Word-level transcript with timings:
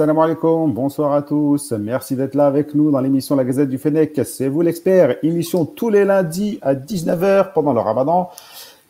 Salam 0.00 0.18
alaikum, 0.18 0.72
bonsoir 0.72 1.12
à 1.12 1.20
tous. 1.20 1.72
Merci 1.72 2.16
d'être 2.16 2.34
là 2.34 2.46
avec 2.46 2.74
nous 2.74 2.90
dans 2.90 3.02
l'émission 3.02 3.36
La 3.36 3.44
Gazette 3.44 3.68
du 3.68 3.76
Fennec. 3.76 4.18
C'est 4.24 4.48
vous 4.48 4.62
l'expert. 4.62 5.22
Émission 5.22 5.66
tous 5.66 5.90
les 5.90 6.06
lundis 6.06 6.58
à 6.62 6.74
19h 6.74 7.52
pendant 7.52 7.74
le 7.74 7.80
ramadan. 7.80 8.30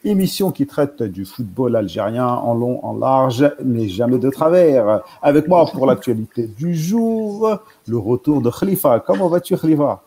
Émission 0.05 0.53
qui 0.53 0.69
traite 0.69 1.03
du 1.03 1.25
football 1.25 1.75
algérien 1.75 2.29
en 2.29 2.55
long, 2.55 2.79
en 2.85 2.97
large, 2.97 3.51
mais 3.65 3.89
jamais 3.89 4.19
de 4.19 4.31
travers. 4.31 5.01
Avec 5.21 5.49
moi 5.49 5.67
pour 5.73 5.85
l'actualité 5.85 6.47
du 6.47 6.77
jour, 6.77 7.59
le 7.89 7.99
retour 7.99 8.41
de 8.41 8.49
Khalifa. 8.49 9.03
Comment 9.05 9.27
vas-tu 9.27 9.57
Khalifa? 9.57 10.05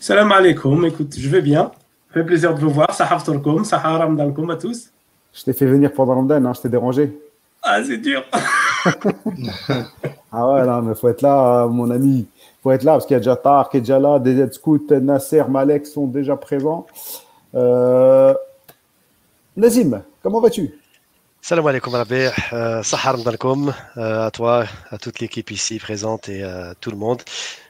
Salam 0.00 0.32
alaikum, 0.32 0.84
écoute, 0.84 1.14
je 1.16 1.28
vais 1.28 1.42
bien. 1.42 1.70
Fait 2.10 2.24
plaisir 2.24 2.56
de 2.56 2.58
vous 2.58 2.70
voir. 2.70 2.92
Sahaf 2.92 3.22
Turkum, 3.22 3.64
Sahar 3.64 4.00
Ramdankum 4.00 4.50
à 4.50 4.56
tous. 4.56 4.90
Je 5.32 5.44
t'ai 5.44 5.52
fait 5.52 5.66
venir 5.66 5.92
pendant 5.92 6.16
Ramadan, 6.16 6.44
hein, 6.44 6.52
je 6.56 6.62
t'ai 6.62 6.68
dérangé. 6.68 7.16
Ah, 7.62 7.84
c'est 7.84 7.98
dur. 7.98 8.24
ah 10.32 10.48
ouais, 10.48 10.66
non, 10.66 10.82
mais 10.82 10.94
faut 10.94 11.08
être 11.08 11.22
là, 11.22 11.66
mon 11.66 11.90
ami. 11.90 12.26
faut 12.62 12.70
être 12.72 12.84
là 12.84 12.92
parce 12.92 13.06
qu'il 13.06 13.14
y 13.14 13.16
a 13.16 13.20
déjà 13.20 13.36
Tar 13.36 13.68
qui 13.70 13.78
est 13.78 13.80
déjà 13.80 13.98
là, 13.98 14.18
des 14.18 14.50
scouts, 14.52 14.86
Nasser, 14.90 15.44
Malek 15.48 15.86
sont 15.86 16.06
déjà 16.06 16.36
présents. 16.36 16.86
Euh... 17.54 18.34
Nazim, 19.56 20.02
comment 20.22 20.40
vas-tu? 20.40 20.78
Salam 21.40 21.66
alaikum 21.66 21.94
Rabbi, 21.94 22.26
euh, 22.52 22.82
Sahar 22.82 23.16
euh, 23.16 24.26
à 24.26 24.30
toi, 24.30 24.66
à 24.90 24.98
toute 24.98 25.20
l'équipe 25.20 25.50
ici 25.50 25.78
présente 25.78 26.28
et 26.28 26.42
à 26.42 26.74
tout 26.80 26.90
le 26.90 26.96
monde. 26.96 27.22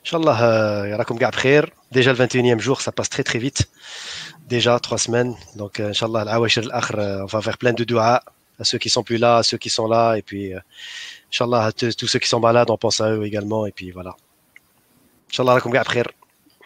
Inch'Allah, 0.04 0.88
Yarakum 0.88 1.16
Gabkhair. 1.16 1.66
Déjà 1.92 2.12
le 2.12 2.18
21e 2.18 2.58
jour, 2.58 2.80
ça 2.80 2.92
passe 2.92 3.08
très 3.08 3.22
très 3.22 3.38
vite. 3.38 3.68
Déjà 4.48 4.78
trois 4.80 4.98
semaines. 4.98 5.34
Donc, 5.56 5.80
Inch'Allah, 5.80 6.24
on 6.40 7.26
va 7.26 7.40
faire 7.40 7.58
plein 7.58 7.72
de 7.72 7.84
doigts 7.84 8.20
à 8.58 8.64
ceux 8.64 8.78
qui 8.78 8.90
sont 8.90 9.02
plus 9.02 9.18
là, 9.18 9.38
à 9.38 9.42
ceux 9.42 9.58
qui 9.58 9.70
sont 9.70 9.86
là, 9.86 10.16
et 10.16 10.22
puis 10.22 10.54
euh, 10.54 10.60
Inch'Allah, 11.32 11.64
à 11.64 11.72
tous 11.72 12.06
ceux 12.06 12.18
qui 12.18 12.28
sont 12.28 12.40
malades, 12.40 12.70
on 12.70 12.76
pense 12.76 13.00
à 13.00 13.10
eux 13.12 13.24
également, 13.24 13.66
et 13.66 13.72
puis 13.72 13.90
voilà. 13.90 14.16
Inch'Allah, 15.30 15.54
lakum 15.54 15.72
khair. 15.72 16.08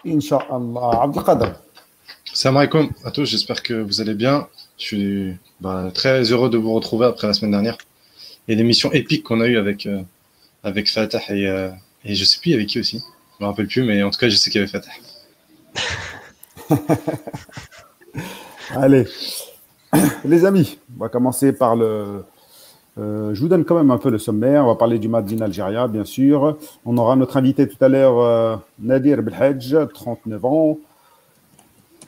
Inch'Allah. 0.07 1.03
Abdelkader. 1.03 1.53
Salam 2.35 2.57
alaikum 2.57 2.91
à 3.05 3.11
tous, 3.11 3.27
j'espère 3.27 3.63
que 3.63 3.75
vous 3.75 4.01
allez 4.01 4.15
bien. 4.15 4.49
Je 4.79 4.85
suis 4.85 5.37
bah, 5.61 5.91
très 5.93 6.23
heureux 6.33 6.49
de 6.49 6.57
vous 6.57 6.73
retrouver 6.73 7.07
après 7.07 7.27
la 7.27 7.35
semaine 7.35 7.51
dernière 7.51 7.77
et 8.49 8.55
l'émission 8.55 8.91
épique 8.93 9.25
qu'on 9.25 9.41
a 9.41 9.47
eue 9.47 9.59
avec, 9.59 9.87
euh, 9.87 10.03
avec 10.65 10.91
Fatah 10.91 11.21
et, 11.29 11.47
euh, 11.47 11.71
et 12.05 12.15
je 12.15 12.25
sais 12.25 12.39
plus 12.41 12.55
avec 12.55 12.69
qui 12.69 12.81
aussi. 12.81 13.03
Je 13.39 13.45
me 13.45 13.49
rappelle 13.49 13.67
plus, 13.67 13.83
mais 13.83 14.03
en 14.03 14.11
tout 14.11 14.19
cas, 14.19 14.29
je 14.29 14.37
sais 14.37 14.51
qu'il 14.51 14.61
y 14.61 14.65
avait 14.65 14.73
Fatah. 14.73 14.91
Allez, 18.75 19.07
Les 20.25 20.45
amis, 20.45 20.79
on 20.97 21.01
va 21.03 21.09
commencer 21.09 21.53
par 21.53 21.77
le. 21.77 22.25
Euh, 22.99 23.35
je 23.35 23.41
vous 23.41 23.49
donne 23.49 23.65
quand 23.65 23.75
même 23.75 23.91
un 23.91 23.99
peu 23.99 24.11
le 24.11 24.19
sommaire. 24.19 24.65
On 24.65 24.69
va 24.69 24.75
parler 24.75 24.99
du 24.99 25.09
Madin 25.09 25.41
Algérie, 25.41 25.77
bien 25.89 26.05
sûr. 26.05 26.59
On 26.85 26.97
aura 26.99 27.17
notre 27.17 27.37
invité 27.37 27.67
tout 27.67 27.83
à 27.83 27.89
l'heure, 27.89 28.19
euh, 28.21 28.57
Nadir 28.81 29.23
Belhadj, 29.23 29.77
39 29.95 30.45
ans, 30.45 30.79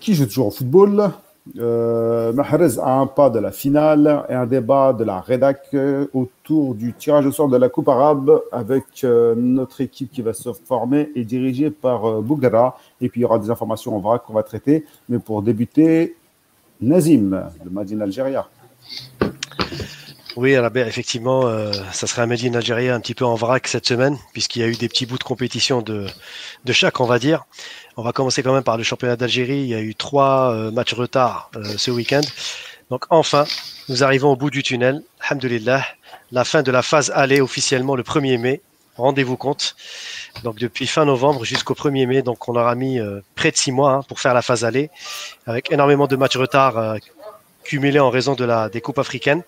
qui 0.01 0.15
joue 0.15 0.27
toujours 0.27 0.49
au 0.49 0.51
football. 0.51 1.11
Euh, 1.59 2.33
Mahrez 2.33 2.79
a 2.83 3.01
un 3.01 3.07
pas 3.07 3.29
de 3.29 3.39
la 3.39 3.51
finale 3.51 4.25
et 4.31 4.35
un 4.35 4.47
débat 4.47 4.95
de 4.95 5.05
la 5.05 5.21
rédac 5.21 5.61
euh, 5.75 6.07
autour 6.15 6.75
du 6.75 6.95
tirage 6.95 7.27
au 7.27 7.33
sort 7.33 7.49
de 7.49 7.59
la 7.59 7.69
Coupe 7.69 7.89
arabe 7.89 8.41
avec 8.51 9.05
notre 9.05 9.83
équipe 9.83 10.11
qui 10.11 10.23
va 10.23 10.33
se 10.33 10.53
former 10.53 11.11
et 11.15 11.25
dirigée 11.25 11.71
par 11.71 12.23
Bougara. 12.23 12.79
Et 13.01 13.09
puis 13.09 13.21
il 13.21 13.23
y 13.23 13.27
aura 13.27 13.39
des 13.39 13.51
informations 13.51 13.97
en 13.97 14.01
vrac 14.01 14.23
qu'on 14.25 14.35
va 14.35 14.43
traiter. 14.43 14.85
Mais 15.09 15.19
pour 15.19 15.43
débuter, 15.43 16.17
Nazim, 16.81 17.43
le 17.65 17.71
Madin 17.71 18.01
Algérie. 18.01 18.37
Oui, 20.37 20.57
effectivement, 20.77 21.47
euh, 21.47 21.71
ça 21.93 22.09
serait 22.09 22.23
un 22.23 22.27
Medine 22.27 22.57
Algérie 22.57 22.89
un 22.89 22.99
petit 22.99 23.15
peu 23.15 23.25
en 23.25 23.37
vrac 23.37 23.69
cette 23.69 23.87
semaine, 23.87 24.19
puisqu'il 24.33 24.63
y 24.63 24.65
a 24.65 24.69
eu 24.69 24.75
des 24.75 24.89
petits 24.89 25.07
bouts 25.07 25.19
de 25.19 25.23
compétition 25.23 25.81
de, 25.81 26.07
de 26.65 26.73
chaque, 26.73 26.99
on 26.99 27.07
va 27.07 27.21
dire. 27.21 27.45
On 27.97 28.03
va 28.03 28.13
commencer 28.13 28.43
quand 28.43 28.53
même 28.53 28.65
par 28.65 28.77
le 28.77 28.83
championnat 28.83 29.15
d'Algérie. 29.15 29.61
Il 29.61 29.69
y 29.69 29.75
a 29.75 29.81
eu 29.81 29.95
trois 29.95 30.53
euh, 30.53 30.73
matchs 30.73 30.95
retard 30.95 31.51
euh, 31.55 31.63
ce 31.77 31.93
week-end. 31.93 32.23
Donc 32.91 33.05
enfin, 33.11 33.45
nous 33.89 34.03
arrivons 34.03 34.33
au 34.33 34.37
bout 34.37 34.51
du 34.51 34.65
tunnel. 34.65 35.03
Alhamdulillah, 35.21 35.87
la 36.33 36.45
fin 36.45 36.65
de 36.65 36.73
la 36.73 36.83
phase 36.83 37.13
aller 37.15 37.41
officiellement 37.41 37.95
le 37.95 38.03
1er 38.03 38.39
mai. 38.39 38.61
Rendez-vous 38.97 39.37
compte. 39.37 39.77
Donc 40.43 40.57
depuis 40.57 40.89
fin 40.89 41.05
novembre 41.05 41.45
jusqu'au 41.45 41.75
1er 41.75 42.07
mai, 42.09 42.23
donc 42.23 42.49
on 42.49 42.57
aura 42.57 42.75
mis 42.75 42.99
euh, 42.99 43.21
près 43.37 43.53
de 43.53 43.57
six 43.57 43.71
mois 43.71 43.93
hein, 43.93 44.03
pour 44.09 44.19
faire 44.19 44.35
la 44.35 44.43
phase 44.43 44.65
aller, 44.65 44.91
avec 45.47 45.71
énormément 45.71 46.09
de 46.09 46.17
matchs 46.17 46.37
retard 46.37 46.97
cumulés 47.65 47.99
en 47.99 48.11
raison 48.11 48.35
de 48.35 48.45
la, 48.45 48.69
des 48.69 48.81
coupes 48.81 48.99
africaines. 48.99 49.43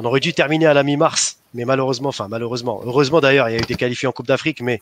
On 0.00 0.04
aurait 0.04 0.20
dû 0.20 0.32
terminer 0.32 0.64
à 0.64 0.72
la 0.72 0.82
mi-mars, 0.82 1.40
mais 1.52 1.66
malheureusement, 1.66 2.08
enfin 2.08 2.26
malheureusement, 2.28 2.80
heureusement 2.84 3.20
d'ailleurs, 3.20 3.50
il 3.50 3.52
y 3.52 3.56
a 3.56 3.58
eu 3.58 3.66
des 3.66 3.74
qualifiés 3.74 4.08
en 4.08 4.12
Coupe 4.12 4.26
d'Afrique, 4.26 4.62
mais, 4.62 4.80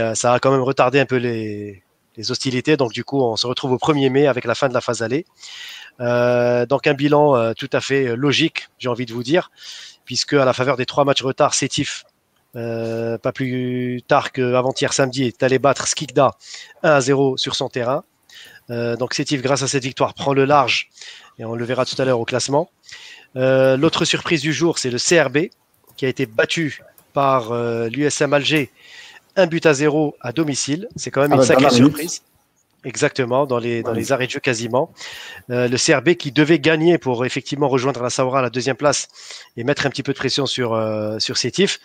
euh, 0.00 0.14
ça 0.16 0.34
a 0.34 0.40
quand 0.40 0.50
même 0.50 0.62
retardé 0.62 0.98
un 0.98 1.06
peu 1.06 1.16
les, 1.16 1.82
hostilités. 2.28 2.76
Donc 2.76 2.92
du 2.92 3.04
coup, 3.04 3.22
on 3.22 3.36
se 3.36 3.46
retrouve 3.46 3.72
au 3.72 3.78
1er 3.78 4.10
mai 4.10 4.26
avec 4.26 4.44
la 4.44 4.54
fin 4.54 4.68
de 4.68 4.74
la 4.74 4.80
phase 4.80 5.02
aller. 5.02 5.24
donc 5.98 6.86
un 6.86 6.94
bilan 6.94 7.54
tout 7.54 7.70
à 7.72 7.80
fait 7.80 8.14
logique, 8.16 8.68
j'ai 8.78 8.88
envie 8.88 9.06
de 9.06 9.12
vous 9.12 9.22
dire, 9.22 9.50
puisque 10.04 10.34
à 10.34 10.44
la 10.44 10.52
faveur 10.52 10.76
des 10.76 10.86
trois 10.86 11.04
matchs 11.04 11.22
retard, 11.22 11.54
Sétif 11.54 12.04
euh, 12.56 13.16
pas 13.16 13.32
plus 13.32 14.02
tard 14.08 14.32
qu'avant-hier 14.32 14.92
samedi, 14.92 15.24
est 15.24 15.42
allé 15.42 15.58
battre 15.58 15.86
Skikda 15.86 16.32
1 16.82 16.90
à 16.90 17.00
0 17.00 17.36
sur 17.36 17.54
son 17.54 17.68
terrain. 17.68 18.04
Euh, 18.70 18.96
donc 18.96 19.14
Sétif, 19.14 19.42
grâce 19.42 19.62
à 19.62 19.68
cette 19.68 19.84
victoire, 19.84 20.14
prend 20.14 20.32
le 20.32 20.44
large 20.44 20.90
et 21.38 21.44
on 21.44 21.54
le 21.54 21.64
verra 21.64 21.84
tout 21.84 22.00
à 22.00 22.04
l'heure 22.04 22.20
au 22.20 22.24
classement. 22.24 22.70
Euh, 23.36 23.76
l'autre 23.76 24.04
surprise 24.04 24.42
du 24.42 24.52
jour, 24.52 24.78
c'est 24.78 24.90
le 24.90 24.98
CRB 24.98 25.50
qui 25.96 26.06
a 26.06 26.08
été 26.08 26.26
battu 26.26 26.82
par 27.12 27.52
l'USM 27.52 28.32
Alger, 28.32 28.70
un 29.36 29.46
but 29.46 29.66
à 29.66 29.74
zéro 29.74 30.16
à 30.20 30.32
domicile. 30.32 30.88
C'est 30.96 31.10
quand 31.10 31.20
même 31.20 31.32
ah 31.32 31.36
une 31.36 31.40
bah, 31.40 31.46
sacrée 31.46 31.70
surprise. 31.70 32.22
Exactement, 32.84 33.44
dans 33.44 33.58
les, 33.58 33.82
dans 33.82 33.92
les 33.92 34.10
arrêts 34.10 34.26
de 34.26 34.30
jeu 34.30 34.40
quasiment. 34.40 34.90
le 35.48 35.76
CRB 35.76 36.14
qui 36.14 36.32
devait 36.32 36.58
gagner 36.58 36.96
pour 36.96 37.26
effectivement 37.26 37.68
rejoindre 37.68 38.02
la 38.02 38.08
Saoura 38.08 38.38
à 38.38 38.42
la 38.42 38.48
deuxième 38.48 38.76
place 38.76 39.08
et 39.58 39.64
mettre 39.64 39.84
un 39.84 39.90
petit 39.90 40.02
peu 40.02 40.12
de 40.12 40.18
pression 40.18 40.46
sur, 40.46 40.80
sur 41.18 41.36
Sétif 41.36 41.80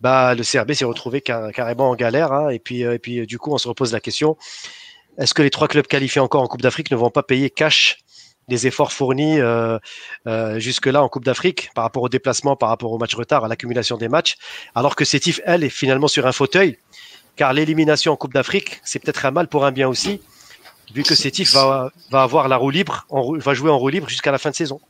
bah, 0.00 0.34
le 0.34 0.42
CRB 0.42 0.72
s'est 0.72 0.84
retrouvé 0.84 1.20
carrément 1.20 1.90
en 1.90 1.94
galère. 1.94 2.32
Hein, 2.32 2.50
et 2.50 2.58
puis, 2.58 2.84
euh, 2.84 2.94
et 2.94 2.98
puis, 2.98 3.26
du 3.26 3.38
coup, 3.38 3.52
on 3.52 3.58
se 3.58 3.68
repose 3.68 3.92
la 3.92 4.00
question 4.00 4.36
est-ce 5.18 5.32
que 5.32 5.40
les 5.40 5.48
trois 5.48 5.66
clubs 5.66 5.86
qualifiés 5.86 6.20
encore 6.20 6.42
en 6.42 6.46
Coupe 6.46 6.60
d'Afrique 6.60 6.90
ne 6.90 6.96
vont 6.96 7.08
pas 7.08 7.22
payer 7.22 7.48
cash 7.48 8.00
les 8.48 8.66
efforts 8.66 8.92
fournis 8.92 9.40
euh, 9.40 9.78
euh, 10.26 10.58
jusque-là 10.58 11.02
en 11.02 11.08
Coupe 11.08 11.24
d'Afrique 11.24 11.70
par 11.74 11.84
rapport 11.84 12.02
au 12.02 12.08
déplacement, 12.08 12.56
par 12.56 12.68
rapport 12.68 12.92
au 12.92 12.98
match 12.98 13.14
retard, 13.14 13.44
à 13.44 13.48
l'accumulation 13.48 13.96
des 13.96 14.08
matchs, 14.08 14.36
alors 14.74 14.96
que 14.96 15.04
Sétif, 15.04 15.40
elle, 15.44 15.64
est 15.64 15.68
finalement 15.68 16.08
sur 16.08 16.26
un 16.26 16.32
fauteuil, 16.32 16.78
car 17.34 17.52
l'élimination 17.52 18.12
en 18.12 18.16
Coupe 18.16 18.34
d'Afrique, 18.34 18.80
c'est 18.84 18.98
peut-être 18.98 19.26
un 19.26 19.30
mal 19.30 19.48
pour 19.48 19.64
un 19.64 19.72
bien 19.72 19.88
aussi, 19.88 20.20
vu 20.94 21.02
que 21.02 21.14
Sétif 21.14 21.52
va, 21.52 21.90
va 22.10 22.22
avoir 22.22 22.48
la 22.48 22.56
roue 22.56 22.70
libre, 22.70 23.06
va 23.10 23.54
jouer 23.54 23.70
en 23.70 23.78
roue 23.78 23.88
libre 23.88 24.08
jusqu'à 24.08 24.30
la 24.30 24.38
fin 24.38 24.50
de 24.50 24.54
saison. 24.54 24.80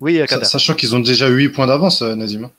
Oui, 0.00 0.20
Kader. 0.26 0.44
Sachant 0.44 0.74
qu'ils 0.74 0.96
ont 0.96 1.00
déjà 1.00 1.28
8 1.28 1.50
points 1.50 1.66
d'avance, 1.66 2.02
Nazima. 2.02 2.50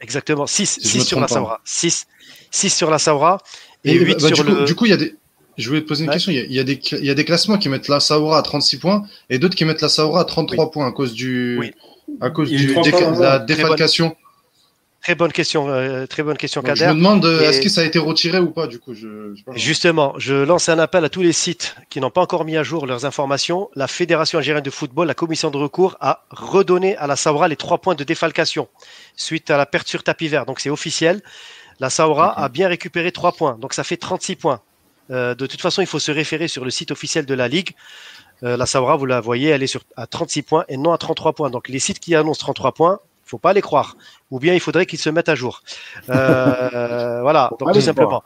Exactement. 0.00 0.46
6, 0.46 1.02
sur 1.04 1.20
la 1.20 1.28
Saoura. 1.28 1.60
6, 1.64 2.06
6 2.50 2.70
sur 2.70 2.90
la 2.90 2.98
Saoura 2.98 3.38
et, 3.84 3.94
8 3.94 4.20
bah, 4.20 4.28
sur 4.28 4.44
du 4.44 4.50
le. 4.50 4.64
Du 4.64 4.74
coup, 4.74 4.86
il 4.86 4.90
y 4.90 4.92
a 4.92 4.96
des. 4.96 5.14
Je 5.56 5.68
voulais 5.68 5.82
te 5.82 5.86
poser 5.86 6.04
une 6.04 6.10
question. 6.10 6.32
Il 6.32 6.52
y, 6.52 6.58
a, 6.58 6.64
des, 6.64 6.80
il 6.92 7.04
y, 7.04 7.10
a, 7.10 7.14
des, 7.14 7.24
classements 7.24 7.58
qui 7.58 7.68
mettent 7.68 7.88
la 7.88 8.00
Saoura 8.00 8.38
à 8.38 8.42
36 8.42 8.78
points 8.78 9.04
et 9.30 9.38
d'autres 9.38 9.54
qui 9.54 9.64
mettent 9.64 9.82
la 9.82 9.88
Saoura 9.88 10.20
à 10.20 10.24
33 10.24 10.70
points 10.70 10.86
à 10.86 10.92
cause 10.92 11.12
du, 11.12 11.72
à 12.20 12.30
cause 12.30 12.50
du, 12.50 12.74
de 12.74 13.20
la 13.22 13.38
défalcation. 13.38 14.16
Très 15.04 15.14
bonne 15.14 15.32
question, 15.32 15.68
euh, 15.68 16.06
très 16.06 16.22
bonne 16.22 16.38
question, 16.38 16.62
Kader. 16.62 16.80
Je 16.80 16.84
me 16.86 16.94
demande, 16.94 17.26
euh, 17.26 17.42
est-ce 17.42 17.60
que 17.60 17.68
ça 17.68 17.82
a 17.82 17.84
été 17.84 17.98
retiré 17.98 18.38
ou 18.38 18.50
pas, 18.50 18.66
du 18.66 18.78
coup 18.78 18.94
je, 18.94 19.34
Justement, 19.54 20.14
je 20.16 20.34
lance 20.34 20.70
un 20.70 20.78
appel 20.78 21.04
à 21.04 21.10
tous 21.10 21.20
les 21.20 21.34
sites 21.34 21.76
qui 21.90 22.00
n'ont 22.00 22.08
pas 22.08 22.22
encore 22.22 22.46
mis 22.46 22.56
à 22.56 22.62
jour 22.62 22.86
leurs 22.86 23.04
informations. 23.04 23.68
La 23.74 23.86
Fédération 23.86 24.38
algérienne 24.38 24.64
de 24.64 24.70
football, 24.70 25.06
la 25.06 25.12
commission 25.12 25.50
de 25.50 25.58
recours, 25.58 25.98
a 26.00 26.24
redonné 26.30 26.96
à 26.96 27.06
la 27.06 27.16
Saoura 27.16 27.48
les 27.48 27.56
trois 27.56 27.76
points 27.82 27.94
de 27.94 28.02
défalcation 28.02 28.66
suite 29.14 29.50
à 29.50 29.58
la 29.58 29.66
perte 29.66 29.88
sur 29.88 30.02
tapis 30.02 30.28
vert. 30.28 30.46
Donc 30.46 30.58
c'est 30.58 30.70
officiel. 30.70 31.20
La 31.80 31.90
Saoura 31.90 32.40
a 32.40 32.48
bien 32.48 32.68
récupéré 32.68 33.12
trois 33.12 33.32
points, 33.32 33.58
donc 33.60 33.74
ça 33.74 33.84
fait 33.84 33.98
36 33.98 34.36
points. 34.36 34.62
Euh, 35.10 35.34
de 35.34 35.46
toute 35.46 35.60
façon, 35.60 35.82
il 35.82 35.86
faut 35.86 35.98
se 35.98 36.12
référer 36.12 36.48
sur 36.48 36.64
le 36.64 36.70
site 36.70 36.90
officiel 36.90 37.26
de 37.26 37.34
la 37.34 37.48
Ligue. 37.48 37.74
la 38.42 38.66
Saoura, 38.66 38.96
vous 38.96 39.06
la 39.06 39.20
voyez, 39.20 39.50
elle 39.50 39.62
est 39.62 39.68
sur, 39.68 39.82
à 39.96 40.06
36 40.06 40.42
points 40.42 40.64
et 40.68 40.76
non 40.76 40.92
à 40.92 40.98
33 40.98 41.32
points. 41.32 41.50
Donc 41.50 41.68
les 41.68 41.78
sites 41.78 41.98
qui 41.98 42.14
annoncent 42.14 42.40
33 42.40 42.72
points, 42.72 42.98
faut 43.24 43.38
pas 43.38 43.52
les 43.52 43.62
croire. 43.62 43.96
Ou 44.30 44.38
bien 44.38 44.54
il 44.54 44.60
faudrait 44.60 44.86
qu'ils 44.86 44.98
se 44.98 45.10
mettent 45.10 45.28
à 45.28 45.34
jour. 45.34 45.62
Euh, 46.08 47.20
voilà, 47.22 47.50
donc 47.58 47.72
tout 47.72 47.80
simplement. 47.80 48.22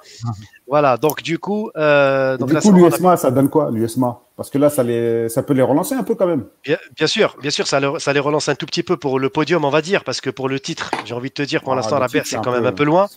Voilà, 0.66 0.96
donc 0.96 1.22
du 1.22 1.38
coup. 1.38 1.70
Euh, 1.76 2.36
donc, 2.36 2.50
du 2.50 2.58
coup, 2.58 2.72
l'USMA, 2.72 3.16
ça 3.16 3.31
donne 3.31 3.48
quoi, 3.48 3.70
l'USMA 3.70 4.19
Parce 4.36 4.50
que 4.50 4.58
là, 4.58 4.70
ça, 4.70 4.82
les, 4.82 5.28
ça 5.28 5.42
peut 5.42 5.54
les 5.54 5.62
relancer 5.62 5.94
un 5.94 6.02
peu 6.02 6.14
quand 6.14 6.26
même. 6.26 6.44
Bien, 6.64 7.06
sûr, 7.06 7.36
bien 7.40 7.50
sûr, 7.50 7.66
ça, 7.66 7.81
ça, 7.98 8.12
les 8.12 8.20
relance 8.20 8.48
un 8.48 8.54
tout 8.54 8.66
petit 8.66 8.82
peu 8.82 8.96
pour 8.96 9.19
le 9.19 9.28
podium, 9.28 9.64
on 9.64 9.70
va 9.70 9.82
dire, 9.82 10.04
parce 10.04 10.20
que 10.20 10.31
pour 10.31 10.48
le 10.48 10.60
titre, 10.60 10.90
j'ai 11.04 11.14
envie 11.14 11.31
de 11.31 11.34
te 11.34 11.42
dire, 11.42 11.62
pour 11.62 11.72
ah, 11.72 11.76
l'instant, 11.76 11.98
la 11.98 12.08
perte, 12.08 12.26
c'est 12.26 12.40
quand 12.42 12.52
même 12.52 12.66
un 12.66 12.72
peu 12.72 12.84
loin. 12.84 13.08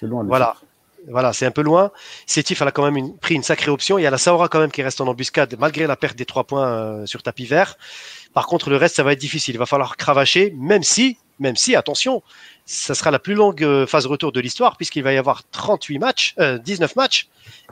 C'est 0.00 0.06
loin. 0.06 0.24
Voilà. 0.24 0.56
Voilà, 1.10 1.32
c'est 1.32 1.46
un 1.46 1.50
peu 1.50 1.62
loin. 1.62 1.90
Sétif, 2.26 2.62
elle 2.62 2.68
a 2.68 2.72
quand 2.72 2.90
même 2.90 3.16
pris 3.18 3.34
une 3.34 3.42
sacrée 3.42 3.70
option. 3.70 3.98
Il 3.98 4.02
y 4.02 4.06
a 4.06 4.10
la 4.10 4.18
Saora 4.18 4.48
quand 4.48 4.60
même 4.60 4.70
qui 4.70 4.82
reste 4.82 5.00
en 5.00 5.06
embuscade 5.06 5.54
malgré 5.58 5.86
la 5.86 5.96
perte 5.96 6.16
des 6.16 6.24
trois 6.24 6.44
points 6.44 6.68
euh, 6.68 7.06
sur 7.06 7.22
tapis 7.22 7.46
vert. 7.46 7.76
Par 8.34 8.46
contre, 8.46 8.70
le 8.70 8.76
reste, 8.76 8.96
ça 8.96 9.02
va 9.02 9.12
être 9.12 9.20
difficile. 9.20 9.54
Il 9.54 9.58
va 9.58 9.66
falloir 9.66 9.96
cravacher, 9.96 10.54
même 10.56 10.82
si 10.82 11.18
même 11.40 11.54
si, 11.54 11.76
attention, 11.76 12.24
ça 12.66 12.96
sera 12.96 13.12
la 13.12 13.20
plus 13.20 13.34
longue 13.34 13.62
euh, 13.62 13.86
phase 13.86 14.06
retour 14.06 14.32
de 14.32 14.40
l'histoire, 14.40 14.76
puisqu'il 14.76 15.04
va 15.04 15.12
y 15.12 15.16
avoir 15.16 15.44
38 15.52 16.00
matchs, 16.00 16.34
19 16.36 16.96
matchs, 16.96 17.28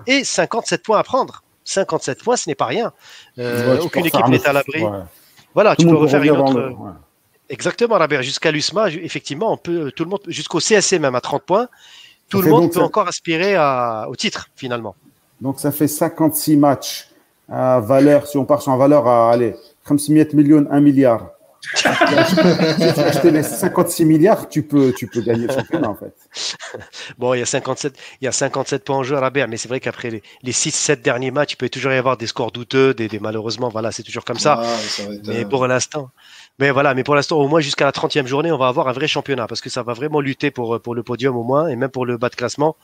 et 0.06 0.22
57 0.22 0.84
points 0.84 1.00
à 1.00 1.02
prendre. 1.02 1.42
57 1.64 2.22
points, 2.22 2.36
ce 2.36 2.48
n'est 2.48 2.54
pas 2.54 2.66
rien. 2.66 2.92
aucune 3.80 4.06
équipe 4.06 4.28
n'est 4.28 4.46
à 4.46 4.52
l'abri. 4.52 4.84
Voilà, 5.52 5.74
tu 5.74 5.84
peux 5.84 5.96
refaire 5.96 6.22
une 6.22 6.30
autre. 6.30 6.76
Exactement, 7.48 7.98
Robert. 7.98 8.22
Jusqu'à 8.22 8.50
l'USMA, 8.50 8.90
effectivement, 8.90 9.52
on 9.52 9.56
peut, 9.56 9.92
tout 9.92 10.04
le 10.04 10.10
monde, 10.10 10.20
jusqu'au 10.26 10.58
CSC 10.58 10.98
même 10.98 11.14
à 11.14 11.20
30 11.20 11.42
points, 11.44 11.68
tout 12.28 12.42
le 12.42 12.50
monde 12.50 12.72
peut 12.72 12.80
encore 12.80 13.08
aspirer 13.08 13.56
au 14.08 14.16
titre, 14.16 14.48
finalement. 14.56 14.94
Donc, 15.40 15.60
ça 15.60 15.70
fait 15.70 15.88
56 15.88 16.56
matchs 16.56 17.08
à 17.48 17.80
valeur, 17.80 18.26
si 18.26 18.38
on 18.38 18.44
part 18.44 18.62
sur 18.62 18.76
valeur 18.76 19.06
à, 19.06 19.30
aller 19.30 19.54
500 19.86 20.12
millions, 20.34 20.66
1 20.70 20.80
milliard. 20.80 21.30
si 21.74 21.82
tu 22.94 23.00
acheter 23.00 23.30
les 23.30 23.42
56 23.42 24.04
milliards, 24.04 24.48
tu 24.48 24.62
peux, 24.62 24.92
tu 24.92 25.06
peux 25.06 25.20
gagner 25.20 25.46
le 25.46 25.52
championnat, 25.52 25.90
en 25.90 25.94
fait. 25.94 26.14
Bon, 27.18 27.34
il 27.34 27.38
y 27.38 27.42
a 27.42 27.46
57, 27.46 27.94
il 28.20 28.24
y 28.24 28.28
a 28.28 28.32
57 28.32 28.84
points 28.84 28.96
en 28.96 29.02
jeu 29.02 29.16
à 29.16 29.20
Robert, 29.20 29.48
mais 29.48 29.56
c'est 29.56 29.68
vrai 29.68 29.80
qu'après 29.80 30.10
les, 30.10 30.22
les 30.42 30.52
6-7 30.52 31.02
derniers 31.02 31.30
matchs, 31.30 31.52
il 31.52 31.56
peut 31.56 31.68
toujours 31.68 31.92
y 31.92 31.96
avoir 31.96 32.16
des 32.16 32.26
scores 32.26 32.52
douteux, 32.52 32.94
des, 32.94 33.08
malheureusement, 33.20 33.68
voilà, 33.68 33.92
c'est 33.92 34.02
toujours 34.02 34.24
comme 34.24 34.38
ça. 34.38 34.62
mais 35.26 35.44
euh, 35.44 35.48
pour 35.48 35.66
l'instant, 35.66 36.10
mais 36.58 36.70
voilà, 36.70 36.94
mais 36.94 37.04
pour 37.04 37.14
l'instant, 37.14 37.38
au 37.38 37.48
moins 37.48 37.60
jusqu'à 37.60 37.84
la 37.84 37.92
30e 37.92 38.26
journée, 38.26 38.50
on 38.50 38.56
va 38.56 38.68
avoir 38.68 38.88
un 38.88 38.92
vrai 38.92 39.08
championnat 39.08 39.46
parce 39.46 39.60
que 39.60 39.68
ça 39.68 39.82
va 39.82 39.92
vraiment 39.92 40.20
lutter 40.20 40.50
pour, 40.50 40.80
pour 40.80 40.94
le 40.94 41.02
podium 41.02 41.36
au 41.36 41.42
moins 41.42 41.68
et 41.68 41.76
même 41.76 41.90
pour 41.90 42.06
le 42.06 42.16
bas 42.16 42.30
de 42.30 42.34
classement. 42.34 42.76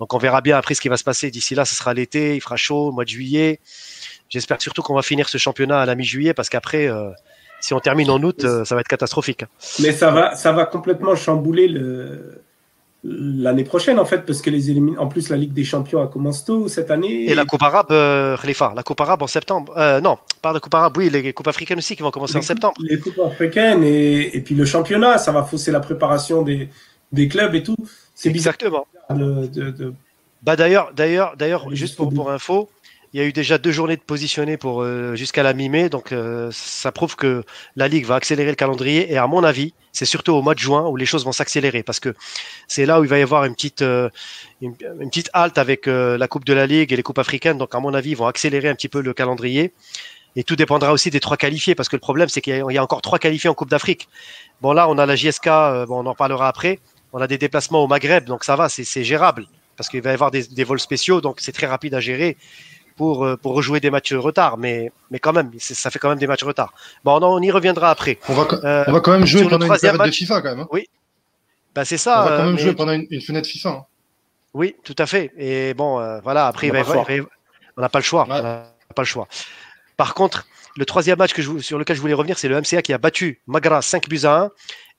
Donc 0.00 0.12
on 0.12 0.18
verra 0.18 0.42
bien 0.42 0.58
après 0.58 0.74
ce 0.74 0.80
qui 0.80 0.88
va 0.88 0.96
se 0.96 1.04
passer. 1.04 1.30
D'ici 1.30 1.54
là, 1.54 1.64
ce 1.64 1.74
sera 1.74 1.94
l'été, 1.94 2.36
il 2.36 2.40
fera 2.40 2.56
chaud, 2.56 2.92
mois 2.92 3.04
de 3.04 3.08
juillet. 3.08 3.60
J'espère 4.28 4.60
surtout 4.60 4.82
qu'on 4.82 4.94
va 4.94 5.02
finir 5.02 5.28
ce 5.28 5.38
championnat 5.38 5.80
à 5.80 5.86
la 5.86 5.94
mi-juillet 5.94 6.34
parce 6.34 6.48
qu'après, 6.48 6.88
euh, 6.88 7.10
si 7.60 7.74
on 7.74 7.80
termine 7.80 8.10
en 8.10 8.22
août, 8.22 8.44
euh, 8.44 8.64
ça 8.64 8.74
va 8.74 8.80
être 8.82 8.88
catastrophique. 8.88 9.44
Mais 9.80 9.92
ça 9.92 10.10
va, 10.10 10.34
ça 10.34 10.52
va 10.52 10.66
complètement 10.66 11.14
chambouler 11.14 11.68
le, 11.68 12.42
l'année 13.04 13.64
prochaine 13.64 13.98
en 13.98 14.04
fait 14.04 14.26
parce 14.26 14.40
que 14.42 14.50
les 14.50 14.70
en 14.98 15.06
plus 15.06 15.28
la 15.28 15.36
Ligue 15.36 15.52
des 15.52 15.64
Champions 15.64 16.02
a 16.02 16.08
commencé 16.08 16.44
tôt 16.44 16.68
cette 16.68 16.90
année. 16.90 17.30
Et 17.30 17.34
la 17.34 17.44
Coupe 17.44 17.62
arabe 17.62 17.90
euh, 17.90 18.36
Khalifa 18.36 18.72
la 18.74 18.82
Coupe 18.82 19.00
arabe 19.00 19.22
en 19.22 19.26
septembre 19.26 19.72
euh, 19.76 20.00
non 20.00 20.18
pas 20.42 20.52
la 20.52 20.60
Coupe 20.60 20.74
arabe 20.74 20.96
oui 20.96 21.10
les 21.10 21.32
Coupes 21.32 21.48
africaines 21.48 21.78
aussi 21.78 21.94
qui 21.94 22.02
vont 22.02 22.10
commencer 22.10 22.36
en 22.36 22.42
septembre. 22.42 22.74
Les 22.80 22.98
Coupes 22.98 23.20
africaines 23.24 23.84
et, 23.84 24.36
et, 24.36 24.40
puis 24.40 24.54
le 24.54 24.64
championnat 24.64 25.18
ça 25.18 25.30
va 25.32 25.44
fausser 25.44 25.70
la 25.70 25.80
préparation 25.80 26.42
des, 26.42 26.68
des 27.12 27.28
clubs 27.28 27.54
et 27.54 27.62
tout. 27.62 27.76
C'est 28.14 28.30
exactement. 28.30 28.86
De, 29.10 29.46
de, 29.46 29.92
bah 30.42 30.56
d'ailleurs 30.56 30.92
d'ailleurs 30.94 31.36
d'ailleurs 31.36 31.74
juste 31.74 31.96
pour, 31.96 32.12
pour 32.12 32.30
info 32.30 32.68
il 33.12 33.20
y 33.20 33.22
a 33.22 33.26
eu 33.26 33.32
déjà 33.32 33.58
deux 33.58 33.72
journées 33.72 33.96
de 33.96 34.02
positionner 34.02 34.56
pour 34.56 34.82
euh, 34.82 35.14
jusqu'à 35.14 35.42
la 35.42 35.52
mi-mai, 35.52 35.88
donc 35.88 36.12
euh, 36.12 36.50
ça 36.52 36.92
prouve 36.92 37.16
que 37.16 37.44
la 37.76 37.88
ligue 37.88 38.04
va 38.04 38.16
accélérer 38.16 38.50
le 38.50 38.56
calendrier. 38.56 39.12
Et 39.12 39.16
à 39.16 39.26
mon 39.26 39.44
avis, 39.44 39.72
c'est 39.92 40.04
surtout 40.04 40.32
au 40.32 40.42
mois 40.42 40.54
de 40.54 40.58
juin 40.58 40.86
où 40.86 40.96
les 40.96 41.06
choses 41.06 41.24
vont 41.24 41.32
s'accélérer, 41.32 41.82
parce 41.82 42.00
que 42.00 42.14
c'est 42.68 42.84
là 42.84 43.00
où 43.00 43.04
il 43.04 43.10
va 43.10 43.18
y 43.18 43.22
avoir 43.22 43.44
une 43.44 43.54
petite 43.54 43.82
euh, 43.82 44.10
une, 44.60 44.76
petite 44.76 45.30
halte 45.32 45.58
avec 45.58 45.86
la 45.86 46.28
coupe 46.28 46.44
de 46.44 46.52
la 46.52 46.66
ligue 46.66 46.92
et 46.92 46.96
les 46.96 47.02
coupes 47.02 47.18
africaines. 47.18 47.58
Donc 47.58 47.74
à 47.74 47.80
mon 47.80 47.94
avis, 47.94 48.10
ils 48.10 48.16
vont 48.16 48.26
accélérer 48.26 48.68
un 48.68 48.74
petit 48.74 48.88
peu 48.88 49.00
le 49.00 49.12
calendrier. 49.12 49.72
Et 50.38 50.44
tout 50.44 50.56
dépendra 50.56 50.92
aussi 50.92 51.10
des 51.10 51.20
trois 51.20 51.38
qualifiés, 51.38 51.74
parce 51.74 51.88
que 51.88 51.96
le 51.96 52.00
problème, 52.00 52.28
c'est 52.28 52.42
qu'il 52.42 52.54
y, 52.54 52.78
a 52.78 52.82
encore 52.82 53.00
trois 53.00 53.18
qualifiés 53.18 53.48
en 53.48 53.54
Coupe 53.54 53.70
d'Afrique. 53.70 54.08
Bon, 54.60 54.72
là, 54.72 54.86
on 54.90 54.98
a 54.98 55.06
la 55.06 55.16
JSK, 55.16 55.46
bon, 55.88 56.04
on 56.04 56.06
en 56.06 56.14
parlera 56.14 56.48
après. 56.48 56.78
On 57.14 57.20
a 57.22 57.26
des 57.26 57.38
déplacements 57.38 57.82
au 57.82 57.86
Maghreb, 57.86 58.26
donc 58.26 58.44
ça 58.44 58.56
va, 58.56 58.68
c'est 58.68 59.04
gérable, 59.04 59.46
parce 59.78 59.88
qu'il 59.88 60.02
va 60.02 60.10
y 60.10 60.12
avoir 60.12 60.30
des, 60.30 60.46
des 60.46 60.64
vols 60.64 60.80
spéciaux, 60.80 61.22
donc 61.22 61.40
c'est 61.40 61.52
très 61.52 61.66
rapide 61.66 61.94
à 61.94 62.00
gérer 62.00 62.36
pour, 62.96 63.24
euh, 63.24 63.36
pour 63.36 63.54
rejouer 63.54 63.78
des 63.80 63.90
matchs 63.90 64.14
retard, 64.14 64.56
mais, 64.58 64.90
mais 65.10 65.18
quand 65.18 65.32
même, 65.32 65.50
ça 65.58 65.90
fait 65.90 65.98
quand 65.98 66.08
même 66.08 66.18
des 66.18 66.26
matchs 66.26 66.44
retard. 66.44 66.72
Bon, 67.04 67.18
on, 67.22 67.40
y 67.42 67.50
reviendra 67.50 67.90
après. 67.90 68.18
On 68.28 68.34
va, 68.34 68.48
euh, 68.64 68.84
on 68.88 68.92
va 68.92 69.00
quand 69.00 69.12
même 69.12 69.26
jouer 69.26 69.44
pendant 69.48 69.66
une 69.66 69.78
période 69.78 70.02
de 70.02 70.10
FIFA 70.10 70.42
quand 70.42 70.50
même. 70.50 70.60
Hein. 70.60 70.68
Oui. 70.72 70.88
Ben, 71.74 71.84
c'est 71.84 71.98
ça. 71.98 72.22
On 72.22 72.28
va 72.28 72.36
quand 72.38 72.44
même 72.44 72.54
euh, 72.54 72.58
jouer 72.58 72.74
pendant 72.74 72.92
une, 72.92 73.20
fenêtre 73.20 73.48
FIFA. 73.48 73.68
Hein. 73.68 73.84
Oui, 74.54 74.74
tout 74.82 74.96
à 74.98 75.06
fait. 75.06 75.32
Et 75.36 75.74
bon, 75.74 76.00
voilà, 76.22 76.46
après, 76.46 76.70
on 76.70 77.80
n'a 77.80 77.88
pas 77.88 77.98
le 77.98 78.04
choix. 78.04 78.24
On 78.28 78.42
n'a 78.42 78.64
pas 78.94 79.02
le 79.02 79.04
choix. 79.04 79.28
Par 79.98 80.14
contre, 80.14 80.46
le 80.76 80.84
troisième 80.84 81.18
match 81.18 81.32
que 81.32 81.42
je, 81.42 81.58
sur 81.58 81.78
lequel 81.78 81.96
je 81.96 82.00
voulais 82.00 82.14
revenir, 82.14 82.38
c'est 82.38 82.48
le 82.48 82.58
MCA 82.58 82.82
qui 82.82 82.92
a 82.92 82.98
battu 82.98 83.40
Magra 83.46 83.82
5 83.82 84.08
buts 84.08 84.24
à 84.24 84.44
1 84.44 84.50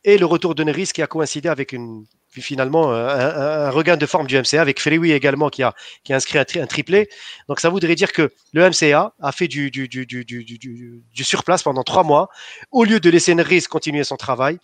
et 0.04 0.18
le 0.18 0.26
retour 0.26 0.56
de 0.56 0.64
Neris 0.64 0.90
qui 0.94 1.02
a 1.02 1.08
coïncidé 1.08 1.50
avec 1.50 1.72
une 1.72 2.06
finalement 2.42 2.92
un, 2.92 3.70
regain 3.70 3.98
de 3.98 4.06
forme 4.06 4.28
du 4.28 4.38
MCA 4.38 4.62
avec 4.62 4.80
Frewi 4.80 5.12
également 5.12 5.50
qui 5.50 5.64
a, 5.64 5.74
qui 6.04 6.14
a 6.14 6.16
inscrit 6.16 6.40
un, 6.40 6.68
triplé. 6.68 7.10
Donc 7.48 7.60
ça 7.60 7.70
voudrait 7.70 7.96
dire 7.96 8.12
que 8.12 8.32
le 8.54 8.70
MCA 8.70 9.14
a 9.22 9.32
fait 9.32 9.48
du, 9.48 9.72
du, 9.72 9.88
du, 9.88 11.24
surplace 11.24 11.64
pendant 11.64 11.84
trois 11.84 12.04
mois. 12.04 12.30
Au 12.72 12.84
lieu 12.84 13.00
de 13.00 13.10
laisser 13.10 13.34
Neris 13.36 13.64
continuer 13.70 14.04
son 14.04 14.18
travail, 14.18 14.60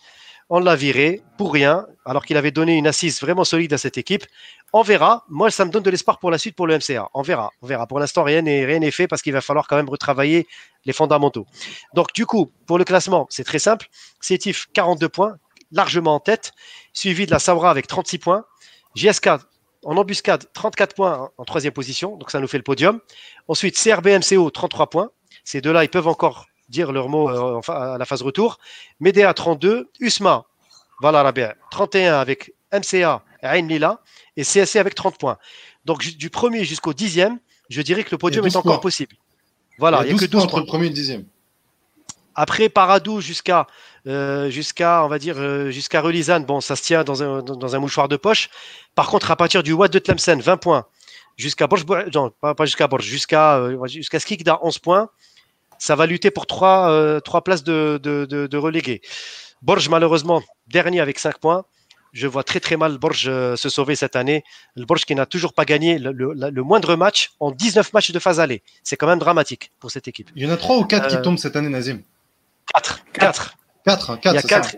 on 0.50 0.60
l'a 0.60 0.76
viré 0.76 1.22
pour 1.38 1.52
rien, 1.52 1.86
alors 2.04 2.24
qu'il 2.24 2.36
avait 2.36 2.50
donné 2.50 2.76
une 2.76 2.86
assise 2.86 3.20
vraiment 3.20 3.44
solide 3.44 3.72
à 3.72 3.78
cette 3.78 3.96
équipe. 3.96 4.24
On 4.72 4.82
verra. 4.82 5.24
Moi, 5.28 5.50
ça 5.50 5.64
me 5.64 5.70
donne 5.70 5.82
de 5.82 5.90
l'espoir 5.90 6.18
pour 6.18 6.30
la 6.30 6.38
suite 6.38 6.54
pour 6.54 6.66
le 6.66 6.76
MCA. 6.76 7.08
On 7.14 7.22
verra. 7.22 7.50
On 7.62 7.66
verra. 7.66 7.86
Pour 7.86 7.98
l'instant, 7.98 8.22
rien 8.24 8.42
n'est 8.42 8.64
rien 8.64 8.90
fait 8.90 9.08
parce 9.08 9.22
qu'il 9.22 9.32
va 9.32 9.40
falloir 9.40 9.66
quand 9.66 9.76
même 9.76 9.88
retravailler 9.88 10.46
les 10.84 10.92
fondamentaux. 10.92 11.46
Donc, 11.94 12.12
du 12.12 12.26
coup, 12.26 12.52
pour 12.66 12.76
le 12.76 12.84
classement, 12.84 13.26
c'est 13.30 13.44
très 13.44 13.58
simple. 13.58 13.86
Sétif 14.20 14.66
42 14.74 15.08
points, 15.08 15.36
largement 15.72 16.16
en 16.16 16.20
tête, 16.20 16.52
suivi 16.94 17.26
de 17.26 17.30
la 17.30 17.38
Saura 17.38 17.70
avec 17.70 17.86
36 17.86 18.18
points. 18.18 18.44
JSK 18.94 19.28
en 19.84 19.96
embuscade, 19.96 20.46
34 20.54 20.94
points 20.94 21.30
en 21.36 21.44
troisième 21.44 21.74
position, 21.74 22.16
donc 22.16 22.30
ça 22.30 22.40
nous 22.40 22.48
fait 22.48 22.56
le 22.56 22.62
podium. 22.62 23.00
Ensuite, 23.48 23.76
CRBMCO, 23.76 24.50
33 24.50 24.88
points. 24.88 25.10
Ces 25.44 25.60
deux-là, 25.60 25.84
ils 25.84 25.90
peuvent 25.90 26.08
encore 26.08 26.46
dire 26.70 26.92
leur 26.92 27.10
mot 27.10 27.28
euh, 27.28 27.60
à 27.68 27.98
la 27.98 28.04
phase 28.06 28.22
retour. 28.22 28.58
Medea, 29.00 29.34
32. 29.34 29.90
USMA, 30.00 30.46
voilà, 31.00 31.32
31 31.70 32.14
avec 32.14 32.54
MCA 32.72 33.22
et 33.42 33.46
Ain 33.46 33.66
Lila. 33.66 34.00
Et 34.36 34.42
CSC 34.42 34.76
avec 34.76 34.94
30 34.94 35.18
points. 35.18 35.38
Donc, 35.84 36.02
du 36.02 36.30
premier 36.30 36.64
jusqu'au 36.64 36.94
dixième, 36.94 37.38
je 37.68 37.82
dirais 37.82 38.04
que 38.04 38.10
le 38.10 38.18
podium 38.18 38.46
est 38.46 38.56
encore 38.56 38.80
possible. 38.80 39.16
Voilà, 39.78 40.02
il 40.04 40.14
n'y 40.14 40.18
a, 40.18 40.18
que 40.18 40.24
12 40.24 40.30
points 40.30 40.42
entre 40.44 40.60
le 40.60 40.66
premier 40.66 40.86
et 40.86 40.88
le 40.88 40.94
dixième. 40.94 41.26
Après 42.34 42.68
Paradou 42.68 43.20
jusqu'à 43.20 43.66
euh, 44.06 44.50
jusqu'à 44.50 45.04
on 45.04 45.08
va 45.08 45.18
dire 45.18 45.36
euh, 45.38 45.70
jusqu'à 45.70 46.00
Relisane, 46.00 46.44
bon 46.44 46.60
ça 46.60 46.76
se 46.76 46.82
tient 46.82 47.04
dans 47.04 47.22
un, 47.22 47.42
dans 47.42 47.76
un 47.76 47.78
mouchoir 47.78 48.08
de 48.08 48.16
poche. 48.16 48.50
Par 48.94 49.08
contre 49.08 49.30
à 49.30 49.36
partir 49.36 49.62
du 49.62 49.72
Watt 49.72 49.92
de 49.92 49.98
Tlemcen 49.98 50.40
20 50.40 50.56
points 50.56 50.86
jusqu'à 51.36 51.66
Borj 51.66 51.84
non 52.12 52.30
pas, 52.40 52.54
jusqu'à 52.64 52.88
Borj 52.88 53.04
jusqu'à 53.04 53.56
euh, 53.56 53.86
jusqu'à 53.86 54.20
Skikda 54.20 54.58
11 54.62 54.78
points, 54.78 55.08
ça 55.78 55.94
va 55.96 56.06
lutter 56.06 56.30
pour 56.30 56.46
trois 56.46 57.20
trois 57.22 57.42
places 57.42 57.64
de, 57.64 58.00
de, 58.02 58.24
de, 58.24 58.46
de 58.46 58.56
relégués. 58.58 59.00
Borj 59.62 59.88
malheureusement 59.88 60.42
dernier 60.66 61.00
avec 61.00 61.18
5 61.18 61.38
points. 61.38 61.64
Je 62.12 62.28
vois 62.28 62.44
très 62.44 62.60
très 62.60 62.76
mal 62.76 62.96
Borj 62.98 63.24
se 63.56 63.68
sauver 63.68 63.96
cette 63.96 64.14
année. 64.14 64.44
Le 64.76 64.84
Borj 64.84 65.04
qui 65.04 65.16
n'a 65.16 65.26
toujours 65.26 65.52
pas 65.52 65.64
gagné 65.64 65.98
le, 65.98 66.12
le, 66.12 66.62
moindre 66.62 66.94
match 66.94 67.32
en 67.40 67.50
19 67.50 67.92
matchs 67.92 68.12
de 68.12 68.18
phase 68.20 68.38
aller. 68.38 68.62
C'est 68.84 68.96
quand 68.96 69.08
même 69.08 69.18
dramatique 69.18 69.72
pour 69.80 69.90
cette 69.90 70.06
équipe. 70.06 70.30
Il 70.36 70.44
y 70.44 70.46
en 70.46 70.50
a 70.50 70.56
3 70.56 70.76
ou 70.76 70.84
4 70.84 71.08
qui 71.08 71.22
tombent 71.22 71.38
cette 71.38 71.56
année, 71.56 71.68
Nazim 71.68 72.02
4. 72.72 73.04
4. 73.12 73.56
4, 73.84 74.20
4, 74.20 74.32
Il 74.32 74.34
y 74.34 74.38
a 74.38 74.42
4, 74.42 74.76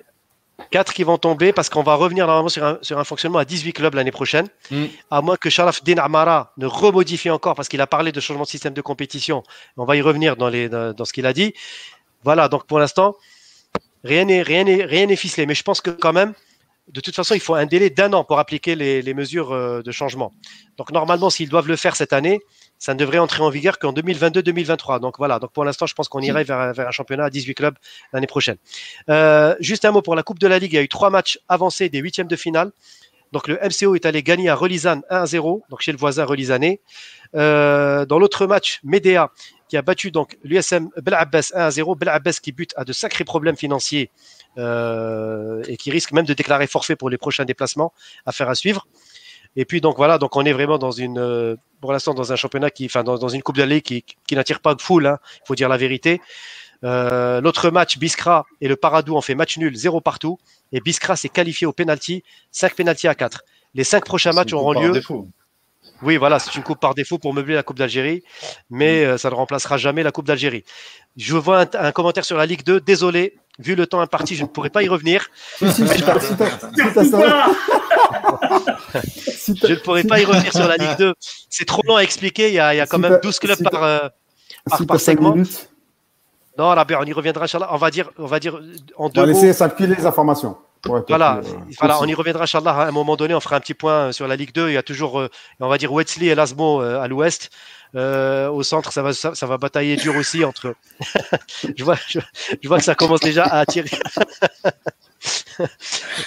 4 0.71 0.93
qui 0.93 1.05
vont 1.05 1.19
tomber 1.19 1.52
parce 1.52 1.69
qu'on 1.69 1.83
va 1.83 1.95
revenir 1.95 2.26
normalement 2.26 2.49
sur 2.49 2.64
un, 2.64 2.78
sur 2.83 2.99
un 2.99 3.05
fonctionnement 3.05 3.38
à 3.38 3.45
18 3.45 3.73
clubs 3.73 3.95
l'année 3.95 4.11
prochaine. 4.11 4.49
Mm. 4.71 4.85
À 5.11 5.23
moins 5.23 5.37
que 5.37 5.50
Sharaf 5.50 5.83
Din 5.85 5.99
Amara 5.99 6.52
ne 6.57 6.66
remodifie 6.66 7.31
encore 7.31 7.55
parce 7.55 7.69
qu'il 7.69 7.81
a 7.81 7.87
parlé 7.87 8.12
de 8.12 8.21
changement 8.21 8.45
de 8.45 8.49
système 8.49 8.75
de 8.75 8.81
compétition. 8.81 9.43
On 9.76 9.85
va 9.85 9.97
y 9.97 10.02
revenir 10.02 10.37
dans, 10.37 10.49
les, 10.49 10.69
dans, 10.69 11.05
ce 11.05 11.12
qu'il 11.12 11.26
a 11.26 11.33
dit. 11.33 11.55
Voilà, 12.25 12.49
donc 12.49 12.66
pour 12.66 12.78
l'instant, 12.78 13.16
rien 14.02 14.25
n'est 14.25 14.43
rien 14.43 14.64
rien 14.64 15.14
ficelé. 15.14 15.47
Mais 15.47 15.55
je 15.55 15.62
pense 15.62 15.81
que 15.81 15.90
quand 15.90 16.12
même, 16.12 16.35
de 16.88 17.00
toute 17.00 17.14
façon, 17.14 17.35
il 17.35 17.40
faut 17.40 17.55
un 17.55 17.66
délai 17.66 17.90
d'un 17.90 18.12
an 18.12 18.25
pour 18.25 18.38
appliquer 18.38 18.75
les, 18.75 19.02
les 19.02 19.14
mesures 19.14 19.52
euh, 19.52 19.83
de 19.83 19.90
changement. 19.93 20.33
Donc 20.76 20.93
normalement, 20.93 21.31
s'ils 21.31 21.49
doivent 21.49 21.69
le 21.69 21.76
faire 21.76 21.97
cette 21.97 22.12
année, 22.12 22.40
ça 22.78 22.95
ne 22.95 22.99
devrait 22.99 23.18
entrer 23.18 23.42
en 23.42 23.50
vigueur 23.50 23.78
qu'en 23.78 23.92
2022-2023. 23.92 25.00
Donc 25.00 25.18
voilà, 25.18 25.38
donc 25.38 25.52
pour 25.52 25.64
l'instant, 25.64 25.87
je 25.87 25.95
pense 25.95 26.09
qu'on 26.09 26.21
irait 26.21 26.45
vers, 26.45 26.75
un 26.78 26.90
championnat 26.90 27.25
à 27.25 27.30
18 27.30 27.54
clubs 27.54 27.75
l'année 28.12 28.26
prochaine. 28.26 28.56
Euh, 29.09 29.54
juste 29.61 29.85
un 29.85 29.92
mot 29.92 30.02
pour 30.02 30.14
la 30.14 30.23
Coupe 30.23 30.38
de 30.38 30.47
la 30.47 30.59
Ligue. 30.59 30.73
Il 30.73 30.76
y 30.76 30.78
a 30.78 30.83
eu 30.83 30.88
trois 30.88 31.11
matchs 31.11 31.38
avancés 31.49 31.88
des 31.88 31.99
huitièmes 31.99 32.28
de 32.28 32.37
finale. 32.37 32.73
Donc 33.33 33.49
le 33.49 33.59
MCO 33.62 33.97
est 33.97 34.06
allé 34.06 34.23
gagner 34.23 34.49
à 34.49 34.54
Relisane 34.54 35.02
1-0, 35.11 35.62
donc 35.68 35.80
chez 35.80 35.90
le 35.90 35.99
voisin 35.99 36.25
Relisanais. 36.25 36.80
Euh, 37.35 38.06
dans 38.06 38.18
l'autre 38.18 38.47
match, 38.47 38.80
Medea 38.85 39.30
qui 39.68 39.76
a 39.76 39.83
battu 39.83 40.11
donc 40.11 40.38
l'USM 40.45 40.90
Belabbès 41.02 41.52
1-0. 41.52 41.99
Belabbès 41.99 42.40
qui 42.40 42.52
bute 42.52 42.73
à 42.76 42.85
de 42.85 42.92
sacrés 42.92 43.25
problèmes 43.25 43.56
financiers 43.56 44.11
euh, 44.59 45.62
et 45.66 45.76
qui 45.76 45.90
risque 45.90 46.12
même 46.12 46.25
de 46.25 46.35
déclarer 46.35 46.66
forfait 46.66 46.97
pour 46.97 47.11
les 47.11 47.18
prochains 47.18 47.45
déplacements 47.45 47.92
à 48.26 48.33
faire 48.33 48.49
à 48.49 48.54
suivre. 48.54 48.87
Et 49.57 49.65
puis 49.65 49.81
donc 49.81 49.97
voilà, 49.97 50.19
donc 50.19 50.37
on 50.37 50.45
est 50.45 50.53
vraiment 50.53 50.79
dans 50.79 50.91
une, 50.91 51.19
euh, 51.19 51.57
pour 51.81 51.93
l'instant 51.93 52.15
dans 52.15 52.33
un 52.33 52.37
championnat 52.37 52.71
qui, 52.71 52.87
enfin 52.87 53.03
dans, 53.03 53.29
une 53.29 53.43
coupe 53.43 53.57
d'allée 53.57 53.81
qui, 53.81 54.05
qui 54.27 54.35
n'attire 54.35 54.61
pas 54.61 54.75
de 54.75 54.83
foule, 54.83 55.07
hein, 55.07 55.19
il 55.37 55.47
faut 55.47 55.55
dire 55.55 55.69
la 55.69 55.79
vérité. 55.79 56.21
Euh, 56.85 57.41
L'autre 57.41 57.71
match, 57.71 57.99
Biskra 57.99 58.45
et 58.61 58.69
le 58.69 58.77
Paradou 58.77 59.17
ont 59.17 59.21
fait 59.21 59.35
match 59.35 59.57
nul, 59.57 59.75
zéro 59.75 60.01
partout. 60.01 60.39
Et 60.73 60.81
Biskra 60.81 61.17
s'est 61.17 61.31
qualifié 61.31 61.67
au 61.67 61.73
penalty, 61.73 62.23
5 62.53 62.75
penalty 62.75 63.09
à 63.09 63.15
4. 63.15 63.43
Les 63.75 63.85
cinq 63.85 64.05
prochains 64.05 64.33
matchs 64.33 64.53
auront 64.53 64.73
lieu. 64.73 65.01
Oui, 66.03 66.17
voilà, 66.17 66.39
c'est 66.39 66.55
une 66.55 66.63
coupe 66.63 66.81
par 66.81 66.95
défaut 66.95 67.19
pour 67.19 67.33
meubler 67.33 67.55
la 67.55 67.63
Coupe 67.63 67.79
d'Algérie, 67.79 68.23
mais 68.69 69.05
mm. 69.05 69.09
euh, 69.09 69.19
ça 69.19 69.31
ne 69.31 69.35
remplacera 69.35 69.79
jamais 69.79 70.03
la 70.03 70.13
Coupe 70.13 70.27
d'Algérie. 70.27 70.65
Je 71.17 71.37
vois 71.37 71.65
un, 71.75 71.93
commentaire 71.93 72.25
sur 72.25 72.37
la 72.37 72.45
Ligue 72.45 72.65
2. 72.65 72.81
Désolé, 72.81 73.35
Vu 73.59 73.75
le 73.75 73.87
temps 73.87 74.01
imparti, 74.01 74.35
je 74.35 74.43
ne 74.43 74.49
pourrais 74.49 74.69
pas 74.69 74.83
y 74.83 74.89
revenir. 74.89 75.29
Si, 75.57 75.73
si, 75.73 75.89
si 75.89 76.03
t'as- 76.03 76.21
si 79.05 79.57
Je 79.57 79.73
ne 79.73 79.79
pourrais 79.81 80.05
pas 80.05 80.21
y 80.21 80.25
revenir 80.25 80.53
sur 80.53 80.67
la 80.67 80.77
Ligue 80.77 80.97
2. 80.99 81.15
C'est 81.51 81.65
trop 81.65 81.83
long 81.87 81.97
à 81.97 82.03
expliquer. 82.03 82.49
Il 82.49 82.55
y 82.55 82.61
a, 82.61 82.75
il 82.75 82.79
y 82.79 82.81
a 82.81 82.87
quand 82.87 82.97
Si 82.97 83.03
même 83.03 83.13
t'as- 83.13 83.19
12 83.21 83.39
clubs 83.39 83.57
si 83.57 83.63
par, 83.65 83.83
euh, 83.83 83.99
par, 84.87 85.01
segment. 85.01 85.33
minutes, 85.33 85.71
Non, 86.59 86.69
Rabia, 86.69 86.99
on 87.01 87.05
y 87.05 87.13
reviendra, 87.13 87.45
Inch'Allah. 87.45 87.69
On 87.73 87.77
va 87.77 87.91
dire, 87.91 88.11
on 88.19 88.27
va 88.27 88.41
dire 88.41 88.55
en 88.97 89.07
on 89.07 89.09
deux 89.09 89.21
va 89.21 89.27
mots. 89.27 89.33
laisser 89.33 89.53
s'appuyer 89.53 89.95
les 89.95 90.07
informations. 90.07 90.57
Voilà, 91.09 91.37
plus, 91.43 91.51
euh, 91.51 91.55
voilà, 91.81 91.99
on 92.01 92.07
y 92.07 92.15
reviendra, 92.15 92.45
Inch'Allah. 92.45 92.71
À 92.73 92.87
un 92.87 92.93
moment 92.93 93.17
donné, 93.17 93.35
on 93.35 93.41
fera 93.41 93.57
un 93.57 93.61
petit 93.61 93.75
point 93.75 94.13
sur 94.13 94.29
la 94.29 94.37
Ligue 94.37 94.53
2. 94.53 94.69
Il 94.69 94.75
y 94.75 94.77
a 94.77 94.83
toujours, 94.83 95.19
euh, 95.21 95.29
on 95.61 95.69
va 95.69 95.79
dire, 95.79 95.93
Wesley 95.93 96.27
et 96.27 96.35
Lasmo 96.35 96.81
euh, 96.81 97.01
à 97.01 97.09
l'ouest. 97.09 97.51
Euh, 97.95 98.49
au 98.51 98.63
centre, 98.63 98.93
ça 98.93 99.03
va, 99.03 99.13
ça, 99.15 99.35
ça 99.35 99.47
va 99.47 99.59
batailler 99.59 99.97
dur 99.97 100.15
aussi 100.17 100.45
entre. 100.45 100.75
je, 101.77 101.83
vois, 101.85 101.97
je, 102.09 102.19
je 102.63 102.69
vois 102.69 102.79
que 102.79 102.85
ça 102.85 102.95
commence 102.95 103.21
déjà 103.21 103.45
à 103.45 103.61
attirer. 103.61 103.89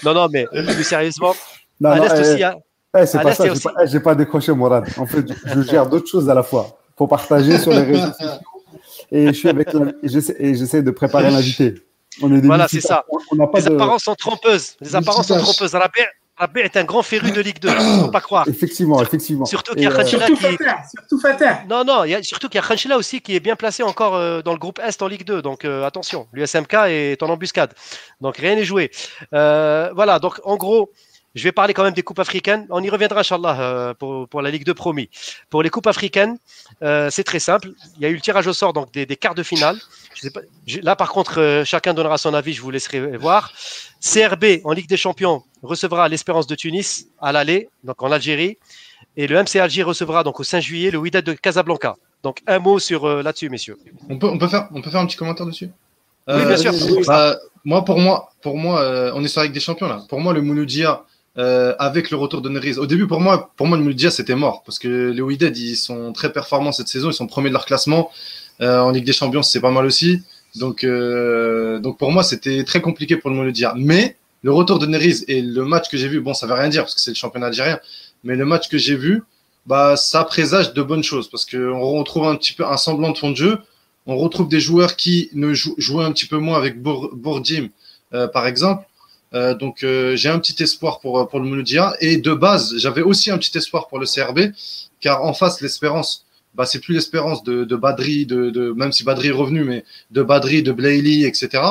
non, 0.03 0.13
non, 0.13 0.27
mais 0.31 0.45
plus 0.47 0.83
sérieusement, 0.83 1.35
Non, 1.79 1.91
à 1.91 1.99
l'Est 1.99 2.13
eh, 2.15 2.19
aussi, 2.21 2.33
il 2.37 2.43
a- 2.43 2.57
eh, 2.97 3.05
c'est 3.05 3.17
à 3.17 3.21
pas 3.21 3.33
ça, 3.33 3.43
il 3.43 3.47
j'ai 3.47 3.51
aussi- 3.51 3.63
pas, 3.63 3.73
eh, 3.93 3.99
pas 3.99 4.15
décroché, 4.15 4.51
Morad. 4.53 4.85
En 4.97 5.05
fait, 5.05 5.25
je 5.45 5.61
gère 5.61 5.87
d'autres 5.87 6.07
choses 6.09 6.29
à 6.29 6.33
la 6.33 6.43
fois. 6.43 6.77
Faut 6.97 7.07
partager 7.07 7.57
sur 7.57 7.71
les 7.71 7.83
réseaux 7.83 8.11
sociaux. 8.11 8.39
Et 9.11 9.27
je 9.27 9.31
suis 9.31 9.49
avec 9.49 9.69
j'essaie 10.03 10.83
de 10.83 10.91
préparer 10.91 11.31
l'invité. 11.31 11.75
On 12.21 12.35
est 12.35 12.41
des 12.41 12.47
Voilà, 12.47 12.67
c'est 12.67 12.81
ça. 12.81 13.05
On- 13.31 13.47
pas 13.47 13.59
les 13.59 13.65
de. 13.65 13.75
apparences 13.75 14.03
sont 14.03 14.15
trompeuses. 14.15 14.75
Les 14.81 14.95
apparences 14.95 15.27
sont 15.27 15.37
trompeuses. 15.39 15.73
Rabia, 15.73 16.03
Rabia 16.35 16.63
est 16.65 16.75
un 16.77 16.83
grand 16.83 17.01
féru 17.01 17.31
de 17.31 17.39
Ligue 17.41 17.59
2. 17.59 17.69
Faut 18.01 18.11
pas 18.11 18.19
croire. 18.21 18.47
Effectivement, 18.47 19.01
effectivement. 19.01 19.45
Surtout 19.45 19.73
qu'il 19.73 19.83
y 19.83 19.87
a 19.87 19.91
euh, 19.91 19.95
Khatchila 19.95 20.27
Surtout 20.27 20.47
qui. 20.47 20.57
Surtout 20.97 21.19
Fater. 21.19 21.51
Non, 21.69 21.83
non, 21.85 22.03
il 22.03 22.11
y 22.11 22.15
a, 22.15 22.21
surtout 22.23 22.49
qu'il 22.49 22.59
y 22.59 22.63
a 22.63 22.67
Khanchila 22.67 22.97
aussi 22.97 23.21
qui 23.21 23.35
est 23.35 23.39
bien 23.39 23.55
placé 23.55 23.83
encore 23.83 24.15
euh, 24.15 24.41
dans 24.41 24.51
le 24.53 24.59
groupe 24.59 24.79
Est 24.79 25.01
en 25.01 25.07
Ligue 25.07 25.23
2. 25.25 25.41
Donc 25.41 25.63
euh, 25.65 25.85
attention, 25.85 26.27
l'USMK 26.33 26.73
est 26.87 27.23
en 27.23 27.29
embuscade. 27.29 27.73
Donc 28.21 28.37
rien 28.37 28.55
n'est 28.55 28.65
joué. 28.65 28.91
Euh, 29.33 29.89
voilà, 29.95 30.19
donc 30.19 30.39
en 30.43 30.57
gros, 30.57 30.91
je 31.35 31.43
vais 31.43 31.51
parler 31.51 31.73
quand 31.73 31.83
même 31.83 31.93
des 31.93 32.01
coupes 32.01 32.19
africaines. 32.19 32.65
On 32.69 32.81
y 32.81 32.89
reviendra, 32.89 33.19
Inch'Allah, 33.21 33.57
euh, 33.61 33.93
pour, 33.93 34.27
pour 34.27 34.41
la 34.41 34.49
Ligue 34.49 34.65
2 34.65 34.73
promis. 34.73 35.09
Pour 35.49 35.61
les 35.63 35.69
coupes 35.69 35.87
africaines, 35.87 36.37
euh, 36.81 37.09
c'est 37.11 37.23
très 37.23 37.39
simple. 37.39 37.69
Il 37.97 38.01
y 38.01 38.05
a 38.05 38.09
eu 38.09 38.15
le 38.15 38.21
tirage 38.21 38.47
au 38.47 38.53
sort 38.53 38.73
donc 38.73 38.91
des, 38.91 39.05
des 39.05 39.15
quarts 39.15 39.35
de 39.35 39.43
finale. 39.43 39.77
Je 40.15 40.21
sais 40.21 40.31
pas, 40.31 40.41
je- 40.65 40.79
là, 40.79 40.95
par 40.95 41.09
contre, 41.11 41.39
euh, 41.39 41.63
chacun 41.65 41.93
donnera 41.93 42.17
son 42.17 42.33
avis. 42.33 42.53
Je 42.53 42.61
vous 42.61 42.71
laisserai 42.71 43.15
voir. 43.17 43.51
CRB 44.01 44.61
en 44.63 44.71
Ligue 44.73 44.89
des 44.89 44.97
Champions 44.97 45.43
recevra 45.61 46.07
l'Espérance 46.09 46.47
de 46.47 46.55
Tunis 46.55 47.05
à 47.21 47.31
l'aller, 47.31 47.69
donc 47.83 48.01
en 48.01 48.11
Algérie. 48.11 48.57
Et 49.17 49.27
le 49.27 49.35
MC 49.37 49.57
Alger 49.59 49.83
recevra 49.83 50.23
donc 50.23 50.39
au 50.39 50.43
5 50.43 50.61
juillet 50.61 50.91
le 50.91 50.97
Wydad 50.97 51.23
de 51.25 51.33
Casablanca. 51.33 51.95
Donc 52.23 52.39
un 52.47 52.59
mot 52.59 52.79
sur 52.79 53.05
euh, 53.05 53.21
là-dessus, 53.21 53.49
messieurs. 53.49 53.77
On 54.09 54.17
peut, 54.17 54.27
on, 54.27 54.37
peut 54.37 54.47
faire, 54.47 54.67
on 54.73 54.81
peut 54.81 54.89
faire 54.89 54.99
un 55.01 55.05
petit 55.05 55.17
commentaire 55.17 55.45
dessus? 55.45 55.69
Oui, 56.27 56.45
bien 56.45 56.57
sûr. 56.57 56.73
bah, 57.07 57.37
moi, 57.65 57.83
pour 57.83 57.99
moi, 57.99 58.31
pour 58.41 58.55
moi 58.57 59.11
on 59.15 59.23
est 59.23 59.27
sur 59.27 59.41
la 59.41 59.45
Ligue 59.45 59.53
des 59.53 59.59
Champions 59.59 59.87
là. 59.87 60.03
Pour 60.09 60.19
moi, 60.21 60.31
le 60.33 60.41
Mouloudia, 60.41 61.03
euh, 61.37 61.73
avec 61.79 62.11
le 62.11 62.17
retour 62.17 62.41
de 62.41 62.49
Neriz, 62.49 62.77
au 62.79 62.85
début, 62.85 63.07
pour 63.07 63.21
moi, 63.21 63.51
pour 63.55 63.67
moi 63.67 63.77
le 63.77 63.83
Mouloudia, 63.83 64.11
c'était 64.11 64.35
mort. 64.35 64.63
Parce 64.65 64.79
que 64.79 65.11
les 65.11 65.21
Wydad, 65.21 65.55
ils 65.57 65.75
sont 65.75 66.11
très 66.11 66.31
performants 66.33 66.71
cette 66.71 66.87
saison. 66.87 67.09
Ils 67.09 67.13
sont 67.13 67.27
premiers 67.27 67.49
de 67.49 67.53
leur 67.53 67.65
classement. 67.65 68.11
Euh, 68.61 68.79
en 68.79 68.91
Ligue 68.91 69.05
des 69.05 69.13
Champions, 69.13 69.43
c'est 69.43 69.61
pas 69.61 69.71
mal 69.71 69.85
aussi. 69.85 70.21
Donc, 70.55 70.83
euh, 70.83 71.79
donc 71.79 71.97
pour 71.97 72.11
moi, 72.11 72.23
c'était 72.23 72.63
très 72.63 72.81
compliqué 72.81 73.15
pour 73.15 73.29
le 73.29 73.35
Mouloudia. 73.37 73.73
Mais 73.77 74.17
le 74.41 74.51
retour 74.51 74.79
de 74.79 74.85
Neriz 74.85 75.23
et 75.27 75.41
le 75.41 75.63
match 75.65 75.89
que 75.89 75.97
j'ai 75.97 76.07
vu, 76.07 76.19
bon, 76.19 76.33
ça 76.33 76.47
veut 76.47 76.53
rien 76.55 76.69
dire 76.69 76.83
parce 76.83 76.95
que 76.95 77.01
c'est 77.01 77.11
le 77.11 77.15
championnat 77.15 77.47
algérien. 77.47 77.79
Mais 78.23 78.35
le 78.35 78.45
match 78.45 78.67
que 78.67 78.77
j'ai 78.77 78.95
vu, 78.95 79.23
bah, 79.65 79.95
ça 79.95 80.23
présage 80.23 80.73
de 80.73 80.81
bonnes 80.81 81.03
choses 81.03 81.29
parce 81.29 81.45
qu'on 81.45 81.79
retrouve 81.79 82.25
un 82.27 82.35
petit 82.35 82.53
peu 82.53 82.65
un 82.65 82.77
semblant 82.77 83.11
de 83.11 83.17
fond 83.17 83.31
de 83.31 83.37
jeu. 83.37 83.59
On 84.07 84.17
retrouve 84.17 84.49
des 84.49 84.59
joueurs 84.59 84.95
qui 84.95 85.29
ne 85.33 85.53
jou- 85.53 85.75
jouaient 85.77 86.03
un 86.05 86.11
petit 86.11 86.25
peu 86.25 86.37
moins 86.37 86.57
avec 86.57 86.81
Bour- 86.81 87.11
Bourdim, 87.13 87.67
euh, 88.13 88.27
par 88.27 88.47
exemple. 88.47 88.83
Euh, 89.33 89.53
donc 89.53 89.83
euh, 89.83 90.15
j'ai 90.15 90.29
un 90.29 90.39
petit 90.39 90.61
espoir 90.63 90.99
pour, 90.99 91.27
pour 91.27 91.39
le 91.39 91.45
Mouloudia. 91.47 91.93
Et 91.99 92.17
de 92.17 92.33
base, 92.33 92.75
j'avais 92.77 93.01
aussi 93.01 93.31
un 93.31 93.37
petit 93.37 93.57
espoir 93.57 93.87
pour 93.87 93.99
le 93.99 94.05
CRB, 94.05 94.53
car 95.01 95.23
en 95.23 95.33
face, 95.33 95.61
l'espérance, 95.61 96.25
bah, 96.55 96.65
c'est 96.65 96.79
plus 96.79 96.95
l'espérance 96.95 97.43
de, 97.43 97.63
de 97.63 97.75
Badri, 97.75 98.25
de, 98.25 98.49
de, 98.49 98.71
même 98.71 98.91
si 98.91 99.03
Badri 99.03 99.27
est 99.27 99.31
revenu, 99.31 99.63
mais 99.63 99.85
de 100.11 100.23
Badri, 100.23 100.63
de 100.63 100.71
Blaili, 100.71 101.25
etc. 101.25 101.63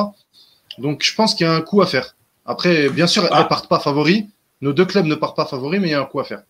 Donc 0.79 1.03
je 1.03 1.15
pense 1.15 1.35
qu'il 1.35 1.47
y 1.47 1.49
a 1.49 1.53
un 1.53 1.61
coup 1.61 1.83
à 1.83 1.87
faire. 1.87 2.15
Après, 2.47 2.89
bien 2.89 3.07
sûr, 3.07 3.25
elles 3.25 3.31
Ah. 3.33 3.43
ne 3.43 3.49
partent 3.49 3.69
pas 3.69 3.81
favoris. 3.81 4.25
Nos 4.61 4.73
deux 4.73 4.87
clubs 4.87 5.07
ne 5.07 5.15
partent 5.15 5.37
pas 5.37 5.47
favoris, 5.47 5.81
mais 5.81 5.89
il 5.89 5.91
y 5.91 5.95
a 5.95 6.01
un 6.01 6.05
coup 6.07 6.21
à 6.21 6.25
faire. 6.25 6.43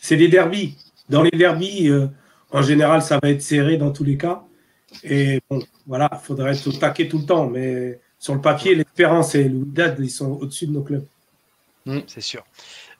C'est 0.00 0.16
des 0.16 0.28
derbies. 0.28 0.74
Dans 1.08 1.22
les 1.22 1.30
derbies, 1.32 1.88
euh, 1.88 2.06
en 2.52 2.62
général, 2.62 3.02
ça 3.02 3.18
va 3.22 3.30
être 3.30 3.42
serré 3.42 3.76
dans 3.76 3.90
tous 3.90 4.04
les 4.04 4.16
cas. 4.16 4.42
Et 5.02 5.40
bon, 5.50 5.62
voilà, 5.86 6.08
il 6.12 6.24
faudrait 6.24 6.52
être 6.52 6.66
au 6.66 6.72
taquet 6.72 7.08
tout 7.08 7.18
le 7.18 7.24
temps. 7.24 7.48
Mais 7.48 7.98
sur 8.20 8.34
le 8.34 8.40
papier, 8.40 8.76
l'Espérance 8.76 9.34
et 9.34 9.44
le 9.48 9.56
Wydad, 9.56 9.96
ils 9.98 10.10
sont 10.10 10.38
au-dessus 10.40 10.66
de 10.68 10.72
nos 10.72 10.82
clubs. 10.82 11.04
C'est 12.06 12.20
sûr. 12.20 12.44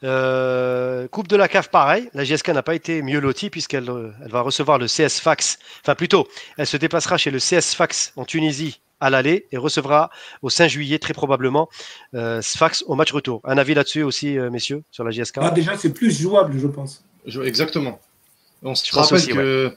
Euh, 0.02 1.06
coupe 1.08 1.28
de 1.28 1.36
la 1.36 1.46
CAF, 1.46 1.68
pareil. 1.70 2.08
La 2.14 2.24
GSK 2.24 2.48
n'a 2.48 2.62
pas 2.62 2.74
été 2.74 3.02
mieux 3.02 3.20
lotie 3.20 3.50
puisqu'elle 3.50 3.88
euh, 3.90 4.10
elle 4.24 4.30
va 4.30 4.40
recevoir 4.40 4.78
le 4.78 4.86
CS 4.86 5.20
Fax. 5.20 5.58
Enfin, 5.82 5.94
plutôt, 5.94 6.26
elle 6.56 6.66
se 6.66 6.76
déplacera 6.78 7.18
chez 7.18 7.30
le 7.30 7.38
CS 7.38 7.74
Fax 7.76 8.12
en 8.16 8.24
Tunisie 8.24 8.80
à 8.98 9.10
l'aller 9.10 9.46
et 9.52 9.58
recevra 9.58 10.10
au 10.42 10.50
5 10.50 10.68
juillet, 10.68 10.98
très 10.98 11.12
probablement, 11.14 11.68
euh, 12.14 12.42
Sfax 12.42 12.82
au 12.86 12.94
match 12.96 13.12
retour. 13.12 13.40
Un 13.44 13.58
avis 13.58 13.74
là-dessus 13.74 14.02
aussi, 14.02 14.38
euh, 14.38 14.50
messieurs, 14.50 14.82
sur 14.90 15.04
la 15.04 15.10
GSK 15.10 15.36
Là, 15.36 15.50
déjà, 15.50 15.76
c'est 15.78 15.92
plus 15.92 16.18
jouable, 16.18 16.58
je 16.58 16.66
pense. 16.66 17.04
Je- 17.26 17.42
Exactement. 17.42 18.00
On 18.62 18.74
se 18.74 18.86
Je 18.86 18.92
pense 18.92 19.04
rappelle 19.04 19.16
aussi, 19.18 19.28
que 19.32 19.74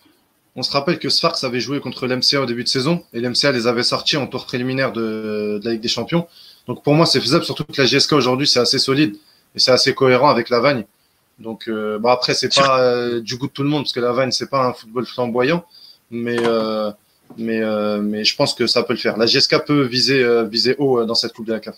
on 0.55 0.63
se 0.63 0.71
rappelle 0.71 0.99
que 0.99 1.09
Sfax 1.09 1.43
avait 1.43 1.59
joué 1.59 1.79
contre 1.79 2.05
l'MCA 2.07 2.41
au 2.41 2.45
début 2.45 2.63
de 2.63 2.67
saison 2.69 3.03
et 3.13 3.19
l'MCA 3.19 3.51
les 3.51 3.65
avait 3.67 3.83
sortis 3.83 4.17
en 4.17 4.27
tour 4.27 4.45
préliminaire 4.45 4.91
de, 4.91 5.59
de 5.59 5.65
la 5.65 5.71
Ligue 5.71 5.81
des 5.81 5.87
Champions. 5.87 6.27
Donc 6.67 6.83
pour 6.83 6.93
moi 6.93 7.05
c'est 7.05 7.19
faisable, 7.19 7.43
surtout 7.43 7.63
que 7.65 7.81
la 7.81 7.85
GSK 7.87 8.13
aujourd'hui 8.13 8.47
c'est 8.47 8.59
assez 8.59 8.79
solide 8.79 9.15
et 9.55 9.59
c'est 9.59 9.71
assez 9.71 9.93
cohérent 9.93 10.29
avec 10.29 10.49
la 10.49 10.59
Vagne. 10.59 10.85
Donc 11.39 11.67
euh, 11.67 11.97
bon 11.97 12.09
après 12.09 12.33
c'est 12.35 12.53
pas 12.53 12.79
euh, 12.81 13.19
du 13.21 13.37
goût 13.37 13.47
de 13.47 13.51
tout 13.51 13.63
le 13.63 13.69
monde 13.69 13.83
parce 13.83 13.93
que 13.93 13.99
la 13.99 14.11
Vagne 14.11 14.31
c'est 14.31 14.49
pas 14.49 14.63
un 14.65 14.73
football 14.73 15.05
flamboyant, 15.05 15.65
mais 16.11 16.37
euh, 16.45 16.91
mais 17.37 17.59
euh, 17.61 17.99
mais 18.01 18.23
je 18.23 18.35
pense 18.35 18.53
que 18.53 18.67
ça 18.67 18.83
peut 18.83 18.93
le 18.93 18.99
faire. 18.99 19.17
La 19.17 19.25
GSK 19.25 19.65
peut 19.65 19.81
viser 19.81 20.23
euh, 20.23 20.43
viser 20.43 20.75
haut 20.77 21.03
dans 21.05 21.15
cette 21.15 21.33
coupe 21.33 21.47
de 21.47 21.53
la 21.53 21.59
CAF. 21.59 21.75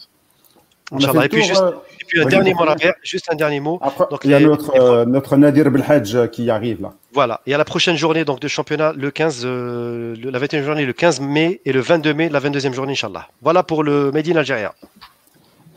On 0.91 0.97
a 0.97 0.99
fait 0.99 1.07
Inch'Allah. 1.07 1.21
le 1.21 1.25
Et 1.25 1.29
puis 1.29 1.39
tour, 1.39 1.47
juste- 1.47 1.63
Et 2.01 2.05
puis 2.05 2.21
un 2.21 2.25
dernier 2.25 2.53
mot, 2.53 2.65
juste 3.01 3.25
un 3.31 3.35
dernier 3.35 3.59
mot. 3.59 3.79
Après, 3.81 4.05
Donc, 4.11 4.19
il 4.23 4.29
y 4.29 4.33
a 4.35 4.39
les- 4.39 4.45
notre, 4.45 4.71
les- 4.73 4.79
euh, 4.79 5.05
notre 5.05 5.35
Nadir 5.37 5.71
Belhadj 5.71 6.29
qui 6.29 6.49
arrive 6.51 6.81
là. 6.83 6.93
Voilà. 7.15 7.39
Et 7.47 7.53
à 7.53 7.57
la 7.57 7.63
prochaine 7.65 7.95
journée 7.95 8.25
donc, 8.25 8.39
de 8.41 8.47
championnat, 8.49 8.91
le 8.93 9.09
15, 9.09 9.41
euh, 9.45 10.15
le- 10.21 10.29
la 10.29 10.37
21e 10.39 10.63
journée, 10.65 10.85
le 10.85 10.93
15 10.93 11.21
mai 11.21 11.61
et 11.65 11.71
le 11.71 11.79
22 11.79 12.13
mai, 12.13 12.27
la 12.29 12.39
22e 12.39 12.73
journée, 12.73 12.91
Inch'Allah. 12.91 13.27
Voilà 13.41 13.63
pour 13.63 13.83
le 13.83 14.11
Made 14.11 14.27
in 14.27 14.35
Algérie. 14.35 14.65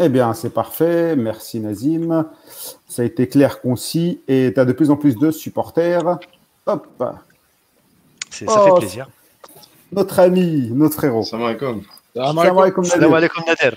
Eh 0.00 0.09
bien, 0.09 0.35
c'est 0.35 0.50
parfait. 0.52 1.14
Merci 1.16 1.61
Nazim. 1.61 2.26
Ça 2.88 3.02
a 3.02 3.04
été 3.04 3.28
clair, 3.28 3.61
concis 3.61 4.21
et 4.28 4.52
tu 4.52 4.59
as 4.61 4.64
de 4.64 4.73
plus 4.73 4.90
en 4.90 4.97
plus 4.97 5.14
de 5.16 5.30
supporters. 5.30 6.18
Hop, 6.66 6.87
Ça 8.30 8.45
Oh, 8.49 8.64
fait 8.75 8.80
plaisir. 8.80 9.09
notre 9.92 10.18
ami, 10.18 10.71
notre 10.73 10.95
frérot. 10.97 11.23
Salam 11.23 11.47
alaikum. 11.47 11.83
Salam 12.14 12.38
alaikum, 12.59 12.85
Salam 12.85 13.00
Nadir. 13.11 13.16
alaikum 13.16 13.45
Nader. 13.47 13.75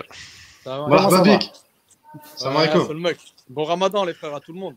Salam 2.36 2.56
alaikum. 2.56 3.00
mec. 3.00 3.18
Bon 3.48 3.64
ramadan 3.64 4.04
les 4.04 4.14
frères 4.14 4.34
à 4.34 4.40
tout 4.40 4.52
le 4.52 4.58
monde. 4.58 4.74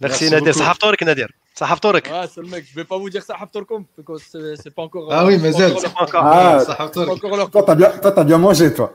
Merci, 0.00 0.30
Merci 0.30 1.04
Nader? 1.04 1.28
Ça 1.60 1.66
haftorek. 1.70 2.06
Ouais, 2.06 2.26
c'est 2.34 2.40
le 2.40 2.46
mec. 2.48 2.64
Je 2.70 2.74
vais 2.74 2.84
pas 2.84 2.96
vous 2.96 3.10
dire 3.10 3.22
ça 3.22 3.36
Haftorkom 3.38 3.84
parce 3.94 4.06
que 4.06 4.16
c'est 4.30 4.62
c'est 4.62 4.74
pas 4.74 4.80
encore. 4.80 5.08
Ah 5.12 5.26
oui, 5.26 5.38
c'est 5.38 5.52
mais 5.58 5.90
pas 5.90 6.04
encore. 6.04 6.22
Ah, 6.24 6.60
Ça 6.60 6.64
c'est 6.70 6.76
pas 6.78 6.84
haftorek. 6.84 7.10
encore 7.10 7.36
leur 7.36 7.50
toi, 7.50 7.62
t'as 7.62 7.74
bien, 7.74 7.90
toi, 8.00 8.12
t'as 8.12 8.24
bien 8.24 8.38
mangé, 8.38 8.72
toi. 8.72 8.94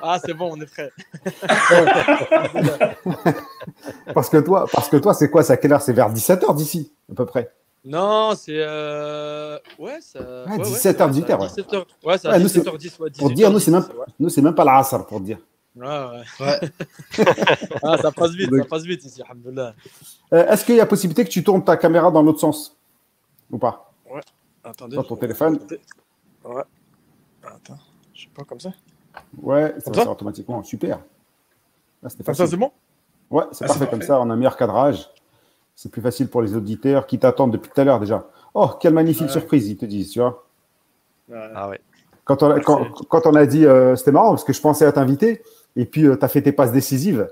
Ah, 0.00 0.20
c'est 0.24 0.32
bon, 0.32 0.52
on 0.56 0.60
est 0.60 0.66
prêt. 0.66 0.92
Parce 4.14 4.28
que 4.28 4.36
toi, 4.38 4.66
parce 4.72 4.88
que 4.88 4.96
toi, 4.98 5.12
c'est 5.14 5.28
quoi 5.28 5.42
C'est 5.42 5.54
à 5.54 5.56
quelle 5.56 5.72
heure? 5.72 5.82
C'est 5.82 5.92
vers 5.92 6.12
17h 6.12 6.54
d'ici, 6.54 6.92
à 7.10 7.14
peu 7.16 7.26
près. 7.26 7.50
Non, 7.84 8.34
c'est. 8.36 8.52
Euh... 8.58 9.58
Ouais, 9.78 9.98
ça. 10.00 10.20
ouais, 10.20 10.58
ouais, 10.58 10.58
17h, 10.58 11.06
ouais, 11.06 11.10
18h, 11.10 11.26
ça- 11.26 11.38
ouais. 11.38 11.46
17h. 11.48 11.84
Ouais, 12.04 12.18
c'est 12.18 12.28
Ouais, 12.28 12.34
à 12.34 12.38
nous, 12.38 12.48
c'est- 12.48 12.60
17h10. 12.60 13.00
Ouais, 13.00 13.10
Pour 13.18 13.30
dire, 13.30 13.50
nous, 13.50 13.58
c'est 13.58 13.70
même, 13.72 13.80
18h10, 13.82 13.98
ouais. 13.98 14.04
nous, 14.20 14.28
c'est 14.28 14.42
même 14.42 14.54
pas 14.54 14.64
l'Asr, 14.64 15.04
pour 15.06 15.20
dire. 15.20 15.38
Ouais, 15.74 15.86
ouais. 15.86 16.22
Ouais. 16.40 16.60
Ah, 17.82 17.96
ça 17.98 18.12
passe 18.12 18.32
vite, 18.32 18.50
ça 18.54 18.64
passe 18.64 18.82
vite 18.82 19.04
ici, 19.04 19.22
alhamdoulilah. 19.22 19.74
Euh, 20.34 20.46
Est-ce 20.48 20.64
qu'il 20.64 20.74
y 20.76 20.80
a 20.80 20.86
possibilité 20.86 21.24
que 21.24 21.30
tu 21.30 21.42
tournes 21.42 21.64
ta 21.64 21.76
caméra 21.76 22.10
dans 22.10 22.22
l'autre 22.22 22.40
sens? 22.40 22.76
Ou 23.50 23.58
pas? 23.58 23.92
Attendez. 24.64 24.96
Dans 24.96 25.02
ton 25.04 25.16
téléphone? 25.16 25.58
Ouais. 26.44 26.62
Attends, 27.42 27.78
je 28.14 28.22
sais 28.22 28.28
pas 28.34 28.44
comme 28.44 28.60
ça. 28.60 28.70
Ouais, 29.40 29.74
ça 29.78 29.84
Comme 29.84 29.92
va 29.92 29.94
ça? 29.94 30.00
se 30.00 30.00
faire 30.04 30.10
automatiquement. 30.12 30.62
Super. 30.62 31.00
Là, 32.02 32.08
Comme 32.24 32.34
ça, 32.34 32.46
c'est 32.46 32.56
bon? 32.56 32.70
Ouais, 33.30 33.44
c'est 33.52 33.64
Ah, 33.64 33.68
parfait 33.68 33.86
comme 33.86 33.98
parfait. 34.00 34.06
ça. 34.06 34.20
On 34.20 34.28
a 34.30 34.34
un 34.34 34.36
meilleur 34.36 34.56
cadrage. 34.56 35.08
C'est 35.74 35.90
plus 35.90 36.02
facile 36.02 36.28
pour 36.28 36.42
les 36.42 36.54
auditeurs 36.54 37.06
qui 37.06 37.18
t'attendent 37.18 37.52
depuis 37.52 37.70
tout 37.74 37.80
à 37.80 37.84
l'heure 37.84 37.98
déjà. 37.98 38.28
Oh, 38.54 38.68
quelle 38.80 38.92
magnifique 38.94 39.26
Ouais. 39.28 39.32
surprise, 39.32 39.68
ils 39.68 39.76
te 39.76 39.86
disent, 39.86 40.10
tu 40.10 40.20
vois. 40.20 40.44
Ouais. 41.28 41.50
Ah 41.54 41.68
ouais. 41.70 41.80
Quand 42.24 42.42
on 42.42 42.50
a, 42.50 42.60
quand, 42.60 42.84
quand 43.08 43.26
on 43.26 43.34
a 43.34 43.46
dit, 43.46 43.64
euh, 43.66 43.96
c'était 43.96 44.12
marrant 44.12 44.30
parce 44.30 44.44
que 44.44 44.52
je 44.52 44.60
pensais 44.60 44.84
à 44.84 44.92
t'inviter, 44.92 45.42
et 45.76 45.84
puis 45.84 46.02
tu 46.02 46.10
as 46.20 46.28
fait 46.28 46.42
tes 46.42 46.52
passes 46.52 46.72
décisives. 46.72 47.28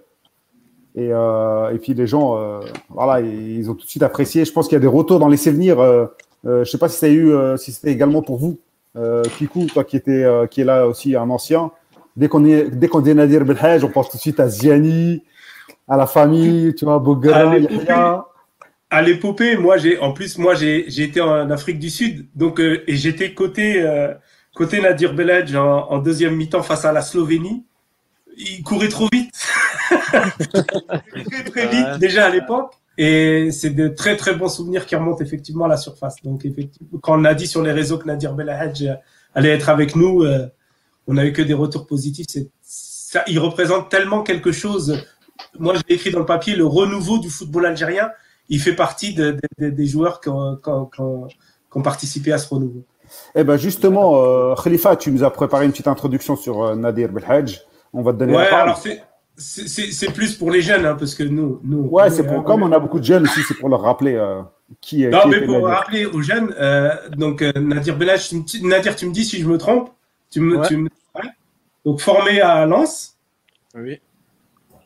Et, 0.97 1.11
euh, 1.13 1.71
et 1.71 1.79
puis 1.79 1.95
les 1.95 2.07
gens, 2.07 2.37
euh, 2.37 2.61
voilà, 2.89 3.21
ils 3.21 3.71
ont 3.71 3.75
tout 3.75 3.85
de 3.85 3.91
suite 3.91 4.03
apprécié. 4.03 4.45
Je 4.45 4.53
pense 4.53 4.67
qu'il 4.67 4.75
y 4.75 4.77
a 4.77 4.81
des 4.81 4.87
retours 4.87 5.21
dans 5.21 5.29
les 5.29 5.37
souvenirs. 5.37 5.79
Euh, 5.79 6.07
euh, 6.47 6.65
je 6.65 6.71
sais 6.71 6.79
pas 6.79 6.89
si 6.89 7.05
a 7.05 7.09
eu, 7.09 7.33
euh, 7.33 7.57
si 7.57 7.71
c'était 7.71 7.93
également 7.93 8.23
pour 8.23 8.39
vous. 8.39 8.59
Euh, 8.97 9.23
Kikou, 9.39 9.67
toi 9.67 9.85
qui, 9.85 9.97
était, 9.97 10.25
euh, 10.25 10.47
qui 10.47 10.63
est 10.63 10.65
là 10.65 10.89
aussi, 10.89 11.15
un 11.15 11.31
ancien, 11.31 11.71
dès 12.17 12.27
qu'on 12.27 12.45
est, 12.45 12.71
dès 12.71 12.89
qu'on 12.89 13.01
dit 13.01 13.15
Nadir 13.15 13.45
Belhaj, 13.45 13.85
on 13.85 13.89
pense 13.89 14.11
tout 14.11 14.17
de 14.17 14.21
suite 14.21 14.41
à 14.41 14.49
Ziani, 14.49 15.23
à 15.87 15.97
la 15.97 16.07
famille, 16.07 16.75
tu 16.75 16.87
vois, 16.87 16.99
Bougra, 16.99 17.57
Yahya. 17.57 18.25
À 18.91 19.03
l'épopée, 19.03 19.57
moi, 19.57 19.77
j'ai, 19.77 20.01
en 20.01 20.13
plus, 20.13 20.39
moi, 20.39 20.55
j'ai, 20.55 20.87
j'ai 20.89 21.05
été 21.05 21.21
en 21.21 21.49
Afrique 21.51 21.79
du 21.79 21.89
Sud, 21.89 22.27
donc, 22.35 22.59
euh, 22.59 22.83
et 22.89 22.97
j'étais 22.97 23.33
côté, 23.33 23.81
euh, 23.81 24.13
côté 24.57 24.81
Nadir 24.81 25.15
Belhaj 25.15 25.55
en, 25.55 25.89
en 25.89 25.99
deuxième 25.99 26.35
mi-temps 26.35 26.65
face 26.65 26.85
à 26.85 26.91
la 26.91 27.03
Slovénie. 27.03 27.65
Il 28.37 28.63
courait 28.63 28.89
trop 28.89 29.09
vite. 29.13 29.31
très, 29.91 31.45
très 31.45 31.67
vite, 31.69 31.99
déjà 31.99 32.27
à 32.27 32.31
l'époque. 32.31 32.73
Et 32.99 33.51
c'est 33.51 33.71
de 33.71 33.89
très 33.89 34.17
très 34.17 34.35
bons 34.35 34.49
souvenirs 34.49 34.85
qui 34.87 34.95
remontent 34.95 35.23
effectivement 35.23 35.65
à 35.65 35.69
la 35.69 35.77
surface. 35.77 36.17
Donc 36.23 36.45
effectivement, 36.45 36.99
quand 37.01 37.19
on 37.21 37.25
a 37.25 37.35
dit 37.35 37.47
sur 37.47 37.63
les 37.63 37.73
réseaux 37.73 37.99
que 37.99 38.07
Nadir 38.07 38.35
Belhadj 38.35 38.85
allait 39.35 39.51
être 39.51 39.69
avec 39.69 39.97
nous, 39.97 40.23
euh, 40.23 40.47
on 41.07 41.15
n'a 41.15 41.25
eu 41.25 41.33
que 41.33 41.43
des 41.43 41.55
retours 41.55 41.87
positifs. 41.87 42.27
Ça, 42.63 43.23
il 43.27 43.39
représente 43.39 43.89
tellement 43.89 44.23
quelque 44.23 44.53
chose. 44.53 45.03
Moi, 45.59 45.75
j'ai 45.77 45.95
écrit 45.95 46.11
dans 46.11 46.19
le 46.19 46.27
papier 46.27 46.55
le 46.57 46.67
renouveau 46.67 47.19
du 47.19 47.31
football 47.31 47.67
algérien. 47.67 48.11
Il 48.49 48.61
fait 48.61 48.75
partie 48.75 49.15
de, 49.15 49.33
de- 49.33 49.41
de- 49.59 49.71
des 49.71 49.87
joueurs 49.87 50.21
qui 50.21 50.29
ont, 50.29 50.57
qui 50.57 50.69
ont- 50.69 50.87
qui 50.87 51.01
ont- 51.01 51.27
qui 51.27 51.79
ont 51.79 51.83
participé 51.83 52.33
à 52.33 52.39
ce 52.39 52.53
renouveau. 52.53 52.85
Eh 53.35 53.45
ben 53.45 53.57
justement, 53.57 54.23
euh, 54.25 54.55
Khalifa, 54.63 54.97
tu 54.97 55.11
nous 55.11 55.25
as 55.25 55.31
préparé 55.33 55.65
une 55.65 55.71
petite 55.73 55.89
introduction 55.89 56.37
sur 56.37 56.63
euh, 56.63 56.75
Nadir 56.77 57.09
Belhaj. 57.11 57.61
On 57.93 58.03
va 58.03 58.13
te 58.13 58.19
donner 58.19 58.33
Ouais, 58.35 58.45
la 58.45 58.51
parole. 58.51 58.63
alors 58.65 58.79
c'est, 58.79 59.03
c'est, 59.37 59.69
c'est- 59.69 59.91
c'est 59.93 60.13
plus 60.13 60.35
pour 60.37 60.51
les 60.51 60.61
jeunes, 60.63 60.85
hein, 60.87 60.97
parce 60.99 61.15
que 61.15 61.23
nous, 61.25 61.61
nous. 61.65 61.83
Ouais, 61.91 62.11
c'est 62.11 62.25
pour, 62.25 62.39
euh, 62.41 62.43
comme 62.43 62.63
on 62.63 62.73
a 62.73 62.79
beaucoup 62.79 62.99
de 63.01 63.05
jeunes 63.05 63.25
aussi, 63.25 63.41
c'est 63.47 63.55
pour 63.55 63.69
leur 63.69 63.81
rappeler 63.83 64.15
euh, 64.15 64.43
qui 64.81 65.05
est. 65.05 65.11
Non, 65.11 65.21
qui 65.23 65.29
mais 65.31 65.41
pour 65.45 65.55
Nadir. 65.61 65.69
rappeler 65.69 66.07
aux 66.07 66.23
jeunes, 66.23 66.55
euh, 66.61 66.91
donc 67.17 67.43
euh, 67.43 67.53
Nadir 67.57 67.97
Belhaj, 67.97 68.29
tu 68.29 68.37
me- 68.63 68.69
Nadir, 68.69 68.95
tu 68.97 69.07
me 69.07 69.13
dis 69.13 69.25
si 69.25 69.39
je 69.41 69.47
me 69.49 69.59
trompe. 69.59 69.91
Tu 70.31 70.41
me, 70.41 70.59
Ouais. 70.59 70.67
tu 70.69 70.77
me- 70.77 70.89
ouais. 71.17 71.29
Donc 71.85 72.01
formé 72.01 72.41
à 72.41 72.65
Lens, 72.67 73.17
Oui. 73.75 73.99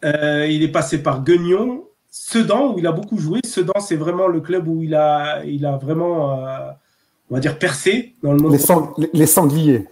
euh, 0.04 0.46
il 0.48 0.62
est 0.62 0.68
passé 0.72 1.02
par 1.02 1.22
Guignon, 1.24 1.84
Sedan 2.08 2.72
où 2.72 2.78
il 2.78 2.86
a 2.86 2.92
beaucoup 2.92 3.18
joué. 3.18 3.40
Sedan, 3.44 3.80
c'est 3.80 3.96
vraiment 3.96 4.28
le 4.28 4.40
club 4.40 4.68
où 4.68 4.82
il 4.82 4.94
a, 4.94 5.44
il 5.44 5.66
a 5.66 5.76
vraiment, 5.76 6.46
euh, 6.46 6.70
on 7.30 7.34
va 7.34 7.40
dire, 7.40 7.58
percé 7.58 8.14
dans 8.22 8.32
le 8.32 8.38
monde. 8.38 8.52
Les, 8.52 8.58
sang- 8.58 8.94
les- 8.96 9.10
les 9.12 9.26
sangliers. 9.26 9.86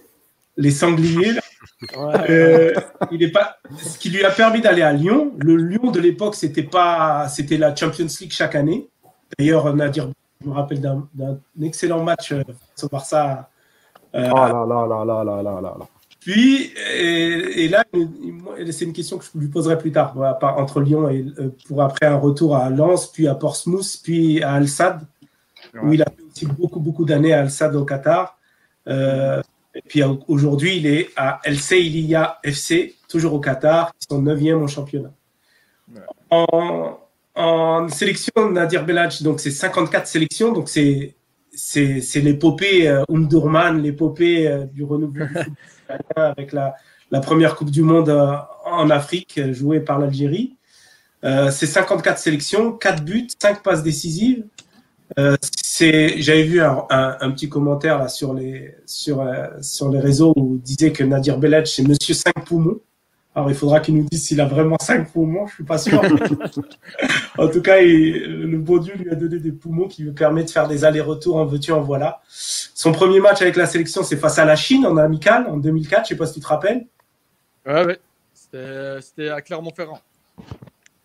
Les 0.57 0.71
sangliers. 0.71 1.33
Euh, 1.97 2.73
il 3.11 3.23
est 3.23 3.33
pas... 3.33 3.57
Ce 3.79 3.99
qui 3.99 4.11
lui 4.11 4.25
a 4.25 4.31
permis 4.31 4.61
d'aller 4.61 4.83
à 4.83 4.93
Lyon. 4.93 5.33
Le 5.39 5.57
Lyon 5.57 5.91
de 5.91 6.01
l'époque, 6.01 6.35
c'était 6.35 6.63
pas, 6.63 7.29
c'était 7.29 7.57
la 7.57 7.75
Champions 7.75 8.07
League 8.21 8.33
chaque 8.33 8.55
année. 8.55 8.89
D'ailleurs, 9.39 9.75
Nadir, 9.75 10.11
je 10.43 10.49
me 10.49 10.55
rappelle 10.55 10.81
d'un, 10.81 11.09
excellent 11.63 12.03
match 12.03 12.33
euh, 12.33 12.43
face 12.47 12.85
au 12.85 12.89
Barça. 12.89 13.49
Euh... 14.15 14.29
Ah 14.35 14.49
là 14.49 14.67
là 14.67 14.87
là 14.87 15.05
là 15.05 15.25
là 15.25 15.43
là 15.43 15.61
là. 15.61 15.87
Puis, 16.21 16.73
et, 16.95 17.67
là, 17.67 17.85
c'est 18.71 18.85
une 18.85 18.93
question 18.93 19.19
que 19.19 19.25
je 19.25 19.37
lui 19.37 19.49
poserai 19.49 19.77
plus 19.77 19.91
tard, 19.91 20.15
entre 20.57 20.81
Lyon 20.81 21.09
et 21.09 21.27
euh, 21.41 21.49
pour 21.67 21.83
après 21.83 22.07
un 22.07 22.15
retour 22.15 22.57
à 22.57 22.71
Lens, 22.71 23.09
puis 23.09 23.27
à 23.27 23.35
Portsmouth, 23.35 23.99
puis 24.05 24.41
à 24.41 24.53
Al-Sad, 24.53 25.01
où 25.83 25.93
il 25.93 26.01
a 26.01 26.05
fait 26.05 26.23
aussi 26.23 26.47
beaucoup, 26.47 26.79
beaucoup 26.79 27.05
d'années 27.05 27.33
à 27.33 27.41
Al-Sad 27.41 27.75
au 27.75 27.85
Qatar 27.85 28.39
et 29.75 29.83
puis 29.83 30.03
au- 30.03 30.21
aujourd'hui, 30.29 30.77
il 30.77 30.87
est 30.87 31.11
à 31.17 31.41
El 31.45 31.59
Seilia 31.59 32.39
FC, 32.45 32.95
toujours 33.09 33.35
au 33.35 33.41
Qatar, 33.41 33.93
qui 33.99 34.07
sont 34.11 34.21
9e 34.23 34.63
au 34.63 34.69
championnat. 34.69 35.13
Ouais. 35.95 36.01
En, 36.31 36.99
en 37.35 37.89
sélection, 37.89 38.51
Nadir 38.51 38.85
Belhadj, 38.85 39.23
donc 39.23 39.41
c'est 39.41 39.51
54 39.51 40.07
sélections, 40.07 40.53
donc 40.53 40.69
c'est 40.69 41.15
c'est 41.55 42.01
l'épopée 42.23 42.89
euh, 42.89 43.05
Umdurman, 43.11 43.83
l'épopée 43.83 44.49
euh, 44.49 44.65
du 44.65 44.85
renouveau 44.85 45.25
du 45.27 45.37
avec 46.17 46.53
la, 46.53 46.75
la 47.11 47.21
première 47.21 47.57
Coupe 47.57 47.71
du 47.71 47.83
Monde 47.83 48.09
euh, 48.09 48.37
en 48.65 48.89
Afrique 48.89 49.37
euh, 49.37 49.53
jouée 49.53 49.81
par 49.81 49.99
l'Algérie. 49.99 50.57
Euh, 51.25 51.51
c'est 51.51 51.67
54 51.67 52.19
sélections, 52.19 52.73
4 52.73 53.05
buts, 53.05 53.29
5 53.39 53.63
passes 53.63 53.83
décisives. 53.83 54.45
C'est, 55.83 56.23
j'avais 56.23 56.45
vu 56.45 56.61
un, 56.61 56.85
un, 56.91 57.17
un 57.21 57.31
petit 57.33 57.49
commentaire 57.49 57.99
là 57.99 58.07
sur 58.07 58.35
les 58.35 58.73
sur 58.87 59.21
euh, 59.21 59.49
sur 59.61 59.89
les 59.91 59.99
réseaux 59.99 60.33
où 60.37 60.55
il 60.55 60.61
disait 60.63 60.93
que 60.93 61.03
Nadir 61.03 61.39
Belhadj 61.39 61.69
c'est 61.69 61.83
Monsieur 61.83 62.15
5 62.15 62.33
poumons. 62.45 62.79
Alors 63.35 63.51
il 63.51 63.57
faudra 63.57 63.81
qu'il 63.81 63.97
nous 63.97 64.07
dise 64.09 64.23
s'il 64.25 64.41
a 64.41 64.45
vraiment 64.47 64.77
5 64.81 65.11
poumons, 65.11 65.49
je 65.49 65.55
suis 65.55 65.65
pas 65.65 65.79
sûr. 65.79 66.01
en 67.39 67.49
tout 67.49 67.63
cas, 67.63 67.81
il- 67.81 68.23
le 68.45 68.59
beau 68.59 68.79
Dieu 68.79 68.95
lui 68.95 69.11
a 69.11 69.17
donné 69.17 69.41
des 69.41 69.51
poumons 69.51 69.89
qui 69.89 70.05
lui 70.05 70.13
permettent 70.13 70.47
de 70.47 70.51
faire 70.53 70.69
des 70.69 70.85
allers-retours 70.85 71.35
en 71.35 71.47
veux-tu 71.47 71.73
en 71.73 71.81
voilà. 71.81 72.21
Son 72.29 72.93
premier 72.93 73.19
match 73.19 73.43
avec 73.43 73.57
la 73.57 73.67
sélection, 73.67 74.05
c'est 74.05 74.17
face 74.19 74.39
à 74.39 74.45
la 74.45 74.55
Chine 74.55 74.87
en 74.87 74.97
amical 74.99 75.49
en 75.49 75.57
2004. 75.57 76.05
Je 76.05 76.09
sais 76.11 76.17
pas 76.17 76.27
si 76.27 76.35
tu 76.35 76.41
te 76.41 76.47
rappelles. 76.47 76.87
Ouais, 77.67 77.85
ouais. 77.87 77.99
C'était 78.35 79.01
c'était 79.01 79.29
à 79.31 79.41
Clermont-Ferrand. 79.41 79.99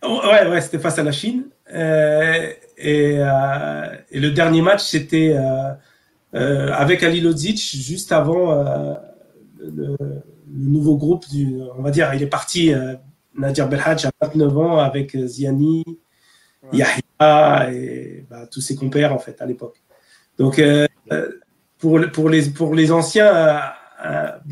Ouais, 0.03 0.47
ouais, 0.47 0.61
c'était 0.61 0.79
face 0.79 0.99
à 0.99 1.03
la 1.03 1.11
Chine. 1.11 1.45
Euh, 1.73 2.51
et, 2.77 3.15
euh, 3.17 3.95
et 4.11 4.19
le 4.19 4.31
dernier 4.31 4.61
match, 4.61 4.83
c'était 4.83 5.35
euh, 6.33 6.71
avec 6.73 7.03
Ali 7.03 7.21
Lodzic, 7.21 7.59
juste 7.59 8.11
avant 8.11 8.63
le, 9.59 9.67
le 9.69 9.97
nouveau 10.47 10.97
groupe 10.97 11.27
du. 11.29 11.59
On 11.77 11.81
va 11.81 11.91
dire, 11.91 12.13
il 12.13 12.21
est 12.21 12.27
parti, 12.27 12.73
Nadir 13.35 13.67
Belhadj, 13.67 14.05
à 14.05 14.11
29 14.21 14.57
ans, 14.57 14.79
avec 14.79 15.17
Ziani, 15.25 15.83
Ouais. 16.73 16.79
Yahya 16.79 17.71
et 17.71 18.25
bah, 18.29 18.47
tous 18.51 18.61
ses 18.61 18.75
compères, 18.75 19.13
en 19.13 19.19
fait, 19.19 19.41
à 19.41 19.45
l'époque. 19.45 19.81
Donc, 20.37 20.61
pour, 21.77 21.99
pour, 22.11 22.29
les, 22.29 22.49
pour 22.49 22.73
les 22.73 22.91
anciens, 22.91 23.61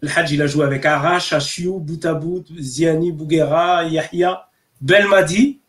Belhadj, 0.01 0.31
il 0.31 0.41
a 0.41 0.47
joué 0.47 0.65
avec 0.65 0.85
Arash, 0.85 1.33
Achiou, 1.33 1.79
Boutabout, 1.79 2.45
Ziani, 2.59 3.11
Bouguera, 3.11 3.83
Yahya. 3.85 4.47
Belmadi, 4.81 5.59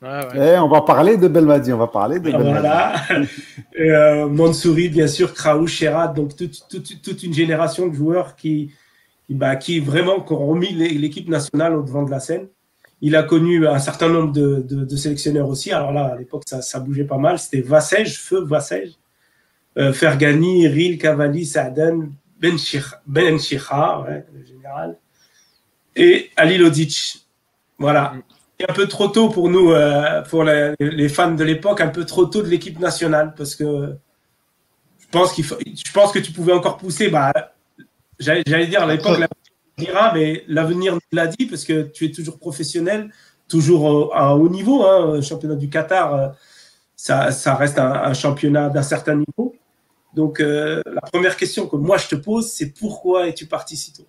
Ouais, 0.00 0.08
ouais. 0.32 0.54
Eh, 0.54 0.58
on 0.60 0.68
va 0.68 0.82
parler 0.82 1.16
de 1.16 1.26
Belmadi, 1.26 1.72
on 1.72 1.78
va 1.78 1.88
parler 1.88 2.20
de 2.20 2.24
Belmadi. 2.24 2.50
voilà. 2.50 2.94
Euh, 3.80 4.26
Mansouri, 4.28 4.88
bien 4.88 5.06
sûr, 5.06 5.32
Kraou, 5.34 5.66
Sherat, 5.68 6.08
donc 6.08 6.34
toute, 6.36 6.66
toute, 6.68 7.00
toute 7.02 7.22
une 7.22 7.32
génération 7.32 7.86
de 7.88 7.94
joueurs 7.94 8.34
qui, 8.36 8.72
qui, 9.26 9.34
bah, 9.34 9.54
qui 9.56 9.78
vraiment 9.80 10.20
qui 10.20 10.32
ont 10.32 10.46
remis 10.46 10.72
l'é- 10.72 10.90
l'équipe 10.90 11.28
nationale 11.28 11.74
au 11.76 11.82
devant 11.82 12.02
de 12.02 12.10
la 12.10 12.18
scène. 12.18 12.48
Il 13.00 13.14
a 13.14 13.22
connu 13.22 13.66
un 13.68 13.78
certain 13.78 14.08
nombre 14.08 14.32
de, 14.32 14.62
de, 14.68 14.84
de 14.84 14.96
sélectionneurs 14.96 15.48
aussi. 15.48 15.70
Alors 15.72 15.92
là, 15.92 16.06
à 16.06 16.16
l'époque, 16.16 16.42
ça, 16.46 16.60
ça 16.60 16.80
bougeait 16.80 17.04
pas 17.04 17.18
mal. 17.18 17.38
C'était 17.38 17.60
Vassège, 17.60 18.18
Feu 18.20 18.44
Vassège, 18.44 18.92
euh, 19.78 19.92
Fergani, 19.92 20.66
Ril, 20.66 20.98
Cavalli, 20.98 21.46
Saadan, 21.46 22.08
Ben 22.40 22.56
Chir- 22.56 23.00
Ben 23.06 23.34
ouais, 23.36 24.26
le 24.34 24.44
général, 24.44 24.96
et 25.94 26.30
Ali 26.36 26.58
Lodic. 26.58 27.27
Voilà. 27.78 28.14
Mm. 28.14 28.22
un 28.68 28.72
peu 28.74 28.88
trop 28.88 29.08
tôt 29.08 29.28
pour 29.28 29.48
nous, 29.50 29.70
euh, 29.72 30.22
pour 30.22 30.44
les, 30.44 30.74
les 30.80 31.08
fans 31.08 31.32
de 31.32 31.44
l'époque, 31.44 31.80
un 31.80 31.88
peu 31.88 32.04
trop 32.04 32.26
tôt 32.26 32.42
de 32.42 32.48
l'équipe 32.48 32.78
nationale, 32.78 33.34
parce 33.36 33.54
que 33.54 33.94
je 34.98 35.06
pense 35.10 35.32
qu'il 35.32 35.44
faut, 35.44 35.56
je 35.60 35.92
pense 35.92 36.12
que 36.12 36.18
tu 36.18 36.32
pouvais 36.32 36.52
encore 36.52 36.76
pousser. 36.76 37.08
Bah, 37.08 37.32
j'allais 38.18 38.66
dire 38.66 38.82
à 38.82 38.86
l'époque, 38.86 39.18
l'avenir 39.18 39.28
dira, 39.78 40.12
mais 40.12 40.44
l'avenir 40.48 40.94
nous 40.94 41.00
l'a 41.12 41.28
dit, 41.28 41.46
parce 41.46 41.64
que 41.64 41.82
tu 41.82 42.04
es 42.06 42.10
toujours 42.10 42.38
professionnel, 42.38 43.12
toujours 43.48 44.14
à 44.14 44.26
un 44.26 44.32
haut 44.32 44.48
niveau. 44.48 44.84
Hein, 44.84 45.14
le 45.14 45.22
championnat 45.22 45.54
du 45.54 45.70
Qatar, 45.70 46.14
euh, 46.14 46.28
ça, 46.96 47.30
ça 47.30 47.54
reste 47.54 47.78
un, 47.78 47.92
un 47.92 48.12
championnat 48.12 48.68
d'un 48.70 48.82
certain 48.82 49.14
niveau. 49.14 49.54
Donc, 50.14 50.40
euh, 50.40 50.82
la 50.84 51.00
première 51.00 51.36
question 51.36 51.68
que 51.68 51.76
moi 51.76 51.96
je 51.96 52.08
te 52.08 52.16
pose, 52.16 52.50
c'est 52.50 52.70
pourquoi 52.72 53.28
es-tu 53.28 53.46
parti 53.46 53.76
si 53.76 53.92
tôt 53.92 54.06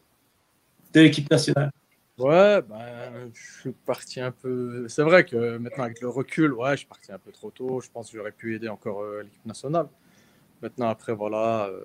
de 0.93 1.01
l'équipe 1.01 1.29
nationale? 1.29 1.71
Ouais, 2.19 2.61
ben, 2.61 3.31
je 3.33 3.59
suis 3.61 3.71
parti 3.71 4.19
un 4.19 4.31
peu. 4.31 4.87
C'est 4.89 5.03
vrai 5.03 5.23
que 5.25 5.57
maintenant, 5.57 5.85
avec 5.85 6.01
le 6.01 6.09
recul, 6.09 6.53
ouais, 6.53 6.71
je 6.71 6.77
suis 6.77 6.87
parti 6.87 7.11
un 7.11 7.17
peu 7.17 7.31
trop 7.31 7.49
tôt. 7.49 7.79
Je 7.79 7.89
pense 7.89 8.11
que 8.11 8.17
j'aurais 8.17 8.31
pu 8.33 8.55
aider 8.55 8.67
encore 8.67 9.01
euh, 9.03 9.21
l'équipe 9.23 9.45
nationale. 9.45 9.87
Maintenant, 10.61 10.89
après, 10.89 11.13
voilà, 11.13 11.67
euh, 11.67 11.79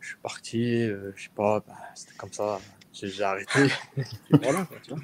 je 0.00 0.08
suis 0.08 0.16
parti. 0.22 0.82
euh, 0.88 1.10
je 1.16 1.24
sais 1.24 1.30
pas, 1.34 1.60
ben, 1.66 1.74
c'était 1.94 2.14
comme 2.16 2.32
ça. 2.32 2.60
J'ai 2.92 3.24
arrêté. 3.24 3.64
Et 3.96 4.36
voilà, 4.40 4.64
quoi, 4.66 4.76
tu 4.84 4.90
vois. 4.94 5.00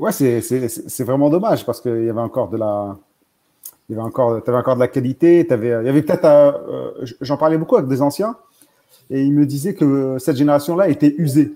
Ouais, 0.00 0.10
c'est- 0.12 0.40
c'est 0.40 0.68
c'est- 0.68 0.88
c'est 0.88 1.04
vraiment 1.04 1.30
dommage 1.30 1.64
parce 1.64 1.80
qu'il 1.80 2.04
y 2.04 2.10
avait 2.10 2.20
encore 2.20 2.48
de 2.48 2.56
la. 2.56 2.98
Il 3.88 3.92
y 3.94 3.98
avait 3.98 4.04
encore, 4.06 4.34
avais 4.36 4.56
encore 4.56 4.74
de 4.74 4.80
la 4.80 4.88
qualité. 4.88 5.46
T'avais, 5.46 5.68
il 5.68 5.86
y 5.86 5.88
avait 5.88 6.02
peut-être. 6.02 6.24
euh, 6.24 7.04
J'en 7.20 7.36
parlais 7.36 7.58
beaucoup 7.58 7.76
avec 7.76 7.88
des 7.88 8.02
anciens 8.02 8.36
et 9.10 9.22
ils 9.22 9.32
me 9.32 9.46
disaient 9.46 9.74
que 9.74 10.18
cette 10.18 10.36
génération-là 10.36 10.88
était 10.88 11.14
usée. 11.18 11.54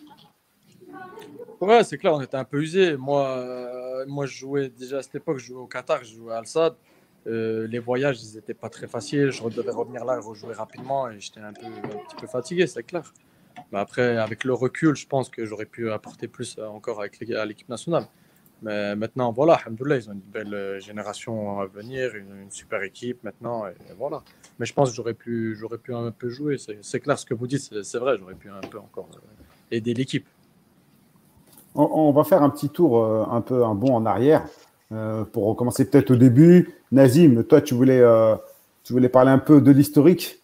Ouais, 1.60 1.82
c'est 1.82 1.98
clair, 1.98 2.14
on 2.14 2.20
était 2.20 2.36
un 2.36 2.44
peu 2.44 2.60
usé. 2.60 2.96
Moi, 2.96 3.26
euh, 3.26 4.04
moi, 4.06 4.26
je 4.26 4.38
jouais 4.38 4.68
déjà 4.68 4.98
à 4.98 5.02
cette 5.02 5.16
époque, 5.16 5.38
je 5.38 5.46
jouais 5.46 5.60
au 5.60 5.66
Qatar, 5.66 6.04
je 6.04 6.14
jouais 6.14 6.32
à 6.32 6.38
Al-Sad. 6.38 6.74
Euh, 7.26 7.66
les 7.66 7.80
voyages, 7.80 8.22
ils 8.22 8.36
n'étaient 8.36 8.54
pas 8.54 8.68
très 8.68 8.86
faciles. 8.86 9.30
Je 9.30 9.42
devais 9.48 9.72
revenir 9.72 10.04
là 10.04 10.16
et 10.16 10.20
rejouer 10.20 10.54
rapidement 10.54 11.10
et 11.10 11.18
j'étais 11.18 11.40
un, 11.40 11.52
peu, 11.52 11.66
un 11.66 12.04
petit 12.06 12.16
peu 12.16 12.28
fatigué, 12.28 12.68
c'est 12.68 12.84
clair. 12.84 13.12
Mais 13.72 13.80
après, 13.80 14.18
avec 14.18 14.44
le 14.44 14.54
recul, 14.54 14.94
je 14.94 15.06
pense 15.08 15.28
que 15.28 15.44
j'aurais 15.44 15.66
pu 15.66 15.90
apporter 15.90 16.28
plus 16.28 16.56
euh, 16.58 16.68
encore 16.68 17.02
à 17.02 17.44
l'équipe 17.44 17.68
nationale. 17.68 18.06
Mais 18.62 18.94
maintenant, 18.94 19.32
voilà, 19.32 19.54
alhamdoulilah, 19.54 19.96
ils 19.96 20.10
ont 20.10 20.14
une 20.14 20.20
belle 20.20 20.80
génération 20.80 21.60
à 21.60 21.66
venir, 21.66 22.14
une, 22.16 22.50
super 22.50 22.82
équipe 22.82 23.22
maintenant, 23.22 23.66
et, 23.68 23.74
voilà. 23.96 24.22
Mais 24.58 24.66
je 24.66 24.74
pense 24.74 24.90
que 24.90 24.96
j'aurais 24.96 25.14
pu, 25.14 25.54
j'aurais 25.56 25.78
pu 25.78 25.94
un 25.94 26.10
peu 26.10 26.28
jouer. 26.28 26.56
C'est 26.82 27.00
clair 27.00 27.18
ce 27.18 27.26
que 27.26 27.34
vous 27.34 27.46
dites, 27.46 27.82
c'est 27.82 27.98
vrai, 27.98 28.16
j'aurais 28.18 28.34
pu 28.34 28.48
un 28.48 28.60
peu 28.60 28.78
encore 28.78 29.08
aider 29.70 29.94
l'équipe. 29.94 30.26
On, 31.78 32.08
on 32.08 32.12
va 32.12 32.24
faire 32.24 32.42
un 32.42 32.50
petit 32.50 32.68
tour, 32.68 33.02
euh, 33.02 33.24
un 33.30 33.40
peu 33.40 33.64
un 33.64 33.74
bond 33.74 33.94
en 33.94 34.04
arrière, 34.04 34.44
euh, 34.92 35.24
pour 35.24 35.46
recommencer 35.46 35.88
peut-être 35.88 36.10
au 36.10 36.16
début. 36.16 36.74
Nazim, 36.92 37.44
toi, 37.44 37.60
tu 37.62 37.74
voulais, 37.74 38.00
euh, 38.00 38.34
tu 38.84 38.92
voulais 38.92 39.08
parler 39.08 39.30
un 39.30 39.38
peu 39.38 39.60
de 39.60 39.70
l'historique. 39.70 40.42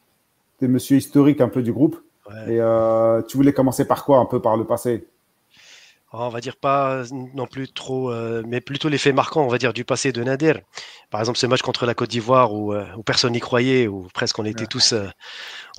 Tu 0.59 0.65
es 0.65 0.69
monsieur 0.69 0.97
historique 0.97 1.41
un 1.41 1.49
peu 1.49 1.63
du 1.63 1.73
groupe. 1.73 1.97
Ouais. 2.31 2.55
Et 2.55 3.23
tu 3.29 3.37
voulais 3.37 3.53
commencer 3.53 3.85
par 3.85 4.05
quoi, 4.05 4.19
un 4.19 4.25
peu 4.25 4.41
par 4.41 4.57
le 4.57 4.65
passé? 4.65 5.07
On 6.17 6.29
va 6.29 6.41
dire 6.41 6.57
pas 6.57 7.03
non 7.35 7.47
plus 7.47 7.69
trop, 7.73 8.11
euh, 8.13 8.43
mais 8.47 8.61
plutôt 8.61 8.89
l'effet 8.89 9.13
marquant, 9.13 9.45
on 9.45 9.49
va 9.49 9.59
dire, 9.59 9.73
du 9.73 9.85
passé 9.85 10.13
de 10.13 10.23
Nader. 10.23 10.55
Par 11.11 11.21
exemple, 11.21 11.39
ce 11.39 11.47
match 11.47 11.63
contre 11.63 11.87
la 11.87 11.95
Côte 11.95 12.11
d'Ivoire 12.11 12.53
où, 12.53 12.73
euh, 12.73 12.85
où 12.97 13.03
personne 13.03 13.33
n'y 13.33 13.41
croyait, 13.41 13.87
où 13.89 14.09
presque 14.15 14.39
on 14.39 14.45
était 14.45 14.63
Ouais. 14.63 14.67
tous, 14.67 14.93
euh, 14.93 15.07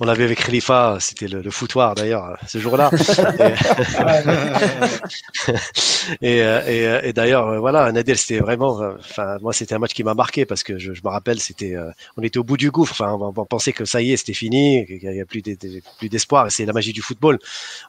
on 0.00 0.04
l'avait 0.06 0.24
avec 0.24 0.42
Khalifa, 0.44 0.98
c'était 1.00 1.28
le, 1.28 1.40
le 1.42 1.50
foutoir 1.50 1.94
d'ailleurs 1.94 2.24
euh, 2.26 2.34
ce 2.46 2.58
jour-là. 2.58 2.90
et, 6.22 6.42
euh, 6.42 6.60
et, 6.66 6.86
euh, 6.86 7.00
et 7.02 7.12
d'ailleurs, 7.12 7.48
euh, 7.48 7.58
voilà, 7.58 7.90
Nader, 7.92 8.14
c'était 8.14 8.38
vraiment, 8.40 8.80
euh, 8.82 8.94
enfin, 8.98 9.36
moi, 9.40 9.52
c'était 9.52 9.74
un 9.74 9.78
match 9.78 9.94
qui 9.94 10.04
m'a 10.04 10.14
marqué 10.14 10.44
parce 10.46 10.62
que 10.62 10.78
je, 10.78 10.92
je 10.92 11.00
me 11.04 11.08
rappelle, 11.08 11.40
c'était, 11.40 11.74
euh, 11.74 11.90
on 12.16 12.22
était 12.22 12.38
au 12.38 12.44
bout 12.44 12.56
du 12.56 12.70
gouffre. 12.70 12.92
Enfin, 12.92 13.12
on, 13.20 13.32
on 13.36 13.44
pensait 13.46 13.72
que 13.72 13.84
ça 13.84 14.00
y 14.02 14.12
est, 14.12 14.16
c'était 14.16 14.32
fini, 14.34 14.86
qu'il 14.86 15.08
n'y 15.10 15.20
a 15.20 15.26
plus 15.26 15.42
d'e- 15.42 15.56
d'e- 15.56 15.82
plus 15.98 16.08
d'espoir. 16.08 16.46
Et 16.46 16.50
c'est 16.50 16.64
la 16.66 16.72
magie 16.72 16.92
du 16.92 17.02
football. 17.02 17.38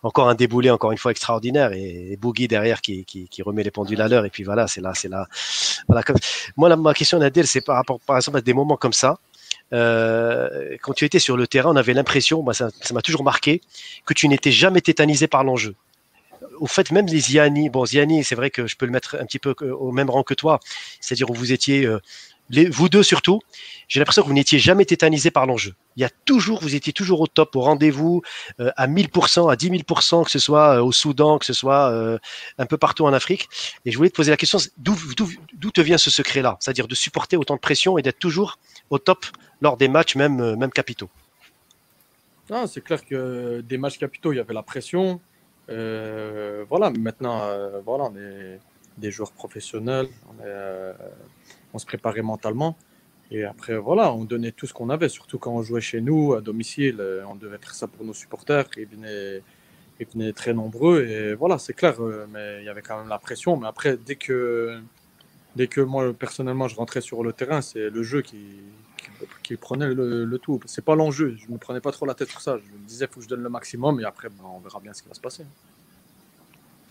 Encore 0.03 0.29
un 0.29 0.36
déboulé, 0.36 0.69
encore 0.69 0.91
une 0.91 0.97
fois 0.97 1.12
extraordinaire, 1.12 1.73
et, 1.73 2.12
et 2.13 2.17
Derrière 2.45 2.82
qui, 2.82 3.06
qui, 3.06 3.28
qui 3.28 3.41
remet 3.41 3.63
les 3.63 3.71
pendules 3.71 4.02
à 4.02 4.08
l'heure. 4.08 4.26
Et 4.26 4.30
puis 4.30 4.43
voilà, 4.43 4.67
c'est 4.67 4.82
là, 4.82 4.91
c'est 4.93 5.10
là. 5.10 5.28
Voilà. 5.88 6.04
Comme... 6.04 6.17
Moi, 6.58 6.69
la, 6.69 6.76
ma 6.76 6.93
question, 6.93 7.17
Nader, 7.17 7.43
c'est 7.43 7.62
par 7.62 7.78
rapport, 7.78 8.00
par 8.02 8.17
exemple, 8.17 8.38
à 8.38 8.41
des 8.41 8.54
moments 8.54 8.78
comme 8.78 8.93
ça. 8.93 9.17
Euh, 9.73 10.78
quand 10.82 10.93
tu 10.93 11.06
étais 11.06 11.19
sur 11.19 11.38
le 11.38 11.47
terrain, 11.47 11.71
on 11.71 11.76
avait 11.76 11.93
l'impression, 11.93 12.45
ça 12.54 12.69
m'a 12.93 13.02
toujours 13.02 13.23
marqué, 13.23 13.62
que 14.06 14.13
tu 14.13 14.28
n'étais 14.28 14.52
jamais 14.52 14.82
tétanisé 14.82 15.28
par 15.28 15.43
l'enjeu 15.43 15.76
au 16.60 16.67
fait, 16.67 16.91
même 16.91 17.06
les 17.08 17.19
Ziani, 17.19 17.69
bon, 17.69 17.86
Ziani, 17.86 18.23
c'est 18.23 18.36
vrai 18.36 18.50
que 18.50 18.67
je 18.67 18.76
peux 18.76 18.86
le 18.86 18.91
mettre 18.91 19.17
un 19.19 19.26
petit 19.26 19.39
peu 19.39 19.56
au 19.71 19.91
même 19.91 20.10
rang 20.10 20.23
que 20.23 20.34
toi, 20.34 20.60
c'est-à-dire 21.00 21.30
où 21.30 21.34
vous 21.34 21.52
étiez, 21.52 21.86
euh, 21.86 22.00
vous 22.49 22.89
deux 22.89 23.03
surtout, 23.03 23.41
j'ai 23.88 23.99
l'impression 23.99 24.21
que 24.21 24.27
vous 24.27 24.33
n'étiez 24.33 24.60
jamais 24.60 24.86
tétanisé 24.86 25.31
par 25.31 25.45
l'enjeu. 25.45 25.73
Il 25.95 26.01
y 26.01 26.05
a 26.05 26.10
toujours, 26.25 26.62
vous 26.62 26.75
étiez 26.75 26.93
toujours 26.93 27.21
au 27.21 27.27
top, 27.27 27.55
au 27.55 27.62
rendez-vous, 27.62 28.21
euh, 28.60 28.71
à 28.75 28.88
1000%, 28.88 29.51
à 29.51 29.55
10 29.55 29.69
000%, 29.69 30.25
que 30.25 30.31
ce 30.31 30.39
soit 30.39 30.77
euh, 30.77 30.81
au 30.81 30.91
Soudan, 30.91 31.39
que 31.39 31.45
ce 31.45 31.53
soit 31.53 31.89
euh, 31.91 32.17
un 32.57 32.65
peu 32.65 32.77
partout 32.77 33.05
en 33.05 33.13
Afrique. 33.13 33.49
Et 33.86 33.91
je 33.91 33.97
voulais 33.97 34.10
te 34.10 34.15
poser 34.15 34.31
la 34.31 34.38
question, 34.38 34.60
d'où, 34.77 34.95
te 35.71 35.81
vient 35.81 35.97
ce 35.97 36.10
secret-là? 36.10 36.57
C'est-à-dire 36.60 36.88
de 36.88 36.95
supporter 36.95 37.38
autant 37.38 37.55
de 37.55 37.60
pression 37.60 37.97
et 37.97 38.01
d'être 38.01 38.19
toujours 38.19 38.60
au 38.89 38.97
top 38.97 39.25
lors 39.62 39.77
des 39.77 39.88
matchs, 39.88 40.15
même, 40.15 40.39
euh, 40.39 40.55
même 40.55 40.71
capitaux. 40.71 41.10
C'est 42.67 42.81
clair 42.81 43.05
que 43.05 43.62
des 43.67 43.77
matchs 43.77 43.97
capitaux, 43.97 44.31
il 44.31 44.38
y 44.38 44.39
avait 44.39 44.53
la 44.53 44.63
pression. 44.63 45.19
Voilà, 45.67 46.91
maintenant, 46.91 47.41
voilà, 47.86 48.05
on 48.05 48.15
est 48.15 48.60
des 48.97 49.12
joueurs 49.12 49.33
professionnels, 49.33 50.07
on, 50.29 50.45
est, 50.45 50.93
on 51.73 51.80
se 51.80 51.86
préparait 51.86 52.21
mentalement. 52.21 52.77
Et 53.32 53.43
après, 53.43 53.77
voilà, 53.77 54.13
on 54.13 54.23
donnait 54.23 54.51
tout 54.51 54.67
ce 54.67 54.73
qu'on 54.73 54.89
avait, 54.89 55.10
surtout 55.10 55.38
quand 55.39 55.53
on 55.53 55.62
jouait 55.62 55.82
chez 55.82 56.01
nous, 56.01 56.34
à 56.34 56.41
domicile. 56.41 56.97
euh, 56.99 57.23
On 57.27 57.36
devait 57.36 57.58
faire 57.58 57.73
ça 57.75 57.88
pour 57.88 58.06
nos 58.06 58.13
supporters. 58.13 58.65
Ils 58.77 58.88
venaient, 58.88 59.43
ils 59.99 60.08
venaient 60.08 60.34
très 60.34 60.53
nombreux. 60.53 61.03
Et 61.06 61.36
voilà, 61.36 61.58
c'est 61.60 61.73
clair, 61.73 62.01
euh, 62.01 62.25
mais 62.32 62.60
il 62.62 62.65
y 62.65 62.69
avait 62.69 62.82
quand 62.82 62.97
même 62.99 63.10
la 63.10 63.19
pression. 63.19 63.58
Mais 63.58 63.67
après, 63.67 63.97
dès 63.97 64.15
que, 64.15 64.80
dès 65.56 65.67
que 65.67 65.82
moi, 65.82 66.13
personnellement, 66.13 66.67
je 66.69 66.75
rentrais 66.77 67.01
sur 67.01 67.23
le 67.23 67.34
terrain, 67.34 67.62
c'est 67.62 67.89
le 67.89 68.03
jeu 68.03 68.21
qui, 68.21 68.62
qui, 69.43 69.56
prenait 69.58 69.93
le, 69.93 70.25
le 70.25 70.39
tout. 70.39 70.60
C'est 70.65 70.86
pas 70.86 70.95
l'enjeu. 70.95 71.36
Je 71.38 71.51
me 71.51 71.58
prenais 71.58 71.82
pas 71.82 71.91
trop 71.91 72.06
la 72.06 72.13
tête 72.15 72.30
sur 72.30 72.41
ça. 72.41 72.58
Je 72.58 72.71
me 72.82 72.88
disais, 72.88 73.08
faut 73.08 73.19
que 73.19 73.23
je 73.23 73.30
donne 73.30 73.43
le 73.43 73.49
maximum. 73.49 73.99
Et 73.99 74.06
après, 74.06 74.30
ben, 74.30 74.43
on 74.45 74.60
verra 74.60 74.80
bien 74.80 74.93
ce 74.93 75.01
qui 75.03 75.10
va 75.10 75.15
se 75.15 75.21
passer. 75.21 75.45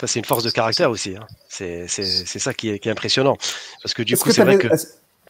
Ça, 0.01 0.07
c'est 0.07 0.19
une 0.19 0.25
force 0.25 0.45
de 0.45 0.51
caractère 0.51 0.91
aussi. 0.91 1.17
Hein. 1.17 1.27
C'est, 1.49 1.87
ça 1.89 2.53
qui 2.53 2.71
est, 2.71 2.79
qui 2.79 2.89
est 2.89 2.93
impressionnant. 2.93 3.37
Parce 3.83 3.95
que 3.95 4.03
du 4.03 4.17
coup, 4.17 4.31
c'est 4.31 4.45
vrai 4.45 4.59
que. 4.59 4.69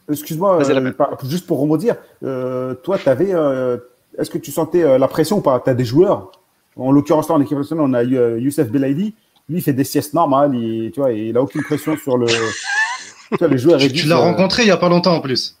Excuse-moi, 0.09 0.63
euh, 0.63 0.91
juste 1.25 1.45
pour 1.47 1.59
rebondir, 1.59 1.97
euh, 2.23 2.73
toi, 2.75 2.97
t'avais, 2.97 3.33
euh, 3.33 3.77
est-ce 4.17 4.29
que 4.29 4.37
tu 4.37 4.51
sentais 4.53 4.81
euh, 4.81 4.97
la 4.97 5.09
pression 5.09 5.39
ou 5.39 5.41
pas? 5.41 5.59
Tu 5.59 5.69
as 5.69 5.73
des 5.73 5.83
joueurs, 5.83 6.31
en 6.77 6.93
l'occurrence 6.93 7.27
là 7.27 7.35
en 7.35 7.41
équipe 7.41 7.57
nationale, 7.57 7.85
on 7.89 7.93
a 7.93 8.03
eu 8.05 8.39
Youssef 8.39 8.69
Belaïdi, 8.69 9.15
lui 9.49 9.57
il 9.57 9.61
fait 9.61 9.73
des 9.73 9.83
siestes 9.83 10.13
normales, 10.13 10.55
il, 10.55 10.91
tu 10.91 11.01
vois, 11.01 11.11
il 11.11 11.35
a 11.35 11.41
aucune 11.41 11.61
pression 11.61 11.97
sur 11.97 12.17
le. 12.17 12.25
tu 13.31 13.37
vois, 13.37 13.47
les 13.49 13.57
joueurs 13.57 13.79
Tu, 13.79 13.91
tu 13.91 14.07
l'as 14.07 14.15
euh, 14.15 14.19
rencontré 14.21 14.63
il 14.63 14.69
y 14.69 14.71
a 14.71 14.77
pas 14.77 14.87
longtemps 14.87 15.15
en 15.15 15.19
plus. 15.19 15.57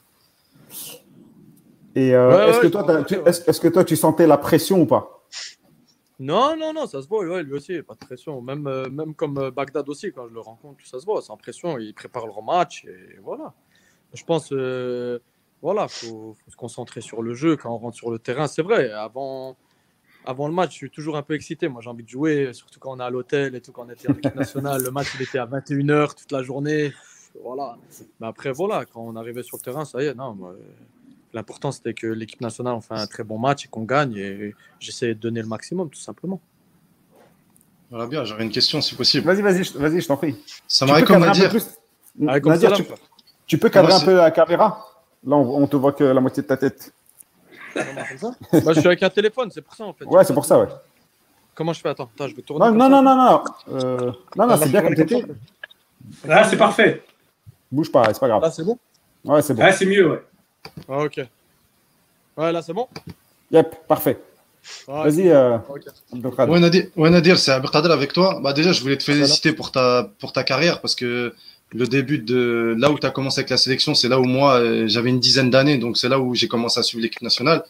Et 1.95 2.15
euh, 2.15 2.29
Ouais, 2.29 2.49
est-ce 2.49 2.57
ouais, 2.59 2.63
que 2.63 2.67
toi, 2.67 3.03
tu- 3.03 3.15
est-ce 3.25 3.49
est-ce 3.49 3.59
que 3.59 3.67
toi, 3.67 3.83
tu 3.83 3.97
sentais 3.97 4.27
la 4.27 4.37
pression 4.37 4.79
ou 4.79 4.85
pas? 4.85 5.16
Non, 6.19 6.57
non, 6.57 6.73
non, 6.73 6.87
ça 6.87 7.01
se 7.01 7.07
voit. 7.07 7.43
Lui 7.43 7.53
aussi, 7.53 7.81
pas 7.83 7.93
de 7.93 7.99
pression. 7.99 8.41
Même, 8.41 8.65
euh, 8.67 8.89
même 8.89 9.13
comme 9.13 9.37
euh, 9.37 9.51
Bagdad 9.51 9.87
aussi, 9.87 10.11
quand 10.11 10.27
je 10.27 10.33
le 10.33 10.39
rencontre, 10.39 10.83
ça 10.85 10.99
se 10.99 11.05
voit, 11.05 11.21
sans 11.21 11.37
pression. 11.37 11.77
Il 11.77 11.93
prépare 11.93 12.25
leur 12.25 12.41
match 12.41 12.85
et 12.85 13.19
voilà. 13.21 13.53
Je 14.13 14.23
pense, 14.23 14.51
euh, 14.51 15.19
voilà, 15.61 15.87
faut, 15.87 16.33
faut 16.33 16.51
se 16.51 16.55
concentrer 16.55 17.01
sur 17.01 17.21
le 17.21 17.33
jeu 17.33 17.55
quand 17.55 17.71
on 17.71 17.77
rentre 17.77 17.97
sur 17.97 18.09
le 18.09 18.17
terrain. 18.17 18.47
C'est 18.47 18.63
vrai, 18.63 18.89
avant, 18.91 19.57
avant 20.25 20.47
le 20.47 20.53
match, 20.53 20.71
je 20.71 20.77
suis 20.77 20.89
toujours 20.89 21.17
un 21.17 21.23
peu 21.23 21.35
excité. 21.35 21.67
Moi, 21.67 21.81
j'ai 21.83 21.89
envie 21.89 22.03
de 22.03 22.09
jouer, 22.09 22.51
surtout 22.53 22.79
quand 22.79 22.93
on 22.93 22.99
est 22.99 23.03
à 23.03 23.09
l'hôtel 23.11 23.53
et 23.53 23.61
tout, 23.61 23.71
quand 23.71 23.85
on 23.85 23.89
était 23.89 24.09
en 24.09 24.15
équipe 24.15 24.35
nationale. 24.35 24.81
Le 24.81 24.91
match, 24.91 25.13
il 25.15 25.21
était 25.21 25.39
à 25.39 25.45
21h 25.45 26.15
toute 26.15 26.31
la 26.31 26.41
journée. 26.41 26.93
Voilà. 27.43 27.77
Mais 28.19 28.25
après, 28.25 28.51
voilà, 28.51 28.85
quand 28.85 29.01
on 29.01 29.15
arrivait 29.15 29.43
sur 29.43 29.57
le 29.57 29.61
terrain, 29.61 29.85
ça 29.85 30.01
y 30.01 30.05
est, 30.05 30.15
non. 30.15 30.33
moi, 30.33 30.55
L'important, 31.37 31.71
c'était 31.71 31.93
que 31.93 32.07
l'équipe 32.07 32.41
nationale, 32.41 32.73
on 32.73 32.81
fait 32.81 32.95
un 32.95 33.05
très 33.05 33.23
bon 33.23 33.37
match 33.37 33.65
et 33.65 33.67
qu'on 33.67 33.83
gagne. 33.83 34.15
Et 34.15 34.55
j'essaie 34.79 35.09
de 35.09 35.13
donner 35.19 35.39
le 35.39 35.45
maximum, 35.47 35.87
tout 35.87 35.99
simplement. 35.99 36.41
Voilà 37.91 38.07
bien, 38.07 38.23
j'aurais 38.23 38.41
une 38.41 38.49
question 38.49 38.81
si 38.81 38.95
possible. 38.95 39.27
Vas-y, 39.27 39.43
vas-y, 39.43 39.63
je- 39.63 39.77
vas-y, 39.77 40.01
je 40.01 40.07
t'en 40.07 40.17
prie. 40.17 40.35
Ça 40.67 40.87
cadrer 40.87 41.29
à 41.29 41.31
dire. 41.33 41.51
plus 41.51 41.63
Allez, 42.27 42.41
comme 42.41 42.53
Nadir, 42.53 42.75
ça, 42.75 42.83
tu, 43.45 43.59
peux 43.59 43.69
cadrer 43.69 43.91
Moi, 43.91 44.01
un 44.01 44.03
peu 44.05 44.15
la 44.15 44.31
caméra 44.31 44.83
Là, 45.27 45.35
on, 45.35 45.61
on 45.61 45.67
te 45.67 45.75
voit 45.75 45.93
que 45.93 46.05
la 46.05 46.19
moitié 46.19 46.41
de 46.41 46.47
ta 46.47 46.57
tête. 46.57 46.91
comme 47.75 47.83
ça. 48.17 48.31
Je 48.73 48.79
suis 48.79 48.87
avec 48.87 49.03
un 49.03 49.09
téléphone, 49.11 49.51
c'est 49.51 49.61
pour 49.61 49.75
ça 49.75 49.83
en 49.83 49.93
fait. 49.93 50.05
Ouais, 50.05 50.23
c'est 50.23 50.33
pour 50.33 50.45
ça, 50.45 50.57
ouais. 50.59 50.67
Comment 51.53 51.73
je 51.73 51.81
fais? 51.81 51.89
Attends, 51.89 52.09
attends, 52.15 52.27
je 52.27 52.35
vais 52.35 52.41
tourner. 52.41 52.65
Non, 52.65 52.73
non, 52.73 52.89
non, 52.89 53.03
non, 53.03 53.15
non. 53.15 53.43
Euh, 53.69 54.11
non, 54.35 54.47
non, 54.47 54.53
Ah, 54.53 54.57
c'est 54.57 54.69
bien 54.69 54.81
comme 54.81 54.95
t'étais. 54.95 55.23
Là, 56.25 56.45
c'est 56.49 56.57
parfait. 56.57 57.03
Bouge 57.71 57.91
pas, 57.91 58.11
c'est 58.11 58.19
pas 58.19 58.27
grave. 58.27 58.41
Là, 58.41 58.49
c'est 58.49 58.63
bon? 58.63 58.79
Ouais, 59.23 59.43
c'est 59.43 59.53
bon. 59.53 59.61
Là, 59.61 59.71
c'est 59.71 59.85
mieux, 59.85 60.09
ouais. 60.09 60.23
Ah, 60.89 60.99
Ok. 61.03 61.19
Ouais, 62.37 62.51
là, 62.51 62.61
c'est 62.61 62.73
bon? 62.73 62.87
Yep, 63.51 63.87
parfait. 63.87 64.19
Ouais, 64.87 65.09
Vas-y, 65.09 65.29
euh, 65.29 65.57
ok. 65.69 65.81
Abdelkader. 66.13 66.51
Ouais 66.51 66.59
Nadir, 66.59 66.85
ouais, 66.97 67.09
Nadir, 67.09 67.39
c'est 67.39 67.51
Abdelkader 67.51 67.91
avec 67.91 68.13
toi. 68.13 68.39
Bah 68.43 68.53
déjà, 68.53 68.73
je 68.73 68.81
voulais 68.81 68.97
te 68.97 69.03
féliciter 69.03 69.53
pour 69.53 69.71
ta 69.71 70.11
pour 70.19 70.33
ta 70.33 70.43
carrière 70.43 70.81
parce 70.81 70.93
que 70.93 71.33
le 71.71 71.87
début 71.87 72.19
de 72.19 72.75
là 72.77 72.91
où 72.91 72.99
tu 72.99 73.05
as 73.05 73.09
commencé 73.11 73.39
avec 73.39 73.49
la 73.49 73.57
sélection, 73.57 73.95
c'est 73.95 74.09
là 74.09 74.19
où 74.19 74.25
moi 74.25 74.59
euh, 74.59 74.87
j'avais 74.87 75.09
une 75.09 75.19
dizaine 75.21 75.49
d'années, 75.49 75.77
donc 75.77 75.97
c'est 75.97 76.09
là 76.09 76.19
où 76.19 76.35
j'ai 76.35 76.47
commencé 76.49 76.79
à 76.79 76.83
suivre 76.83 77.01
l'équipe 77.01 77.21
nationale. 77.21 77.63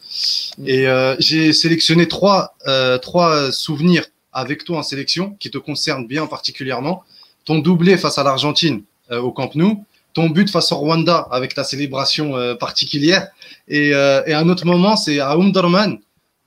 Et 0.65 0.87
euh, 0.87 1.15
j'ai 1.19 1.53
sélectionné 1.53 2.07
trois 2.07 2.55
euh, 2.67 2.97
trois 2.97 3.51
souvenirs 3.51 4.05
avec 4.33 4.63
toi 4.63 4.79
en 4.79 4.83
sélection 4.83 5.35
qui 5.39 5.51
te 5.51 5.57
concernent 5.59 6.07
bien 6.07 6.25
particulièrement. 6.25 7.03
Ton 7.45 7.59
doublé 7.59 7.97
face 7.97 8.17
à 8.17 8.23
l'Argentine 8.23 8.81
euh, 9.11 9.19
au 9.19 9.31
Camp 9.31 9.53
Nou, 9.55 9.83
ton 10.17 10.27
but 10.35 10.49
face 10.49 10.71
au 10.73 10.77
Rwanda 10.77 11.17
avec 11.37 11.53
ta 11.53 11.63
célébration 11.63 12.35
euh, 12.35 12.55
particulière, 12.55 13.23
et, 13.67 13.93
euh, 13.93 14.29
et 14.29 14.33
un 14.33 14.47
autre 14.49 14.65
moment, 14.65 14.95
c'est 15.03 15.19
à 15.19 15.31
Umdurman. 15.33 15.99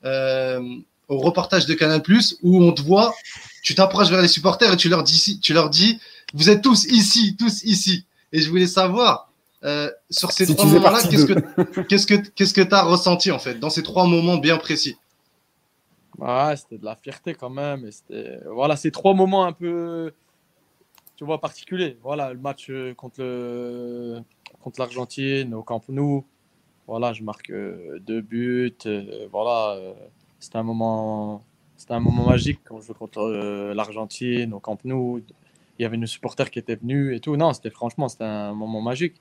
Euh, 0.05 0.61
au 1.09 1.19
reportage 1.19 1.67
de 1.67 1.75
Canal 1.75 2.03
où 2.43 2.51
on 2.69 2.73
te 2.73 2.83
voit, 2.83 3.13
tu 3.63 3.75
t'approches 3.75 4.11
vers 4.15 4.23
les 4.23 4.33
supporters 4.37 4.73
et 4.73 4.77
tu 4.77 4.89
leur 4.89 5.03
dis, 5.03 5.41
tu 5.41 5.53
leur 5.53 5.69
dis, 5.69 6.01
vous 6.35 6.49
êtes 6.51 6.63
tous 6.63 6.85
ici, 6.85 7.37
tous 7.39 7.63
ici. 7.65 8.05
Et 8.33 8.41
je 8.41 8.49
voulais 8.49 8.67
savoir 8.67 9.31
euh, 9.65 9.91
sur 10.09 10.31
ces 10.33 10.47
Si 10.47 10.55
trois 10.55 10.67
tu 10.67 10.75
moments-là, 10.75 11.01
qu'est-ce 11.11 11.27
que 11.27 11.83
qu'est-ce 11.89 12.07
que 12.07 12.15
qu'est-ce 12.15 12.55
que 12.55 12.65
t'as 12.73 12.83
ressenti 12.83 13.31
en 13.31 13.39
fait 13.39 13.57
dans 13.65 13.71
ces 13.71 13.83
trois 13.83 14.07
moments 14.07 14.39
bien 14.39 14.57
précis? 14.57 14.97
Ouais, 16.19 16.55
c'était 16.57 16.79
de 16.79 16.85
la 16.85 16.97
fierté 16.97 17.35
quand 17.35 17.51
même. 17.51 17.85
Et 17.87 17.93
c'était... 17.93 18.39
Voilà, 18.59 18.77
c'est 18.77 18.93
trois 18.93 19.15
moments 19.15 19.45
un 19.45 19.53
peu, 19.53 20.13
tu 21.21 21.27
vois, 21.27 21.39
particuliers. 21.39 21.99
Voilà, 22.03 22.33
le 22.33 22.39
match 22.39 22.71
euh, 22.71 22.95
contre, 22.95 23.21
le... 23.21 24.21
contre 24.63 24.81
l'Argentine 24.81 25.53
au 25.53 25.63
Camp 25.63 25.83
Nou. 25.91 26.25
Voilà, 26.87 27.13
je 27.13 27.23
marque 27.23 27.51
euh, 27.51 27.99
deux 27.99 28.23
buts. 28.23 28.73
euh, 28.87 29.29
voilà, 29.31 29.75
euh, 29.77 29.93
c'était 30.39 30.57
un 30.57 30.63
moment, 30.63 31.43
c'était 31.77 31.93
un 31.93 32.01
moment 32.01 32.25
magique 32.25 32.61
quand 32.65 32.81
je 32.81 32.95
contre 32.95 33.21
l'Argentine 33.75 34.55
au 34.55 34.61
Camp 34.61 34.83
Nou. 34.87 35.21
Il 35.79 35.83
y 35.83 35.85
avait 35.85 35.99
nos 35.99 36.07
supporters 36.07 36.51
qui 36.51 36.59
étaient 36.59 36.77
venus 36.77 37.15
et 37.15 37.21
tout. 37.21 37.37
Non, 37.37 37.53
c'était 37.53 37.69
franchement, 37.69 38.09
c'était 38.09 38.25
un 38.25 38.55
moment 38.55 38.81
magique. 38.81 39.21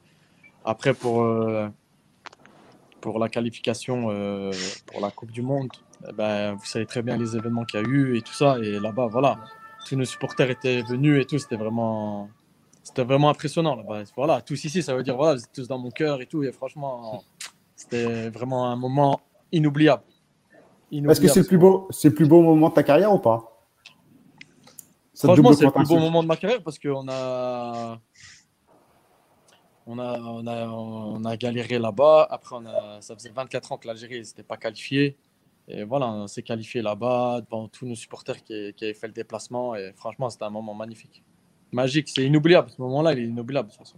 Après, 0.63 0.93
pour, 0.93 1.27
pour 3.01 3.19
la 3.19 3.27
qualification 3.27 4.03
pour 4.85 5.01
la 5.01 5.11
Coupe 5.11 5.31
du 5.31 5.41
Monde, 5.41 5.67
eh 6.07 6.13
ben, 6.13 6.53
vous 6.53 6.65
savez 6.65 6.85
très 6.85 7.01
bien 7.01 7.17
les 7.17 7.35
événements 7.35 7.65
qu'il 7.65 7.81
y 7.81 7.83
a 7.83 7.85
eu 7.85 8.15
et 8.15 8.21
tout 8.21 8.33
ça. 8.33 8.57
Et 8.59 8.79
là-bas, 8.79 9.07
voilà, 9.07 9.37
tous 9.89 9.95
nos 9.95 10.05
supporters 10.05 10.49
étaient 10.49 10.81
venus 10.83 11.21
et 11.21 11.25
tout. 11.25 11.39
C'était 11.39 11.55
vraiment, 11.55 12.29
c'était 12.83 13.03
vraiment 13.03 13.29
impressionnant 13.29 13.75
là-bas. 13.75 14.03
Voilà, 14.15 14.41
tous 14.41 14.63
ici, 14.63 14.83
ça 14.83 14.95
veut 14.95 15.03
dire 15.03 15.15
voilà, 15.15 15.35
vous 15.35 15.43
êtes 15.43 15.51
tous 15.51 15.67
dans 15.67 15.79
mon 15.79 15.89
cœur 15.89 16.21
et 16.21 16.27
tout. 16.27 16.43
Et 16.43 16.51
franchement, 16.51 17.23
c'était 17.75 18.29
vraiment 18.29 18.67
un 18.67 18.75
moment 18.75 19.21
inoubliable. 19.51 20.03
Est-ce 20.91 21.21
que 21.21 21.27
c'est 21.27 21.41
le 21.41 21.47
plus 21.47 21.57
beau, 21.57 21.87
c'est 21.91 22.09
le 22.09 22.15
plus 22.15 22.27
beau 22.27 22.41
moment 22.41 22.69
de 22.69 22.73
ta 22.73 22.83
carrière 22.83 23.13
ou 23.13 23.19
pas? 23.19 23.45
Franchement, 25.15 25.53
c'est 25.53 25.65
le 25.65 25.71
plus 25.71 25.87
beau 25.87 25.97
moment 25.97 26.23
de 26.23 26.27
ma 26.27 26.37
carrière 26.37 26.63
parce 26.63 26.79
qu'on 26.79 27.07
a, 27.09 27.99
on 29.85 29.99
a, 29.99 30.19
on 30.19 30.47
a, 30.47 30.67
on 30.67 31.25
a 31.25 31.35
galéré 31.35 31.77
là-bas. 31.77 32.27
Après, 32.29 32.55
on 32.55 32.65
a, 32.65 33.01
ça 33.01 33.15
faisait 33.15 33.31
24 33.31 33.71
ans 33.71 33.77
que 33.77 33.87
l'Algérie 33.87 34.19
n'était 34.21 34.43
pas 34.43 34.57
qualifiée. 34.57 35.17
Et 35.69 35.83
voilà, 35.83 36.07
on 36.07 36.27
s'est 36.27 36.41
qualifié 36.41 36.81
là-bas 36.81 37.41
devant 37.41 37.67
tous 37.67 37.85
nos 37.85 37.95
supporters 37.95 38.43
qui, 38.43 38.73
qui 38.75 38.85
avaient 38.85 38.93
fait 38.93 39.07
le 39.07 39.13
déplacement. 39.13 39.75
Et 39.75 39.93
franchement, 39.95 40.29
c'était 40.29 40.45
un 40.45 40.49
moment 40.49 40.73
magnifique. 40.73 41.23
Magique, 41.71 42.09
c'est 42.09 42.23
inoubliable. 42.23 42.69
Ce 42.75 42.81
moment-là, 42.81 43.13
il 43.13 43.19
est 43.19 43.23
inoubliable 43.23 43.69
de 43.69 43.73
toute 43.73 43.85
façon. 43.85 43.97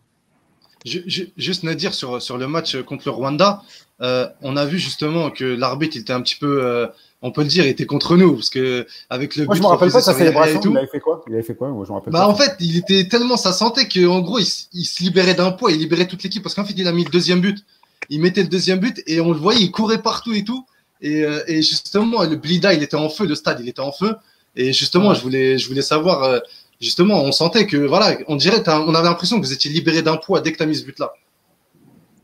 Juste 0.83 1.63
Nadir 1.63 1.93
sur, 1.93 2.21
sur 2.21 2.37
le 2.37 2.47
match 2.47 2.81
contre 2.81 3.03
le 3.05 3.11
Rwanda, 3.11 3.61
euh, 4.01 4.27
on 4.41 4.57
a 4.57 4.65
vu 4.65 4.79
justement 4.79 5.29
que 5.29 5.45
l'arbitre 5.45 5.95
était 5.95 6.11
un 6.11 6.21
petit 6.21 6.35
peu, 6.35 6.65
euh, 6.65 6.87
on 7.21 7.31
peut 7.31 7.43
le 7.43 7.47
dire, 7.47 7.67
était 7.67 7.85
contre 7.85 8.17
nous 8.17 8.33
parce 8.33 8.49
que 8.49 8.87
avec 9.11 9.35
le. 9.35 9.45
Moi, 9.45 9.55
je 9.55 9.61
me 9.61 9.67
rappelle 9.67 9.91
pas 9.91 10.01
sa 10.01 10.15
célébration. 10.15 10.71
Il 10.71 10.77
avait 10.77 10.87
fait 10.87 10.99
quoi? 10.99 11.23
Il 11.27 11.33
avait 11.35 11.43
fait 11.43 11.53
quoi? 11.53 11.69
Moi, 11.69 11.85
je 11.85 11.91
me 11.91 11.97
rappelle. 11.97 12.11
Bah 12.11 12.27
en 12.27 12.33
fait, 12.33 12.55
il 12.59 12.77
était 12.77 13.07
tellement 13.07 13.37
ça 13.37 13.53
sentait 13.53 13.87
qu'en 13.87 14.21
gros, 14.21 14.39
il, 14.39 14.47
il, 14.73 14.85
se 14.85 15.03
libérait 15.03 15.35
d'un 15.35 15.51
poids, 15.51 15.71
il 15.71 15.77
libérait 15.77 16.07
toute 16.07 16.23
l'équipe 16.23 16.41
parce 16.41 16.55
qu'en 16.55 16.65
fait, 16.65 16.73
il 16.75 16.87
a 16.87 16.91
mis 16.91 17.03
le 17.03 17.11
deuxième 17.11 17.41
but. 17.41 17.63
Il 18.09 18.19
mettait 18.19 18.41
le 18.41 18.49
deuxième 18.49 18.79
but 18.79 19.03
et 19.05 19.21
on 19.21 19.31
le 19.31 19.37
voyait, 19.37 19.61
il 19.61 19.71
courait 19.71 20.01
partout 20.01 20.33
et 20.33 20.43
tout. 20.43 20.65
Et, 21.01 21.23
euh, 21.23 21.43
et 21.47 21.61
justement, 21.61 22.23
le 22.23 22.35
Blida, 22.35 22.73
il 22.73 22.83
était 22.83 22.95
en 22.95 23.09
feu, 23.09 23.25
le 23.25 23.35
stade, 23.35 23.59
il 23.59 23.69
était 23.69 23.81
en 23.81 23.91
feu. 23.91 24.15
Et 24.55 24.73
justement, 24.73 25.13
je 25.13 25.21
voulais, 25.21 25.57
je 25.57 25.67
voulais 25.67 25.81
savoir 25.81 26.41
justement, 26.81 27.23
on 27.23 27.31
sentait 27.31 27.67
que, 27.67 27.77
voilà, 27.77 28.17
on 28.27 28.35
dirait, 28.35 28.61
on 28.67 28.93
avait 28.93 29.07
l'impression 29.07 29.39
que 29.39 29.45
vous 29.45 29.53
étiez 29.53 29.71
libéré 29.71 30.01
d'un 30.01 30.17
poids 30.17 30.41
dès 30.41 30.51
que 30.51 30.57
tu 30.57 30.63
as 30.63 30.65
mis 30.65 30.75
ce 30.75 30.83
but-là. 30.83 31.13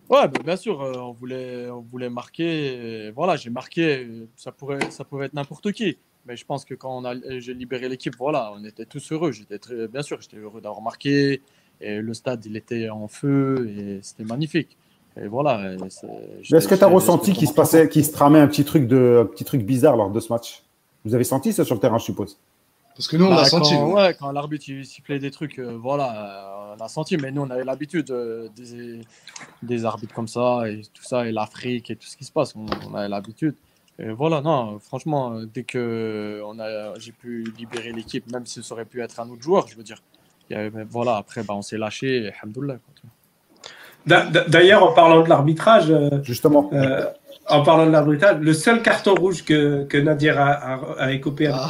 Ouais, 0.09 0.27
bah, 0.27 0.39
bien 0.43 0.55
sûr, 0.55 0.81
euh, 0.81 0.93
on, 0.97 1.11
voulait, 1.11 1.69
on 1.69 1.81
voulait 1.81 2.09
marquer. 2.09 3.11
voilà, 3.15 3.35
j'ai 3.35 3.49
marqué, 3.49 4.07
ça 4.35 4.51
pourrait, 4.51 4.79
ça 4.89 5.03
pouvait 5.03 5.27
être 5.27 5.33
n'importe 5.33 5.71
qui. 5.71 5.97
Mais 6.25 6.35
je 6.35 6.45
pense 6.45 6.65
que 6.65 6.73
quand 6.73 7.03
j'ai 7.39 7.53
libéré 7.53 7.87
l'équipe, 7.87 8.15
voilà, 8.17 8.51
on 8.53 8.63
était 8.65 8.85
tous 8.85 9.11
heureux. 9.11 9.31
J'étais 9.31 9.59
très, 9.59 9.87
bien 9.87 10.01
sûr, 10.01 10.19
j'étais 10.19 10.37
heureux 10.37 10.59
d'avoir 10.59 10.81
marqué. 10.81 11.41
Et 11.79 12.01
le 12.01 12.13
stade, 12.13 12.45
il 12.45 12.57
était 12.57 12.89
en 12.89 13.07
feu 13.07 13.69
et 13.69 13.99
c'était 14.01 14.23
magnifique. 14.23 14.77
Et 15.21 15.27
voilà. 15.27 15.73
Est-ce 15.73 16.67
que 16.67 16.75
tu 16.75 16.83
as 16.83 16.87
ressenti 16.87 17.33
qu'il 17.33 17.47
se 17.47 17.53
passait, 17.53 17.89
qu'il 17.89 18.05
se 18.05 18.11
tramait 18.11 18.39
un 18.39 18.47
petit 18.47 18.65
truc 18.65 18.87
de, 18.87 19.23
un 19.23 19.25
petit 19.25 19.45
truc 19.45 19.63
bizarre 19.63 19.97
lors 19.97 20.09
de 20.09 20.19
ce 20.19 20.31
match? 20.31 20.63
Vous 21.05 21.15
avez 21.15 21.23
senti 21.23 21.53
ça 21.53 21.63
sur 21.63 21.75
le 21.75 21.81
terrain, 21.81 21.97
je 21.97 22.05
suppose? 22.05 22.37
Parce 22.95 23.07
que 23.07 23.15
nous, 23.15 23.25
on 23.25 23.31
a 23.31 23.35
bah, 23.35 23.45
senti. 23.45 23.75
Quand, 23.75 23.93
ouais, 23.93 24.15
quand 24.19 24.31
l'arbitre 24.31 24.65
sifflait 24.83 25.19
des 25.19 25.29
trucs, 25.29 25.59
euh, 25.59 25.77
voilà, 25.77 26.75
on 26.77 26.83
a 26.83 26.87
senti. 26.87 27.15
Mais 27.15 27.31
nous, 27.31 27.43
on 27.43 27.49
avait 27.49 27.63
l'habitude 27.63 28.09
euh, 28.09 28.49
des, 28.55 29.01
des, 29.61 29.85
arbitres 29.85 30.15
comme 30.15 30.27
ça 30.27 30.67
et 30.67 30.81
tout 30.93 31.03
ça, 31.03 31.27
et 31.27 31.31
l'Afrique 31.31 31.91
et 31.91 31.95
tout 31.95 32.07
ce 32.07 32.17
qui 32.17 32.25
se 32.25 32.31
passe. 32.31 32.55
On, 32.55 32.95
avait 32.95 33.07
l'habitude. 33.07 33.55
Et 33.99 34.09
voilà, 34.09 34.41
non, 34.41 34.79
franchement, 34.79 35.41
dès 35.41 35.63
que 35.63 36.41
j'ai 36.97 37.11
pu 37.11 37.51
libérer 37.57 37.91
l'équipe, 37.91 38.29
même 38.31 38.45
si 38.45 38.63
ça 38.63 38.73
aurait 38.73 38.85
pu 38.85 39.01
être 39.01 39.19
un 39.19 39.29
autre 39.29 39.41
joueur, 39.41 39.67
je 39.67 39.75
veux 39.75 39.83
dire. 39.83 40.01
voilà, 40.89 41.17
après, 41.17 41.43
bah, 41.43 41.53
on 41.55 41.61
s'est 41.61 41.77
lâché, 41.77 42.31
alhamdoulilah. 42.41 42.77
D'ailleurs, 44.07 44.83
en 44.83 44.93
parlant 44.93 45.21
de 45.21 45.29
l'arbitrage, 45.29 45.89
euh, 45.89 46.23
justement, 46.23 46.71
en 47.49 47.63
parlant 47.63 47.85
de 47.85 47.91
l'arbitrage, 47.91 48.39
le 48.39 48.53
seul 48.53 48.81
carton 48.81 49.15
rouge 49.15 49.43
que, 49.43 49.83
que 49.85 49.97
Nadir 49.97 50.39
a, 50.39 50.51
a, 50.51 50.79
a 50.97 51.11
écopé 51.11 51.47
ah. 51.47 51.69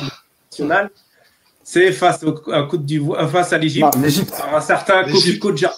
national, 0.52 0.91
c'est 1.63 1.91
face, 1.91 2.23
au, 2.23 2.52
à 2.52 2.63
Côte 2.63 2.86
d'Ivoire, 2.86 3.23
euh, 3.23 3.28
face 3.28 3.52
à 3.52 3.58
l'Égypte, 3.58 3.91
par 4.38 4.56
un 4.56 4.62
certain 4.62 5.04
Kofi 5.04 5.38
Kodja. 5.38 5.73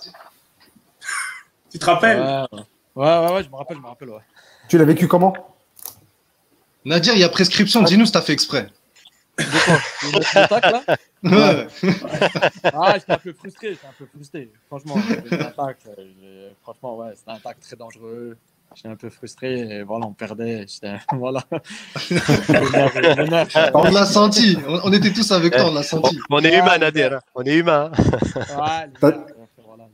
tu 1.72 1.80
te 1.80 1.86
rappelles? 1.86 2.20
Ouais, 2.22 3.06
ouais, 3.06 3.34
ouais, 3.34 3.44
je 3.44 3.50
me 3.50 3.56
rappelle, 3.56 3.78
je 3.78 3.82
me 3.82 3.88
rappelle, 3.88 4.10
ouais. 4.10 4.22
Tu 4.68 4.78
l'as 4.78 4.86
vécu 4.86 5.08
comment? 5.08 5.34
Nadir, 6.86 7.14
il 7.16 7.20
y 7.20 7.24
a 7.24 7.30
prescription, 7.30 7.82
dis-nous 7.82 8.06
si 8.06 8.12
t'as 8.12 8.22
fait 8.22 8.34
exprès. 8.34 8.70
De 9.40 10.32
quoi 10.32 10.42
attaque, 10.42 10.72
là 10.72 10.84
Ouais. 11.22 11.68
ah, 12.64 12.94
j'étais 12.96 13.12
un 13.12 13.18
peu 13.18 13.34
frustré, 13.34 13.72
j'étais 13.72 13.88
un 13.88 13.94
peu 13.98 14.06
frustré. 14.06 14.50
Franchement, 14.68 14.96
c'était 15.08 15.42
attaque, 15.42 15.80
euh, 15.98 16.50
franchement, 16.62 16.98
ouais, 16.98 17.12
c'était 17.16 17.32
un 17.32 17.36
attaque 17.36 17.60
très 17.60 17.76
dangereux. 17.76 18.38
J'étais 18.76 18.90
un 18.90 18.96
peu 18.96 19.10
frustré 19.10 19.60
et 19.60 19.84
voilà, 19.84 20.06
on 20.06 20.14
perdait. 20.14 20.66
Voilà. 21.12 21.44
on 23.74 23.84
l'a 23.84 24.06
senti. 24.06 24.58
On, 24.68 24.94
était 24.94 25.12
tous 25.12 25.30
avec 25.32 25.56
toi, 25.56 25.70
on 25.70 25.74
l'a 25.74 25.84
senti. 25.84 26.18
On, 26.30 26.40
est 26.40 26.58
humain, 26.58 26.78
Nadir. 26.78 27.20
On 27.36 27.44
est 27.44 27.58
humain. 27.58 27.92
Ouais, 28.36 28.90
voilà. 29.02 29.26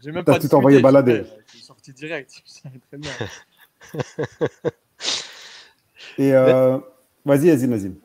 J'ai 0.04 0.12
même 0.12 0.24
pas 0.24 0.38
tout 0.38 0.54
envoyé 0.54 0.82
balader. 0.82 1.24
Je 1.48 1.58
suis 1.58 1.66
sorti 1.66 1.92
direct. 1.94 2.44
Très 2.90 2.98
bien. 2.98 3.12
et 6.18 6.34
euh... 6.34 6.78
vas-y, 7.24 7.50
Azim, 7.50 7.72
Azim. 7.72 7.96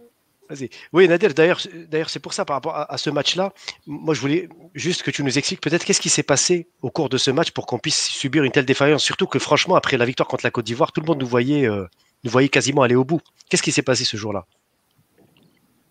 Oui, 0.92 1.08
Nadir, 1.08 1.34
d'ailleurs, 1.34 1.60
d'ailleurs, 1.88 2.10
c'est 2.10 2.20
pour 2.20 2.32
ça, 2.32 2.44
par 2.44 2.56
rapport 2.56 2.74
à, 2.76 2.98
ce 2.98 3.10
match-là, 3.10 3.52
moi, 3.86 4.14
je 4.14 4.20
voulais 4.20 4.48
juste 4.74 5.02
que 5.02 5.10
tu 5.10 5.22
nous 5.22 5.38
expliques 5.38 5.60
peut-être 5.60 5.84
qu'est-ce 5.84 6.00
qui 6.00 6.08
s'est 6.08 6.22
passé 6.22 6.68
au 6.82 6.90
cours 6.90 7.08
de 7.08 7.18
ce 7.18 7.30
match 7.30 7.50
pour 7.52 7.66
qu'on 7.66 7.78
puisse 7.78 8.08
subir 8.08 8.44
une 8.44 8.52
telle 8.52 8.64
défaillance. 8.64 9.04
Surtout 9.04 9.26
que, 9.26 9.38
franchement, 9.38 9.76
après 9.76 9.96
la 9.96 10.04
victoire 10.04 10.28
contre 10.28 10.44
la 10.44 10.50
Côte 10.50 10.66
d'Ivoire, 10.66 10.92
tout 10.92 11.00
le 11.00 11.06
monde 11.06 11.20
nous 11.20 11.26
voyait, 11.26 11.68
euh, 11.68 11.86
nous 12.24 12.30
voyait 12.30 12.48
quasiment 12.48 12.82
aller 12.82 12.94
au 12.94 13.04
bout. 13.04 13.20
Qu'est-ce 13.48 13.62
qui 13.62 13.72
s'est 13.72 13.82
passé 13.82 14.04
ce 14.04 14.16
jour-là? 14.16 14.46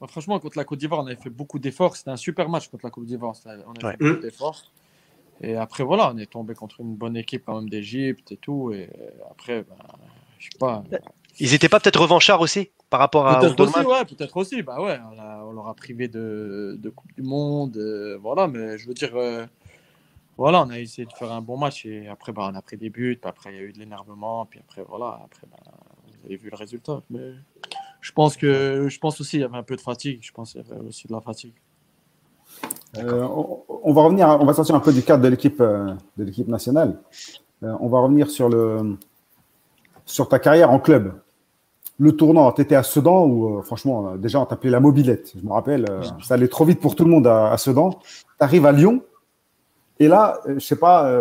Bah, 0.01 0.07
Franchement, 0.09 0.39
contre 0.39 0.57
la 0.57 0.65
Côte 0.65 0.79
d'Ivoire, 0.79 1.01
on 1.01 1.07
avait 1.07 1.21
fait 1.21 1.29
beaucoup 1.29 1.59
d'efforts. 1.59 1.95
C'était 1.95 2.11
un 2.11 2.17
super 2.17 2.49
match 2.49 2.67
contre 2.67 2.85
la 2.85 2.91
Côte 2.91 3.05
d'Ivoire. 3.05 3.35
On 3.45 3.85
a 3.85 3.91
fait 3.91 3.97
beaucoup 3.97 4.21
d'efforts. 4.21 4.63
Et 5.41 5.55
après, 5.55 5.83
voilà, 5.83 6.11
on 6.13 6.17
est 6.17 6.29
tombé 6.29 6.53
contre 6.53 6.81
une 6.81 6.95
bonne 6.95 7.15
équipe 7.15 7.43
quand 7.45 7.59
même 7.59 7.69
d'Égypte 7.69 8.31
et 8.33 8.37
tout. 8.37 8.71
Et 8.73 8.89
après, 9.31 9.63
ben, 9.63 9.75
je 10.37 10.45
sais 10.45 10.57
pas. 10.59 10.83
Ils 11.39 11.51
n'étaient 11.51 11.69
pas 11.69 11.79
peut-être 11.79 12.01
revanchards 12.01 12.41
aussi? 12.41 12.71
Par 12.89 12.99
rapport 12.99 13.27
à 13.27 13.39
peut-être 13.39 13.59
aussi, 13.59 13.79
ouais, 13.85 14.05
peut-être 14.05 14.37
aussi. 14.37 14.63
Bah 14.63 14.81
ouais, 14.81 14.99
on, 15.45 15.51
leur 15.51 15.67
a 15.67 15.73
privé 15.75 16.07
de, 16.07 16.75
de 16.81 16.89
Coupe 16.89 17.13
du 17.13 17.21
Monde, 17.21 17.77
euh, 17.77 18.17
voilà. 18.19 18.47
Mais 18.47 18.77
je 18.77 18.87
veux 18.87 18.95
dire, 18.95 19.11
euh, 19.13 19.45
voilà, 20.37 20.63
on 20.63 20.69
a 20.71 20.79
essayé 20.79 21.05
de 21.05 21.13
faire 21.13 21.31
un 21.31 21.41
bon 21.41 21.57
match 21.57 21.85
et 21.85 22.07
après, 22.07 22.31
bah, 22.31 22.49
on 22.51 22.55
a 22.55 22.61
pris 22.61 22.77
des 22.77 22.89
buts. 22.89 23.17
Puis 23.21 23.29
après, 23.29 23.53
il 23.53 23.57
y 23.57 23.59
a 23.59 23.63
eu 23.63 23.73
de 23.73 23.79
l'énervement. 23.79 24.45
Puis 24.45 24.59
après, 24.59 24.83
voilà, 24.87 25.21
après, 25.23 25.45
bah, 25.51 25.57
vous 26.07 26.25
avez 26.25 26.37
vu 26.37 26.49
le 26.49 26.57
résultat. 26.57 27.01
Mais 27.11 27.33
je 28.01 28.11
pense 28.11 28.35
que, 28.35 28.87
je 28.89 28.99
pense 28.99 29.21
aussi, 29.21 29.37
il 29.37 29.41
y 29.41 29.43
avait 29.43 29.57
un 29.57 29.63
peu 29.63 29.75
de 29.75 29.81
fatigue. 29.81 30.19
Je 30.23 30.31
pense 30.31 30.53
qu'il 30.53 30.61
y 30.61 30.71
avait 30.71 30.81
aussi 30.81 31.07
de 31.07 31.13
la 31.13 31.21
fatigue. 31.21 31.53
Euh, 32.97 33.27
on, 33.83 33.93
va 33.93 34.01
revenir, 34.01 34.27
on 34.41 34.45
va 34.45 34.53
sortir 34.55 34.73
un 34.73 34.79
peu 34.79 34.91
du 34.91 35.03
cadre 35.03 35.23
de 35.23 35.27
l'équipe 35.27 35.59
de 35.59 36.23
l'équipe 36.23 36.47
nationale. 36.47 36.99
on 37.61 37.87
va 37.87 37.99
revenir 37.99 38.31
sur 38.31 38.49
le 38.49 38.97
sur 40.05 40.27
ta 40.27 40.39
carrière 40.39 40.71
en 40.71 40.79
club 40.79 41.13
le 41.99 42.15
tournant, 42.15 42.51
tu 42.53 42.61
étais 42.61 42.75
à 42.75 42.83
Sedan 42.83 43.25
où, 43.25 43.59
euh, 43.59 43.61
franchement, 43.61 44.11
euh, 44.11 44.17
déjà, 44.17 44.39
on 44.39 44.45
t'appelait 44.45 44.69
la 44.69 44.79
mobilette. 44.79 45.33
Je 45.37 45.45
me 45.45 45.51
rappelle, 45.51 45.85
euh, 45.89 46.01
ça 46.23 46.35
allait 46.35 46.47
trop 46.47 46.63
vite 46.63 46.79
pour 46.79 46.95
tout 46.95 47.03
le 47.03 47.11
monde 47.11 47.27
à, 47.27 47.55
Sedan. 47.57 47.91
Tu 47.91 48.25
arrives 48.39 48.65
à 48.65 48.71
Lyon. 48.71 49.03
Et 49.99 50.07
là, 50.07 50.39
je 50.47 50.59
sais 50.59 50.77
pas, 50.77 51.11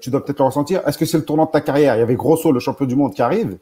tu 0.00 0.08
dois 0.08 0.24
peut-être 0.24 0.38
le 0.38 0.46
ressentir. 0.46 0.80
Est-ce 0.88 0.96
que 0.96 1.04
c'est 1.04 1.18
le 1.18 1.24
tournant 1.26 1.44
de 1.44 1.50
ta 1.50 1.60
carrière? 1.60 1.96
Il 1.96 1.98
y 1.98 2.02
avait 2.02 2.14
Grosso, 2.14 2.50
le 2.50 2.60
champion 2.60 2.86
du 2.86 2.96
monde, 2.96 3.12
qui 3.12 3.20
arrive. 3.20 3.58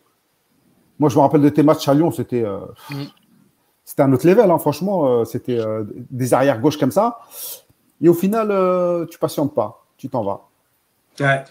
Moi, 1.01 1.09
je 1.09 1.17
me 1.17 1.23
rappelle 1.23 1.41
de 1.41 1.49
tes 1.49 1.65
matchs 1.65 1.89
à 1.89 1.95
Lyon, 1.95 2.13
c'était 2.13 2.45
mm. 2.45 2.95
c'était 3.85 4.03
un 4.03 4.13
autre 4.13 4.29
level, 4.29 4.49
hein, 4.49 4.59
franchement. 4.61 5.25
c'était 5.25 5.59
des 6.09 6.35
arrières 6.35 6.61
gauches 6.61 6.79
comme 6.79 6.93
ça. 6.93 7.19
Et 8.01 8.09
au 8.09 8.15
final, 8.15 8.47
tu 9.11 9.19
patientes 9.19 9.57
pas, 9.57 9.85
tu 9.97 10.09
t'en 10.09 10.23
vas. 10.23 10.47
Ouais. 11.19 11.43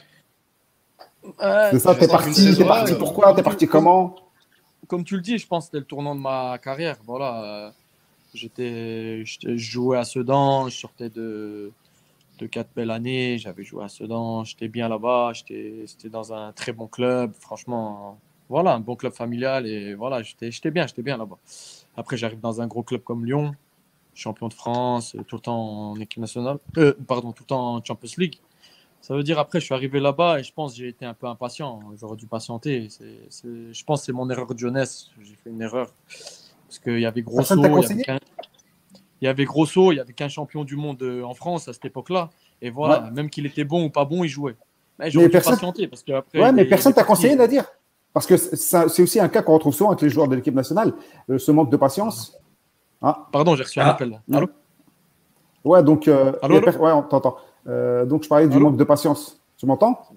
c'est 1.71 1.79
ça, 1.79 1.95
t'es 1.95 2.07
parti, 2.07 2.55
t'es 2.55 2.63
parti 2.63 2.93
pourquoi? 2.95 3.33
T'es 3.33 3.43
parti 3.43 3.67
comment? 3.67 4.15
Comme 4.89 5.03
tu 5.03 5.15
le 5.15 5.21
dis, 5.21 5.37
je 5.37 5.47
pense 5.47 5.65
que 5.65 5.67
c'était 5.67 5.79
le 5.79 5.85
tournant 5.85 6.15
de 6.15 6.19
ma 6.19 6.57
carrière. 6.57 6.97
Voilà, 7.05 7.43
euh, 7.43 7.71
j'étais, 8.33 9.23
je 9.23 9.55
jouais 9.55 9.99
à 9.99 10.03
Sedan, 10.03 10.67
je 10.67 10.75
sortais 10.75 11.09
de, 11.09 11.71
de 12.39 12.47
quatre 12.47 12.71
belles 12.75 12.89
années, 12.89 13.37
j'avais 13.37 13.63
joué 13.63 13.83
à 13.83 13.87
Sedan, 13.87 14.43
j'étais 14.43 14.67
bien 14.67 14.89
là-bas, 14.89 15.31
j'étais 15.33 16.09
dans 16.09 16.33
un 16.33 16.51
très 16.53 16.73
bon 16.73 16.87
club, 16.87 17.33
franchement, 17.39 18.19
voilà, 18.49 18.73
un 18.73 18.79
bon 18.79 18.95
club 18.95 19.13
familial 19.13 19.67
et 19.67 19.93
voilà, 19.93 20.23
j'étais 20.23 20.71
bien, 20.71 20.87
j'étais 20.87 21.03
bien 21.03 21.17
là-bas. 21.17 21.37
Après, 21.95 22.17
j'arrive 22.17 22.39
dans 22.39 22.59
un 22.59 22.65
gros 22.65 22.81
club 22.81 23.03
comme 23.03 23.25
Lyon, 23.25 23.53
champion 24.15 24.47
de 24.47 24.55
France, 24.55 25.15
tout 25.27 25.35
le 25.35 25.41
temps 25.41 25.91
en 25.91 25.99
équipe 25.99 26.19
nationale, 26.19 26.57
euh, 26.77 26.93
pardon, 27.07 27.31
tout 27.31 27.43
le 27.43 27.47
temps 27.47 27.75
en 27.75 27.83
Champions 27.83 28.09
League. 28.17 28.39
Ça 29.01 29.15
veut 29.15 29.23
dire 29.23 29.39
après, 29.39 29.59
je 29.59 29.65
suis 29.65 29.73
arrivé 29.73 29.99
là-bas 29.99 30.39
et 30.39 30.43
je 30.43 30.53
pense 30.53 30.73
que 30.73 30.79
j'ai 30.79 30.89
été 30.89 31.05
un 31.05 31.13
peu 31.13 31.27
impatient. 31.27 31.79
J'aurais 31.99 32.17
dû 32.17 32.27
patienter. 32.27 32.89
je 32.91 33.83
pense 33.83 34.01
que 34.01 34.05
c'est 34.05 34.11
mon 34.11 34.29
erreur 34.29 34.53
de 34.53 34.59
jeunesse. 34.59 35.09
J'ai 35.21 35.35
fait 35.35 35.49
une 35.49 35.61
erreur. 35.61 35.91
Parce 36.67 36.79
qu'il 36.79 36.99
y 36.99 37.05
avait 37.05 37.21
Grosso. 37.21 37.55
Il 39.21 39.25
y 39.25 39.27
avait, 39.27 39.45
Grosso, 39.45 39.91
il 39.91 39.95
y 39.95 39.99
avait 39.99 40.13
qu'un 40.13 40.29
champion 40.29 40.63
du 40.63 40.77
monde 40.77 41.01
euh, 41.01 41.23
en 41.23 41.33
France 41.33 41.67
à 41.67 41.73
cette 41.73 41.83
époque-là. 41.83 42.29
Et 42.61 42.69
voilà, 42.69 43.09
même 43.11 43.29
qu'il 43.29 43.45
était 43.45 43.65
bon 43.65 43.85
ou 43.85 43.89
pas 43.89 44.05
bon, 44.05 44.23
il 44.23 44.29
jouait. 44.29 44.55
Mais 44.97 45.11
j'aurais 45.11 45.27
dû 45.27 45.39
patienter. 45.41 45.87
Parce 45.87 46.03
que 46.03 46.13
après, 46.13 46.39
ouais, 46.39 46.51
mais 46.51 46.65
personne 46.65 46.93
t'a 46.93 47.03
conseillé, 47.03 47.35
Nadir. 47.35 47.65
Parce 48.13 48.25
que 48.25 48.37
c'est 48.37 49.01
aussi 49.01 49.19
un 49.19 49.27
cas 49.27 49.41
qu'on 49.41 49.53
retrouve 49.53 49.73
souvent 49.73 49.91
avec 49.91 50.01
les 50.01 50.09
joueurs 50.09 50.27
de 50.27 50.35
l'équipe 50.35 50.53
nationale. 50.53 50.93
Euh, 51.29 51.37
ce 51.37 51.51
manque 51.51 51.69
de 51.69 51.77
patience. 51.77 52.37
Ah. 53.01 53.27
Pardon, 53.31 53.55
j'ai 53.55 53.63
reçu 53.63 53.79
un 53.79 53.85
ah. 53.85 53.91
appel. 53.91 54.21
Allô 54.33 54.49
Ouais, 55.63 55.83
donc. 55.83 56.07
Euh, 56.07 56.33
allô, 56.41 56.59
Ouais, 56.59 56.91
on 56.91 57.03
t'entend. 57.03 57.37
Euh, 57.69 58.05
donc, 58.05 58.23
je 58.23 58.27
parlais 58.29 58.47
du 58.47 58.55
Allô 58.57 58.65
manque 58.69 58.77
de 58.77 58.83
patience. 58.83 59.39
Tu 59.57 59.65
m'entends. 59.65 60.07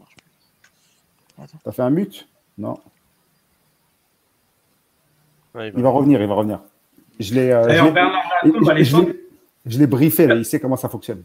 T'as 1.65 1.73
fait 1.73 1.83
un 1.83 1.91
mute 1.91 2.27
Non. 2.57 2.79
Ouais, 5.55 5.69
il 5.69 5.73
va- 5.73 5.79
Il 5.79 5.83
va 5.83 5.91
revenir, 5.91 6.21
il 6.23 6.29
va 6.29 6.35
revenir. 6.35 6.61
Je 7.21 7.35
l'ai 7.35 7.51
euh, 7.51 7.63
je 7.65 7.69
D'ailleurs, 7.69 7.85
l'ai- 7.87 7.91
Bernard 7.93 8.23
je- 8.43 8.49
Lacombe, 8.49 8.69
à 8.71 8.75
je 8.83 8.97
l'époque, 8.97 9.09
l'ai- 9.09 9.21
je 9.73 9.79
l'ai 9.79 9.87
briefé, 9.87 10.27
là, 10.27 10.35
il 10.35 10.45
sait 10.45 10.61
comment 10.61 10.77
ça 10.77 10.89
fonctionne. 10.89 11.23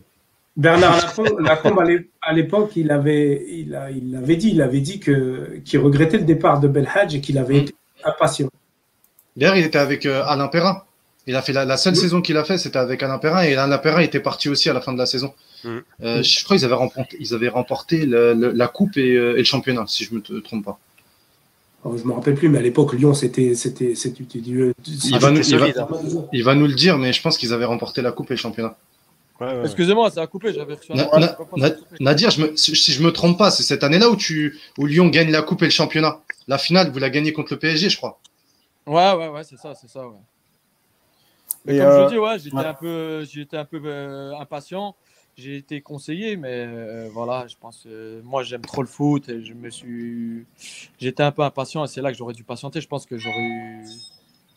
Bernard 0.58 0.98
Lacombe, 0.98 1.40
Lacombe, 1.40 1.80
à 1.80 1.84
l'é- 1.86 2.10
à 2.22 2.34
l'époque, 2.34 2.76
il 2.76 2.92
avait, 2.92 3.46
il, 3.50 3.76
a- 3.76 3.92
il 3.92 4.16
avait 4.16 4.36
dit, 4.36 4.50
il 4.50 4.62
avait 4.62 4.82
dit 4.82 5.00
que 5.00 5.62
qu'il 5.64 5.80
regrettait 5.80 6.18
le 6.18 6.26
départ 6.26 6.60
de 6.60 6.68
Belhadj 6.68 7.16
et 7.16 7.22
qu'il 7.22 7.38
avait 7.38 7.54
Mm. 7.56 7.64
été 7.64 7.76
impatient. 8.04 8.50
D'ailleurs, 9.38 9.56
il 9.56 9.66
était 9.66 9.78
avec 9.78 10.06
euh, 10.06 10.24
Alain 10.26 10.48
Perrin. 10.48 10.84
Il 11.28 11.36
a 11.36 11.42
fait 11.42 11.52
la, 11.54 11.66
la 11.66 11.78
seule 11.78 11.94
Oui. 11.94 12.00
saison 12.00 12.22
qu'il 12.22 12.38
a 12.38 12.44
fait, 12.46 12.58
c'était 12.58 12.80
avec 12.80 13.04
Alain 13.04 13.18
Perrin, 13.18 13.44
et 13.44 13.56
Alain 13.56 13.78
Perrin 13.78 14.00
était 14.02 14.20
parti 14.22 14.48
aussi 14.50 14.70
à 14.70 14.74
la 14.74 14.82
fin 14.82 14.94
de 14.94 14.98
la 14.98 15.06
saison. 15.06 15.34
Mhm. 15.66 15.82
Euh, 16.04 16.24
je 16.24 16.44
crois 16.44 16.56
qu'ils 16.56 16.66
avaient 16.66 16.74
remporté, 16.76 17.18
ils 17.20 17.34
avaient 17.34 17.50
remporté 17.50 18.06
le- 18.06 18.34
le- 18.34 18.52
la 18.52 18.68
coupe 18.68 18.96
et, 18.98 19.16
euh, 19.18 19.34
et 19.36 19.40
le 19.40 19.44
championnat, 19.44 19.86
si 19.88 20.06
je 20.06 20.14
me 20.16 20.22
t- 20.22 20.42
trompe 20.42 20.64
pas. 20.66 20.80
Alors, 21.84 21.98
je 21.98 22.04
me 22.06 22.14
rappelle 22.14 22.36
plus, 22.36 22.48
mais 22.50 22.60
à 22.60 22.62
l'époque, 22.62 22.94
Lyon, 22.94 23.14
c'était, 23.14 23.56
c'était, 23.56 23.94
c'était 23.96 24.24
Il 24.24 24.74
va, 25.20 25.32
nous, 25.32 25.44
c'était 25.44 25.56
il, 25.56 25.60
va, 25.60 25.66
solide, 25.74 25.78
hein. 25.78 26.28
il 26.34 26.44
va 26.44 26.56
nous 26.56 26.66
le 26.68 26.74
dire, 26.74 26.98
mais 26.98 27.12
je 27.14 27.22
pense 27.22 27.38
qu'ils 27.38 27.54
avaient 27.54 27.66
remporté 27.66 28.02
la 28.02 28.12
coupe 28.12 28.32
et 28.32 28.34
le 28.34 28.40
championnat. 28.40 28.76
Ouais, 29.40 29.48
ouais. 29.48 29.62
Excusez-moi, 29.66 30.10
ça 30.10 30.22
a 30.24 30.28
coupé, 30.28 30.52
j'avais 30.54 30.74
reçu 30.76 30.92
un 30.94 30.96
Na- 30.96 31.10
Na- 31.20 31.38
Na-. 31.58 31.70
Nadir, 32.00 32.32
je 32.32 32.42
me- 32.42 32.56
si 32.56 32.76
si 32.76 32.92
je 32.94 33.04
me 33.04 33.12
trompe 33.12 33.38
pas, 33.38 33.52
c'est 33.52 33.64
cette 33.64 33.84
année-là 33.84 34.10
où, 34.10 34.16
tu, 34.16 34.58
où 34.80 34.86
Lyon 34.88 35.08
gagne 35.10 35.30
la 35.32 35.42
coupe 35.44 35.62
et 35.62 35.66
le 35.66 35.72
championnat. 35.72 36.20
La 36.48 36.58
finale, 36.58 36.90
vous 36.92 36.98
la 37.00 37.10
gagnez 37.12 37.34
contre 37.34 37.54
le 37.54 37.60
PSG, 37.60 37.90
je 37.90 37.98
crois. 37.98 38.20
Ouais, 38.88 39.14
ouais, 39.14 39.28
ouais, 39.28 39.44
c'est 39.44 39.58
ça, 39.58 39.74
c'est 39.80 39.90
ça, 39.90 40.08
ouais. 40.08 40.16
Mais 41.68 41.78
comme 41.80 41.88
euh, 41.88 42.04
je 42.08 42.14
dis, 42.14 42.20
ouais, 42.20 42.40
j'étais 42.40 42.56
ouais. 42.56 42.66
un 42.66 42.74
peu, 42.74 43.26
j'étais 43.26 43.58
un 43.58 43.66
peu 43.66 43.82
euh, 43.86 44.34
impatient. 44.40 44.96
J'ai 45.36 45.58
été 45.58 45.82
conseillé, 45.82 46.36
mais 46.36 46.66
euh, 46.66 47.10
voilà, 47.14 47.46
je 47.48 47.56
pense, 47.60 47.84
euh, 47.86 48.22
moi 48.24 48.42
j'aime 48.42 48.62
trop 48.62 48.82
le 48.82 48.88
foot 48.88 49.30
et 49.30 49.44
je 49.44 49.54
me 49.54 49.70
suis, 49.70 50.46
j'étais 50.98 51.22
un 51.22 51.32
peu 51.32 51.44
impatient 51.44 51.86
et 51.86 51.88
c'est 51.88 52.02
là 52.02 52.12
que 52.12 52.18
j'aurais 52.18 52.34
dû 52.34 52.44
patienter. 52.44 52.82
Je 52.82 52.88
pense 52.88 53.06
que 53.06 53.20
j'aurais 53.20 53.38
eu, 53.44 53.86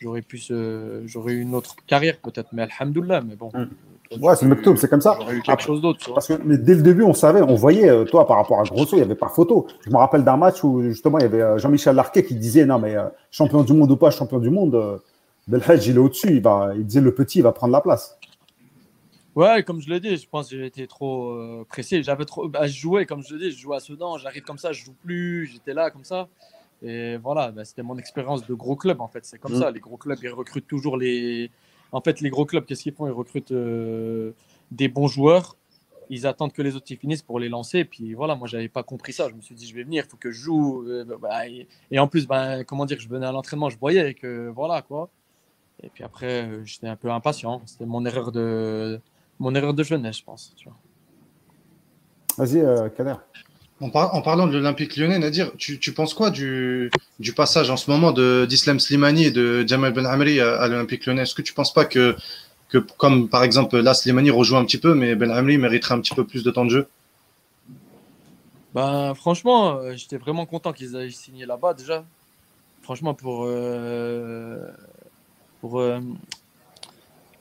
j'aurais 0.00 0.22
pu, 0.22 0.40
j'aurais 1.04 1.34
eu 1.34 1.40
une 1.42 1.54
autre 1.54 1.76
carrière 1.86 2.16
peut-être, 2.22 2.48
mais 2.52 2.62
alhamdoulilah, 2.62 3.20
mais 3.20 3.36
bon. 3.36 3.50
Mm. 3.52 3.66
Ouais, 4.20 4.34
c'est 4.34 4.46
le 4.46 4.76
c'est 4.76 4.88
comme 4.90 5.00
ça. 5.00 5.16
J'aurais 5.20 5.34
eu 5.34 5.42
quelque 5.42 5.52
Après- 5.52 5.66
chose 5.66 5.80
d'autre. 5.80 6.12
Parce 6.12 6.26
que 6.26 6.32
mais 6.44 6.58
dès 6.58 6.74
le 6.74 6.82
début, 6.82 7.04
on 7.04 7.14
savait, 7.14 7.42
on 7.42 7.54
voyait, 7.54 7.88
euh, 7.88 8.04
toi, 8.04 8.26
par 8.26 8.38
rapport 8.38 8.58
à 8.58 8.64
Grosso, 8.64 8.96
il 8.96 8.96
n'y 8.96 9.02
avait 9.04 9.14
pas 9.14 9.28
photo. 9.28 9.68
Je 9.84 9.90
me 9.90 9.96
rappelle 9.96 10.24
d'un 10.24 10.36
match 10.36 10.64
où 10.64 10.82
justement, 10.82 11.18
il 11.18 11.22
y 11.22 11.26
avait 11.26 11.42
euh, 11.42 11.58
Jean-Michel 11.58 11.94
Larquet 11.94 12.24
qui 12.24 12.34
disait 12.34 12.66
Non, 12.66 12.80
mais 12.80 12.96
euh, 12.96 13.04
champion 13.30 13.62
du 13.62 13.72
monde 13.72 13.90
ou 13.92 13.96
pas, 13.96 14.10
champion 14.10 14.40
du 14.40 14.50
monde, 14.50 15.00
Belhadj, 15.50 15.86
il 15.88 15.96
est 15.96 15.98
au-dessus. 15.98 16.28
Il, 16.36 16.40
va, 16.42 16.72
il 16.76 16.86
disait 16.86 17.00
Le 17.00 17.14
petit, 17.14 17.38
il 17.40 17.42
va 17.42 17.52
prendre 17.52 17.72
la 17.72 17.80
place. 17.80 18.18
Ouais, 19.36 19.62
comme 19.62 19.80
je 19.80 19.88
l'ai 19.88 20.00
dit, 20.00 20.16
je 20.16 20.28
pense 20.28 20.50
que 20.50 20.56
j'ai 20.56 20.66
été 20.66 20.86
trop 20.86 21.30
euh, 21.30 21.64
pressé. 21.68 22.02
J'avais 22.02 22.24
trop. 22.24 22.48
Bah, 22.48 22.66
je 22.66 22.76
jouais, 22.76 23.06
comme 23.06 23.22
je 23.22 23.34
l'ai 23.34 23.50
dit, 23.50 23.56
je 23.56 23.60
jouais 23.62 23.76
à 23.76 23.80
Sedan, 23.80 24.18
j'arrive 24.18 24.42
comme 24.42 24.58
ça, 24.58 24.72
je 24.72 24.84
joue 24.84 24.94
plus, 25.04 25.46
j'étais 25.52 25.72
là 25.74 25.90
comme 25.90 26.04
ça. 26.04 26.28
Et 26.82 27.16
voilà, 27.18 27.50
bah, 27.52 27.64
c'était 27.64 27.82
mon 27.82 27.96
expérience 27.98 28.46
de 28.46 28.54
gros 28.54 28.74
club 28.76 29.00
en 29.00 29.08
fait. 29.08 29.24
C'est 29.24 29.38
comme 29.38 29.54
Mm. 29.54 29.60
ça. 29.60 29.70
Les 29.70 29.80
gros 29.80 29.96
clubs, 29.96 30.18
ils 30.22 30.28
recrutent 30.30 30.66
toujours 30.66 30.96
les. 30.96 31.50
En 31.92 32.00
fait, 32.00 32.20
les 32.20 32.30
gros 32.30 32.44
clubs, 32.44 32.64
qu'est-ce 32.64 32.82
qu'ils 32.82 32.92
font? 32.94 33.06
Ils 33.06 33.12
recrutent 33.12 33.52
euh, 33.52 34.32
des 34.72 34.88
bons 34.88 35.06
joueurs. 35.08 35.56
Ils 36.12 36.26
attendent 36.26 36.52
que 36.52 36.62
les 36.62 36.74
autres 36.74 36.90
y 36.90 36.96
finissent 36.96 37.22
pour 37.22 37.38
les 37.38 37.48
lancer. 37.48 37.78
Et 37.80 37.84
puis 37.84 38.14
voilà, 38.14 38.34
moi, 38.34 38.48
j'avais 38.48 38.68
pas 38.68 38.82
compris 38.82 39.12
ça. 39.12 39.28
Je 39.28 39.34
me 39.34 39.40
suis 39.40 39.54
dit, 39.54 39.64
je 39.66 39.74
vais 39.76 39.84
venir, 39.84 40.04
il 40.06 40.10
faut 40.10 40.16
que 40.16 40.32
je 40.32 40.40
joue. 40.42 40.84
Euh, 40.88 41.04
bah, 41.20 41.46
et, 41.46 41.68
et 41.92 41.98
en 42.00 42.08
plus, 42.08 42.26
bah, 42.26 42.64
comment 42.64 42.84
dire, 42.84 42.98
je 42.98 43.08
venais 43.08 43.26
à 43.26 43.32
l'entraînement, 43.32 43.70
je 43.70 43.78
voyais 43.78 44.14
que 44.14 44.48
voilà 44.48 44.82
quoi. 44.82 45.08
Et 45.82 45.88
puis 45.88 46.04
après, 46.04 46.44
euh, 46.44 46.64
j'étais 46.64 46.88
un 46.88 46.96
peu 46.96 47.10
impatient. 47.10 47.62
C'était 47.66 47.86
mon 47.86 48.04
erreur 48.04 48.32
de 48.32 49.00
mon 49.38 49.54
erreur 49.54 49.72
de 49.72 49.82
jeunesse, 49.82 50.18
je 50.18 50.24
pense. 50.24 50.54
Vas-y, 52.36 52.60
euh, 52.60 52.88
Kader. 52.90 53.14
En, 53.80 53.88
par- 53.88 54.14
en 54.14 54.20
parlant 54.20 54.46
de 54.46 54.52
l'Olympique 54.52 54.96
lyonnais, 54.96 55.18
Nadir, 55.18 55.52
tu, 55.56 55.78
tu 55.78 55.92
penses 55.92 56.12
quoi 56.12 56.30
du, 56.30 56.90
du 57.18 57.32
passage 57.32 57.70
en 57.70 57.78
ce 57.78 57.90
moment 57.90 58.12
de 58.12 58.44
d'Islam 58.46 58.78
Slimani 58.78 59.24
et 59.24 59.30
de 59.30 59.66
Jamal 59.66 59.94
Ben 59.94 60.04
Amri 60.04 60.38
à, 60.40 60.60
à 60.60 60.68
l'Olympique 60.68 61.06
lyonnais? 61.06 61.22
Est-ce 61.22 61.34
que 61.34 61.40
tu 61.40 61.54
penses 61.54 61.72
pas 61.72 61.86
que, 61.86 62.14
que, 62.68 62.76
comme 62.76 63.30
par 63.30 63.42
exemple 63.42 63.78
là, 63.78 63.94
Slimani 63.94 64.30
rejoue 64.30 64.56
un 64.56 64.66
petit 64.66 64.76
peu, 64.76 64.94
mais 64.94 65.14
Ben 65.14 65.30
Amri 65.30 65.56
mériterait 65.56 65.94
un 65.94 66.00
petit 66.00 66.14
peu 66.14 66.26
plus 66.26 66.44
de 66.44 66.50
temps 66.50 66.66
de 66.66 66.70
jeu? 66.70 66.88
Ben, 68.74 69.14
franchement, 69.14 69.76
euh, 69.76 69.94
j'étais 69.96 70.18
vraiment 70.18 70.44
content 70.44 70.74
qu'ils 70.74 70.94
aient 70.96 71.10
signé 71.10 71.46
là-bas 71.46 71.72
déjà. 71.72 72.04
Franchement, 72.82 73.14
pour. 73.14 73.44
euh, 73.46 74.70
pour. 75.60 75.78
euh, 75.80 76.00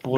pour 0.01 0.17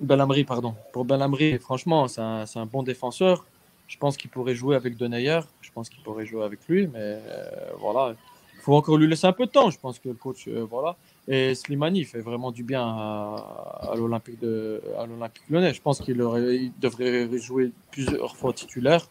Belhamri, 0.00 0.44
pardon. 0.44 0.74
Pour 0.92 1.04
Belhamri, 1.04 1.58
franchement, 1.58 2.06
c'est 2.08 2.20
un, 2.20 2.44
c'est 2.46 2.58
un 2.58 2.66
bon 2.66 2.82
défenseur. 2.82 3.46
Je 3.86 3.96
pense 3.98 4.16
qu'il 4.16 4.30
pourrait 4.30 4.54
jouer 4.54 4.76
avec 4.76 4.96
Denayer. 4.96 5.40
Je 5.62 5.70
pense 5.72 5.88
qu'il 5.88 6.02
pourrait 6.02 6.26
jouer 6.26 6.44
avec 6.44 6.60
lui, 6.68 6.86
mais 6.86 6.98
euh, 6.98 7.48
voilà. 7.80 8.14
Il 8.54 8.60
faut 8.60 8.74
encore 8.74 8.96
lui 8.96 9.06
laisser 9.06 9.26
un 9.26 9.32
peu 9.32 9.46
de 9.46 9.50
temps. 9.50 9.70
Je 9.70 9.78
pense 9.78 9.98
que 9.98 10.08
le 10.08 10.14
coach, 10.14 10.48
euh, 10.48 10.66
voilà. 10.68 10.96
Et 11.28 11.54
Slimani 11.54 12.04
fait 12.04 12.20
vraiment 12.20 12.50
du 12.52 12.62
bien 12.62 12.82
à, 12.82 13.90
à 13.90 13.94
l'Olympique 13.96 14.40
de 14.40 14.82
à 14.98 15.06
l'Olympique 15.06 15.44
Lyonnais. 15.48 15.72
Je 15.72 15.80
pense 15.80 16.00
qu'il 16.00 16.16
devrait 16.16 17.38
jouer 17.38 17.72
plusieurs 17.90 18.36
fois 18.36 18.52
titulaire. 18.52 19.06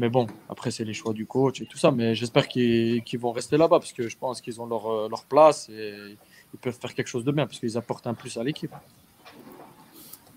Mais 0.00 0.08
bon, 0.08 0.26
après, 0.48 0.72
c'est 0.72 0.84
les 0.84 0.94
choix 0.94 1.12
du 1.12 1.26
coach 1.26 1.60
et 1.60 1.66
tout 1.66 1.78
ça. 1.78 1.92
Mais 1.92 2.16
j'espère 2.16 2.48
qu'ils 2.48 3.02
qu'ils 3.04 3.20
vont 3.20 3.30
rester 3.30 3.56
là-bas 3.56 3.78
parce 3.78 3.92
que 3.92 4.08
je 4.08 4.16
pense 4.16 4.40
qu'ils 4.40 4.60
ont 4.60 4.66
leur, 4.66 5.08
leur 5.08 5.24
place 5.24 5.68
et 5.68 6.16
ils 6.54 6.58
peuvent 6.58 6.78
faire 6.80 6.94
quelque 6.94 7.08
chose 7.08 7.24
de 7.24 7.32
bien 7.32 7.46
parce 7.46 7.58
qu'ils 7.58 7.76
apportent 7.76 8.06
un 8.06 8.14
plus 8.14 8.36
à 8.38 8.42
l'équipe. 8.44 8.72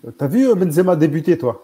Euh, 0.06 0.10
T'as 0.16 0.26
vu 0.26 0.46
euh, 0.48 0.54
Benzema 0.54 0.94
débuter, 0.96 1.38
toi? 1.38 1.62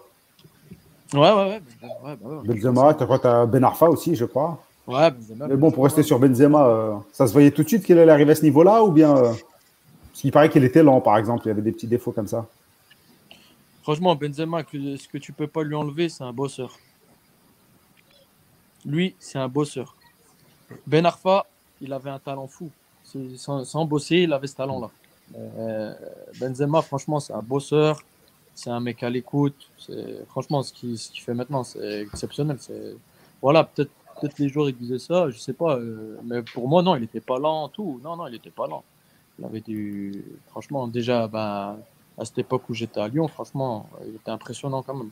Ouais, 1.13 1.21
ouais, 1.21 1.33
ouais. 1.33 1.63
ouais, 1.83 2.17
bah 2.17 2.29
ouais. 2.29 2.49
Benzema, 2.49 2.95
t'as 2.95 3.07
quoi 3.07 3.19
T'as 3.19 3.47
Ben 3.47 3.63
Arfa 3.63 3.89
aussi, 3.89 4.17
je 4.17 4.25
crois. 4.25 4.63
Ouais, 4.87 5.11
Benzema, 5.11 5.47
Mais 5.49 5.57
bon, 5.57 5.71
pour 5.71 5.85
rester 5.85 6.03
sur 6.03 6.19
Benzema, 6.19 6.67
euh, 6.67 6.95
ça 7.13 7.27
se 7.27 7.33
voyait 7.33 7.51
tout 7.51 7.63
de 7.63 7.69
suite 7.69 7.85
qu'il 7.85 7.99
allait 7.99 8.11
arriver 8.13 8.33
à 8.33 8.35
ce 8.35 8.43
niveau-là 8.43 8.83
ou 8.83 8.91
bien. 8.91 9.17
euh, 9.17 9.29
Parce 9.33 10.21
qu'il 10.21 10.33
paraît 10.33 10.49
qu'il 10.49 10.65
était 10.65 10.83
lent, 10.83 11.01
par 11.01 11.17
exemple. 11.19 11.43
Il 11.45 11.49
y 11.49 11.51
avait 11.53 11.63
des 11.63 11.73
petits 11.73 11.87
défauts 11.87 12.13
comme 12.13 12.27
ça. 12.27 12.47
Franchement, 13.83 14.15
Benzema, 14.17 14.63
ce 14.73 15.09
que 15.09 15.19
tu 15.19 15.33
peux 15.33 15.47
pas 15.47 15.63
lui 15.63 15.75
enlever, 15.75 16.09
c'est 16.09 16.25
un 16.25 16.33
bosseur. 16.33 16.79
Lui, 18.87 19.15
c'est 19.19 19.39
un 19.39 19.49
bosseur. 19.49 19.95
Ben 20.87 21.05
Arfa, 21.07 21.47
il 21.81 21.93
avait 21.93 22.11
un 22.11 22.19
talent 22.19 22.47
fou. 22.47 22.71
Sans, 23.37 23.85
bosser, 23.85 24.17
il 24.19 24.33
avait 24.33 24.47
ce 24.47 24.57
talent-là. 24.57 24.91
Euh, 25.37 25.95
Benzema, 26.41 26.83
franchement, 26.83 27.21
c'est 27.21 27.33
un 27.33 27.43
bosseur. 27.43 28.03
C'est 28.55 28.71
un 28.71 28.81
mec 28.81 29.03
à 29.03 29.11
l'écoute. 29.11 29.69
Franchement, 30.29 30.63
ce 30.63 30.73
qu'il 30.73 30.99
fait 30.99 31.35
maintenant, 31.35 31.65
c'est 31.65 32.03
exceptionnel. 32.03 32.59
Voilà, 33.43 33.65
peut-être 33.65 33.91
peut 34.21 34.29
les 34.39 34.49
joueurs 34.49 34.69
ils 34.69 34.77
disaient 34.77 34.99
ça, 34.99 35.31
je 35.31 35.39
sais 35.39 35.53
pas. 35.53 35.77
euh, 35.77 36.19
mais 36.25 36.43
pour 36.43 36.69
moi, 36.69 36.83
non, 36.83 36.97
il 36.97 37.05
était 37.05 37.21
pas 37.21 37.39
lent, 37.39 37.69
tout. 37.69 38.01
Non, 38.03 38.17
non, 38.17 38.27
il 38.27 38.35
était 38.35 38.51
pas 38.51 38.67
lent. 38.67 38.85
Il 39.39 39.45
avait 39.45 39.61
du. 39.61 40.25
Franchement, 40.49 40.87
déjà, 40.89 41.27
ben, 41.29 41.79
à 42.19 42.25
cette 42.25 42.39
époque 42.39 42.69
où 42.69 42.75
j'étais 42.75 43.01
à 43.01 43.09
Lyon, 43.09 43.29
franchement, 43.29 43.89
il 44.07 44.15
était 44.15 44.31
impressionnant 44.31 44.83
quand 44.83 44.95
même. 44.95 45.11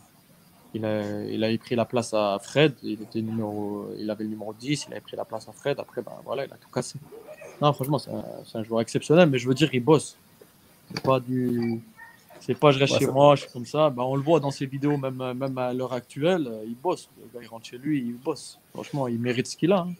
Il 0.74 0.84
a, 0.86 1.24
il 1.24 1.44
avait 1.44 1.58
pris 1.58 1.74
la 1.74 1.84
place 1.84 2.14
à 2.14 2.38
Fred, 2.40 2.74
il, 2.82 3.02
était 3.02 3.20
numéro, 3.20 3.88
il 3.98 4.08
avait 4.10 4.24
le 4.24 4.30
numéro 4.30 4.54
10, 4.54 4.86
il 4.88 4.92
avait 4.92 5.02
pris 5.02 5.16
la 5.16 5.26
place 5.26 5.46
à 5.46 5.52
Fred, 5.52 5.78
après, 5.78 6.00
ben, 6.00 6.12
voilà, 6.24 6.46
il 6.46 6.52
a 6.52 6.56
tout 6.56 6.70
cassé. 6.70 6.98
Non, 7.62 7.72
franchement, 7.72 7.98
c'est 7.98 8.58
un, 8.58 8.64
joueur 8.64 8.80
exceptionnel, 8.80 9.28
mais 9.30 9.38
je 9.38 9.48
veux 9.48 9.54
dire, 9.54 9.70
il 9.72 9.82
bosse. 9.82 10.16
C'est 10.92 11.02
pas 11.02 11.20
du. 11.20 11.80
C'est 12.40 12.58
pas 12.58 12.72
je 12.72 12.80
reste 12.80 12.94
Ouais, 12.94 12.98
chez 12.98 13.06
moi, 13.06 13.36
je 13.36 13.42
suis 13.42 13.52
comme 13.52 13.66
ça. 13.66 13.88
Ben, 13.88 14.02
on 14.02 14.16
le 14.16 14.22
voit 14.22 14.40
dans 14.40 14.50
ses 14.50 14.66
vidéos, 14.66 14.96
même, 14.96 15.32
même 15.32 15.56
à 15.56 15.72
l'heure 15.72 15.92
actuelle, 15.92 16.48
euh, 16.48 16.64
il 16.66 16.74
bosse. 16.74 17.08
Le 17.16 17.32
gars, 17.32 17.44
il 17.44 17.48
rentre 17.48 17.66
chez 17.66 17.78
lui, 17.78 18.00
il 18.00 18.14
bosse. 18.14 18.58
Franchement, 18.74 19.06
il 19.06 19.20
mérite 19.20 19.46
ce 19.46 19.56
qu'il 19.56 19.70
a. 19.72 19.86
hein. 19.86 19.92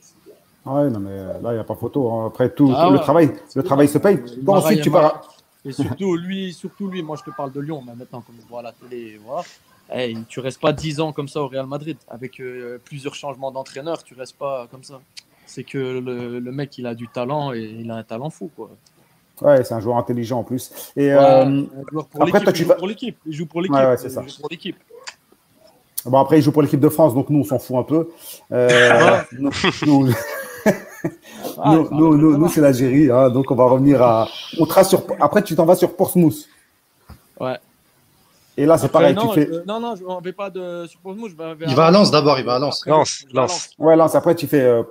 Ouais, 0.65 0.91
non, 0.91 0.99
mais 0.99 1.17
là, 1.17 1.53
il 1.53 1.55
n'y 1.55 1.59
a 1.61 1.65
pas 1.65 1.77
photo. 1.77 2.11
hein. 2.11 2.27
Après, 2.27 2.51
tout, 2.51 2.73
Ah 2.77 2.87
tout 2.87 2.93
le, 2.95 2.99
travail, 2.99 3.33
le 3.55 3.63
travail 3.63 3.89
se 3.89 3.99
paye. 3.99 4.19
Toi, 4.45 4.59
ensuite, 4.59 4.83
tu 4.83 4.91
pars. 4.91 5.23
Et 5.65 5.71
surtout 5.73 6.17
lui, 6.17 6.53
surtout 6.53 6.89
lui, 6.89 7.03
moi 7.03 7.17
je 7.17 7.23
te 7.31 7.35
parle 7.37 7.53
de 7.53 7.61
Lyon, 7.61 7.83
mais 7.87 7.95
maintenant 7.95 8.21
comme 8.21 8.35
je 8.41 8.47
vois 8.49 8.61
à 8.61 8.63
la 8.65 8.73
télé, 8.73 9.21
voilà. 9.25 9.45
Hey, 9.89 10.17
tu 10.29 10.41
restes 10.41 10.61
pas 10.61 10.73
10 10.73 11.01
ans 11.01 11.13
comme 11.13 11.29
ça 11.29 11.41
au 11.41 11.47
Real 11.47 11.67
Madrid 11.67 11.97
avec 12.09 12.41
euh, 12.41 12.79
plusieurs 12.85 13.15
changements 13.15 13.53
d'entraîneur, 13.53 14.03
tu 14.03 14.15
restes 14.15 14.37
pas 14.37 14.67
comme 14.71 14.83
ça. 14.83 15.01
C'est 15.55 15.65
que 15.65 15.79
le, 16.01 16.39
le 16.39 16.53
mec 16.53 16.79
il 16.79 16.87
a 16.87 16.95
du 16.95 17.09
talent 17.09 17.53
et 17.53 17.61
il 17.81 17.91
a 17.91 17.97
un 17.97 18.03
talent 18.03 18.31
fou 18.31 18.51
quoi. 18.57 18.71
Ouais, 19.43 19.63
c'est 19.65 19.75
un 19.75 19.81
joueur 19.81 19.99
intelligent 19.99 20.39
en 20.39 20.45
plus. 20.45 20.71
Et 20.97 21.09
Ouais, 21.09 21.13
euh, 21.13 21.45
un 21.45 21.67
joueur 21.91 22.07
pour 22.07 22.23
après, 22.23 22.41
il 22.47 22.53
tu 22.55 22.63
joue 22.63 22.69
vas- 22.69 22.75
pour 22.77 22.87
l'équipe, 22.87 23.19
il 23.27 23.33
joue 23.35 23.45
pour 23.47 23.61
l'équipe, 23.61 23.77
Ouais, 23.77 23.87
ouais, 23.87 23.97
c'est 23.99 24.07
il 24.07 24.11
ça. 24.13 24.23
joue 24.23 24.41
pour 24.41 24.49
l'équipe. 24.51 24.77
bon, 26.07 26.19
après, 26.19 26.39
il 26.39 26.43
joue 26.43 26.53
pour 26.53 26.63
l'équipe 26.63 26.81
de 26.81 26.89
France, 26.89 27.13
donc 27.13 27.29
nous, 27.29 27.41
on 27.41 27.45
s'en 27.45 27.59
fout 27.59 27.77
un 27.77 27.83
peu. 27.83 28.09
Euh, 28.51 29.19
nous, 29.33 29.51
nous- 29.87 30.13
Ah, 31.59 31.75
nous, 31.75 31.89
il 31.91 31.97
nous, 31.99 32.17
nous, 32.17 32.39
nous, 32.39 32.49
c'est 32.49 32.61
l'Algérie. 32.61 33.11
hein, 33.11 33.29
donc, 33.29 33.51
on 33.51 33.55
va 33.55 33.65
revenir 33.65 34.01
à. 34.03 34.29
On 34.59 34.65
trace 34.65 34.89
sur. 34.89 35.03
Après, 35.21 35.43
tu 35.43 35.55
t'en 35.57 35.67
vas 35.67 35.75
sur 35.77 35.95
Portsmouth. 35.97 36.49
Ouais. 37.41 37.59
Et 38.57 38.65
là, 38.67 38.79
c'est 38.79 38.91
pareil. 38.91 39.15
non, 39.15 39.29
tu 39.29 39.41
fais. 39.41 39.49
je- 39.53 39.61
non, 39.67 39.81
non, 39.81 39.97
je 39.97 40.05
ne 40.05 40.23
vais 40.23 40.33
pas 40.33 40.51
de 40.51 40.87
sur 40.87 41.01
Portsmouth, 41.01 41.31
je 41.31 41.37
vais 41.37 41.55
vers- 41.55 41.69
Il 41.69 41.75
va 41.75 41.87
à 41.87 41.91
Lens 41.91 42.11
d'abord, 42.11 42.39
il 42.39 42.45
va 42.45 42.55
à 42.57 42.59
Lens. 42.59 42.87
Lens, 42.87 43.25
Lens. 43.33 43.71
Ouais, 43.79 43.97
Lens, 43.97 44.15
après, 44.15 44.35
tu 44.35 44.47
fais. 44.47 44.83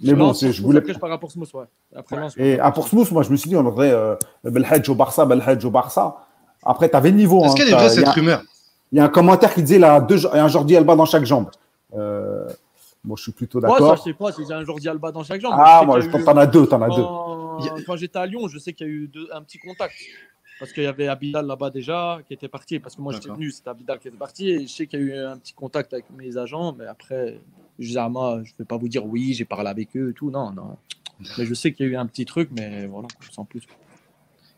Mais 0.00 0.12
bon, 0.14 0.34
c'est- 0.34 0.52
je 0.52 0.62
voulais. 0.62 0.78
Après, 0.80 0.92
je 0.94 0.98
pars 0.98 1.10
à 1.12 1.18
Portsmouth, 1.18 1.52
ouais. 1.54 1.64
Après 1.94 2.16
Et 2.36 2.58
à 2.60 2.70
Portsmouth, 2.70 3.10
moi, 3.12 3.22
je 3.22 3.30
me 3.30 3.36
suis 3.36 3.48
dit, 3.48 3.56
on 3.56 3.64
aurait 3.66 3.90
euh, 3.92 4.14
Belhadj 4.44 4.88
au 4.90 4.94
Barça, 4.94 5.24
Belhadj 5.24 5.64
au 5.64 5.70
Barça. 5.70 6.16
Après, 6.64 6.88
tu 6.90 6.96
avais 6.96 7.10
le 7.10 7.16
niveau. 7.16 7.42
Est-ce 7.44 7.52
hein, 7.52 7.54
qu'elle 7.56 7.68
est 7.68 7.72
vraie 7.72 7.86
il 7.86 7.92
y 7.92 7.94
cette 7.94 8.08
a- 8.08 8.12
rumeur? 8.12 8.42
Il 8.92 8.98
y 8.98 9.00
a 9.00 9.04
un 9.04 9.08
commentaire 9.08 9.52
qui 9.54 9.62
disait 9.62 9.78
là, 9.78 10.00
deux, 10.00 10.26
un 10.32 10.48
Jordi 10.48 10.76
Alba 10.76 10.94
dans 10.96 11.06
chaque 11.06 11.24
jambe. 11.24 11.50
Euh, 11.94 12.46
moi, 13.04 13.14
je 13.16 13.22
suis 13.24 13.32
plutôt 13.32 13.60
Moi, 13.60 13.70
ça, 13.70 13.78
d'accord. 13.80 13.96
je 13.96 14.02
sais 14.02 14.12
pas 14.14 14.32
si 14.32 14.42
j'ai 14.46 14.52
un 14.54 14.64
Jordi 14.64 14.88
Alba 14.88 15.12
dans 15.12 15.22
chaque 15.24 15.40
jambe. 15.40 15.54
ah, 15.56 15.82
moi, 15.86 16.00
je 16.00 16.06
y 16.06 16.10
pense 16.10 16.20
eu- 16.20 16.24
t'en 16.24 16.36
as 16.36 16.46
deux, 16.46 16.66
t'en 16.66 16.82
as 16.82 16.88
deux. 16.88 17.02
Quand, 17.02 17.58
quand 17.86 17.96
j'étais 17.96 18.18
à 18.18 18.26
Lyon, 18.26 18.48
je 18.48 18.58
sais 18.58 18.72
qu'il 18.74 18.86
y 18.86 18.90
a 18.90 18.92
eu 18.92 19.08
deux- 19.08 19.28
un 19.32 19.40
petit 19.42 19.58
contact. 19.58 19.94
Parce 20.58 20.72
qu'il 20.72 20.84
y 20.84 20.86
avait 20.86 21.08
Abidal 21.08 21.46
là-bas 21.46 21.70
déjà 21.70 22.20
qui 22.26 22.34
était 22.34 22.48
parti. 22.48 22.78
Parce 22.78 22.96
que 22.96 23.02
moi, 23.02 23.12
j'étais 23.12 23.28
venu, 23.28 23.50
c'était 23.50 23.70
Abidal 23.70 23.98
qui 23.98 24.08
était 24.08 24.16
parti. 24.16 24.48
Et 24.50 24.66
je 24.66 24.72
sais 24.72 24.86
qu'il 24.86 25.00
y 25.00 25.02
a 25.02 25.06
eu 25.06 25.18
un 25.18 25.36
petit 25.36 25.52
contact 25.52 25.92
avec 25.92 26.06
mes 26.16 26.36
agents. 26.38 26.74
Mais 26.78 26.86
après, 26.86 27.38
jamais, 27.78 28.44
je 28.44 28.52
ne 28.52 28.58
vais 28.60 28.64
pas 28.66 28.76
vous 28.78 28.88
dire 28.88 29.04
oui, 29.04 29.34
j'ai 29.34 29.44
parlé 29.44 29.68
avec 29.68 29.94
eux 29.96 30.10
et 30.10 30.14
tout. 30.14 30.30
Non, 30.30 30.52
non. 30.52 30.76
Mais 31.38 31.46
je 31.46 31.54
sais 31.54 31.72
qu'il 31.72 31.86
y 31.86 31.88
a 31.88 31.92
eu 31.92 31.96
un 31.96 32.06
petit 32.06 32.24
truc, 32.24 32.50
mais 32.52 32.86
voilà, 32.86 33.08
sans 33.32 33.44
plus. 33.44 33.62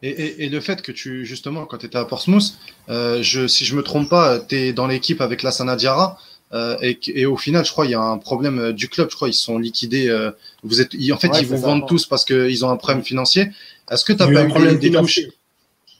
Et, 0.02 0.10
et- 0.10 0.44
et 0.44 0.48
le 0.48 0.60
fait 0.60 0.80
que 0.82 0.92
tu, 0.92 1.24
justement, 1.26 1.66
quand 1.66 1.78
tu 1.78 1.86
étais 1.86 1.98
à 1.98 2.04
Portsmouth, 2.04 2.56
euh, 2.88 3.20
je, 3.22 3.48
si 3.48 3.64
je 3.64 3.74
me 3.76 3.82
trompe 3.82 4.08
pas, 4.08 4.38
tu 4.38 4.54
es 4.56 4.72
dans 4.72 4.86
l'équipe 4.86 5.20
avec 5.20 5.42
Lassana 5.42 5.74
Diarra. 5.76 6.18
euh, 6.52 6.76
et, 6.80 6.98
et 7.08 7.26
au 7.26 7.36
final, 7.36 7.64
je 7.64 7.72
crois, 7.72 7.84
il 7.86 7.90
y 7.90 7.94
a 7.94 8.00
un 8.00 8.18
problème 8.18 8.58
euh, 8.58 8.72
du 8.72 8.88
club. 8.88 9.10
Je 9.10 9.16
crois 9.16 9.28
ils 9.28 9.34
sont 9.34 9.58
liquidés. 9.58 10.08
euh, 10.08 10.30
vous 10.62 10.80
êtes, 10.80 10.94
ils- 10.94 11.12
en 11.12 11.18
fait, 11.18 11.28
Ouais, 11.28 11.40
ils 11.40 11.46
vous 11.46 11.56
ça. 11.56 11.66
vendent 11.66 11.86
tous 11.88 12.06
parce 12.06 12.24
qu'ils 12.24 12.64
ont 12.64 12.70
un 12.70 12.76
problème 12.76 13.02
financier. 13.04 13.48
Est-ce 13.90 14.04
que 14.04 14.12
tu 14.12 14.22
Il 14.22 14.28
y 14.30 14.30
n'as 14.30 14.30
a 14.30 14.32
eu 14.32 14.34
pas 14.34 14.40
un 14.42 14.46
eu 14.46 14.48
problème 14.50 14.78
des, 14.78 14.90
des 14.90 14.96
touches. 14.98 15.20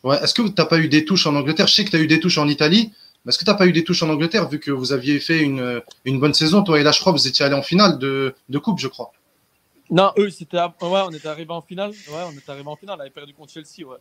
Ouais, 0.04 0.22
Est-ce 0.22 0.34
que 0.34 0.42
tu 0.42 0.52
pas 0.54 0.78
eu 0.78 0.88
des 0.88 1.04
touches 1.04 1.26
en 1.26 1.34
Angleterre? 1.36 1.66
Je 1.66 1.74
sais 1.74 1.84
que 1.84 1.90
tu 1.90 1.96
as 1.96 2.00
eu 2.00 2.06
des 2.06 2.20
touches 2.20 2.38
en 2.38 2.48
Italie. 2.48 2.92
Mais 3.24 3.30
est-ce 3.30 3.38
que 3.38 3.44
tu 3.50 3.56
pas 3.56 3.66
eu 3.66 3.72
des 3.72 3.84
touches 3.84 4.02
en 4.02 4.08
Angleterre 4.10 4.48
vu 4.48 4.58
que 4.60 4.70
vous 4.70 4.92
aviez 4.92 5.18
fait 5.20 5.40
une, 5.40 5.82
une 6.04 6.20
bonne 6.20 6.34
saison 6.34 6.62
Toi? 6.62 6.80
Et 6.80 6.82
là, 6.82 6.92
je 6.92 7.00
crois, 7.00 7.12
vous 7.12 7.26
étiez 7.26 7.44
allé 7.44 7.54
en 7.54 7.62
finale 7.62 7.98
de, 7.98 8.34
de 8.48 8.58
coupe, 8.58 8.78
je 8.78 8.88
crois. 8.88 9.12
Non, 9.90 10.12
eux, 10.18 10.30
c'était. 10.30 10.58
Ouais, 10.58 11.02
on 11.06 11.10
était 11.10 11.28
arrivé 11.28 11.50
en 11.52 11.62
finale. 11.62 11.90
Ouais, 11.90 12.22
on 12.26 12.32
était 12.32 12.50
arrivé 12.50 12.68
en 12.68 12.76
finale. 12.76 12.96
On 12.98 13.00
avait 13.00 13.10
perdu 13.10 13.32
contre 13.34 13.52
Chelsea, 13.52 13.86
ouais. 13.86 13.96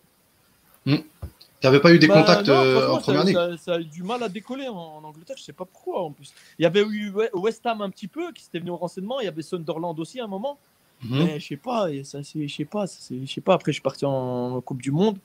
Tu 0.85 1.65
n'avais 1.65 1.79
pas 1.79 1.91
eu 1.91 1.97
des 1.99 2.07
Bah, 2.07 2.13
contacts 2.21 2.47
non, 2.49 2.53
euh, 2.53 2.91
en 2.91 2.97
première 2.99 3.21
ça, 3.23 3.27
ligue? 3.27 3.35
ça- 3.35 3.57
ça 3.57 3.73
a 3.75 3.79
eu 3.79 3.85
du 3.85 4.03
mal 4.03 4.21
à 4.21 4.29
décoller 4.29 4.67
en, 4.67 4.75
en 4.75 5.03
Angleterre, 5.03 5.37
je 5.39 5.43
sais 5.43 5.53
pas 5.53 5.65
pourquoi 5.65 6.03
en 6.03 6.11
plus. 6.11 6.31
Il 6.59 6.63
y 6.63 6.65
avait 6.65 6.81
eu 6.81 7.09
We- 7.09 7.29
West 7.33 7.65
Ham 7.65 7.81
un 7.81 7.89
petit 7.89 8.07
peu 8.07 8.31
qui 8.31 8.43
s'était 8.43 8.59
venu 8.59 8.69
au 8.69 8.77
renseignement, 8.77 9.19
il 9.19 9.25
y 9.25 9.27
avait 9.27 9.41
Sunderland 9.41 9.99
aussi 9.99 10.19
à 10.19 10.25
un 10.25 10.27
moment, 10.27 10.59
Mhm. 11.03 11.23
mais 11.25 11.39
je 11.39 11.47
sais 11.47 11.57
pas, 11.57 11.91
je 11.91 12.03
sais 12.03 12.65
pas, 12.65 12.85
je 12.85 13.25
sais 13.31 13.41
pas 13.41 13.55
après 13.55 13.71
je 13.71 13.75
suis 13.77 13.81
parti 13.81 14.05
en 14.05 14.61
Coupe 14.61 14.81
du 14.81 14.91
monde. 14.91 15.17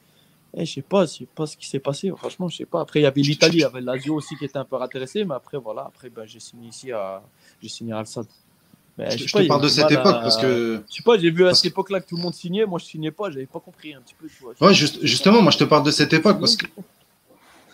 Et 0.55 0.67
je 0.67 0.73
sais 0.75 0.83
pas, 0.83 1.07
je 1.07 1.11
sais 1.13 1.27
pas 1.35 1.47
ce 1.47 1.57
qui 1.57 1.67
s'est 1.67 1.79
passé, 1.79 2.11
franchement, 2.17 2.49
je 2.49 2.59
sais 2.59 2.65
pas. 2.67 2.81
Après 2.83 3.01
il 3.01 3.05
y 3.05 3.07
avait 3.07 3.23
l'Italie, 3.23 3.59
il 3.59 3.61
y 3.61 3.65
avait 3.65 3.81
l'Azio 3.81 4.15
aussi 4.17 4.37
qui 4.37 4.45
était 4.45 4.59
un 4.59 4.65
peu 4.67 4.77
intéressé, 4.81 5.25
mais 5.25 5.35
après 5.35 5.57
voilà, 5.59 5.83
après 5.87 6.11
ben, 6.11 6.25
j'ai 6.27 6.41
signé 6.41 6.69
ici 6.69 6.93
à 6.93 7.23
j'ai 7.63 7.69
signé 7.71 7.93
à 7.95 7.99
Al 8.01 8.07
Sadd. 8.07 8.27
Mais 8.99 9.11
Je, 9.17 9.27
je 9.27 9.33
pas, 9.33 9.43
te 9.43 9.49
parle 9.49 9.63
de 9.63 9.69
cette 9.69 9.91
époque 9.91 10.07
à- 10.17 10.21
parce 10.21 10.37
que 10.37 10.83
je 10.91 10.95
sais 10.97 11.03
pas, 11.03 11.19
j'ai 11.19 11.31
vu 11.31 11.47
à 11.47 11.55
cette 11.55 11.63
que- 11.63 11.69
époque-là 11.69 12.01
que 12.01 12.09
tout 12.09 12.17
le 12.17 12.23
monde 12.23 12.35
signait, 12.35 12.67
moi 12.67 12.79
je 12.79 12.85
signais 12.85 13.11
pas, 13.11 13.31
j'avais 13.31 13.47
pas 13.47 13.61
compris 13.61 13.95
un 13.95 14.03
petit 14.03 14.15
peu, 14.21 14.27
tu 14.29 14.43
vois. 14.43 14.53
Ouais, 14.61 14.75
juste- 14.75 14.99
justement, 15.03 15.41
moi 15.41 15.51
je 15.53 15.57
te 15.57 15.65
parle 15.65 15.85
de 15.85 15.91
cette 15.91 16.13
époque 16.13 16.39
parce 16.39 16.57
que 16.57 16.67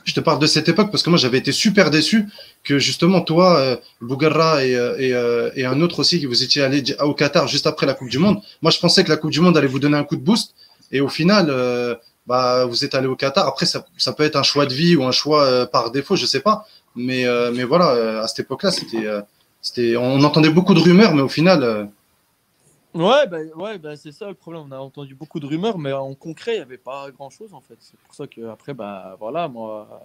je 0.04 0.14
te 0.14 0.20
parle 0.20 0.38
de 0.38 0.46
cette 0.46 0.68
époque 0.68 0.90
parce 0.92 1.02
que 1.02 1.10
moi 1.10 1.18
j'avais 1.18 1.38
été 1.38 1.50
super 1.50 1.90
déçu 1.90 2.26
que 2.62 2.78
justement 2.78 3.20
toi, 3.20 3.58
euh, 3.58 3.76
Bougarra 4.00 4.64
et, 4.64 4.76
euh, 4.76 4.96
et, 4.98 5.12
euh, 5.12 5.50
et 5.56 5.66
un 5.66 5.80
autre 5.80 5.98
aussi 5.98 6.20
que 6.22 6.28
vous 6.28 6.44
étiez 6.44 6.62
allé 6.62 6.82
au 7.00 7.12
Qatar 7.12 7.48
juste 7.48 7.66
après 7.66 7.86
la 7.86 7.94
Coupe 7.94 8.08
du 8.08 8.18
Monde. 8.18 8.40
Moi 8.62 8.70
je 8.70 8.78
pensais 8.78 9.02
que 9.02 9.10
la 9.10 9.16
Coupe 9.16 9.32
du 9.32 9.40
Monde 9.40 9.56
allait 9.58 9.66
vous 9.66 9.80
donner 9.80 9.96
un 9.98 10.04
coup 10.04 10.16
de 10.16 10.22
boost 10.22 10.54
et 10.92 11.00
au 11.00 11.08
final, 11.08 11.48
euh, 11.50 11.94
bah 12.28 12.66
vous 12.66 12.84
êtes 12.84 12.94
allé 12.94 13.06
au 13.08 13.16
Qatar. 13.16 13.46
Après 13.46 13.66
ça, 13.66 13.78
ça 13.96 14.12
peut 14.12 14.22
être 14.28 14.36
un 14.36 14.42
choix 14.42 14.66
de 14.66 14.74
vie 14.74 14.94
ou 14.96 15.02
un 15.04 15.12
choix 15.20 15.42
euh, 15.44 15.66
par 15.66 15.90
défaut, 15.90 16.14
je 16.16 16.26
sais 16.26 16.40
pas. 16.48 16.56
Mais 16.94 17.26
euh, 17.26 17.50
mais 17.56 17.64
voilà, 17.64 17.88
euh, 17.92 18.22
à 18.22 18.28
cette 18.28 18.40
époque-là, 18.40 18.70
c'était 18.70 19.06
euh, 19.06 19.20
c'était 19.62 19.96
on 19.96 20.22
entendait 20.22 20.50
beaucoup 20.58 20.74
de 20.74 20.80
rumeurs, 20.80 21.14
mais 21.14 21.22
au 21.22 21.28
final. 21.28 21.62
euh, 21.62 21.84
Ouais, 22.94 23.26
ben 23.28 23.48
ouais, 23.56 23.78
ben 23.78 23.94
c'est 23.96 24.12
ça 24.12 24.28
le 24.28 24.34
problème. 24.34 24.62
On 24.68 24.72
a 24.72 24.78
entendu 24.78 25.14
beaucoup 25.14 25.40
de 25.40 25.46
rumeurs, 25.46 25.78
mais 25.78 25.92
en 25.92 26.14
concret, 26.14 26.52
il 26.54 26.56
n'y 26.56 26.62
avait 26.62 26.78
pas 26.78 27.10
grand 27.10 27.30
chose 27.30 27.52
en 27.52 27.60
fait. 27.60 27.76
C'est 27.80 27.98
pour 28.00 28.14
ça 28.14 28.26
que 28.26 28.48
après, 28.48 28.74
bah 28.74 29.16
voilà, 29.20 29.46
moi. 29.46 30.02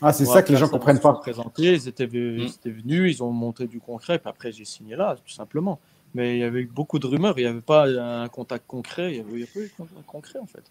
Ah, 0.00 0.12
c'est 0.12 0.24
moi, 0.24 0.34
ça 0.34 0.42
que 0.42 0.52
les 0.52 0.58
gens 0.58 0.68
comprennent 0.68 0.96
ne 0.96 1.00
sont 1.00 1.12
pas. 1.12 1.18
présentés, 1.18 1.72
ils 1.74 1.88
étaient, 1.88 2.06
ve- 2.06 2.38
Mm. 2.38 2.42
ils 2.42 2.50
étaient 2.50 2.70
venus, 2.70 3.16
ils 3.16 3.22
ont 3.22 3.32
montré 3.32 3.66
du 3.66 3.80
concret, 3.80 4.18
puis 4.18 4.28
après 4.30 4.52
j'ai 4.52 4.64
signé 4.64 4.94
là, 4.94 5.16
tout 5.16 5.32
simplement. 5.32 5.80
Mais 6.14 6.36
il 6.36 6.40
y 6.40 6.44
avait 6.44 6.60
eu 6.60 6.66
beaucoup 6.72 6.98
de 7.00 7.06
rumeurs, 7.06 7.36
il 7.38 7.42
n'y 7.42 7.48
avait 7.48 7.60
pas 7.60 7.86
un 7.88 8.28
contact 8.28 8.66
concret, 8.68 9.14
il 9.14 9.24
n'y 9.24 9.42
avait, 9.42 9.46
pas 9.46 9.60
eu 9.60 9.64
de 9.64 9.72
contact 9.76 10.06
concret 10.06 10.38
en 10.38 10.46
fait. 10.46 10.62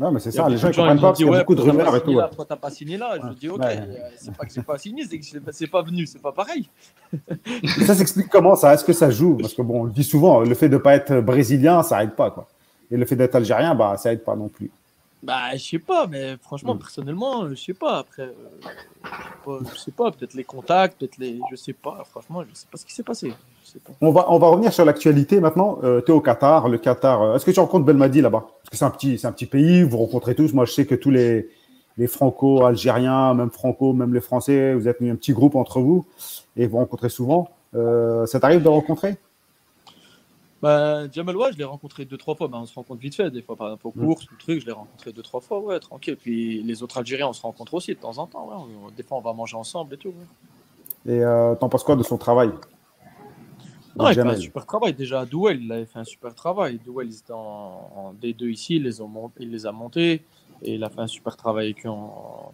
Non, 0.00 0.10
mais 0.10 0.18
c'est 0.20 0.30
ça, 0.30 0.48
les 0.48 0.56
gens 0.56 0.68
ne 0.68 0.72
comprennent 0.72 0.96
pas 0.96 1.02
parce 1.08 1.18
qu'il 1.18 1.26
y 1.26 1.34
a 1.34 1.38
beaucoup 1.40 1.54
de 1.54 1.60
rumeurs 1.60 1.94
et 1.94 2.00
tout. 2.02 2.14
Pourquoi 2.28 2.44
t'as 2.46 2.56
pas 2.56 2.70
signé 2.70 2.96
là 2.96 3.18
Je 3.22 3.34
dis, 3.38 3.48
ok, 3.50 3.60
euh, 3.62 3.76
c'est 4.16 4.34
pas 4.34 4.46
que 4.46 4.52
j'ai 4.52 4.62
pas 4.62 4.78
signé, 4.78 5.04
c'est 5.04 5.18
que 5.18 5.26
c'est 5.52 5.66
pas 5.66 5.82
venu, 5.82 6.06
c'est 6.06 6.22
pas 6.22 6.32
pareil. 6.32 6.68
Ça 7.86 7.94
s'explique 7.94 8.28
comment 8.30 8.56
ça? 8.56 8.72
Est-ce 8.72 8.84
que 8.84 8.94
ça 8.94 9.10
joue? 9.10 9.36
Parce 9.36 9.52
que 9.52 9.60
bon, 9.62 9.82
on 9.82 9.84
le 9.84 9.90
dit 9.92 10.04
souvent, 10.04 10.40
le 10.40 10.54
fait 10.54 10.68
de 10.70 10.74
ne 10.74 10.80
pas 10.80 10.94
être 10.94 11.20
brésilien, 11.20 11.82
ça 11.82 12.02
aide 12.02 12.14
pas. 12.14 12.30
Quoi. 12.30 12.48
Et 12.90 12.96
le 12.96 13.04
fait 13.04 13.16
d'être 13.16 13.34
algérien, 13.34 13.74
bah, 13.74 13.96
ça 13.98 14.10
aide 14.12 14.24
pas 14.24 14.34
non 14.36 14.48
plus. 14.48 14.70
Bah, 15.22 15.54
je 15.54 15.58
sais 15.62 15.78
pas, 15.78 16.06
mais 16.06 16.36
franchement, 16.40 16.74
Mm. 16.74 16.78
personnellement, 16.78 17.48
je 17.50 17.54
sais 17.54 17.74
pas. 17.74 17.98
Après, 17.98 18.22
euh, 18.22 18.32
je 18.64 19.10
sais 19.10 19.44
pas, 19.44 19.58
je 19.74 19.78
sais 19.78 19.90
pas, 19.90 20.10
peut-être 20.12 20.32
les 20.34 20.44
contacts, 20.44 20.98
peut-être 20.98 21.18
les. 21.18 21.38
Je 21.50 21.56
sais 21.56 21.74
pas, 21.74 22.02
franchement, 22.10 22.42
je 22.48 22.54
sais 22.54 22.66
pas 22.70 22.78
ce 22.78 22.86
qui 22.86 22.94
s'est 22.94 23.02
passé. 23.02 23.34
Pas. 23.78 23.92
On 24.00 24.10
va, 24.10 24.26
on 24.32 24.38
va 24.38 24.48
revenir 24.48 24.72
sur 24.72 24.84
l'actualité 24.84 25.40
maintenant. 25.40 25.78
Euh, 25.84 26.00
tu 26.04 26.10
es 26.10 26.14
au 26.14 26.20
Qatar. 26.20 26.68
Le 26.68 26.78
Qatar, 26.78 27.22
euh, 27.22 27.36
est-ce 27.36 27.44
que 27.44 27.50
tu 27.50 27.60
rencontres 27.60 27.84
Belmadi 27.84 28.20
là-bas? 28.20 28.40
Parce 28.62 28.70
que 28.70 28.76
c'est 28.76 28.84
un, 28.84 28.90
petit, 28.90 29.18
c'est 29.18 29.26
un 29.26 29.32
petit 29.32 29.46
pays, 29.46 29.82
vous 29.82 29.98
rencontrez 29.98 30.34
tous. 30.34 30.52
Moi, 30.52 30.64
je 30.64 30.72
sais 30.72 30.86
que 30.86 30.94
tous 30.94 31.10
les, 31.10 31.48
les 31.96 32.06
franco-algériens, 32.06 33.34
même 33.34 33.50
franco, 33.50 33.92
même 33.92 34.12
les 34.14 34.20
français, 34.20 34.74
vous 34.74 34.88
êtes 34.88 35.00
mis 35.00 35.10
un 35.10 35.16
petit 35.16 35.32
groupe 35.32 35.54
entre 35.54 35.80
vous 35.80 36.04
et 36.56 36.66
vous 36.66 36.78
rencontrez 36.78 37.08
souvent. 37.08 37.48
Euh, 37.74 38.26
ça 38.26 38.40
t'arrive 38.40 38.62
de 38.62 38.68
rencontrer? 38.68 39.16
Bah, 40.62 41.08
Jamal, 41.10 41.36
ouais, 41.38 41.52
je 41.52 41.58
l'ai 41.58 41.64
rencontré 41.64 42.04
deux, 42.04 42.18
trois 42.18 42.34
fois. 42.34 42.46
Bah, 42.48 42.58
on 42.60 42.66
se 42.66 42.74
rencontre 42.74 43.00
vite 43.00 43.14
fait, 43.14 43.30
des 43.30 43.40
fois, 43.40 43.56
par 43.56 43.68
exemple, 43.68 43.86
aux 43.86 43.92
Mm. 43.96 44.04
courses, 44.06 44.24
ou 44.24 44.34
truc, 44.38 44.60
je 44.60 44.66
l'ai 44.66 44.72
rencontré 44.72 45.10
deux, 45.12 45.22
trois 45.22 45.40
fois, 45.40 45.58
ouais, 45.60 45.80
tranquille. 45.80 46.16
Puis 46.20 46.62
les 46.62 46.82
autres 46.82 46.98
Algériens, 46.98 47.28
on 47.28 47.32
se 47.32 47.40
rencontre 47.42 47.72
aussi 47.74 47.94
de 47.94 47.98
temps 48.00 48.18
en 48.18 48.26
temps. 48.26 48.46
Ouais. 48.46 48.92
Des 48.96 49.02
fois, 49.02 49.16
on 49.18 49.22
va 49.22 49.32
manger 49.32 49.56
ensemble 49.56 49.94
et 49.94 49.96
tout. 49.96 50.08
ouais. 50.08 51.14
Et 51.14 51.24
euh, 51.24 51.54
t'en 51.54 51.70
penses 51.70 51.82
quoi 51.82 51.96
de 51.96 52.02
son 52.02 52.18
travail? 52.18 52.50
Non, 53.96 54.04
il 54.10 54.14
fait 54.14 54.20
un 54.28 54.34
super 54.40 54.66
travail. 54.66 54.92
Déjà 54.94 55.20
à 55.20 55.26
Douel, 55.26 55.62
il 55.62 55.72
avait 55.72 55.84
fait 55.86 55.98
un 55.98 56.04
super 56.04 56.34
travail. 56.34 56.78
Douel, 56.84 57.08
ils 57.08 57.18
étaient 57.18 57.32
en, 57.32 57.90
en 57.96 58.14
D2 58.22 58.48
ici, 58.50 58.76
il 58.76 58.84
les, 58.84 59.00
ont 59.00 59.08
mont- 59.08 59.32
il 59.38 59.50
les 59.50 59.66
a 59.66 59.72
montés. 59.72 60.22
Et 60.62 60.74
il 60.74 60.84
a 60.84 60.90
fait 60.90 61.00
un 61.00 61.06
super 61.06 61.36
travail 61.36 61.66
avec 61.66 61.84
eux 61.86 61.88
en, 61.88 62.52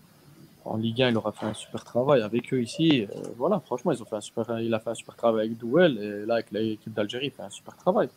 en 0.64 0.76
Ligue 0.76 1.02
1. 1.02 1.10
Il 1.10 1.16
aura 1.16 1.32
fait 1.32 1.46
un 1.46 1.54
super 1.54 1.84
travail 1.84 2.22
avec 2.22 2.52
eux 2.54 2.62
ici. 2.62 3.02
Euh, 3.04 3.20
voilà, 3.36 3.60
franchement, 3.60 3.92
ils 3.92 4.00
ont 4.02 4.06
fait 4.06 4.16
un 4.16 4.20
super, 4.20 4.60
il 4.60 4.72
a 4.72 4.80
fait 4.80 4.90
un 4.90 4.94
super 4.94 5.14
travail 5.16 5.46
avec 5.46 5.58
Douel. 5.58 5.98
Et 5.98 6.26
là, 6.26 6.34
avec 6.34 6.50
l'équipe 6.52 6.92
d'Algérie, 6.94 7.26
il 7.26 7.32
fait 7.32 7.42
un 7.42 7.50
super 7.50 7.76
travail. 7.76 8.08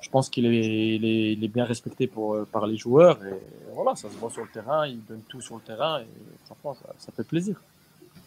Je 0.00 0.08
pense 0.08 0.30
qu'il 0.30 0.46
est, 0.46 0.94
il 0.96 1.04
est, 1.04 1.32
il 1.34 1.44
est 1.44 1.48
bien 1.48 1.64
respecté 1.64 2.06
pour, 2.06 2.34
euh, 2.34 2.46
par 2.50 2.66
les 2.66 2.76
joueurs. 2.76 3.18
Et 3.24 3.34
voilà, 3.74 3.94
ça 3.96 4.08
se 4.08 4.16
voit 4.16 4.30
sur 4.30 4.42
le 4.42 4.48
terrain. 4.48 4.86
Il 4.86 5.04
donne 5.04 5.20
tout 5.28 5.40
sur 5.40 5.56
le 5.56 5.60
terrain. 5.62 6.00
Et 6.00 6.06
franchement, 6.46 6.74
ça, 6.74 6.94
ça 6.98 7.12
fait 7.12 7.24
plaisir. 7.26 7.60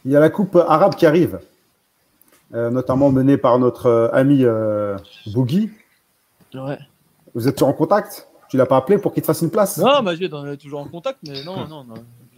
Il 0.06 0.12
y 0.12 0.16
a 0.16 0.20
la 0.20 0.30
Coupe 0.30 0.56
arabe 0.56 0.96
qui 0.96 1.06
arrive, 1.06 1.39
notamment 2.54 3.12
menée 3.12 3.38
par 3.38 3.58
notre 3.60 3.88
euh, 3.88 4.10
ami 4.14 4.43
euh, 4.43 4.97
Bougui. 5.28 5.72
Ouais. 6.54 6.78
Vous 7.34 7.47
êtes 7.47 7.56
toujours 7.56 7.70
en 7.70 7.74
contact? 7.74 8.28
Tu 8.49 8.58
l'as 8.58 8.68
pas 8.68 8.78
appelé 8.78 8.99
pour 8.99 9.14
qu'il 9.14 9.24
te 9.24 9.28
fasse 9.28 9.41
une 9.41 9.49
place? 9.49 9.80
Non, 9.80 10.04
Majid, 10.04 10.32
on 10.32 10.45
est 10.45 10.58
toujours 10.58 10.82
en 10.82 10.86
contact, 10.86 11.18
mais 11.28 11.43
non, 11.43 11.68
non, 11.68 11.84
non. 11.84 11.95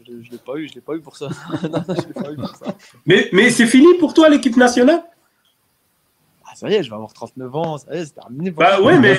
Je 0.08 0.14
ne 0.14 0.32
l'ai 0.32 0.38
pas 0.38 0.56
eu, 0.56 0.70
je 0.70 0.76
l'ai 0.76 0.82
pas 0.82 0.94
eu 0.94 1.02
pour 1.02 1.18
ça. 1.18 1.28
non, 1.64 1.70
non, 1.86 1.96
je 1.96 2.08
l'ai 2.08 2.14
pas 2.14 2.32
eu 2.32 2.36
pour 2.38 2.56
ça. 2.56 2.68
Mais, 3.06 3.28
mais 3.34 3.50
c'est 3.50 3.66
fini 3.66 3.96
pour 4.00 4.14
toi 4.14 4.30
l'équipe 4.30 4.56
nationale? 4.56 5.04
Ah, 6.46 6.52
ça 6.56 6.70
y 6.70 6.76
est, 6.76 6.84
je 6.84 6.90
vais 6.90 6.96
avoir 6.96 7.12
39 7.12 7.56
ans, 7.56 7.78
ça 7.78 7.94
y 7.94 7.98
est, 7.98 8.06
c'est 8.06 8.14
terminé. 8.14 8.52
pour 8.52 8.64
Bah 8.64 8.80
ouais, 8.80 8.98
mais, 9.00 9.18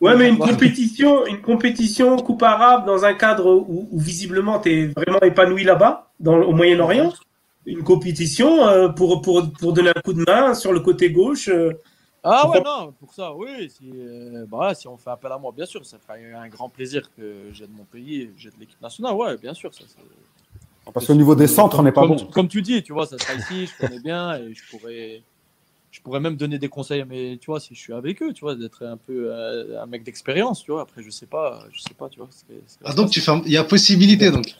ouais, 0.00 0.16
mais 0.16 0.28
une 0.28 0.38
compétition, 0.38 1.26
une 1.26 1.40
compétition 1.40 2.16
Coupe 2.18 2.44
arabe 2.44 2.86
dans 2.86 3.04
un 3.04 3.14
cadre 3.14 3.50
où, 3.50 3.88
où 3.90 3.98
visiblement 3.98 4.60
tu 4.60 4.70
es 4.70 4.86
vraiment 4.88 5.20
épanoui 5.22 5.64
là-bas, 5.64 6.12
dans, 6.20 6.36
au 6.36 6.52
Moyen-Orient? 6.52 7.12
Une 7.66 7.84
compétition 7.84 8.66
euh, 8.66 8.88
pour, 8.88 9.20
pour, 9.22 9.52
pour 9.52 9.72
donner 9.72 9.90
un 9.94 10.00
coup 10.00 10.12
de 10.12 10.24
main 10.26 10.54
sur 10.54 10.72
le 10.72 10.80
côté 10.80 11.10
gauche. 11.10 11.48
euh, 11.48 11.72
Ah 12.22 12.48
ouais, 12.48 12.60
non, 12.62 12.92
pour 12.98 13.12
ça, 13.12 13.34
oui. 13.34 13.68
Si, 13.70 13.90
euh, 13.94 14.46
bah, 14.48 14.74
si 14.74 14.88
on 14.88 14.96
fait 14.96 15.10
appel 15.10 15.30
à 15.30 15.38
moi, 15.38 15.52
bien 15.54 15.66
sûr, 15.66 15.84
ça 15.84 15.98
ferait 15.98 16.32
un 16.32 16.48
grand 16.48 16.68
plaisir 16.68 17.02
que 17.16 17.50
j'aide 17.52 17.70
mon 17.70 17.84
pays, 17.84 18.30
j'aide 18.36 18.54
l'équipe 18.58 18.80
nationale, 18.80 19.14
ouais, 19.14 19.36
bien 19.36 19.54
sûr. 19.54 19.72
Ça, 19.74 19.84
c'est- 19.86 20.92
Parce 20.92 21.06
qu'au 21.06 21.14
niveau 21.14 21.34
des 21.34 21.46
centres, 21.46 21.78
on 21.78 21.82
n'est 21.82 21.92
pas 21.92 22.00
comme, 22.06 22.16
bon. 22.16 22.26
Comme 22.26 22.48
tu 22.48 22.62
dis, 22.62 22.82
tu 22.82 22.92
vois, 22.92 23.06
ça 23.06 23.18
sera 23.18 23.34
ici, 23.34 23.66
je 23.66 23.76
connais 23.76 23.98
bien 23.98 24.36
et 24.36 24.54
je 24.54 24.62
pourrais, 24.70 25.22
je 25.90 26.00
pourrais 26.00 26.20
même 26.20 26.36
donner 26.36 26.58
des 26.58 26.68
conseils 26.68 27.04
mes, 27.04 27.38
tu 27.38 27.46
vois, 27.46 27.60
si 27.60 27.74
je 27.74 27.80
suis 27.80 27.92
avec 27.92 28.22
eux, 28.22 28.32
tu 28.32 28.40
vois, 28.42 28.54
d'être 28.56 28.84
un 28.86 28.96
peu 28.96 29.32
euh, 29.32 29.82
un 29.82 29.86
mec 29.86 30.02
d'expérience, 30.02 30.62
tu 30.64 30.72
vois. 30.72 30.82
Après, 30.82 31.02
je 31.02 31.10
sais 31.10 31.26
pas, 31.26 31.64
je 31.72 31.80
sais 31.80 31.94
pas, 31.94 32.08
tu 32.08 32.20
vois. 32.20 32.28
Ah, 32.84 32.94
donc 32.94 33.10
tu 33.10 33.20
fais, 33.20 33.30
un- 33.30 33.42
il 33.46 33.52
y 33.52 33.56
a 33.56 33.64
possibilité 33.64 34.30
donc. 34.30 34.54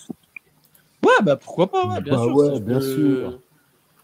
Ouais, 1.04 1.12
bah 1.22 1.36
pourquoi 1.36 1.70
pas, 1.70 1.86
ouais, 1.86 2.00
bien 2.00 2.14
Bah 2.16 2.22
sûr. 2.24 2.34
ouais, 2.36 2.48
si 2.50 2.56
je 2.56 2.60
bien 2.62 2.78
peux- 2.78 2.94
sûr. 2.94 3.38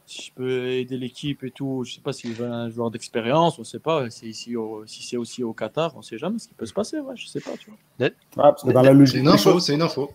Si 0.09 0.23
je 0.23 0.33
peux 0.35 0.67
aider 0.69 0.97
l'équipe 0.97 1.43
et 1.43 1.51
tout, 1.51 1.83
je 1.85 1.95
sais 1.95 2.01
pas 2.01 2.13
s'il 2.13 2.33
veut 2.33 2.47
un 2.47 2.71
joueur 2.71 2.93
d'expérience, 2.93 3.59
on 3.59 3.65
sait 3.65 3.81
pas. 3.81 4.09
C'est 4.09 4.27
ici, 4.27 4.55
au- 4.55 4.85
si 4.87 5.03
c'est 5.03 5.17
aussi 5.17 5.43
au 5.43 5.53
Qatar, 5.53 5.93
on 5.97 6.03
sait 6.03 6.17
jamais 6.17 6.39
ce 6.39 6.47
qui 6.47 6.55
peut 6.55 6.65
se 6.67 6.73
passer, 6.73 7.01
ouais, 7.01 7.15
je 7.17 7.27
sais 7.27 7.41
pas, 7.41 7.51
tu 7.59 7.71
vois. 7.71 7.79
Ouais, 8.01 8.13
parce 8.37 8.63
que 8.63 8.71
dans 8.71 8.83
la 8.83 8.91
C'est 8.91 8.95
logique 8.95 9.17
une 9.17 9.25
des 9.25 9.31
info, 9.31 9.51
choses, 9.51 9.65
c'est 9.67 9.75
une 9.75 9.83
info. 9.83 10.09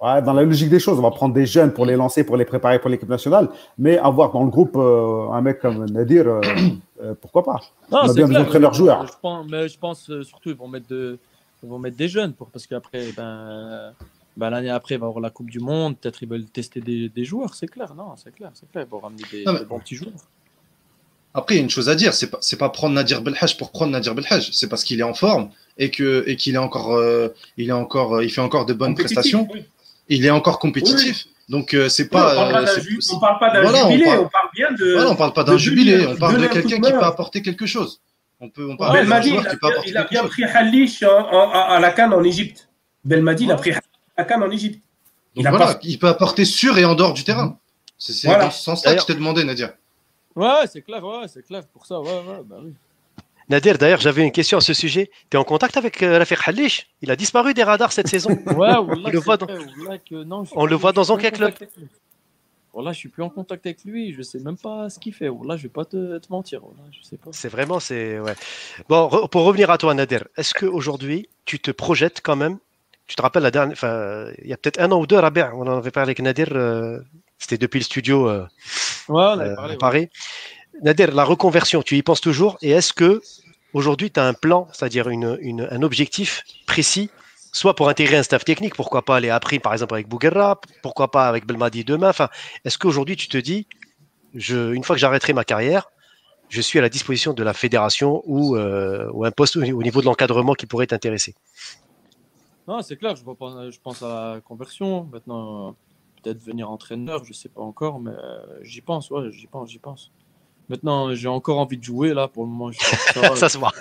ouais, 0.00 0.22
dans 0.22 0.32
la 0.32 0.44
logique 0.44 0.68
des 0.70 0.78
choses, 0.78 0.96
on 0.96 1.02
va 1.02 1.10
prendre 1.10 1.34
des 1.34 1.44
jeunes 1.44 1.72
pour 1.72 1.86
les 1.86 1.96
lancer, 1.96 2.22
pour 2.22 2.36
les 2.36 2.44
préparer 2.44 2.78
pour 2.78 2.88
l'équipe 2.88 3.08
nationale, 3.08 3.48
mais 3.78 3.98
avoir 3.98 4.30
dans 4.30 4.44
le 4.44 4.50
groupe 4.50 4.76
euh, 4.76 5.28
un 5.32 5.40
mec 5.40 5.58
comme 5.58 5.86
Nadir, 5.86 6.28
euh, 6.28 6.40
euh, 7.02 7.14
pourquoi 7.20 7.42
pas? 7.42 7.60
Non, 7.90 7.98
On 8.02 8.04
a 8.04 8.08
c'est 8.08 8.14
bien 8.14 8.26
besoin 8.28 8.44
de 8.44 8.58
leurs 8.58 8.70
mais- 8.70 8.76
joueurs. 8.78 9.06
Je 9.08 9.12
pense, 9.20 9.46
mais 9.50 9.68
je 9.68 9.78
pense 9.78 10.04
surtout 10.22 10.50
ils 10.50 10.54
vont 10.56 10.68
mettre 10.68 10.86
de, 10.86 11.18
ils 11.64 11.68
vont 11.68 11.80
mettre 11.80 11.96
des 11.96 12.08
jeunes 12.08 12.32
pour 12.32 12.48
parce 12.48 12.68
qu'après, 12.68 13.10
ben, 13.16 13.92
bah, 14.36 14.50
l'année 14.50 14.70
après, 14.70 14.94
il 14.96 14.98
va 15.00 15.06
avoir 15.06 15.20
la 15.20 15.30
Coupe 15.30 15.50
du 15.50 15.60
Monde. 15.60 15.96
Peut-être 15.98 16.22
ils 16.22 16.28
veulent 16.28 16.44
tester 16.46 16.80
des, 16.80 17.08
des 17.08 17.24
joueurs, 17.24 17.54
c'est 17.54 17.66
clair. 17.68 17.94
Non, 17.94 18.14
c'est 18.16 18.34
clair, 18.34 18.50
c'est 18.54 18.70
clair. 18.70 18.84
Ils 18.86 18.90
vont 18.90 18.98
ramener 19.00 19.22
des, 19.30 19.44
Non, 19.44 19.52
mais- 19.52 19.58
des 19.60 19.64
bons 19.66 19.78
petits 19.80 19.96
joueurs. 19.96 20.12
Après, 21.34 21.54
il 21.54 21.58
y 21.58 21.60
a 21.60 21.64
une 21.64 21.70
chose 21.70 21.88
à 21.88 21.94
dire, 21.94 22.12
c'est 22.12 22.30
pas, 22.30 22.38
c'est 22.42 22.58
pas 22.58 22.68
prendre 22.68 22.94
Nadir 22.94 23.22
Belhaj 23.22 23.56
pour 23.56 23.70
prendre 23.70 23.92
Nadir 23.92 24.14
Belhaj. 24.14 24.50
C'est 24.52 24.68
parce 24.68 24.84
qu'il 24.84 25.00
est 25.00 25.04
en 25.04 25.14
forme 25.14 25.48
et 25.78 25.90
que 25.90 26.24
et 26.26 26.36
qu'il 26.36 26.54
est 26.56 26.58
encore, 26.58 26.92
euh, 26.94 27.28
il 27.56 27.70
est 27.70 27.72
encore, 27.72 28.16
euh, 28.16 28.24
il 28.24 28.30
fait 28.30 28.42
encore 28.42 28.66
de 28.66 28.74
bonnes 28.74 28.94
prestations. 28.94 29.48
oui. 29.52 29.64
Il 30.08 30.26
est 30.26 30.30
encore 30.30 30.58
compétitif. 30.58 31.24
Donc 31.48 31.72
euh, 31.74 31.88
c'est 31.88 32.02
Oui, 32.04 32.08
on 32.12 32.18
pas. 32.18 32.34
parle 32.34 32.52
pas 32.52 32.58
euh, 32.60 32.64
d'un 32.64 32.72
c'est- 32.72 33.00
c'est- 33.00 33.14
on 33.14 33.18
parle 33.18 33.38
pas 33.38 33.50
d'un 33.50 33.62
Voilà, 33.62 33.86
on 33.86 33.90
jubilé, 33.90 34.04
parle- 34.04 34.20
on 34.20 34.28
parle 34.28 34.48
bien 34.54 34.72
de. 34.72 34.92
voilà, 34.92 35.10
on 35.10 35.16
parle 35.16 35.32
pas 35.32 35.44
d'un 35.44 35.56
jubilé, 35.56 36.06
on 36.06 36.16
parle 36.16 36.40
de 36.40 36.46
quelqu'un 36.48 36.76
qui 36.76 36.92
peut 36.92 37.02
apporter 37.02 37.40
quelque 37.40 37.64
chose. 37.66 38.00
On 38.40 38.50
peut, 38.50 38.68
on 38.68 38.76
parle 38.76 38.92
d'un 38.94 39.00
Belmadi, 39.00 39.28
joueur 39.30 39.42
il 39.42 39.46
a, 39.46 39.50
qui 39.50 39.56
peut 39.56 39.60
bien- 39.60 39.70
apporter 39.70 39.90
il 39.90 39.96
a 39.96 40.00
quelque 40.02 40.10
bien 40.10 40.22
chose. 40.22 40.30
pris 40.30 40.44
Halish 40.44 41.02
à 41.02 41.78
la 41.80 41.90
Cannes 41.92 42.12
en 42.12 42.22
Égypte. 42.24 42.68
Belmadi, 43.04 43.44
il 43.44 43.50
a 43.50 43.54
Ouais. 43.54 43.60
pris 43.60 43.72
Cannes 44.24 44.42
en 44.42 44.50
Égypte. 44.50 44.82
Il 45.34 45.46
a 45.46 45.50
voilà, 45.50 45.74
pas- 45.74 45.80
il 45.82 45.98
peut 45.98 46.08
apporter 46.08 46.44
sur 46.44 46.76
et 46.78 46.84
en 46.84 46.94
dehors 46.94 47.14
du 47.14 47.24
terrain. 47.24 47.58
C'est 47.98 48.26
Voilà. 48.26 48.44
dans 48.44 48.50
ce 48.50 48.62
sens-là 48.62 48.94
que 48.94 49.00
je 49.00 49.06
t'ai 49.06 49.14
demandé, 49.14 49.44
Nadir. 49.44 49.72
Ouais, 50.34 50.66
c'est 50.70 50.82
clair, 50.82 51.04
ouais, 51.04 51.28
c'est 51.28 51.42
clair. 51.46 51.62
Pour 51.72 51.86
ça, 51.86 52.00
ouais, 52.00 52.06
ouais, 52.08 52.40
bah 52.44 52.56
oui. 52.62 52.72
Nadir, 53.48 53.76
d'ailleurs, 53.78 54.00
j'avais 54.00 54.22
une 54.24 54.32
question 54.32 54.58
à 54.58 54.60
ce 54.60 54.72
sujet. 54.74 55.10
Tu 55.30 55.36
es 55.36 55.40
en 55.40 55.44
contact 55.44 55.76
avec 55.76 56.02
euh, 56.02 56.18
Rafik 56.18 56.38
Halish 56.46 56.88
Il 57.02 57.10
a 57.10 57.16
disparu 57.16 57.54
des 57.54 57.62
radars 57.64 57.92
cette 57.92 58.08
saison. 58.08 58.30
Ouais, 58.46 58.76
Wallah, 58.76 59.10
le 59.10 59.18
voit 59.18 59.36
dans- 59.36 59.46
que 59.46 60.22
non, 60.24 60.44
On 60.54 60.64
le 60.66 60.74
voit 60.76 60.92
dans 60.92 61.04
aucun 61.04 61.30
lui. 61.30 61.52
Wallah, 62.72 62.92
je 62.92 62.98
suis 62.98 63.08
plus 63.10 63.22
en 63.22 63.28
contact 63.28 63.66
avec 63.66 63.84
lui, 63.84 64.14
je 64.14 64.22
sais 64.22 64.38
même 64.38 64.56
pas 64.56 64.88
ce 64.88 64.98
qu'il 64.98 65.12
fait. 65.12 65.28
Wallah, 65.28 65.56
je 65.58 65.64
vais 65.64 65.68
pas 65.68 65.84
te, 65.84 66.16
te 66.18 66.26
mentir. 66.30 66.62
Je 66.90 67.06
sais 67.06 67.18
pas. 67.18 67.28
C'est 67.32 67.48
vraiment, 67.50 67.78
c'est 67.80 68.18
ouais. 68.18 68.34
Bon, 68.88 69.08
re- 69.08 69.28
pour 69.28 69.42
revenir 69.44 69.70
à 69.70 69.76
toi, 69.76 69.92
Nader, 69.92 70.20
est-ce 70.38 70.54
qu'aujourd'hui, 70.54 71.28
tu 71.44 71.58
te 71.60 71.70
projettes 71.70 72.20
quand 72.22 72.36
même 72.36 72.58
Tu 73.12 73.16
te 73.16 73.20
rappelles 73.20 73.42
la 73.42 73.50
dernière, 73.50 73.74
enfin, 73.74 74.24
il 74.42 74.48
y 74.48 74.54
a 74.54 74.56
peut-être 74.56 74.80
un 74.80 74.90
an 74.90 74.98
ou 74.98 75.06
deux, 75.06 75.18
Rabia, 75.18 75.52
on 75.54 75.66
en 75.66 75.76
avait 75.76 75.90
parlé 75.90 76.06
avec 76.08 76.20
Nader. 76.20 76.46
euh, 76.52 76.98
C'était 77.38 77.58
depuis 77.58 77.78
le 77.78 77.84
studio 77.84 78.26
euh, 78.26 78.46
Ouais, 79.10 79.22
on 79.22 79.38
avait 79.38 79.50
euh, 79.50 79.54
parlé. 79.54 79.72
à 79.72 79.74
ouais. 79.74 79.78
Paris. 79.78 80.08
Nader, 80.82 81.08
la 81.08 81.24
reconversion, 81.24 81.82
tu 81.82 81.98
y 81.98 82.02
penses 82.02 82.22
toujours 82.22 82.56
Et 82.62 82.70
est-ce 82.70 82.94
que 82.94 83.20
aujourd'hui, 83.74 84.10
tu 84.10 84.18
as 84.18 84.24
un 84.26 84.32
plan, 84.32 84.66
c'est-à-dire 84.72 85.10
une, 85.10 85.36
une- 85.42 85.68
un 85.70 85.82
objectif 85.82 86.42
précis, 86.66 87.10
soit 87.52 87.74
pour 87.76 87.90
intégrer 87.90 88.16
un 88.16 88.22
staff 88.22 88.46
technique, 88.46 88.74
pourquoi 88.76 89.02
pas 89.04 89.16
aller 89.16 89.28
après, 89.28 89.58
par 89.58 89.74
exemple, 89.74 89.92
avec 89.92 90.08
Bouguerra, 90.08 90.58
pourquoi 90.82 91.10
pas 91.10 91.28
avec 91.28 91.44
Belmadi 91.46 91.84
demain 91.84 92.08
Enfin, 92.08 92.30
est-ce 92.64 92.78
qu'aujourd'hui, 92.78 93.16
tu 93.16 93.28
te 93.28 93.36
dis, 93.36 93.66
je, 94.34 94.72
une 94.72 94.84
fois 94.84 94.96
que 94.96 95.00
j'arrêterai 95.00 95.34
ma 95.34 95.44
carrière, 95.44 95.90
je 96.48 96.62
suis 96.62 96.78
à 96.78 96.82
la 96.82 96.88
disposition 96.88 97.34
de 97.34 97.42
la 97.42 97.52
fédération 97.52 98.22
ou, 98.24 98.56
euh, 98.56 99.06
ou 99.12 99.26
un 99.26 99.30
poste 99.30 99.56
au 99.56 99.60
niveau 99.82 100.00
de 100.00 100.06
l'encadrement 100.06 100.54
qui 100.54 100.64
pourrait 100.64 100.86
t'intéresser? 100.86 101.34
Non, 102.68 102.80
c'est 102.82 102.96
clair, 102.96 103.16
je, 103.16 103.24
vois 103.24 103.34
pas- 103.34 103.70
je 103.70 103.78
pense 103.80 104.02
à 104.02 104.34
la 104.34 104.40
conversion. 104.40 105.04
Maintenant, 105.12 105.74
peut-être 106.22 106.38
devenir 106.38 106.70
entraîneur, 106.70 107.24
je 107.24 107.32
sais 107.32 107.48
pas 107.48 107.60
encore, 107.62 107.98
mais 108.00 108.12
euh, 108.12 108.40
j'y 108.62 108.80
pense, 108.80 109.10
ouais, 109.10 109.30
j'y 109.32 109.46
pense, 109.46 109.70
j'y 109.70 109.78
pense. 109.78 110.10
Maintenant, 110.68 111.12
j'ai 111.12 111.26
encore 111.26 111.58
envie 111.58 111.76
de 111.76 111.82
jouer 111.82 112.14
là 112.14 112.28
pour 112.28 112.44
le 112.44 112.50
moment. 112.50 112.70
je- 112.70 112.78
ça, 112.78 113.34
Ça 113.36 113.48
se 113.48 113.58
voit. 113.58 113.72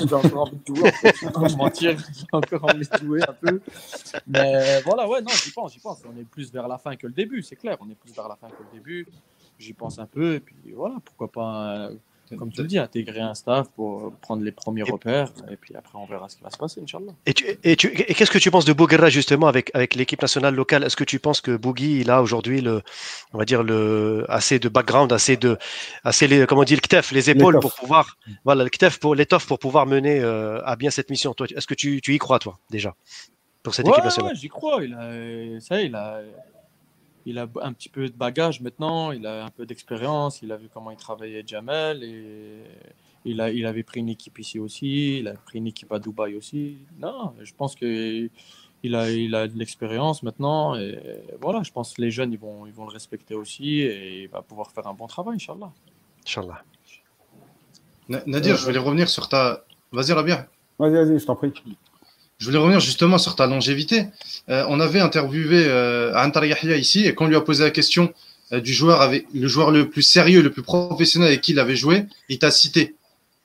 J'ai 0.00 0.14
encore 0.14 0.42
envie 0.48 0.56
de 0.56 0.74
jouer, 0.74 0.88
en 0.88 0.92
fait. 0.92 1.30
pas 1.30 1.40
me 1.40 1.56
mentir, 1.56 1.96
j'ai 1.98 2.24
encore 2.32 2.64
envie 2.64 2.88
de 2.88 2.98
jouer 2.98 3.20
un 3.28 3.34
peu. 3.34 3.60
Mais 4.26 4.80
voilà, 4.80 5.06
ouais, 5.08 5.20
non, 5.20 5.28
j'y 5.44 5.50
pense, 5.52 5.74
j'y 5.74 5.78
pense. 5.80 6.02
On 6.10 6.18
est 6.18 6.24
plus 6.24 6.50
vers 6.50 6.66
la 6.68 6.78
fin 6.78 6.96
que 6.96 7.06
le 7.06 7.12
début, 7.12 7.42
c'est 7.42 7.56
clair. 7.56 7.76
On 7.80 7.90
est 7.90 7.94
plus 7.94 8.12
vers 8.14 8.28
la 8.28 8.36
fin 8.36 8.48
que 8.48 8.62
le 8.62 8.78
début. 8.78 9.06
J'y 9.58 9.74
pense 9.74 9.98
un 9.98 10.06
peu, 10.06 10.34
et 10.36 10.40
puis 10.40 10.56
voilà, 10.74 10.96
pourquoi 11.04 11.28
pas, 11.28 11.76
euh, 11.90 11.94
comme 12.36 12.52
tu 12.52 12.62
le 12.62 12.68
dis, 12.68 12.78
intégrer 12.78 13.20
un 13.20 13.34
staff 13.34 13.68
pour 13.76 14.12
prendre 14.20 14.42
les 14.42 14.52
premiers 14.52 14.82
repères, 14.82 15.28
et 15.50 15.56
puis 15.56 15.74
après, 15.76 15.98
on 15.98 16.06
verra 16.06 16.28
ce 16.28 16.36
qui 16.36 16.42
va 16.42 16.50
se 16.50 16.58
passer, 16.58 16.80
Inch'Allah. 16.80 17.12
Et, 17.26 17.34
tu- 17.34 17.44
et, 17.64 17.76
tu- 17.76 17.88
et 17.88 18.14
qu'est-ce 18.14 18.30
que 18.30 18.38
tu 18.38 18.50
penses 18.50 18.64
de 18.64 18.72
Bouguerra 18.72 19.08
justement 19.10 19.46
avec, 19.46 19.70
avec 19.74 19.94
l'équipe 19.94 20.20
nationale 20.20 20.54
locale? 20.54 20.84
Est-ce 20.84 20.96
que 20.96 21.04
tu 21.04 21.18
penses 21.18 21.40
que 21.40 21.56
Bougui, 21.56 22.00
il 22.00 22.10
a 22.10 22.22
aujourd'hui 22.22 22.60
le, 22.60 22.82
on 23.32 23.38
va 23.38 23.44
dire 23.44 23.62
le, 23.62 24.24
assez 24.28 24.58
de 24.58 24.68
background, 24.68 25.12
assez 25.12 25.36
de, 25.36 25.56
assez 26.04 26.26
les, 26.26 26.46
comment 26.46 26.62
on 26.62 26.64
dit 26.64 26.74
le 26.74 26.80
ktef, 26.80 27.12
les 27.12 27.30
épaules 27.30 27.54
L'étoffe. 27.56 27.72
pour 27.74 27.80
pouvoir, 27.80 28.16
voilà, 28.44 28.64
le 28.64 28.70
ktef 28.70 28.98
pour 28.98 29.14
l'étoffe 29.14 29.46
pour 29.46 29.58
pouvoir 29.58 29.86
mener 29.86 30.20
euh, 30.20 30.60
à 30.64 30.76
bien 30.76 30.90
cette 30.90 31.10
mission. 31.10 31.34
Toi, 31.34 31.46
est-ce 31.54 31.66
que 31.66 31.74
tu, 31.74 32.00
tu 32.00 32.14
y 32.14 32.18
crois 32.18 32.38
toi 32.38 32.58
déjà 32.70 32.94
pour 33.62 33.74
cette 33.74 33.86
Ouais, 33.86 33.92
équipe 33.92 34.04
nationale? 34.04 34.32
ouais, 34.32 34.38
j'y 34.38 34.48
crois. 34.48 34.82
Il 34.84 34.92
a, 34.94 35.60
ça, 35.60 35.80
y 35.80 35.84
est, 35.84 35.86
il 35.86 35.94
a, 35.94 36.20
il 37.26 37.38
a 37.38 37.48
un 37.62 37.72
petit 37.72 37.88
peu 37.88 38.08
de 38.08 38.16
bagage 38.16 38.60
maintenant. 38.60 39.12
Il 39.12 39.26
a 39.26 39.44
un 39.44 39.50
peu 39.50 39.66
d'expérience. 39.66 40.42
Il 40.42 40.50
a 40.52 40.56
vu 40.56 40.68
comment 40.72 40.90
il 40.90 40.96
travaillait 40.96 41.44
Jamel 41.46 42.02
et 42.02 42.62
il 43.24 43.40
a, 43.40 43.50
il 43.50 43.64
avait 43.66 43.82
pris 43.84 44.00
une 44.00 44.08
équipe 44.08 44.38
ici 44.38 44.58
aussi. 44.58 45.18
Il 45.18 45.28
a 45.28 45.34
pris 45.34 45.58
une 45.58 45.66
équipe 45.68 45.92
à 45.92 45.98
Dubaï 45.98 46.34
aussi. 46.36 46.78
Non, 46.98 47.34
je 47.40 47.52
pense 47.56 47.74
que 47.74 48.28
il 48.84 48.96
a, 48.96 49.10
il 49.12 49.32
a 49.36 49.46
de 49.46 49.56
l'expérience 49.56 50.24
maintenant 50.24 50.74
et 50.74 50.98
voilà. 51.40 51.62
Je 51.62 51.70
pense 51.70 51.94
que 51.94 52.02
les 52.02 52.10
jeunes 52.10 52.32
ils 52.32 52.38
vont, 52.38 52.66
ils 52.66 52.72
vont 52.72 52.84
le 52.86 52.92
respecter 52.92 53.34
aussi 53.34 53.80
et 53.80 54.22
il 54.22 54.28
va 54.28 54.42
pouvoir 54.42 54.72
faire 54.72 54.86
un 54.88 54.94
bon 54.94 55.06
travail, 55.06 55.36
Inch'Allah. 55.36 55.70
Inch'Allah. 56.26 56.64
Na- 58.08 58.22
Nadir, 58.26 58.56
je 58.56 58.64
voulais 58.64 58.78
revenir 58.78 59.08
sur 59.08 59.28
ta. 59.28 59.64
Vas-y, 59.92 60.12
Rabia. 60.12 60.48
Vas-y, 60.78 60.92
vas-y, 60.94 61.18
je 61.20 61.24
t'en 61.26 61.36
prie. 61.36 61.52
Je 62.42 62.46
voulais 62.48 62.58
revenir 62.58 62.80
justement 62.80 63.18
sur 63.18 63.36
ta 63.36 63.46
longévité. 63.46 64.06
Euh, 64.48 64.64
on 64.68 64.80
avait 64.80 64.98
interviewé 64.98 65.64
euh, 65.68 66.12
Antar 66.16 66.44
Yahya 66.44 66.76
ici 66.76 67.06
et 67.06 67.14
quand 67.14 67.26
on 67.26 67.28
lui 67.28 67.36
a 67.36 67.40
posé 67.40 67.62
la 67.62 67.70
question 67.70 68.12
euh, 68.52 68.60
du 68.60 68.74
joueur 68.74 69.00
avec 69.00 69.26
le 69.32 69.46
joueur 69.46 69.70
le 69.70 69.88
plus 69.88 70.02
sérieux, 70.02 70.42
le 70.42 70.50
plus 70.50 70.64
professionnel 70.64 71.28
avec 71.28 71.40
qui 71.40 71.52
il 71.52 71.60
avait 71.60 71.76
joué, 71.76 72.04
il 72.28 72.40
t'a 72.40 72.50
cité. 72.50 72.96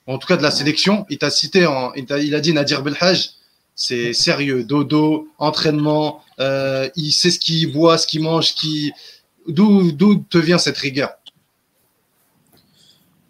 En 0.08 0.18
tout 0.18 0.28
cas 0.28 0.36
de 0.36 0.42
la 0.42 0.50
sélection, 0.50 1.06
il 1.12 1.20
t'a 1.20 1.30
cité. 1.30 1.68
En, 1.68 1.94
il, 1.94 2.08
t'a- 2.08 2.18
il 2.18 2.34
a 2.34 2.40
dit 2.40 2.54
Nadir 2.54 2.82
Belhaj, 2.82 3.30
c'est 3.76 4.14
sérieux, 4.14 4.64
dodo, 4.64 5.28
entraînement, 5.38 6.24
euh, 6.40 6.90
il 6.96 7.12
sait 7.12 7.30
ce 7.30 7.38
qu'il 7.38 7.72
voit, 7.72 8.00
ce 8.00 8.08
qu'il 8.08 8.22
mange, 8.24 8.56
qui. 8.56 8.94
D'où 9.48 9.92
d'où 9.92 10.16
te 10.28 10.40
vient 10.40 10.58
cette 10.58 10.80
rigueur? 10.80 11.12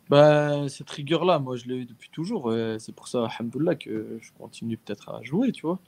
Ben, 0.09 0.69
cette 0.69 0.89
rigueur-là, 0.89 1.39
moi, 1.39 1.55
je 1.57 1.65
l'ai 1.65 1.75
eu 1.75 1.85
depuis 1.85 2.09
toujours. 2.09 2.53
C'est 2.79 2.93
pour 2.95 3.07
ça, 3.07 3.25
alhamdoulilah, 3.27 3.75
que 3.75 4.17
je 4.21 4.31
continue 4.39 4.77
peut-être 4.77 5.09
à 5.09 5.21
jouer, 5.21 5.51
tu 5.51 5.65
vois. 5.65 5.79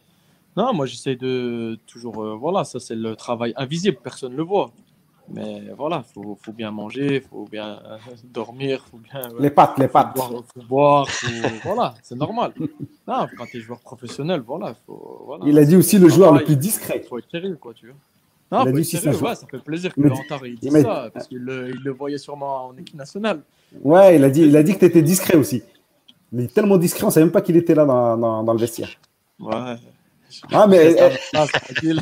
Non, 0.57 0.73
moi, 0.73 0.85
j'essaie 0.85 1.15
de 1.15 1.77
toujours. 1.87 2.21
euh, 2.23 2.35
voilà, 2.35 2.63
ça, 2.65 2.79
c'est 2.79 2.95
le 2.95 3.15
travail 3.15 3.53
invisible, 3.55 3.97
personne 4.03 4.33
ne 4.33 4.37
le 4.37 4.43
voit. 4.43 4.71
Mais 5.31 5.61
voilà, 5.77 6.03
il 6.09 6.11
faut, 6.11 6.37
faut 6.41 6.51
bien 6.51 6.71
manger, 6.71 7.17
il 7.17 7.21
faut 7.21 7.45
bien 7.49 7.79
euh, 7.85 7.97
dormir, 8.25 8.83
il 8.87 8.89
faut 8.89 8.97
bien. 8.97 9.29
ouais, 9.29 9.43
Les 9.43 9.51
pattes, 9.51 9.77
les 9.77 9.85
faut 9.87 9.93
pattes. 9.93 10.15
boire, 10.15 10.43
faut 10.53 10.61
boire, 10.67 11.07
faut- 11.07 11.27
voilà, 11.63 11.93
c'est 12.01 12.15
normal. 12.15 12.51
Non, 13.07 13.27
quand 13.37 13.45
tu 13.45 13.57
es 13.57 13.61
joueur 13.61 13.79
professionnel, 13.79 14.41
voilà, 14.41 14.73
faut. 14.85 15.21
Voilà, 15.27 15.45
Il 15.47 15.57
a 15.59 15.63
dit 15.65 15.75
aussi 15.75 15.97
le 15.99 16.09
joueur 16.09 16.33
le 16.33 16.43
plus 16.43 16.57
discret. 16.57 17.05
faut 17.07 17.19
être 17.19 17.29
sérieux, 17.29 17.55
quoi, 17.61 17.73
tu 17.75 17.85
vois. 17.85 17.95
Il 18.51 18.55
Non, 18.55 18.61
a 18.61 18.65
faut 18.65 18.71
dit 18.71 18.81
être 18.81 19.01
sérieux, 19.01 19.17
ouais, 19.23 19.35
ça 19.35 19.45
fait 19.47 19.63
plaisir 19.63 19.93
que 19.93 20.01
Il 20.01 20.11
Antar 20.11 20.45
il 20.47 20.53
il 20.53 20.59
dit- 20.59 20.71
ça, 20.81 21.09
parce 21.13 21.27
qu'il 21.27 21.37
le, 21.37 21.69
il 21.69 21.83
le 21.83 21.91
voyait 21.91 22.17
sûrement 22.17 22.65
en 22.69 22.75
équipe 22.77 22.95
nationale. 22.95 23.43
Ouais, 23.83 24.15
il 24.15 24.23
a 24.23 24.29
dit, 24.29 24.41
il 24.43 24.55
a 24.57 24.63
dit 24.63 24.73
que 24.73 24.79
tu 24.79 24.85
étais 24.85 25.01
discret 25.01 25.35
aussi. 25.37 25.63
Il 26.33 26.41
est 26.41 26.53
tellement 26.53 26.77
discret, 26.77 27.03
on 27.03 27.07
ne 27.07 27.11
savait 27.11 27.25
même 27.25 27.31
pas 27.31 27.41
qu'il 27.41 27.57
était 27.57 27.75
là 27.75 27.85
dans, 27.85 28.17
dans- 28.17 28.43
dans 28.43 28.53
le 28.53 28.59
vestiaire. 28.59 28.89
Ouais. 29.39 29.75
Ah, 30.51 30.67
mais 30.67 30.93
tranquille. 31.33 32.01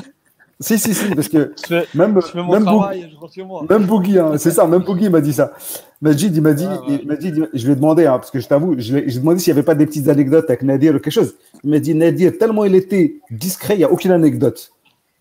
si, 0.59 0.78
si, 0.78 0.93
si, 0.93 1.05
parce 1.15 1.30
que 1.30 1.53
Je 1.61 1.68
fais, 1.68 1.86
même, 1.93 2.20
je 2.22 2.28
fais 2.28 2.41
mon 2.43 2.51
même, 2.51 2.63
travail 2.63 3.01
et 3.03 3.09
je 3.09 3.74
même 3.74 3.86
Bougui, 3.86 4.20
hein, 4.20 4.34
c'est 4.38 4.51
ça, 4.51 4.65
même 4.68 4.82
Bougui 4.84 5.09
m'a 5.09 5.22
dit 5.22 5.32
ça. 5.34 5.53
Majid, 6.01 6.36
il 6.36 6.41
m'a 6.41 6.53
dit, 6.53 6.65
Ouais, 6.65 6.74
ouais. 6.74 6.99
il 7.01 7.07
m'a 7.07 7.15
dit, 7.15 7.32
je 7.53 7.65
lui 7.65 7.72
ai 7.72 7.76
demandé, 7.76 8.05
hein, 8.05 8.18
parce 8.18 8.32
que 8.32 8.39
je 8.39 8.47
t'avoue, 8.47 8.76
je 8.78 8.95
lui 8.97 9.09
ai 9.15 9.20
demandé 9.20 9.39
s'il 9.39 9.53
n'y 9.53 9.59
avait 9.59 9.65
pas 9.65 9.76
des 9.76 9.86
petites 9.86 10.09
anecdotes 10.09 10.49
avec 10.49 10.63
Nadir 10.63 10.95
ou 10.95 10.99
quelque 10.99 11.13
chose. 11.13 11.36
Il 11.63 11.70
m'a 11.70 11.80
dit, 11.80 11.95
Nadir, 11.95 12.38
tellement 12.38 12.65
il 12.65 12.76
était 12.76 13.15
discret, 13.32 13.76
il 13.76 13.80
n'y 13.80 13.84
a 13.86 13.91
aucune 13.91 14.11
anecdote. 14.11 14.72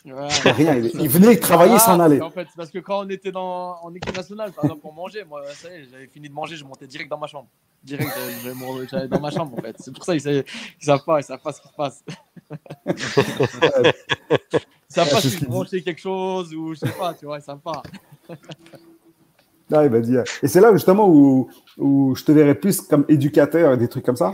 Ouais. 0.06 0.28
Rien. 0.52 0.76
Il, 0.76 0.92
il 1.00 1.08
venait 1.08 1.36
travailler, 1.36 1.74
Ah, 1.76 1.80
s'en 1.80 1.98
allait. 2.00 2.18
qu'en 2.20 2.30
fait, 2.30 2.46
parce 2.56 2.70
que 2.70 2.78
quand 2.78 3.04
on 3.04 3.08
était 3.10 3.32
dans, 3.32 3.76
en 3.82 3.92
équipe 3.92 4.16
nationale, 4.16 4.52
par 4.52 4.64
exemple, 4.64 4.80
pour 4.80 4.92
manger, 4.94 5.24
moi, 5.24 5.42
ça 5.52 5.68
y 5.68 5.72
est, 5.80 5.84
j'avais 5.90 6.06
fini 6.06 6.28
de 6.28 6.34
manger, 6.34 6.54
je 6.56 6.64
montais 6.64 6.86
direct 6.86 7.10
dans 7.10 7.18
ma 7.18 7.26
chambre. 7.26 7.48
Direct, 7.82 8.08
euh, 8.16 8.86
j'allais 8.88 9.08
dans 9.08 9.20
ma 9.20 9.30
chambre, 9.30 9.58
en 9.58 9.60
fait. 9.62 9.74
C'est 9.80 9.92
pour 9.92 10.04
ça 10.04 10.12
qu'ils 10.12 10.20
savent, 10.20 10.44
ils 10.80 10.84
savent 10.84 11.04
pas, 11.04 11.20
ils 11.20 11.24
savent 11.24 11.40
pas 11.42 11.52
ce 11.52 11.60
qui 11.60 11.68
se 11.68 11.74
passe. 11.74 12.04
Ils 14.88 14.94
savent 14.94 15.10
pas 15.10 15.20
si 15.20 15.30
je 15.30 15.44
branchais 15.44 15.82
quelque 15.82 16.00
chose 16.00 16.54
ou 16.54 16.72
je 16.74 16.78
sais 16.78 16.92
pas, 16.96 17.12
tu 17.12 17.26
vois, 17.26 17.38
ils 17.38 17.42
savent 17.42 17.58
pas. 17.58 17.82
Ah, 19.72 19.84
il 19.84 19.90
m'a 19.90 19.98
dit. 19.98 20.14
Et 20.44 20.46
c'est 20.46 20.60
là 20.60 20.72
justement 20.72 21.08
où, 21.08 21.50
où 21.76 22.14
je 22.14 22.22
te 22.22 22.30
verrais 22.30 22.54
plus 22.54 22.80
comme 22.80 23.04
éducateur 23.08 23.72
et 23.72 23.76
des 23.76 23.88
trucs 23.88 24.04
comme 24.04 24.14
ça. 24.14 24.32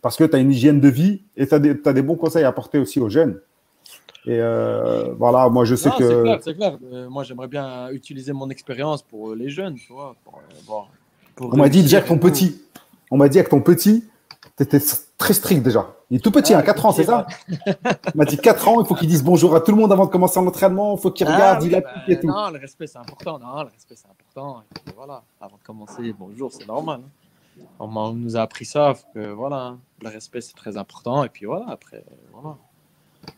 Parce 0.00 0.16
que 0.16 0.22
tu 0.22 0.36
as 0.36 0.38
une 0.38 0.52
hygiène 0.52 0.78
de 0.80 0.88
vie 0.88 1.24
et 1.36 1.48
tu 1.48 1.54
as, 1.54 1.60
t'as 1.74 1.92
des 1.92 2.02
bons 2.02 2.14
conseils 2.14 2.44
à 2.44 2.48
apporter 2.50 2.78
aussi 2.78 3.00
aux 3.00 3.08
jeunes. 3.08 3.40
Et 4.26 4.38
euh, 4.40 5.12
voilà, 5.18 5.48
moi 5.50 5.64
je 5.64 5.74
sais 5.74 5.88
Non, 5.90 5.94
c'est 5.98 6.02
que. 6.04 6.22
clair, 6.22 6.38
c'est 6.42 6.54
clair. 6.54 6.78
Euh, 6.92 7.08
moi, 7.10 7.24
j'aimerais 7.24 7.48
bien 7.48 7.90
utiliser 7.90 8.32
mon 8.32 8.48
expérience 8.48 9.02
pour 9.02 9.30
euh, 9.30 9.34
les 9.34 9.50
jeunes, 9.50 9.74
tu 9.74 9.92
vois. 9.92 10.16
Pour, 10.24 10.40
voir- 10.66 10.88
pour 11.36 11.52
On 11.52 11.56
m'a 11.58 11.68
dit 11.68 11.82
déjà 11.82 12.00
que 12.00 12.08
ton 12.08 12.18
petit, 12.18 12.62
on 13.10 13.16
m'a 13.18 13.28
dit 13.28 13.38
avec 13.38 13.50
ton 13.50 13.60
petit, 13.60 14.04
tu 14.56 14.62
étais 14.62 14.78
très 15.18 15.34
strict 15.34 15.62
déjà. 15.62 15.94
Il 16.10 16.16
est 16.18 16.20
tout 16.20 16.30
petit, 16.30 16.54
Ah, 16.54 16.58
à 16.58 16.62
4 16.62 16.86
ans, 16.86 16.92
c'est 16.92 17.04
ça 17.04 17.26
Il 17.48 17.56
m'a 18.14 18.24
dit 18.24 18.36
4 18.38 18.68
ans, 18.68 18.80
il 18.80 18.86
faut 18.86 18.94
qu'il 18.94 19.08
dise 19.08 19.22
bonjour 19.24 19.54
à 19.56 19.60
tout 19.60 19.72
le 19.72 19.78
monde 19.78 19.92
avant 19.92 20.06
de 20.06 20.10
commencer 20.10 20.40
l'entraînement, 20.40 20.94
il 20.96 21.00
faut 21.00 21.10
qu'il 21.10 21.26
Ah, 21.26 21.34
regarde, 21.34 21.64
il 21.64 21.72
bah, 21.72 21.78
applique 21.78 22.08
et 22.16 22.20
tout. 22.20 22.26
Non, 22.28 22.50
le 22.50 22.58
respect 22.60 22.86
c'est 22.86 22.98
important. 22.98 23.38
Non, 23.38 23.62
le 23.62 23.68
respect 23.70 23.94
c'est 23.96 24.06
important. 24.08 24.60
Et 24.62 24.80
puis, 24.84 24.94
voilà, 24.96 25.22
avant 25.40 25.56
de 25.56 25.62
commencer, 25.66 26.14
bonjour, 26.18 26.50
c'est 26.52 26.66
normal. 26.68 27.00
hein. 27.04 27.62
On, 27.78 27.94
on 27.96 28.12
nous 28.14 28.36
a 28.36 28.40
appris 28.40 28.64
ça. 28.64 28.94
que, 29.12 29.32
voilà, 29.32 29.56
hein, 29.56 29.78
le 30.02 30.08
respect 30.08 30.40
c'est 30.40 30.54
très 30.54 30.76
important. 30.76 31.24
Et 31.24 31.28
puis 31.28 31.46
voilà, 31.46 31.66
après, 31.68 32.04
voilà. 32.32 32.56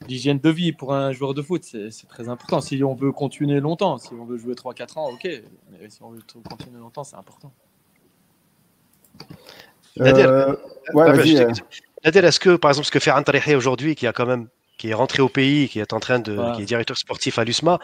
L'hygiène 0.08 0.38
de 0.38 0.50
vie 0.50 0.72
pour 0.72 0.94
un 0.94 1.12
joueur 1.12 1.34
de 1.34 1.42
foot, 1.42 1.62
c'est 1.64 2.08
très 2.08 2.28
important. 2.28 2.60
Si 2.60 2.82
on 2.82 2.94
veut 2.94 3.12
continuer 3.12 3.60
longtemps, 3.60 3.98
si 3.98 4.12
on 4.14 4.24
veut 4.24 4.38
jouer 4.38 4.54
3-4 4.54 4.98
ans, 4.98 5.10
ok. 5.10 5.24
Mais 5.24 5.88
si 5.88 6.02
on 6.02 6.10
veut 6.10 6.20
continuer 6.48 6.78
longtemps, 6.78 7.04
c'est 7.04 7.16
important. 7.16 7.52
Nadir, 9.96 10.28
Euh, 10.28 10.54
ouais, 10.94 11.26
je 11.26 11.42
euh. 11.42 11.52
Nadir, 12.04 12.24
est-ce 12.24 12.40
que, 12.40 12.56
par 12.56 12.70
exemple, 12.70 12.86
ce 12.86 12.90
que 12.90 12.98
fait 13.00 13.10
Antarihé 13.10 13.56
aujourd'hui, 13.56 13.94
qui 13.94 14.06
a 14.06 14.12
quand 14.12 14.26
même 14.26 14.48
qui 14.78 14.90
est 14.90 14.94
rentré 14.94 15.22
au 15.22 15.30
pays, 15.30 15.70
qui 15.70 15.78
est 15.78 15.94
en 15.94 16.00
train 16.00 16.18
de, 16.18 16.54
qui 16.54 16.62
est 16.62 16.66
directeur 16.66 16.98
sportif 16.98 17.38
à 17.38 17.44
l'USMA, 17.44 17.78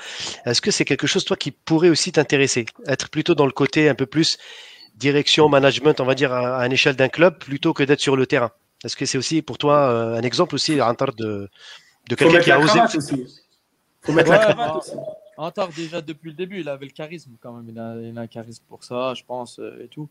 est-ce 0.44 0.61
que 0.61 0.70
c'est 0.70 0.84
quelque 0.84 1.07
chose, 1.07 1.24
toi, 1.24 1.38
qui 1.38 1.50
pourrait 1.50 1.88
aussi 1.88 2.12
t'intéresser? 2.12 2.66
Être 2.86 3.09
plutôt 3.09 3.34
dans 3.34 3.46
le 3.46 3.53
côté 3.53 3.88
un 3.88 3.94
peu 3.94 4.05
plus 4.05 4.36
direction, 4.96 5.48
management, 5.48 6.00
on 6.00 6.05
va 6.05 6.14
dire, 6.14 6.32
à, 6.32 6.59
à 6.59 6.66
une 6.66 6.72
échelle 6.72 6.96
d'un 6.96 7.09
club, 7.09 7.38
plutôt 7.38 7.72
que 7.72 7.82
d'être 7.82 8.00
sur 8.00 8.14
le 8.14 8.26
terrain 8.26 8.50
Est-ce 8.84 8.94
que 8.96 9.07
c'est 9.07 9.16
aussi 9.16 9.40
pour 9.40 9.57
toi 9.57 9.88
euh, 9.90 10.16
un 10.18 10.22
exemple 10.22 10.55
aussi, 10.55 10.82
Antar, 10.82 11.14
de, 11.14 11.48
de 12.09 12.14
quelqu'un 12.14 12.40
qui 12.40 12.50
a 12.50 12.61
osé. 12.61 12.80
Faut 14.00 14.12
mettre 14.12 14.30
la 14.30 14.38
cravate 14.38 14.76
aussi. 14.76 14.92
Antar, 15.36 15.68
déjà 15.70 16.00
depuis 16.00 16.30
le 16.30 16.36
début, 16.36 16.61
il 16.61 16.68
avait 16.68 16.86
le 16.86 16.92
charisme 16.92 17.32
quand 17.40 17.53
même. 17.53 17.68
Il 17.68 17.78
a, 17.78 17.96
il 18.00 18.18
a 18.18 18.22
un 18.22 18.26
charisme 18.26 18.64
pour 18.68 18.84
ça, 18.84 19.14
je 19.14 19.24
pense, 19.24 19.59
euh, 19.59 19.84
et 19.84 19.88
tout. 19.88 20.09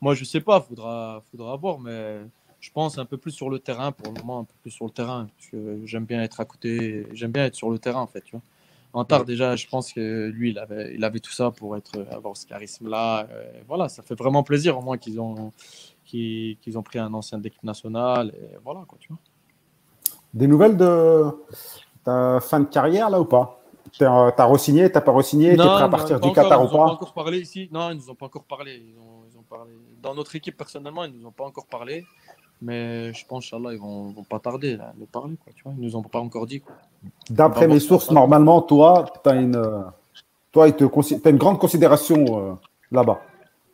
Moi, 0.00 0.14
je 0.14 0.24
sais 0.24 0.40
pas, 0.40 0.60
faudra, 0.60 1.22
faudra 1.30 1.56
voir, 1.56 1.78
mais 1.78 2.20
je 2.60 2.70
pense 2.70 2.98
un 2.98 3.04
peu 3.04 3.16
plus 3.16 3.32
sur 3.32 3.50
le 3.50 3.58
terrain 3.58 3.92
pour 3.92 4.12
le 4.12 4.20
moment, 4.20 4.40
un 4.40 4.44
peu 4.44 4.54
plus 4.62 4.70
sur 4.70 4.84
le 4.84 4.90
terrain. 4.90 5.28
Parce 5.36 5.50
que 5.50 5.80
j'aime 5.84 6.04
bien 6.04 6.22
être 6.22 6.40
à 6.40 6.44
côté, 6.44 7.06
j'aime 7.12 7.32
bien 7.32 7.44
être 7.44 7.54
sur 7.54 7.70
le 7.70 7.78
terrain 7.78 8.00
en 8.00 8.06
fait. 8.06 8.22
Tu 8.22 8.32
vois. 8.32 8.42
Antar, 8.94 9.24
déjà, 9.24 9.56
je 9.56 9.66
pense 9.68 9.92
que 9.92 10.28
lui, 10.28 10.50
il 10.50 10.58
avait, 10.58 10.94
il 10.94 11.02
avait 11.04 11.20
tout 11.20 11.32
ça 11.32 11.50
pour 11.50 11.76
être, 11.76 12.06
avoir 12.10 12.36
ce 12.36 12.46
charisme-là. 12.46 13.26
Euh, 13.30 13.62
voilà, 13.66 13.88
ça 13.88 14.02
fait 14.02 14.14
vraiment 14.14 14.42
plaisir 14.42 14.78
au 14.78 14.82
moins 14.82 14.98
qu'ils 14.98 15.18
ont, 15.18 15.52
qu'ils, 16.04 16.58
qu'ils 16.58 16.76
ont 16.76 16.82
pris 16.82 16.98
un 16.98 17.12
ancien 17.14 17.38
d'équipe 17.38 17.62
nationale. 17.62 18.32
Et 18.34 18.56
voilà, 18.62 18.84
quoi, 18.86 18.98
tu 19.00 19.08
vois. 19.08 19.18
Des 20.34 20.46
nouvelles 20.46 20.76
de 20.76 21.24
ta 22.04 22.40
fin 22.40 22.60
de 22.60 22.66
carrière, 22.66 23.10
là, 23.10 23.20
ou 23.20 23.24
pas? 23.24 23.58
T'as 23.98 24.32
t'as 24.32 24.46
re-signé, 24.46 24.90
t'as 24.90 25.02
pas 25.02 25.12
re-signé, 25.12 25.50
t'es 25.50 25.56
prêt 25.56 25.82
à 25.82 25.88
partir 25.88 26.18
pas 26.18 26.26
du 26.26 26.30
encore, 26.30 26.44
Qatar 26.44 26.62
ils 26.62 26.64
ou 26.64 26.68
nous 26.68 26.74
ont 26.74 26.78
pas? 26.78 26.86
pas 26.86 26.92
encore 26.92 27.12
parlé 27.12 27.38
ici. 27.40 27.68
Non, 27.70 27.90
ils 27.90 27.96
nous 27.96 28.10
ont 28.10 28.14
pas 28.14 28.26
encore 28.26 28.44
parlé. 28.44 28.82
Ils 28.88 28.98
ont, 28.98 29.24
ils 29.30 29.38
ont 29.38 29.42
parlé. 29.42 29.72
Dans 30.02 30.14
notre 30.14 30.34
équipe, 30.34 30.56
personnellement, 30.56 31.04
ils 31.04 31.12
nous 31.12 31.26
ont 31.26 31.32
pas 31.32 31.44
encore 31.44 31.66
parlé. 31.66 32.06
Mais 32.62 33.12
je 33.12 33.26
pense, 33.26 33.44
Inch'Allah, 33.44 33.72
ils 33.74 33.80
vont, 33.80 34.12
vont 34.12 34.22
pas 34.22 34.38
tarder 34.38 34.74
à 34.74 34.94
nous 34.96 35.06
parler. 35.06 35.36
Quoi, 35.42 35.52
tu 35.54 35.64
vois 35.64 35.72
ils 35.76 35.84
nous 35.84 35.96
ont 35.96 36.02
pas 36.02 36.20
encore 36.20 36.46
dit. 36.46 36.62
D'après 37.28 37.66
mes 37.66 37.80
sources, 37.80 38.10
normalement, 38.10 38.62
toi, 38.62 39.04
tu 39.22 39.28
as 39.28 39.34
une, 39.34 39.56
euh, 39.56 39.82
toi, 40.52 40.68
il 40.68 40.74
te 40.74 40.84
t'as 41.16 41.30
une 41.30 41.38
grande 41.38 41.58
considération 41.58 42.24
euh, 42.30 42.54
là-bas. 42.92 43.20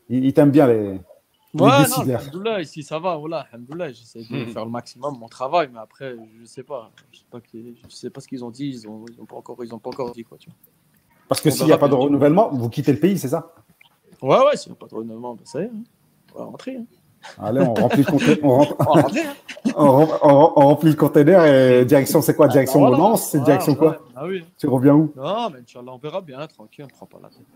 Il, 0.09 0.25
il 0.25 0.33
t'aime 0.33 0.51
bien 0.51 0.67
les. 0.67 1.01
Ouais, 1.55 1.89
non, 1.89 2.59
ici 2.59 2.83
ça 2.83 2.99
va. 2.99 3.17
Voilà, 3.17 3.47
j'essaie 3.91 4.23
de 4.23 4.37
Mhm. 4.37 4.49
faire 4.53 4.65
le 4.65 4.71
maximum 4.71 5.19
mon 5.19 5.29
travail. 5.29 5.71
Mais 5.73 5.79
après, 5.81 6.15
je 6.41 6.45
sais 6.45 6.63
pas. 6.63 6.91
Je 7.13 7.19
sais 7.19 7.25
pas, 7.31 7.39
je 7.89 7.95
sais 7.95 8.11
pas 8.11 8.21
ce 8.21 8.29
qu'ils 8.29 8.45
ont 8.45 8.51
dit. 8.51 8.67
Ils 8.69 8.89
ont, 8.89 9.05
ils 9.11 9.21
ont, 9.21 9.25
pas, 9.25 9.37
encore, 9.37 9.57
ils 9.65 9.75
ont 9.75 9.79
pas 9.79 9.91
encore 9.91 10.13
dit. 10.13 10.25
Quoi, 10.25 10.37
tu 10.39 10.51
Parce 11.27 11.41
que 11.41 11.51
s'il 11.51 11.65
n'y 11.65 11.73
a 11.73 11.77
verra 11.77 11.81
pas 11.81 11.89
de 11.89 11.95
renouvellement, 11.95 12.51
vous 12.51 12.69
quittez 12.69 12.93
le 12.93 12.99
pays, 13.01 13.19
c'est 13.19 13.29
ça? 13.29 13.55
Vois. 14.21 14.41
Ouais, 14.41 14.47
ouais, 14.51 14.57
s'il 14.57 14.73
n'y 14.73 14.77
a 14.79 14.81
pas 14.81 14.87
de 14.89 14.95
renouvellement, 14.95 15.35
ben, 15.35 15.45
ça 15.47 15.61
y 15.61 15.65
est. 15.65 15.69
hein. 15.69 15.83
On 16.35 16.39
va 16.39 16.45
rentrer. 16.45 16.77
Hein. 16.77 16.85
Allez, 17.39 17.61
on 17.61 17.75
remplit 17.75 18.03
le 18.05 18.11
conteneur, 18.11 18.37
on, 18.45 18.55
rem- 18.63 18.77
On 19.75 19.93
rem- 20.07 20.53
remplit 20.55 20.91
le 20.91 20.97
conteneur 20.97 21.45
et 21.47 21.85
direction, 21.85 22.21
c'est 22.23 22.35
quoi 22.37 22.47
Direction 22.49 22.85
Ah, 22.87 22.91
bah, 22.91 22.97
voilà. 22.97 23.17
C'est 23.17 23.39
Ah, 23.41 23.45
direction 23.45 23.75
quoi? 23.75 23.99
Ah 24.15 24.27
oui. 24.27 24.45
Tu 24.57 24.69
reviens 24.69 24.95
où? 24.95 25.13
Non, 25.17 25.51
mais 25.51 25.61
Inch'Allah, 25.61 25.93
on 25.93 25.99
verra 25.99 26.21
bien. 26.21 26.47
Tranquille, 26.47 26.85
on 26.85 26.89
prend 26.89 27.07
pas 27.07 27.19
la 27.23 27.29
tête. 27.31 27.47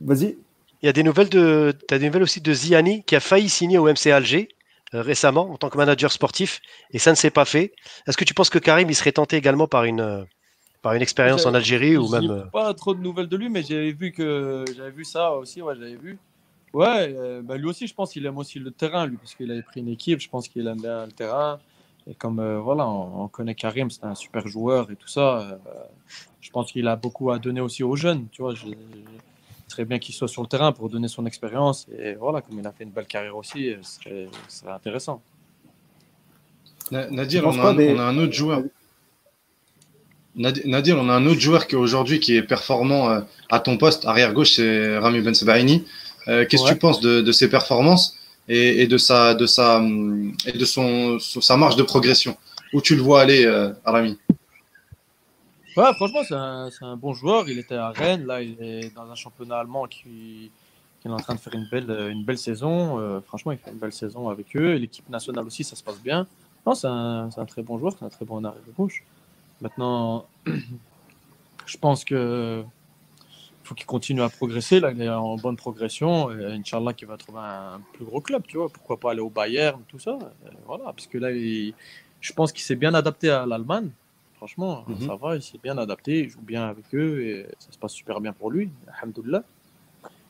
Vas-y. 0.00 0.38
Il 0.82 0.86
y 0.86 0.88
a 0.88 0.92
des 0.92 1.02
nouvelles 1.02 1.28
de, 1.28 1.74
t'as 1.88 1.98
des 1.98 2.06
nouvelles 2.06 2.22
aussi 2.22 2.40
de 2.40 2.52
Ziani 2.52 3.02
qui 3.04 3.14
a 3.14 3.20
failli 3.20 3.48
signer 3.48 3.78
au 3.78 3.84
MC 3.84 4.06
Alger 4.06 4.48
euh, 4.94 5.02
récemment 5.02 5.50
en 5.50 5.56
tant 5.56 5.68
que 5.68 5.76
manager 5.76 6.10
sportif 6.10 6.60
et 6.90 6.98
ça 6.98 7.10
ne 7.10 7.16
s'est 7.16 7.30
pas 7.30 7.44
fait. 7.44 7.72
Est-ce 8.06 8.16
que 8.16 8.24
tu 8.24 8.34
penses 8.34 8.50
que 8.50 8.58
Karim 8.58 8.88
il 8.88 8.94
serait 8.94 9.12
tenté 9.12 9.36
également 9.36 9.68
par 9.68 9.84
une, 9.84 10.00
euh, 10.00 10.24
par 10.82 10.94
une 10.94 11.02
expérience 11.02 11.46
en 11.46 11.54
Algérie 11.54 11.96
ou 11.96 12.08
même 12.08 12.48
pas 12.52 12.72
trop 12.74 12.94
de 12.94 13.00
nouvelles 13.00 13.28
de 13.28 13.36
lui, 13.36 13.48
mais 13.50 13.62
j'avais 13.62 13.92
vu 13.92 14.10
que 14.10 14.64
j'avais 14.76 14.90
vu 14.90 15.04
ça 15.04 15.32
aussi. 15.34 15.60
Ouais, 15.62 15.74
j'avais 15.76 15.96
vu. 15.96 16.18
Ouais, 16.72 17.14
euh, 17.14 17.42
bah, 17.42 17.56
lui 17.56 17.66
aussi, 17.66 17.86
je 17.86 17.94
pense 17.94 18.12
qu'il 18.12 18.24
aime 18.26 18.38
aussi 18.38 18.58
le 18.58 18.70
terrain, 18.70 19.06
lui, 19.06 19.16
parce 19.16 19.34
qu'il 19.34 19.50
avait 19.50 19.62
pris 19.62 19.80
une 19.80 19.88
équipe. 19.88 20.20
Je 20.20 20.28
pense 20.28 20.48
qu'il 20.48 20.66
aime 20.66 20.80
bien 20.80 21.06
le 21.06 21.12
terrain. 21.12 21.60
Et 22.08 22.14
comme 22.14 22.42
voilà, 22.58 22.88
on, 22.88 23.24
on 23.24 23.28
connaît 23.28 23.54
Karim, 23.54 23.90
c'est 23.90 24.04
un 24.04 24.14
super 24.14 24.48
joueur 24.48 24.90
et 24.90 24.96
tout 24.96 25.08
ça. 25.08 25.60
je 26.40 26.50
pense 26.50 26.72
qu'il 26.72 26.88
a 26.88 26.96
beaucoup 26.96 27.30
à 27.30 27.38
donner 27.38 27.60
aussi 27.60 27.84
aux 27.84 27.94
jeunes. 27.94 28.26
Tu 28.32 28.42
vois, 28.42 28.54
serait 29.70 29.84
bien 29.84 29.98
qu'il 29.98 30.14
soit 30.14 30.28
sur 30.28 30.42
le 30.42 30.48
terrain 30.48 30.72
pour 30.72 30.88
donner 30.90 31.08
son 31.08 31.24
expérience. 31.26 31.86
Et 31.98 32.14
voilà, 32.14 32.40
comme 32.42 32.58
il 32.58 32.66
a 32.66 32.72
fait 32.72 32.84
une 32.84 32.90
belle 32.90 33.06
carrière 33.06 33.36
aussi, 33.36 33.70
euh, 33.70 33.76
ce 33.82 33.94
serait, 34.00 34.28
ce 34.48 34.60
serait 34.60 34.72
intéressant. 34.72 35.22
Na- 36.90 37.08
Nadir, 37.10 37.46
on 37.46 37.58
a, 37.58 37.68
un, 37.70 37.74
des- 37.74 37.92
on 37.94 37.98
a 37.98 38.02
un 38.02 38.18
autre 38.18 38.32
joueur. 38.32 38.62
Nadi- 40.36 40.66
Nadir, 40.68 40.96
on 40.98 41.08
a 41.08 41.12
un 41.14 41.26
autre 41.26 41.40
joueur 41.40 41.66
qui 41.66 41.76
aujourd'hui 41.76 42.20
qui 42.20 42.36
est 42.36 42.42
performant 42.42 43.10
euh, 43.10 43.20
à 43.48 43.60
ton 43.60 43.76
poste, 43.76 44.04
arrière 44.06 44.32
gauche, 44.32 44.52
c'est 44.56 44.98
Rami 44.98 45.20
Ben 45.20 45.34
Sebaini. 45.34 45.84
Euh, 46.28 46.44
Qu'est-ce 46.46 46.62
que 46.62 46.68
Ouais. 46.68 46.74
tu 46.74 46.78
penses 46.78 47.00
de, 47.00 47.20
de 47.20 47.32
ses 47.32 47.48
performances 47.48 48.16
et, 48.48 48.82
et 48.82 48.86
de 48.86 48.98
sa 48.98 49.34
de 49.34 49.46
sa 49.46 49.82
et 50.46 50.52
de 50.52 50.64
son, 50.64 51.18
son- 51.18 51.40
sa 51.40 51.56
marge 51.56 51.76
de 51.76 51.82
progression? 51.82 52.36
Où 52.72 52.80
tu 52.80 52.94
le 52.94 53.02
vois 53.02 53.20
aller, 53.22 53.44
euh, 53.44 53.72
Rami? 53.84 54.16
Franchement, 55.94 56.20
c'est 56.24 56.84
un, 56.84 56.96
bon 56.96 57.12
joueur. 57.12 57.48
Il 57.48 57.58
était 57.58 57.74
à 57.74 57.90
Rennes. 57.90 58.26
Là, 58.26 58.42
il 58.42 58.60
est 58.62 58.94
dans 58.94 59.10
un 59.10 59.14
championnat 59.14 59.58
allemand 59.58 59.86
qui, 59.86 60.50
est 61.04 61.08
en 61.08 61.16
train 61.16 61.34
de 61.34 61.40
faire 61.40 61.54
une 61.54 61.68
belle, 61.70 62.14
belle 62.24 62.38
saison. 62.38 62.98
Euh, 62.98 63.20
franchement, 63.20 63.52
il 63.52 63.58
fait 63.58 63.70
une 63.70 63.78
belle 63.78 63.92
saison 63.92 64.28
avec 64.28 64.54
eux. 64.56 64.74
L'équipe 64.74 65.08
nationale 65.08 65.46
aussi, 65.46 65.64
ça 65.64 65.76
se 65.76 65.82
passe 65.82 66.00
bien. 66.00 66.26
Non, 66.66 66.74
c'est 66.74 66.88
un, 66.88 67.28
très 67.46 67.62
bon 67.62 67.78
joueur. 67.78 67.94
C'est 67.98 68.04
un 68.04 68.10
très 68.10 68.24
bon 68.24 68.44
arrière 68.44 68.62
gauche. 68.76 69.04
Maintenant, 69.60 70.26
je 71.66 71.78
pense 71.78 72.04
que 72.04 72.62
faut 73.64 73.74
qu'il 73.74 73.86
continue 73.86 74.22
à 74.22 74.28
progresser. 74.28 74.80
Là, 74.80 74.90
il 74.90 75.00
est 75.00 75.08
en 75.08 75.36
bonne 75.36 75.56
progression. 75.56 76.28
Inch'Allah, 76.30 76.92
qu'il 76.92 77.08
va 77.08 77.16
trouver 77.16 77.40
un 77.40 77.80
plus 77.92 78.04
gros 78.04 78.20
club. 78.20 78.42
Tu 78.46 78.56
vois, 78.56 78.68
pourquoi 78.68 78.98
pas 78.98 79.12
aller 79.12 79.20
au 79.20 79.30
Bayern, 79.30 79.80
tout 79.88 79.98
ça. 79.98 80.18
Euh, 80.20 80.50
voilà, 80.66 80.86
parce 80.86 81.06
que 81.06 81.18
là, 81.18 81.28
je 81.32 82.32
pense 82.32 82.52
qu'il 82.52 82.62
s'est 82.62 82.76
bien 82.76 82.92
adapté 82.94 83.30
à 83.30 83.46
l'Allemagne. 83.46 83.90
Franchement, 84.40 84.84
Mhm. 84.88 85.06
ça 85.06 85.16
va, 85.16 85.36
il 85.36 85.42
s'est 85.42 85.58
bien 85.62 85.76
adapté, 85.76 86.20
il 86.20 86.30
joue 86.30 86.40
bien 86.40 86.64
avec 86.66 86.86
eux 86.94 87.22
et 87.22 87.46
ça 87.58 87.70
se 87.70 87.76
passe 87.78 87.92
super 87.92 88.22
bien 88.22 88.32
pour 88.32 88.50
lui, 88.50 88.70
alhamdoulilah. 88.98 89.42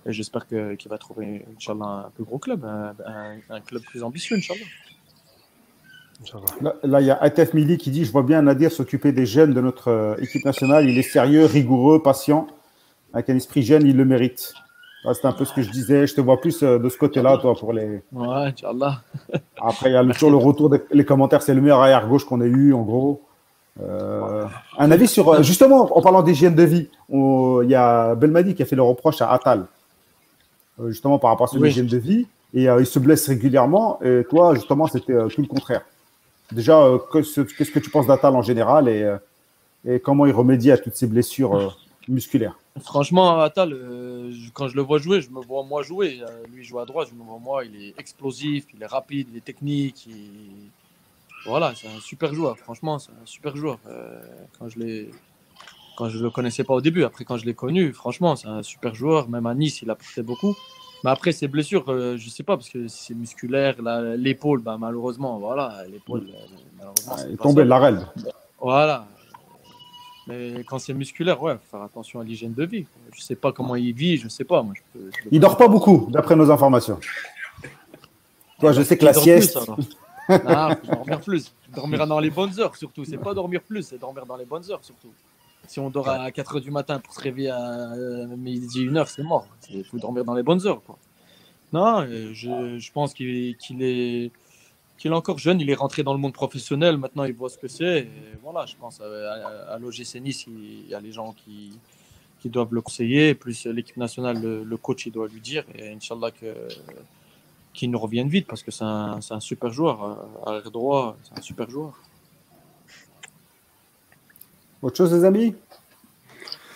Et 0.05 0.13
j'espère 0.13 0.49
que- 0.49 0.75
qu'il 0.75 0.91
va 0.91 0.99
trouver, 0.99 1.45
Inch'Allah, 1.57 2.07
un 2.07 2.11
plus 2.11 2.25
gros 2.25 2.39
club, 2.39 2.65
un, 2.65 2.93
un- 3.07 3.39
un 3.49 3.61
club 3.61 3.83
plus 3.83 4.03
ambitieux, 4.03 4.37
Inch'Allah. 4.37 4.65
Là, 6.61 6.75
là, 6.83 7.01
il 7.01 7.07
y 7.07 7.11
a 7.11 7.17
Atef 7.23 7.55
Mili 7.55 7.79
qui 7.79 7.91
dit 7.91 8.05
Je 8.05 8.13
vois 8.13 8.23
bien 8.25 8.43
Nadir 8.43 8.71
s'occuper 8.73 9.13
des 9.13 9.25
jeunes 9.27 9.55
de 9.55 9.61
notre 9.61 9.89
euh, 9.89 10.17
équipe 10.17 10.45
nationale. 10.45 10.89
Il 10.89 10.99
est 10.99 11.03
sérieux, 11.03 11.47
rigoureux, 11.47 12.03
patient. 12.03 12.47
Avec 13.15 13.31
un 13.31 13.37
esprit 13.37 13.63
jeune, 13.63 13.87
il 13.87 13.97
le 13.97 14.05
mérite. 14.05 14.53
C'est 15.15 15.25
un 15.25 15.33
peu 15.33 15.45
ce 15.47 15.55
que 15.55 15.63
je 15.63 15.71
disais. 15.71 16.07
Je 16.07 16.15
te 16.15 16.21
vois 16.21 16.39
plus 16.41 16.63
euh, 16.63 16.79
de 16.79 16.89
ce 16.91 16.99
côté-là, 16.99 17.39
toi, 17.39 17.55
pour 17.55 17.73
les. 17.73 18.03
Ouais, 18.13 18.27
Inch'Allah. 18.49 19.03
Après, 19.63 19.91
il 19.91 19.93
y 19.95 19.97
a 19.97 20.05
toujours 20.05 20.31
le 20.31 20.37
retour 20.37 20.69
des 20.69 20.81
les 20.91 21.05
commentaires. 21.07 21.43
C'est 21.43 21.55
le 21.55 21.61
meilleur 21.63 21.81
arrière 21.81 22.07
gauche 22.07 22.25
qu'on 22.27 22.41
ait 22.43 22.47
eu, 22.49 22.75
en 22.75 22.83
gros. 22.83 23.23
Euh, 23.83 24.45
un 24.79 24.91
avis 24.91 25.09
sur. 25.09 25.29
euh, 25.29 25.43
Justement, 25.43 25.97
en 25.97 26.03
parlant 26.03 26.23
d'hygiène 26.23 26.55
de 26.55 26.63
vie, 26.63 26.89
il 27.11 27.67
y 27.69 27.75
a 27.75 28.15
Belmadi 28.15 28.55
qui 28.55 28.63
a 28.63 28.67
fait 28.67 28.77
le 28.77 28.83
reproche 28.83 29.21
à 29.23 29.31
Atal, 29.31 29.67
euh, 30.81 30.89
justement 30.89 31.19
par 31.19 31.31
rapport 31.31 31.45
à 31.49 31.51
son 31.51 31.61
Oui. 31.61 31.69
hygiène 31.69 31.87
de 31.87 31.97
vie. 31.99 32.27
Et 32.53 32.69
euh, 32.69 32.81
il 32.81 32.87
se 32.87 32.99
blesse 32.99 33.29
régulièrement. 33.29 34.01
Et 34.03 34.25
toi, 34.29 34.55
justement, 34.55 34.87
c'était 34.89 35.13
euh, 35.13 35.29
tout 35.29 35.41
le 35.41 35.47
contraire. 35.47 35.83
Déjà, 36.53 36.85
que- 37.13 37.23
ce- 37.23 37.43
qu'est-ce 37.43 37.71
que 37.71 37.79
tu 37.79 37.91
penses 37.91 38.07
d'Atal 38.09 38.35
en 38.35 38.43
général 38.43 38.89
et, 38.89 39.09
et 39.87 40.01
comment 40.01 40.27
il 40.27 40.33
remédie 40.33 40.73
à 40.73 40.79
toutes 40.79 40.97
ces 40.97 41.07
blessures 41.07 41.79
musculaires? 42.09 42.59
Franchement, 42.83 43.41
Atal, 43.41 43.77
quand 44.53 44.67
je 44.69 44.75
le 44.75 44.83
vois 44.83 44.99
jouer, 44.99 45.21
je 45.21 45.31
me 45.31 45.41
vois 45.41 45.63
moi 45.63 45.83
jouer. 45.83 46.21
Lui, 46.53 46.63
il 46.63 46.65
joue 46.65 46.81
à 46.81 46.87
droite, 46.87 47.09
je 47.11 47.15
me 47.15 47.23
vois 47.25 47.39
moi. 47.39 47.65
Il 47.65 47.77
est 47.81 47.95
explosif, 47.99 48.65
il 48.77 48.83
est 48.83 48.87
rapide, 48.87 49.29
il 49.33 49.39
est 49.39 49.45
technique. 49.45 50.07
il- 50.09 50.71
Voilà, 51.47 51.73
c'est 51.75 51.89
un 51.89 52.01
super 52.01 52.35
joueur. 52.35 52.59
Franchement, 52.59 52.99
c'est 52.99 53.11
un 53.13 53.27
super 53.27 53.57
joueur. 53.57 53.79
Euh, 53.89 54.21
quand 54.59 54.69
je 54.69 54.79
l'ai. 54.79 55.11
Quand 55.97 56.09
je 56.09 56.19
le 56.23 56.31
connaissais 56.31 56.65
pas 56.65 56.73
au 56.73 56.81
début, 56.81 57.05
après 57.05 57.25
quand 57.27 57.37
je 57.37 57.45
l'ai 57.45 57.53
connu, 57.53 57.93
franchement, 57.93 58.35
c'est 58.35 58.49
un 58.49 58.63
super 58.63 58.95
joueur. 58.95 59.29
Même 59.29 59.45
à 59.47 59.55
Nice, 59.55 59.83
il 59.83 59.91
apportait 59.91 60.23
beaucoup. 60.23 60.55
Mais 61.05 61.11
après, 61.11 61.33
ses 61.33 61.47
blessures, 61.49 61.85
euh, 61.89 62.17
je 62.17 62.29
sais 62.31 62.43
pas, 62.43 62.57
parce 62.57 62.69
que 62.71 62.89
c'est 62.89 63.15
musculaire, 63.15 63.81
la- 63.83 64.17
l'épaule, 64.17 64.61
bah, 64.63 64.77
malheureusement, 64.79 65.39
voilà, 65.39 65.83
l'épaule, 65.91 66.27
euh, 66.29 66.57
malheureusement, 66.79 67.17
est 67.19 67.37
pas 67.37 67.43
tombé 67.43 67.61
ça. 67.61 67.65
de 67.65 67.69
la 67.71 67.79
règle. 67.79 68.07
Voilà. 68.61 69.07
Mais 70.27 70.63
quand 70.67 70.79
c'est 70.79 70.95
musculaire, 70.95 71.43
ouais, 71.43 71.55
faut 71.55 71.77
faire 71.77 71.83
attention 71.83 72.21
à 72.21 72.25
l'hygiène 72.25 72.55
de 72.55 72.65
vie. 72.65 72.87
Je 73.15 73.21
sais 73.21 73.35
pas 73.35 73.53
comment 73.53 73.77
il 73.77 73.93
vit, 73.93 74.17
je 74.17 74.29
sais 74.29 74.45
pas. 74.45 74.63
Moi, 74.63 74.75
je 74.77 74.99
peux, 74.99 75.07
je 75.07 75.23
peux 75.25 75.29
Il 75.33 75.41
dort 75.41 75.57
pas 75.57 75.69
beaucoup, 75.69 76.07
d'après 76.11 76.37
nos 76.37 76.51
informations. 76.51 76.99
Toi, 78.59 78.73
je 78.73 78.83
sais 78.83 78.97
que 78.97 79.05
la 79.05 79.15
sieste. 79.15 79.59
plus, 79.75 79.87
Ah, 80.47 80.77
dormir 80.85 81.21
plus. 81.21 81.53
Il 81.69 81.75
dormira 81.75 82.07
dans 82.07 82.21
les 82.21 82.31
bonnes 82.31 82.59
heures, 82.61 82.77
surtout. 82.77 83.05
C'est 83.05 83.19
pas 83.19 83.35
dormir 83.35 83.63
plus, 83.63 83.83
c'est 83.83 83.99
dormir 83.99 84.27
dans 84.27 84.37
les 84.37 84.45
bonnes 84.45 84.69
heures, 84.71 84.85
surtout. 84.85 85.13
Si 85.67 85.79
on 85.79 85.91
dort 85.91 86.09
à 86.09 86.31
4 86.31 86.59
h 86.59 86.61
du 86.63 86.71
matin 86.71 86.99
pour 86.99 87.13
se 87.13 87.21
réveiller 87.21 87.51
à 87.51 87.93
euh, 87.93 88.27
midi, 88.37 88.89
1 88.89 88.97
heure, 88.97 89.09
c'est 89.09 89.23
mort. 89.23 89.47
Il 89.71 89.85
faut 89.85 89.99
dormir 89.99 90.25
dans 90.25 90.35
les 90.35 90.43
bonnes 90.43 90.67
heures. 90.67 90.81
Non, 91.73 92.01
euh, 92.01 92.33
je, 92.33 92.93
pense 92.93 93.15
qu'il 93.15 93.31
est. 93.31 94.31
qu'il 94.99 95.13
est 95.13 95.15
encore 95.15 95.39
jeune, 95.39 95.61
il 95.61 95.71
est 95.71 95.75
rentré 95.75 96.03
dans 96.03 96.13
le 96.13 96.19
monde 96.19 96.33
professionnel, 96.33 96.97
maintenant 96.97 97.25
il 97.25 97.35
voit 97.35 97.49
ce 97.51 97.59
que 97.59 97.69
c'est. 97.69 98.09
Voilà, 98.43 98.67
je 98.67 98.75
pense 98.75 99.01
à, 99.01 99.05
à, 99.05 99.75
à 99.75 99.79
l'OGC 99.79 100.17
Nice, 100.21 100.47
il 100.49 100.89
y 100.89 100.95
a 100.95 101.01
les 101.01 101.13
gens 101.13 101.33
qui, 101.33 101.79
qui 102.41 102.49
doivent 102.49 102.75
le 102.75 102.81
conseiller, 102.81 103.35
plus 103.35 103.67
l'équipe 103.67 103.97
nationale, 103.97 104.41
le, 104.43 104.65
le 104.65 104.77
coach, 104.77 105.07
il 105.07 105.13
doit 105.13 105.29
lui 105.29 105.41
dire. 105.41 105.65
Et 105.77 105.93
Inch'Allah 105.93 106.31
que 106.33 106.47
qu'il 107.73 107.91
nous 107.91 107.99
revienne 107.99 108.29
vite 108.29 108.47
parce 108.47 108.63
que 108.63 108.71
c'est 108.71 108.85
un, 108.85 109.21
c'est 109.21 109.35
un 109.35 109.41
super 109.41 109.71
joueur. 109.71 110.03
À 110.45 110.51
arrière 110.51 110.71
droit, 110.71 111.17
c'est 111.23 111.39
un 111.39 111.43
super 111.43 111.69
joueur. 111.71 111.93
Autre 114.83 114.97
chose, 114.97 115.13
les 115.13 115.25
amis? 115.25 115.55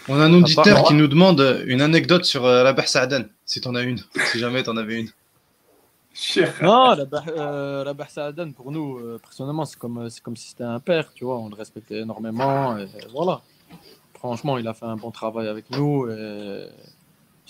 On 0.08 0.20
a 0.20 0.24
un 0.24 0.34
auditeur 0.34 0.84
qui 0.84 0.92
nous 0.92 1.08
demande 1.08 1.64
une 1.66 1.80
anecdote 1.80 2.26
sur 2.26 2.44
euh, 2.44 2.62
Rabah 2.62 2.84
Saadan, 2.84 3.24
si 3.46 3.62
t'en 3.62 3.74
as 3.74 3.82
une, 3.82 3.98
si 4.30 4.38
jamais 4.38 4.62
t'en 4.62 4.76
avais 4.76 5.00
une. 5.00 5.08
Non, 6.60 6.94
Rabah 6.94 7.24
euh, 7.28 7.82
Rabah 7.84 8.08
Saadan, 8.08 8.52
pour 8.52 8.70
nous, 8.70 8.98
euh, 8.98 9.18
personnellement, 9.22 9.64
c'est 9.64 9.78
comme, 9.78 10.10
c'est 10.10 10.22
comme 10.22 10.36
si 10.36 10.48
c'était 10.48 10.64
un 10.64 10.78
père, 10.78 11.10
tu 11.14 11.24
vois, 11.24 11.38
on 11.38 11.48
le 11.48 11.54
respectait 11.54 12.00
énormément, 12.00 12.76
et 12.76 12.86
voilà. 13.12 13.40
Franchement, 14.12 14.58
il 14.58 14.68
a 14.68 14.74
fait 14.74 14.84
un 14.84 14.96
bon 14.96 15.10
travail 15.10 15.48
avec 15.48 15.70
nous, 15.70 16.06
et 16.10 16.68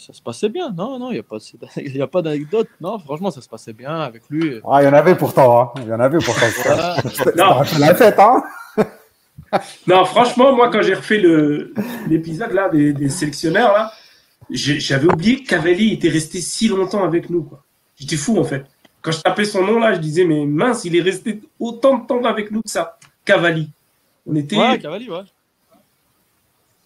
ça 0.06 0.12
se 0.12 0.20
passait 0.20 0.48
bien, 0.48 0.70
non, 0.70 0.98
non, 0.98 1.10
il 1.10 1.14
n'y 1.14 1.20
a 1.20 1.22
pas, 1.22 1.38
il 1.76 1.96
y 1.96 2.02
a 2.02 2.06
pas 2.06 2.22
d'anecdote, 2.22 2.68
non, 2.80 2.98
franchement, 2.98 3.30
ça 3.30 3.40
se 3.40 3.48
passait 3.48 3.72
bien 3.72 4.00
avec 4.00 4.22
lui. 4.28 4.60
Ah, 4.68 4.82
il 4.82 4.86
y 4.86 4.88
en 4.88 4.92
avait 4.92 5.14
pourtant, 5.14 5.60
hein. 5.60 5.80
il 5.82 5.88
y 5.88 5.92
en 5.92 6.00
avait 6.00 6.18
pourtant. 6.18 6.46
Voilà. 6.64 6.96
non, 7.36 7.62
la 7.78 7.94
fête, 7.94 8.18
hein 8.18 8.42
non, 9.86 10.04
franchement, 10.04 10.54
moi, 10.54 10.70
quand 10.70 10.82
j'ai 10.82 10.94
refait 10.94 11.18
le, 11.18 11.72
l'épisode 12.08 12.52
là 12.52 12.68
des, 12.68 12.92
des 12.92 13.08
sélectionneurs, 13.08 13.72
là, 13.72 13.92
j'avais 14.50 15.06
oublié 15.06 15.42
que 15.42 15.48
Cavalli 15.48 15.92
était 15.94 16.08
resté 16.08 16.40
si 16.40 16.68
longtemps 16.68 17.04
avec 17.04 17.30
nous. 17.30 17.42
quoi. 17.42 17.62
J'étais 17.96 18.16
fou, 18.16 18.38
en 18.38 18.44
fait. 18.44 18.64
Quand 19.00 19.12
je 19.12 19.20
tapais 19.20 19.44
son 19.44 19.64
nom, 19.64 19.78
là, 19.78 19.94
je 19.94 20.00
disais, 20.00 20.24
mais 20.24 20.44
mince, 20.44 20.84
il 20.84 20.96
est 20.96 21.02
resté 21.02 21.40
autant 21.60 21.98
de 21.98 22.06
temps 22.06 22.24
avec 22.24 22.50
nous 22.50 22.62
que 22.62 22.70
ça. 22.70 22.98
Cavalli. 23.24 23.70
On 24.26 24.34
était. 24.34 24.56
Ouais, 24.56 24.78
Cavalli, 24.78 25.10
ouais. 25.10 25.24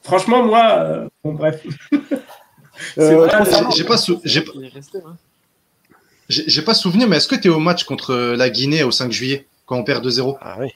Franchement, 0.02 0.42
moi, 0.44 0.78
euh, 0.80 1.08
bon, 1.22 1.34
bref. 1.34 1.64
Euh, 2.98 3.28
J'ai- 3.74 3.84
pas, 3.84 3.96
sou- 3.96 4.18
hein. 4.18 5.16
pas 6.64 6.74
souvenir, 6.74 7.08
mais 7.08 7.16
est-ce 7.16 7.28
que 7.28 7.34
t'es 7.36 7.48
au 7.48 7.58
match 7.58 7.84
contre 7.84 8.14
la 8.14 8.50
Guinée 8.50 8.82
au 8.82 8.90
5 8.90 9.10
juillet, 9.12 9.46
quand 9.66 9.76
on 9.76 9.84
perd 9.84 10.04
2-0 10.04 10.36
Ah 10.40 10.56
oui, 10.60 10.72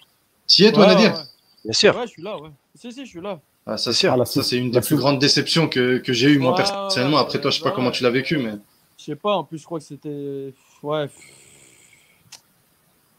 T'y 0.47 0.65
es, 0.65 0.73
toi, 0.73 0.87
Ouais, 0.87 0.95
Nadir? 0.95 1.15
ouais. 1.15 1.21
bien 1.65 1.73
sûr. 1.73 1.97
Ouais, 1.97 2.07
je 2.07 2.13
suis 2.13 2.23
là, 2.23 2.39
ouais. 2.39 2.51
Si, 2.75 2.93
si, 2.93 3.05
je 3.05 3.11
suis 3.11 3.21
là. 3.21 3.39
Ah, 3.67 3.77
ça, 3.77 3.93
c'est. 3.93 4.09
Ah, 4.09 4.17
c'est 4.25 4.57
une 4.57 4.71
des 4.71 4.81
plus 4.81 4.97
grandes 4.97 5.19
déceptions 5.21 5.69
que, 5.69 5.99
que 5.99 6.13
j'ai 6.13 6.31
eues, 6.31 6.39
moi, 6.39 6.53
Ouais, 6.53 6.57
personnellement. 6.65 7.19
Après, 7.19 7.41
toi, 7.41 7.51
je 7.51 7.59
sais 7.59 7.63
pas 7.65 7.71
comment 7.71 7.91
tu 7.93 8.03
l'as 8.03 8.11
vécu, 8.11 8.39
mais. 8.39 8.55
Je 8.99 9.05
sais 9.05 9.17
pas, 9.17 9.35
en 9.37 9.45
plus, 9.45 9.59
je 9.59 9.65
crois 9.65 9.79
que 9.79 9.85
c'était. 9.85 10.53
Ouais. 10.83 11.09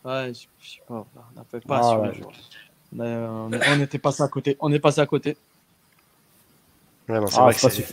Ouais, 0.03 0.31
je 0.34 0.69
sais 0.69 0.81
pas. 0.88 1.05
On 1.15 1.39
n'a 1.39 1.45
fait 1.49 1.65
pas 1.65 1.79
Ah, 1.81 1.89
sur 1.89 2.01
ouais. 2.01 2.07
le 2.09 2.13
jour. 2.13 2.34
On, 2.99 3.79
était 3.81 3.97
passé 3.99 4.21
à 4.21 4.27
côté. 4.27 4.57
On 4.59 4.71
est 4.71 4.79
passé 4.79 4.99
à 5.01 5.05
côté. 5.05 5.38
Ouais, 7.07 7.19
non, 7.19 7.27
c'est 7.27 7.38
Ah, 7.38 7.43
vrai 7.43 7.53
que 7.53 7.59
c'est- 7.69 7.88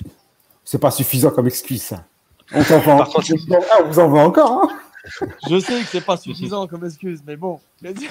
c'est 0.64 0.78
pas 0.78 0.90
suffisant 0.90 1.30
comme 1.30 1.46
excuse, 1.46 1.82
ça. 1.82 2.04
On 2.52 2.62
t'en 2.64 2.78
vend. 2.80 3.04
Contre, 3.04 3.32
Ah, 3.72 3.82
vous 3.84 3.98
en 3.98 4.08
vend 4.08 4.24
encore, 4.24 4.50
hein 4.64 4.68
Je 5.48 5.58
sais 5.61 5.80
que 5.80 5.86
c'est 5.86 6.04
pas 6.04 6.16
suffisant 6.16 6.66
comme 6.66 6.84
excuse, 6.84 7.20
mais 7.26 7.36
bon. 7.36 7.61
Je 7.82 7.88
vais 7.88 7.94
dire- 7.94 8.11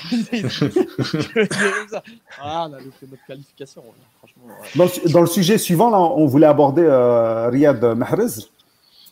je 0.49 0.65
vais 0.65 1.47
dire 1.47 1.75
comme 1.75 1.89
ça. 1.91 2.03
Ah, 2.41 2.67
on 2.69 2.73
a 2.73 2.79
loupé 2.79 3.05
notre 3.09 3.25
qualification. 3.27 3.83
Franchement, 4.17 4.43
ouais. 4.47 4.67
dans 4.75 4.85
le, 4.85 5.11
dans 5.11 5.21
le 5.21 5.27
sujet 5.27 5.57
suivant, 5.57 5.89
là, 5.89 5.99
on 5.99 6.25
voulait 6.25 6.47
aborder 6.47 6.83
euh, 6.83 7.49
Riyad 7.49 7.83
Mahrez, 7.95 8.47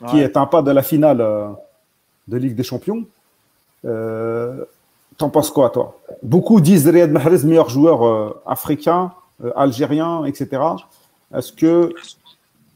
qui 0.09 0.19
est 0.19 0.35
un 0.37 0.45
pas 0.47 0.61
de 0.61 0.71
la 0.71 0.81
finale 0.81 1.21
euh, 1.21 1.49
de 2.27 2.37
Ligue 2.37 2.55
des 2.55 2.63
Champions. 2.63 3.05
Euh, 3.85 4.63
T'en 5.17 5.29
penses 5.31 5.49
quoi, 5.49 5.71
toi? 5.71 5.99
Beaucoup 6.21 6.61
disent 6.61 6.87
Riyad 6.87 7.11
Mahrez, 7.11 7.39
meilleur 7.43 7.69
joueur 7.69 8.05
euh, 8.05 8.39
africain, 8.45 9.11
euh, 9.43 9.51
algérien, 9.55 10.25
etc. 10.25 10.61
Est-ce 11.35 11.51
que 11.51 11.91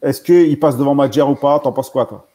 est-ce 0.01 0.21
qu'il 0.21 0.59
passe 0.59 0.77
devant 0.77 0.95
Madjer 0.95 1.21
ou 1.23 1.35
pas? 1.35 1.59
T'en 1.59 1.71
penses 1.71 1.89
quoi, 1.89 2.05
toi? 2.05 2.27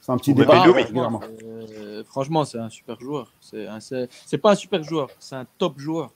C'est 0.00 0.12
un 0.12 0.16
petit 0.18 0.32
Ou 0.32 0.34
débat. 0.34 0.62
Régulièrement. 0.62 1.20
Euh, 1.22 2.04
franchement, 2.04 2.44
c'est 2.44 2.58
un 2.58 2.68
super 2.68 3.00
joueur. 3.00 3.32
C'est 3.40 3.66
un- 3.66 3.80
c'est 3.80 4.08
c'est 4.26 4.38
pas 4.38 4.52
un 4.52 4.54
super 4.54 4.82
joueur, 4.82 5.08
c'est 5.18 5.34
un 5.36 5.46
top 5.58 5.78
joueur. 5.78 6.10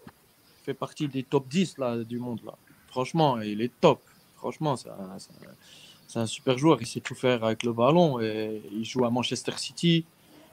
Il 0.62 0.64
fait 0.66 0.74
partie 0.74 1.08
des 1.08 1.22
top 1.22 1.48
10 1.48 1.78
là, 1.78 1.96
du 1.96 2.18
monde. 2.18 2.40
Là. 2.44 2.52
Franchement, 2.88 3.40
il 3.40 3.62
est 3.62 3.72
top. 3.80 4.00
Franchement, 4.36 4.76
c'est 4.76 4.90
un, 4.90 5.18
c'est 5.18 5.30
un- 5.30 5.50
c'est 6.06 6.18
un 6.18 6.26
super 6.26 6.58
joueur. 6.58 6.78
Il 6.80 6.86
sait 6.86 7.00
tout 7.00 7.14
faire 7.14 7.42
avec 7.44 7.62
le 7.62 7.72
ballon. 7.72 8.20
Et 8.20 8.60
il 8.72 8.84
joue 8.84 9.04
à 9.06 9.10
Manchester 9.10 9.52
City. 9.56 10.04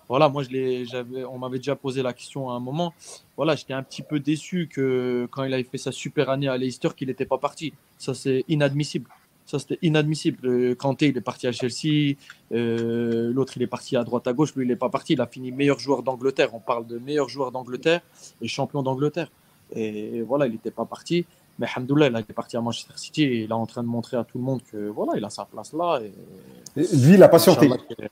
Voilà, 0.08 0.30
moi, 0.30 0.44
je 0.44 0.50
l'ai- 0.50 0.86
j'avais, 0.86 1.26
on 1.26 1.38
m'avait 1.38 1.58
déjà 1.58 1.76
posé 1.76 2.02
la 2.04 2.14
question 2.14 2.50
à 2.52 2.54
un 2.54 2.60
moment. 2.60 2.94
Voilà, 3.36 3.56
j'étais 3.56 3.74
un 3.74 3.82
petit 3.84 4.04
peu 4.04 4.20
déçu 4.20 4.70
que 4.72 5.28
quand 5.32 5.44
il 5.44 5.54
avait 5.54 5.64
fait 5.64 5.78
sa 5.80 5.92
super 5.92 6.30
année 6.30 6.48
à 6.48 6.56
Leicester, 6.58 6.90
qu'il 6.96 7.08
n'était 7.10 7.26
pas 7.26 7.38
parti. 7.40 7.74
Ça, 7.98 8.14
c'est 8.14 8.46
inadmissible. 8.48 9.10
Ça, 9.46 9.60
c'était 9.60 9.78
inadmissible. 9.84 10.48
Euh, 10.48 10.76
Kanté, 10.76 11.08
il 11.10 11.18
est 11.18 11.22
parti 11.22 11.46
à 11.48 11.52
Chelsea. 11.52 12.16
Euh, 12.52 13.32
L'autre, 13.32 13.54
il 13.58 13.62
est 13.62 13.68
parti 13.68 13.96
à 13.96 14.04
droite 14.04 14.26
à 14.28 14.34
gauche. 14.34 14.56
Lui, 14.56 14.66
il 14.66 14.68
n'est 14.70 14.76
pas 14.76 14.90
parti. 14.90 15.14
Il 15.14 15.22
a 15.22 15.28
fini 15.28 15.52
meilleur 15.52 15.78
joueur 15.78 16.02
d'Angleterre. 16.02 16.54
On 16.56 16.60
parle 16.60 16.88
de 16.88 16.98
meilleur 16.98 17.30
joueur 17.30 17.52
d'Angleterre 17.52 18.02
et 18.42 18.48
champion 18.48 18.82
d'Angleterre. 18.82 19.30
Et 19.76 20.22
voilà, 20.24 20.48
il 20.48 20.54
n'était 20.54 20.72
pas 20.72 20.86
parti. 20.86 21.26
Mais 21.60 21.68
Alhamdoulilah, 21.74 22.10
il 22.10 22.18
est 22.18 22.34
parti 22.34 22.58
à 22.58 22.62
Manchester 22.62 22.94
City 22.98 23.24
et 23.24 23.44
il 23.44 23.50
est 23.50 23.54
en 23.54 23.66
train 23.66 23.82
de 23.84 23.88
montrer 23.88 24.18
à 24.18 24.24
tout 24.24 24.38
le 24.40 24.44
monde 24.44 24.62
que 24.72 24.88
voilà, 24.90 25.14
il 25.16 25.24
a 25.24 25.30
sa 25.30 25.46
place 25.46 25.72
là. 25.74 26.02
Et... 26.02 26.82
Et 26.82 26.88
Lui, 26.98 27.14
il 27.14 27.24
a 27.24 27.30
patienté. 27.30 27.70
Que- 27.70 28.08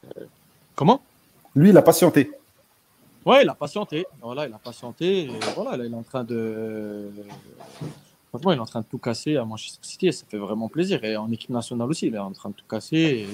Comment? 0.76 1.02
Lui, 1.56 1.70
il 1.72 1.78
a 1.78 1.82
patienté. 1.82 2.32
Ouais, 3.26 3.44
il 3.44 3.50
a 3.50 3.54
patienté. 3.56 4.06
Voilà, 4.22 4.48
il 4.48 4.54
a 4.54 4.58
patienté. 4.60 5.24
Et 5.26 5.30
voilà, 5.56 5.76
là, 5.78 5.86
il 5.86 5.92
est 5.92 5.96
en 5.96 6.04
train 6.04 6.24
de. 6.24 7.10
Franchement, 8.34 8.52
il 8.54 8.58
est 8.58 8.62
en 8.62 8.66
train 8.66 8.82
de 8.82 8.86
tout 8.90 8.98
casser 8.98 9.38
à 9.38 9.46
Manchester 9.46 9.78
City 9.84 10.08
et 10.08 10.12
ça 10.12 10.26
fait 10.28 10.40
vraiment 10.40 10.68
plaisir. 10.68 11.04
Et 11.04 11.16
en 11.16 11.32
équipe 11.32 11.52
nationale 11.52 11.88
aussi, 11.88 12.08
il 12.08 12.16
est 12.16 12.18
en 12.18 12.32
train 12.32 12.50
de 12.50 12.56
tout 12.56 12.66
casser. 12.68 13.28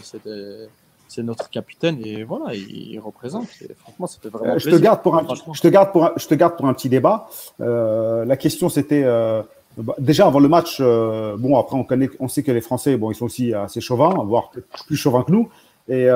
C'est, 1.08 1.24
notre 1.24 1.50
capitaine 1.50 2.00
et 2.04 2.26
voilà, 2.26 2.54
il, 2.54 2.92
il 2.92 3.00
représente. 3.00 3.48
Et 3.62 3.74
franchement, 3.76 4.08
ça 4.08 4.20
fait 4.22 4.28
vraiment 4.28 4.56
Euh, 4.56 4.60
je, 4.60 4.70
te 4.70 4.76
garde 4.76 5.02
pour 5.02 5.16
un, 5.16 5.26
je, 5.54 5.62
te 5.62 5.68
garde 5.70 5.94
pour 5.94 6.04
un, 6.04 6.12
je 6.18 6.28
te 6.28 6.36
garde 6.36 6.58
pour 6.58 6.68
un 6.68 6.74
petit 6.74 6.90
débat. 6.90 7.30
Euh, 7.62 8.26
la 8.26 8.36
question, 8.36 8.68
c'était 8.68 9.04
euh, 9.06 9.42
bah, 9.78 9.96
déjà 10.00 10.28
avant 10.28 10.40
le 10.40 10.50
match. 10.50 10.80
euh, 10.82 11.38
bon, 11.38 11.58
après, 11.58 11.78
on, 11.78 11.86
connaît, 11.86 12.10
on 12.20 12.28
sait 12.28 12.44
que 12.44 12.52
les 12.52 12.62
Français, 12.62 12.98
bon, 12.98 13.10
ils 13.10 13.16
sont 13.16 13.26
aussi 13.26 13.54
assez 13.54 13.80
chauvins, 13.80 14.14
voire 14.26 14.52
plus 14.86 14.98
chauvins 14.98 15.24
que 15.24 15.32
nous. 15.32 15.50
Et 15.88 16.10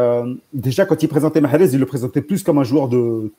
déjà, 0.53 0.85
quand 0.85 1.01
il 1.01 1.07
présentait 1.07 1.39
Mahrez, 1.39 1.69
il 1.71 1.79
le 1.79 1.85
présentait 1.85 2.21
plus 2.21 2.43
comme 2.43 2.57
un 2.59 2.63
joueur 2.63 2.89
de, 2.89 3.31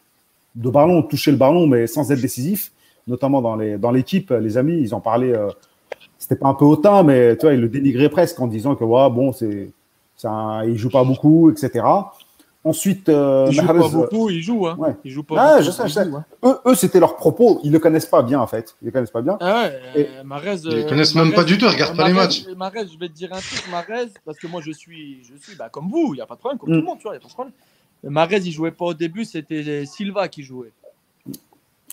de 0.54 0.70
ballon, 0.70 1.02
toucher 1.02 1.30
le 1.32 1.36
ballon, 1.36 1.66
mais 1.66 1.86
sans 1.86 2.10
être 2.10 2.20
décisif, 2.20 2.72
notamment 3.06 3.40
dans 3.42 3.56
les 3.56 3.78
dans 3.78 3.90
l'équipe. 3.90 4.30
Les 4.30 4.56
amis, 4.58 4.78
ils 4.80 4.94
en 4.94 5.00
parlaient. 5.00 5.36
Euh, 5.36 5.48
c'était 6.18 6.36
pas 6.36 6.48
un 6.48 6.54
peu 6.54 6.64
hautain, 6.64 7.02
mais 7.02 7.36
tu 7.36 7.42
vois, 7.46 7.54
ils 7.54 7.60
le 7.60 7.68
dénigraient 7.68 8.08
presque 8.08 8.40
en 8.40 8.46
disant 8.46 8.74
que 8.76 8.84
ouais, 8.84 9.10
bon, 9.10 9.32
c'est, 9.32 9.72
un- 10.24 10.64
il 10.64 10.76
joue 10.78 10.88
pas 10.90 11.04
beaucoup, 11.04 11.50
etc. 11.50 11.84
Ensuite, 12.66 13.10
euh, 13.10 13.44
Il 13.50 13.52
joue 13.56 13.62
Mahrez, 13.66 13.78
pas 13.78 13.88
beaucoup, 13.90 14.30
il 14.30 14.40
joue. 14.40 14.66
Hein. 14.66 14.76
ouais. 14.78 14.96
Il 15.04 15.10
joue 15.10 15.22
pas 15.22 15.34
Ah, 15.38 15.50
beaucoup, 15.58 15.64
je 15.64 15.70
sais, 15.70 15.82
il 15.82 15.88
je 15.88 15.92
sais. 15.92 16.04
joue, 16.06 16.16
hein. 16.16 16.24
eux, 16.44 16.56
eux 16.66 16.74
c'était 16.74 16.98
leur 16.98 17.16
propos. 17.16 17.60
Ils 17.62 17.70
le 17.72 17.78
connaissent 17.78 18.06
pas 18.06 18.22
bien, 18.22 18.40
en 18.40 18.46
fait. 18.46 18.74
Ils 18.80 18.86
le 18.86 18.90
connaissent 18.90 19.10
pas 19.10 19.20
bien. 19.20 19.36
Ah 19.40 19.64
ouais, 19.64 19.80
Et- 19.96 20.06
euh, 20.06 20.24
Mahrez, 20.24 20.56
Ils 20.64 20.72
euh, 20.72 20.88
connaissent 20.88 21.14
même 21.14 21.34
pas 21.34 21.44
du 21.44 21.58
tout, 21.58 21.66
ils 21.66 21.72
regardent 21.72 21.94
pas 21.96 22.08
les 22.08 22.14
matchs. 22.14 22.46
Mahrez, 22.56 22.86
je 22.90 22.98
vais 22.98 23.08
te 23.08 23.12
dire 23.12 23.30
un 23.34 23.38
truc, 23.40 23.64
Mahrez, 23.70 24.06
parce 24.24 24.38
que 24.38 24.46
moi 24.46 24.62
je 24.64 24.70
suis, 24.72 25.22
je 25.24 25.34
suis 25.44 25.56
bah, 25.58 25.68
comme 25.70 25.90
vous, 25.90 26.14
il 26.14 26.16
n'y 26.16 26.20
a 26.22 26.26
pas 26.26 26.36
de 26.36 26.40
problème, 26.40 26.58
comme 26.58 26.70
Mm. 26.70 26.72
tout 26.76 26.80
le 26.80 26.86
monde, 26.86 26.96
tu 26.98 27.02
vois, 27.02 27.12
il 27.12 27.18
n'y 27.18 27.20
a 27.20 27.22
pas 27.22 27.28
de 27.28 27.32
problème. 27.34 27.52
Mahrez, 28.04 28.38
il 28.46 28.50
jouait 28.52 28.70
pas 28.70 28.86
au 28.86 28.94
début, 28.94 29.26
c'était 29.26 29.84
Silva 29.84 30.28
qui 30.28 30.42
jouait. 30.42 30.72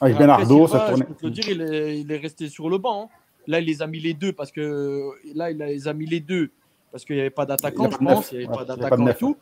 Avec 0.01 0.15
Après, 0.15 0.25
Bernardo, 0.27 0.67
ça 0.67 0.79
tournait. 0.79 1.05
Je 1.07 1.13
peux 1.13 1.13
te 1.15 1.25
le 1.25 1.31
dire, 1.31 1.49
il 1.49 1.61
est, 1.61 1.99
il 2.01 2.11
est 2.11 2.17
resté 2.17 2.49
sur 2.49 2.69
le 2.69 2.77
banc. 2.77 3.03
hein. 3.03 3.09
Là, 3.47 3.59
il 3.59 3.65
les 3.65 3.81
a 3.81 3.87
mis 3.87 3.99
les 3.99 4.13
deux 4.13 4.33
parce 4.33 4.51
que 4.51 5.11
là, 5.35 5.49
il 5.51 5.57
les 5.57 5.87
a 5.87 5.93
mis 5.93 6.05
les 6.05 6.19
deux 6.19 6.51
parce 6.91 7.05
qu'il 7.05 7.15
n'y 7.15 7.21
avait 7.21 7.29
pas 7.29 7.45
d'attaquant, 7.45 7.89
je 7.89 7.97
pense. 7.97 8.31
Il 8.31 8.39
n'y 8.39 8.43
avait 8.45 8.53
pas 8.53 8.65
d'attaquant 8.65 9.07
et 9.07 9.15
tout. 9.15 9.37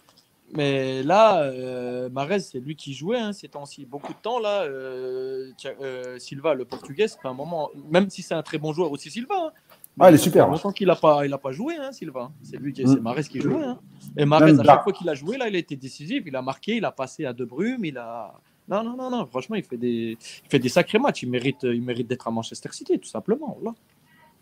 Mais 0.52 1.04
là, 1.04 1.44
euh, 1.44 2.10
c'est 2.40 2.60
lui 2.60 2.76
qui 2.76 2.94
jouait 2.94 3.20
hein, 3.20 3.34
ces 3.34 3.48
temps-ci. 3.50 3.86
Beaucoup 3.86 4.14
de 4.14 4.18
temps, 4.18 4.40
là, 4.40 4.64
euh, 4.64 5.52
euh, 5.82 6.18
Silva, 6.18 6.54
le 6.56 6.66
portugais, 6.66 7.08
fait 7.08 7.28
un 7.28 7.34
moment, 7.34 7.70
même 7.90 8.10
si 8.10 8.22
c'est 8.24 8.34
un 8.34 8.42
très 8.42 8.58
bon 8.58 8.74
joueur 8.74 8.92
aussi, 8.92 9.12
Silva. 9.12 9.36
hein, 9.48 9.52
Ah, 10.00 10.10
il 10.10 10.16
est 10.16 10.18
super, 10.18 10.48
longtemps 10.48 10.72
qu'il 10.72 10.88
n'a 10.88 10.96
pas, 10.96 11.26
il 11.26 11.34
a 11.34 11.38
pas 11.38 11.52
joué, 11.52 11.76
hein, 11.76 11.92
Silva. 11.92 12.32
C'est 12.42 12.58
lui 12.58 12.74
qui, 12.74 12.84
Mm. 12.84 12.88
c'est 12.88 13.00
Mahrez 13.02 13.24
qui 13.26 13.42
jouait. 13.42 13.64
hein. 13.64 13.80
Et 14.18 14.26
Mahrez, 14.26 14.46
Même 14.54 14.60
à 14.62 14.64
chaque 14.64 14.84
fois 14.84 14.94
qu'il 14.94 15.08
a 15.10 15.14
joué, 15.14 15.38
là, 15.38 15.48
il 15.50 15.56
a 15.56 15.60
été 15.60 15.76
décisif. 15.76 16.24
Il 16.26 16.36
a 16.36 16.42
marqué, 16.42 16.78
il 16.78 16.86
a 16.86 16.92
passé 16.92 17.26
à 17.26 17.34
De 17.34 17.46
Bruyne, 17.46 17.82
il 17.84 17.98
a. 17.98 18.34
Non, 18.70 18.84
non, 18.84 18.96
non, 18.96 19.10
non. 19.10 19.26
Franchement, 19.26 19.56
il 19.56 19.64
fait 19.64 19.78
des, 19.78 20.18
il 20.44 20.50
fait 20.50 20.60
des 20.60 20.70
sacrés 20.70 21.00
matchs. 21.00 21.24
Il 21.24 21.30
mérite, 21.30 21.64
il 21.64 21.82
mérite 21.82 22.08
d'être 22.08 22.28
à 22.28 22.32
Manchester 22.32 22.70
City, 22.72 23.00
tout 23.00 23.10
simplement. 23.10 23.58
Voilà. 23.60 23.76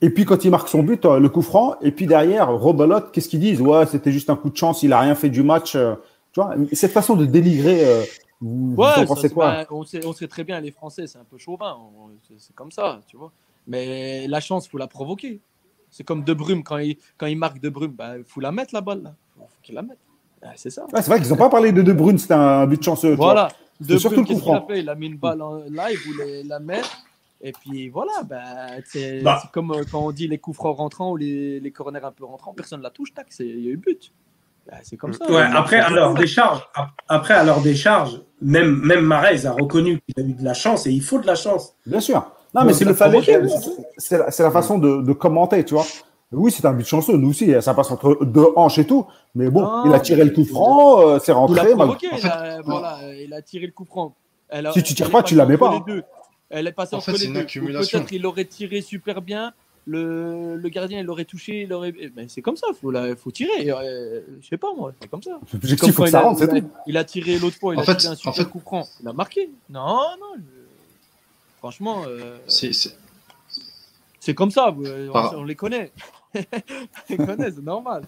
Et 0.01 0.09
puis, 0.09 0.25
quand 0.25 0.43
il 0.45 0.51
marque 0.51 0.67
son 0.67 0.84
but, 0.84 1.05
euh, 1.05 1.19
le 1.19 1.30
coup 1.30 1.41
franc, 1.41 1.75
et 1.82 1.91
puis 1.91 2.05
derrière, 2.05 2.51
Robelote, 2.51 3.11
qu'est-ce 3.11 3.30
qu'ils 3.30 3.39
disent? 3.39 3.61
Ouais, 3.61 3.86
c'était 3.88 4.11
juste 4.11 4.30
un 4.30 4.36
coup 4.36 4.49
de 4.49 4.57
chance, 4.57 4.84
il 4.84 4.93
a 4.93 4.99
rien 4.99 5.15
fait 5.15 5.30
du 5.30 5.43
match. 5.43 5.75
euh, 5.75 5.95
tu 6.34 6.41
vois, 6.41 6.53
cette 6.73 6.91
façon 6.91 7.15
de 7.15 7.25
dénigrer, 7.25 7.84
euh, 7.84 8.03
vous, 8.39 8.75
en 8.80 9.05
pensez 9.05 9.30
quoi? 9.30 9.65
on, 9.71 9.84
sait, 9.84 10.05
on 10.05 10.13
sait 10.13 10.28
très 10.28 10.43
bien, 10.43 10.59
les 10.59 10.71
Français, 10.71 11.07
c'est 11.07 11.17
un 11.17 11.23
peu 11.23 11.38
chauvin. 11.39 11.75
c'est- 12.38 12.53
comme 12.53 12.71
ça, 12.71 12.99
tu 13.07 13.17
vois. 13.17 13.32
Mais 13.65 14.28
la 14.28 14.39
chance, 14.39 14.67
il 14.67 14.69
faut 14.69 14.78
la 14.78 14.88
provoquer. 14.88 15.39
C'est 15.89 16.03
comme 16.03 16.23
De 16.23 16.34
Bruyne, 16.34 16.63
quand 16.63 16.78
il, 16.78 16.97
quand 17.17 17.25
il 17.25 17.38
marque 17.38 17.59
De 17.59 17.69
Bruyne, 17.69 17.95
il 18.17 18.23
faut 18.25 18.41
la 18.41 18.51
mettre 18.51 18.73
la 18.73 18.82
balle. 18.82 19.15
Il 19.38 19.39
faut, 19.39 19.47
qu'il 19.63 19.73
la 19.75 19.82
mette. 19.82 19.97
Ah, 20.43 20.51
c'est 20.55 20.69
ça. 20.69 20.86
C'est 20.93 21.07
vrai 21.07 21.19
qu'ils 21.19 21.30
n'ont 21.30 21.38
pas 21.38 21.49
parlé 21.49 21.71
de 21.71 21.82
De 21.82 21.93
Bruyne, 21.93 22.19
c'était 22.19 22.36
un 22.36 22.67
but 22.67 22.84
chanceux. 22.84 23.15
vois. 23.15 23.47
De 23.80 23.97
surtout 23.97 24.21
le 24.21 24.23
qu'est-ce 24.25 24.39
coup 24.39 24.45
qu'il 24.45 24.53
a 24.53 24.57
franc. 24.59 24.67
fait 24.67 24.80
Il 24.80 24.89
a 24.89 24.95
mis 24.95 25.07
une 25.07 25.17
balle 25.17 25.41
en 25.41 25.57
live, 25.57 25.99
il 26.05 26.11
voulait 26.13 26.43
la 26.43 26.59
mettre. 26.59 26.97
Et 27.41 27.51
puis 27.51 27.89
voilà, 27.89 28.23
bah, 28.23 28.41
c'est 28.86 29.21
Bah. 29.21 29.43
comme 29.53 29.71
euh, 29.71 29.84
quand 29.91 29.99
on 30.03 30.11
dit 30.11 30.28
les 30.28 30.39
coups 30.39 30.55
francs 30.57 30.75
rentrants 30.78 31.11
ou 31.11 31.17
les, 31.17 31.59
les 31.59 31.71
corners 31.71 32.03
un 32.03 32.11
peu 32.11 32.25
rentrants, 32.25 32.53
personne 32.53 32.80
ne 32.80 32.84
la 32.84 32.89
touche, 32.89 33.13
tac, 33.13 33.28
c'est- 33.30 33.45
il 33.45 33.59
y 33.63 33.67
a 33.67 33.71
eu 33.71 33.78
but. 33.78 34.11
Bah, 34.65 34.78
c'est 34.82 34.97
comme 34.97 35.13
ça. 35.13 35.23
Ouais, 35.32 35.45
Il- 35.49 35.55
après, 35.55 35.78
à 35.78 35.89
leur 35.91 36.13
décharge, 36.15 36.67
ap- 36.73 36.89
après, 37.07 37.36
à 37.36 37.43
leur 37.43 37.61
décharge, 37.61 38.21
même, 38.41 38.75
même 38.82 39.01
Marez 39.01 39.45
a 39.45 39.51
reconnu 39.51 40.01
qu'il 40.01 40.23
a 40.23 40.28
eu 40.28 40.34
de 40.34 40.43
la 40.43 40.53
chance 40.55 40.88
et 40.88 40.91
il 40.91 41.01
faut 41.03 41.19
de 41.19 41.28
la 41.28 41.36
chance. 41.36 41.73
Bien 41.86 41.99
sûr. 41.99 42.25
Non, 42.55 42.65
mais 42.65 42.73
c'est 42.73 42.86
le. 42.86 42.95
C'est 43.97 44.17
la, 44.17 44.32
c'est 44.32 44.43
la 44.43 44.51
façon 44.51 44.80
de, 44.80 45.01
de 45.03 45.13
commenter, 45.13 45.63
tu 45.63 45.75
vois. 45.75 45.86
Oui, 46.32 46.51
c'est 46.51 46.65
un 46.65 46.73
but 46.73 46.86
chanceux. 46.86 47.15
Nous 47.15 47.30
aussi, 47.30 47.53
ça 47.61 47.73
passe 47.73 47.89
entre 47.89 48.25
deux 48.25 48.47
hanches 48.57 48.80
et 48.80 48.86
tout. 48.88 49.05
Mais 49.34 49.49
bon, 49.49 49.61
Non, 49.61 49.86
il 49.86 49.93
a 49.93 49.99
tiré 49.99 50.23
le 50.25 50.32
coup 50.32 50.43
franc, 50.43 50.99
euh, 51.01 51.19
c'est 51.23 51.32
rentré. 51.32 51.55
mal- 51.73 51.75
provoqué, 51.75 52.09
en 52.11 52.17
fait, 52.17 52.28
a, 52.28 52.61
voilà, 52.61 52.99
il 53.15 53.34
a 53.34 53.41
tiré 53.41 53.65
le 53.65 53.71
coup 53.71 53.86
franc. 53.86 54.13
Elle 54.49 54.65
a- 54.67 54.73
Si 54.73 54.84
tu 54.84 54.93
tires 54.93 55.09
pas, 55.09 55.23
tu 55.23 55.36
la 55.36 55.45
mets 55.45 55.57
pas, 55.57 55.71
les 55.71 55.78
hein. 55.78 55.84
deux. 55.88 56.03
Elle 56.49 56.67
est 56.67 56.71
passée 56.73 56.95
En 56.95 56.99
entre 56.99 57.11
fait, 57.11 57.17
les 57.17 57.28
deux. 57.28 57.45
Peut-être 57.45 58.11
il 58.11 58.25
aurait 58.25 58.45
tiré 58.45 58.82
super 58.82 59.21
bien. 59.21 59.53
Le, 59.89 60.57
le 60.57 60.69
gardien, 60.69 60.99
il 60.99 61.09
aurait 61.09 61.23
touché. 61.23 61.61
Il 61.61 61.71
aurait... 61.71 61.93
eh 61.97 62.09
ben, 62.09 62.28
c'est 62.28 62.41
comme 62.41 62.57
ça, 62.57 62.67
il 62.69 62.75
faut, 62.75 62.91
la- 62.91 63.15
faut 63.15 63.32
tirer. 63.32 63.69
Euh, 63.71 64.19
je 64.41 64.47
sais 64.47 64.57
pas 64.57 64.67
moi, 64.78 64.91
c'est 65.01 65.07
comme 65.09 65.23
ça. 65.23 65.39
L'objectif, 65.53 65.80
Comme 65.80 65.89
il 65.89 65.93
faut 65.93 66.03
que 66.03 66.09
ça 66.09 66.19
rentre, 66.19 66.39
c'est 66.39 66.45
il 66.51 66.57
a- 66.57 66.61
tout. 66.61 66.69
Il 66.88 66.97
a 66.97 67.03
tiré 67.05 67.39
l'autre 67.39 67.55
fois, 67.57 67.73
il 67.73 67.78
En 67.78 67.84
a 67.84 67.86
fait- 67.86 67.95
tiré 67.95 68.09
un 68.11 68.13
en 68.13 68.17
super 68.17 68.34
fait- 68.36 68.45
coup 68.45 68.59
franc. 68.59 68.86
Il 69.01 69.07
a 69.07 69.13
marqué. 69.13 69.49
Non, 69.69 69.86
non. 70.19 70.34
je- 70.36 70.41
Franchement, 71.59 72.03
euh, 72.05 72.38
C'est- 72.47 72.73
c'est- 72.73 72.97
c'est 74.19 74.34
comme 74.34 74.51
ça. 74.51 74.75
euh, 74.84 75.09
on 75.38 75.43
les 75.45 75.55
connaît. 75.55 75.91
c'est 77.07 77.57
normal. 77.63 78.03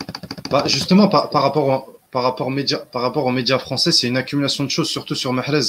Bah, 0.50 0.64
justement, 0.68 1.08
par, 1.08 1.30
par 1.30 1.42
rapport 1.44 1.94
par 2.12 2.24
rapport 2.24 2.48
aux 2.48 2.52
médias, 2.52 2.80
par 2.80 3.04
rapport 3.04 3.26
aux 3.28 3.32
médias 3.32 3.60
français, 3.60 3.92
c'est 3.92 4.08
une 4.08 4.18
accumulation 4.18 4.64
de 4.64 4.70
choses, 4.70 4.90
surtout 4.90 5.14
sur 5.14 5.32
Mahrez. 5.32 5.62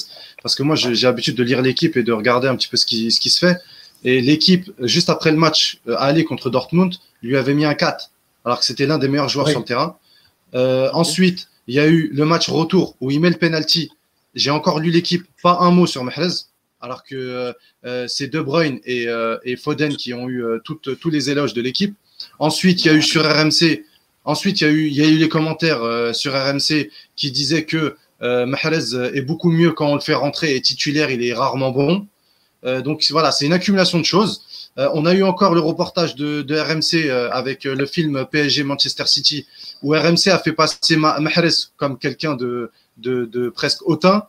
Parce 0.42 0.54
que 0.54 0.62
moi, 0.62 0.74
j'ai 0.74 0.94
l'habitude 1.06 1.36
de 1.36 1.42
lire 1.42 1.60
l'équipe 1.60 1.98
et 1.98 2.02
de 2.02 2.12
regarder 2.12 2.48
un 2.48 2.56
petit 2.56 2.68
peu 2.68 2.78
ce 2.78 2.86
qui, 2.86 3.10
ce 3.12 3.20
qui 3.20 3.28
se 3.28 3.38
fait. 3.38 3.58
Et 4.04 4.22
l'équipe, 4.22 4.70
juste 4.80 5.10
après 5.10 5.30
le 5.32 5.36
match 5.36 5.80
euh, 5.86 5.94
à 5.96 6.04
aller 6.04 6.24
contre 6.24 6.48
Dortmund, 6.48 6.94
lui 7.22 7.36
avait 7.36 7.52
mis 7.52 7.66
un 7.66 7.74
4, 7.74 8.10
alors 8.46 8.58
que 8.60 8.64
c'était 8.64 8.86
l'un 8.86 8.96
des 8.96 9.08
meilleurs 9.08 9.28
joueurs 9.28 9.44
Oui. 9.46 9.52
sur 9.52 9.60
le 9.60 9.66
terrain. 9.66 9.98
Euh, 10.54 10.88
Ensuite, 10.94 11.48
il 11.66 11.74
y 11.74 11.78
a 11.78 11.86
eu 11.86 12.08
le 12.10 12.24
match 12.24 12.48
retour 12.48 12.96
où 13.02 13.10
il 13.10 13.20
met 13.20 13.28
le 13.28 13.36
penalty. 13.36 13.90
J'ai 14.34 14.50
encore 14.50 14.78
lu 14.80 14.90
l'équipe, 14.90 15.26
pas 15.42 15.58
un 15.60 15.70
mot 15.70 15.86
sur 15.86 16.02
Mahrez, 16.04 16.28
alors 16.80 17.04
que 17.04 17.52
euh, 17.84 18.08
c'est 18.08 18.28
De 18.28 18.40
Bruyne 18.40 18.80
et, 18.86 19.08
euh, 19.08 19.36
et 19.44 19.56
Foden 19.56 19.94
qui 19.94 20.14
ont 20.14 20.30
eu 20.30 20.42
toutes- 20.64 20.98
tous 20.98 21.10
les 21.10 21.28
éloges 21.28 21.52
de 21.52 21.60
l'équipe. 21.60 21.94
Ensuite, 22.38 22.84
il 22.84 22.88
y 22.88 22.90
a 22.90 22.94
eu 22.94 23.02
sur 23.02 23.24
RMC 23.24 23.84
Ensuite, 24.24 24.60
il 24.60 24.92
y 24.92 25.02
a 25.02 25.08
eu, 25.08 25.16
les 25.16 25.28
commentaires 25.28 25.82
euh, 25.82 26.12
sur 26.12 26.34
RMC 26.34 26.90
qui 27.16 27.30
disaient 27.30 27.64
que 27.64 27.96
euh, 28.22 28.44
Mahrez 28.46 28.94
est 29.14 29.22
beaucoup 29.22 29.50
mieux 29.50 29.72
quand 29.72 29.88
on 29.88 29.94
le 29.94 30.00
fait 30.00 30.14
rentrer 30.14 30.54
et 30.54 30.60
titulaire, 30.60 31.10
il 31.10 31.24
est 31.24 31.32
rarement 31.32 31.70
bon. 31.70 32.06
Euh, 32.64 32.82
donc 32.82 33.04
voilà, 33.10 33.32
c'est 33.32 33.46
une 33.46 33.54
accumulation 33.54 33.98
de 33.98 34.04
choses. 34.04 34.42
Euh, 34.78 34.90
on 34.92 35.06
a 35.06 35.14
eu 35.14 35.22
encore 35.22 35.54
le 35.54 35.60
reportage 35.60 36.14
de, 36.16 36.44
RMC 36.54 37.08
euh, 37.08 37.30
avec 37.32 37.64
euh, 37.64 37.74
le 37.74 37.86
film 37.86 38.26
PSG 38.30 38.62
Manchester 38.62 39.06
City 39.06 39.46
où 39.82 39.94
RMC 39.94 40.28
a 40.28 40.38
fait 40.38 40.52
passer 40.52 40.96
Ma- 40.96 41.18
Mahrez 41.18 41.48
comme 41.78 41.98
quelqu'un 41.98 42.36
de, 42.36 42.70
presque 43.54 43.88
hautain, 43.88 44.24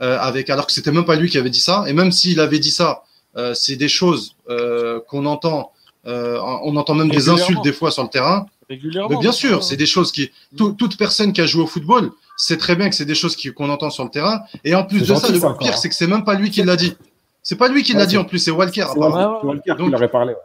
euh, 0.00 0.18
avec 0.18 0.48
alors 0.48 0.66
que 0.66 0.72
c'était 0.72 0.90
même 0.90 1.04
pas 1.04 1.16
lui 1.16 1.28
qui 1.28 1.36
avait 1.36 1.50
dit 1.50 1.60
ça. 1.60 1.84
Et 1.86 1.92
même 1.92 2.12
s'il 2.12 2.40
avait 2.40 2.58
dit 2.58 2.70
ça, 2.70 3.02
euh, 3.36 3.52
c'est 3.52 3.76
des 3.76 3.88
choses 3.88 4.36
euh, 4.48 5.00
qu'on 5.06 5.26
entend. 5.26 5.70
Euh, 6.06 6.38
on 6.62 6.76
entend 6.76 6.94
même 6.94 7.08
des 7.10 7.28
insultes 7.28 7.62
des 7.62 7.72
fois 7.72 7.90
sur 7.90 8.02
le 8.02 8.08
terrain. 8.08 8.46
Régulièrement. 8.68 9.10
Mais 9.10 9.16
bien 9.20 9.32
sûr, 9.32 9.62
c'est 9.62 9.76
des 9.76 9.86
choses 9.86 10.10
qui. 10.12 10.30
tout- 10.56 10.72
toute 10.72 10.96
personne 10.96 11.32
qui 11.32 11.40
a 11.40 11.46
joué 11.46 11.62
au 11.62 11.66
football 11.66 12.10
sait 12.36 12.56
très 12.56 12.74
bien 12.76 12.88
que 12.88 12.94
c'est 12.96 13.04
des 13.04 13.14
choses 13.14 13.36
qu'on 13.54 13.68
entend 13.70 13.90
sur 13.90 14.04
le 14.04 14.10
terrain. 14.10 14.40
Et 14.64 14.74
en 14.74 14.84
plus 14.84 15.00
de 15.00 15.04
C'est 15.14 15.16
ça, 15.16 15.32
le 15.32 15.38
ça, 15.38 15.54
pire, 15.58 15.76
c'est 15.76 15.88
que 15.88 15.94
c'est 15.94 16.06
même 16.06 16.24
pas 16.24 16.34
lui 16.34 16.50
qui 16.50 16.62
l'a 16.62 16.76
dit. 16.76 16.96
C'est 17.42 17.56
pas 17.56 17.68
lui 17.68 17.82
qui 17.82 17.92
Ouais, 17.92 17.98
l'a 17.98 18.06
dit 18.06 18.12
c'est- 18.12 18.18
en 18.18 18.24
plus, 18.24 18.38
c'est 18.38 18.50
Walker. 18.50 18.86
C'est. 18.92 18.98
Walker, 18.98 19.48
c'est 19.66 19.72
qui 19.72 19.78
Donc- 19.78 19.90
leur 20.00 20.10
parlé. 20.10 20.32
ouais. 20.32 20.38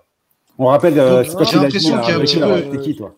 On 0.58 0.66
rappelle, 0.66 1.00
euh, 1.00 1.24
c'est 1.24 1.30
j'ai 1.30 1.36
qu'il 1.38 1.44
a 1.44 1.46
dit 1.46 1.56
l'impression 1.64 1.90
qu'il 2.02 2.10
y 2.10 2.12
a 2.12 2.16
un 2.16 2.20
Rachel, 2.20 2.26
petit 2.26 2.38
peu- 2.40 2.46
euh, 2.52 2.62
C'était 2.72 2.84
qui, 2.84 2.96
toi 2.98 3.16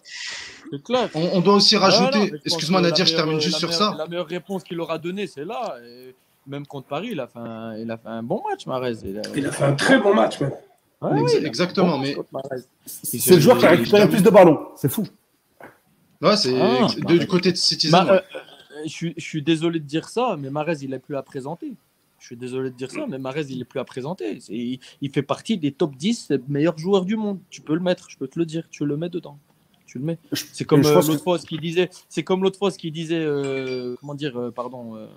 C'est. 0.71 1.15
On, 1.15 1.29
on 1.37 1.41
doit 1.41 1.55
aussi 1.55 1.75
rajouter. 1.75 2.33
Excuse-moi, 2.45 2.81
Nadir, 2.81 3.05
je 3.07 3.15
termine 3.15 3.41
juste 3.41 3.57
sur 3.57 3.73
ça. 3.73 3.95
La 3.97 4.05
meilleure 4.07 4.27
réponse 4.27 4.63
qu'il 4.63 4.79
aura 4.79 4.97
donnée, 4.99 5.25
c'est 5.27 5.43
là. 5.45 5.75
Et 5.83 6.13
même 6.47 6.65
contre 6.67 6.87
Paris, 6.87 7.09
il 7.11 7.19
a 7.19 7.25
fait 7.27 7.39
un, 7.39 7.75
il 7.77 7.89
a 7.89 7.97
fait 7.97 8.07
un 8.07 8.21
bon 8.23 8.41
match, 8.49 8.67
Marez. 8.67 8.93
Il 9.03 9.17
a, 9.17 9.21
Il 9.35 9.45
a 9.47 9.51
fait 9.51 9.63
un 9.65 9.73
très 9.73 9.97
bon 9.99 10.13
match, 10.13 10.39
même. 10.39 10.51
Ouais, 11.01 11.21
Ex- 11.21 11.33
exactement, 11.35 11.97
mais-. 11.97 12.15
C'est 12.85 13.35
le 13.35 13.39
joueur 13.41 13.57
qui 13.57 13.65
a 13.65 13.71
récupéré 13.71 14.03
le 14.03 14.09
plus 14.09 14.21
de 14.23 14.29
ballons. 14.29 14.67
C'est 14.75 14.89
fou. 14.89 15.05
Ouais, 16.21 16.37
c'est 16.37 16.53
Ah, 16.61 16.87
bah, 17.01 17.17
du 17.17 17.25
côté 17.27 17.51
de 17.51 17.57
Citizen. 17.57 18.03
Ouais. 18.03 18.11
euh, 18.11 18.15
euh, 18.15 18.19
je, 18.85 18.89
suis, 18.89 19.13
je 19.17 19.23
suis 19.23 19.41
désolé 19.41 19.79
de 19.79 19.85
dire 19.85 20.07
ça, 20.09 20.35
mais 20.39 20.49
Marez, 20.51 20.75
il 20.81 20.91
n'est 20.91 20.99
plus 20.99 21.15
à 21.17 21.23
présenter. 21.23 21.73
Je 22.19 22.25
suis 22.27 22.37
désolé 22.37 22.69
de 22.69 22.75
dire 22.75 22.91
ça, 22.91 23.07
mais 23.09 23.17
Marez, 23.17 23.45
il 23.49 23.57
n'est 23.57 23.65
plus 23.65 23.79
à 23.79 23.83
présenter. 23.83 24.37
Il, 24.49 24.79
il 25.01 25.09
fait 25.09 25.23
partie 25.23 25.57
des 25.57 25.71
top 25.71 25.95
10 25.95 26.33
meilleurs 26.47 26.77
joueurs 26.77 27.03
du 27.03 27.15
monde. 27.15 27.39
Tu 27.49 27.61
peux 27.61 27.73
le 27.73 27.79
mettre, 27.79 28.07
je 28.11 28.17
peux 28.17 28.27
te 28.27 28.37
le 28.37 28.45
dire. 28.45 28.67
Tu 28.69 28.85
le 28.85 28.95
mets 28.95 29.09
dedans. 29.09 29.39
Tu 29.87 29.97
le 29.97 30.05
mets. 30.05 30.19
C'est 30.31 30.63
comme 30.65 30.85
euh, 30.85 30.93
l'autre 30.93 31.13
que- 31.13 31.17
fois 31.17 31.39
ce 31.39 31.47
qu'il 31.47 31.59
disait. 31.59 31.89
C'est 32.09 32.21
comme 32.23 32.43
l'autre 32.43 32.59
fois 32.59 32.69
ce 32.69 32.77
qu'il 32.77 32.91
disait. 32.93 33.15
euh, 33.19 33.95
comment 33.99 34.13
dire 34.13 34.37
euh, 34.39 34.51
Pardon. 34.51 34.95
Euh, 34.95 35.07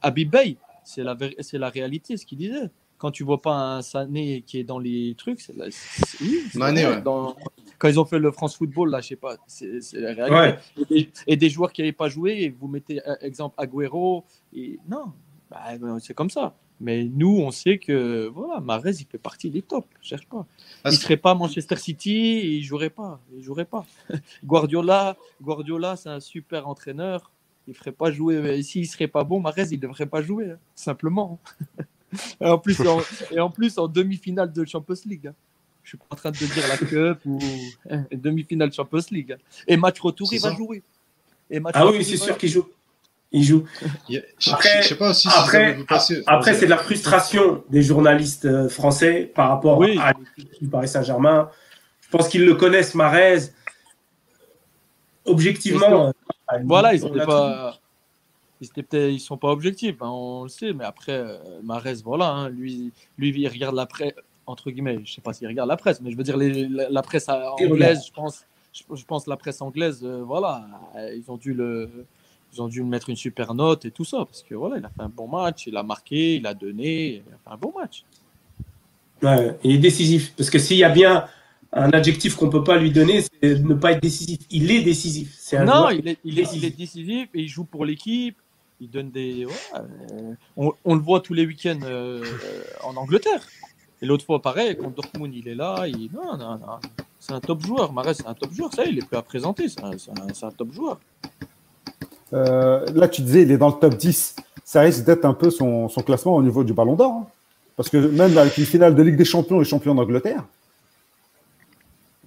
Habib 0.00 0.30
Bey. 0.30 0.56
C'est 0.84 1.02
la 1.02 1.16
la 1.54 1.68
réalité 1.70 2.16
ce 2.16 2.24
qu'il 2.24 2.38
disait. 2.38 2.70
Quand 3.04 3.10
tu 3.10 3.22
vois 3.22 3.42
pas 3.42 3.76
un 3.76 3.82
Sané 3.82 4.40
qui 4.46 4.58
est 4.60 4.64
dans 4.64 4.78
les 4.78 5.14
trucs, 5.18 5.38
c'est 5.42 5.54
la- 5.54 5.70
c'est- 5.70 6.24
oui, 6.24 6.40
c'est 6.50 6.58
Mané, 6.58 6.84
vrai. 6.84 6.94
ouais. 6.96 7.02
Dans- 7.02 7.36
quand 7.78 7.88
ils 7.88 8.00
ont 8.00 8.06
fait 8.06 8.18
le 8.18 8.32
France 8.32 8.56
Football, 8.56 8.88
là, 8.88 9.02
je 9.02 9.08
sais 9.08 9.16
pas, 9.16 9.36
c'est 9.46 9.82
c'est 9.82 10.00
la 10.00 10.14
réalité. 10.14 10.34
Ouais. 10.34 10.58
Et, 10.90 11.02
des, 11.02 11.10
et 11.26 11.36
des 11.36 11.50
joueurs 11.50 11.70
qui 11.70 11.82
n'avaient 11.82 11.92
pas 11.92 12.08
joué, 12.08 12.44
et 12.44 12.48
vous 12.48 12.66
mettez 12.66 13.06
euh, 13.06 13.14
exemple 13.20 13.56
Agüero, 13.58 14.24
et 14.54 14.78
non, 14.88 15.12
bah, 15.50 15.76
ben, 15.78 15.98
c'est 16.00 16.14
comme 16.14 16.30
ça. 16.30 16.54
Mais 16.80 17.04
nous, 17.04 17.36
on 17.40 17.50
sait 17.50 17.76
que 17.76 18.26
voilà, 18.28 18.60
Mahrez, 18.60 18.92
il 18.98 19.04
fait 19.06 19.18
partie 19.18 19.50
des 19.50 19.60
tops. 19.60 19.86
Cherche 20.00 20.26
pas. 20.26 20.46
Il 20.86 20.92
serait 20.96 21.18
pas 21.18 21.34
Manchester 21.34 21.76
City, 21.76 22.16
et 22.16 22.46
il 22.56 22.62
jouerait 22.62 22.88
pas. 22.88 23.20
Il 23.36 23.42
jouerait 23.42 23.66
pas. 23.66 23.84
Guardiola, 24.44 25.18
Guardiola, 25.42 25.96
c'est 25.96 26.08
un 26.08 26.20
super 26.20 26.66
entraîneur. 26.68 27.30
Il 27.68 27.74
ferait 27.74 27.92
pas 27.92 28.10
jouer. 28.10 28.40
mais 28.40 28.62
S'il 28.62 28.86
serait 28.88 29.08
pas 29.08 29.24
bon, 29.24 29.40
Mahrez, 29.40 29.66
il 29.72 29.78
devrait 29.78 30.06
pas 30.06 30.22
jouer, 30.22 30.52
hein, 30.52 30.58
simplement. 30.74 31.38
et 32.40 32.46
en 32.46 32.58
plus, 32.58 32.80
en, 32.80 33.00
et 33.30 33.40
en 33.40 33.50
plus, 33.50 33.78
en 33.78 33.88
demi-finale 33.88 34.52
de 34.52 34.64
Champions 34.64 34.94
League. 35.06 35.28
hein. 35.28 35.34
Je 35.82 35.90
suis 35.90 35.98
pas 35.98 36.06
en 36.10 36.16
train 36.16 36.30
de 36.30 36.36
dire 36.38 36.64
la 36.68 36.78
cup 36.78 37.18
ou 37.26 37.38
hein, 37.90 38.04
demi-finale 38.12 38.72
Champions 38.72 39.04
League. 39.10 39.32
hein. 39.32 39.36
Et 39.68 39.76
match 39.76 40.00
retour, 40.00 40.28
il 40.32 40.40
va 40.40 40.54
jouer. 40.54 40.82
Et 41.50 41.60
match 41.60 41.74
Ah 41.76 41.82
retour, 41.84 41.98
oui, 41.98 42.04
c'est 42.04 42.16
sûr 42.16 42.38
qu'il 42.38 42.48
joue. 42.48 42.66
Il 43.32 43.42
joue. 43.42 43.64
Après- 44.50 44.82
je 44.82 44.88
sais 44.88 44.94
pas 44.94 45.10
aussi 45.10 45.28
si 45.28 45.34
Après, 45.36 45.76
après 46.26 46.54
c'est 46.54 46.66
de 46.66 46.70
la 46.70 46.78
frustration 46.78 47.64
des 47.68 47.82
journalistes 47.82 48.44
euh, 48.44 48.68
français 48.68 49.30
par 49.34 49.48
rapport 49.48 49.76
Oui. 49.78 49.98
à 50.00 50.12
l'équipe 50.36 50.62
du 50.62 50.68
Paris 50.68 50.86
Saint-Germain. 50.88 51.50
Je 52.00 52.08
pense 52.10 52.28
qu'ils 52.28 52.44
le 52.46 52.54
connaissent, 52.54 52.94
Marez. 52.94 53.38
Objectivement, 55.24 56.08
euh, 56.08 56.58
Voilà, 56.64 56.94
ils 56.94 57.04
on 57.04 57.08
étaient 57.08 57.18
l'a 57.18 57.26
pas. 57.26 57.78
Ils, 58.76 58.98
ils 59.12 59.20
sont 59.20 59.36
pas 59.36 59.48
objectifs, 59.50 59.96
hein, 60.00 60.10
on 60.10 60.44
le 60.44 60.48
sait, 60.48 60.72
mais 60.72 60.84
après, 60.84 61.12
euh, 61.12 61.36
Mahrez, 61.62 61.96
voilà, 62.04 62.30
hein, 62.30 62.48
lui, 62.48 62.92
lui, 63.18 63.30
il 63.36 63.48
regarde 63.48 63.74
la 63.74 63.86
presse, 63.86 64.12
entre 64.46 64.70
guillemets, 64.70 65.00
je 65.04 65.12
sais 65.14 65.20
pas 65.20 65.32
s'il 65.32 65.48
regarde 65.48 65.68
la 65.68 65.76
presse, 65.76 66.00
mais 66.00 66.10
je 66.10 66.16
veux 66.16 66.22
dire, 66.24 66.36
les- 66.36 66.68
la, 66.68 66.88
la 66.90 67.02
presse 67.02 67.28
anglaise, 67.28 68.06
je 68.06 68.12
pense, 68.12 68.44
je, 68.72 68.82
je 68.94 69.04
pense 69.04 69.26
la 69.26 69.36
presse 69.36 69.60
anglaise, 69.62 70.00
euh, 70.04 70.22
voilà, 70.24 70.66
ils 71.16 71.30
ont 71.30 71.36
dû 71.36 71.52
le. 71.54 71.88
Ils 72.56 72.62
ont 72.62 72.68
dû 72.68 72.82
lui 72.82 72.88
mettre 72.88 73.10
une 73.10 73.16
super 73.16 73.52
note 73.52 73.84
et 73.84 73.90
tout 73.90 74.04
ça, 74.04 74.18
parce 74.18 74.44
que 74.44 74.54
voilà, 74.54 74.78
il 74.78 74.84
a 74.84 74.88
fait 74.88 75.02
un 75.02 75.08
bon 75.08 75.26
match, 75.26 75.66
il 75.66 75.76
a 75.76 75.82
marqué, 75.82 76.36
il 76.36 76.46
a 76.46 76.54
donné, 76.54 77.14
il 77.14 77.18
a 77.18 77.36
fait 77.42 77.50
un 77.50 77.56
bon 77.56 77.72
match. 77.76 78.04
Ouais, 79.22 79.58
il 79.64 79.72
est 79.72 79.78
décisif. 79.78 80.34
Parce 80.36 80.50
que 80.50 80.60
s'il 80.60 80.76
y 80.76 80.84
a 80.84 80.88
bien 80.88 81.26
un 81.72 81.90
adjectif 81.90 82.36
qu'on 82.36 82.50
peut 82.50 82.62
pas 82.62 82.78
lui 82.78 82.92
donner, 82.92 83.22
c'est 83.22 83.56
de 83.56 83.66
ne 83.66 83.74
pas 83.74 83.90
être 83.92 84.02
décisif. 84.02 84.38
Il 84.50 84.70
est 84.70 84.82
décisif. 84.82 85.34
C'est 85.36 85.56
un 85.56 85.64
Non, 85.64 85.90
il 85.90 86.06
est, 86.06 86.18
il, 86.24 86.38
est, 86.38 86.42
décisif. 86.42 86.62
il 86.62 86.66
est 86.66 86.76
décisif 86.76 87.28
et 87.34 87.40
il 87.40 87.48
joue 87.48 87.64
pour 87.64 87.84
l'équipe 87.84 88.36
donne 88.88 89.10
des. 89.10 89.46
Euh, 89.74 90.34
on, 90.56 90.94
le 90.94 91.00
voit 91.00 91.20
tous 91.20 91.34
les 91.34 91.46
week-ends 91.46 91.78
euh, 91.84 92.22
euh, 92.22 92.62
en 92.82 92.96
Angleterre. 92.96 93.46
Et 94.02 94.06
l'autre 94.06 94.24
fois, 94.24 94.40
pareil, 94.40 94.76
quand 94.76 94.94
Dortmund, 94.94 95.34
il 95.34 95.48
est 95.48 95.54
là, 95.54 95.86
non, 96.12 96.36
non, 96.36 96.58
non. 96.58 96.78
c'est 97.18 97.32
un 97.32 97.40
top 97.40 97.64
joueur. 97.64 97.92
Marais, 97.92 98.14
c'est 98.14 98.26
un 98.26 98.34
top 98.34 98.52
joueur, 98.52 98.72
ça, 98.72 98.84
il 98.84 98.98
est 98.98 99.06
plus 99.06 99.16
à 99.16 99.22
présenter, 99.22 99.68
c'est 99.68 99.80
un, 99.82 100.50
top 100.50 100.72
joueur. 100.72 100.98
Là, 102.32 103.08
tu 103.08 103.22
disais, 103.22 103.42
il 103.42 103.52
est 103.52 103.58
dans 103.58 103.68
le 103.68 103.74
top 103.74 103.94
10. 103.96 104.36
Ça 104.64 104.80
risque 104.80 105.04
d'être 105.04 105.24
un 105.24 105.34
peu 105.34 105.50
son, 105.50 105.88
classement 106.04 106.34
au 106.34 106.42
niveau 106.42 106.64
du 106.64 106.72
Ballon 106.72 106.96
d'Or. 106.96 107.12
Hein. 107.12 107.26
Parce 107.76 107.88
que 107.88 107.96
même 107.96 108.36
avec 108.36 108.56
une 108.58 108.66
finale 108.66 108.94
de 108.94 109.02
Ligue 109.02 109.16
des 109.16 109.24
Champions 109.24 109.60
et 109.60 109.64
champion 109.64 109.94
d'Angleterre. 109.94 110.44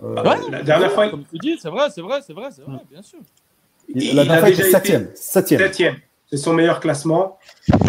Ah 0.04 0.36
la 0.52 0.64
dernière 0.64 0.92
fois, 0.92 1.10
comme 1.10 1.24
tu 1.26 1.38
dis, 1.40 1.58
c'est 1.60 1.70
vrai, 1.70 1.90
c'est 1.90 2.02
vrai, 2.02 2.20
c'est 2.26 2.34
vrai, 2.34 2.50
c'est 2.52 2.62
vrai, 2.62 2.80
bien 2.90 3.02
sûr. 3.02 3.20
La 3.94 4.26
dernière 4.26 4.40
fois, 4.40 4.50
il 4.50 4.54
était 4.54 4.70
7ème. 4.70 5.14
7ème. 5.16 5.96
C'est 6.30 6.38
son 6.38 6.54
meilleur 6.54 6.80
classement. 6.80 7.38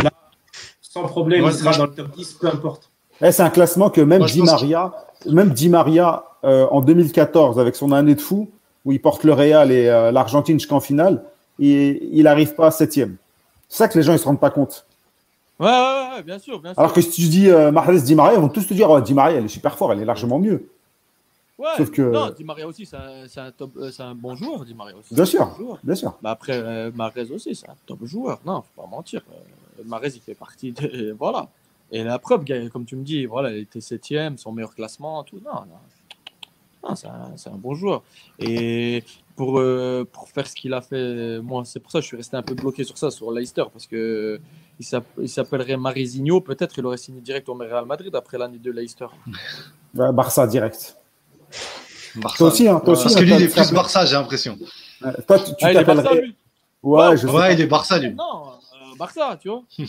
Là, 0.03 0.11
sans 0.80 1.03
problème, 1.03 1.43
Moi, 1.43 1.51
il 1.51 1.57
sera 1.57 1.70
moi, 1.70 1.78
dans 1.78 1.86
le 1.86 1.95
top 1.95 2.11
10, 2.16 2.32
peu 2.34 2.47
importe. 2.49 2.91
Eh, 3.20 3.32
c'est 3.32 3.43
un 3.43 3.51
classement 3.51 3.91
que 3.91 4.01
même 4.01 4.20
Moi, 4.20 4.28
Di 4.28 4.43
Maria, 4.43 4.93
même 5.26 5.51
Di 5.51 5.68
Maria 5.68 6.24
euh, 6.45 6.66
en 6.70 6.80
2014, 6.80 7.59
avec 7.59 7.74
son 7.74 7.93
année 7.93 8.14
de 8.14 8.20
fou, 8.20 8.49
où 8.84 8.93
il 8.93 9.01
porte 9.01 9.24
le 9.24 9.32
Real 9.32 9.72
et 9.72 9.89
euh, 9.89 10.12
l'Argentine 10.12 10.59
jusqu'en 10.59 10.80
finale, 10.80 11.24
et 11.59 12.09
il 12.12 12.22
n'arrive 12.24 12.55
pas 12.55 12.68
à 12.68 12.70
septième. 12.70 13.16
C'est 13.68 13.78
ça 13.78 13.89
que 13.89 13.99
les 13.99 14.05
gens 14.05 14.12
ne 14.12 14.18
se 14.18 14.24
rendent 14.24 14.41
pas 14.41 14.51
compte. 14.51 14.86
Ouais, 15.59 15.66
ouais, 15.66 16.16
ouais, 16.16 16.22
bien 16.22 16.39
sûr, 16.39 16.61
bien 16.61 16.72
sûr. 16.72 16.78
Alors 16.78 16.93
que 16.93 17.01
si 17.01 17.11
tu 17.11 17.22
dis 17.22 17.51
euh, 17.51 17.72
Mahrez, 17.72 18.01
Di 18.01 18.14
Maria, 18.14 18.34
ils 18.34 18.41
vont 18.41 18.49
tous 18.49 18.66
te 18.66 18.74
dire 18.74 18.89
oh, 18.89 19.01
Di 19.01 19.14
Maria, 19.14 19.39
elle 19.39 19.47
est 19.47 19.49
super 19.49 19.76
fort, 19.76 19.93
elle 19.93 20.01
est 20.01 20.05
largement 20.05 20.39
mieux. 20.39 20.70
Ouais, 21.59 21.66
sauf 21.76 21.90
que- 21.90 22.02
Non, 22.02 22.30
Di 22.30 22.44
Maria 22.44 22.68
aussi, 22.68 22.86
c'est 22.86 22.96
un, 22.96 23.26
c'est 23.26 23.40
un 23.40 23.50
top- 23.50 23.76
euh, 23.76 23.90
c'est 23.90 24.02
un 24.04 24.14
bon 24.14 24.36
joueur, 24.36 24.64
Di 24.64 24.74
Maria 24.74 24.96
aussi. 24.96 25.12
Bien 25.14 25.24
sûr. 25.24 25.78
Bien 25.82 25.94
sûr. 25.96 26.16
Bah 26.22 26.30
après, 26.30 26.52
euh, 26.56 26.90
aussi, 27.32 27.54
c'est 27.54 27.68
un 27.68 27.74
top 27.84 28.04
joueur. 28.04 28.40
Non, 28.46 28.62
faut 28.62 28.82
pas 28.82 28.88
mentir. 28.88 29.22
Euh, 29.32 29.82
il 30.14 30.20
fait 30.20 30.34
partie 30.34 30.72
de. 30.72 31.12
Voilà. 31.18 31.48
Et 31.90 32.04
la 32.04 32.18
preuve, 32.18 32.44
comme 32.70 32.84
tu 32.84 32.96
me 32.96 33.02
dis, 33.02 33.24
voilà, 33.26 33.50
il 33.50 33.59
était 33.62 33.80
septième, 33.80 34.36
son 34.38 34.52
meilleur 34.52 34.74
classement, 34.74 35.24
tout. 35.24 35.40
Non, 35.44 35.62
non. 35.62 36.88
Non, 36.88 36.94
c'est 36.94 37.09
un, 37.48 37.56
bon 37.56 37.74
joueur. 37.74 38.02
Et 38.38 39.02
pour, 39.34 39.59
euh, 39.59 40.04
pour 40.11 40.28
faire 40.28 40.46
ce 40.46 40.54
qu'il 40.54 40.72
a 40.74 40.80
fait, 40.80 41.40
moi, 41.40 41.64
c'est 41.64 41.80
pour 41.80 41.90
ça 41.90 41.98
que 41.98 42.02
je 42.02 42.06
suis 42.09 42.16
resté 42.16 42.36
un 42.36 42.42
peu 42.42 42.54
bloqué 42.54 42.84
sur 42.84 42.96
ça, 42.96 43.11
sur 43.11 43.32
Leicester, 43.32 43.64
parce 43.72 43.86
que 43.86 44.38
il 44.78 44.84
s'app- 44.86 45.06
il 45.18 45.28
s'appellerait 45.28 45.76
Marizinho, 45.76 46.40
peut-être 46.40 46.78
il 46.78 46.86
aurait 46.86 46.98
signé 46.98 47.20
direct 47.20 47.48
au 47.48 47.54
Real 47.54 47.84
Madrid 47.84 48.14
après 48.14 48.38
l'année 48.38 48.59
de 48.59 48.70
Leicester. 48.70 49.06
Ouais, 49.94 50.12
Barça 50.12 50.46
direct. 50.46 50.96
Barça. 52.16 52.38
Toi 52.38 52.49
aussi, 52.49 52.68
hein, 52.68 52.80
toi 52.80 52.92
aussi. 52.94 53.05
Parce 53.05 53.16
hein, 53.16 53.20
que 53.20 53.24
lui, 53.24 53.34
il 53.34 53.42
est 53.42 53.49
plus 53.49 53.72
Barça, 53.72 54.05
j'ai 54.07 54.14
l'impression. 54.14 54.59
Euh, 55.05 55.12
Toi, 55.26 55.38
tu, 55.38 55.51
tu 55.57 55.64
Ah, 55.64 55.72
t'appellerais. 55.72 56.20
lui 56.22 56.36
Ouais, 56.82 57.16
je. 57.16 57.26
Ouais, 57.26 57.55
il 57.55 57.61
est 57.61 57.66
Barça, 57.66 57.99
lui. 57.99 58.14
Non, 58.14 58.49
euh, 58.51 58.96
Barça, 58.99 59.38
tu 59.40 59.49
vois. 59.49 59.62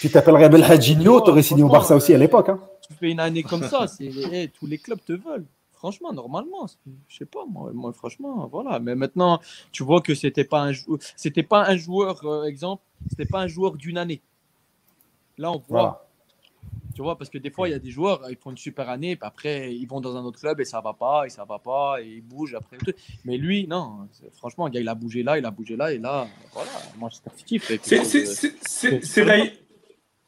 Tu 0.00 0.10
t'appellerais 0.10 0.48
Belhadjinho, 0.48 1.20
t'aurais 1.20 1.42
signé 1.42 1.62
au 1.62 1.68
Barça 1.68 1.96
aussi 1.96 2.14
à 2.14 2.18
l'époque. 2.18 2.48
Hein. 2.48 2.60
tu 2.88 2.94
fais 2.94 3.10
une 3.10 3.20
année 3.20 3.42
comme 3.42 3.62
ça, 3.64 3.86
tous 4.58 4.66
les 4.66 4.78
clubs 4.78 5.00
te 5.04 5.12
veulent. 5.12 5.46
Franchement, 5.72 6.14
normalement, 6.14 6.66
je 7.08 7.16
sais 7.16 7.26
pas, 7.26 7.44
moi, 7.46 7.70
moi, 7.74 7.92
franchement, 7.92 8.48
voilà. 8.50 8.78
Mais 8.78 8.94
maintenant, 8.94 9.38
tu 9.70 9.82
vois 9.82 10.00
que 10.00 10.14
c'était 10.14 10.44
pas 10.44 10.62
un 10.62 10.72
c'était 11.14 11.42
pas 11.42 11.66
un 11.66 11.76
joueur, 11.76 12.24
euh, 12.24 12.44
exemple, 12.44 12.82
c'était 13.10 13.26
pas 13.26 13.40
un 13.40 13.48
joueur 13.48 13.72
d'une 13.76 13.98
année. 13.98 14.22
Là, 15.36 15.50
on 15.50 15.58
voit, 15.58 15.62
Voilà. 15.68 16.03
Tu 16.94 17.02
vois, 17.02 17.18
parce 17.18 17.28
que 17.28 17.38
des 17.38 17.50
fois, 17.50 17.68
il 17.68 17.72
y 17.72 17.74
a 17.74 17.78
des 17.80 17.90
joueurs, 17.90 18.20
ils 18.30 18.36
font 18.36 18.50
une 18.52 18.56
super 18.56 18.88
année, 18.88 19.16
puis 19.16 19.26
après, 19.26 19.74
ils 19.74 19.84
vont 19.86 20.00
dans 20.00 20.16
un 20.16 20.22
autre 20.22 20.38
club 20.38 20.60
et 20.60 20.64
ça 20.64 20.80
va 20.80 20.92
pas, 20.92 21.24
et 21.26 21.28
ça 21.28 21.44
va 21.44 21.58
pas, 21.58 21.96
et 22.00 22.06
ils 22.06 22.22
bougent 22.22 22.54
après. 22.54 22.76
le 22.76 22.82
truc. 22.82 22.96
Mais 23.24 23.36
lui, 23.36 23.66
non, 23.66 24.08
franchement, 24.36 24.66
le 24.66 24.70
gars, 24.70 24.80
il 24.80 24.88
a 24.88 24.94
bougé 24.94 25.22
là, 25.24 25.36
il 25.38 25.44
a 25.44 25.50
bougé 25.50 25.76
là, 25.76 25.92
et 25.92 25.98
là, 25.98 26.26
voilà, 26.52 26.70
moi, 26.96 27.08
c'est 27.12 27.22
certifié. 27.24 27.58
fait 27.58 27.80
C'est- 27.84 29.24
d'ailleurs- 29.24 29.48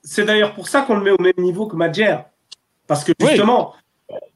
c'est 0.02 0.24
d'ailleurs 0.24 0.54
pour 0.54 0.66
ça 0.68 0.82
qu'on 0.82 0.96
le 0.96 1.02
met 1.04 1.10
au 1.10 1.20
même 1.22 1.34
niveau 1.38 1.66
que 1.66 1.76
Madjer. 1.76 2.16
Parce 2.88 3.04
que 3.04 3.12
Oui. 3.20 3.28
justement, 3.30 3.74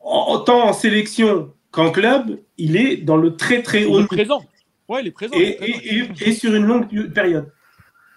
en- 0.00 0.32
autant 0.34 0.68
en 0.68 0.72
sélection 0.72 1.52
qu'en 1.70 1.90
club, 1.92 2.38
il 2.58 2.76
est 2.76 2.96
dans 2.98 3.16
le 3.16 3.36
très 3.36 3.62
très 3.62 3.84
haut 3.84 3.88
Il 3.90 3.94
est 3.94 3.96
niveau. 3.98 4.06
présent. 4.08 4.44
Ouais, 4.88 5.02
il 5.02 5.06
est 5.08 5.12
présent. 5.12 5.36
Et, 5.36 5.40
il 5.40 5.48
est 5.50 5.56
présent. 5.56 6.14
et- 6.18 6.24
et- 6.26 6.28
et 6.28 6.32
sur 6.32 6.54
une 6.54 6.64
longue 6.64 7.12
période. 7.12 7.52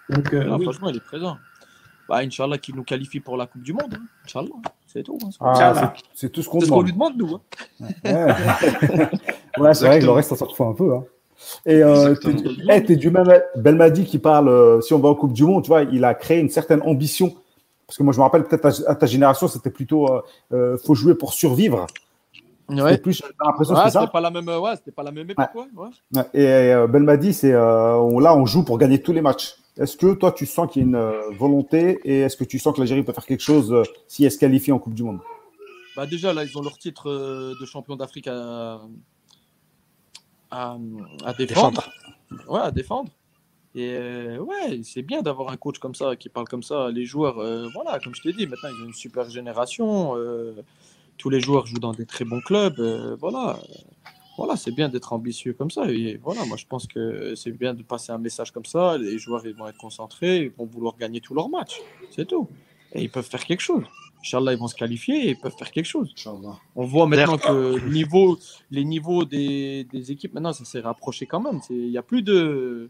Donc, 0.08 0.34
euh, 0.34 0.48
Ah, 0.50 0.56
oui. 0.56 0.64
Franchement, 0.64 0.88
il 0.90 0.96
est 0.96 1.00
présent. 1.04 1.36
Bah, 2.08 2.18
Inch'Allah, 2.18 2.58
qu'il 2.58 2.74
nous 2.76 2.84
qualifie 2.84 3.20
pour 3.20 3.36
la 3.36 3.46
Coupe 3.46 3.62
du 3.62 3.72
Monde. 3.72 3.94
hein. 3.94 4.02
Inch'Allah, 4.26 4.48
c'est 4.86 5.02
tout. 5.02 5.18
hein. 5.24 5.28
Ah, 5.40 5.50
Inch'Allah. 5.52 5.94
c'est- 5.96 6.04
c'est 6.14 6.28
tout 6.32 6.42
ce 6.42 6.48
qu'on 6.48 6.60
C'est 6.60 6.66
ce 6.66 6.70
qu'on 6.70 6.82
lui 6.82 6.92
demande. 6.92 7.16
demande, 7.16 7.40
nous. 7.80 7.86
hein. 7.86 7.88
Ouais, 8.04 8.12
ouais 9.58 9.74
c'est 9.74 9.86
vrai 9.86 9.98
que 10.00 10.04
le 10.04 10.10
reste, 10.10 10.32
on 10.32 10.36
s'en 10.36 10.48
fout 10.48 10.66
un 10.66 10.72
peu. 10.74 10.94
Hein. 10.94 11.04
Et 11.66 11.82
euh, 11.82 12.10
Exactement. 12.10 12.36
t'es 12.36 12.48
du- 12.48 12.66
eh, 12.70 12.84
t'es 12.84 12.96
du 12.96 13.10
même 13.10 13.42
Belmadi 13.56 14.04
qui 14.04 14.18
parle, 14.18 14.48
euh, 14.48 14.80
si 14.80 14.94
on 14.94 14.98
va 14.98 15.08
en 15.08 15.14
Coupe 15.14 15.32
du 15.32 15.44
Monde, 15.44 15.62
tu 15.64 15.68
vois, 15.68 15.82
il 15.82 16.04
a 16.04 16.14
créé 16.14 16.40
une 16.40 16.48
certaine 16.50 16.82
ambition. 16.82 17.34
Parce 17.86 17.98
que 17.98 18.02
moi, 18.02 18.12
je 18.14 18.18
me 18.18 18.22
rappelle 18.22 18.44
peut-être 18.44 18.64
à, 18.86 18.90
à 18.90 18.94
ta 18.94 19.06
génération, 19.06 19.46
c'était 19.48 19.70
plutôt 19.70 20.08
euh, 20.10 20.22
euh, 20.52 20.78
faut 20.78 20.94
jouer 20.94 21.14
pour 21.14 21.32
survivre. 21.34 21.86
C'était 22.70 22.82
Ouais. 22.82 22.96
plus, 22.96 23.12
j'ai 23.12 23.24
l'impression 23.44 23.74
que 23.74 23.78
Ouais, 23.80 23.84
c'est 23.86 23.90
ça. 23.92 24.00
c'était 24.00 24.12
pas 24.12 24.22
la 24.22 24.30
même, 24.30 24.48
ouais, 24.48 24.76
c'était 24.76 24.90
pas 24.90 25.02
la 25.02 25.12
même 25.12 25.28
époque, 25.28 25.50
ouais. 25.54 25.64
ouais. 25.76 25.88
Ouais, 26.14 26.22
Et 26.32 26.46
euh, 26.72 26.86
Belmadi, 26.86 27.34
c'est 27.34 27.52
euh, 27.52 28.20
là, 28.20 28.34
on 28.34 28.46
joue 28.46 28.64
pour 28.64 28.78
gagner 28.78 29.02
tous 29.02 29.12
les 29.12 29.20
matchs. 29.20 29.56
Est-ce 29.76 29.96
que 29.96 30.14
toi, 30.14 30.30
tu 30.32 30.46
sens 30.46 30.70
qu'il 30.70 30.82
y 30.82 30.84
a 30.84 30.88
une 30.88 30.94
euh, 30.94 31.30
volonté 31.38 31.98
et 32.04 32.20
est-ce 32.20 32.36
que 32.36 32.44
tu 32.44 32.58
sens 32.60 32.74
que 32.74 32.78
l'Algérie 32.78 33.02
peut 33.02 33.12
faire 33.12 33.26
quelque 33.26 33.42
chose 33.42 33.72
euh, 33.72 33.82
si 34.06 34.24
elle 34.24 34.30
se 34.30 34.38
qualifie 34.38 34.70
en 34.70 34.78
Coupe 34.78 34.94
du 34.94 35.02
Monde? 35.02 35.18
Bah, 35.96 36.06
déjà, 36.06 36.32
là, 36.32 36.44
ils 36.44 36.56
ont 36.56 36.62
leur 36.62 36.78
titre 36.78 37.10
euh, 37.10 37.54
de 37.60 37.66
champion 37.66 37.96
d'Afrique 37.96 38.28
à, 38.28 38.80
à, 40.50 40.76
à 41.24 41.32
défendre. 41.34 41.90
Ouais, 42.48 42.60
à 42.60 42.70
défendre. 42.70 43.10
Et 43.74 43.90
euh, 43.96 44.38
ouais, 44.38 44.80
c'est 44.84 45.02
bien 45.02 45.22
d'avoir 45.22 45.50
un 45.50 45.56
coach 45.56 45.78
comme 45.80 45.96
ça, 45.96 46.14
qui 46.14 46.28
parle 46.28 46.46
comme 46.46 46.62
ça. 46.62 46.90
Les 46.90 47.04
joueurs, 47.04 47.40
euh, 47.40 47.68
voilà, 47.74 47.98
comme 47.98 48.14
je 48.14 48.22
t'ai 48.22 48.32
dit, 48.32 48.46
maintenant, 48.46 48.68
ils 48.68 48.82
ont 48.84 48.86
une 48.86 48.94
super 48.94 49.28
génération. 49.28 50.16
euh, 50.16 50.54
tous 51.18 51.30
les 51.30 51.40
joueurs 51.40 51.66
jouent 51.66 51.80
dans 51.80 51.92
des 51.92 52.06
très 52.06 52.24
bons 52.24 52.40
clubs. 52.40 52.78
euh, 52.78 53.16
voilà. 53.18 53.58
Voilà, 54.36 54.56
c'est 54.56 54.72
bien 54.72 54.88
d'être 54.88 55.12
ambitieux 55.12 55.52
comme 55.52 55.70
ça. 55.70 55.88
Et 55.90 56.18
voilà, 56.22 56.44
moi, 56.44 56.56
je 56.56 56.66
pense 56.66 56.86
que 56.86 57.34
c'est 57.36 57.52
bien 57.52 57.72
de 57.74 57.82
passer 57.82 58.10
un 58.12 58.18
message 58.18 58.50
comme 58.50 58.64
ça. 58.64 58.98
Les 58.98 59.18
joueurs, 59.18 59.46
ils 59.46 59.54
vont 59.54 59.68
être 59.68 59.78
concentrés, 59.78 60.42
ils 60.44 60.50
vont 60.50 60.66
vouloir 60.66 60.96
gagner 60.96 61.20
tous 61.20 61.34
leurs 61.34 61.48
matchs. 61.48 61.80
C'est 62.10 62.26
tout. 62.26 62.48
Et 62.92 63.02
ils 63.02 63.10
peuvent 63.10 63.28
faire 63.28 63.44
quelque 63.44 63.60
chose. 63.60 63.84
Inch'Allah, 64.20 64.54
ils 64.54 64.58
vont 64.58 64.68
se 64.68 64.74
qualifier 64.74 65.26
et 65.26 65.30
ils 65.30 65.36
peuvent 65.38 65.54
faire 65.58 65.70
quelque 65.70 65.84
chose. 65.84 66.10
Inch'Allah. 66.16 66.56
On 66.76 66.86
voit 66.86 67.06
maintenant 67.06 67.36
que 67.36 67.78
niveau, 67.90 68.38
les 68.70 68.82
niveaux 68.82 69.26
des, 69.26 69.84
des 69.92 70.12
équipes, 70.12 70.32
maintenant, 70.32 70.54
ça 70.54 70.64
s'est 70.64 70.80
rapproché 70.80 71.26
quand 71.26 71.40
même. 71.40 71.60
C'est- 71.60 71.74
Il 71.74 71.90
n'y 71.90 71.98
a 71.98 72.02
plus 72.02 72.22
de 72.22 72.88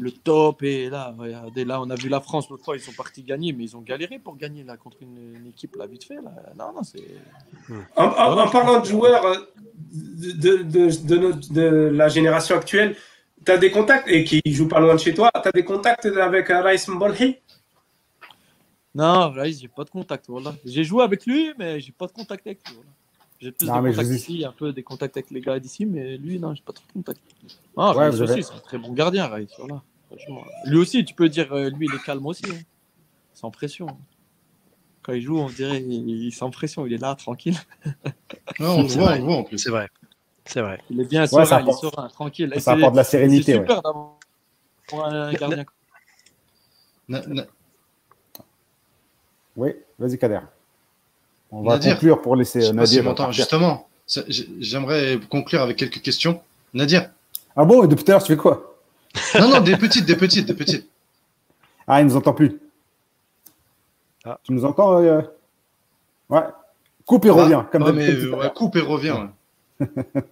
le 0.00 0.10
top. 0.12 0.62
Et 0.62 0.88
là, 0.88 1.12
regardez, 1.18 1.64
là, 1.64 1.80
on 1.82 1.90
a 1.90 1.96
vu 1.96 2.08
la 2.08 2.20
France 2.20 2.48
l'autre 2.48 2.64
fois, 2.64 2.76
ils 2.76 2.80
sont 2.80 2.92
partis 2.92 3.24
gagner, 3.24 3.52
mais 3.52 3.64
ils 3.64 3.76
ont 3.76 3.80
galéré 3.80 4.20
pour 4.20 4.36
gagner 4.36 4.62
là, 4.62 4.76
contre 4.76 4.98
une, 5.00 5.34
une 5.34 5.46
équipe 5.48 5.74
là, 5.76 5.86
vite 5.88 6.04
fait. 6.04 6.16
Là. 6.22 6.32
Non, 6.56 6.72
non, 6.76 6.82
c'est. 6.84 7.02
En, 7.96 8.04
en- 8.04 8.38
en 8.38 8.48
parlant 8.50 8.78
de 8.80 8.84
joueurs 8.86 9.24
euh, 9.24 9.34
de, 9.92 10.62
de, 10.62 11.06
de, 11.06 11.16
notre- 11.16 11.52
de 11.52 11.62
la 11.92 12.08
génération 12.08 12.56
actuelle, 12.56 12.96
tu 13.44 13.52
as 13.52 13.58
des 13.58 13.70
contacts, 13.70 14.08
et 14.08 14.24
qui 14.24 14.40
jouent 14.46 14.68
pas 14.68 14.80
loin 14.80 14.94
de 14.94 15.00
chez 15.00 15.14
toi, 15.14 15.30
tu 15.34 15.48
as 15.48 15.52
des 15.52 15.64
contacts 15.64 16.06
avec 16.06 16.50
euh, 16.50 16.60
Raïs 16.62 16.86
Mbolhi? 16.88 17.36
Non, 18.94 19.30
Raïs, 19.30 19.60
j'ai 19.60 19.68
pas 19.68 19.84
de 19.84 19.90
contact. 19.90 20.24
Voilà. 20.28 20.54
J'ai 20.64 20.82
joué 20.84 21.02
avec 21.04 21.24
lui, 21.26 21.52
mais 21.58 21.78
j'ai 21.80 21.92
pas 21.92 22.06
de 22.06 22.12
contact 22.12 22.46
avec 22.46 22.66
lui. 22.66 22.74
voilà. 22.74 22.90
J'ai 23.40 23.52
plus 23.52 23.66
Non, 23.66 23.76
de 23.76 23.80
mais 23.82 23.92
je 23.92 23.96
contacts 23.98 24.14
ici, 24.16 24.44
un 24.44 24.52
peu 24.52 24.72
des 24.72 24.82
contacts 24.82 25.16
avec 25.16 25.30
les 25.30 25.40
gars 25.40 25.60
d'ici, 25.60 25.86
mais 25.86 26.16
lui, 26.16 26.40
non, 26.40 26.54
j'ai 26.54 26.62
pas 26.62 26.72
trop 26.72 26.84
de 26.88 26.92
contact. 26.94 27.20
Non, 27.76 27.94
Ouais, 27.94 28.08
aussi, 28.08 28.42
c'est 28.42 28.54
un 28.54 28.58
très 28.58 28.78
bon 28.78 28.92
gardien, 28.92 29.28
Raïs. 29.28 29.50
Voilà. 29.58 29.82
Lui 30.64 30.78
aussi, 30.78 31.04
tu 31.04 31.14
peux 31.14 31.28
dire, 31.28 31.52
euh, 31.52 31.70
lui, 31.70 31.86
il 31.86 31.94
est 31.94 32.02
calme 32.04 32.26
aussi. 32.26 32.44
hein. 32.50 32.58
Sans 33.34 33.50
pression. 33.52 33.86
Quand 35.08 35.14
il 35.14 35.22
joue, 35.22 35.38
on 35.38 35.48
dirait 35.48 35.80
il, 35.80 36.06
il 36.10 36.28
est 36.28 36.30
sans 36.30 36.50
pression, 36.50 36.84
il 36.84 36.92
est 36.92 36.98
là, 36.98 37.14
tranquille. 37.14 37.56
Ouais, 38.60 38.66
on 38.66 38.82
le 38.82 38.88
voit, 38.88 39.12
on 39.12 39.14
le 39.14 39.20
voit 39.22 39.36
en 39.36 39.42
plus. 39.44 39.56
C'est 39.58 39.70
vrai. 39.70 39.88
C'est 40.44 40.60
vrai. 40.60 40.78
Il 40.90 41.00
est 41.00 41.04
bien 41.04 41.26
serein, 41.26 41.62
il 41.62 41.68
est 41.70 41.72
serein, 41.72 42.08
tranquille. 42.08 42.52
Et 42.54 42.60
Ça 42.60 42.72
apporte 42.72 42.92
de 42.92 42.96
la 42.98 43.04
c'est 43.04 43.12
sérénité. 43.12 43.54
ouais. 43.54 43.60
super 43.60 43.80
d'avoir 43.80 44.16
un 45.14 45.32
gardien. 45.32 45.64
Na- 47.08 47.26
na- 47.26 47.46
Oui, 49.56 49.70
vas-y 49.98 50.18
Kader. 50.18 50.40
On 51.50 51.62
va 51.62 51.74
Nadir. 51.74 51.94
conclure 51.94 52.20
pour 52.20 52.36
laisser 52.36 52.60
Je 52.60 52.66
euh, 52.66 52.84
si 52.86 53.00
Nadir. 53.02 53.32
Justement, 53.32 53.88
j'aimerais 54.60 55.18
conclure 55.30 55.62
avec 55.62 55.76
quelques 55.78 56.02
questions. 56.02 56.42
Nadir 56.74 57.10
Ah 57.56 57.64
bon, 57.64 57.82
et 57.84 57.88
depuis 57.88 58.04
tout 58.04 58.10
à 58.10 58.14
l'heure, 58.14 58.22
tu 58.22 58.32
fais 58.32 58.36
quoi? 58.36 58.76
Non, 59.40 59.48
non, 59.48 59.60
des 59.60 59.76
petites, 59.78 60.04
des 60.04 60.16
petites, 60.16 60.44
des 60.46 60.54
petites. 60.54 60.86
Ah, 61.86 62.00
il 62.02 62.06
nous 62.06 62.16
entend 62.16 62.34
plus. 62.34 62.58
Ah. 64.28 64.38
Tu 64.42 64.52
nous 64.52 64.64
entends 64.64 65.00
euh, 65.02 65.20
Ouais. 66.28 66.42
Coupe 67.06 67.24
et 67.24 67.30
Ah, 67.30 67.32
revient. 67.34 67.62
Comme 67.72 67.84
mais 67.94 68.06
d'habitude. 68.06 68.30
euh, 68.34 68.36
ouais, 68.36 68.50
coupe 68.54 68.76
et 68.76 68.80
reviens. 68.80 69.30
ouais. 69.80 69.86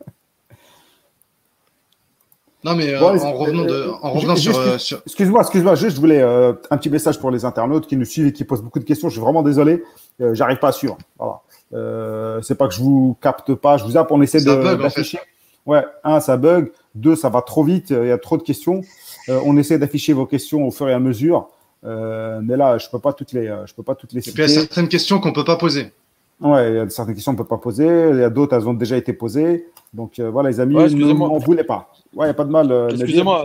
non, 2.65 2.75
mais 2.75 2.93
euh, 2.95 2.99
Bon, 3.01 3.19
en 3.25 3.33
revenant, 3.33 3.65
de, 3.65 3.71
euh, 3.71 3.93
en 4.03 4.13
revenant 4.13 4.35
sur, 4.37 4.53
juste- 4.53 4.67
euh, 4.67 4.79
sur- 4.79 5.01
Excuse-moi, 5.07 5.41
excuse-moi, 5.43 5.75
juste 5.77 5.97
je 5.97 6.01
voulais 6.01 6.21
euh, 6.21 6.53
un 6.71 6.77
petit 6.79 6.91
message 6.91 7.19
pour 7.21 7.31
les 7.31 7.45
internautes 7.45 7.87
qui 7.87 7.97
nous 7.97 8.05
suivent 8.05 8.27
et 8.27 8.33
qui 8.33 8.45
posent 8.45 8.63
beaucoup 8.63 8.81
de 8.81 8.85
questions. 8.85 9.09
Je 9.09 9.13
suis 9.15 9.21
vraiment 9.23 9.43
désolé, 9.43 9.85
euh, 10.21 10.35
j'arrive 10.35 10.59
pas 10.59 10.69
à 10.69 10.73
suivre. 10.73 10.99
Voilà. 11.19 11.41
Euh, 11.75 12.43
c'est 12.43 12.57
pas 12.57 12.67
que 12.69 12.75
je 12.75 12.81
vous 12.81 13.17
capte 13.21 13.55
pas, 13.55 13.77
je 13.77 13.85
vous 13.85 13.93
zappe, 13.93 14.11
on 14.11 14.21
essaie 14.21 14.41
Ça 14.41 14.57
de 14.57 14.67
en 14.67 14.77
d'afficher. 14.77 15.19
Ouais, 15.65 15.85
un, 16.05 16.21
ça 16.21 16.37
bug. 16.37 16.73
Deux, 16.95 17.15
ça 17.17 17.29
va 17.29 17.41
trop 17.43 17.63
vite, 17.65 17.91
il 17.91 18.07
y 18.07 18.13
a 18.13 18.19
trop 18.19 18.37
de 18.37 18.43
questions. 18.43 18.83
Euh, 19.29 19.41
on 19.45 19.57
essaie 19.57 19.79
d'afficher 19.79 20.13
vos 20.13 20.27
questions 20.27 20.67
au 20.67 20.71
fur 20.71 20.89
et 20.89 20.93
à 20.93 20.99
mesure. 21.01 21.49
Euh, 21.87 22.41
mais 22.43 22.57
là, 22.57 22.79
je 22.79 22.89
peux 22.91 22.99
pas 22.99 23.13
toutes 23.13 23.33
les, 23.33 23.47
euh, 23.49 23.65
je 23.67 23.75
peux 23.75 23.83
pas 23.83 23.95
toutes 23.95 24.13
les 24.13 24.19
Et 24.29 24.33
puis 24.33 24.33
il 24.33 24.41
y 24.41 24.45
a 24.45 24.49
citer. 24.49 24.61
certaines 24.63 24.89
questions 24.89 25.21
qu'on 25.21 25.33
peut 25.33 25.45
pas 25.45 25.57
poser. 25.57 25.93
Ouais, 26.41 26.71
il 26.71 26.75
y 26.77 26.79
a 26.79 26.89
certaines 26.91 27.15
questions 27.15 27.33
qu'on 27.33 27.43
peut 27.45 27.49
pas 27.49 27.59
poser. 27.59 27.87
Il 27.87 28.19
y 28.19 28.25
a 28.25 28.31
d'autres, 28.31 28.57
elles 28.57 28.69
ont 28.69 28.75
déjà 28.75 28.97
été 28.97 29.13
posées. 29.13 29.67
Donc 29.95 30.19
euh, 30.19 30.29
voilà, 30.31 30.51
les 30.51 30.59
amis, 30.61 30.75
Ouais, 30.75 30.83
ne 30.83 30.87
excusez-moi. 30.89 31.29
m'en 31.29 31.39
voulez 31.39 31.65
pas. 31.65 31.93
Ouais, 32.15 32.27
y 32.27 32.31
a 32.31 32.35
pas 32.35 32.45
de 32.45 32.51
mal. 32.51 32.71
euh. 32.73 32.89
Excusez-moi, 32.91 33.45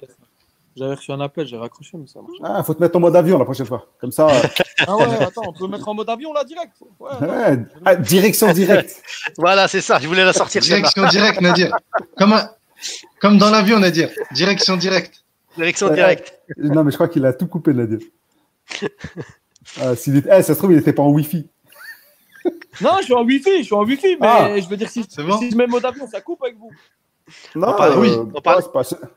j'avais 0.76 0.96
reçu 0.96 1.12
un 1.12 1.20
appel, 1.22 1.46
j'ai 1.46 1.58
raccroché, 1.58 1.98
mais 1.98 2.08
ça 2.08 2.20
marche. 2.20 2.38
Ah, 2.44 2.64
faut 2.64 2.74
te 2.74 2.82
mettre 2.82 2.96
en 2.98 3.00
mode 3.02 3.16
avion 3.16 3.38
la 3.38 3.46
prochaine 3.46 3.66
fois. 3.68 3.86
Comme 4.00 4.12
ça. 4.12 4.28
euh, 4.28 4.42
Ah 4.88 4.96
ouais, 4.98 5.04
attends, 5.22 5.44
on 5.48 5.54
peut 5.54 5.68
mettre 5.68 5.88
en 5.88 5.94
mode 5.94 6.10
avion 6.10 6.34
là 6.34 6.44
direct. 6.44 6.74
Ouais, 7.00 7.60
ah, 7.86 7.96
direction 7.96 8.52
directe. 8.52 8.96
Voilà, 9.38 9.68
c'est 9.68 9.82
ça. 9.82 10.00
Je 10.00 10.08
voulais 10.08 10.26
la 10.26 10.34
sortir. 10.34 10.62
Direction 10.62 11.06
directe, 11.08 11.40
Nadir. 11.42 11.76
Comme, 12.18 12.34
un- 12.34 12.50
comme 13.22 13.38
dans 13.38 13.52
l'avion, 13.52 13.80
Nadir. 13.80 14.10
Direction 14.32 14.78
directe. 14.78 15.24
Direction 15.56 15.88
Ouais. 15.90 15.96
directe. 15.96 16.40
Non, 16.58 16.84
mais 16.84 16.92
je 16.92 16.96
crois 16.98 17.10
qu'il 17.10 17.26
a 17.26 17.34
tout 17.34 17.46
coupé, 17.48 17.74
Nadir. 17.74 18.00
Ah, 19.80 19.92
eh, 19.94 19.96
ça 19.96 20.44
se 20.44 20.54
trouve, 20.54 20.72
il 20.74 20.80
était 20.80 20.94
pas 20.94 21.04
en 21.04 21.10
Wi-Fi. 21.12 21.48
Non, 22.82 22.98
je 23.00 23.04
suis 23.06 23.14
en 23.14 23.24
Wi-Fi, 23.24 23.60
je 23.60 23.64
suis 23.64 23.76
en 23.76 23.84
Wi-Fi, 23.84 24.18
mais 24.20 24.28
Ah. 24.28 24.60
je 24.60 24.68
veux 24.68 24.78
dire, 24.78 24.90
si, 24.90 25.06
C'est 25.08 25.24
bon 25.24 25.38
si 25.38 25.52
je 25.52 25.56
mets 25.56 25.68
mode 25.68 25.86
avion, 25.86 26.08
ça 26.08 26.20
coupe 26.22 26.42
avec 26.44 26.58
vous. 26.58 26.72
Non, 27.56 27.74
parle- 27.76 28.00
oui, 28.00 28.10
euh, 28.10 28.26
on 28.34 28.42
parle- 28.42 28.58
ouais, 28.58 28.84
c'est 28.84 29.00
pas- 29.00 29.08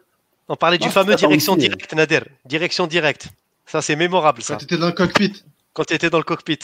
On 0.48 0.56
parlait 0.56 0.76
du 0.78 0.88
Ah, 0.88 0.90
fameux 0.90 1.14
direction 1.14 1.56
directe, 1.56 1.94
Nader. 1.94 2.20
Direction 2.44 2.86
directe. 2.86 3.28
Ça, 3.64 3.80
c'est 3.80 3.96
mémorable. 3.96 4.42
Quand 4.46 4.56
tu 4.58 4.64
étais 4.64 4.76
dans 4.76 4.86
le 4.88 4.92
cockpit. 4.92 5.42
Quand 5.72 5.84
tu 5.84 5.94
étais 5.94 6.10
dans 6.10 6.18
le 6.18 6.24
cockpit. 6.24 6.58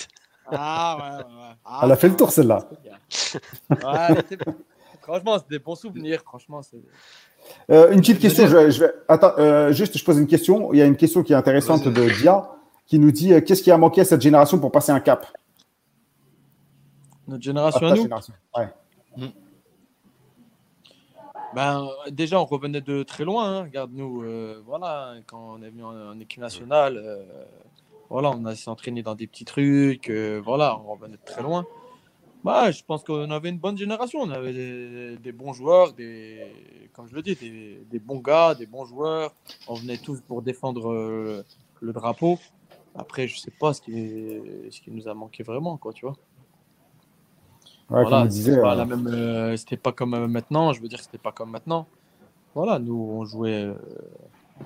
Ah 0.53 0.99
ouais, 0.99 1.16
ouais, 1.16 1.22
ouais. 1.41 1.55
Ah, 1.64 1.80
Elle 1.84 1.93
a 1.93 1.97
fait 1.97 2.09
le 2.09 2.16
tour, 2.16 2.30
celle-là. 2.30 2.68
Ouais, 3.70 3.78
franchement, 5.03 5.38
c'est 5.38 5.49
des 5.49 5.59
bons 5.59 5.76
souvenirs. 5.76 6.20
Franchement, 6.24 6.61
c'est. 6.62 6.76
Euh, 7.70 7.91
une 7.93 8.01
petite 8.01 8.18
question. 8.20 8.47
Je 8.47 8.57
vais, 8.57 8.70
je 8.70 8.80
vais- 8.84 8.93
Attends, 9.09 9.32
euh, 9.38 9.72
juste, 9.72 9.97
je 9.97 10.05
pose 10.05 10.18
une 10.18 10.26
question. 10.26 10.72
Il 10.74 10.78
y 10.78 10.82
a 10.82 10.84
une 10.84 10.97
question 10.97 11.22
qui 11.22 11.32
est 11.32 11.36
intéressante 11.36 11.88
de 11.88 12.09
Dia 12.11 12.43
qui 12.91 12.99
nous 12.99 13.12
dit 13.12 13.32
euh, 13.32 13.41
qu'est-ce 13.41 13.62
qui 13.62 13.70
a 13.70 13.78
manqué 13.78 14.01
à 14.01 14.05
cette 14.05 14.20
génération 14.20 14.59
pour 14.59 14.72
passer 14.72 14.91
un 14.91 14.99
cap 14.99 15.24
Notre 17.28 17.43
génération 17.45 17.86
à 17.86 17.91
nous. 17.95 18.03
génération. 18.03 18.34
Ouais. 18.57 18.68
Ben, 21.55 21.84
euh, 21.84 22.11
déjà, 22.11 22.41
on 22.41 22.45
revenait 22.45 22.80
de 22.80 23.05
très 23.05 23.24
loin. 23.24 23.59
hein. 23.59 23.62
Regarde-nous, 23.62 24.22
euh, 24.24 24.61
voilà, 24.66 25.14
quand 25.28 25.55
on 25.59 25.62
est 25.62 25.70
venu 25.70 25.84
en, 25.84 25.95
en 26.11 26.18
équipe 26.18 26.41
nationale, 26.41 26.97
euh, 26.97 27.24
voilà, 28.09 28.30
on 28.30 28.45
a 28.45 28.57
s'entraîné 28.57 29.05
dans 29.05 29.14
des 29.14 29.28
petits 29.28 29.45
trucs, 29.45 30.11
voilà, 30.45 30.76
on 30.84 30.93
revenait 30.95 31.16
de 31.16 31.24
très 31.24 31.43
loin. 31.43 31.64
Bah, 32.43 32.72
je 32.72 32.82
pense 32.82 33.05
qu'on 33.05 33.30
avait 33.30 33.51
une 33.51 33.59
bonne 33.59 33.78
génération. 33.78 34.18
On 34.20 34.30
avait 34.30 34.53
des, 34.53 35.16
des 35.18 35.30
bons 35.32 35.53
joueurs, 35.53 35.93
des, 35.93 36.41
comme 36.93 37.07
je 37.09 37.14
le 37.14 37.22
dis, 37.22 37.36
des, 37.36 37.82
des 37.88 37.99
bons 38.01 38.18
gars, 38.18 38.57
des 38.57 38.66
bons 38.66 38.84
joueurs. 38.84 39.32
On 39.68 39.74
venait 39.74 39.99
tous 39.99 40.20
pour 40.22 40.43
défendre 40.43 41.45
le 41.80 41.93
drapeau. 41.93 42.38
Après, 42.95 43.28
je 43.28 43.38
sais 43.38 43.51
pas 43.53 43.72
ce 43.72 43.80
qui, 43.80 43.93
ce 44.70 44.80
qui 44.80 44.91
nous 44.91 45.07
a 45.09 45.14
manqué 45.14 45.43
vraiment, 45.43 45.76
quoi, 45.76 45.93
tu 45.93 46.07
vois. 46.07 46.16
Ouais, 47.88 48.03
Voilà, 48.03 48.22
comme 48.22 48.28
on 48.28 48.30
c'était 48.30 48.61
pas 48.61 48.72
euh, 48.72 48.76
la 48.76 48.84
même, 48.84 49.07
euh, 49.07 49.57
c'était 49.57 49.76
pas 49.76 49.93
comme 49.93 50.14
euh, 50.14 50.28
maintenant. 50.28 50.72
Je 50.72 50.80
veux 50.80 50.88
dire, 50.88 50.99
que 50.99 51.05
c'était 51.05 51.18
pas 51.18 51.32
comme 51.32 51.51
maintenant. 51.51 51.86
Voilà, 52.55 52.78
nous 52.78 52.95
on 52.95 53.24
jouait, 53.24 53.64
euh, 53.64 53.74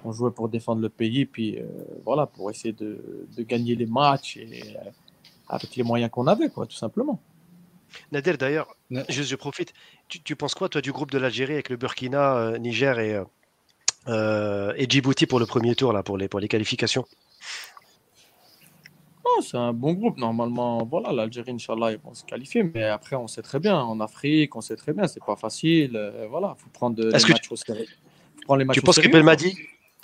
on 0.04 0.12
jouait 0.12 0.30
pour 0.30 0.48
défendre 0.48 0.80
le 0.80 0.88
pays, 0.88 1.26
puis 1.26 1.58
euh, 1.58 1.64
voilà, 2.04 2.26
pour 2.26 2.50
essayer 2.50 2.72
de, 2.72 3.26
de 3.36 3.42
gagner 3.42 3.74
les 3.74 3.86
matchs 3.86 4.36
et 4.36 4.74
euh, 4.76 4.90
avec 5.48 5.76
les 5.76 5.82
moyens 5.82 6.10
qu'on 6.10 6.26
avait, 6.26 6.48
quoi, 6.48 6.66
tout 6.66 6.76
simplement. 6.76 7.20
Nader, 8.12 8.36
d'ailleurs, 8.36 8.74
je 8.90 9.36
profite. 9.36 9.72
Tu, 10.08 10.20
tu 10.22 10.36
penses 10.36 10.54
quoi, 10.54 10.68
toi, 10.68 10.80
du 10.80 10.92
groupe 10.92 11.10
de 11.10 11.18
l'Algérie 11.18 11.54
avec 11.54 11.68
le 11.68 11.76
Burkina, 11.76 12.36
euh, 12.36 12.58
Niger 12.58 12.98
et, 12.98 13.14
euh, 13.14 13.24
euh, 14.08 14.74
et 14.76 14.88
Djibouti 14.88 15.26
pour 15.26 15.38
le 15.38 15.46
premier 15.46 15.74
tour, 15.74 15.92
là, 15.92 16.02
pour 16.02 16.18
les, 16.18 16.28
pour 16.28 16.40
les 16.40 16.48
qualifications? 16.48 17.06
C'est 19.40 19.56
un 19.56 19.72
bon 19.72 19.92
groupe 19.92 20.18
normalement. 20.18 20.84
Voilà, 20.84 21.12
l'Algérie, 21.12 21.52
Inch'Allah, 21.52 21.92
ils 21.92 21.98
vont 21.98 22.14
se 22.14 22.24
qualifier, 22.24 22.62
mais 22.62 22.84
après, 22.84 23.16
on 23.16 23.28
sait 23.28 23.42
très 23.42 23.58
bien, 23.60 23.76
en 23.78 24.00
Afrique, 24.00 24.54
on 24.56 24.60
sait 24.60 24.76
très 24.76 24.92
bien, 24.92 25.06
c'est 25.06 25.24
pas 25.24 25.36
facile. 25.36 25.96
euh, 25.96 26.26
voilà, 26.28 26.54
faut 26.58 26.70
prendre 26.72 27.02
les 27.02 27.10
que 27.10 27.32
matchs 27.32 27.50
au 27.50 27.56
sérieux. 27.56 27.86
Les 28.56 28.64
matchs 28.64 28.76
Tu 28.76 28.80
au 28.80 28.82
penses 28.84 28.96
que 28.96 29.02
sérieux, 29.02 29.10
quoi. 29.10 29.34
Belmadi 29.34 29.56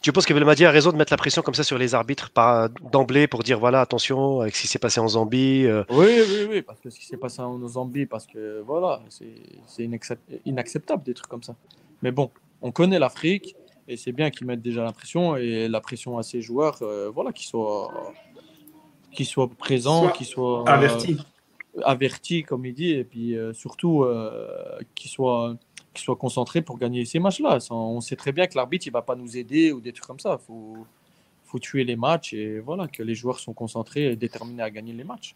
tu 0.02 0.12
penses 0.12 0.24
que 0.24 0.32
Belmadi 0.32 0.64
a 0.64 0.70
raison 0.70 0.92
de 0.92 0.96
mettre 0.96 1.12
la 1.12 1.18
pression 1.18 1.42
comme 1.42 1.52
ça 1.52 1.62
sur 1.62 1.76
les 1.76 1.94
arbitres 1.94 2.30
d'emblée 2.90 3.26
pour 3.26 3.42
dire 3.42 3.58
voilà 3.58 3.82
attention 3.82 4.40
avec 4.40 4.56
ce 4.56 4.62
qui 4.62 4.66
s'est 4.66 4.78
passé 4.78 4.98
en 4.98 5.08
Zambie 5.08 5.66
euh, 5.66 5.84
Oui, 5.90 6.06
oui, 6.26 6.46
oui, 6.48 6.62
parce 6.62 6.80
que 6.80 6.88
ce 6.88 6.98
qui 6.98 7.04
s'est 7.04 7.18
passé 7.18 7.42
en 7.42 7.68
Zambie, 7.68 8.06
parce 8.06 8.26
que 8.26 8.62
voilà, 8.66 9.02
c'est 9.10 9.34
c'est 9.66 9.82
inaccep- 9.86 10.16
inacceptable 10.46 11.02
des 11.02 11.12
trucs 11.12 11.28
comme 11.28 11.42
ça. 11.42 11.54
Mais 12.00 12.12
bon, 12.12 12.30
on 12.62 12.72
connaît 12.72 12.98
l'Afrique 12.98 13.54
et 13.88 13.98
c'est 13.98 14.12
bien 14.12 14.30
qu'ils 14.30 14.46
mettent 14.46 14.62
déjà 14.62 14.82
la 14.84 14.92
pression 14.92 15.36
et 15.36 15.68
la 15.68 15.82
pression 15.82 16.16
à 16.16 16.22
ces 16.22 16.40
joueurs, 16.40 16.78
euh, 16.80 17.10
voilà, 17.14 17.30
qu'ils 17.32 17.48
soient, 17.48 17.92
qu'ils 19.12 19.26
soient 19.26 19.48
présents, 19.48 20.02
Soit 20.02 20.12
qu'ils 20.12 20.26
soient 20.26 20.68
Averti. 20.68 21.16
euh, 21.76 21.80
avertis, 21.84 22.42
comme 22.42 22.66
il 22.66 22.74
dit, 22.74 22.90
et 22.92 23.04
puis 23.04 23.36
euh, 23.36 23.52
surtout 23.52 24.02
euh, 24.04 24.48
qu'ils 24.94 25.10
soient, 25.10 25.56
qu'ils 25.94 26.04
soient 26.04 26.16
concentrés 26.16 26.62
pour 26.62 26.78
gagner 26.78 27.04
ces 27.04 27.18
matchs-là. 27.18 27.58
On 27.70 28.00
sait 28.00 28.16
très 28.16 28.32
bien 28.32 28.46
que 28.46 28.56
l'arbitre, 28.56 28.86
il 28.86 28.92
va 28.92 29.02
pas 29.02 29.14
nous 29.16 29.36
aider 29.36 29.72
ou 29.72 29.80
des 29.80 29.92
trucs 29.92 30.06
comme 30.06 30.18
ça. 30.20 30.38
Il 30.40 30.46
faut, 30.46 30.76
faut 31.44 31.58
tuer 31.58 31.84
les 31.84 31.96
matchs 31.96 32.32
et 32.32 32.60
voilà, 32.60 32.86
que 32.88 33.02
les 33.02 33.14
joueurs 33.14 33.38
sont 33.40 33.52
concentrés 33.52 34.12
et 34.12 34.16
déterminés 34.16 34.62
à 34.62 34.70
gagner 34.70 34.92
les 34.92 35.04
matchs. 35.04 35.34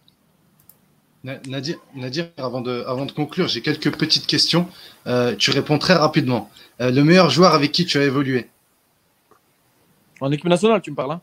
Na- 1.24 1.38
Nadir, 1.48 1.78
Nadir, 1.94 2.28
avant 2.36 2.60
de, 2.60 2.84
avant 2.86 3.06
de 3.06 3.12
conclure, 3.12 3.48
j'ai 3.48 3.62
quelques 3.62 3.96
petites 3.96 4.26
questions. 4.26 4.68
Euh, 5.06 5.34
tu 5.36 5.50
réponds 5.52 5.78
très 5.78 5.94
rapidement. 5.94 6.50
Euh, 6.80 6.90
le 6.90 7.02
meilleur 7.02 7.30
joueur 7.30 7.54
avec 7.54 7.72
qui 7.72 7.86
tu 7.86 7.96
as 7.98 8.04
évolué? 8.04 8.48
En 10.20 10.30
équipe 10.30 10.46
nationale, 10.48 10.80
tu 10.82 10.90
me 10.90 10.96
parles 10.96 11.12
hein? 11.12 11.20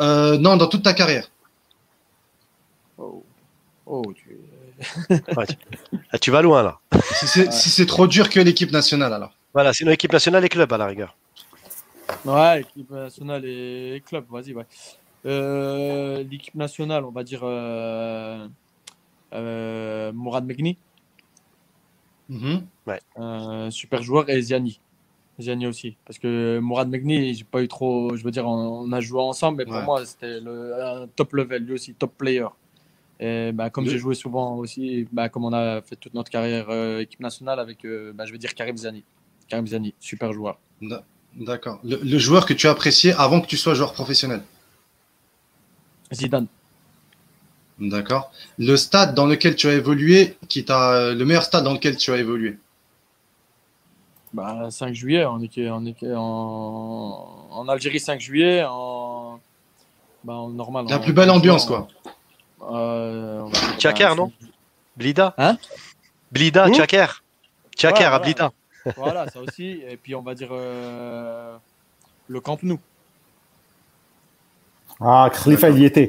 Euh, 0.00 0.38
Non, 0.38 0.56
dans 0.56 0.68
toute 0.68 0.82
ta 0.82 0.94
carrière. 0.94 1.30
Oh, 3.00 3.24
oh 3.86 4.12
tu... 4.14 4.36
ouais, 5.36 5.46
tu, 5.46 5.56
ah, 6.12 6.18
tu 6.18 6.30
vas 6.30 6.42
loin 6.42 6.62
là. 6.62 6.78
Si 7.14 7.26
c'est 7.26 7.50
si 7.50 7.86
trop 7.86 8.06
dur 8.06 8.28
que 8.28 8.40
l'équipe 8.40 8.70
nationale, 8.70 9.12
alors. 9.12 9.32
Voilà, 9.54 9.72
sinon 9.72 9.90
équipe 9.90 10.12
nationale 10.12 10.44
et 10.44 10.48
club 10.48 10.72
à 10.72 10.78
la 10.78 10.86
rigueur. 10.86 11.16
Ouais, 12.24 12.60
équipe 12.60 12.90
nationale 12.90 13.44
et 13.44 14.02
club, 14.06 14.26
vas-y, 14.30 14.52
ouais. 14.52 14.66
Euh, 15.26 16.22
L'équipe 16.22 16.54
nationale, 16.54 17.04
on 17.04 17.10
va 17.10 17.24
dire 17.24 17.40
euh, 17.42 18.46
euh, 19.34 20.12
Mourad 20.12 20.44
Megni, 20.44 20.76
Mhm. 22.28 22.66
euh, 23.18 23.70
super 23.70 24.02
joueur, 24.02 24.28
et 24.30 24.40
Ziani. 24.40 24.80
Ziani 25.40 25.66
aussi. 25.66 25.96
Parce 26.04 26.18
que 26.18 26.58
Mourad 26.60 26.88
Megni, 26.88 27.34
j'ai 27.34 27.44
pas 27.44 27.62
eu 27.62 27.68
trop. 27.68 28.14
Je 28.16 28.22
veux 28.22 28.30
dire, 28.30 28.46
on, 28.46 28.82
on 28.86 28.92
a 28.92 29.00
joué 29.00 29.20
ensemble, 29.20 29.58
mais 29.58 29.64
pour 29.64 29.74
Ouais. 29.74 29.84
moi, 29.84 30.04
c'était 30.06 30.38
le- 30.40 30.74
un 30.82 31.06
top 31.08 31.32
level, 31.32 31.64
lui 31.64 31.74
aussi, 31.74 31.94
top 31.94 32.12
player. 32.16 32.46
Et 33.22 33.52
bah, 33.52 33.68
comme 33.68 33.84
j'ai 33.86 33.98
joué 33.98 34.14
souvent 34.14 34.56
aussi, 34.56 35.06
bah, 35.12 35.28
comme 35.28 35.44
on 35.44 35.52
a 35.52 35.82
fait 35.82 35.94
toute 35.96 36.14
notre 36.14 36.30
carrière 36.30 36.66
euh, 36.70 37.00
équipe 37.00 37.20
nationale 37.20 37.60
avec, 37.60 37.84
euh, 37.84 38.12
bah, 38.14 38.24
je 38.24 38.32
vais 38.32 38.38
dire 38.38 38.54
Karim 38.54 38.76
Ziani. 38.78 39.04
Karim 39.46 39.66
Ziani, 39.66 39.94
super 40.00 40.32
joueur. 40.32 40.58
Da- 40.80 41.04
D'accord. 41.36 41.78
Le, 41.84 41.96
le 42.02 42.18
joueur 42.18 42.44
que 42.46 42.54
tu 42.54 42.66
as 42.66 42.70
apprécié 42.70 43.12
avant 43.12 43.40
que 43.40 43.46
tu 43.46 43.56
sois 43.56 43.74
joueur 43.74 43.92
professionnel? 43.92 44.42
Zidane. 46.12 46.46
D'accord. 47.78 48.32
Le 48.58 48.76
stade 48.76 49.14
dans 49.14 49.26
lequel 49.26 49.54
tu 49.54 49.68
as 49.68 49.74
évolué, 49.74 50.36
qui 50.48 50.64
t'a 50.64 51.12
le 51.12 51.24
meilleur 51.24 51.44
stade 51.44 51.62
dans 51.64 51.72
lequel 51.74 51.96
tu 51.96 52.10
as 52.12 52.16
évolué? 52.16 52.58
Bah, 54.32 54.70
5 54.70 54.92
juillet, 54.94 55.24
on 55.24 55.40
était, 55.42 55.68
on 55.70 55.84
était 55.86 56.12
en, 56.14 57.46
en 57.50 57.68
Algérie 57.68 58.00
5 58.00 58.20
juillet, 58.20 58.64
en, 58.68 59.40
bah, 60.24 60.34
en 60.34 60.48
normal. 60.50 60.86
La 60.88 60.96
en- 60.96 61.00
plus 61.00 61.12
belle 61.12 61.30
ambiance, 61.30 61.64
quoi. 61.66 61.86
Euh, 62.62 63.48
Tchaker, 63.78 64.10
bah, 64.10 64.14
non 64.14 64.32
Blida 64.96 65.34
Hein 65.38 65.56
Blida, 66.30 66.68
Où 66.68 66.74
Tchaker. 66.74 67.22
Tchaker 67.76 67.98
Ouais, 67.98 68.04
à 68.04 68.10
voilà. 68.10 68.24
Blida. 68.24 68.52
Voilà, 68.96 69.28
ça 69.28 69.40
aussi. 69.40 69.82
Et 69.88 69.96
puis 69.96 70.14
on 70.14 70.22
va 70.22 70.34
dire 70.34 70.48
euh, 70.52 71.56
le 72.28 72.40
Camp 72.40 72.62
Nou. 72.62 72.78
Ah, 75.00 75.30
Khalifa, 75.32 75.70
il 75.70 75.78
y 75.78 75.84
était. 75.86 76.08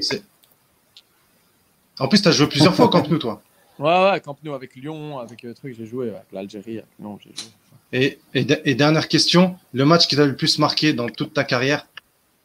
En 1.99 2.07
plus, 2.07 2.21
tu 2.21 2.27
as 2.27 2.31
joué 2.31 2.47
plusieurs 2.47 2.75
fois 2.75 2.85
au 2.85 2.89
Camp 2.89 3.07
Nou, 3.07 3.17
toi. 3.17 3.41
Ouais, 3.79 4.11
ouais, 4.11 4.19
Camp 4.19 4.37
Nou 4.43 4.53
avec 4.53 4.75
Lyon, 4.75 5.17
avec 5.17 5.41
le 5.41 5.55
truc, 5.55 5.75
j'ai 5.75 5.87
joué, 5.87 6.09
avec 6.09 6.25
l'Algérie, 6.31 6.77
avec 6.77 6.89
Lyon, 6.99 7.17
j'ai 7.23 7.31
joué. 7.35 7.51
Et, 7.93 8.19
et, 8.35 8.45
et 8.69 8.75
dernière 8.75 9.07
question, 9.07 9.57
le 9.73 9.85
match 9.85 10.07
qui 10.07 10.15
t'a 10.15 10.25
le 10.25 10.35
plus 10.35 10.59
marqué 10.59 10.93
dans 10.93 11.09
toute 11.09 11.33
ta 11.33 11.43
carrière? 11.43 11.87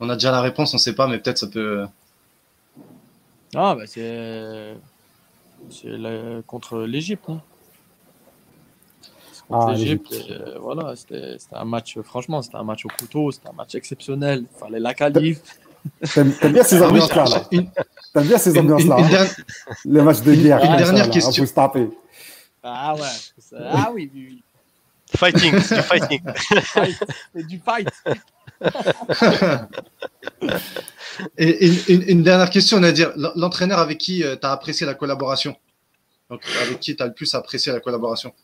On 0.01 0.09
a 0.09 0.15
déjà 0.15 0.31
la 0.31 0.41
réponse, 0.41 0.73
on 0.73 0.79
sait 0.79 0.95
pas, 0.95 1.07
mais 1.07 1.19
peut-être 1.19 1.37
ça 1.39 1.47
peut. 1.47 1.87
Ah, 3.55 3.75
bah 3.75 3.87
c'est. 3.87 4.75
C'est 5.71 5.89
la- 5.89 6.43
contre 6.47 6.81
l'Égypte. 6.81 7.25
hein. 7.29 7.41
C'est 9.33 9.47
Contre 9.49 9.69
Ah, 9.69 9.73
l'Égypte. 9.73 10.13
euh, 10.31 10.59
voilà, 10.61 10.95
c'était 10.97 11.37
c'était 11.39 11.57
un 11.57 11.65
match, 11.65 11.99
franchement, 12.01 12.43
c'était 12.43 12.57
un 12.57 12.65
match 12.65 12.85
au 12.85 12.89
couteau, 12.89 13.31
c'était 13.31 13.49
un 13.49 13.53
match 13.53 13.75
exceptionnel. 13.75 14.45
Il 14.53 14.59
fallait 14.59 14.81
la 14.81 14.93
qualif. 14.95 15.41
T'aimes 16.13 16.33
t'aimes 16.35 16.53
bien 16.53 16.65
ces 16.65 16.83
Ah 16.83 16.89
ambiances-là, 16.89 17.25
là. 17.25 17.47
une, 17.53 17.71
T'aimes 18.13 18.27
bien 18.27 18.39
ces 18.39 18.59
ambiances-là. 18.59 18.97
hein. 18.97 19.09
dernière- 19.09 19.37
Les 19.85 20.03
matchs 20.03 20.21
de 20.23 20.35
guerre. 20.35 20.65
une 20.65 20.77
dernière 20.77 21.07
là, 21.07 21.13
question. 21.13 21.31
on 21.31 21.37
peut 21.45 21.47
se 21.47 21.55
taper. 21.55 21.89
Ah 22.63 22.95
ouais, 22.97 23.01
ah 23.61 23.91
oui, 23.95 24.11
oui, 24.13 24.27
oui. 24.31 24.43
Fighting, 25.17 25.57
c'est 25.61 25.77
du 25.77 25.83
fighting. 25.83 26.23
Fight, 26.35 27.05
c'est 27.35 27.47
du 27.47 27.59
fight. 27.61 27.89
Et, 31.39 31.49
et 31.49 31.93
une, 31.95 32.03
une 32.09 32.23
dernière 32.23 32.51
question, 32.51 32.77
on 32.77 32.83
a 32.83 32.93
dire 32.93 33.11
l'entraîneur 33.37 33.79
avec 33.79 33.97
qui 33.99 34.21
tu 34.23 34.47
as 34.47 34.53
apprécié 34.53 34.85
la 34.87 34.95
collaboration? 34.95 35.57
Donc, 36.29 36.43
avec 36.63 36.79
qui 36.81 36.95
tu 36.95 37.03
as 37.03 37.07
le 37.07 37.15
plus 37.15 37.35
apprécié 37.35 37.73
la 37.73 37.81
collaboration? 37.81 38.35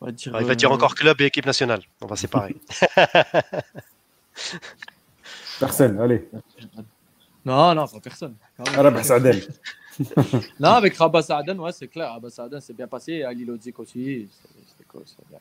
On 0.00 0.06
va 0.06 0.12
dire, 0.12 0.32
Alors, 0.34 0.40
il 0.42 0.48
va 0.48 0.54
dire 0.56 0.70
euh, 0.70 0.74
encore 0.74 0.94
club 0.96 1.20
et 1.20 1.26
équipe 1.26 1.46
nationale. 1.46 1.82
On 2.00 2.06
va 2.06 2.16
séparer. 2.16 2.56
Personne, 5.60 6.00
allez. 6.00 6.28
Non, 7.44 7.74
non, 7.74 7.86
pas 7.86 8.00
personne. 8.00 8.34
Arab 8.76 9.00
Saadel. 9.02 9.42
Non, 10.58 10.70
avec 10.70 10.96
Rabat 10.96 11.20
Saaden, 11.20 11.60
ouais, 11.60 11.70
c'est 11.70 11.86
clair. 11.86 12.12
Rabat 12.12 12.30
Saaden, 12.30 12.60
c'est 12.62 12.72
bien 12.72 12.88
passé. 12.88 13.22
Ali 13.24 13.44
Lodzik 13.44 13.78
aussi. 13.78 14.26
c'est- 14.32 14.48
c'était 14.70 14.84
cool, 14.88 15.02
c'est 15.04 15.28
bien. 15.28 15.38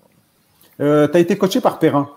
Euh, 0.80 1.08
T'as 1.08 1.20
été 1.20 1.38
coaché 1.38 1.62
par 1.62 1.80
Perrin. 1.80 2.10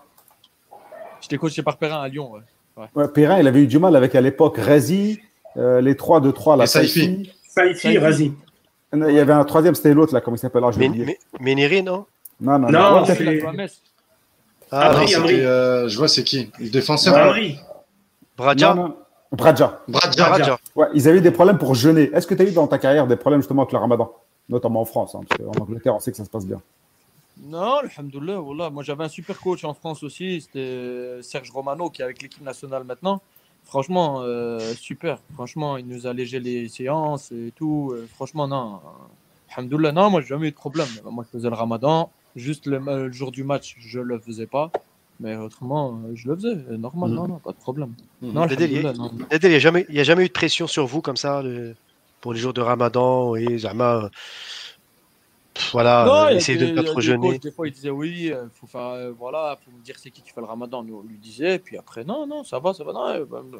J'étais 1.20 1.38
coaché 1.38 1.62
par 1.62 1.76
Perrin 1.78 2.00
à 2.02 2.08
Lyon. 2.08 2.30
Ouais. 2.76 2.84
Ouais, 2.94 3.08
Perrin, 3.08 3.38
il 3.38 3.46
avait 3.46 3.62
eu 3.62 3.66
du 3.66 3.78
mal 3.78 3.94
avec 3.96 4.14
à 4.14 4.20
l'époque 4.20 4.58
Razi, 4.58 5.20
euh, 5.56 5.80
les 5.80 5.96
3 5.96 6.20
de 6.20 6.30
3, 6.30 6.56
la 6.56 6.66
Saifi. 6.66 7.30
Saifi. 7.48 7.98
Razi. 7.98 8.32
Il 8.92 9.10
y 9.12 9.18
avait 9.18 9.32
un 9.32 9.44
troisième, 9.44 9.74
c'était 9.74 9.92
l'autre, 9.92 10.14
là, 10.14 10.20
comment 10.20 10.36
il 10.36 10.40
s'appelle 10.40 10.62
Méniri, 11.40 11.82
non? 11.82 12.06
Non, 12.40 12.58
non, 12.58 12.68
Non, 12.70 12.90
non. 13.00 13.04
c'est- 13.04 13.16
peut-être- 13.16 13.20
Il 13.32 13.36
a 13.36 13.40
joué 13.40 13.48
à 13.48 13.52
Metz. 13.52 13.82
Ah, 14.70 14.90
Amri, 14.90 15.12
non, 15.12 15.18
Amri. 15.18 15.34
euh, 15.40 15.88
je 15.88 15.96
vois 15.98 16.08
c'est 16.08 16.24
qui? 16.24 16.50
Le 16.58 16.68
défenseur 16.68 17.16
Amri. 17.16 17.58
Bradja? 18.36 18.74
Non, 18.74 18.82
non. 18.88 18.96
Bradja. 19.32 19.80
Bradja. 19.88 20.28
Bradja. 20.28 20.58
Ouais, 20.76 20.86
ils 20.94 21.08
avaient 21.08 21.20
des 21.20 21.30
problèmes 21.30 21.58
pour 21.58 21.74
jeûner. 21.74 22.10
Est-ce 22.12 22.26
que 22.26 22.34
tu 22.34 22.42
as 22.42 22.44
eu 22.44 22.52
dans 22.52 22.66
ta 22.66 22.78
carrière 22.78 23.06
des 23.06 23.16
problèmes 23.16 23.40
justement 23.40 23.62
avec 23.62 23.72
le 23.72 23.78
ramadan? 23.78 24.12
Notamment 24.48 24.80
en 24.82 24.84
France, 24.84 25.14
hein, 25.14 25.20
parce 25.28 25.40
qu'en 25.40 25.62
Angleterre, 25.62 25.94
on 25.94 26.00
sait 26.00 26.10
que 26.10 26.16
ça 26.16 26.24
se 26.24 26.30
passe 26.30 26.46
bien. 26.46 26.60
Non, 27.42 27.78
alhamdoulilah, 27.78 28.38
voilà. 28.38 28.70
Moi, 28.70 28.82
j'avais 28.82 29.04
un 29.04 29.08
super 29.08 29.38
coach 29.40 29.64
en 29.64 29.74
France 29.74 30.02
aussi. 30.02 30.40
C'était 30.40 31.18
Serge 31.22 31.50
Romano 31.50 31.90
qui 31.90 32.00
est 32.02 32.04
avec 32.04 32.22
l'équipe 32.22 32.42
nationale 32.42 32.84
maintenant. 32.84 33.20
Franchement, 33.64 34.20
euh, 34.22 34.60
super. 34.74 35.18
Franchement, 35.34 35.76
il 35.76 35.86
nous 35.86 36.06
a 36.06 36.10
allégé 36.10 36.38
les 36.38 36.68
séances 36.68 37.32
et 37.32 37.52
tout. 37.56 37.92
Euh, 37.94 38.06
franchement, 38.14 38.46
non. 38.46 38.80
Alhamdoulilah, 39.56 39.92
non, 39.92 40.10
moi, 40.10 40.20
j'ai 40.20 40.28
jamais 40.28 40.48
eu 40.48 40.50
de 40.50 40.56
problème. 40.56 40.88
Moi, 41.10 41.24
je 41.26 41.38
faisais 41.38 41.48
le 41.48 41.54
ramadan. 41.56 42.10
Juste 42.36 42.66
le, 42.66 42.78
le 42.78 43.12
jour 43.12 43.30
du 43.32 43.42
match, 43.44 43.76
je 43.78 44.00
le 44.00 44.18
faisais 44.18 44.46
pas. 44.46 44.70
Mais 45.20 45.36
autrement, 45.36 46.00
euh, 46.06 46.12
je 46.14 46.28
le 46.28 46.34
faisais. 46.36 46.48
Euh, 46.70 46.76
Normal, 46.76 47.10
Mhm. 47.10 47.16
non, 47.16 47.28
non, 47.28 47.38
pas 47.38 47.52
de 47.52 47.56
problème. 47.56 47.94
Mhm. 48.20 48.32
Non, 48.32 48.46
il 48.48 48.68
n'y 48.68 49.54
a, 49.54 49.58
jamais- 49.58 49.86
a 49.88 50.22
eu 50.22 50.26
de 50.28 50.32
pression 50.32 50.66
sur 50.66 50.86
vous 50.86 51.00
comme 51.00 51.16
ça 51.16 51.42
le- 51.42 51.74
pour 52.20 52.32
les 52.32 52.40
jours 52.40 52.52
de 52.52 52.60
ramadan 52.60 53.34
et 53.36 53.58
Zama. 53.58 54.10
Voilà, 55.72 56.04
Non, 56.04 56.12
euh, 56.26 56.32
il 56.32 56.44
des- 56.46 56.56
de 56.56 56.66
ne 56.70 56.74
pas 56.74 56.80
il 56.82 56.86
trop 56.86 56.96
des 56.96 57.02
jeûner. 57.02 57.28
coachs, 57.34 57.42
des 57.42 57.50
fois, 57.52 57.68
ils 57.68 57.72
disaient 57.72 57.90
oui, 57.90 58.32
euh, 58.32 58.46
faut 58.52 58.66
faire, 58.66 58.80
euh, 58.88 59.12
voilà, 59.12 59.56
faut 59.64 59.70
me 59.70 59.82
dire 59.84 59.94
c'est 59.98 60.10
qui 60.10 60.20
qui 60.22 60.30
fait 60.30 60.40
le 60.40 60.46
ramadan. 60.46 60.82
Nous, 60.82 60.96
on 60.96 61.02
lui 61.08 61.16
disait, 61.18 61.58
puis 61.58 61.76
après, 61.78 62.04
non, 62.04 62.26
non, 62.26 62.42
ça 62.44 62.58
va, 62.58 62.74
ça 62.74 62.82
va. 62.82 62.92
Non, 62.92 63.06
euh, 63.08 63.24
bah, 63.24 63.42
bah, 63.44 63.58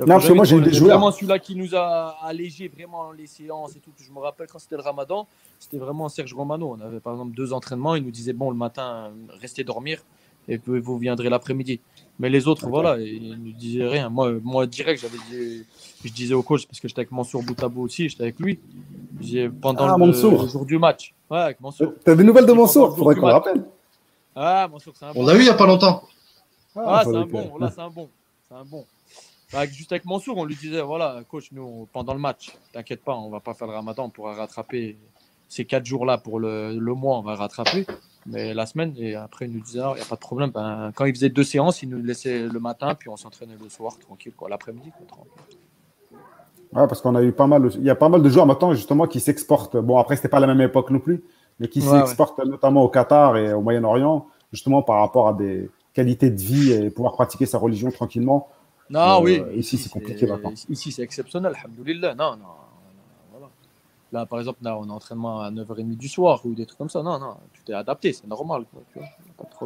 Non, 0.00 0.06
parce 0.06 0.28
que 0.28 0.32
moi, 0.32 0.44
j'ai 0.44 0.54
eu 0.56 0.60
des 0.62 0.70
C'est 0.70 0.76
joueurs- 0.76 0.90
vraiment 0.96 1.10
celui-là 1.10 1.40
qui 1.40 1.56
nous 1.56 1.74
a 1.74 2.16
allégé 2.22 2.68
vraiment 2.68 3.10
les 3.10 3.26
séances 3.26 3.74
et 3.74 3.80
tout. 3.80 3.90
Je 3.98 4.12
me 4.12 4.20
rappelle 4.20 4.46
quand 4.46 4.60
c'était 4.60 4.76
le 4.76 4.82
ramadan, 4.82 5.26
c'était 5.58 5.78
vraiment 5.78 6.08
Serge 6.08 6.32
Romano. 6.34 6.76
On 6.78 6.80
avait 6.80 7.00
par 7.00 7.14
exemple 7.14 7.34
deux 7.34 7.52
entraînements, 7.52 7.96
il 7.96 8.04
nous 8.04 8.12
disait 8.12 8.32
bon, 8.32 8.50
le 8.50 8.56
matin, 8.56 9.10
restez 9.40 9.64
dormir 9.64 10.00
et 10.46 10.56
puis 10.58 10.78
vous 10.78 10.98
viendrez 10.98 11.28
l'après-midi. 11.28 11.80
Mais 12.20 12.30
les 12.30 12.46
autres, 12.46 12.68
voilà, 12.68 12.96
ils 13.00 13.30
ne 13.42 13.50
disaient 13.50 13.88
rien. 13.88 14.08
Moi, 14.08 14.34
moi 14.44 14.66
direct, 14.68 15.00
j'avais 15.02 15.18
dit- 15.30 15.64
je 16.04 16.12
disais 16.12 16.34
au 16.34 16.42
coach, 16.42 16.66
parce 16.66 16.80
que 16.80 16.88
j'étais 16.88 17.00
avec 17.00 17.12
Mansour 17.12 17.42
bout 17.42 17.60
à 17.62 17.68
bout 17.68 17.82
aussi, 17.82 18.08
j'étais 18.08 18.22
avec 18.24 18.38
lui. 18.38 18.58
Pendant 19.60 19.94
Ah, 19.94 19.96
le, 19.98 20.12
jour 20.12 20.64
du 20.64 20.78
match. 20.78 21.14
Ouais, 21.30 21.38
avec 21.38 21.60
Mansour. 21.60 21.92
T'as 22.04 22.14
des 22.14 22.24
nouvelles 22.24 22.46
de 22.46 22.52
Mansour? 22.52 22.96
Faudrait 22.96 23.16
qu'on 23.16 23.26
rappelle. 23.26 23.64
Ah, 24.34 24.68
Mansour, 24.70 24.94
c'est 24.96 25.06
un 25.06 25.12
On 25.16 25.26
l'a 25.26 25.34
eu 25.34 25.40
il 25.40 25.46
y 25.46 25.50
a 25.50 25.54
pas 25.54 25.66
longtemps. 25.66 26.04
Ah, 26.76 27.00
c'est 27.00 27.04
faudrait 27.06 27.22
un 27.22 27.26
bon, 27.26 27.58
là, 27.58 27.72
c'est 27.74 27.80
un 27.80 27.90
bon. 27.90 28.08
C'est 28.48 28.54
un 28.54 28.64
bon. 28.64 28.84
Bah, 29.52 29.66
juste 29.66 29.90
avec 29.92 30.04
Mansour, 30.04 30.36
on 30.36 30.44
lui 30.44 30.54
disait 30.54 30.80
voilà, 30.82 31.22
coach, 31.28 31.48
nous, 31.52 31.88
pendant 31.92 32.12
le 32.14 32.20
match, 32.20 32.56
t'inquiète 32.72 33.02
pas, 33.02 33.16
on 33.16 33.30
va 33.30 33.40
pas 33.40 33.54
faire 33.54 33.66
le 33.66 33.72
ramadan, 33.72 34.04
on 34.04 34.10
pourra 34.10 34.34
rattraper 34.34 34.96
ces 35.48 35.64
quatre 35.64 35.86
jours-là 35.86 36.18
pour 36.18 36.38
le, 36.38 36.78
le 36.78 36.94
mois, 36.94 37.18
on 37.18 37.22
va 37.22 37.34
rattraper. 37.34 37.86
Mais 38.26 38.52
la 38.52 38.66
semaine, 38.66 38.94
et 38.98 39.14
après, 39.14 39.46
il 39.46 39.52
nous 39.52 39.60
disait 39.60 39.80
il 39.80 39.94
n'y 39.96 40.00
a 40.02 40.04
pas 40.04 40.16
de 40.16 40.20
problème. 40.20 40.50
Ben, 40.50 40.92
quand 40.94 41.06
il 41.06 41.14
faisait 41.14 41.30
deux 41.30 41.44
séances, 41.44 41.82
il 41.82 41.88
nous 41.88 42.02
laissait 42.02 42.40
le 42.40 42.60
matin, 42.60 42.94
puis 42.94 43.08
on 43.08 43.16
s'entraînait 43.16 43.56
le 43.60 43.68
soir, 43.70 43.98
tranquille, 43.98 44.34
quoi, 44.36 44.48
l'après-midi. 44.50 44.90
quoi, 44.96 45.06
tranquille. 45.06 45.58
Ouais, 46.74 46.86
parce 46.86 47.00
qu'on 47.00 47.14
a 47.14 47.22
eu 47.22 47.32
pas 47.32 47.46
mal, 47.46 47.70
il 47.76 47.82
y 47.84 47.90
a 47.90 47.94
pas 47.94 48.08
mal 48.08 48.22
de 48.22 48.28
joueurs 48.28 48.46
maintenant 48.46 48.72
justement 48.74 49.06
qui 49.06 49.20
s'exportent. 49.20 49.76
Bon, 49.76 49.96
après, 49.98 50.16
c'était 50.16 50.28
pas 50.28 50.40
la 50.40 50.46
même 50.46 50.60
époque 50.60 50.90
non 50.90 50.98
plus, 51.00 51.22
mais 51.60 51.68
qui 51.68 51.80
Ouais, 51.80 52.00
s'exportent 52.00 52.38
notamment 52.44 52.82
au 52.82 52.88
Qatar 52.88 53.36
et 53.38 53.52
au 53.54 53.62
Moyen-Orient, 53.62 54.26
justement 54.52 54.82
par 54.82 55.00
rapport 55.00 55.28
à 55.28 55.32
des 55.32 55.70
qualités 55.94 56.30
de 56.30 56.40
vie 56.40 56.72
et 56.72 56.90
pouvoir 56.90 57.14
pratiquer 57.14 57.46
sa 57.46 57.58
religion 57.58 57.90
tranquillement. 57.90 58.48
Non, 58.90 59.00
Euh, 59.00 59.20
oui. 59.22 59.42
ici, 59.56 59.76
c'est 59.78 59.90
compliqué 59.90 60.26
maintenant. 60.26 60.52
Ici, 60.68 60.92
c'est 60.92 61.02
exceptionnel, 61.02 61.52
alhamdoulilah. 61.58 62.14
Non, 62.14 62.32
non. 62.32 62.44
Voilà. 63.32 63.46
Là, 64.12 64.26
par 64.26 64.38
exemple, 64.38 64.58
là, 64.62 64.78
on 64.78 64.88
a 64.88 64.92
entraînement 64.92 65.40
à 65.40 65.50
9h30 65.50 65.96
du 65.96 66.08
soir 66.08 66.40
ou 66.44 66.54
des 66.54 66.64
trucs 66.66 66.78
comme 66.78 66.88
ça. 66.90 67.02
Non, 67.02 67.18
non, 67.18 67.34
tu 67.52 67.62
t'es 67.64 67.72
adapté, 67.74 68.12
c'est 68.12 68.26
normal. 68.26 68.64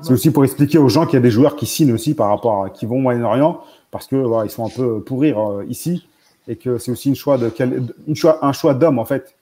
C'est 0.03 0.13
aussi 0.13 0.31
pour 0.31 0.45
expliquer 0.45 0.79
aux 0.79 0.89
gens 0.89 1.05
qu'il 1.07 1.15
y 1.15 1.19
a 1.19 1.21
des 1.21 1.31
joueurs 1.31 1.57
qui 1.57 1.67
signent 1.67 1.93
aussi 1.93 2.15
par 2.15 2.29
rapport 2.29 2.65
à 2.65 2.71
qui 2.71 2.87
vont 2.87 2.97
au 2.97 3.01
Moyen-Orient 3.01 3.61
parce 3.91 4.07
que 4.07 4.17
voilà, 4.17 4.45
ils 4.47 4.51
sont 4.51 4.65
un 4.67 4.71
peu 4.71 5.01
pourrir 5.03 5.39
euh, 5.39 5.65
ici 5.69 6.07
et 6.49 6.57
que 6.57 6.79
c'est 6.79 6.91
aussi 6.93 7.09
une 7.09 7.15
choix 7.15 7.39
de 7.39 7.49
quel- 7.49 7.93
une 8.07 8.17
choix, 8.17 8.45
un 8.45 8.53
choix 8.53 8.75
d'homme 8.75 8.99
en 8.99 9.05
fait 9.05 9.37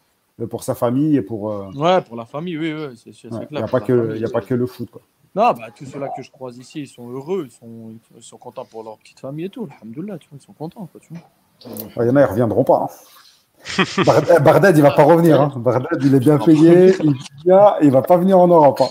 pour 0.48 0.62
sa 0.64 0.74
famille 0.74 1.16
et 1.16 1.22
pour. 1.22 1.50
euh, 1.52 1.70
Ouais, 1.74 2.00
pour 2.02 2.16
la 2.16 2.24
famille, 2.24 2.56
oui, 2.58 2.72
oui, 2.72 3.00
c'est 3.12 3.28
clair. 3.28 3.46
il 3.50 3.56
n'y 3.56 3.62
a 3.62 3.68
pas 3.68 3.80
que 3.80 4.16
y 4.18 4.24
a 4.24 4.28
pas 4.30 4.40
que 4.40 4.54
le 4.54 4.66
foot 4.66 4.90
quoi. 4.90 5.00
Non, 5.34 5.52
bah, 5.52 5.66
tous 5.76 5.84
ceux-là 5.86 6.08
que 6.16 6.22
je 6.24 6.30
croise 6.30 6.58
ici, 6.58 6.80
ils 6.80 6.88
sont 6.88 7.08
heureux, 7.08 7.46
ils 7.46 7.52
sont, 7.52 7.92
ils 8.16 8.22
sont 8.22 8.36
contents 8.36 8.64
pour 8.64 8.82
leur 8.82 8.98
petite 8.98 9.20
famille 9.20 9.44
et 9.44 9.48
tout. 9.48 9.68
Alhamdoulilah, 9.80 10.18
tu 10.18 10.28
vois, 10.28 10.38
ils 10.40 10.44
sont 10.44 10.52
contents, 10.52 10.88
quoi, 10.90 11.00
tu 11.00 11.14
vois. 11.14 11.70
Ouais, 11.96 12.04
Il 12.04 12.08
y 12.08 12.10
en 12.10 12.16
a, 12.16 12.22
ils 12.22 12.24
reviendront 12.24 12.64
pas. 12.64 12.88
hein. 12.88 14.02
Bardad, 14.04 14.42
Bardad, 14.42 14.76
il 14.76 14.82
va 14.82 14.90
pas 14.90 15.04
revenir. 15.04 15.40
Hein. 15.40 15.52
Bardad, 15.56 16.02
il 16.02 16.14
est 16.16 16.18
bien 16.18 16.36
payé, 16.38 16.94
il 17.04 17.14
vient, 17.44 17.74
il 17.80 17.90
va 17.92 18.02
pas 18.02 18.16
venir 18.16 18.38
en 18.40 18.48
Europe. 18.48 18.80
hein. 18.80 18.88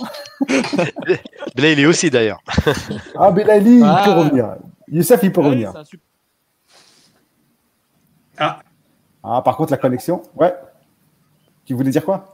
Est 1.58 1.86
aussi 1.86 2.10
d'ailleurs. 2.10 2.40
Ah, 3.18 3.32
Belaïli, 3.32 3.80
il 3.80 3.84
Ah. 3.84 4.02
peut 4.06 4.12
revenir. 4.12 4.56
Youssef, 4.88 5.20
il 5.24 5.32
peut 5.34 5.42
Ah 5.44 5.46
revenir. 5.48 5.72
c'est 5.74 5.78
un 5.80 5.84
super- 5.84 6.06
Ah, 8.40 8.60
Ah, 9.24 9.42
par 9.44 9.58
contre, 9.58 9.72
la 9.72 9.78
connexion, 9.78 10.22
ouais. 10.36 10.54
Tu 11.66 11.74
voulais 11.74 11.92
dire 11.92 12.06
quoi? 12.06 12.34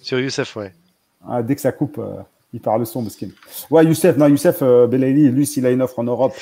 Sur 0.00 0.18
Youssef, 0.18 0.56
ouais. 0.56 0.72
ah, 1.28 1.42
Dès 1.42 1.54
que 1.54 1.60
ça 1.60 1.72
coupe, 1.72 1.98
euh, 1.98 2.16
il 2.52 2.60
perd 2.60 2.78
le 2.78 2.84
son 2.84 3.02
de 3.02 3.08
skin. 3.10 3.28
Ouais, 3.70 3.84
Youssef, 3.84 4.16
non, 4.16 4.26
Youssef 4.26 4.58
euh, 4.62 4.86
lui, 4.86 5.46
s'il 5.46 5.66
a 5.66 5.70
une 5.70 5.82
offre 5.82 5.98
en 5.98 6.04
Europe, 6.04 6.34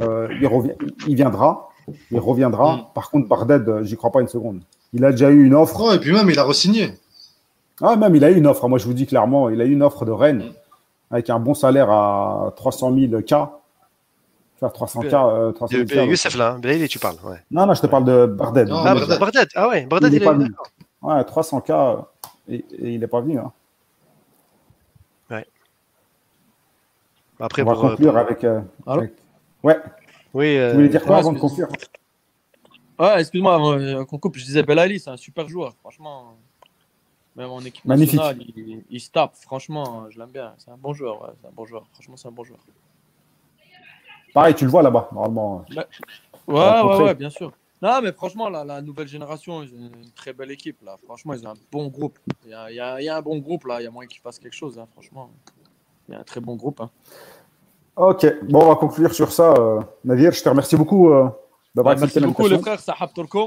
euh, 0.00 0.28
il, 0.40 0.46
revient, 0.46 0.72
il 1.06 1.14
viendra. 1.16 1.68
Il 2.10 2.18
reviendra. 2.20 2.76
Mm. 2.76 2.84
Par 2.94 3.10
contre, 3.10 3.28
Bardad, 3.28 3.68
euh, 3.68 3.84
j'y 3.84 3.96
crois 3.96 4.10
pas 4.10 4.20
une 4.20 4.28
seconde. 4.28 4.62
Il 4.92 5.04
a 5.04 5.10
déjà 5.10 5.30
eu 5.30 5.44
une 5.44 5.54
offre. 5.54 5.80
Oh, 5.80 5.92
et 5.92 5.98
puis 5.98 6.12
même, 6.12 6.30
il 6.30 6.38
a 6.38 6.44
re-signé. 6.44 6.94
Ah, 7.80 7.96
même, 7.96 8.14
il 8.14 8.24
a 8.24 8.30
eu 8.30 8.36
une 8.36 8.46
offre. 8.46 8.68
Moi, 8.68 8.78
je 8.78 8.84
vous 8.86 8.94
dis 8.94 9.06
clairement, 9.06 9.50
il 9.50 9.60
a 9.60 9.64
eu 9.64 9.72
une 9.72 9.82
offre 9.82 10.04
de 10.04 10.12
Rennes 10.12 10.44
Mm. 10.44 10.52
avec 11.10 11.30
un 11.30 11.38
bon 11.38 11.54
salaire 11.54 11.90
à 11.90 12.52
300 12.56 12.94
000 12.96 13.20
K. 13.22 13.34
Enfin, 14.62 14.70
300 14.70 15.00
K. 15.02 15.12
euh, 15.14 15.52
300 15.52 15.72
000 15.72 15.84
De- 15.84 15.92
K, 15.92 15.96
donc. 15.96 16.08
Youssef, 16.10 16.36
là, 16.36 16.52
hein. 16.52 16.58
Belay, 16.60 16.86
tu 16.86 16.98
parles. 17.00 17.16
Ouais. 17.24 17.38
Non, 17.50 17.66
non, 17.66 17.74
je 17.74 17.80
te 17.82 17.86
parle 17.88 18.04
de 18.04 18.26
Bardad. 18.26 18.68
Non, 18.68 18.76
Ah. 18.86 18.94
Bardad. 19.18 19.48
Ah 19.56 19.68
ouais, 19.68 19.86
Bardad, 19.86 20.12
Il 20.12 20.16
il, 20.16 20.22
est 20.22 20.24
pas 20.24 20.32
venu. 20.34 20.52
Ouais, 21.02 21.24
300 21.24 21.60
K 21.62 21.70
euh, 21.70 21.96
et, 22.48 22.54
et 22.56 22.90
il 22.94 23.00
n'est 23.00 23.06
pas 23.08 23.20
venu. 23.20 23.38
hein. 23.38 23.52
Après, 27.40 27.62
On 27.62 27.64
va 27.64 27.72
pour, 27.74 27.84
euh, 27.86 27.90
conclure 27.90 28.10
pour- 28.12 28.18
avec, 28.20 28.44
euh, 28.44 28.60
Allô 28.86 29.00
avec- 29.00 29.14
Ouais, 29.64 29.76
Oui, 30.34 30.56
euh, 30.58 30.70
tu 30.70 30.76
voulais 30.76 30.88
dire 30.90 31.02
quoi 31.02 31.14
ouais, 31.16 31.18
avant 31.20 31.32
de 31.32 31.38
conclure 31.40 31.66
Ouais, 33.00 33.20
excuse-moi, 33.20 33.76
euh, 33.78 34.04
qu'on 34.04 34.18
coupe. 34.18 34.36
Je 34.36 34.44
disais 34.44 34.62
Belali, 34.62 35.00
c'est 35.00 35.10
un 35.10 35.16
super 35.16 35.48
joueur, 35.48 35.74
franchement. 35.80 36.36
Même 37.34 37.50
en 37.50 37.60
équipe 37.60 37.84
Magnifique. 37.84 38.20
nationale, 38.20 38.46
il, 38.54 38.84
il 38.90 39.00
se 39.00 39.10
tape, 39.10 39.34
franchement, 39.34 40.08
je 40.10 40.18
l'aime 40.20 40.30
bien. 40.30 40.54
C'est 40.58 40.70
un 40.70 40.76
bon 40.76 40.92
joueur, 40.92 41.20
ouais, 41.22 41.30
c'est 41.40 41.48
un 41.48 41.52
bon 41.52 41.64
joueur. 41.64 41.84
Franchement, 41.94 42.16
c'est 42.16 42.28
un 42.28 42.32
bon 42.32 42.44
joueur. 42.44 42.60
Pareil, 44.34 44.54
tu 44.54 44.64
le 44.64 44.70
vois 44.70 44.82
là-bas, 44.82 45.08
normalement. 45.12 45.64
Ouais, 45.70 45.86
va 46.46 46.54
ouais, 46.74 46.80
rencontrer. 46.80 47.04
ouais, 47.04 47.14
bien 47.14 47.30
sûr. 47.30 47.52
Non, 47.80 48.00
mais 48.02 48.12
franchement, 48.12 48.48
la, 48.48 48.64
la 48.64 48.80
nouvelle 48.80 49.08
génération, 49.08 49.62
ils 49.62 49.72
ont 49.74 49.78
une 49.78 50.10
très 50.14 50.32
belle 50.32 50.50
équipe. 50.52 50.78
Là. 50.84 50.96
Franchement, 51.04 51.34
ils 51.34 51.44
ont 51.46 51.50
un 51.50 51.54
bon 51.70 51.88
groupe. 51.88 52.18
Il 52.44 52.50
y 52.52 52.54
a, 52.54 52.70
il 52.70 52.76
y 52.76 52.80
a- 52.80 53.00
il 53.00 53.04
y 53.04 53.08
a 53.08 53.16
un 53.16 53.22
bon 53.22 53.38
groupe, 53.38 53.66
là. 53.66 53.80
Il 53.80 53.84
y 53.84 53.86
a 53.86 53.90
moyen 53.90 54.06
qu'ils 54.08 54.20
fassent 54.20 54.38
quelque 54.38 54.54
chose, 54.54 54.78
hein, 54.78 54.86
franchement. 54.92 55.30
Il 56.08 56.12
y 56.12 56.16
a 56.16 56.20
un 56.20 56.24
très 56.24 56.40
bon 56.40 56.54
groupe. 56.56 56.80
hein. 56.80 56.90
Ok, 57.96 58.24
bon, 58.48 58.62
on 58.64 58.68
va 58.68 58.76
conclure 58.76 59.12
sur 59.12 59.32
ça. 59.32 59.52
euh, 59.54 59.80
Nadir, 60.04 60.32
je 60.32 60.42
te 60.42 60.48
remercie 60.48 60.76
beaucoup 60.76 61.10
euh, 61.12 61.28
d'avoir 61.74 61.94
Ouais, 61.94 62.00
merci 62.00 62.04
accepté 62.18 62.26
beaucoup, 62.26 62.48
les 62.48 62.58
frères. 62.58 62.78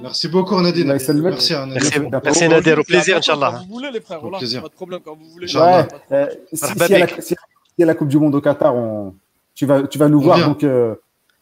Merci 0.02 0.28
beaucoup, 0.28 0.62
ysalmek. 0.62 1.24
Merci, 1.34 1.54
hein. 1.56 1.66
Merci, 1.68 2.00
Merci. 2.00 2.10
merci 2.24 2.48
Nader, 2.50 2.74
au 2.74 2.84
plaisir, 2.84 3.18
Inch'Allah. 3.18 3.52
Quand 3.54 3.66
vous 3.66 3.74
voulez, 3.74 3.90
les 3.92 4.02
frères. 4.02 4.24
Au 4.24 4.30
plaisir. 4.30 4.62
pas 4.62 4.68
de 4.68 4.74
problème 4.74 5.00
quand 5.04 5.16
vous 5.16 5.30
voulez. 5.32 5.56
Ouais, 5.56 5.88
euh, 6.12 6.28
si, 6.54 6.58
si 6.58 6.74
il 6.76 6.90
y 6.92 6.96
a 6.96 7.00
la, 7.00 7.08
si- 7.08 7.22
s'il 7.22 7.38
y 7.80 7.84
a 7.84 7.86
la 7.88 7.96
Coupe 7.96 8.08
du 8.10 8.20
Monde 8.20 8.36
au 8.36 8.42
Qatar, 8.42 8.76
on... 8.76 9.16
tu, 9.56 9.66
vas, 9.66 9.84
tu 9.88 9.98
vas 9.98 10.08
nous 10.10 10.22
voir. 10.22 10.40
Donc, 10.40 10.64
euh, 10.64 10.96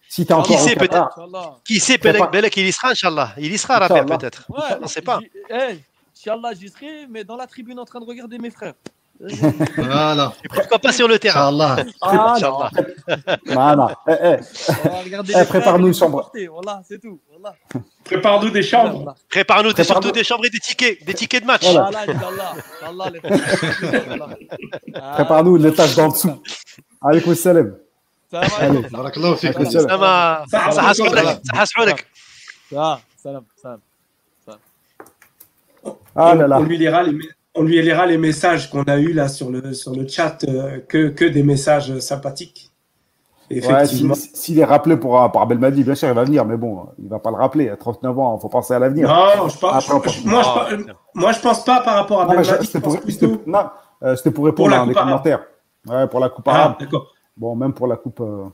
si 0.07 0.26
tu 0.26 0.31
Ah, 0.34 0.38
encore 0.38 0.48
Qui 0.56 0.57
sait, 0.61 0.77
Inch'Allah. 0.80 1.56
Qui 1.65 1.80
sait, 1.80 1.98
Prépare- 1.98 2.30
Belek, 2.30 2.53
Belek, 2.53 2.57
il 2.57 2.68
y 2.68 2.72
sera, 2.72 2.90
Inch'Allah. 2.91 3.34
Il 3.38 3.52
y 3.52 3.57
sera, 3.57 3.80
peut-être. 4.06 4.45
Ouais, 4.49 4.77
On 4.81 4.88
sait 4.88 5.02
pas. 5.02 5.19
Inch'Allah, 5.49 6.52
j'y 6.60 6.69
serai, 6.69 7.07
mais 7.10 7.23
dans 7.23 7.35
la 7.35 7.48
tribune 7.48 7.80
en 7.80 7.85
train 7.85 7.99
de 7.99 8.06
regarder 8.06 8.38
mes 8.38 8.52
frères. 8.52 8.73
Voilà. 9.77 10.34
Et 10.44 10.48
pourquoi 10.49 10.80
pas 10.80 10.91
sur 10.91 11.07
le 11.07 11.18
terrain 11.19 11.48
Inch'Allah. 11.48 11.76
Ah, 12.02 12.34
Inch'Allah. 12.35 12.72
Voilà. 13.45 13.95
Eh, 14.07 14.11
eh, 14.11 14.38
On 14.85 14.90
va 14.90 14.99
regarder 15.02 15.34
Eh, 15.40 15.45
prépare-nous 15.45 15.88
une 15.88 15.94
chambre. 15.94 16.31
Voilà, 16.52 16.81
c'est 16.88 16.99
tout. 16.99 17.19
Voilà. 17.31 17.56
prépare-nous 18.03 18.49
des 18.49 18.64
chambres. 18.64 19.15
Prépare-nous 19.30 19.69
des- 19.69 19.73
Prépare-nous. 19.76 19.85
surtout 19.85 20.11
des 20.11 20.23
chambres 20.23 20.45
et 20.45 20.49
des 20.49 20.60
tickets, 20.60 21.06
des 21.06 21.14
tickets 21.14 21.41
de 21.44 21.48
match. 21.48 21.64
Voilà. 21.64 21.90
Voilà, 21.91 21.99
Inch'Allah. 22.02 22.53
Inch'Allah, 22.81 23.10
les 23.11 23.19
frères. 23.19 24.03
Voilà. 24.07 24.30
Ah, 24.95 25.11
Prépare-nous 25.15 25.57
l'étage 25.57 25.95
d'en 25.95 26.10
dessous. 26.10 26.41
Avec 27.02 27.26
le 27.26 27.35
salam. 27.35 27.76
Salam 28.32 28.50
Allez. 28.59 28.78
alaikum. 28.78 28.90
Barakallahu 28.98 29.36
fik. 29.36 29.44
Avec 29.44 29.59
le 29.59 29.64
Nadine. 29.64 29.80
salam. 29.80 30.00
Ça 30.00 30.59
Ça, 30.59 30.70
ça 30.70 30.72
ça, 30.72 30.82
حسحولك 30.82 31.40
ça 31.44 31.55
حسحولك 31.56 32.06
Ah, 32.76 33.00
salam, 33.22 33.44
salam. 33.62 33.80
Ah 36.16 36.34
là 36.34 36.46
là. 36.48 36.59
On 36.59 36.64
lui 36.64 36.76
lira 36.78 37.02
les, 37.02 37.16
on 37.55 37.62
lui 37.62 37.80
lira 37.80 38.05
les 38.06 38.18
messages 38.18 38.68
qu'on 38.70 38.82
a 38.82 38.96
eus 38.98 39.12
là 39.12 39.28
sur 39.28 39.50
le, 39.50 39.72
sur 39.72 39.92
le 39.94 40.06
chat, 40.06 40.36
euh, 40.44 40.80
que, 40.88 41.09
que 41.09 41.24
des 41.24 41.42
messages 41.42 41.96
sympathiques. 42.00 42.70
Ouais, 43.50 43.56
Effectivement. 43.59 44.14
si- 44.14 44.30
S'il 44.34 44.59
est 44.59 44.64
rappelé 44.64 44.96
pour, 44.98 45.12
par 45.32 45.46
Belmadi, 45.46 45.82
bien 45.84 45.94
sûr, 45.94 46.09
il 46.09 46.14
va 46.14 46.24
venir, 46.24 46.44
mais 46.44 46.56
bon, 46.59 46.86
il 46.98 47.09
va 47.09 47.18
pas 47.18 47.30
le 47.30 47.36
rappeler. 47.36 47.70
À 47.70 47.76
39 47.76 48.18
ans, 48.18 48.36
il 48.36 48.40
faut 48.42 48.48
penser 48.50 48.74
à 48.74 48.78
l'avenir. 48.78 49.09
non, 49.09 49.48
je 49.48 49.56
pense, 49.59 49.88
Après, 49.90 50.10
je- 50.10 50.28
moi, 50.28 50.42
je, 50.68 50.76
moi, 51.14 51.32
je 51.32 51.40
pense 51.40 51.64
pas 51.64 51.80
par 51.80 51.94
rapport 51.94 52.20
à 52.20 52.24
Non, 52.24 52.30
mais 52.32 52.36
Ben 52.38 52.42
je- 52.42 52.50
Madi, 52.50 52.64
je 52.64 52.66
C'était 52.66 52.80
pense 52.80 52.96
pour, 52.96 53.10
c'était- 53.10 53.26
plutôt 53.28 53.42
non, 53.46 53.64
euh, 54.02 54.16
c'était 54.16 54.30
pour 54.32 54.44
répondre 54.44 54.68
Pour 54.68 54.70
la 54.70 54.80
à 54.80 54.82
un 54.82 54.86
des 54.86 54.92
Coupe 54.92 54.98
arabe. 54.98 55.10
commentaires. 55.10 55.42
Ouais, 55.86 56.06
pour 56.09 56.20
la 56.20 56.28
Coupe 56.28 56.48
Ah, 56.48 56.55
arabe. 56.55 56.76
Bon, 57.38 57.55
même 57.55 57.73
pour 57.73 57.88
la 57.88 57.95
Coupe. 57.95 58.19
euh, 58.22 58.45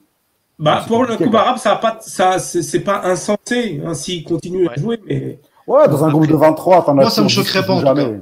Bah, 0.58 0.84
pour 0.88 1.06
la 1.06 1.18
Coupe 1.18 1.32
quoi. 1.32 1.42
arabe, 1.42 1.58
ça 1.58 1.74
a 1.74 1.76
pas, 1.78 1.98
ça, 2.02 2.40
c'est 2.40 2.80
pas 2.82 3.02
insensé 3.06 3.82
hein, 3.86 3.94
s'ils 3.94 4.24
continuent 4.24 4.68
à 4.70 4.76
jouer, 4.80 5.00
mais 5.06 5.40
Ouais, 5.68 5.88
dans 5.88 6.04
un 6.04 6.10
groupe 6.12 6.26
de 6.28 6.36
23, 6.36 6.84
t'en 6.86 6.92
as 6.98 7.02
Moi, 7.02 7.10
ça 7.12 7.22
me 7.22 7.28
choquerait 7.28 7.62
10 7.62 7.68
pas, 7.68 7.74
en 7.74 7.80
tout 7.80 7.86
jamais. 7.86 8.22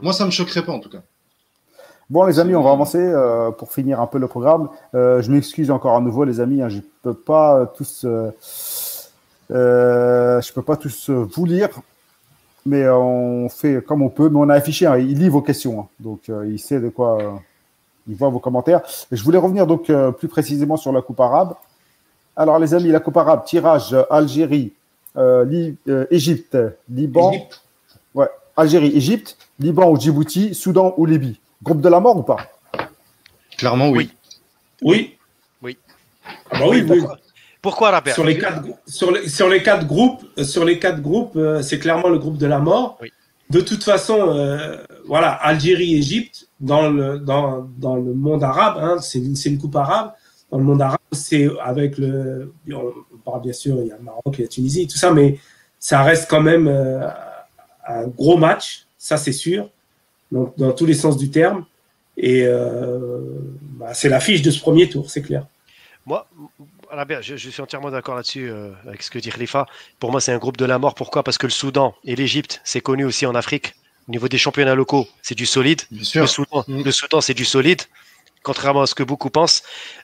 Moi, 0.00 0.12
ça 0.14 0.24
me 0.24 0.30
choquerait 0.30 0.64
pas 0.64 0.72
en 0.72 0.80
tout 0.80 0.88
cas. 0.88 1.02
Bon, 2.08 2.24
les 2.24 2.38
amis, 2.38 2.54
on 2.54 2.62
va 2.62 2.70
avancer 2.70 2.98
euh, 2.98 3.50
pour 3.50 3.72
finir 3.72 4.00
un 4.00 4.06
peu 4.06 4.18
le 4.18 4.26
programme. 4.28 4.68
Euh, 4.94 5.20
je 5.20 5.30
m'excuse 5.30 5.70
encore 5.70 5.96
à 5.96 6.00
nouveau, 6.00 6.24
les 6.24 6.40
amis. 6.40 6.62
Hein, 6.62 6.68
je 6.70 6.78
peux 7.02 7.12
pas 7.14 7.58
euh, 7.58 7.66
tous, 7.76 8.04
euh, 8.06 8.30
euh, 9.50 10.40
je 10.40 10.52
peux 10.52 10.62
pas 10.62 10.76
tous 10.76 11.10
euh, 11.10 11.26
vous 11.34 11.44
lire, 11.44 11.68
mais 12.64 12.88
on 12.88 13.48
fait 13.48 13.82
comme 13.86 14.02
on 14.02 14.08
peut. 14.08 14.28
Mais 14.28 14.38
on 14.38 14.48
a 14.48 14.54
affiché, 14.54 14.86
hein, 14.86 14.96
il 14.98 15.18
lit 15.18 15.28
vos 15.28 15.42
questions, 15.42 15.80
hein. 15.80 15.86
donc 16.00 16.28
euh, 16.28 16.46
il 16.48 16.58
sait 16.58 16.80
de 16.80 16.88
quoi, 16.88 17.18
euh, 17.20 17.30
il 18.08 18.14
voit 18.16 18.28
vos 18.28 18.38
commentaires. 18.38 18.80
Je 19.10 19.22
voulais 19.22 19.38
revenir 19.38 19.66
donc 19.66 19.90
euh, 19.90 20.12
plus 20.12 20.28
précisément 20.28 20.76
sur 20.76 20.92
la 20.92 21.02
Coupe 21.02 21.20
arabe. 21.20 21.54
Alors, 22.36 22.58
les 22.58 22.74
amis, 22.74 22.88
la 22.88 23.00
Coupe 23.00 23.16
arabe, 23.16 23.44
tirage 23.44 23.92
euh, 23.94 24.02
Algérie, 24.10 24.72
euh, 25.16 25.44
Li- 25.44 25.76
euh, 25.88 26.06
Égypte, 26.10 26.56
Liban, 26.88 27.30
Égypte, 27.32 27.62
ouais, 28.14 28.28
Algérie, 28.56 28.92
Égypte, 28.94 29.36
Liban 29.58 29.90
ou 29.90 29.98
Djibouti, 29.98 30.54
Soudan 30.54 30.94
ou 30.98 31.06
Libye. 31.06 31.40
Groupe 31.62 31.80
de 31.80 31.88
la 31.88 32.00
mort 32.00 32.16
ou 32.18 32.22
pas? 32.22 32.36
Clairement, 33.56 33.88
oui. 33.88 34.10
oui. 34.82 35.16
Oui. 35.62 35.78
Ah 36.50 36.58
bah 36.58 36.64
oui, 36.68 36.82
oui. 36.88 36.98
Pourquoi, 36.98 37.18
Pourquoi 37.62 37.90
Rabert 37.92 38.14
Sur 38.14 38.24
les 38.24 38.36
quatre, 38.38 38.62
sur 38.86 39.10
les, 39.10 39.28
sur 39.28 39.48
les 39.48 39.62
quatre 39.62 39.86
groupes, 39.86 40.22
sur 40.42 40.64
les 40.64 40.78
quatre 40.78 41.00
groupes, 41.00 41.36
euh, 41.36 41.62
c'est 41.62 41.78
clairement 41.78 42.08
le 42.08 42.18
groupe 42.18 42.36
de 42.36 42.46
la 42.46 42.58
mort. 42.58 42.98
Oui. 43.00 43.10
De 43.50 43.60
toute 43.60 43.84
façon, 43.84 44.18
euh, 44.36 44.76
voilà, 45.06 45.30
Algérie, 45.30 45.94
Égypte, 45.94 46.48
dans 46.58 46.90
le 46.90 47.18
dans, 47.18 47.68
dans 47.78 47.96
le 47.96 48.12
monde 48.12 48.42
arabe, 48.42 48.76
hein, 48.80 48.98
c'est 49.00 49.18
une, 49.18 49.36
une 49.44 49.58
coupe 49.58 49.76
arabe. 49.76 50.12
Dans 50.50 50.58
le 50.58 50.64
monde 50.64 50.82
arabe, 50.82 50.98
c'est 51.12 51.48
avec 51.62 51.98
le, 51.98 52.52
on 52.72 53.18
parle 53.24 53.42
bien 53.42 53.52
sûr, 53.52 53.76
il 53.80 53.88
y 53.88 53.92
a 53.92 53.96
le 53.96 54.02
Maroc, 54.02 54.22
il 54.34 54.38
y 54.38 54.42
a 54.42 54.44
la 54.44 54.48
Tunisie, 54.48 54.86
tout 54.86 54.96
ça, 54.96 55.12
mais 55.12 55.38
ça 55.78 56.02
reste 56.02 56.28
quand 56.30 56.40
même 56.40 56.68
euh, 56.68 57.08
un 57.86 58.06
gros 58.06 58.36
match, 58.36 58.86
ça 58.98 59.16
c'est 59.16 59.32
sûr, 59.32 59.70
dans 60.32 60.72
tous 60.72 60.86
les 60.86 60.94
sens 60.94 61.16
du 61.16 61.30
terme. 61.30 61.64
Et 62.16 62.44
euh, 62.46 63.20
bah, 63.78 63.92
c'est 63.92 64.08
l'affiche 64.08 64.42
de 64.42 64.50
ce 64.50 64.60
premier 64.60 64.88
tour, 64.88 65.10
c'est 65.10 65.22
clair. 65.22 65.46
Rabert, 66.90 67.22
je, 67.22 67.36
je 67.36 67.50
suis 67.50 67.62
entièrement 67.62 67.90
d'accord 67.90 68.14
là-dessus 68.14 68.48
euh, 68.50 68.70
avec 68.86 69.02
ce 69.02 69.10
que 69.10 69.18
dit 69.18 69.30
Khalifa. 69.30 69.66
Pour 69.98 70.10
moi, 70.10 70.20
c'est 70.20 70.32
un 70.32 70.38
groupe 70.38 70.56
de 70.56 70.64
la 70.64 70.78
mort. 70.78 70.94
Pourquoi? 70.94 71.22
Parce 71.22 71.38
que 71.38 71.46
le 71.46 71.50
Soudan 71.52 71.94
et 72.04 72.16
l'Égypte, 72.16 72.60
c'est 72.64 72.80
connu 72.80 73.04
aussi 73.04 73.26
en 73.26 73.34
Afrique. 73.34 73.74
Au 74.08 74.12
niveau 74.12 74.28
des 74.28 74.38
championnats 74.38 74.74
locaux, 74.74 75.08
c'est 75.22 75.34
du 75.34 75.46
solide. 75.46 75.82
Bien 75.90 76.00
Le 76.00 76.04
sûr. 76.04 76.28
Soudan, 76.28 76.64
Mm. 76.68 76.82
le 76.82 76.92
Soudan, 76.92 77.20
c'est 77.20 77.34
du 77.34 77.44
solide. 77.44 77.82
Contrairement 78.42 78.82
à 78.82 78.86
ce 78.86 78.94
que 78.94 79.02
beaucoup 79.02 79.30
pensent, 79.30 79.62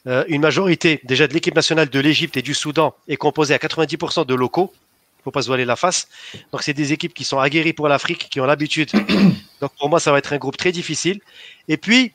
Euh, 0.08 0.24
une 0.26 0.40
majorité 0.42 1.00
déjà 1.04 1.28
de 1.28 1.32
l'équipe 1.34 1.54
nationale 1.54 1.88
de 1.88 2.00
l'Égypte 2.00 2.36
et 2.36 2.42
du 2.42 2.54
Soudan 2.54 2.94
est 3.06 3.16
composée 3.16 3.54
à 3.54 3.58
90% 3.58 4.24
de 4.24 4.34
locaux. 4.34 4.72
Il 5.20 5.22
faut 5.22 5.30
pas 5.30 5.42
se 5.42 5.46
voiler 5.46 5.64
la 5.64 5.76
face. 5.76 6.08
Donc 6.50 6.64
c'est 6.64 6.74
des 6.74 6.92
équipes 6.92 7.14
qui 7.14 7.22
sont 7.22 7.38
aguerries 7.38 7.72
pour 7.72 7.86
l'Afrique, 7.86 8.28
qui 8.28 8.40
ont 8.40 8.44
l'habitude. 8.46 8.90
Donc 9.60 9.70
pour 9.78 9.88
moi, 9.88 10.00
ça 10.00 10.10
va 10.10 10.18
être 10.18 10.32
un 10.32 10.38
groupe 10.38 10.56
très 10.56 10.72
difficile. 10.72 11.20
Et 11.68 11.76
puis, 11.76 12.12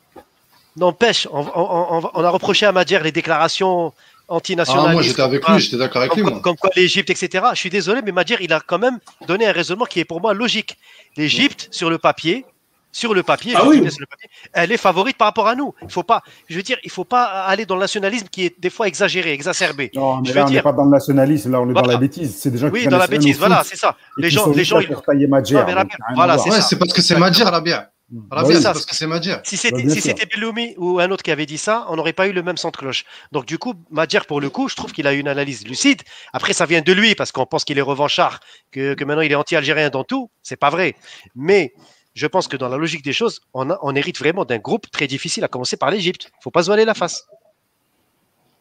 n'empêche, 0.76 1.26
on, 1.32 1.40
on- 1.56 1.98
on- 2.04 2.12
on 2.14 2.24
a 2.26 2.30
reproché 2.30 2.66
à 2.66 2.74
Madjer 2.74 3.00
les 3.02 3.14
déclarations 3.14 3.94
antinationalistes. 4.28 4.88
Ah, 4.90 4.94
moi, 4.94 5.02
j'étais 5.02 5.22
avec 5.22 5.42
comme 5.42 5.56
lui, 5.56 5.62
j'étais 5.62 5.78
d'accord 5.78 6.02
avec 6.02 6.16
lui. 6.16 6.24
comme, 6.24 6.34
moi. 6.34 6.42
comme 6.42 6.56
quoi 6.58 6.70
l'Égypte, 6.76 7.10
etc. 7.10 7.46
Je 7.54 7.60
suis 7.60 7.70
désolé, 7.70 8.02
mais 8.04 8.12
Madjer, 8.12 8.38
il 8.42 8.52
a 8.54 8.60
quand 8.60 8.80
même 8.80 9.00
donné 9.28 9.48
un 9.48 9.52
raisonnement 9.52 9.86
qui 9.86 10.00
est 10.00 10.06
pour 10.06 10.22
moi 10.22 10.34
logique. 10.34 10.78
L'Égypte, 11.16 11.68
sur 11.72 11.90
le 11.90 11.98
papier, 11.98 12.46
sur 12.92 13.14
le 13.14 13.22
papier, 13.22 13.54
Ah 13.56 13.66
oui. 13.68 13.78
sur 13.92 14.00
le 14.00 14.06
papier, 14.08 14.30
elle 14.54 14.72
est 14.72 14.78
favorite 14.78 15.18
par 15.18 15.28
rapport 15.28 15.48
à 15.48 15.56
nous. 15.56 15.74
Il 15.84 15.92
faut 15.92 16.04
pas, 16.04 16.24
je 16.50 16.56
veux 16.56 16.64
dire, 16.64 16.78
il 16.84 16.90
faut 16.90 17.04
pas 17.04 17.24
aller 17.46 17.66
dans 17.66 17.76
le 17.76 17.82
nationalisme 17.82 18.28
qui 18.32 18.46
est 18.46 18.56
des 18.60 18.70
fois 18.72 18.88
exagéré, 18.88 19.34
exacerbé. 19.34 19.92
Non, 19.94 20.18
mais 20.22 20.30
Je 20.30 20.34
là, 20.34 20.42
veux 20.42 20.42
on 20.42 20.46
n'est 20.48 20.52
dire- 20.54 20.64
pas 20.64 20.72
dans 20.74 20.86
le 20.86 20.90
nationalisme, 20.92 21.52
là, 21.52 21.62
on 21.62 21.70
est 21.70 21.74
dans 21.74 21.82
la 21.82 21.98
bêtise. 21.98 22.36
C'est 22.38 22.50
des 22.50 22.58
gens 22.58 22.68
qui 22.68 22.74
Oui, 22.74 22.80
connaissent 22.86 22.92
dans 22.92 22.98
la 22.98 23.08
bêtise, 23.08 23.38
voilà, 23.38 23.64
c'est 23.64 23.76
ça. 23.78 23.96
Les 24.18 24.30
gens, 24.30 24.50
les 24.50 24.64
gens, 24.64 24.80
ils- 24.80 24.90
Non, 24.90 25.02
mais 25.08 25.74
Rabia, 25.74 25.96
voilà, 26.16 26.38
c'est 26.38 26.50
Ouais, 26.50 26.80
parce 26.80 26.94
que 26.94 27.02
c'est. 27.02 27.18
Madjer, 27.18 27.44
Rabia. 27.44 27.92
Bah 28.10 28.38
Rabia, 28.38 28.48
oui. 28.50 28.56
c'est 28.56 28.62
ça, 28.62 28.72
parce 28.72 28.86
que 28.86 28.96
c'est 28.96 29.06
Madjer. 29.08 29.36
Si 29.44 29.56
Bah, 29.56 29.62
c'était 29.64 29.84
bien 29.84 29.94
si 29.94 30.02
sûr. 30.02 30.12
c'était 30.12 30.26
Belloumi 30.26 30.76
ou 30.78 31.00
un 31.00 31.12
autre 31.12 31.24
qui 31.24 31.32
avait 31.32 31.46
dit 31.46 31.58
ça, 31.58 31.86
on 31.90 31.98
n'aurait 31.98 32.14
pas 32.14 32.28
eu 32.28 32.32
le 32.32 32.42
même 32.42 32.56
de 32.56 32.70
cloche. 32.78 33.04
Donc 33.34 33.46
du 33.46 33.58
coup, 33.58 33.74
Madjer, 33.92 34.22
pour 34.28 34.40
le 34.40 34.50
coup, 34.50 34.70
je 34.70 34.76
trouve 34.76 34.94
qu'il 34.94 35.06
a 35.08 35.14
une 35.14 35.28
analyse 35.28 35.68
lucide. 35.68 36.02
Après, 36.32 36.54
ça 36.54 36.66
vient 36.66 36.82
de 36.82 36.94
lui 36.94 37.16
parce 37.16 37.34
qu'on 37.34 37.46
pense 37.46 37.66
qu'il 37.66 37.78
est 37.78 37.82
revanchard, 37.82 38.40
que, 38.72 38.94
que 38.94 39.04
maintenant 39.04 39.24
il 39.24 39.32
est 39.32 39.36
anti-algérien 39.36 39.90
dans 39.90 40.06
tout. 40.06 40.30
C'est 40.42 40.56
pas 40.56 40.70
vrai. 40.70 40.96
Mais 41.36 41.74
je 42.16 42.28
pense 42.28 42.48
que 42.48 42.56
dans 42.56 42.70
la 42.70 42.78
logique 42.78 43.04
des 43.04 43.12
choses, 43.14 43.42
on, 43.54 43.70
a- 43.70 43.80
on 43.82 43.94
hérite 43.94 44.18
vraiment 44.20 44.46
d'un 44.46 44.58
groupe 44.58 44.90
très 44.90 45.08
difficile, 45.08 45.44
à 45.44 45.50
commencer 45.50 45.76
par 45.76 45.92
l'Égypte. 45.92 46.32
Faut 46.42 46.50
pas 46.52 46.62
se 46.64 46.68
voiler 46.68 46.86
la 46.86 46.94
face. 46.94 47.26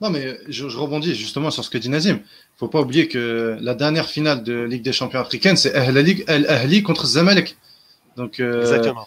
Non, 0.01 0.11
mais 0.11 0.39
je, 0.49 0.69
je 0.69 0.77
rebondis 0.77 1.15
justement 1.15 1.51
sur 1.53 1.65
ce 1.65 1.71
que 1.71 1.79
dit 1.79 1.89
Nazim. 1.89 2.19
faut 2.59 2.69
pas 2.69 2.81
oublier 2.81 3.07
que 3.09 3.57
la 3.61 3.75
dernière 3.75 4.09
finale 4.09 4.43
de 4.43 4.61
Ligue 4.63 4.83
des 4.83 4.93
champions 4.93 5.21
africaine, 5.21 5.57
c'est 5.57 5.73
Al 5.75 5.97
Ahly 6.49 6.83
contre 6.83 7.07
Zamalek. 7.07 7.57
Donc, 8.17 8.41
euh, 8.41 8.61
Exactement. 8.61 9.07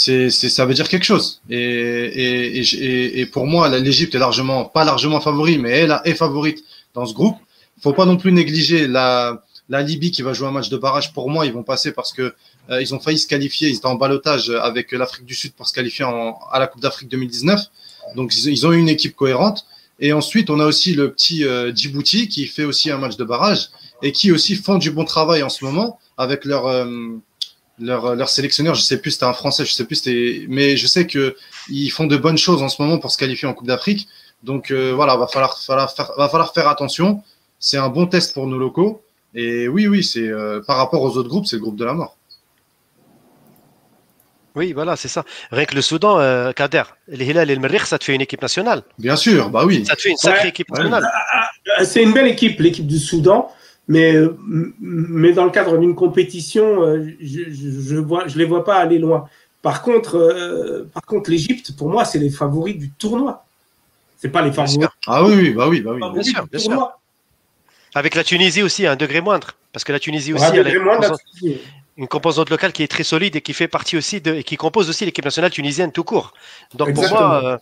C'est, 0.00 0.30
ça 0.30 0.64
veut 0.66 0.74
dire 0.74 0.88
quelque 0.88 1.04
chose. 1.04 1.40
Et, 1.50 1.58
et, 1.58 2.58
et, 2.60 3.20
et- 3.20 3.26
pour 3.26 3.46
moi, 3.46 3.68
l'Égypte 3.68 4.14
est 4.14 4.18
largement, 4.18 4.64
pas 4.64 4.84
largement 4.84 5.20
favori, 5.20 5.58
mais 5.58 5.70
elle 5.70 6.00
est 6.04 6.14
favorite 6.14 6.62
dans 6.94 7.04
ce 7.06 7.14
groupe. 7.14 7.36
Faut 7.82 7.92
pas 7.92 8.06
non 8.06 8.16
plus 8.16 8.32
négliger 8.32 8.86
la, 8.86 9.42
la 9.68 9.82
Libye 9.82 10.10
qui 10.10 10.22
va 10.22 10.32
jouer 10.34 10.48
un 10.48 10.52
match 10.52 10.68
de 10.68 10.76
barrage. 10.76 11.12
Pour 11.12 11.30
moi, 11.30 11.46
ils 11.46 11.52
vont 11.52 11.62
passer 11.64 11.90
parce 11.92 12.12
que 12.12 12.34
euh, 12.70 12.80
ils 12.82 12.94
ont 12.94 13.00
failli 13.00 13.18
se 13.18 13.26
qualifier. 13.26 13.68
Ils 13.68 13.76
étaient 13.76 13.86
en 13.86 13.96
balotage 13.96 14.50
avec 14.50 14.92
l'Afrique 14.92 15.24
du 15.26 15.34
Sud 15.34 15.52
pour 15.54 15.66
se 15.68 15.72
qualifier 15.72 16.04
en, 16.04 16.38
à 16.52 16.58
la 16.58 16.66
Coupe 16.68 16.80
d'Afrique 16.82 17.08
2019. 17.08 17.60
Donc, 18.16 18.34
ils, 18.36 18.48
ils 18.50 18.66
ont 18.66 18.72
une 18.72 18.88
équipe 18.88 19.16
cohérente. 19.16 19.66
Et 20.00 20.12
ensuite, 20.12 20.48
on 20.50 20.60
a 20.60 20.64
aussi 20.64 20.94
le 20.94 21.12
petit 21.12 21.44
euh, 21.44 21.72
Djibouti 21.74 22.28
qui 22.28 22.46
fait 22.46 22.64
aussi 22.64 22.90
un 22.90 22.98
match 22.98 23.16
de 23.16 23.24
barrage 23.24 23.70
et 24.02 24.12
qui 24.12 24.30
aussi 24.30 24.54
font 24.54 24.78
du 24.78 24.90
bon 24.92 25.04
travail 25.04 25.42
en 25.42 25.48
ce 25.48 25.64
moment 25.64 25.98
avec 26.16 26.44
leur 26.44 26.66
euh, 26.68 26.86
leur, 27.80 28.14
leur 28.14 28.28
sélectionneur. 28.28 28.74
Je 28.74 28.82
sais 28.82 28.98
plus, 29.00 29.12
c'était 29.12 29.24
un 29.24 29.32
Français, 29.32 29.64
je 29.64 29.72
sais 29.72 29.84
plus, 29.84 29.96
c'était, 29.96 30.44
mais 30.48 30.76
je 30.76 30.86
sais 30.86 31.06
que 31.06 31.36
ils 31.68 31.90
font 31.90 32.06
de 32.06 32.16
bonnes 32.16 32.38
choses 32.38 32.62
en 32.62 32.68
ce 32.68 32.80
moment 32.82 32.98
pour 32.98 33.10
se 33.10 33.18
qualifier 33.18 33.48
en 33.48 33.54
Coupe 33.54 33.66
d'Afrique. 33.66 34.08
Donc 34.42 34.70
euh, 34.70 34.92
voilà, 34.94 35.16
va 35.16 35.26
falloir, 35.26 35.58
falloir 35.60 35.92
faire, 35.94 36.12
va 36.16 36.28
falloir 36.28 36.52
faire 36.54 36.68
attention. 36.68 37.22
C'est 37.58 37.76
un 37.78 37.88
bon 37.88 38.06
test 38.06 38.34
pour 38.34 38.46
nos 38.46 38.58
locaux. 38.58 39.02
Et 39.34 39.68
oui, 39.68 39.86
oui, 39.88 40.02
c'est 40.04 40.26
euh, 40.28 40.60
par 40.66 40.76
rapport 40.76 41.02
aux 41.02 41.16
autres 41.16 41.28
groupes, 41.28 41.46
c'est 41.46 41.56
le 41.56 41.62
groupe 41.62 41.76
de 41.76 41.84
la 41.84 41.92
mort. 41.92 42.16
Oui, 44.54 44.72
voilà, 44.72 44.96
c'est 44.96 45.08
ça. 45.08 45.24
Rien 45.52 45.66
que 45.66 45.74
le 45.74 45.82
Soudan, 45.82 46.18
euh, 46.18 46.50
Kader, 46.52 46.82
les 47.06 47.24
Hilal 47.26 47.48
et 47.50 47.54
le 47.54 47.60
Merrikh, 47.60 47.82
ça 47.82 47.98
te 47.98 48.04
fait 48.04 48.14
une 48.14 48.20
équipe 48.22 48.42
nationale. 48.42 48.82
Bien 48.98 49.14
sûr, 49.14 49.50
bah 49.50 49.64
oui. 49.64 49.84
Ça 49.86 49.94
te 49.94 50.00
fait 50.00 50.10
une 50.10 50.16
sacrée 50.16 50.44
Ouais. 50.44 50.48
équipe 50.48 50.70
nationale. 50.70 51.04
Euh, 51.78 51.84
C'est 51.84 52.02
une 52.02 52.12
belle 52.12 52.26
équipe, 52.26 52.58
l'équipe 52.58 52.86
du 52.86 52.98
Soudan, 52.98 53.52
mais, 53.88 54.14
euh, 54.14 54.36
mais 54.80 55.32
dans 55.32 55.44
le 55.44 55.50
cadre 55.50 55.78
d'une 55.78 55.94
compétition, 55.94 56.82
euh, 56.82 57.04
je 57.20 57.44
je, 57.50 57.70
je 57.88 57.96
vois, 57.96 58.28
je 58.28 58.36
les 58.38 58.44
vois 58.44 58.64
pas 58.64 58.76
aller 58.76 58.98
loin. 58.98 59.28
Par 59.62 59.82
contre, 59.82 60.16
euh, 60.16 60.84
par 60.92 61.02
contre, 61.02 61.30
l'Égypte, 61.30 61.72
pour 61.76 61.88
moi, 61.88 62.04
c'est 62.04 62.18
les 62.18 62.30
favoris 62.30 62.76
du 62.76 62.90
tournoi. 62.90 63.44
C'est 64.18 64.28
pas 64.28 64.42
les 64.42 64.52
favoris. 64.52 64.88
Ah 65.06 65.24
oui, 65.24 65.50
bah 65.50 65.68
oui, 65.68 65.80
bah 65.80 65.92
oui. 65.94 66.00
Bien 66.12 66.22
sûr, 66.22 66.46
bien 66.46 66.58
sûr. 66.60 66.90
Avec 67.94 68.14
la 68.14 68.22
Tunisie 68.24 68.62
aussi, 68.62 68.86
à 68.86 68.92
un 68.92 68.96
degré 68.96 69.20
moindre. 69.20 69.52
Parce 69.72 69.84
que 69.84 69.92
la 69.92 69.98
Tunisie 70.00 70.32
aussi, 70.34 70.44
Ouais, 70.44 70.58
elle 70.58 70.66
a 70.66 70.70
une 70.74 70.84
composante, 70.84 71.20
là-dessus. 71.42 71.60
une 71.96 72.08
composante 72.08 72.50
locale 72.50 72.72
qui 72.72 72.82
est 72.82 72.88
très 72.88 73.02
solide 73.04 73.36
et 73.36 73.40
qui 73.40 73.52
fait 73.54 73.68
partie 73.68 73.96
aussi 73.96 74.20
de, 74.20 74.34
et 74.34 74.44
qui 74.44 74.56
compose 74.56 74.88
aussi 74.90 75.04
l'équipe 75.04 75.24
nationale 75.24 75.50
tunisienne 75.50 75.92
tout 75.92 76.04
court. 76.04 76.34
Donc 76.74 76.92
pour 76.94 77.08
moi, 77.08 77.44
euh, 77.44 77.58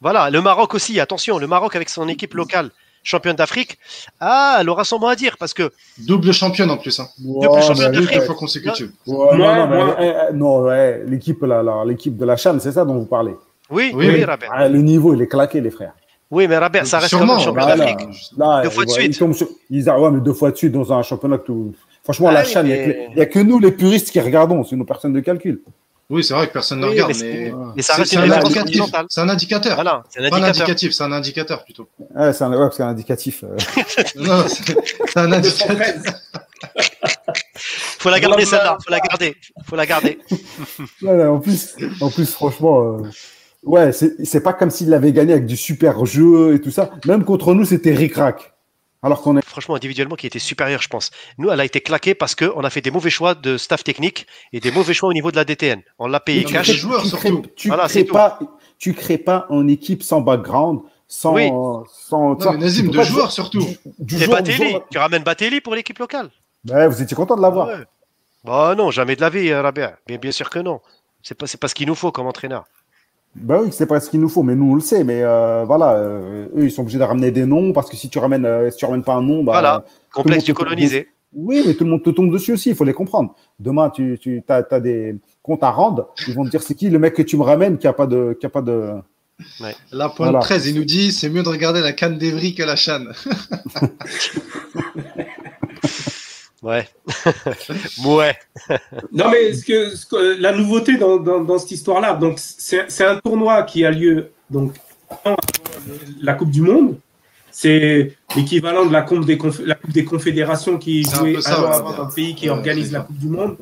voilà, 0.00 0.30
le 0.30 0.40
Maroc 0.40 0.74
aussi, 0.74 1.00
attention, 1.00 1.38
le 1.38 1.46
Maroc 1.46 1.74
avec 1.76 1.88
son 1.88 2.08
équipe 2.08 2.34
locale, 2.34 2.70
championne 3.02 3.36
d'Afrique, 3.36 3.78
ah, 4.20 4.58
elle 4.60 4.68
aura 4.68 4.84
son 4.84 4.98
mot 4.98 5.08
à 5.08 5.16
dire 5.16 5.36
parce 5.38 5.54
que 5.54 5.70
Double 5.98 6.32
championne 6.32 6.70
en 6.70 6.76
plus. 6.76 6.98
Hein. 7.00 7.08
Ouais, 7.24 7.62
champion 7.62 7.74
mais- 7.90 7.90
d'Afrique. 7.98 8.18
Deux 8.18 8.24
fois 8.26 8.34
consécutive. 8.34 8.90
Ouais, 9.06 9.36
Moi, 9.36 9.66
non, 9.66 9.66
non, 9.86 9.94
eh, 10.00 10.32
non, 10.34 10.60
ouais, 10.62 11.02
l'équipe, 11.06 11.44
l'équipe 11.86 12.16
de 12.16 12.24
la 12.24 12.36
Chan, 12.36 12.56
c'est 12.60 12.72
ça 12.72 12.84
dont 12.84 12.98
vous 12.98 13.06
parlez. 13.06 13.34
oui, 13.70 13.92
Oui, 13.94 14.08
oui. 14.08 14.24
Rabia. 14.24 14.48
Ah, 14.52 14.68
le 14.68 14.78
niveau, 14.82 15.14
il 15.14 15.22
est 15.22 15.26
claqué, 15.28 15.60
les 15.60 15.70
frères. 15.70 15.92
Oui, 16.30 16.48
mais 16.48 16.56
Rabia, 16.56 16.84
ça 16.86 16.98
reste 16.98 17.10
Sûrement, 17.10 17.26
quand 17.26 17.32
même 17.36 17.44
champion 17.44 17.62
Voilà. 17.66 17.76
d'Afrique. 17.76 18.08
Là, 18.38 18.62
Deux 18.62 18.70
fois 18.70 18.84
de 18.86 18.90
ouais, 18.90 18.94
suite. 19.00 19.16
Ils 19.16 19.18
tombent 19.18 19.34
sur- 19.34 19.48
ils 19.68 19.90
ah 19.90 20.00
ouais, 20.00 20.10
mais 20.10 20.20
deux 20.20 20.32
fois 20.32 20.50
de 20.50 20.56
suite 20.56 20.72
dans 20.72 20.90
un 20.92 21.02
championnat 21.02 21.36
que 21.38 21.44
tout. 21.46 21.74
Franchement, 22.02 22.28
Ah 22.30 22.32
la 22.32 22.44
Chan, 22.44 22.62
il 22.64 22.68
mais- 22.68 23.08
n'y 23.14 23.20
a, 23.20 23.26
que 23.26 23.38
nous, 23.38 23.58
les 23.58 23.70
puristes, 23.70 24.10
qui 24.10 24.18
regardons, 24.20 24.64
sinon 24.64 24.84
personne 24.84 25.12
ne 25.12 25.20
calcule. 25.20 25.60
Oui, 26.10 26.22
c'est 26.22 26.34
vrai 26.34 26.46
que 26.48 26.52
personne 26.52 26.80
ne 26.80 26.86
Oui, 26.86 26.92
regarde, 26.92 27.12
mais 27.20 27.32
mais, 27.32 27.44
c'est- 27.50 27.54
Mais 27.76 27.82
ça 27.82 27.92
c'est, 27.94 28.00
reste 28.02 28.10
c'est 28.12 28.16
une 28.26 28.32
un 28.32 28.36
indicatif. 28.36 28.82
C'est 29.08 29.20
un 29.20 29.28
indicateur. 29.30 29.74
Voilà, 29.76 30.02
c'est 30.10 30.18
un 30.18 30.28
Pas 30.28 30.36
un 30.36 30.38
indicateur. 30.42 30.62
indicatif, 30.62 30.92
c'est 30.92 31.04
un 31.04 31.12
indicateur 31.12 31.64
plutôt. 31.64 31.88
Ouais, 32.14 32.32
c'est 32.34 32.44
un, 32.44 32.50
ouais, 32.50 32.56
parce 32.58 32.76
qu'un 32.76 32.88
indicatif. 32.88 33.44
euh. 33.44 33.56
Non, 34.16 34.44
c'est 34.48 34.76
c'est 35.08 35.18
un 35.18 35.32
indicateur. 35.32 35.76
213. 35.76 36.02
Faut 37.98 38.10
la 38.10 38.20
garder 38.20 38.44
celle-là, 38.44 38.76
faut 38.84 38.90
la 38.90 39.00
garder, 39.00 39.36
faut 39.64 39.76
la 39.76 39.86
garder. 39.86 40.18
En, 41.06 41.38
plus, 41.38 41.76
en 42.00 42.10
plus, 42.10 42.30
franchement, 42.32 42.98
euh, 42.98 43.02
ouais, 43.62 43.92
c'est 43.92 44.24
c'est 44.24 44.42
pas 44.42 44.52
comme 44.52 44.70
s'il 44.70 44.90
l'avait 44.90 45.12
gagné 45.12 45.32
avec 45.32 45.46
du 45.46 45.56
super 45.56 46.04
jeu 46.04 46.54
et 46.54 46.60
tout 46.60 46.70
ça. 46.70 46.90
Même 47.06 47.24
contre 47.24 47.54
nous, 47.54 47.64
c'était 47.64 47.94
ric-rac. 47.94 48.51
Alors 49.02 49.20
qu'on 49.22 49.36
est. 49.36 49.44
Franchement, 49.44 49.74
individuellement, 49.74 50.14
qui 50.14 50.26
était 50.26 50.38
supérieur, 50.38 50.80
je 50.80 50.88
pense. 50.88 51.10
Nous, 51.38 51.50
elle 51.50 51.60
a 51.60 51.64
été 51.64 51.80
claquée 51.80 52.14
parce 52.14 52.34
qu'on 52.34 52.60
a 52.62 52.70
fait 52.70 52.80
des 52.80 52.90
mauvais 52.90 53.10
choix 53.10 53.34
de 53.34 53.56
staff 53.58 53.82
technique 53.82 54.26
et 54.52 54.60
des 54.60 54.70
mauvais 54.70 54.94
choix 54.94 55.08
au 55.08 55.12
niveau 55.12 55.30
de 55.30 55.36
la 55.36 55.44
DTN. 55.44 55.82
On 55.98 56.06
l'a 56.06 56.20
payé 56.20 56.44
cash. 56.44 56.68
les 56.68 56.74
joueurs, 56.74 57.02
tu 57.02 57.10
crées, 57.16 57.32
tu 57.56 57.68
Voilà, 57.68 57.88
pas, 58.12 58.38
tu 58.78 58.94
crées 58.94 59.18
pas 59.18 59.46
une 59.50 59.70
équipe 59.70 60.02
sans 60.02 60.20
background, 60.20 60.80
sans. 61.08 61.34
Oui. 61.34 61.48
sans 61.48 62.36
Non, 62.36 62.52
mais 62.52 62.58
Nazim, 62.58 62.84
tu 62.84 62.90
peux 62.90 62.92
de 62.92 62.98
pas 62.98 63.04
joueurs 63.04 63.32
surtout. 63.32 63.66
Du 63.98 64.24
Batelli, 64.26 64.70
jour- 64.70 64.84
tu 64.90 64.98
ramènes 64.98 65.24
Batelli 65.24 65.60
pour 65.60 65.74
l'équipe 65.74 65.98
locale. 65.98 66.30
Vous 66.64 67.02
étiez 67.02 67.16
content 67.16 67.36
de 67.36 67.42
l'avoir. 67.42 67.66
Ouais. 67.68 67.84
Bah 68.44 68.74
non, 68.76 68.90
jamais 68.90 69.16
de 69.16 69.20
la 69.20 69.30
vie, 69.30 69.50
euh, 69.50 69.62
Rabia. 69.62 69.98
Bien, 70.06 70.18
bien 70.18 70.32
sûr 70.32 70.48
que 70.50 70.58
non. 70.58 70.80
C'est 71.22 71.36
pas, 71.36 71.46
c'est 71.46 71.58
pas 71.58 71.68
ce 71.68 71.74
qu'il 71.74 71.86
nous 71.86 71.94
faut 71.94 72.10
comme 72.12 72.26
entraîneur. 72.26 72.64
Bah 73.34 73.60
oui, 73.62 73.70
c'est 73.72 73.86
pas 73.86 73.98
ce 74.00 74.10
qu'il 74.10 74.20
nous 74.20 74.28
faut, 74.28 74.42
mais 74.42 74.54
nous 74.54 74.72
on 74.72 74.74
le 74.74 74.80
sait. 74.80 75.04
Mais 75.04 75.22
euh, 75.22 75.64
voilà, 75.64 75.94
euh, 75.94 76.48
eux 76.56 76.64
ils 76.64 76.70
sont 76.70 76.82
obligés 76.82 76.98
de 76.98 77.04
ramener 77.04 77.30
des 77.30 77.46
noms 77.46 77.72
parce 77.72 77.88
que 77.88 77.96
si 77.96 78.08
tu 78.10 78.18
ramènes, 78.18 78.44
euh, 78.44 78.70
si 78.70 78.76
tu 78.76 78.84
ramènes 78.84 79.02
pas 79.02 79.14
un 79.14 79.22
nom, 79.22 79.42
bah, 79.42 79.52
Voilà. 79.52 79.84
Complexe 80.12 80.44
du 80.44 80.54
colonisé. 80.54 81.08
Oui, 81.34 81.62
mais 81.66 81.72
tout 81.72 81.84
le 81.84 81.90
monde 81.90 82.02
te 82.02 82.10
tombe 82.10 82.30
dessus 82.30 82.52
aussi, 82.52 82.68
il 82.68 82.74
faut 82.74 82.84
les 82.84 82.92
comprendre. 82.92 83.34
Demain, 83.58 83.88
tu, 83.88 84.18
tu 84.20 84.42
as, 84.48 84.80
des 84.80 85.16
comptes 85.42 85.62
à 85.62 85.70
rendre, 85.70 86.12
ils 86.28 86.34
vont 86.34 86.44
te 86.44 86.50
dire 86.50 86.62
c'est 86.62 86.74
qui 86.74 86.90
le 86.90 86.98
mec 86.98 87.14
que 87.14 87.22
tu 87.22 87.38
me 87.38 87.42
ramènes 87.42 87.78
qui 87.78 87.86
a 87.86 87.94
pas 87.94 88.06
de. 88.06 88.36
Qui 88.38 88.44
a 88.46 88.50
pas 88.50 88.60
de... 88.60 88.90
La 89.90 90.08
pointe 90.10 90.30
Voilà. 90.30 90.38
13, 90.40 90.66
il 90.68 90.76
nous 90.76 90.84
dit 90.84 91.10
c'est 91.10 91.30
mieux 91.30 91.42
de 91.42 91.48
regarder 91.48 91.80
la 91.80 91.92
canne 91.92 92.18
d'Evry 92.18 92.54
que 92.54 92.62
la 92.62 92.76
Chan. 92.76 93.06
Ouais. 96.62 96.86
ouais. 98.06 98.36
Non, 99.12 99.30
mais 99.30 99.52
ce 99.52 99.64
que, 99.64 99.96
ce 99.96 100.06
que- 100.06 100.40
la 100.40 100.52
nouveauté 100.52 100.96
dans, 100.96 101.16
dans, 101.16 101.40
dans 101.42 101.58
cette 101.58 101.72
histoire-là, 101.72 102.14
donc 102.14 102.38
c'est 102.38 102.84
c'est 102.90 103.04
un 103.04 103.16
tournoi 103.18 103.62
qui 103.64 103.84
a 103.84 103.90
lieu 103.90 104.30
donc 104.50 104.74
avant 105.24 105.36
la 106.20 106.34
Coupe 106.34 106.50
du 106.50 106.60
Monde. 106.62 106.96
C'est 107.50 108.16
l'équivalent 108.36 108.86
de 108.86 108.92
la 108.92 109.02
Coupe 109.02 109.26
des, 109.26 109.36
conf- 109.36 109.62
la 109.64 109.74
coupe 109.74 109.90
des 109.92 110.04
Confédérations 110.04 110.78
qui 110.78 111.00
est 111.00 111.14
un 111.14 111.18
jouée 111.18 111.40
ça, 111.42 111.58
un 111.58 111.62
ouais. 111.62 111.74
avant 111.74 111.92
dans 111.96 112.04
le 112.08 112.14
pays 112.14 112.34
qui 112.34 112.46
Ouais, 112.46 112.56
organise 112.56 112.92
la. 112.92 113.00
Coupe 113.00 113.18
du 113.18 113.28
Monde 113.28 113.56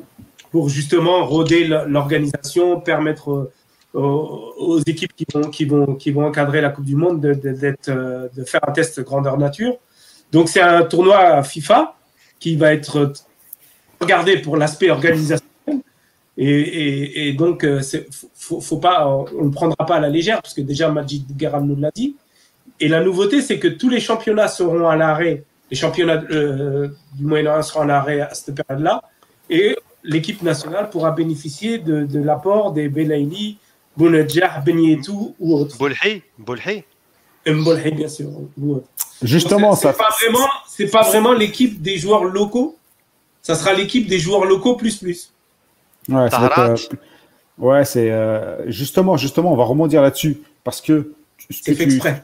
pour 0.51 0.69
justement 0.69 1.25
roder 1.25 1.65
l'organisation, 1.65 2.79
permettre 2.81 3.29
euh, 3.31 3.51
aux, 3.99 4.53
aux 4.57 4.79
équipes 4.79 5.13
qui 5.15 5.25
vont, 5.33 5.49
qui, 5.49 5.65
vont, 5.65 5.95
qui 5.95 6.11
vont 6.11 6.25
encadrer 6.25 6.61
la 6.61 6.69
Coupe 6.69 6.85
du 6.85 6.95
Monde 6.95 7.19
de, 7.21 7.33
de, 7.33 7.51
d'être, 7.51 7.89
euh, 7.89 8.27
de 8.35 8.43
faire 8.43 8.61
un 8.67 8.71
test 8.71 9.01
grandeur 9.01 9.37
nature. 9.37 9.75
Donc 10.31 10.47
c'est 10.49 10.61
un 10.61 10.83
tournoi 10.83 11.41
FIFA 11.43 11.95
qui 12.41 12.57
va 12.57 12.73
être 12.73 13.13
regardé 14.01 14.37
pour 14.39 14.57
l'aspect 14.57 14.89
organisation. 14.89 15.45
Et, 16.37 17.33
donc, 17.33 17.63
euh, 17.63 17.81
faut, 18.33 18.77
pas, 18.77 19.07
on 19.07 19.25
ne 19.39 19.43
le 19.45 19.51
prendra 19.51 19.85
pas 19.85 19.97
à 19.97 19.99
la 19.99 20.09
légère, 20.09 20.41
parce 20.41 20.55
que 20.55 20.61
déjà 20.61 20.89
Majid 20.89 21.25
Garam 21.37 21.65
nous 21.67 21.79
l'a 21.79 21.91
dit. 21.91 22.15
Et 22.79 22.87
la 22.87 23.01
nouveauté, 23.03 23.41
c'est 23.41 23.59
que 23.59 23.67
tous 23.67 23.89
les 23.89 23.99
championnats 23.99 24.47
seront 24.47 24.89
à 24.89 24.95
l'arrêt. 24.95 25.43
Les 25.69 25.77
championnats 25.77 26.23
euh, 26.31 26.87
du 27.13 27.25
Moyen-Orient 27.25 27.61
seront 27.61 27.81
à 27.81 27.85
l'arrêt 27.85 28.21
à 28.21 28.33
cette 28.33 28.55
période-là. 28.55 29.03
Et 29.49 29.77
l'équipe 30.03 30.41
nationale 30.41 30.89
pourra 30.89 31.11
bénéficier 31.11 31.77
de, 31.77 32.19
l'apport 32.19 32.73
des 32.73 32.89
Belaïli, 32.89 33.57
Bounedjah, 33.95 34.61
Benietou 34.61 35.35
ou 35.39 35.55
autres. 35.55 35.77
Bolhi. 35.77 36.23
Bolhi. 36.39 36.83
Bien 37.45 38.07
sûr. 38.07 38.27
autres. 38.67 38.83
Justement, 39.21 39.75
c'est 39.75 39.87
ça. 39.87 39.93
pas 39.93 40.09
vraiment, 40.21 40.47
c'est 40.67 40.87
pas 40.89 41.01
vraiment 41.03 41.33
l'équipe 41.33 41.81
des 41.81 41.97
joueurs 41.97 42.23
locaux. 42.23 42.77
Ça 43.41 43.55
sera 43.55 43.73
l'équipe 43.73 44.07
des 44.07 44.19
joueurs 44.19 44.45
locaux 44.45 44.75
plus 44.75 44.97
plus. 44.97 45.31
Ouais, 46.09 46.29
ça 46.29 46.39
va 46.39 46.45
être, 46.47 46.55
Taharat. 46.55 46.69
euh, 46.73 46.77
ouais, 47.59 47.85
c'est 47.85 48.09
euh, 48.11 48.69
justement, 48.69 49.17
justement, 49.17 49.53
on 49.53 49.55
va 49.55 49.63
rebondir 49.63 50.01
là-dessus 50.01 50.41
parce 50.63 50.81
que 50.81 51.13
ce 51.39 51.47
que 51.47 51.53
C'est 51.63 51.75
fait 51.75 51.85
tu- 51.87 51.95
exprès. 51.95 52.23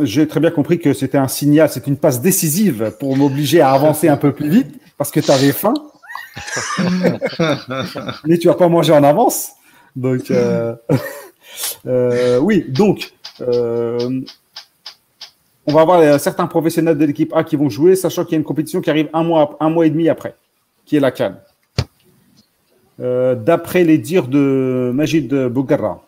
j'ai 0.00 0.26
très 0.28 0.40
bien 0.40 0.50
compris 0.50 0.78
que 0.78 0.92
c'était 0.94 1.18
un 1.18 1.28
signal, 1.28 1.68
c'est 1.70 1.86
une 1.86 1.96
passe 1.96 2.20
décisive 2.20 2.94
pour 2.98 3.16
m'obliger 3.16 3.60
à 3.60 3.70
avancer 3.72 4.08
un 4.08 4.16
peu 4.16 4.32
plus 4.32 4.48
vite 4.50 4.68
parce 4.98 5.10
que 5.10 5.20
tu 5.20 5.30
avais 5.30 5.52
faim, 5.52 5.74
mais 8.24 8.38
tu 8.38 8.48
vas 8.48 8.54
pas 8.54 8.68
manger 8.68 8.92
en 8.92 9.04
avance. 9.04 9.50
Donc, 9.96 10.30
euh, 10.30 10.74
euh, 11.86 12.38
oui, 12.38 12.64
donc, 12.68 13.12
euh, 13.40 14.20
on 15.66 15.72
va 15.72 15.82
avoir 15.82 16.00
euh, 16.00 16.18
certains 16.18 16.46
professionnels 16.46 16.96
de 16.96 17.04
l'équipe 17.04 17.32
A 17.34 17.44
qui 17.44 17.56
vont 17.56 17.68
jouer, 17.68 17.96
sachant 17.96 18.24
qu'il 18.24 18.32
y 18.32 18.36
a 18.36 18.38
une 18.38 18.44
compétition 18.44 18.80
qui 18.80 18.90
arrive 18.90 19.08
un 19.12 19.22
mois, 19.22 19.56
un 19.60 19.70
mois 19.70 19.86
et 19.86 19.90
demi 19.90 20.08
après, 20.08 20.34
qui 20.84 20.96
est 20.96 21.00
la 21.00 21.10
Cannes. 21.10 21.38
Euh, 23.00 23.34
D'après 23.34 23.84
les 23.84 23.98
dires 23.98 24.28
de 24.28 24.90
Majid 24.94 25.28
Bougarra. 25.48 26.02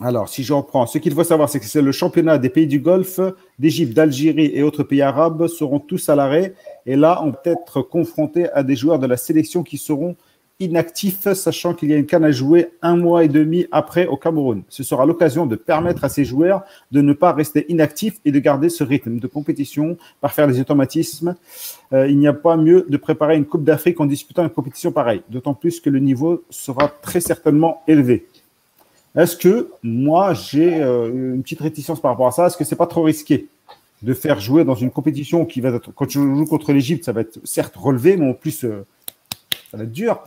Alors, 0.00 0.28
si 0.28 0.42
je 0.42 0.52
reprends, 0.52 0.86
ce 0.86 0.98
qu'il 0.98 1.12
faut 1.12 1.22
savoir, 1.22 1.48
c'est 1.48 1.60
que 1.60 1.66
c'est 1.66 1.82
le 1.82 1.92
championnat 1.92 2.38
des 2.38 2.48
pays 2.48 2.66
du 2.66 2.80
Golfe, 2.80 3.20
d'Égypte, 3.58 3.92
d'Algérie 3.94 4.50
et 4.54 4.62
autres 4.62 4.82
pays 4.82 5.02
arabes 5.02 5.46
seront 5.46 5.78
tous 5.78 6.08
à 6.08 6.16
l'arrêt. 6.16 6.54
Et 6.86 6.96
là, 6.96 7.20
on 7.22 7.32
peut 7.32 7.50
être 7.50 7.82
confronté 7.82 8.50
à 8.50 8.62
des 8.62 8.74
joueurs 8.74 8.98
de 8.98 9.06
la 9.06 9.16
sélection 9.16 9.62
qui 9.62 9.78
seront 9.78 10.16
inactifs, 10.60 11.32
sachant 11.32 11.74
qu'il 11.74 11.90
y 11.90 11.94
a 11.94 11.96
une 11.96 12.06
canne 12.06 12.24
à 12.24 12.30
jouer 12.30 12.70
un 12.82 12.96
mois 12.96 13.24
et 13.24 13.28
demi 13.28 13.66
après 13.72 14.06
au 14.06 14.16
Cameroun. 14.16 14.62
Ce 14.68 14.82
sera 14.82 15.06
l'occasion 15.06 15.46
de 15.46 15.56
permettre 15.56 16.04
à 16.04 16.08
ces 16.08 16.24
joueurs 16.24 16.62
de 16.92 17.00
ne 17.00 17.12
pas 17.12 17.32
rester 17.32 17.66
inactifs 17.70 18.20
et 18.24 18.32
de 18.32 18.38
garder 18.38 18.68
ce 18.68 18.84
rythme 18.84 19.18
de 19.18 19.26
compétition 19.26 19.96
par 20.20 20.32
faire 20.32 20.46
des 20.46 20.60
automatismes. 20.60 21.34
Euh, 21.92 22.08
il 22.08 22.18
n'y 22.18 22.28
a 22.28 22.32
pas 22.32 22.56
mieux 22.56 22.86
de 22.88 22.96
préparer 22.96 23.36
une 23.36 23.44
Coupe 23.44 23.64
d'Afrique 23.64 24.00
en 24.00 24.06
disputant 24.06 24.44
une 24.44 24.50
compétition 24.50 24.92
pareille, 24.92 25.22
d'autant 25.28 25.54
plus 25.54 25.80
que 25.80 25.90
le 25.90 25.98
niveau 25.98 26.44
sera 26.50 26.88
très 26.88 27.20
certainement 27.20 27.82
élevé. 27.88 28.26
Est-ce 29.14 29.36
que 29.36 29.70
moi 29.82 30.32
j'ai 30.32 30.82
euh, 30.82 31.34
une 31.34 31.42
petite 31.42 31.60
réticence 31.60 32.00
par 32.00 32.12
rapport 32.12 32.28
à 32.28 32.32
ça? 32.32 32.46
Est-ce 32.46 32.56
que 32.56 32.64
c'est 32.64 32.76
pas 32.76 32.86
trop 32.86 33.02
risqué 33.02 33.48
de 34.02 34.14
faire 34.14 34.40
jouer 34.40 34.64
dans 34.64 34.74
une 34.74 34.90
compétition 34.90 35.44
qui 35.44 35.60
va 35.60 35.70
être 35.70 35.92
quand 35.92 36.06
tu 36.06 36.18
joues 36.18 36.46
contre 36.46 36.72
l'Égypte, 36.72 37.04
ça 37.04 37.12
va 37.12 37.20
être 37.20 37.38
certes 37.44 37.76
relevé, 37.76 38.16
mais 38.16 38.28
en 38.28 38.34
plus 38.34 38.64
euh, 38.64 38.84
ça 39.70 39.76
va 39.76 39.84
être 39.84 39.92
dur 39.92 40.22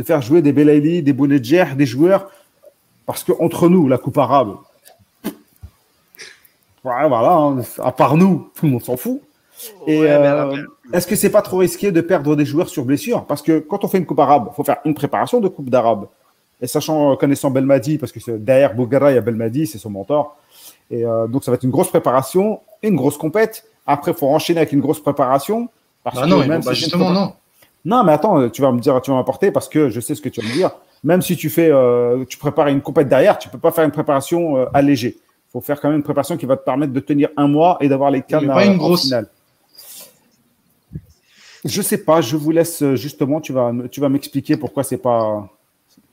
de 0.00 0.06
faire 0.06 0.22
jouer 0.22 0.42
des 0.42 0.52
Belaïli, 0.52 1.02
des 1.02 1.12
Bounedjer, 1.12 1.76
des 1.76 1.86
joueurs 1.86 2.30
parce 3.10 3.24
que 3.24 3.32
entre 3.40 3.68
nous, 3.68 3.88
la 3.88 3.98
Coupe 3.98 4.18
arabe, 4.18 4.56
ouais, 5.24 5.32
voilà, 6.84 7.32
hein, 7.32 7.58
à 7.82 7.90
part 7.90 8.16
nous, 8.16 8.50
tout 8.54 8.66
le 8.66 8.70
monde 8.70 8.84
s'en 8.84 8.96
fout. 8.96 9.20
Et 9.88 9.98
Ouais, 9.98 10.06
mais 10.06 10.28
euh, 10.28 10.64
est-ce 10.92 11.08
que 11.08 11.16
c'est 11.16 11.30
pas 11.30 11.42
trop 11.42 11.58
risqué 11.58 11.90
de 11.90 12.00
perdre 12.00 12.36
des 12.36 12.44
joueurs 12.44 12.68
sur 12.68 12.84
blessure? 12.84 13.24
Parce 13.26 13.42
que 13.42 13.58
quand 13.58 13.84
on 13.84 13.88
fait 13.88 13.98
une 13.98 14.06
coupe 14.06 14.20
arabe, 14.20 14.50
il 14.52 14.54
faut 14.54 14.62
faire 14.62 14.76
une 14.84 14.94
préparation 14.94 15.40
de 15.40 15.48
coupe 15.48 15.70
d'arabe. 15.70 16.06
Et 16.62 16.68
sachant, 16.68 17.16
connaissant 17.16 17.50
Belmadi, 17.50 17.98
parce 17.98 18.12
que 18.12 18.30
derrière 18.30 18.74
Bougara, 18.74 19.10
il 19.10 19.16
y 19.16 19.18
a 19.18 19.22
Belmadi, 19.22 19.66
c'est 19.66 19.78
son 19.78 19.90
mentor. 19.90 20.36
Et 20.88 21.04
euh, 21.04 21.26
donc 21.26 21.42
ça 21.42 21.50
va 21.50 21.56
être 21.56 21.64
une 21.64 21.70
grosse 21.70 21.88
préparation, 21.88 22.60
une 22.84 22.94
grosse 22.94 23.18
compète. 23.18 23.64
Après, 23.88 24.12
il 24.12 24.16
faut 24.16 24.28
enchaîner 24.28 24.60
avec 24.60 24.72
une 24.72 24.80
grosse 24.80 25.00
préparation. 25.00 25.68
Parce 26.04 26.14
Bah 26.14 26.26
non, 26.26 26.46
même 26.46 26.62
bah 26.62 26.74
justement, 26.74 27.10
non. 27.10 27.32
Non, 27.84 28.04
mais 28.04 28.12
attends, 28.12 28.48
tu 28.50 28.60
vas 28.62 28.72
me 28.72 28.80
dire, 28.80 29.00
tu 29.02 29.10
vas 29.10 29.16
m'apporter 29.16 29.50
parce 29.50 29.68
que 29.68 29.88
je 29.88 30.00
sais 30.00 30.14
ce 30.14 30.20
que 30.22 30.28
tu 30.28 30.40
vas 30.40 30.48
me 30.48 30.52
dire. 30.52 30.70
Même 31.02 31.22
si 31.22 31.36
tu 31.36 31.48
fais, 31.48 31.70
euh, 31.70 32.24
tu 32.28 32.36
prépares 32.36 32.68
une 32.68 32.82
compète 32.82 33.08
derrière, 33.08 33.38
tu 33.38 33.48
peux 33.48 33.58
pas 33.58 33.70
faire 33.72 33.84
une 33.84 33.90
préparation 33.90 34.56
euh, 34.58 34.66
allégée. 34.74 35.16
Il 35.18 35.52
faut 35.52 35.60
faire 35.62 35.80
quand 35.80 35.88
même 35.88 35.96
une 35.96 36.02
préparation 36.04 36.36
qui 36.36 36.46
va 36.46 36.56
te 36.56 36.64
permettre 36.64 36.92
de 36.92 37.00
tenir 37.00 37.30
un 37.36 37.48
mois 37.48 37.78
et 37.80 37.88
d'avoir 37.88 38.10
les 38.10 38.22
cannes 38.22 38.46
pas 38.46 38.64
une 38.66 38.72
en 38.74 38.76
grosse. 38.76 39.02
finale. 39.04 39.28
Je 41.64 41.82
sais 41.82 41.98
pas, 41.98 42.20
je 42.22 42.36
vous 42.36 42.50
laisse 42.52 42.82
euh, 42.82 42.96
justement, 42.96 43.40
tu 43.40 43.52
vas, 43.52 43.72
tu 43.90 44.00
vas 44.00 44.08
m'expliquer 44.08 44.56
pourquoi 44.56 44.82
c'est 44.82 44.96
pas, 44.98 45.48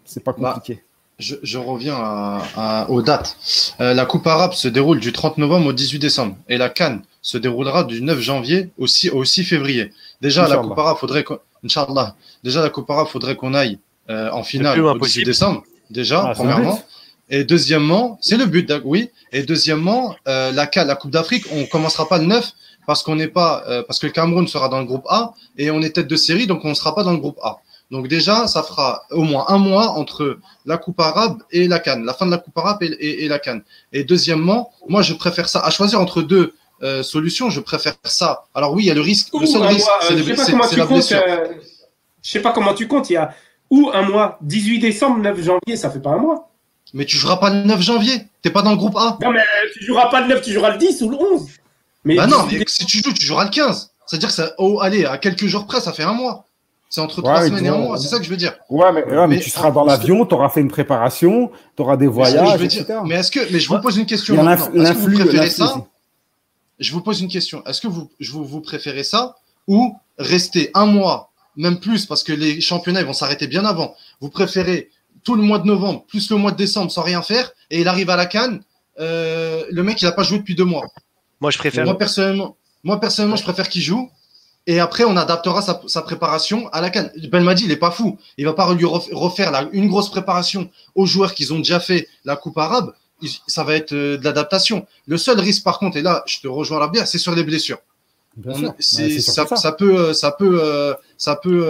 c'est 0.03 0.23
pas 0.23 0.33
Bah, 0.37 0.53
compliqué. 0.55 0.83
Je, 1.19 1.35
je 1.41 1.57
reviens 1.57 1.95
à, 1.95 2.41
à- 2.55 2.89
aux 2.89 3.01
dates. 3.01 3.37
Euh, 3.79 3.93
la 3.93 4.05
Coupe 4.05 4.27
arabe 4.27 4.53
se 4.53 4.67
déroule 4.67 4.99
du 4.99 5.11
30 5.13 5.37
novembre 5.37 5.67
au 5.67 5.73
18 5.73 5.99
décembre 5.99 6.35
et 6.47 6.57
la 6.57 6.69
Cannes 6.69 7.01
se 7.21 7.37
déroulera 7.37 7.85
du 7.85 8.01
9 8.01 8.19
janvier 8.19 8.69
au 8.77 8.87
6, 8.87 9.09
au 9.11 9.23
6 9.23 9.43
février. 9.45 9.91
Déjà, 10.21 10.47
la. 10.47 10.57
Coupe 10.57 10.77
arabe, 10.77 10.97
faudrait 10.97 11.23
qu'on, 11.23 11.39
Inch'Allah. 11.63 12.15
Déjà, 12.43 12.61
la 12.61 12.69
Coupe 12.69 12.89
arabe, 12.89 13.07
faudrait 13.07 13.35
qu'on 13.35 13.53
aille 13.53 13.79
euh, 14.09 14.29
en 14.31 14.43
finale 14.43 14.79
au 14.81 14.93
18 14.93 14.99
possible. 14.99 15.25
décembre. 15.25 15.63
Déjà, 15.89 16.23
Ah, 16.27 16.33
premièrement. 16.33 16.79
Et 17.29 17.43
deuxièmement, 17.43 18.17
c'est 18.21 18.37
le 18.37 18.45
but, 18.45 18.71
oui. 18.85 19.09
Et 19.33 19.43
deuxièmement, 19.43 20.15
euh, 20.27 20.51
la, 20.51 20.65
Coupe 20.67 21.11
d'Afrique, 21.11 21.45
on 21.51 21.65
commencera 21.65 22.07
pas 22.07 22.17
le 22.19 22.25
9 22.25 22.51
parce 22.85 23.03
qu'on 23.03 23.15
n'est 23.15 23.27
pas, 23.27 23.63
euh, 23.67 23.83
parce 23.85 23.99
que 23.99 24.05
le 24.07 24.13
Cameroun 24.13 24.47
sera 24.47 24.69
dans 24.69 24.79
le 24.79 24.85
groupe 24.85 25.05
A 25.09 25.33
et 25.57 25.69
on 25.71 25.81
est 25.81 25.89
tête 25.95 26.07
de 26.07 26.15
série, 26.15 26.47
donc 26.47 26.63
on 26.63 26.69
ne 26.69 26.73
sera 26.73 26.95
pas 26.95 27.03
dans 27.03 27.11
le 27.11 27.17
groupe 27.17 27.37
A. 27.43 27.57
Donc 27.91 28.07
déjà, 28.07 28.47
ça 28.47 28.63
fera 28.63 29.03
au 29.11 29.23
moins 29.23 29.45
un 29.49 29.57
mois 29.57 29.89
entre 29.91 30.39
la 30.65 30.77
Coupe 30.77 30.99
arabe 31.01 31.39
et 31.51 31.67
la 31.67 31.79
Cannes, 31.79 32.05
la 32.05 32.13
fin 32.13 32.25
de 32.25 32.31
la 32.31 32.37
Coupe 32.37 32.57
arabe 32.57 32.81
et, 32.83 32.87
et- 32.87 33.25
et 33.25 33.27
la 33.27 33.39
Cannes. 33.39 33.61
Et 33.91 34.03
deuxièmement, 34.05 34.71
moi, 34.87 35.01
je 35.01 35.13
préfère 35.13 35.49
ça. 35.49 35.59
À 35.59 35.69
choisir 35.69 35.99
entre 35.99 36.21
deux 36.21 36.53
euh, 36.83 37.03
solutions, 37.03 37.49
je 37.49 37.59
préfère 37.59 37.95
ça. 38.03 38.45
Alors 38.53 38.73
oui, 38.73 38.83
il 38.83 38.87
y 38.87 38.91
a 38.91 38.93
le 38.93 39.01
risque. 39.01 39.33
Ou 39.33 39.39
Le 39.39 39.45
seul 39.47 39.63
risque, 39.63 39.87
c'est 40.01 40.13
euh, 40.13 40.17
le- 40.17 40.23
je 40.23 40.29
sais 40.29 40.35
pas 40.35 40.43
c'est- 40.43 40.51
comment 40.51 40.63
c'est 40.63 40.69
tu 40.71 40.75
la 40.77 40.85
comptes. 40.85 40.93
blessure. 40.97 41.21
euh, 41.27 41.47
je 42.23 42.29
sais 42.31 42.39
pas 42.41 42.51
comment 42.51 42.73
tu 42.73 42.87
comptes. 42.87 43.09
Il 43.09 43.13
y 43.13 43.17
a 43.17 43.33
ou 43.69 43.89
un 43.93 44.01
mois, 44.03 44.37
18 44.41 44.79
décembre, 44.79 45.19
9 45.19 45.41
janvier, 45.43 45.75
ça 45.75 45.89
fait 45.89 45.99
pas 45.99 46.11
un 46.11 46.17
mois. 46.17 46.49
Mais 46.93 47.03
tu 47.05 47.17
joueras 47.17 47.37
pas 47.37 47.49
le 47.49 47.63
9 47.63 47.81
janvier. 47.81 48.21
T'es 48.41 48.49
pas 48.49 48.61
dans 48.61 48.71
le 48.71 48.77
groupe 48.77 48.95
A. 48.95 49.17
Non, 49.21 49.31
mais 49.31 49.39
euh, 49.39 49.43
tu 49.73 49.83
joueras 49.85 50.09
pas 50.09 50.21
le 50.21 50.27
9, 50.27 50.41
tu 50.41 50.51
joueras 50.53 50.71
le 50.71 50.77
10 50.77 51.01
ou 51.01 51.09
le 51.09 51.17
11. 51.17 51.47
Mais 52.05 52.15
Bah 52.15 52.27
non, 52.27 52.43
18 52.45 52.59
mais 52.59 52.65
si 52.67 52.85
tu 52.85 52.99
joues, 53.03 53.13
tu 53.13 53.25
joueras 53.25 53.43
le 53.43 53.49
15. 53.49 53.91
C'est-à-dire 54.05 54.29
que 54.29 54.35
ça, 54.35 54.51
oh, 54.57 54.79
allez, 54.81 55.03
à 55.03 55.17
quelques 55.17 55.47
jours 55.47 55.65
près, 55.65 55.81
ça 55.81 55.91
fait 55.91 56.03
un 56.03 56.13
mois. 56.13 56.45
C'est 56.89 57.01
entre 57.01 57.21
trois 57.21 57.41
Ouais, 57.41 57.47
semaines 57.49 57.65
et 57.65 57.67
un 57.67 57.77
mois. 57.77 57.97
C'est 57.97 58.07
ça 58.07 58.17
que 58.17 58.23
je 58.23 58.29
veux 58.29 58.37
dire. 58.37 58.53
Ouais, 58.69 58.93
mais, 58.93 59.03
ouais, 59.03 59.27
mais 59.27 59.35
mais- 59.35 59.39
tu 59.41 59.49
seras 59.49 59.71
dans 59.71 59.83
l'avion, 59.83 60.25
tu 60.25 60.33
auras 60.35 60.47
fait 60.47 60.61
une 60.61 60.69
préparation, 60.71 61.51
tu 61.75 61.81
auras 61.83 61.97
des 61.97 62.07
Mais 62.07 62.13
ce 62.13 62.17
que 62.31 62.37
je 62.37 62.37
voyages, 62.39 62.59
veux 62.59 62.65
etc. 62.65 62.83
dire- 62.85 63.03
mais 63.03 63.15
est-ce 63.15 63.31
que, 63.31 63.41
mais 63.51 63.59
je 63.59 63.67
vous 63.67 63.79
pose 63.81 63.97
une 63.97 64.05
question 64.05 64.35
Il 64.35 64.37
y 64.37 64.39
a 64.39 64.43
maintenant. 64.43 64.69
l'inf- 64.73 64.91
Est-ce 64.91 64.93
que 64.93 64.97
vous 65.11 65.17
préférez 65.19 65.49
ça. 65.49 65.75
Je 66.79 66.91
vous 66.93 67.01
pose 67.01 67.21
une 67.21 67.27
question. 67.29 67.63
Est-ce 67.65 67.81
que 67.81 67.87
vous, 67.87 68.09
je 68.19 68.31
vous, 68.31 68.45
vous 68.45 68.61
préférez 68.61 69.03
ça 69.03 69.37
ou 69.67 69.95
rester 70.19 70.71
un 70.73 70.85
mois, 70.85 71.31
même 71.55 71.79
plus, 71.79 72.05
parce 72.05 72.23
que 72.23 72.33
les 72.33 72.61
championnats 72.61 73.01
ils 73.01 73.05
vont 73.05 73.13
s'arrêter 73.13 73.47
bien 73.47 73.65
avant. 73.65 73.95
Vous 74.21 74.29
préférez 74.29 74.89
tout 75.23 75.35
le 75.35 75.41
mois 75.41 75.59
de 75.59 75.65
novembre, 75.65 76.05
plus 76.07 76.29
le 76.29 76.37
mois 76.37 76.51
de 76.51 76.57
décembre 76.57 76.91
sans 76.91 77.01
rien 77.01 77.21
faire, 77.21 77.51
et 77.69 77.81
il 77.81 77.87
arrive 77.87 78.09
à 78.09 78.15
la 78.15 78.25
Cannes, 78.27 78.61
euh, 78.99 79.63
le 79.69 79.83
mec, 79.83 80.01
il 80.01 80.05
n'a 80.05 80.11
pas 80.11 80.23
joué 80.23 80.37
depuis 80.39 80.55
deux 80.55 80.63
mois. 80.65 80.87
Moi, 81.41 81.51
je 81.51 81.57
préfère. 81.57 81.83
Moi, 81.85 81.97
personnellement, 81.97 82.57
moi, 82.83 82.99
personnellement 82.99 83.35
je 83.35 83.43
préfère 83.43 83.69
qu'il 83.69 83.81
joue. 83.81 84.09
Et 84.69 84.79
après, 84.81 85.05
on 85.05 85.15
adaptera 85.15 85.61
sa, 85.61 85.81
sa 85.87 86.01
préparation 86.01 86.67
à 86.69 86.81
la 86.81 86.89
Cannes. 86.89 87.11
Ben 87.29 87.41
m'a 87.43 87.53
dit, 87.53 87.63
il 87.65 87.71
est 87.71 87.77
pas 87.77 87.91
fou. 87.91 88.17
Il 88.37 88.45
va 88.45 88.53
pas 88.53 88.73
lui 88.73 88.83
ref- 88.85 89.07
refaire 89.13 89.49
la- 89.51 89.67
une 89.71 89.87
grosse 89.87 90.09
préparation 90.09 90.69
aux 90.93 91.05
joueurs 91.05 91.33
qui 91.33 91.49
ont 91.51 91.57
déjà 91.59 91.79
fait 91.79 92.07
la 92.25 92.35
Coupe 92.35 92.57
arabe. 92.57 92.93
Ça 93.47 93.63
va 93.63 93.75
être 93.75 93.93
euh, 93.93 94.17
de 94.17 94.23
l'adaptation. 94.23 94.85
Le 95.07 95.17
seul 95.17 95.39
risque, 95.39 95.63
par 95.63 95.79
contre, 95.79 95.97
et 95.97 96.01
là, 96.01 96.23
je 96.27 96.39
te 96.39 96.47
rejoins 96.47 96.79
la 96.79 96.87
bière, 96.87 97.07
c'est 97.07 97.17
sur 97.17 97.33
les 97.33 97.43
blessures. 97.43 97.79
Bien 98.35 98.53
On-. 98.55 98.61
Bah, 98.67 98.73
ça, 98.79 99.71
peut, 99.71 99.97
euh, 99.97 100.13
ça 100.13 100.31
peut, 100.31 100.59
euh, 100.61 100.93
ça 101.17 101.35
peut 101.35 101.65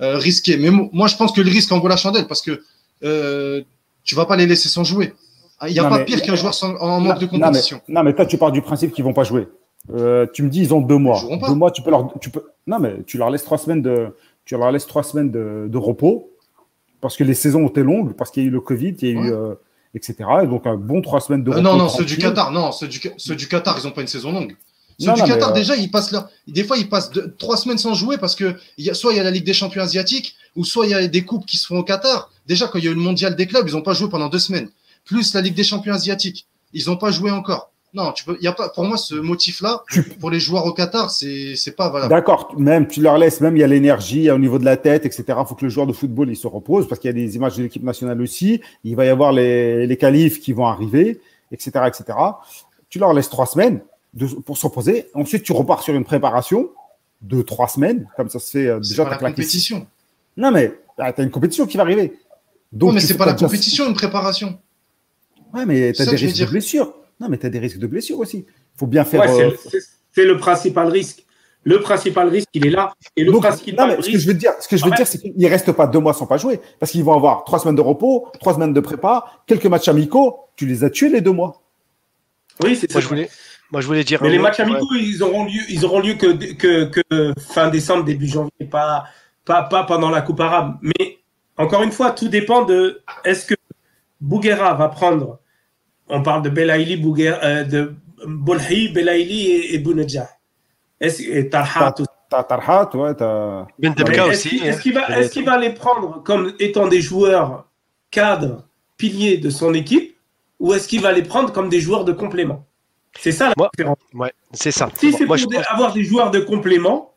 euh, 0.00 0.16
risquer. 0.16 0.56
Mais 0.56 0.70
mo- 0.70 0.88
moi, 0.92 1.08
je 1.08 1.16
pense 1.16 1.32
que 1.32 1.40
le 1.40 1.50
risque 1.50 1.72
en 1.72 1.80
vaut 1.80 1.88
la 1.88 1.96
chandelle 1.96 2.26
parce 2.28 2.42
que 2.42 2.62
euh, 3.02 3.62
tu 4.04 4.14
vas 4.14 4.26
pas 4.26 4.36
les 4.36 4.46
laisser 4.46 4.68
sans 4.68 4.84
jouer. 4.84 5.12
Ah, 5.58 5.68
Il 5.68 5.72
n'y 5.72 5.80
a 5.80 5.82
Non, 5.82 5.88
pas 5.90 5.98
mais- 5.98 6.04
pire 6.04 6.22
qu'un 6.22 6.36
joueur 6.36 6.54
sans- 6.54 6.76
en 6.76 7.00
manque 7.00 7.18
de 7.18 7.26
Non, 7.26 7.32
mais- 7.32 7.40
compétition. 7.40 7.80
Non, 7.88 8.02
mais 8.04 8.14
toi, 8.14 8.24
tu 8.26 8.38
pars 8.38 8.52
du 8.52 8.62
principe 8.62 8.92
qu'ils 8.92 9.04
vont 9.04 9.12
pas 9.12 9.24
jouer. 9.24 9.48
Euh, 9.92 10.26
tu 10.32 10.42
me 10.42 10.48
dis, 10.50 10.60
ils 10.60 10.72
ont 10.74 10.80
deux 10.80 10.96
mois. 10.98 11.20
Deux 11.48 11.54
mois, 11.54 11.70
tu 11.70 11.82
peux 11.82 11.90
leur, 11.90 12.12
tu 12.20 12.30
peux. 12.30 12.44
Non, 12.66 12.78
mais 12.78 13.02
tu 13.06 13.18
leur 13.18 13.30
laisses 13.30 13.44
trois 13.44 13.58
semaines 13.58 13.82
de, 13.82 14.08
tu 14.44 14.56
leur 14.56 14.70
laisses 14.70 14.86
trois 14.86 15.02
semaines 15.02 15.30
de, 15.30 15.66
de 15.68 15.78
repos 15.78 16.30
parce 17.00 17.16
que 17.16 17.24
les 17.24 17.34
saisons 17.34 17.64
ont 17.64 17.68
été 17.68 17.82
longues, 17.82 18.12
parce 18.14 18.30
qu'il 18.30 18.42
y 18.42 18.46
a 18.46 18.48
eu 18.48 18.52
le 18.52 18.60
Covid, 18.60 18.94
il 19.02 19.08
y 19.08 19.10
a 19.10 19.14
eu, 19.14 19.18
Ouais. 19.18 19.32
euh, 19.32 19.54
etc. 19.94 20.16
Et 20.42 20.46
donc 20.46 20.66
un 20.66 20.76
bon 20.76 21.00
trois 21.02 21.20
semaines 21.20 21.44
de 21.44 21.50
Euh, 21.50 21.54
repos. 21.54 21.62
non, 21.62 21.76
non, 21.76 21.88
ceux 21.88 22.04
du. 22.04 22.16
Qatar, 22.18 22.50
non, 22.52 22.72
ceux 22.72 22.88
du, 22.88 23.00
ceux 23.16 23.34
du 23.36 23.48
Qatar, 23.48 23.78
ils 23.80 23.86
n'ont 23.86 23.92
pas 23.92 24.02
une 24.02 24.06
saison 24.08 24.32
longue. 24.32 24.56
Ceux 24.98 25.06
Non, 25.08 25.14
du 25.14 25.20
non, 25.22 25.26
Qatar, 25.28 25.50
euh, 25.50 25.52
déjà, 25.54 25.76
ils 25.76 25.90
passent 25.90 26.10
leur, 26.12 26.28
des 26.46 26.62
fois, 26.64 26.76
ils 26.76 26.88
passent 26.88 27.10
deux- 27.10 27.34
trois 27.38 27.56
semaines 27.56 27.78
sans 27.78 27.94
jouer 27.94 28.18
parce 28.18 28.34
que 28.36 28.54
y 28.76 28.90
a, 28.90 28.94
soit 28.94 29.12
il 29.12 29.16
y 29.16 29.20
a 29.20 29.22
la 29.22 29.30
Ligue 29.30 29.44
des 29.46 29.54
Champions 29.54 29.82
asiatiques, 29.82 30.36
ou 30.56 30.64
soit 30.64 30.86
il 30.86 30.90
y 30.90 30.94
a 30.94 31.06
des 31.06 31.24
coupes 31.24 31.46
qui 31.46 31.56
se 31.56 31.66
font 31.66 31.78
au 31.78 31.84
Qatar. 31.84 32.30
Déjà, 32.46 32.68
quand 32.68 32.78
il 32.78 32.84
y 32.84 32.88
a 32.88 32.90
eu 32.90 32.94
le 32.94 33.00
mondial 33.00 33.34
des 33.34 33.46
clubs, 33.46 33.66
ils 33.66 33.72
n'ont 33.74 33.82
pas 33.82 33.94
joué 33.94 34.08
pendant 34.10 34.28
deux 34.28 34.38
semaines. 34.38 34.68
Plus 35.06 35.32
la 35.34 35.40
Ligue 35.40 35.54
des 35.54 35.64
Champions 35.64 35.94
asiatiques, 35.94 36.46
ils 36.74 36.86
n'ont 36.86 36.96
pas 36.98 37.10
joué 37.10 37.30
encore. 37.30 37.72
Non, 37.92 38.12
tu 38.12 38.24
peux, 38.24 38.38
y 38.40 38.46
a 38.46 38.52
pas, 38.52 38.68
pour 38.68 38.84
moi, 38.84 38.96
ce 38.96 39.16
motif-là, 39.16 39.82
pour 40.20 40.30
les 40.30 40.38
joueurs 40.38 40.64
au 40.64 40.72
Qatar, 40.72 41.10
c'est, 41.10 41.56
c'est 41.56 41.72
pas 41.74 41.90
valable. 41.90 42.10
D'accord, 42.14 42.54
même 42.56 42.86
tu 42.86 43.00
leur 43.02 43.18
laisses, 43.18 43.40
même 43.40 43.56
il 43.56 43.60
y 43.60 43.64
a 43.64 43.66
l'énergie 43.66 44.18
il 44.18 44.22
y 44.24 44.28
a 44.28 44.34
au 44.34 44.38
niveau 44.38 44.60
de 44.60 44.64
la 44.64 44.76
tête, 44.76 45.04
etc. 45.06 45.24
Il 45.28 45.46
faut 45.46 45.56
que 45.56 45.64
le 45.64 45.70
joueur 45.70 45.88
de 45.88 45.92
football 45.92 46.30
il 46.30 46.36
se 46.36 46.46
repose 46.46 46.86
parce 46.86 47.00
qu'il 47.00 47.08
y 47.08 47.10
a 47.10 47.14
des 47.14 47.34
images 47.34 47.56
de 47.56 47.64
l'équipe 47.64 47.82
nationale 47.82 48.20
aussi. 48.22 48.60
Il 48.84 48.94
va 48.94 49.04
y 49.04 49.08
avoir 49.08 49.32
les, 49.32 49.88
les 49.88 49.96
qualifs 49.96 50.40
qui 50.40 50.52
vont 50.52 50.66
arriver, 50.66 51.20
etc., 51.50 51.70
etc. 51.88 52.16
Tu 52.88 53.00
leur 53.00 53.12
laisses 53.12 53.28
trois 53.28 53.46
semaines 53.46 53.80
de- 54.14 54.26
pour 54.26 54.56
se 54.56 54.66
reposer. 54.66 55.06
Ensuite, 55.14 55.42
tu 55.42 55.52
repars 55.52 55.82
sur 55.82 55.94
une 55.94 56.04
préparation 56.04 56.70
de 57.22 57.42
trois 57.42 57.66
semaines, 57.66 58.06
comme 58.16 58.28
ça 58.28 58.38
se 58.38 58.50
fait 58.52 58.66
euh, 58.68 58.78
déjà. 58.78 59.04
pas 59.04 59.10
la 59.10 59.16
compétition. 59.30 59.86
Non 60.36 60.52
mais 60.52 60.78
tu 60.96 61.02
as 61.02 61.22
une 61.22 61.30
compétition 61.30 61.66
qui 61.66 61.76
va 61.76 61.82
arriver. 61.82 62.12
Donc, 62.72 62.90
Non, 62.90 62.94
mais 62.94 63.00
c'est 63.00 63.16
pas 63.16 63.26
la 63.26 63.34
compétition, 63.34 63.88
une 63.88 63.94
préparation. 63.94 64.58
Ouais, 65.52 65.66
mais 65.66 65.92
tu 65.92 66.02
as 66.02 66.06
des 66.06 66.14
risques 66.16 66.38
de 66.38 66.46
blessures. 66.46 66.94
Non, 67.20 67.28
mais 67.28 67.38
tu 67.38 67.46
as 67.46 67.50
des 67.50 67.58
risques 67.58 67.78
de 67.78 67.86
blessures 67.86 68.18
aussi. 68.18 68.38
Il 68.48 68.78
faut 68.78 68.86
bien 68.86 69.04
faire. 69.04 69.20
Ouais, 69.20 69.28
c'est- 69.28 69.76
euh, 69.76 69.80
c'est- 70.12 70.24
le 70.24 70.36
principal 70.38 70.88
risque. 70.88 71.24
Le 71.62 71.80
principal 71.80 72.28
risque, 72.28 72.48
il 72.54 72.66
est 72.66 72.70
là. 72.70 72.94
Et 73.16 73.22
le 73.24 73.32
Donc, 73.32 73.42
principal 73.42 73.88
non, 73.90 73.94
mais 73.96 74.02
ce 74.02 74.10
que 74.10 74.16
je 74.18 74.26
veux 74.26 74.32
dire, 74.34 74.52
ce 74.60 74.66
que 74.66 74.78
je 74.78 74.84
veux 74.84 74.90
Ouais. 74.90 74.96
dire, 74.96 75.06
c'est 75.06 75.18
qu'ils 75.18 75.34
ne 75.36 75.46
restent 75.48 75.72
pas 75.72 75.86
deux 75.86 75.98
mois 75.98 76.14
sans 76.14 76.26
pas 76.26 76.38
jouer. 76.38 76.58
Parce 76.78 76.90
qu'ils 76.90 77.04
vont 77.04 77.12
avoir 77.12 77.44
trois 77.44 77.58
semaines 77.58 77.74
de 77.76 77.82
repos, 77.82 78.28
trois 78.40 78.54
semaines 78.54 78.72
de 78.72 78.80
prépa, 78.80 79.26
quelques 79.46 79.66
matchs 79.66 79.88
amicaux. 79.88 80.38
Tu 80.56 80.64
les 80.66 80.84
as 80.84 80.90
tués 80.90 81.10
les 81.10 81.20
deux 81.20 81.32
mois. 81.32 81.60
oui, 82.64 82.76
c'est 82.76 82.90
Moi, 82.90 82.94
ça. 82.94 83.00
je 83.00 83.08
voulais, 83.08 83.28
moi, 83.70 83.80
je 83.82 83.86
voulais 83.86 84.04
dire. 84.04 84.22
Mais 84.22 84.30
les 84.30 84.36
mot- 84.38 84.44
matchs 84.44 84.60
amicaux, 84.60 84.86
ils 84.94 85.22
auront 85.22 85.44
lieu, 85.44 85.60
ils 85.68 85.84
auront 85.84 86.00
lieu 86.00 86.14
que, 86.14 86.32
que, 86.54 86.84
que 86.84 87.34
fin 87.38 87.68
décembre, 87.68 88.04
début 88.04 88.26
janvier, 88.26 88.50
pas, 88.70 89.04
pas, 89.44 89.62
pas 89.64 89.84
pendant 89.84 90.08
la 90.10 90.22
Coupe 90.22 90.40
arabe. 90.40 90.76
Mais 90.82 91.18
encore 91.58 91.82
une 91.82 91.92
fois, 91.92 92.10
tout 92.12 92.28
dépend 92.28 92.64
de 92.64 93.02
est-ce 93.24 93.44
que 93.46 93.54
Bouguera 94.20 94.74
va 94.74 94.88
prendre, 94.88 95.39
on 96.10 96.22
parle 96.22 96.42
de 96.42 96.50
Belaïli, 96.50 97.02
euh, 97.26 97.64
de 97.64 97.94
Bolhi, 98.26 98.88
Belaïli 98.88 99.50
et, 99.50 99.74
et 99.74 101.48
Tarhat 101.48 101.94
aussi. 101.98 102.06
T'as 102.28 102.44
Tarhat, 102.44 102.90
ouais, 102.94 103.14
t'as. 103.14 103.62
Ben 103.62 103.66
Mais 103.78 103.90
Debka 103.90 104.26
Est-ce 104.28 104.30
aussi. 104.30 104.48
qu'il 104.50 104.66
est-ce 104.66 104.76
hein. 104.76 105.28
qu'il 105.32 105.44
va, 105.44 105.58
les 105.58 105.70
prendre 105.70 106.22
comme 106.22 106.52
étant 106.60 106.86
des 106.86 107.00
joueurs 107.00 107.66
cadres, 108.12 108.64
piliers 108.96 109.38
de 109.38 109.50
son 109.50 109.74
équipe, 109.74 110.14
ou 110.60 110.72
est-ce 110.74 110.86
qu'il 110.86 111.00
va 111.00 111.10
les 111.12 111.22
prendre 111.22 111.52
comme 111.52 111.68
des 111.68 111.80
joueurs 111.80 112.04
de 112.04 112.12
complément? 112.12 112.66
C'est 113.18 113.32
ça 113.32 113.48
la 113.48 113.54
Moi, 113.56 113.68
différence. 113.72 113.98
Ouais, 114.14 114.32
c'est 114.52 114.70
ça. 114.70 114.88
Si 114.94 115.12
c'est 115.12 115.26
pour 115.26 115.36
je 115.36 115.46
des- 115.46 115.56
pense- 115.56 115.66
avoir 115.70 115.92
des 115.92 116.04
joueurs 116.04 116.30
de 116.30 116.38
complément, 116.38 117.14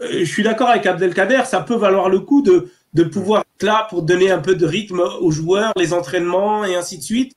euh, 0.00 0.20
je 0.20 0.24
suis 0.24 0.42
d'accord 0.42 0.68
avec 0.70 0.86
Abdelkader, 0.86 1.42
ça 1.44 1.60
peut 1.60 1.74
valoir 1.76 2.08
le 2.08 2.20
coup 2.20 2.40
de, 2.40 2.70
de 2.94 3.02
pouvoir 3.04 3.44
être 3.56 3.64
là 3.64 3.86
pour 3.90 4.02
donner 4.02 4.30
un 4.30 4.38
peu 4.38 4.54
de 4.54 4.64
rythme 4.64 5.00
aux 5.20 5.30
joueurs, 5.30 5.72
les 5.76 5.92
entraînements 5.92 6.64
et 6.64 6.74
ainsi 6.74 6.96
de 6.96 7.02
suite. 7.02 7.34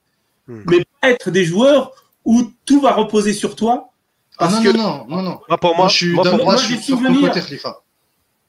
Hmm. 0.47 0.61
Mais 0.67 0.85
pas 1.01 1.09
être 1.09 1.31
des 1.31 1.43
joueurs 1.45 1.91
où 2.23 2.43
tout 2.65 2.79
va 2.81 2.93
reposer 2.93 3.33
sur 3.33 3.55
toi. 3.55 3.89
Ah 4.37 4.47
Parce 4.47 4.55
non, 4.55 4.63
que 4.63 4.77
non, 4.77 4.83
non, 4.83 5.05
non, 5.07 5.21
non. 5.23 5.39
Moi, 5.47 5.57
pour 5.57 5.69
moi, 5.71 5.77
Moi, 5.85 5.87
je 5.87 5.95
suis, 5.95 6.13
moi, 6.13 6.23
pour 6.23 6.35
moi, 6.35 6.43
moi, 6.45 6.55
je 6.57 6.65
suis 6.65 6.75
j'ai 6.75 6.81
souvenir-. 6.81 7.33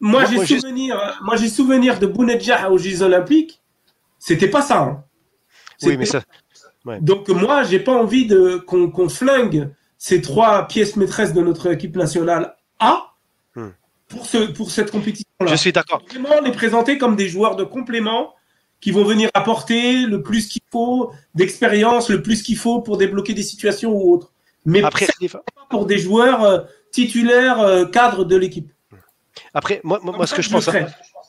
Moi, 0.00 0.24
j'ai 0.26 0.46
souvenir, 0.46 1.18
moi, 1.22 1.36
j'ai 1.36 1.48
souvenir 1.48 1.98
de 1.98 2.06
Bounedjah 2.06 2.70
aux 2.70 2.78
Jeux 2.78 3.02
Olympiques. 3.02 3.60
C'était 4.18 4.48
pas 4.48 4.62
ça. 4.62 4.80
hein. 4.82 5.04
oui, 5.84 5.96
mais 5.96 6.04
ça, 6.06 6.22
Donc 7.00 7.28
moi, 7.28 7.62
j'ai 7.62 7.80
pas 7.80 7.92
envie 7.94 8.26
de 8.26 8.56
qu'on 8.66 8.90
qu'on 8.90 9.08
flingue 9.08 9.70
ces 9.98 10.20
trois 10.20 10.66
pièces 10.68 10.96
maîtresses 10.96 11.32
de 11.32 11.40
notre 11.40 11.70
équipe 11.72 11.96
nationale 11.96 12.56
A 12.78 13.12
Hmm. 13.54 13.70
pour 14.08 14.26
ce 14.26 14.38
pour 14.52 14.70
cette 14.70 14.90
compétition-là. 14.90 15.50
je 15.50 15.56
suis 15.56 15.72
d'accord. 15.72 16.02
Vraiment 16.10 16.40
les 16.44 16.52
présenter 16.52 16.98
comme 16.98 17.16
des 17.16 17.26
joueurs 17.28 17.56
de 17.56 17.64
complément 17.64 18.34
qui 18.80 18.90
vont 18.90 19.04
venir 19.04 19.30
apporter 19.34 20.06
le 20.06 20.22
plus 20.22 20.48
qu'il 20.48 20.62
faut 20.70 21.12
d'expérience, 21.34 22.08
le 22.10 22.22
plus 22.22 22.42
qu'il 22.42 22.56
faut 22.56 22.80
pour 22.80 22.96
débloquer 22.96 23.34
des 23.34 23.42
situations 23.42 23.92
ou 23.92 24.12
autres. 24.12 24.32
Mais 24.64 24.82
Après, 24.82 25.06
pas 25.06 25.42
pour 25.70 25.86
des 25.86 25.98
joueurs 25.98 26.42
euh, 26.42 26.60
titulaires 26.90 27.60
euh, 27.60 27.86
cadres 27.86 28.24
de 28.24 28.36
l'équipe. 28.36 28.72
après, 29.54 29.80
moi, 29.84 30.00
moi, 30.02 30.16
moi, 30.16 30.26
ce 30.26 30.34
que 30.34 30.42
je 30.42 30.50
pense. 30.50 30.68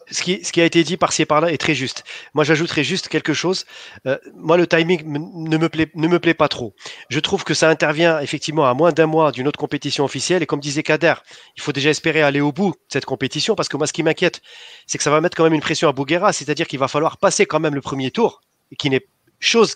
Ce 0.10 0.22
qui, 0.24 0.62
a 0.62 0.66
été 0.66 0.84
dit 0.84 0.98
par-ci 0.98 1.22
et 1.22 1.26
par-là 1.26 1.52
est 1.52 1.58
très 1.58 1.76
juste. 1.76 2.04
Moi, 2.34 2.44
j'ajouterais 2.44 2.84
juste 2.84 3.08
quelque 3.10 3.34
chose. 3.34 3.66
Euh, 4.06 4.18
moi, 4.36 4.58
le 4.58 4.68
timing 4.68 5.02
m- 5.02 5.30
ne 5.34 5.58
me, 5.58 5.70
plaît, 5.70 5.92
ne 5.96 6.08
me 6.08 6.20
plaît 6.20 6.34
pas 6.34 6.48
trop. 6.48 6.74
Je 7.10 7.20
trouve 7.20 7.44
que 7.44 7.54
ça 7.54 7.70
intervient 7.70 8.20
effectivement 8.20 8.66
à 8.66 8.74
moins 8.74 8.92
d'un 8.92 9.06
mois 9.08 9.32
d'une 9.32 9.48
autre 9.48 9.60
compétition 9.60 10.06
officielle. 10.06 10.44
Et 10.44 10.46
comme 10.46 10.60
disait 10.60 10.84
Kader, 10.84 11.16
il 11.56 11.62
faut 11.62 11.72
déjà 11.74 11.90
espérer 11.90 12.22
aller 12.22 12.42
au 12.42 12.52
bout 12.52 12.72
de 12.72 12.78
cette 12.94 13.06
compétition 13.06 13.56
parce 13.56 13.70
que 13.70 13.78
moi, 13.78 13.88
ce 13.88 13.94
qui 13.94 14.04
m'inquiète, 14.04 14.42
c'est 14.86 14.98
que 14.98 15.04
ça 15.04 15.12
va 15.12 15.22
mettre 15.22 15.36
quand 15.36 15.44
même 15.44 15.54
une 15.54 15.62
pression 15.62 15.90
à 15.90 15.92
Bouguera. 15.92 16.32
C'est-à-dire 16.34 16.68
qu'il 16.68 16.80
va 16.80 16.88
falloir 16.88 17.18
passer 17.18 17.46
quand 17.46 17.60
même 17.60 17.76
le 17.76 17.82
premier 17.82 18.12
tour, 18.12 18.42
qui 18.78 18.90
n'est 18.90 19.06
chose. 19.40 19.76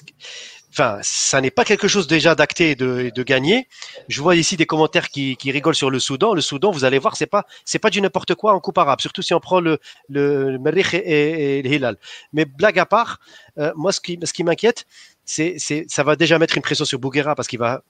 Enfin, 0.71 0.99
ça 1.01 1.41
n'est 1.41 1.51
pas 1.51 1.65
quelque 1.65 1.89
chose 1.89 2.07
déjà 2.07 2.33
d'acté 2.33 2.71
et 2.71 2.75
de, 2.75 3.11
de 3.13 3.23
gagné. 3.23 3.67
Je 4.07 4.21
vois 4.21 4.37
ici 4.37 4.55
des 4.55 4.65
commentaires 4.65 5.09
qui, 5.09 5.35
qui 5.35 5.51
rigolent 5.51 5.75
sur 5.75 5.89
le 5.89 5.99
Soudan. 5.99 6.33
Le 6.33 6.39
Soudan, 6.39 6.71
vous 6.71 6.85
allez 6.85 6.97
voir, 6.97 7.17
c'est 7.17 7.25
pas 7.25 7.45
c'est 7.65 7.79
pas 7.79 7.89
du 7.89 8.01
n'importe 8.01 8.35
quoi 8.35 8.53
en 8.53 8.61
coupe 8.61 8.77
arabe, 8.77 9.01
surtout 9.01 9.21
si 9.21 9.33
on 9.33 9.41
prend 9.41 9.59
le 9.59 9.79
le, 10.07 10.57
le 10.57 10.95
et, 10.95 11.59
et 11.59 11.61
le 11.61 11.69
Hilal. 11.69 11.97
Mais 12.31 12.45
blague 12.45 12.79
à 12.79 12.85
part, 12.85 13.19
euh, 13.57 13.73
moi 13.75 13.91
ce 13.91 13.99
qui 13.99 14.17
ce 14.23 14.31
qui 14.31 14.45
m'inquiète, 14.45 14.85
c'est 15.25 15.55
c'est 15.57 15.85
ça 15.89 16.03
va 16.03 16.15
déjà 16.15 16.39
mettre 16.39 16.55
une 16.55 16.63
pression 16.63 16.85
sur 16.85 16.99
Bouguera 16.99 17.35
parce 17.35 17.49
qu'il 17.49 17.59
va 17.59 17.83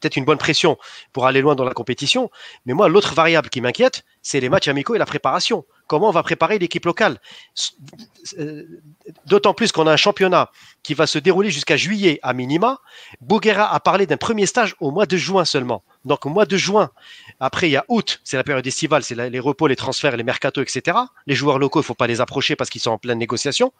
peut-être 0.00 0.16
une 0.16 0.24
bonne 0.24 0.38
pression 0.38 0.76
pour 1.12 1.26
aller 1.26 1.40
loin 1.40 1.54
dans 1.54 1.64
la 1.64 1.72
compétition. 1.72 2.30
Mais 2.66 2.72
moi 2.74 2.88
l'autre 2.88 3.14
variable 3.14 3.48
qui 3.48 3.60
m'inquiète, 3.60 4.04
c'est 4.22 4.40
les 4.40 4.48
matchs 4.48 4.66
amicaux 4.66 4.96
et 4.96 4.98
la 4.98 5.06
préparation. 5.06 5.64
Comment 5.86 6.08
on 6.08 6.12
va 6.12 6.22
préparer 6.22 6.58
l'équipe 6.58 6.84
locale 6.84 7.20
Euh, 8.38 8.64
D'autant 9.26 9.54
plus 9.54 9.70
qu'on 9.70 9.86
a 9.86 9.92
un 9.92 9.96
championnat 9.96 10.50
qui 10.82 10.94
va 10.94 11.06
se 11.06 11.18
dérouler 11.18 11.50
jusqu'à 11.50 11.76
juillet 11.76 12.18
à 12.22 12.32
minima. 12.32 12.80
Bouguera 13.20 13.72
a 13.74 13.80
parlé 13.80 14.06
d'un 14.06 14.16
premier 14.16 14.46
stage 14.46 14.74
au 14.80 14.90
mois 14.90 15.06
de 15.06 15.16
juin 15.16 15.44
seulement. 15.44 15.82
Donc 16.04 16.24
au 16.26 16.30
mois 16.30 16.46
de 16.46 16.56
juin, 16.56 16.90
après 17.40 17.68
il 17.68 17.72
y 17.72 17.76
a 17.76 17.84
août, 17.88 18.20
c'est 18.24 18.36
la 18.36 18.44
période 18.44 18.66
estivale, 18.66 19.02
c'est 19.02 19.14
les 19.14 19.40
repos, 19.40 19.66
les 19.66 19.76
transferts, 19.76 20.16
les 20.16 20.24
mercatos, 20.24 20.62
etc. 20.62 20.96
Les 21.26 21.34
joueurs 21.34 21.58
locaux, 21.58 21.80
il 21.80 21.84
faut 21.84 21.94
pas 21.94 22.06
les 22.06 22.20
approcher 22.20 22.56
parce 22.56 22.70
qu'ils 22.70 22.80
sont 22.80 22.90
en 22.90 22.98
pleine 22.98 23.18
négociation. 23.18 23.72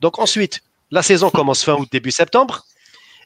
Donc 0.00 0.18
ensuite, 0.18 0.62
la 0.90 1.02
saison 1.02 1.30
commence 1.30 1.64
fin 1.64 1.74
août, 1.74 1.88
début 1.90 2.10
septembre. 2.10 2.64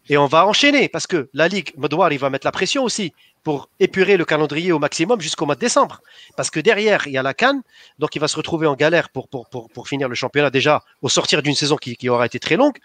Et 0.08 0.16
on 0.16 0.26
va 0.26 0.46
enchaîner 0.46 0.88
parce 0.88 1.06
que 1.06 1.28
la 1.34 1.48
Ligue, 1.48 1.72
Modouar, 1.76 2.12
il 2.12 2.18
va 2.18 2.30
mettre 2.30 2.46
la 2.46 2.52
pression 2.52 2.84
aussi 2.84 3.12
pour 3.46 3.68
épurer 3.78 4.16
le 4.16 4.24
calendrier 4.24 4.72
au 4.72 4.80
maximum 4.80 5.20
jusqu'au 5.20 5.46
mois 5.46 5.54
de 5.54 5.60
décembre. 5.60 6.00
Parce 6.36 6.50
que 6.50 6.58
derrière, 6.58 7.06
il 7.06 7.12
y 7.12 7.16
a 7.16 7.22
la 7.22 7.32
Cannes, 7.32 7.62
donc 8.00 8.16
il 8.16 8.18
va 8.18 8.26
se 8.26 8.36
retrouver 8.36 8.66
en 8.66 8.74
galère 8.74 9.08
pour, 9.08 9.28
pour, 9.28 9.48
pour, 9.48 9.70
pour 9.70 9.86
finir 9.86 10.08
le 10.08 10.16
championnat 10.16 10.50
déjà 10.50 10.82
au 11.00 11.08
sortir 11.08 11.42
d'une 11.42 11.54
saison 11.54 11.76
qui, 11.76 11.96
qui 11.96 12.08
aura 12.08 12.26
été 12.26 12.40
très 12.40 12.56
longue. 12.56 12.76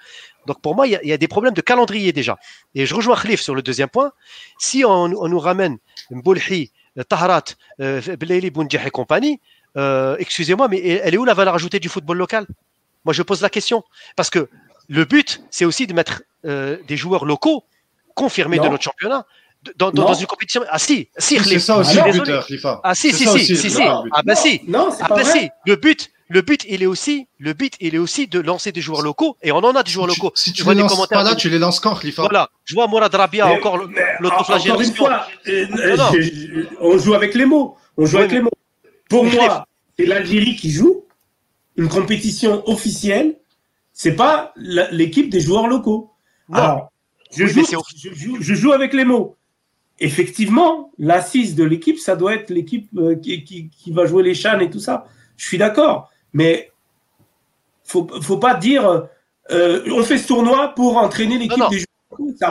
Donc 0.46 0.62
pour 0.62 0.76
moi, 0.76 0.86
il 0.86 0.92
y, 0.92 0.96
a, 0.96 1.02
il 1.02 1.10
y 1.10 1.14
a 1.14 1.18
des 1.18 1.28
problèmes 1.28 1.56
de 1.56 1.62
calendrier 1.62 2.14
déjà. 2.14 2.38
Et 2.76 2.86
je 2.86 2.94
rejoins 2.94 3.16
Khalif 3.20 3.42
sur 3.42 3.56
le 3.56 3.64
deuxième 3.64 3.90
point. 3.90 4.12
Si 4.60 4.86
on, 4.86 5.06
on 5.06 5.28
nous 5.28 5.40
ramène 5.40 5.80
Mboulhi, 6.12 6.72
Taharat, 7.10 7.46
euh, 7.80 8.00
Belaili, 8.20 8.52
Boundjah 8.52 8.86
et 8.86 8.92
compagnie, 8.92 9.40
euh, 9.78 10.16
excusez-moi, 10.20 10.68
mais 10.68 10.78
elle 10.78 11.16
est 11.16 11.18
où 11.18 11.26
la 11.26 11.34
valeur 11.34 11.56
ajoutée 11.56 11.80
du 11.80 11.90
football 11.90 12.20
local? 12.20 12.46
Moi, 13.04 13.16
je 13.16 13.24
pose 13.24 13.42
la 13.42 13.50
question. 13.50 13.84
Parce 14.16 14.30
que 14.30 14.48
le 14.90 15.06
but, 15.06 15.42
c'est 15.50 15.66
aussi 15.66 15.88
de 15.88 15.94
mettre 15.96 16.22
euh, 16.46 16.78
des 16.88 16.98
joueurs 16.98 17.26
locaux 17.26 17.64
confirmés 18.14 18.58
Non. 18.58 18.66
de 18.66 18.70
notre 18.70 18.84
championnat 18.84 19.26
dans, 19.78 19.92
dans, 19.92 20.02
Non. 20.04 20.08
dans 20.10 20.14
une 20.16 20.26
compétition. 20.28 20.62
Ah 20.70 20.80
si, 20.80 21.08
si, 21.18 21.38
C'est 21.40 21.60
ça 21.60 21.78
aussi 21.78 21.98
Ah, 22.00 22.08
le 22.08 22.14
but, 22.14 22.30
euh, 22.30 22.42
Khalifa. 22.42 22.80
Ah 22.84 22.96
si, 22.96 23.14
si, 23.14 23.28
si, 23.28 23.56
si, 23.58 23.70
si. 23.70 23.82
Ah 23.82 24.22
bah 24.26 24.36
si. 24.36 24.62
Non, 24.68 24.90
c'est 24.92 25.04
Ah 25.04 25.08
pas 25.08 25.16
bah 25.18 25.24
vrai. 25.24 25.40
si. 25.40 25.50
Le 25.66 25.76
but, 25.76 26.10
le 26.30 26.42
but, 26.42 26.66
il 26.70 26.82
est 26.82 26.86
aussi, 26.86 27.28
le 27.40 27.54
but, 27.54 27.74
il 27.80 27.94
est 27.94 27.98
aussi 27.98 28.28
de 28.28 28.40
lancer 28.40 28.72
des 28.72 28.82
joueurs 28.82 29.02
locaux, 29.02 29.36
et 29.44 29.52
on 29.52 29.58
en 29.58 29.76
a 29.76 29.84
des 29.84 29.92
joueurs 29.92 30.08
locaux. 30.08 30.32
Si 30.34 30.54
tu 30.54 30.64
vois 30.64 30.74
les 30.74 30.82
commentaires 30.82 31.20
pas 31.20 31.24
là, 31.30 31.36
tu 31.36 31.50
les 31.50 31.60
lances 31.60 31.80
quand, 31.80 31.96
Khalifa 31.96 32.22
Voilà, 32.24 32.50
je 32.66 32.74
vois 32.74 32.88
Mourad 32.88 33.14
Rabia 33.14 33.46
Mais- 33.48 33.56
encore 33.58 33.78
mais 33.78 33.84
encore 33.84 33.98
une 34.20 34.24
l'autoflagellation. 34.24 34.94
fois, 34.96 35.28
euh, 35.48 35.68
Non, 35.68 35.98
non. 35.98 36.10
je- 36.16 36.22
je- 36.22 36.68
on 36.80 36.98
joue 36.98 37.14
avec 37.14 37.36
les 37.36 37.46
mots. 37.46 37.76
On 37.98 38.06
joue 38.06 38.16
Oui, 38.18 38.24
avec 38.24 38.32
les 38.32 38.42
mots. 38.42 38.50
Pour 39.10 39.26
moi, 39.26 39.68
c'est 40.00 40.06
l'Algérie 40.06 40.56
qui 40.56 40.72
joue 40.72 41.04
une 41.76 41.90
compétition 41.90 42.68
officielle. 42.68 43.36
C'est 43.94 44.16
pas 44.16 44.54
l'équipe 44.56 45.30
des 45.30 45.42
joueurs 45.42 45.68
locaux. 45.68 46.12
Non. 46.50 46.56
Alors, 46.58 46.92
je, 47.36 47.44
Oui, 47.44 47.50
joue, 47.50 47.60
mais 47.60 47.66
c'est 47.66 47.76
je, 48.10 48.14
joue, 48.16 48.38
je 48.40 48.54
joue 48.56 48.72
avec 48.72 48.94
les 48.94 49.04
mots. 49.04 49.36
Effectivement, 50.04 50.92
l'assise 50.98 51.56
de 51.56 51.64
l'équipe, 51.64 52.00
ça 52.00 52.16
doit 52.16 52.34
être 52.36 52.50
l'équipe 52.50 52.90
euh, 52.98 53.16
qui, 53.16 53.44
qui- 53.44 53.70
qui 53.70 53.92
va 53.92 54.06
jouer 54.06 54.24
les 54.24 54.34
Chan 54.34 54.60
et 54.60 54.70
tout 54.70 54.80
ça. 54.80 55.06
Je 55.38 55.46
suis 55.48 55.58
d'accord. 55.58 56.10
Mais 56.34 56.72
faut, 57.84 58.08
faut 58.22 58.38
pas 58.38 58.56
dire 58.56 59.08
euh, 59.52 59.84
on 59.92 60.04
fait 60.04 60.18
ce 60.18 60.28
tournoi 60.28 60.70
pour 60.76 60.98
entraîner 60.98 61.38
l'équipe 61.38 61.60
des 61.70 61.84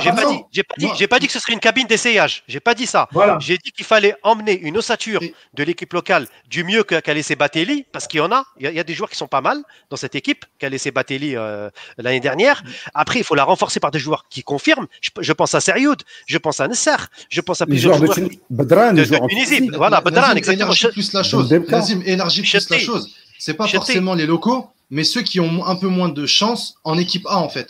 J'ai 0.00 0.10
pas 0.12 0.24
dit, 0.26 0.40
j'ai 0.52 0.62
pas 0.62 0.74
dit, 0.78 0.86
Moi- 0.86 0.94
j'ai 0.98 1.06
pas 1.06 1.18
dit 1.18 1.26
que 1.26 1.32
ce 1.32 1.38
serait 1.40 1.52
une 1.52 1.60
cabine 1.60 1.86
d'essayage. 1.86 2.42
J'ai 2.48 2.60
pas 2.60 2.74
dit 2.74 2.86
ça. 2.86 3.08
Voilà. 3.12 3.38
J'ai 3.40 3.58
dit 3.58 3.72
qu'il 3.72 3.84
fallait 3.84 4.14
emmener 4.22 4.58
une 4.60 4.76
ossature 4.78 5.20
de 5.54 5.62
l'équipe 5.62 5.92
locale 5.92 6.26
du 6.48 6.64
mieux 6.64 6.82
qu'a 6.84 7.14
laissé 7.14 7.36
Batelli, 7.36 7.84
parce 7.92 8.06
qu'il 8.06 8.18
y 8.18 8.20
en 8.22 8.32
a. 8.32 8.44
Il 8.58 8.64
y 8.64 8.66
a, 8.66 8.70
il 8.70 8.76
y 8.76 8.80
a 8.80 8.84
des 8.84 8.94
joueurs 8.94 9.10
qui 9.10 9.16
sont 9.16 9.26
pas 9.28 9.40
mal 9.40 9.62
dans 9.90 9.96
cette 9.96 10.14
équipe 10.14 10.44
qu'a 10.58 10.68
laissé 10.68 10.90
Batelli 10.90 11.36
euh, 11.36 11.70
l'année 11.98 12.20
dernière. 12.20 12.62
Après, 12.94 13.18
il 13.18 13.24
faut 13.24 13.34
la 13.34 13.44
renforcer 13.44 13.80
par 13.80 13.90
des 13.90 13.98
joueurs 13.98 14.24
qui 14.30 14.42
confirment. 14.42 14.86
Je, 15.00 15.10
je 15.20 15.32
pense 15.32 15.54
à 15.54 15.60
Serioud, 15.60 16.02
je 16.26 16.38
pense 16.38 16.60
à 16.60 16.68
Nesser, 16.68 16.90
je 17.28 17.40
pense 17.40 17.60
à 17.60 17.66
plusieurs 17.66 17.94
joueurs 17.98 18.10
de 18.10 18.14
joueurs. 18.22 18.30
Badran, 18.50 18.92
de- 18.92 19.28
Tunisie. 19.28 19.70
Voilà, 19.76 20.00
Badran, 20.00 20.34
exactement. 20.36 20.66
élargis 20.66 20.88
plus 20.88 21.12
la 21.12 21.22
chose. 21.22 21.48
Nazim, 21.68 22.02
élargis 22.04 22.42
plus 22.42 22.70
la 22.70 22.78
chose. 22.78 23.14
C'est 23.38 23.54
pas 23.54 23.66
forcément 23.78 24.14
les 24.14 24.26
locaux, 24.26 24.68
mais 24.90 25.04
ceux 25.04 25.22
qui 25.22 25.40
ont 25.40 25.64
un 25.66 25.76
peu 25.76 25.86
moins 25.88 26.08
de 26.08 26.26
chance 26.26 26.74
en 26.84 26.98
équipe 26.98 27.26
A, 27.26 27.38
en 27.38 27.48
fait. 27.48 27.68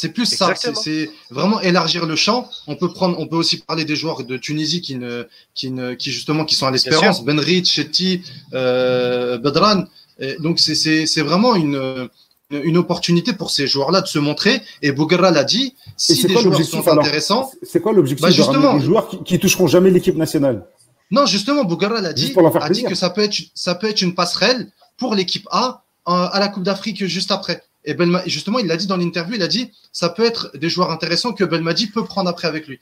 C'est 0.00 0.10
plus 0.10 0.26
ça. 0.26 0.54
C'est 0.54 1.10
vraiment 1.28 1.60
élargir 1.60 2.06
le 2.06 2.14
champ. 2.14 2.48
On 2.68 2.76
peut 2.76 2.90
prendre, 2.98 3.18
on 3.18 3.26
peut 3.26 3.34
aussi 3.34 3.56
parler 3.58 3.84
des 3.84 3.96
joueurs 3.96 4.22
de 4.22 4.36
Tunisie 4.36 4.80
qui 4.80 4.94
ne, 4.94 5.26
qui 5.56 5.72
ne, 5.72 5.94
qui 5.94 6.12
justement, 6.12 6.44
qui 6.44 6.54
sont 6.54 6.68
à 6.68 6.70
l'espérance. 6.70 7.24
Benrit, 7.24 7.64
Chetty, 7.64 8.22
euh, 8.54 9.38
Bedran. 9.38 9.86
Et 10.20 10.36
donc 10.38 10.60
c'est, 10.60 10.76
c'est, 10.76 11.06
c'est 11.06 11.22
vraiment 11.22 11.56
une, 11.56 12.08
une, 12.50 12.62
une 12.62 12.76
opportunité 12.76 13.32
pour 13.32 13.50
ces 13.50 13.66
joueurs-là 13.66 14.00
de 14.00 14.06
se 14.06 14.20
montrer. 14.20 14.62
Et 14.82 14.92
Bouguera 14.92 15.32
l'a 15.32 15.42
dit. 15.42 15.74
Et 15.74 15.90
Si 15.96 16.14
c'est 16.14 16.28
des 16.28 16.34
quoi 16.34 16.42
joueurs 16.44 16.64
sont 16.64 16.86
alors 16.86 17.00
intéressants, 17.04 17.50
C'est 17.64 17.80
quoi 17.80 17.92
l'objectif 17.92 18.22
Bah, 18.22 18.28
de 18.30 18.34
justement. 18.34 18.74
des 18.78 18.84
joueurs 18.84 19.08
qui, 19.08 19.18
qui 19.24 19.36
toucheront 19.40 19.66
jamais 19.66 19.90
l'équipe 19.90 20.14
nationale? 20.14 20.64
Non, 21.10 21.26
justement, 21.26 21.64
Bougara 21.64 22.00
l'a 22.00 22.12
dit, 22.12 22.22
Juste 22.22 22.34
pour 22.34 22.42
leur 22.42 22.52
faire 22.52 22.62
a 22.62 22.70
dit 22.70 22.84
que 22.84 22.94
ça 22.94 23.10
peut 23.10 23.22
être, 23.22 23.36
ça 23.54 23.74
peut 23.74 23.88
être 23.88 24.02
une 24.02 24.14
passerelle 24.14 24.70
pour 24.96 25.16
l'équipe 25.16 25.48
A 25.50 25.82
euh, 26.06 26.12
à 26.12 26.38
la 26.38 26.46
Coupe 26.46 26.62
d'Afrique 26.62 27.04
juste 27.06 27.32
après. 27.32 27.62
Et 27.88 27.92
et 27.92 28.30
justement, 28.30 28.58
il 28.58 28.66
l'a 28.66 28.76
dit 28.76 28.86
dans 28.86 28.98
l'interview, 28.98 29.34
il 29.36 29.42
a 29.42 29.48
dit, 29.48 29.72
ça 29.92 30.10
peut 30.10 30.24
être 30.24 30.54
des 30.54 30.68
joueurs 30.68 30.90
intéressants 30.90 31.32
que 31.32 31.42
Belmadi 31.42 31.86
peut 31.86 32.04
prendre 32.04 32.28
après 32.28 32.46
avec 32.46 32.68
lui. 32.68 32.80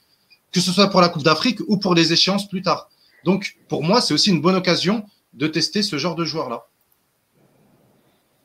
Que 0.51 0.59
ce 0.59 0.69
soit 0.71 0.89
pour 0.89 0.99
la 0.99 1.07
Coupe 1.07 1.23
d'Afrique 1.23 1.59
ou 1.69 1.77
pour 1.77 1.95
les 1.95 2.11
échéances 2.11 2.49
plus 2.49 2.61
tard. 2.61 2.89
Donc, 3.23 3.55
pour 3.69 3.83
moi, 3.83 4.01
c'est 4.01 4.13
aussi 4.13 4.31
une 4.31 4.41
bonne 4.41 4.55
occasion 4.55 5.05
de 5.33 5.47
tester 5.47 5.81
ce 5.81 5.97
genre 5.97 6.15
de 6.15 6.25
joueurs-là. 6.25 6.65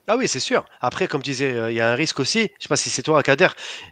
Ah 0.08 0.16
oui, 0.16 0.28
c'est 0.28 0.40
sûr. 0.40 0.64
Après, 0.80 1.08
comme 1.08 1.22
disait, 1.22 1.52
euh, 1.52 1.70
il 1.70 1.76
y 1.76 1.80
a 1.80 1.90
un 1.90 1.94
risque 1.94 2.20
aussi. 2.20 2.50
Je 2.58 2.64
sais 2.64 2.68
pas 2.68 2.76
si 2.76 2.90
c'est 2.90 3.02
toi, 3.02 3.22
Kader. 3.22 3.48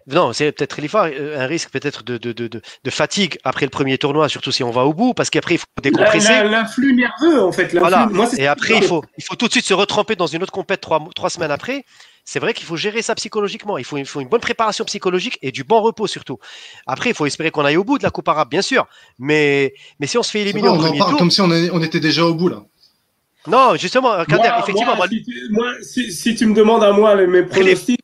Non, 0.09 0.33
c'est 0.33 0.53
peut-être 0.53 0.77
Khalifa, 0.77 1.07
euh, 1.07 1.41
un 1.41 1.47
risque 1.47 1.71
peut-être 1.71 2.03
de, 2.03 2.19
de, 2.19 2.33
de, 2.33 2.91
fatigue 2.91 3.39
après 3.45 3.65
le 3.65 3.71
premier 3.71 3.97
tournoi, 3.97 4.29
surtout 4.29 4.51
si 4.53 4.65
on 4.65 4.71
va 4.71 4.85
au 4.85 4.93
bout, 4.93 5.15
parce 5.15 5.31
qu'après 5.31 5.55
il 5.55 5.59
faut 5.59 5.67
décompresser. 5.83 6.45
L'influx 6.45 6.95
nerveux, 6.95 7.43
en 7.43 7.53
fait. 7.53 7.75
Voilà. 7.77 8.07
Moi, 8.07 8.29
Et 8.39 8.49
après, 8.49 8.77
il 8.77 8.85
faut, 8.85 9.05
il 9.19 9.25
faut 9.25 9.37
tout 9.37 9.47
de 9.47 9.53
suite 9.53 9.65
se 9.65 9.75
retremper 9.75 10.17
dans 10.17 10.27
une 10.27 10.43
autre 10.43 10.53
compète 10.53 10.81
trois, 10.81 11.01
trois 11.15 11.31
semaines 11.31 11.53
après. 11.53 11.85
C'est 12.25 12.39
vrai 12.39 12.55
qu'il 12.55 12.67
faut 12.67 12.77
gérer 12.77 13.03
ça 13.03 13.15
psychologiquement. 13.15 13.79
Il 13.79 13.85
faut, 13.85 13.97
il 13.97 14.05
faut 14.07 14.21
une 14.21 14.29
bonne 14.29 14.41
préparation 14.41 14.85
psychologique 14.85 15.39
et 15.43 15.51
du 15.53 15.65
bon 15.65 15.81
repos 15.81 16.07
surtout. 16.07 16.39
Après, 16.87 17.11
il 17.11 17.15
faut 17.15 17.27
espérer 17.27 17.51
qu'on 17.51 17.65
aille 17.65 17.77
au 17.77 17.85
bout 17.85 17.99
de 17.99 18.03
la 18.03 18.11
Coupe 18.11 18.29
arabe, 18.29 18.49
bien 18.51 18.63
sûr. 18.63 18.87
Mais, 19.19 19.75
mais 19.99 20.07
si 20.07 20.17
on 20.19 20.23
se 20.23 20.31
fait 20.31 20.41
éliminer 20.43 20.69
vrai, 20.69 20.77
au 20.77 20.81
on 20.81 20.85
en 20.85 20.87
premier 20.87 20.99
parle 20.99 21.11
tour. 21.11 21.19
comme 21.19 21.31
si 21.31 21.41
on, 21.41 21.51
est- 21.51 21.71
on 21.71 21.83
était 21.83 22.01
déjà 22.01 22.25
au 22.25 22.35
bout, 22.35 22.49
là. 22.49 22.63
Non, 23.47 23.75
justement, 23.77 24.25
Kader, 24.27 24.49
Moi- 24.49 24.59
effectivement, 24.61 24.97
moi, 24.97 25.07
moi, 25.07 25.09
si, 25.09 25.23
tu, 25.25 25.49
moi, 25.51 25.73
si- 25.83 26.13
si 26.13 26.35
tu 26.35 26.47
me 26.47 26.55
demandes 26.55 26.85
à 26.85 26.93
moi 26.93 27.15
les- 27.15 27.27
mes 27.27 27.43
pronostics, 27.43 28.01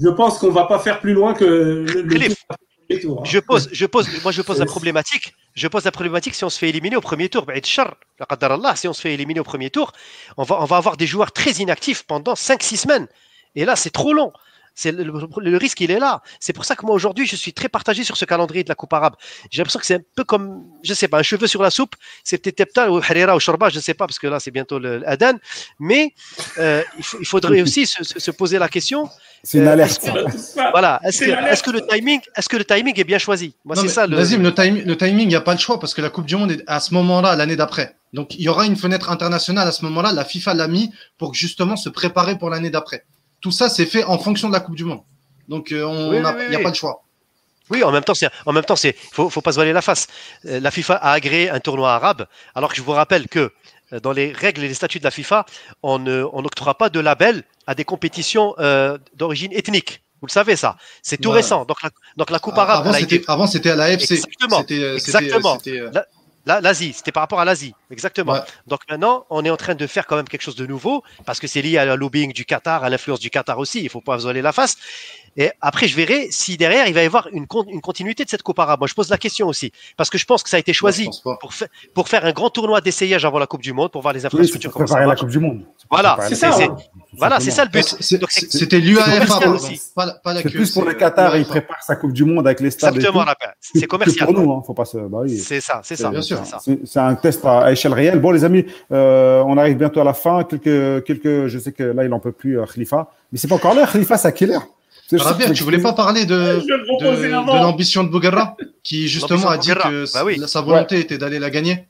je 0.00 0.08
pense 0.08 0.38
qu'on 0.38 0.50
va 0.50 0.64
pas 0.64 0.78
faire 0.80 1.00
plus 1.00 1.12
loin 1.12 1.34
que 1.34 1.44
le, 1.44 1.84
le 2.02 3.00
tour 3.00 3.20
hein. 3.20 3.24
je 3.24 3.38
pose, 3.38 3.68
je 3.72 3.86
pose, 3.86 4.08
moi 4.22 4.32
je 4.32 4.42
pose 4.42 4.58
la 4.58 4.66
problématique. 4.66 5.34
Je 5.54 5.68
pose 5.68 5.84
la 5.84 5.92
problématique 5.92 6.34
si 6.34 6.44
on 6.44 6.50
se 6.50 6.58
fait 6.58 6.68
éliminer 6.68 6.96
au 6.96 7.00
premier 7.00 7.28
tour. 7.28 7.46
Si 7.64 8.88
on 8.88 8.92
se 8.92 9.00
fait 9.00 9.14
éliminer 9.14 9.40
au 9.40 9.44
premier 9.44 9.70
tour, 9.70 9.92
on 10.36 10.42
va, 10.42 10.60
on 10.60 10.64
va 10.64 10.76
avoir 10.76 10.96
des 10.96 11.06
joueurs 11.06 11.32
très 11.32 11.52
inactifs 11.52 12.02
pendant 12.02 12.34
5-6 12.34 12.76
semaines. 12.76 13.08
Et 13.54 13.64
là, 13.64 13.76
c'est 13.76 13.90
trop 13.90 14.12
long. 14.12 14.32
C'est 14.74 14.90
le, 14.90 15.04
le- 15.04 15.28
le 15.50 15.56
risque, 15.58 15.82
il 15.82 15.90
est 15.90 15.98
là. 15.98 16.22
C'est 16.40 16.54
pour 16.54 16.64
ça 16.64 16.74
que 16.74 16.86
moi 16.86 16.94
aujourd'hui, 16.94 17.26
je 17.26 17.36
suis 17.36 17.52
très 17.52 17.68
partagé 17.68 18.04
sur 18.04 18.16
ce 18.16 18.24
calendrier 18.24 18.64
de 18.64 18.70
la 18.70 18.74
Coupe 18.74 18.94
arabe. 18.94 19.16
J'ai 19.50 19.58
l'impression 19.58 19.78
que 19.78 19.84
c'est 19.84 19.96
un 19.96 20.00
peu 20.16 20.24
comme, 20.24 20.64
je 20.82 20.94
sais 20.94 21.08
pas, 21.08 21.18
un 21.18 21.22
cheveu 21.22 21.46
sur 21.46 21.62
la 21.62 21.68
soupe. 21.70 21.94
C'est 22.24 22.38
peut-être 22.38 22.56
Tepta 22.56 22.90
ou 22.90 22.96
Harira 22.96 23.36
ou 23.36 23.38
Shorba, 23.40 23.68
je 23.68 23.76
ne 23.76 23.82
sais 23.82 23.92
pas, 23.92 24.06
parce 24.06 24.18
que 24.18 24.26
là, 24.28 24.40
c'est 24.40 24.50
bientôt 24.50 24.80
Adan. 25.04 25.34
Mais 25.78 26.14
euh, 26.56 26.82
il, 27.20 27.26
faudrait 27.26 27.60
aussi 27.66 27.84
se, 27.86 28.02
se- 28.02 28.18
se 28.18 28.30
poser 28.30 28.58
la 28.58 28.70
question. 28.70 29.10
C'est 29.44 29.58
une 29.58 29.66
Euh, 29.68 29.72
alerte. 29.72 30.04
est-ce. 30.04 30.54
Voilà, 30.70 31.00
est-ce 31.04 31.20
que, 31.20 31.24
l'alerte. 31.32 31.52
est-ce 31.52 31.62
que 31.64 31.70
le 31.70 31.86
timing, 31.86 32.20
est-ce 32.34 32.48
que 32.48 32.56
le 32.56 32.64
timing 32.64 32.98
est 32.98 33.04
bien 33.04 33.18
choisi? 33.18 33.54
Moi, 33.66 33.76
c'est 33.76 33.88
ça 33.88 34.06
le. 34.06 34.16
Nazim, 34.16 34.42
le, 34.42 34.54
timing, 34.54 34.84
le 34.86 34.96
timing, 34.96 35.24
il 35.24 35.28
n'y 35.28 35.34
a 35.34 35.42
pas 35.42 35.52
le 35.52 35.58
choix 35.60 35.78
parce 35.78 35.92
que 35.92 36.00
la 36.00 36.08
Coupe 36.08 36.24
du 36.24 36.36
Monde 36.36 36.50
est 36.52 36.62
à 36.66 36.80
ce 36.80 36.94
moment-là, 36.94 37.36
l'année 37.36 37.56
d'après. 37.56 37.94
Donc, 38.14 38.34
il 38.36 38.40
y 38.40 38.48
aura 38.48 38.64
une 38.64 38.76
fenêtre 38.76 39.10
internationale 39.10 39.68
à 39.68 39.72
ce 39.72 39.84
moment-là. 39.84 40.12
La 40.12 40.24
FIFA 40.24 40.54
l'a 40.54 40.66
mis 40.66 40.90
pour 41.18 41.34
justement 41.34 41.76
se 41.76 41.90
préparer 41.90 42.38
pour 42.38 42.48
l'année 42.48 42.70
d'après. 42.70 43.04
Tout 43.42 43.50
ça, 43.50 43.68
c'est 43.68 43.84
fait 43.86 44.04
en 44.04 44.18
fonction 44.18 44.48
de 44.48 44.52
la 44.54 44.60
Coupe 44.60 44.76
du 44.76 44.84
Monde. 44.84 45.02
Donc, 45.48 45.72
euh, 45.72 45.84
on 45.84 46.10
Oui, 46.10 46.20
n'a- 46.20 46.30
oui, 46.30 46.36
oui, 46.38 46.42
il 46.46 46.50
n'y 46.50 46.54
a 46.54 46.58
oui. 46.58 46.64
pas 46.64 46.70
le 46.70 46.74
choix. 46.74 47.02
Oui, 47.70 47.82
en 47.84 47.92
même 47.92 48.04
temps, 48.04 48.14
c'est, 48.14 48.28
en 48.46 48.52
même 48.52 48.64
temps, 48.64 48.76
c'est, 48.76 48.96
faut, 49.12 49.28
faut 49.30 49.40
pas 49.40 49.52
se 49.52 49.56
voiler 49.56 49.72
la 49.72 49.82
face. 49.82 50.06
Euh, 50.46 50.60
La 50.60 50.70
FIFA 50.70 50.94
a 50.96 51.12
agréé 51.12 51.50
un 51.50 51.60
tournoi 51.60 51.92
arabe, 51.92 52.26
alors 52.54 52.70
que 52.70 52.76
je 52.76 52.82
vous 52.82 52.92
rappelle 52.92 53.28
que 53.28 53.52
euh, 53.92 54.00
dans 54.00 54.12
les 54.12 54.32
règles 54.32 54.62
et 54.64 54.68
les 54.68 54.74
statuts 54.74 54.98
de 55.00 55.04
la 55.04 55.10
FIFA, 55.10 55.44
on 55.82 55.98
ne, 55.98 56.24
on 56.32 56.42
n'octroie 56.42 56.74
pas 56.78 56.88
de 56.90 57.00
label 57.00 57.44
à 57.66 57.74
des 57.74 57.84
compétitions 57.84 58.54
euh, 58.58 58.96
d'origine 59.14 59.52
ethnique. 59.52 60.02
Vous 60.20 60.26
le 60.26 60.32
savez 60.32 60.54
ça. 60.54 60.76
C'est 61.02 61.16
tout 61.20 61.30
récent. 61.30 61.64
Donc 61.64 61.82
la, 61.82 61.90
donc 62.16 62.30
la 62.30 62.38
Coupe 62.38 62.56
arabe, 62.56 62.86
Avant, 62.86 62.92
c'était, 62.92 63.16
été 63.16 63.24
avant, 63.28 63.46
c'était 63.48 63.70
à 63.70 63.74
la 63.76 63.90
FC. 63.90 64.14
Exactement. 64.14 64.58
C'était, 64.60 64.74
euh, 64.82 64.98
c'était, 64.98 65.16
euh, 65.16 65.20
Exactement. 65.20 65.58
c'était, 65.58 65.80
euh, 65.80 65.90
La- 65.92 66.06
l'Asie, 66.46 66.92
c'était 66.92 67.12
par 67.12 67.22
rapport 67.22 67.40
à 67.40 67.44
l'Asie, 67.44 67.74
exactement. 67.90 68.32
Ouais. 68.32 68.40
Donc 68.66 68.80
maintenant, 68.90 69.26
on 69.30 69.44
est 69.44 69.50
en 69.50 69.56
train 69.56 69.74
de 69.74 69.86
faire 69.86 70.06
quand 70.06 70.16
même 70.16 70.28
quelque 70.28 70.42
chose 70.42 70.56
de 70.56 70.66
nouveau, 70.66 71.02
parce 71.24 71.38
que 71.40 71.46
c'est 71.46 71.62
lié 71.62 71.78
à 71.78 71.84
la 71.84 71.96
lobbying 71.96 72.32
du 72.32 72.44
Qatar, 72.44 72.84
à 72.84 72.90
l'influence 72.90 73.20
du 73.20 73.30
Qatar 73.30 73.58
aussi, 73.58 73.82
il 73.82 73.88
faut 73.88 74.00
pas 74.00 74.18
se 74.18 74.24
voiler 74.24 74.42
la 74.42 74.52
face. 74.52 74.76
Et 75.36 75.50
après, 75.62 75.88
je 75.88 75.96
verrai 75.96 76.28
si 76.30 76.58
derrière, 76.58 76.86
il 76.86 76.92
va 76.94 77.02
y 77.02 77.06
avoir 77.06 77.26
une, 77.32 77.46
con- 77.46 77.64
une 77.68 77.80
continuité 77.80 78.22
de 78.24 78.28
cette 78.28 78.42
Coupe 78.42 78.58
arabe. 78.58 78.80
Moi, 78.80 78.86
je 78.86 78.92
pose 78.94 79.08
la 79.08 79.16
question 79.16 79.46
aussi, 79.48 79.72
parce 79.96 80.10
que 80.10 80.18
je 80.18 80.26
pense 80.26 80.42
que 80.42 80.50
ça 80.50 80.58
a 80.58 80.60
été 80.60 80.72
choisi 80.74 81.08
pour, 81.40 81.54
fa- 81.54 81.66
pour 81.94 82.08
faire 82.08 82.24
un 82.26 82.32
grand 82.32 82.50
tournoi 82.50 82.80
d'essayage 82.82 83.24
avant 83.24 83.38
la 83.38 83.46
Coupe 83.46 83.62
du 83.62 83.72
Monde, 83.72 83.90
pour 83.90 84.02
voir 84.02 84.12
les 84.12 84.20
Oui, 84.20 84.26
infrastructures, 84.26 84.70
pour 84.70 84.78
comment 84.78 84.86
ça 84.86 84.94
préparer 84.96 85.14
la. 85.14 85.16
Coupe 85.18 85.30
du 85.30 85.38
Monde. 85.38 85.60
Pour 85.62 85.86
Voilà, 85.90 86.10
préparer 86.16 86.34
C'est 86.34 86.46
la 86.46 86.52
ça. 86.52 86.58
c'est- 86.58 86.66
Coupe 86.68 86.76
du. 86.76 86.82
Monde, 86.82 87.06
tout 87.10 87.16
Voilà, 87.16 87.40
c'est 87.40 87.50
ça 87.50 87.64
le 87.64 87.70
but. 87.70 87.82
C'était 87.82 88.80
pardon. 89.26 89.50
aussi. 89.54 89.80
Pas, 89.94 90.10
pas 90.22 90.36
C'est 90.36 90.50
plus 90.50 90.70
pour 90.72 90.84
le 90.84 90.92
Qatar, 90.94 91.36
il 91.36 91.44
prépare 91.46 91.82
sa 91.82 91.96
Coupe 91.96 92.12
du 92.12 92.24
Monde 92.24 92.46
avec 92.46 92.60
les 92.60 92.70
stades. 92.70 92.94
Exactement, 92.94 93.24
C'est 93.60 93.86
commercial. 93.86 94.26
pour 94.26 94.38
nous, 94.38 94.52
hein, 94.52 94.62
faut 94.66 94.74
pas 94.74 94.84
se. 94.84 94.98
Bah 94.98 95.18
oui. 95.22 95.38
C'est 95.38 95.60
ça, 95.60 95.80
c'est 95.82 95.96
ça. 95.96 96.10
Bien 96.10 96.20
sûr. 96.22 96.40
c'est 96.84 97.00
un 97.00 97.14
test 97.14 97.44
à, 97.44 97.60
à 97.62 97.72
échelle 97.72 97.94
réelle. 97.94 98.18
Bon, 98.20 98.30
les 98.32 98.44
amis, 98.44 98.66
euh, 98.92 99.42
on 99.46 99.56
arrive 99.56 99.76
bientôt 99.78 100.00
à 100.00 100.04
la 100.04 100.12
fin. 100.14 100.44
Quelques, 100.44 101.04
quelques, 101.04 101.46
je 101.46 101.58
sais 101.58 101.72
que 101.72 101.82
là, 101.84 102.04
il 102.04 102.12
en 102.12 102.20
peut 102.20 102.32
plus, 102.32 102.58
euh, 102.60 102.64
Khalifa. 102.66 103.10
Mais 103.32 103.38
c'est 103.38 103.48
pas 103.48 103.54
encore 103.54 103.74
l'heure, 103.74 103.90
Khalifa, 103.90 104.18
c'est 104.18 104.28
à 104.28 104.32
quelle 104.32 104.50
heure? 104.50 104.66
Rabia, 105.16 105.50
tu 105.50 105.62
voulais 105.64 105.80
pas 105.80 105.92
parler 105.92 106.24
de, 106.26 106.60
l'ambition 107.60 108.04
de 108.04 108.08
Bouguerra, 108.08 108.56
qui 108.82 109.08
justement 109.08 109.48
a 109.48 109.58
dit 109.58 109.70
que 109.70 110.12
bah 110.14 110.22
oui. 110.24 110.40
sa 110.46 110.60
volonté 110.60 111.00
était 111.00 111.18
d'aller 111.18 111.38
la 111.38 111.50
gagner. 111.50 111.86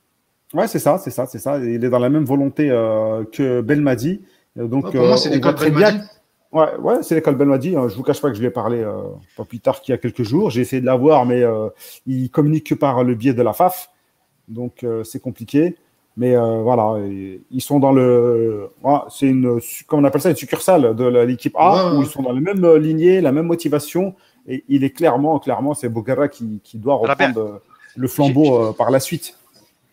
Ouais, 0.55 0.69
c'est 0.69 0.78
ça, 0.78 0.99
c'est 0.99 1.11
ça, 1.11 1.27
c'est 1.27 1.39
ça. 1.39 1.59
Il 1.59 1.82
est 1.85 1.89
dans 1.89 1.99
la 1.99 2.11
même 2.11 2.24
volonté 2.24 2.70
euh, 2.70 3.24
que 3.24 3.62
Belmadi. 3.62 4.20
Euh, 4.59 4.66
Donc, 4.66 4.85
Ouais, 4.85 4.90
pour 4.93 5.01
moi, 5.07 5.15
euh, 5.15 5.16
c'est 5.16 5.31
l'école 5.31 5.55
très 5.55 5.70
bien 5.70 5.93
Belmadi. 5.93 6.09
Ouais, 6.53 6.77
ouais 6.77 7.03
c'est 7.03 7.15
l'école 7.15 7.36
Belmadi. 7.36 7.74
hein. 7.74 7.89
Je 7.89 7.97
vous 7.97 8.03
cache 8.03 8.20
pas 8.20 8.28
que 8.28 8.35
je 8.35 8.40
lui 8.40 8.49
ai 8.49 8.51
parlé 8.51 8.78
euh, 8.81 9.01
pas 9.36 9.44
plus 9.44 9.61
tard 9.61 9.81
qu'il 9.81 9.93
y 9.93 9.94
a 9.94 9.99
quelques 9.99 10.23
jours. 10.23 10.51
J'ai 10.51 10.61
essayé 10.61 10.81
de 10.82 10.86
l'avoir, 10.86 11.24
mais 11.24 11.43
euh, 11.43 11.69
il 12.07 12.31
communique 12.31 12.66
que 12.66 12.74
par 12.74 13.03
le 13.03 13.15
biais 13.15 13.32
de 13.32 13.43
la 13.43 13.55
FAF. 13.55 13.89
Donc, 14.49 14.85
euh, 14.85 15.03
c'est 15.05 15.20
compliqué. 15.20 15.77
Mais 16.16 16.36
euh, 16.36 16.60
voilà, 16.62 16.97
ils 17.51 17.60
sont 17.62 17.78
dans 17.78 17.93
le. 17.93 18.68
ouais, 18.82 18.98
c'est 19.10 19.26
une. 19.26 19.59
Comment 19.86 20.02
on 20.02 20.05
appelle 20.05 20.20
ça 20.20 20.28
Une 20.30 20.36
succursale 20.36 20.94
de 20.94 21.06
l'équipe 21.24 21.55
A, 21.59 21.86
Ouais, 21.90 21.93
où 21.97 21.98
ouais. 22.01 22.05
ils 22.05 22.10
sont 22.10 22.22
dans 22.22 22.32
la 22.32 22.40
même 22.40 22.62
euh, 22.64 22.78
lignée, 22.78 23.20
la 23.22 23.32
même 23.32 23.47
motivation. 23.47 24.14
Et 24.47 24.62
il 24.68 24.84
est 24.84 24.90
clairement, 24.90 25.39
clairement, 25.39 25.72
c'est 25.72 25.89
Bogara 25.89 26.28
qui, 26.28 26.60
qui 26.64 26.76
doit 26.76 26.97
reprendre 26.97 27.40
euh, 27.40 27.62
le 27.97 28.09
flambeau 28.09 28.60
euh, 28.62 28.72
par 28.72 28.90
la 28.90 29.01
suite. 29.01 29.39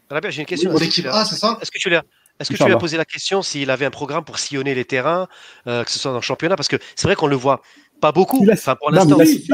Rabia, 0.09 0.29
j'ai 0.29 0.41
une 0.41 0.45
question. 0.47 0.73
Tu 0.75 0.83
l'équipe 0.83 1.05
A, 1.05 1.23
c'est 1.23 1.35
ça? 1.35 1.57
Est-ce 1.61 1.71
que 1.71 1.77
tu 1.77 1.87
lui 1.87 1.95
as, 1.95 2.03
est-ce 2.39 2.49
que 2.49 2.55
tu 2.55 2.57
lui 2.57 2.63
as 2.63 2.65
Inch'Allah. 2.65 2.79
posé 2.79 2.97
la 2.97 3.05
question 3.05 3.41
s'il 3.41 3.69
avait 3.69 3.85
un 3.85 3.91
programme 3.91 4.23
pour 4.25 4.39
sillonner 4.39 4.73
les 4.75 4.83
terrains, 4.85 5.27
euh, 5.67 5.83
que 5.85 5.91
ce 5.91 5.99
soit 5.99 6.11
dans 6.11 6.17
le 6.17 6.23
championnat? 6.23 6.55
Parce 6.57 6.67
que 6.67 6.77
c'est 6.95 7.07
vrai 7.07 7.15
qu'on 7.15 7.27
le 7.27 7.35
voit 7.37 7.61
pas 8.01 8.11
beaucoup. 8.11 8.45
Enfin, 8.51 8.75
pour 8.75 8.91
Non, 8.91 8.97
l'instant, 8.97 9.17
phase- 9.19 9.47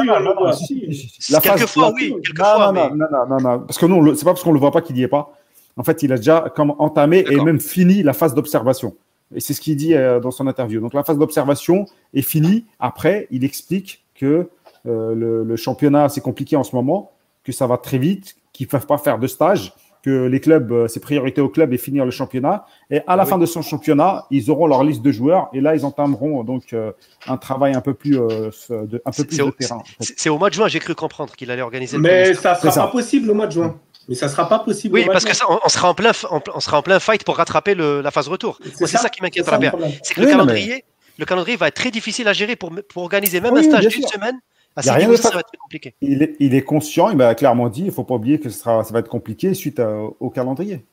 quelquefois, 1.42 1.92
oui, 1.94 2.12
Non, 2.12 2.20
quelquefois, 2.24 2.68
non, 2.68 2.74
mais 2.74 2.90
non, 2.90 3.06
non, 3.12 3.28
non, 3.28 3.42
non, 3.42 3.60
parce 3.60 3.78
que 3.78 3.86
nous, 3.86 3.96
on 3.96 4.02
le- 4.02 4.16
c'est 4.16 4.26
pas 4.26 4.32
parce 4.32 4.44
qu'on 4.44 4.54
le 4.54 4.60
voit 4.60 4.72
pas 4.72 4.82
qu'il 4.82 4.98
y 4.98 5.04
est 5.04 5.08
pas. 5.08 5.34
En 5.78 5.84
fait, 5.84 6.04
il 6.04 6.12
a 6.14 6.18
déjà 6.18 6.52
comme 6.56 6.74
entamé 6.80 7.26
et 7.30 7.36
même 7.42 7.60
fini 7.60 8.02
la 8.04 8.14
phase 8.14 8.34
d'observation. 8.34 8.96
Et 9.36 9.40
c'est 9.40 9.54
ce 9.54 9.62
qu'il 9.62 9.76
dit 9.76 9.94
euh, 9.96 10.20
dans 10.20 10.32
son 10.32 10.48
interview. 10.48 10.80
Donc 10.80 10.94
la 10.94 11.04
phase 11.04 11.18
d'observation 11.18 11.86
est 12.14 12.22
finie. 12.22 12.66
Après, 12.80 13.28
il 13.32 13.44
explique 13.44 14.06
que 14.16 14.50
euh, 14.88 15.16
le, 15.16 15.44
le 15.44 15.56
championnat, 15.56 16.10
c'est 16.10 16.22
compliqué 16.22 16.56
en 16.56 16.64
ce 16.64 16.76
moment, 16.76 17.12
que 17.44 17.52
ça 17.52 17.68
va 17.68 17.78
très 17.78 17.98
vite, 17.98 18.36
qu'ils 18.54 18.68
ne 18.68 18.72
peuvent 18.72 18.86
pas 18.86 18.98
faire 19.00 19.18
de 19.20 19.28
stage, 19.28 19.74
que 20.04 20.26
les 20.28 20.40
clubs, 20.40 20.72
euh, 20.72 20.88
c'est 20.88 21.00
priorité 21.00 21.42
au 21.42 21.50
club 21.50 21.74
et 21.74 21.78
finir 21.78 22.06
le 22.06 22.12
championnat. 22.12 22.66
Et 22.92 23.00
à 23.08 23.16
la 23.16 23.24
Ah 23.24 23.26
fin 23.26 23.38
de 23.40 23.46
son 23.48 23.64
championnat, 23.64 24.28
ils 24.30 24.52
auront 24.52 24.68
leur 24.68 24.84
liste 24.84 25.02
de 25.02 25.12
joueurs 25.12 25.50
et 25.52 25.60
là, 25.60 25.76
ils 25.76 25.84
entameront 25.86 26.44
donc 26.44 26.72
euh, 26.74 26.92
un 27.28 27.38
travail 27.38 27.74
un 27.74 27.82
peu 27.82 27.96
plus, 27.96 28.18
euh, 28.20 28.52
de, 28.70 29.02
un 29.04 29.12
peu 29.12 29.24
plus 29.26 29.38
de 29.40 29.44
au- 29.44 29.52
terrain. 29.52 29.82
C'est 30.00 30.14
c'est 30.20 30.30
au 30.30 30.38
mois 30.38 30.50
de 30.50 30.54
juin, 30.54 30.68
j'ai 30.68 30.80
cru 30.80 30.94
comprendre 30.94 31.36
qu'il 31.36 31.50
allait 31.50 31.64
organiser 31.64 31.98
le 31.98 32.04
Mais 32.04 32.36
ça 32.36 32.54
C'est 32.56 32.70
sera 32.70 32.86
pas 32.86 32.92
possible 32.92 33.32
au 33.32 33.34
mois 33.34 33.48
de 33.48 33.54
juin. 33.54 33.76
Mais 34.08 34.16
ça 34.16 34.30
sera 34.30 34.48
pas 34.48 34.60
possible. 34.60 34.94
Oui, 34.94 35.06
parce 35.12 35.24
que 35.26 35.34
juin. 35.34 35.46
ça, 35.48 35.52
on, 35.52 35.60
on 35.66 35.70
sera 35.70 35.90
en 35.90 35.94
plein, 35.96 36.12
f- 36.12 36.28
en, 36.30 36.42
on 36.54 36.60
sera 36.60 36.78
en 36.78 36.82
plein 36.82 37.00
fight 37.00 37.24
pour 37.24 37.38
rattraper 37.38 37.74
le- 37.76 38.02
la 38.02 38.12
phase 38.12 38.28
retour. 38.28 38.60
C'est 38.76 38.88
ça 38.88 39.10
qui 39.10 39.22
m'inquiète, 39.22 39.46
problème. 39.46 39.72
C'est 40.04 40.14
que 40.14 40.20
Oui, 40.22 40.26
le 40.28 40.32
calendrier, 40.32 40.86
le 41.18 41.26
calendrier 41.26 41.58
va 41.58 41.68
être 41.70 41.76
très 41.76 41.92
difficile 41.92 42.28
à 42.28 42.34
gérer 42.34 42.56
pour, 42.56 42.72
pour 42.90 43.04
organiser 43.04 43.42
même 43.42 43.54
Oui, 43.54 43.62
un 43.62 43.64
stage 43.64 43.88
d'une 43.88 44.08
semaine. 44.08 44.40
À 44.76 44.82
Y 44.82 44.90
a 44.90 44.94
Sidi 44.94 45.06
rien 45.06 45.10
de 45.10 45.16
ça 45.16 45.30
va 45.30 45.40
être 45.40 45.48
très 45.48 45.58
compliqué. 45.58 45.96
Il 46.02 46.22
est, 46.22 46.36
il 46.40 46.54
est 46.54 46.62
conscient, 46.62 47.10
il 47.10 47.16
m'a 47.18 47.34
clairement 47.34 47.70
dit, 47.70 47.82
il 47.82 47.86
ne 47.88 47.92
faut 47.92 48.04
pas 48.04 48.16
oublier 48.16 48.40
que 48.40 48.50
ce 48.50 48.60
sera, 48.60 48.84
ça 48.84 48.92
va 48.94 49.00
être 49.00 49.08
compliqué 49.08 49.54
suite 49.54 49.80
à- 49.80 49.98
au 50.20 50.30
calendrier. 50.30 50.86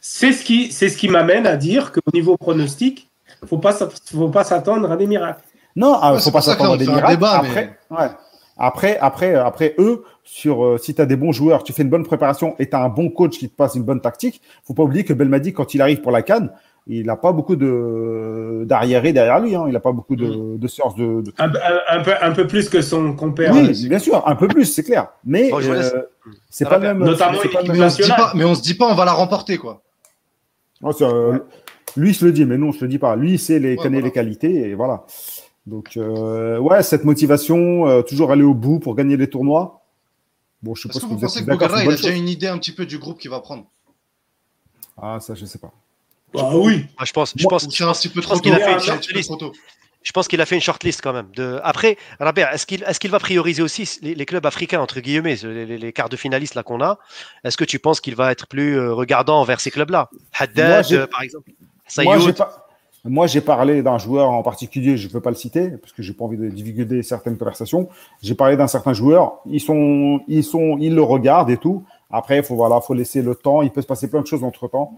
C'est 0.00 0.32
ce 0.32 0.42
qui, 0.44 0.72
c'est 0.72 0.88
ce 0.88 0.96
qui 0.96 1.08
m'amène 1.08 1.46
à 1.46 1.56
dire 1.56 1.92
qu'au 1.92 2.00
niveau 2.12 2.36
pronostic, 2.36 3.08
faut 3.46 3.58
pas, 3.58 3.70
s- 3.70 3.84
faut 4.10 4.28
pas 4.28 4.44
s'attendre 4.44 4.90
à 4.90 4.96
des 4.96 5.06
miracles. 5.06 5.42
Non, 5.76 5.98
il 6.02 6.08
Ouais, 6.10 6.14
ne 6.14 6.18
faut 6.20 6.30
pas 6.30 6.40
s'attendre 6.40 6.72
à 6.74 6.76
des 6.76 6.86
miracles. 6.86 7.08
débat, 7.08 7.40
mais- 7.42 7.48
après, 7.48 7.78
ouais. 7.90 8.10
Après, 8.56 8.96
après, 8.98 9.34
après, 9.34 9.74
eux, 9.78 10.04
sur, 10.22 10.64
euh, 10.64 10.78
si 10.78 10.94
tu 10.94 11.00
as 11.02 11.06
des 11.06 11.16
bons 11.16 11.32
joueurs, 11.32 11.64
tu 11.64 11.72
fais 11.72 11.82
une 11.82 11.90
bonne 11.90 12.04
préparation 12.04 12.54
et 12.58 12.68
tu 12.68 12.76
as 12.76 12.80
un 12.82 12.88
bon 12.88 13.10
coach 13.10 13.38
qui 13.38 13.48
te 13.48 13.54
passe 13.54 13.74
une 13.74 13.82
bonne 13.82 14.00
tactique, 14.00 14.40
faut 14.64 14.74
pas 14.74 14.82
oublier 14.84 15.04
que 15.04 15.12
Belmadi, 15.12 15.52
quand 15.52 15.74
il 15.74 15.82
arrive 15.82 16.00
pour 16.00 16.12
la 16.12 16.22
Cannes, 16.22 16.50
il 16.86 17.06
n'a 17.06 17.16
pas 17.16 17.32
beaucoup 17.32 17.56
de 17.56 18.64
d'arriérés 18.66 19.12
derrière 19.14 19.40
lui. 19.40 19.54
Hein. 19.56 19.64
Il 19.68 19.72
n'a 19.72 19.80
pas 19.80 19.92
beaucoup 19.92 20.16
de, 20.16 20.56
de 20.58 20.68
séances 20.68 20.94
de, 20.96 21.22
de- 21.22 21.32
Un, 21.38 21.48
un- 21.48 21.98
un 21.98 22.02
peu, 22.02 22.12
un 22.20 22.32
peu 22.32 22.46
plus 22.46 22.68
que 22.68 22.82
son 22.82 23.14
compère. 23.14 23.52
Oui, 23.54 23.70
euh, 23.84 23.88
bien 23.88 23.98
sûr, 23.98 24.22
un 24.28 24.36
peu 24.36 24.48
plus, 24.48 24.66
c'est 24.66 24.82
clair. 24.82 25.08
Mais 25.24 25.50
Bon, 25.50 25.60
euh, 25.62 25.90
c'est 26.50 26.68
pas 26.68 26.78
même. 26.78 26.98
Notamment 26.98 27.38
c'est 27.42 27.48
pas 27.48 27.62
même- 27.62 27.72
Mais 27.72 27.84
on 27.84 27.88
se 27.90 28.02
dit 28.02 28.08
pas, 28.08 28.32
mais 28.34 28.44
on 28.44 28.54
se 28.54 28.62
dit 28.62 28.74
pas, 28.74 28.86
on 28.90 28.94
va 28.94 29.04
la 29.06 29.12
remporter, 29.14 29.56
quoi. 29.56 29.80
Oh, 30.82 30.92
c'est, 30.92 31.04
euh, 31.04 31.38
Lui, 31.96 32.10
il 32.10 32.14
se 32.14 32.24
le 32.24 32.32
dit, 32.32 32.44
mais 32.44 32.58
non, 32.58 32.70
je 32.72 32.80
te 32.80 32.84
le 32.84 32.90
dis 32.90 32.98
pas. 32.98 33.14
Lui, 33.16 33.32
il 33.34 33.38
sait 33.38 33.58
les, 33.58 33.70
Ouais, 33.70 33.76
connaît 33.76 33.96
voilà. 34.00 34.06
les 34.06 34.12
qualités 34.12 34.68
et 34.70 34.74
voilà. 34.74 35.04
Donc, 35.66 35.96
euh, 35.96 36.58
ouais, 36.58 36.82
cette 36.82 37.04
motivation, 37.04 37.88
euh, 37.88 38.02
toujours 38.02 38.30
aller 38.30 38.42
au 38.42 38.54
bout 38.54 38.80
pour 38.80 38.94
gagner 38.94 39.16
les 39.16 39.28
tournois. 39.30 39.80
Bon, 40.62 40.74
je 40.74 40.80
Est-ce 40.80 40.98
suppose 40.98 41.02
que 41.02 41.06
que 41.08 41.14
vous 41.14 41.20
pensez 41.20 41.40
que 41.40 41.44
il 41.44 41.86
une 41.86 41.92
a 41.92 41.96
déjà 41.96 42.10
une 42.10 42.28
idée 42.28 42.48
un 42.48 42.58
petit 42.58 42.72
peu 42.72 42.86
du 42.86 42.98
groupe 42.98 43.18
qu'il 43.18 43.30
va 43.30 43.40
prendre? 43.40 43.64
Ah, 45.00 45.18
ça, 45.20 45.34
je 45.34 45.44
sais 45.44 45.58
pas. 45.58 45.72
Ah 46.36 46.56
oui. 46.56 46.86
Moi, 46.98 47.04
je 47.04 47.12
pense, 47.12 47.32
je 47.36 47.42
Moi, 47.42 47.50
pense, 47.50 47.62
je 47.62 47.84
pense, 47.84 48.40
qu'il 48.40 48.52
a 48.52 48.58
fait 48.58 48.72
une 48.72 48.80
shortlist. 48.80 49.28
trop 49.28 49.36
tôt. 49.36 49.52
Je 50.02 50.12
pense 50.12 50.28
qu'il 50.28 50.40
a 50.42 50.46
fait 50.46 50.54
une 50.54 50.60
shortlist 50.60 51.00
quand 51.00 51.14
même. 51.14 51.30
De... 51.34 51.60
Après, 51.62 51.96
Rabia, 52.20 52.52
est-ce 52.52 52.66
qu'il 52.66 52.82
est 52.82 52.98
qu'il 52.98 53.10
va 53.10 53.18
prioriser 53.18 53.62
aussi 53.62 53.88
les, 54.02 54.14
les 54.14 54.26
clubs 54.26 54.44
africains, 54.44 54.80
entre 54.80 55.00
guillemets, 55.00 55.36
les, 55.42 55.64
les- 55.64 55.78
les 55.78 55.92
quarts 55.94 56.10
de 56.10 56.16
finalistes 56.16 56.54
là 56.54 56.62
qu'on 56.62 56.82
a? 56.82 56.98
Est-ce 57.42 57.56
que 57.56 57.64
tu 57.64 57.78
penses 57.78 58.00
qu'il 58.02 58.14
va 58.14 58.30
être 58.30 58.46
plus 58.46 58.78
euh, 58.78 58.92
regardant 58.92 59.40
envers 59.40 59.60
ces 59.60 59.70
clubs-là? 59.70 60.10
Moi, 60.12 60.20
Haddad, 60.38 60.92
euh, 60.92 61.06
par 61.06 61.22
exemple 61.22 61.50
Moi, 61.58 62.18
Sayoud 62.18 62.36
pas. 62.36 62.63
Moi, 63.06 63.26
j'ai 63.26 63.42
parlé 63.42 63.82
d'un 63.82 63.98
joueur 63.98 64.30
en 64.30 64.42
particulier, 64.42 64.96
je 64.96 65.08
ne 65.08 65.12
peux 65.12 65.20
pas 65.20 65.28
le 65.30 65.36
citer 65.36 65.70
parce 65.72 65.92
que 65.92 66.02
j'ai 66.02 66.14
pas 66.14 66.24
envie 66.24 66.38
de 66.38 66.48
divulguer 66.48 67.02
certaines 67.02 67.36
conversations. 67.36 67.88
J'ai 68.22 68.34
parlé 68.34 68.56
d'un 68.56 68.66
certain 68.66 68.94
joueur. 68.94 69.40
Ils 69.44 69.60
sont, 69.60 70.20
ils 70.26 70.42
sont, 70.42 70.78
ils 70.80 70.94
le 70.94 71.02
regardent 71.02 71.50
et 71.50 71.58
tout. 71.58 71.84
Après, 72.10 72.42
faut 72.42 72.54
voilà, 72.56 72.80
faut 72.80 72.94
laisser 72.94 73.20
le 73.20 73.34
temps. 73.34 73.60
Il 73.60 73.70
peut 73.70 73.82
se 73.82 73.86
passer 73.86 74.08
plein 74.08 74.22
de 74.22 74.26
choses 74.26 74.42
entre 74.42 74.68
temps. 74.68 74.96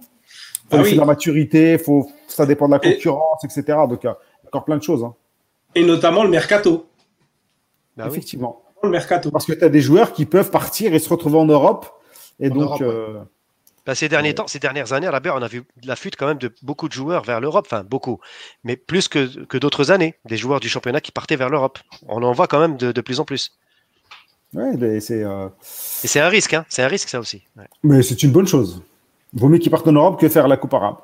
Faut 0.70 0.76
Ah 0.76 0.78
laisser 0.78 0.92
oui. 0.92 0.96
la 0.98 1.04
maturité. 1.04 1.78
Faut, 1.78 2.08
ça 2.28 2.46
dépend 2.46 2.66
de 2.68 2.72
la 2.74 2.80
Et- 2.84 2.94
concurrence, 2.94 3.42
etc. 3.42 3.62
Donc, 3.88 3.98
il 4.04 4.06
y 4.06 4.08
a 4.08 4.16
encore 4.46 4.64
plein 4.64 4.76
de 4.76 4.82
choses. 4.84 5.02
hein. 5.02 5.14
Et 5.74 5.84
notamment 5.84 6.22
le 6.22 6.30
mercato. 6.30 6.86
Bah 7.96 8.04
oui. 8.04 8.10
Effectivement. 8.10 8.62
Le 8.84 8.90
mercato. 8.90 9.30
Parce 9.32 9.46
que 9.46 9.52
tu 9.52 9.64
as 9.64 9.68
des 9.68 9.80
joueurs 9.80 10.12
qui 10.12 10.26
peuvent 10.26 10.50
partir 10.52 10.94
et 10.94 10.98
se 11.00 11.08
retrouver 11.08 11.38
en 11.38 11.46
Europe. 11.46 11.86
Et 12.38 12.50
En 12.50 12.54
donc, 12.54 12.80
Europe, 12.80 12.80
ouais. 13.14 13.20
Bah, 13.86 13.94
ces 13.94 14.08
derniers 14.08 14.30
Ouais. 14.30 14.34
temps, 14.34 14.46
ces 14.48 14.58
dernières 14.58 14.92
années, 14.92 15.06
à 15.06 15.12
la 15.12 15.20
on 15.34 15.42
a 15.42 15.48
vu 15.48 15.64
de 15.80 15.86
la 15.86 15.96
fuite 15.96 16.16
quand 16.16 16.26
même 16.26 16.38
de 16.38 16.52
beaucoup 16.62 16.88
de 16.88 16.92
joueurs 16.92 17.22
vers 17.22 17.40
l'Europe, 17.40 17.66
enfin 17.70 17.84
beaucoup, 17.84 18.20
mais 18.64 18.76
plus 18.76 19.06
que, 19.08 19.44
que 19.44 19.58
d'autres 19.58 19.90
années, 19.92 20.16
des 20.24 20.36
joueurs 20.36 20.60
du 20.60 20.68
championnat 20.68 21.00
qui 21.00 21.12
partaient 21.12 21.36
vers 21.36 21.48
l'Europe. 21.48 21.78
On 22.08 22.22
en 22.22 22.32
voit 22.32 22.48
quand 22.48 22.58
même 22.58 22.76
de, 22.76 22.90
de 22.92 23.00
plus 23.00 23.20
en 23.20 23.24
plus. 23.24 23.52
ouais, 24.54 24.76
mais 24.76 25.00
c'est, 25.00 25.22
euh, 25.22 25.48
Et 26.02 26.08
c'est 26.08 26.20
un 26.20 26.28
risque, 26.28 26.54
hein 26.54 26.64
c'est 26.68 26.82
un 26.82 26.88
risque 26.88 27.08
ça 27.08 27.20
aussi. 27.20 27.42
Ouais. 27.56 27.68
mais 27.84 28.02
c'est 28.02 28.22
une 28.22 28.32
bonne 28.32 28.48
chose. 28.48 28.82
Vaut 29.32 29.48
mieux 29.48 29.58
qu'ils 29.58 29.70
partent 29.70 29.88
en 29.88 29.92
Europe 29.92 30.18
que 30.20 30.28
faire 30.28 30.48
la 30.48 30.56
Coupe 30.56 30.74
arabe. 30.74 30.96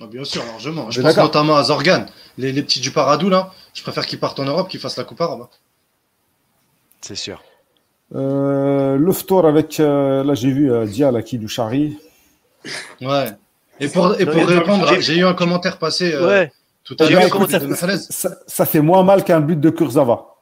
Ah, 0.00 0.06
bien 0.06 0.24
sûr, 0.24 0.44
largement. 0.44 0.90
Je 0.90 1.00
pense 1.00 1.16
notamment 1.16 1.56
à 1.56 1.62
Zorgan. 1.64 2.04
Les, 2.36 2.52
les 2.52 2.62
petits 2.62 2.80
du 2.80 2.90
Paradou, 2.90 3.30
là, 3.30 3.52
je 3.72 3.82
préfère 3.82 4.04
qu'ils 4.04 4.20
partent 4.20 4.38
en 4.40 4.44
Europe 4.44 4.68
qu'ils 4.68 4.80
fassent 4.80 4.98
la 4.98 5.04
Coupe 5.04 5.20
arabe. 5.22 5.46
C'est 7.00 7.14
sûr. 7.14 7.42
Euh, 8.14 8.96
le 8.96 9.12
Ftour 9.12 9.46
avec, 9.46 9.80
euh, 9.80 10.22
là 10.22 10.34
j'ai 10.34 10.50
vu 10.52 10.70
euh, 10.70 10.84
Dia, 10.86 11.10
là, 11.10 11.22
qui 11.22 11.38
du 11.38 11.48
Chari. 11.48 11.98
Ouais. 13.00 13.30
Et 13.80 13.88
pour, 13.88 14.18
et 14.20 14.24
pour 14.26 14.46
répondre, 14.46 15.00
j'ai- 15.00 15.16
eu 15.18 15.24
un 15.24 15.34
commentaire 15.34 15.78
passé 15.78 16.12
euh, 16.14 16.26
ouais, 16.26 16.52
tout 16.84 16.96
à 16.98 17.10
l'heure 17.10 17.22
ça, 17.76 17.98
ça, 17.98 18.30
ça 18.46 18.66
fait 18.66 18.80
moins 18.80 19.02
mal 19.02 19.22
qu'un 19.24 19.40
but 19.40 19.60
de 19.60 19.70
Kurzawa. 19.70 20.36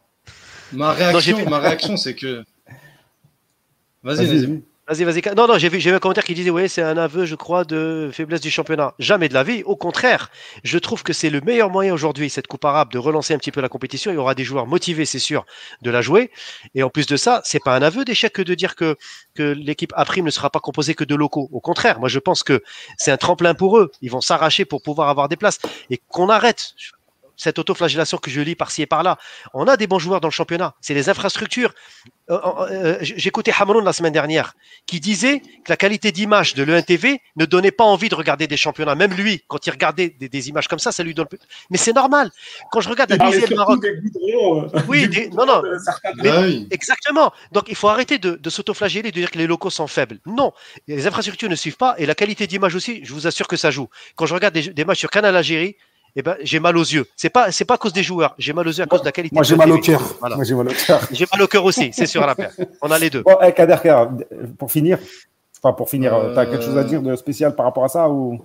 Ma 0.72 0.92
réaction, 0.92 1.48
ma 1.48 1.58
réaction, 1.58 1.96
c'est 1.96 2.14
que. 2.14 2.44
Vas-y, 4.02 4.26
Vas-y, 4.26 4.62
vas-y. 4.88 5.04
vas-y. 5.04 5.34
Non, 5.34 5.46
non, 5.46 5.58
j'ai 5.58 5.68
vu, 5.68 5.80
j'ai 5.80 5.90
vu 5.90 5.96
un 5.96 5.98
commentaire 5.98 6.24
qui 6.24 6.34
disait, 6.34 6.50
ouais, 6.50 6.68
c'est 6.68 6.82
un 6.82 6.96
aveu, 6.96 7.24
je 7.24 7.34
crois, 7.34 7.64
de 7.64 8.10
faiblesse 8.12 8.40
du 8.40 8.50
championnat. 8.50 8.94
Jamais 8.98 9.28
de 9.28 9.34
la 9.34 9.42
vie. 9.42 9.62
Au 9.64 9.76
contraire, 9.76 10.30
je 10.62 10.78
trouve 10.78 11.02
que 11.02 11.12
c'est 11.12 11.30
le 11.30 11.40
meilleur 11.40 11.70
moyen 11.70 11.94
aujourd'hui, 11.94 12.30
cette 12.30 12.46
Coupe 12.46 12.64
arabe, 12.64 12.90
de 12.92 12.98
relancer 12.98 13.34
un 13.34 13.38
petit 13.38 13.50
peu 13.50 13.60
la 13.60 13.68
compétition. 13.68 14.10
Il 14.10 14.14
y 14.14 14.18
aura 14.18 14.34
des 14.34 14.44
joueurs 14.44 14.66
motivés, 14.66 15.04
c'est 15.04 15.18
sûr, 15.18 15.44
de 15.82 15.90
la 15.90 16.02
jouer. 16.02 16.30
Et 16.74 16.82
en 16.82 16.90
plus 16.90 17.06
de 17.06 17.16
ça, 17.16 17.40
c'est 17.44 17.62
pas 17.62 17.76
un 17.76 17.82
aveu 17.82 18.04
d'échec 18.04 18.32
que 18.32 18.42
de 18.42 18.54
dire 18.54 18.76
que, 18.76 18.96
que 19.34 19.42
l'équipe 19.42 19.92
A 19.96 20.04
prime 20.04 20.24
ne 20.24 20.30
sera 20.30 20.50
pas 20.50 20.60
composée 20.60 20.94
que 20.94 21.04
de 21.04 21.14
locaux. 21.14 21.48
Au 21.52 21.60
contraire, 21.60 22.00
moi, 22.00 22.08
je 22.08 22.18
pense 22.18 22.42
que 22.42 22.62
c'est 22.96 23.10
un 23.10 23.16
tremplin 23.16 23.54
pour 23.54 23.78
eux. 23.78 23.90
Ils 24.02 24.10
vont 24.10 24.20
s'arracher 24.20 24.64
pour 24.64 24.82
pouvoir 24.82 25.08
avoir 25.08 25.28
des 25.28 25.36
places. 25.36 25.58
Et 25.90 26.00
qu'on 26.08 26.28
arrête 26.28 26.74
cette 27.36 27.58
autoflagellation 27.58 28.18
que 28.18 28.30
je 28.30 28.40
lis 28.40 28.54
par-ci 28.54 28.82
et 28.82 28.86
par-là. 28.86 29.18
On 29.52 29.66
a 29.68 29.76
des 29.76 29.86
bons 29.86 29.98
joueurs 29.98 30.20
dans 30.20 30.28
le 30.28 30.32
championnat. 30.32 30.74
C'est 30.80 30.94
les 30.94 31.08
infrastructures. 31.08 31.72
Euh, 32.30 32.38
euh, 32.70 32.98
J'écoutais 33.02 33.52
Hamroun 33.58 33.84
la 33.84 33.92
semaine 33.92 34.12
dernière 34.12 34.54
qui 34.86 34.98
disait 35.00 35.40
que 35.40 35.68
la 35.70 35.76
qualité 35.76 36.10
d'image 36.12 36.54
de 36.54 36.62
l'ENTV 36.62 37.20
ne 37.36 37.44
donnait 37.44 37.70
pas 37.70 37.84
envie 37.84 38.08
de 38.08 38.14
regarder 38.14 38.46
des 38.46 38.56
championnats. 38.56 38.94
Même 38.94 39.12
lui, 39.12 39.42
quand 39.48 39.66
il 39.66 39.70
regardait 39.70 40.08
des, 40.10 40.28
des 40.28 40.48
images 40.48 40.68
comme 40.68 40.78
ça, 40.78 40.90
ça 40.92 41.02
lui 41.02 41.12
donne. 41.14 41.26
Mais 41.70 41.76
c'est 41.78 41.92
normal. 41.92 42.30
Quand 42.72 42.80
je 42.80 42.88
regarde 42.88 43.10
la 43.10 43.18
deuxième 43.18 43.40
surtout 43.40 43.56
Maroc, 43.56 43.82
des 43.82 43.88
euh, 43.88 44.80
Oui, 44.88 45.08
des- 45.08 45.28
non, 45.30 45.44
non. 45.46 45.62
Mais- 46.16 46.38
oui. 46.38 46.68
Exactement. 46.70 47.32
Donc 47.52 47.64
il 47.68 47.76
faut 47.76 47.88
arrêter 47.88 48.18
de, 48.18 48.36
de 48.36 48.50
s'autoflageller, 48.50 49.10
de 49.10 49.18
dire 49.20 49.30
que 49.30 49.38
les 49.38 49.46
locaux 49.46 49.70
sont 49.70 49.86
faibles. 49.86 50.18
Non, 50.26 50.52
les 50.88 51.06
infrastructures 51.06 51.50
ne 51.50 51.56
suivent 51.56 51.76
pas 51.76 51.94
et 51.98 52.06
la 52.06 52.14
qualité 52.14 52.46
d'image 52.46 52.74
aussi. 52.74 53.04
Je 53.04 53.12
vous 53.12 53.26
assure 53.26 53.48
que 53.48 53.56
ça 53.56 53.70
joue. 53.70 53.88
Quand 54.16 54.26
je 54.26 54.34
regarde 54.34 54.54
des, 54.54 54.68
des 54.70 54.84
matchs 54.84 55.00
sur 55.00 55.10
Canal 55.10 55.36
Algérie, 55.36 55.76
eh 56.16 56.22
ben 56.22 56.36
j'ai 56.42 56.60
mal 56.60 56.76
aux 56.76 56.82
yeux. 56.84 57.06
C'est 57.16 57.30
pas 57.30 57.50
c'est 57.50 57.64
pas 57.64 57.74
à 57.74 57.78
cause 57.78 57.92
des 57.92 58.02
joueurs. 58.02 58.34
J'ai 58.38 58.52
mal 58.52 58.66
aux 58.68 58.72
yeux 58.72 58.82
à 58.82 58.86
cause 58.86 59.00
de 59.00 59.04
la 59.06 59.12
qualité. 59.12 59.34
Moi 59.34 59.42
de 59.42 59.48
j'ai 59.48 59.56
la 59.56 59.66
mal 59.66 59.72
au 59.72 59.78
TV. 59.78 59.98
cœur. 59.98 60.02
Voilà. 60.20 60.36
Moi 60.36 60.44
j'ai 60.44 60.54
mal 60.54 60.68
au 60.68 60.72
cœur. 60.72 61.00
J'ai 61.12 61.26
mal 61.32 61.42
au 61.42 61.46
cœur 61.46 61.64
aussi. 61.64 61.90
C'est 61.92 62.06
sûr 62.06 62.22
à 62.22 62.26
la 62.26 62.34
paire. 62.34 62.52
On 62.82 62.90
a 62.90 62.98
les 62.98 63.10
deux. 63.10 63.22
Bon, 63.22 63.36
eh, 63.42 63.52
Kader, 63.52 63.76
pour 64.58 64.70
finir, 64.70 64.98
enfin 65.62 65.72
pour 65.74 65.88
finir, 65.90 66.14
Euh, 66.14 66.32
tu 66.34 66.38
as 66.38 66.46
quelque 66.46 66.64
chose 66.64 66.78
à 66.78 66.84
dire 66.84 67.02
de 67.02 67.16
spécial 67.16 67.54
par 67.56 67.66
rapport 67.66 67.84
à 67.84 67.88
ça 67.88 68.08
ou 68.08 68.40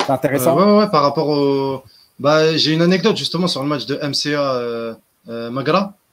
c'est 0.00 0.10
intéressant 0.10 0.58
Euh, 0.58 0.64
ouais, 0.64 0.72
ouais, 0.72 0.78
ouais, 0.84 0.90
par 0.90 1.02
rapport 1.02 1.28
au. 1.28 1.82
Bah, 2.18 2.56
j'ai 2.56 2.72
une 2.72 2.82
anecdote 2.82 3.16
justement 3.16 3.46
sur 3.48 3.62
le 3.62 3.68
match 3.68 3.86
de 3.86 3.96
MCA 3.96 4.54
euh, 4.54 4.94
euh, 5.28 5.50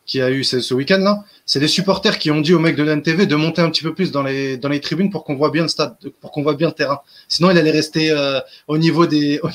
Magra 0.02 0.06
qui 0.06 0.22
a 0.22 0.30
eu 0.32 0.44
ce, 0.44 0.60
ce 0.60 0.74
week-end-là. 0.74 1.24
C'est 1.46 1.60
les 1.60 1.68
supporters 1.68 2.18
qui 2.20 2.32
ont 2.32 2.42
dit 2.42 2.54
au 2.54 2.60
mec 2.60 2.76
de 2.76 2.84
l'NTV 2.84 3.26
de 3.28 3.36
monter 3.36 3.62
un 3.62 3.70
petit 3.70 3.84
peu 3.84 3.94
plus 3.94 4.12
dans 4.12 4.24
les 4.24 4.58
dans 4.58 4.70
les 4.70 4.80
tribunes 4.82 5.10
pour 5.10 5.24
qu'on 5.24 5.36
voit 5.36 5.52
bien 5.52 5.64
le 5.64 5.68
stade, 5.70 5.96
pour 6.20 6.32
qu'on 6.32 6.44
voit 6.44 6.56
bien 6.56 6.68
le 6.68 6.74
terrain. 6.74 7.00
Sinon, 7.28 7.52
il 7.52 7.58
allait 7.58 7.72
rester 7.72 8.12
euh, 8.12 8.40
au 8.68 8.78
niveau 8.78 9.06
des 9.06 9.40
au, 9.44 9.50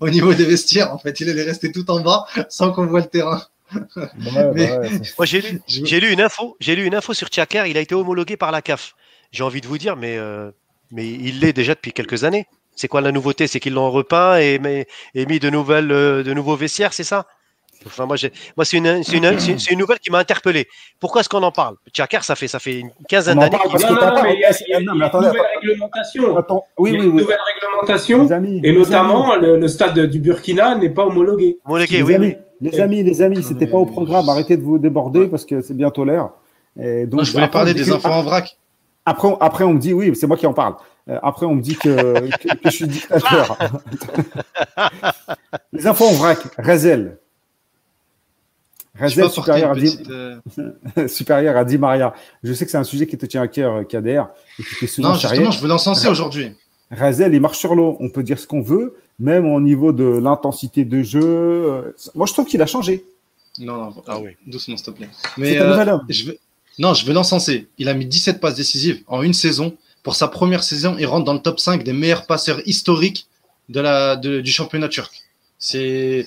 au 0.00 0.08
niveau 0.10 0.34
des 0.34 0.44
vestiaires. 0.44 0.92
En 0.92 0.98
fait, 0.98 1.20
il 1.20 1.28
allait 1.30 1.42
rester 1.44 1.72
tout 1.72 1.90
en 1.90 2.00
bas 2.00 2.24
sans 2.48 2.72
qu'on 2.72 2.86
voit 2.86 3.00
le 3.00 3.06
terrain. 3.06 3.42
Ouais, 3.74 4.06
mais- 4.54 4.78
ouais, 4.78 4.88
c'est- 5.02 5.18
Moi 5.18 5.26
j'ai 5.26 5.40
lu 5.40 5.60
Je- 5.68 5.84
j'ai 5.84 6.00
lu 6.00 6.10
une 6.12 6.20
info. 6.20 6.56
J'ai 6.60 6.76
lu 6.76 6.84
une 6.84 6.94
info 6.94 7.14
sur 7.14 7.28
Tchaker. 7.28 7.66
Il 7.66 7.76
a 7.76 7.80
été 7.80 7.94
homologué 7.94 8.36
par 8.36 8.52
la 8.52 8.62
CAF. 8.62 8.94
J'ai 9.32 9.42
envie 9.42 9.60
de 9.60 9.66
vous 9.66 9.78
dire, 9.78 9.96
mais 9.96 10.16
euh, 10.18 10.50
mais 10.92 11.08
il 11.08 11.40
l'est 11.40 11.52
déjà 11.52 11.74
depuis 11.74 11.92
quelques 11.92 12.22
années. 12.24 12.46
C'est 12.78 12.88
quoi 12.88 13.00
la 13.00 13.10
nouveauté? 13.10 13.46
C'est 13.48 13.58
qu'ils 13.58 13.72
l'ont 13.72 13.90
repeint 13.90 14.36
et, 14.38 14.58
mais- 14.58 14.86
et 15.14 15.26
mis 15.26 15.40
de 15.40 15.50
nouvelles 15.50 15.90
euh, 15.90 16.22
de 16.22 16.32
nouveaux 16.34 16.56
vestiaires, 16.56 16.92
c'est 16.92 17.04
ça? 17.04 17.26
Enfin, 17.84 18.06
moi, 18.06 18.16
j'ai- 18.16 18.32
moi 18.56 18.64
c'est 18.64 18.76
une, 18.78 19.02
c'est 19.02 19.16
une, 19.18 19.38
c'est 19.58 19.70
une- 19.72 19.78
nouvelle 19.78 19.98
qui 19.98 20.10
m'a 20.10 20.18
interpellé. 20.18 20.66
Pourquoi 21.00 21.20
est-ce 21.20 21.28
qu'on 21.28 21.42
en 21.42 21.52
parle? 21.52 21.76
Tchaker, 21.92 22.22
ça 22.24 22.34
fait, 22.34 22.48
ça 22.48 22.58
fait 22.58 22.80
une 22.80 22.90
quinzaine 23.08 23.38
d'années 23.38 23.56
Non, 23.56 23.78
non, 23.78 23.94
non, 24.14 24.22
mais 24.22 24.34
il 24.34 24.40
y 24.40 24.44
a, 24.44 24.50
il 24.50 24.70
y 24.70 24.74
attendez, 24.74 24.84
une 24.84 24.92
nouvelle 24.92 25.02
attends. 25.04 25.60
réglementation. 25.60 26.36
Attends, 26.36 26.64
oui, 26.78 26.90
il 26.90 26.94
y 26.94 26.96
a 26.96 27.00
oui, 27.00 27.06
une 27.06 27.12
oui. 27.14 27.22
nouvelle 27.22 27.38
réglementation. 27.54 28.30
Amis, 28.30 28.60
Et 28.64 28.72
notamment, 28.72 29.36
le, 29.36 29.58
le 29.58 29.68
stade 29.68 29.98
du 29.98 30.18
Burkina 30.20 30.74
n'est 30.76 30.90
pas 30.90 31.04
homologué. 31.06 31.58
homologué. 31.66 31.96
les 31.98 32.02
Oui, 32.02 32.14
amis, 32.14 32.36
les 32.60 32.80
amis, 32.80 33.02
les 33.02 33.22
amis, 33.22 33.42
c'était 33.42 33.66
pas 33.66 33.78
au 33.78 33.86
programme. 33.86 34.28
Arrêtez 34.28 34.56
de 34.56 34.62
vous 34.62 34.78
déborder 34.78 35.26
parce 35.28 35.44
que 35.44 35.60
c'est 35.60 35.74
bientôt 35.74 36.04
l'heure. 36.04 36.30
Et 36.80 37.04
donc, 37.06 37.14
Moi, 37.14 37.24
je 37.24 37.32
voulais 37.32 37.44
après, 37.44 37.58
parler 37.58 37.74
des 37.74 37.92
enfants 37.92 38.18
en 38.18 38.22
vrac. 38.22 38.56
Après, 39.04 39.28
on- 39.28 39.36
après, 39.36 39.64
on 39.64 39.72
me 39.74 39.78
dit, 39.78 39.92
oui, 39.92 40.12
c'est 40.16 40.26
moi 40.26 40.36
qui 40.36 40.46
en 40.46 40.52
parle. 40.52 40.74
Euh, 41.08 41.18
Après, 41.22 41.46
on 41.46 41.54
me 41.54 41.60
dit 41.62 41.76
que, 41.76 41.88
que, 41.88 42.48
que 42.56 42.58
je 42.64 42.70
suis 42.70 42.86
dictateur. 42.88 43.56
Les 45.72 45.86
infos 45.86 46.06
en 46.06 46.12
vrac. 46.14 46.38
Rezel. 46.58 47.18
Apporter 48.98 49.28
supérieur 49.30 49.74
Di, 49.76 49.98
euh, 50.10 50.36
supérieur 51.08 51.56
à 51.56 51.64
Di 51.64 51.78
Maria. 51.78 52.14
Je 52.42 52.52
sais 52.52 52.64
que 52.64 52.70
c'est 52.70 52.76
un 52.78 52.84
sujet 52.84 53.06
qui 53.06 53.16
te 53.18 53.26
tient 53.26 53.42
à 53.42 53.48
cœur, 53.48 53.74
euh, 53.76 53.82
Kader, 53.84 54.22
et 54.58 54.62
qui 54.62 54.74
fait 54.74 54.86
souvent 54.86 55.10
Non, 55.10 55.14
justement, 55.14 55.50
je 55.50 55.60
veux 55.60 55.68
l'encenser 55.68 56.08
aujourd'hui. 56.08 56.52
Razel, 56.90 57.34
il 57.34 57.40
marche 57.40 57.58
sur 57.58 57.74
l'eau. 57.74 57.96
On 58.00 58.08
peut 58.10 58.22
dire 58.22 58.38
ce 58.38 58.46
qu'on 58.46 58.62
veut, 58.62 58.94
même 59.18 59.44
au 59.46 59.60
niveau 59.60 59.92
de 59.92 60.04
l'intensité 60.04 60.84
de 60.84 61.02
jeu. 61.02 61.20
Euh, 61.22 61.92
Moi, 62.14 62.26
je 62.26 62.32
trouve 62.32 62.46
qu'il 62.46 62.62
a 62.62 62.66
changé. 62.66 63.04
Non, 63.58 63.76
non, 63.76 63.94
Ah 64.06 64.18
oui. 64.20 64.30
doucement, 64.46 64.76
s'il 64.76 64.86
te 64.86 64.90
plaît. 64.92 65.08
C'est 65.22 65.40
Mais 65.40 65.58
un 65.58 65.62
euh, 65.64 65.70
nouvel 65.72 65.88
homme. 65.88 66.04
je 66.08 66.24
veux... 66.24 66.38
Non, 66.78 66.92
je 66.92 67.06
veux 67.06 67.14
l'encenser. 67.14 67.68
Il 67.78 67.88
a 67.88 67.94
mis 67.94 68.04
17 68.06 68.38
passes 68.38 68.54
décisives 68.54 69.02
en 69.06 69.22
une 69.22 69.32
saison. 69.32 69.74
Pour 70.02 70.14
sa 70.14 70.28
première 70.28 70.62
saison, 70.62 70.94
il 70.98 71.06
rentre 71.06 71.24
dans 71.24 71.32
le 71.32 71.40
top 71.40 71.58
5 71.58 71.82
des 71.82 71.94
meilleurs 71.94 72.26
passeurs 72.26 72.60
historiques 72.66 73.26
de 73.70 73.80
la, 73.80 74.14
de- 74.16 74.40
du 74.42 74.50
championnat 74.52 74.88
turc. 74.88 75.10
C'est, 75.58 76.26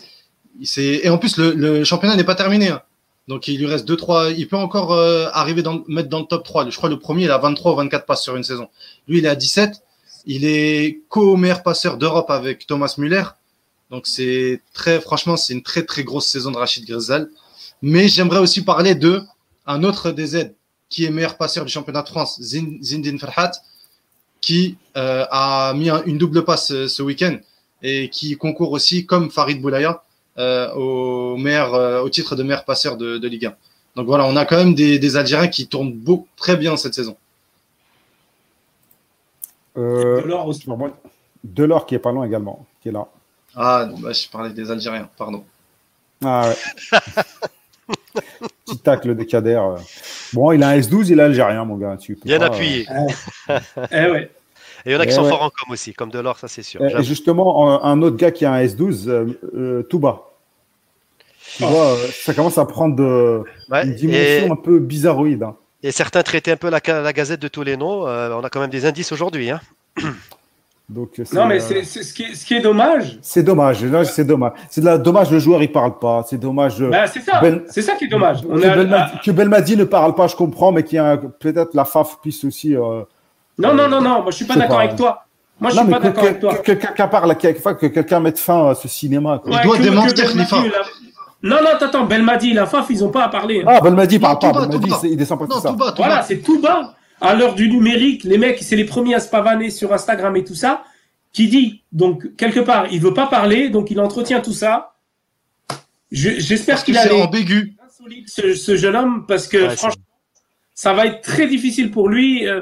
et 0.77 1.09
en 1.09 1.17
plus, 1.17 1.37
le, 1.37 1.51
le 1.53 1.83
championnat 1.83 2.15
n'est 2.15 2.23
pas 2.23 2.35
terminé. 2.35 2.69
hein. 2.69 2.81
Donc, 3.27 3.47
il 3.47 3.59
lui 3.59 3.65
reste 3.67 3.87
2-3. 3.89 4.33
Il 4.37 4.47
peut 4.47 4.57
encore 4.57 4.91
euh, 4.93 5.27
arriver 5.33 5.61
dans, 5.61 5.83
mettre 5.87 6.09
dans 6.09 6.19
le 6.19 6.25
top 6.25 6.43
3. 6.43 6.69
Je 6.69 6.75
crois 6.77 6.89
le 6.89 6.99
premier, 6.99 7.25
il 7.25 7.31
a 7.31 7.37
23 7.37 7.73
ou 7.73 7.75
24 7.75 8.05
passes 8.05 8.23
sur 8.23 8.35
une 8.35 8.43
saison. 8.43 8.67
Lui, 9.07 9.19
il 9.19 9.25
est 9.25 9.29
à 9.29 9.35
17. 9.35 9.81
Il 10.25 10.45
est 10.45 11.01
co-meilleur 11.09 11.63
passeur 11.63 11.97
d'Europe 11.97 12.29
avec 12.31 12.65
Thomas 12.67 12.93
Müller. 12.97 13.23
Donc, 13.91 14.07
c'est 14.07 14.61
très, 14.73 14.99
franchement, 14.99 15.37
c'est 15.37 15.53
une 15.53 15.63
très, 15.63 15.83
très 15.85 16.03
grosse 16.03 16.27
saison 16.27 16.51
de 16.51 16.57
Rachid 16.57 16.85
Grisal. 16.85 17.29
Mais 17.81 18.07
j'aimerais 18.07 18.39
aussi 18.39 18.63
parler 18.63 18.95
de 18.95 19.21
un 19.65 19.83
autre 19.83 20.11
des 20.11 20.35
aides 20.35 20.55
qui 20.89 21.05
est 21.05 21.09
meilleur 21.11 21.37
passeur 21.37 21.63
du 21.65 21.71
championnat 21.71 22.01
de 22.01 22.09
France, 22.09 22.39
Zin- 22.41 22.79
Zindine 22.81 23.19
Ferhat, 23.19 23.51
qui 24.41 24.77
euh, 24.97 25.25
a 25.29 25.73
mis 25.75 25.89
un- 25.89 26.03
une 26.05 26.17
double 26.17 26.43
passe 26.43 26.71
euh, 26.71 26.87
ce 26.87 27.03
week-end 27.03 27.37
et 27.83 28.09
qui 28.09 28.35
concourt 28.37 28.71
aussi, 28.71 29.05
comme 29.05 29.29
Farid 29.29 29.61
Boulaya, 29.61 30.03
au, 30.75 31.35
meilleur, 31.37 31.73
euh, 31.75 32.01
au 32.01 32.09
titre 32.09 32.35
de 32.35 32.43
meilleur 32.43 32.65
passeur 32.65 32.97
de, 32.97 33.17
de 33.17 33.27
Ligue 33.27 33.47
1. 33.47 33.55
Donc 33.95 34.07
voilà, 34.07 34.25
on 34.25 34.35
a 34.35 34.45
quand 34.45 34.57
même 34.57 34.73
des, 34.75 34.97
des 34.99 35.17
Algériens 35.17 35.47
qui 35.49 35.67
tournent 35.67 35.93
beau, 35.93 36.27
très 36.37 36.55
bien 36.55 36.77
cette 36.77 36.93
saison. 36.93 37.17
Euh, 39.77 40.21
Delors 40.21 40.47
aussi. 40.47 40.65
Delors 41.43 41.85
qui 41.85 41.95
est 41.95 41.99
pas 41.99 42.11
loin 42.11 42.25
également, 42.25 42.65
qui 42.81 42.89
est 42.89 42.91
là. 42.91 43.07
Ah, 43.55 43.87
bah, 43.99 44.11
je 44.13 44.27
parlais 44.29 44.51
des 44.51 44.69
Algériens, 44.71 45.09
pardon. 45.17 45.43
Ah 46.23 46.49
ouais. 46.49 46.99
Petit 48.65 48.77
tacle 48.79 49.15
de 49.15 49.23
Kader. 49.23 49.55
euh. 49.61 49.77
Bon, 50.33 50.51
il 50.51 50.61
a 50.63 50.69
un 50.69 50.77
S12, 50.79 51.07
il 51.09 51.19
est 51.19 51.23
algérien, 51.23 51.65
mon 51.65 51.75
gars. 51.77 51.97
Tu 51.97 52.15
peux 52.15 52.27
Bien 52.27 52.39
pas, 52.39 52.45
appuyé. 52.47 52.85
Eh 53.91 54.09
ouais. 54.11 54.31
Et 54.85 54.91
il 54.91 54.93
y 54.93 54.95
en 54.95 54.99
a 54.99 55.05
qui 55.05 55.11
Eh 55.11 55.15
sont 55.15 55.23
ouais. 55.23 55.29
forts 55.29 55.41
en 55.41 55.49
com 55.49 55.71
aussi, 55.71 55.93
comme 55.93 56.11
Delors, 56.11 56.37
ça 56.37 56.47
c'est 56.47 56.61
sûr. 56.63 56.81
euh. 56.81 56.89
Et-. 56.89 56.99
Et 56.99 57.03
justement, 57.03 57.83
un 57.83 57.91
un 57.91 58.01
autre 58.01 58.15
gars 58.17 58.31
qui 58.31 58.45
a 58.45 58.53
un 58.53 58.63
S12, 58.63 59.07
euh, 59.09 59.39
euh, 59.55 59.83
Touba. 59.83 60.28
Tu 61.57 61.63
Oh. 61.65 61.67
vois, 61.67 61.85
euh, 61.93 62.07
ça 62.23 62.33
commence 62.33 62.57
à 62.57 62.65
prendre 62.65 62.95
de, 62.95 63.43
Ouais, 63.69 63.83
une 63.85 63.91
et, 63.91 63.95
dimension 63.95 64.53
un 64.53 64.55
peu 64.55 64.79
bizarroïde. 64.79 65.43
hein. 65.43 65.55
et 65.83 65.91
certains 65.91 66.23
traitaient 66.23 66.51
un 66.51 66.57
peu 66.57 66.69
la, 66.69 66.79
la 67.01 67.13
gazette 67.13 67.41
de 67.41 67.47
tous 67.47 67.63
les 67.63 67.77
noms. 67.77 68.07
euh, 68.07 68.31
on 68.33 68.43
a 68.43 68.49
quand 68.49 68.59
même 68.59 68.69
des 68.69 68.85
indices 68.85 69.11
aujourd'hui. 69.11 69.49
Hein. 69.51 69.59
Donc, 70.89 71.21
Non, 71.33 71.45
mais 71.45 71.59
c'est 71.59 71.83
ce, 71.83 72.13
qui 72.13 72.23
est, 72.23 72.33
ce 72.33 72.43
qui 72.43 72.55
est 72.55 72.61
dommage, 72.61 73.19
c'est 73.21 73.43
dommage. 73.43 73.83
Là, 73.85 74.03
c'est 74.05 74.23
dommage. 74.25 74.53
C'est 74.71 74.81
dommage, 74.81 75.29
le 75.29 75.37
joueur, 75.37 75.61
il 75.61 75.71
parle 75.71 75.99
pas. 75.99 76.25
C'est 76.27 76.39
dommage. 76.39 76.81
euh, 76.81 76.89
bah, 76.89 77.05
c'est 77.05 77.19
ça. 77.21 77.39
Ben- 77.41 77.61
C'est 77.69 77.83
ça 77.83 77.93
qui 77.93 78.05
est 78.05 78.07
dommage. 78.07 78.39
On 78.49 78.55
que, 78.55 78.61
Belmadi, 78.61 78.93
à- 78.95 79.11
que 79.23 79.29
Belmadi 79.29 79.77
ne 79.77 79.83
parle 79.83 80.15
pas, 80.15 80.25
je 80.25 80.35
comprends, 80.35 80.71
mais 80.71 80.81
qu'il 80.83 80.95
y 80.95 80.99
a 80.99 81.15
peut-être 81.17 81.75
la 81.75 81.85
FAF 81.85 82.17
puisse 82.23 82.43
aussi. 82.43 82.75
euh, 82.75 83.03
Non, 83.59 83.75
non, 83.75 83.87
non, 83.87 84.01
non. 84.01 84.23
Moi, 84.23 84.31
je 84.31 84.37
suis 84.37 84.45
pas 84.45 84.55
d'accord 84.55 84.79
avec 84.79 84.95
toi. 84.95 85.25
Moi, 85.59 85.69
je 85.69 85.75
non, 85.75 85.83
suis 85.83 85.91
pas 85.91 85.99
d'accord 85.99 86.23
avec 86.23 86.39
toi. 86.39 86.55
que 86.55 86.71
quelqu'un 86.71 87.07
parle, 87.07 87.35
que, 87.37 87.47
que 87.73 87.85
quelqu'un 87.87 88.19
mette 88.21 88.39
fin 88.39 88.69
à 88.71 88.75
ce 88.75 88.87
cinéma. 88.87 89.39
quoi. 89.43 89.59
Il 89.61 89.67
doit 89.67 89.77
démentir, 89.77 90.25
a- 90.27 90.63
Non, 91.41 91.57
non, 91.63 91.69
attends, 91.73 91.85
attends, 91.85 92.05
Belmadi 92.05 92.51
et 92.51 92.53
la 92.53 92.65
FAF, 92.65 92.87
ils 92.89 92.99
n'ont 92.99 93.11
pas 93.11 93.23
à 93.23 93.29
parler. 93.29 93.63
Ah, 93.65 93.79
Belmadi 93.81 94.19
parle 94.19 94.39
pas. 94.39 94.51
Belmadi, 94.51 94.91
il 95.03 95.17
descend 95.17 95.39
pas 95.39 95.45
Non, 95.47 95.55
tout 95.55 95.61
ça. 95.61 95.69
tout 95.69 95.75
bas, 95.75 95.91
tout 95.91 95.97
Voilà, 95.97 96.21
c'est 96.23 96.37
tout 96.39 96.59
bas. 96.59 96.95
À 97.21 97.33
l'heure 97.35 97.55
du 97.55 97.69
numérique, 97.69 98.23
les 98.23 98.37
mecs, 98.37 98.59
c'est 98.61 98.75
les 98.75 98.85
premiers 98.85 99.15
à 99.15 99.19
se 99.19 99.29
pavaner 99.29 99.69
sur 99.69 99.93
Instagram 99.93 100.35
et 100.37 100.43
tout 100.43 100.55
ça. 100.55 100.83
Qui 101.31 101.47
dit, 101.47 101.83
donc, 101.91 102.35
quelque 102.37 102.59
part, 102.59 102.87
il 102.91 102.99
veut 103.01 103.13
pas 103.13 103.27
parler, 103.27 103.69
donc 103.69 103.91
il 103.91 103.99
entretient 103.99 104.41
tout 104.41 104.53
ça. 104.53 104.93
Je- 106.11 106.39
J'espère 106.39 106.83
qu'il 106.83 106.97
a 106.97 107.03
c'est 107.03 107.09
les 107.13 107.21
ambigu. 107.21 107.75
insolite, 107.85 108.29
ce, 108.29 108.53
ce 108.55 108.75
jeune 108.75 108.95
homme, 108.95 109.25
parce 109.27 109.47
que 109.47 109.69
franchement, 109.69 110.01
ça 110.73 110.93
va 110.93 111.05
être 111.05 111.21
très 111.21 111.45
difficile 111.47 111.91
pour 111.91 112.09
lui. 112.09 112.47
euh, 112.47 112.61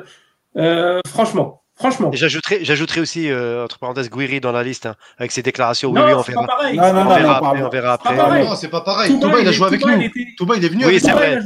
euh, 0.57 0.99
franchement, 1.07 1.61
franchement. 1.77 2.09
J'ajouterai, 2.13 2.59
j'ajouterai 2.65 2.99
aussi, 3.01 3.29
euh, 3.29 3.63
entre 3.63 3.79
parenthèses, 3.79 4.09
Guiri 4.09 4.39
dans 4.41 4.51
la 4.51 4.63
liste, 4.63 4.85
hein, 4.87 4.95
avec 5.17 5.31
ses 5.31 5.41
déclarations. 5.43 5.89
Oui, 5.91 5.99
non, 5.99 6.05
oui, 6.07 6.13
on 6.13 6.23
c'est 6.23 6.33
pas 6.33 6.41
verra. 6.41 6.47
pareil. 6.57 6.77
Non, 6.77 6.83
non, 6.83 6.89
c'est 6.89 6.93
pas 6.93 6.99
non, 7.03 7.03
On 7.05 7.07
pareil. 7.07 7.23
non, 7.23 7.29
verra 7.29 7.39
on 7.41 7.45
après, 7.45 7.63
on 7.63 7.69
verra 7.69 7.97
c'est 7.97 8.03
pas 8.03 8.09
après. 8.11 8.15
pareil. 8.17 8.45
Non, 8.47 8.55
c'est 8.55 8.67
pas 8.69 8.81
pareil. 8.81 9.11
Touba, 9.11 9.27
Touba, 9.27 9.39
il 9.41 9.47
a 9.47 9.49
est- 9.49 9.53
joué 9.53 9.67
avec 9.67 9.81
Touba, 9.81 9.95
nous. 9.95 10.01
était- 10.01 10.25
Touba, 10.37 10.55
il 10.57 10.65
est 10.65 10.69
venu 10.69 10.81
Oui, 10.83 10.89
avec 10.89 10.99
c'est 11.01 11.11
vrai. 11.11 11.39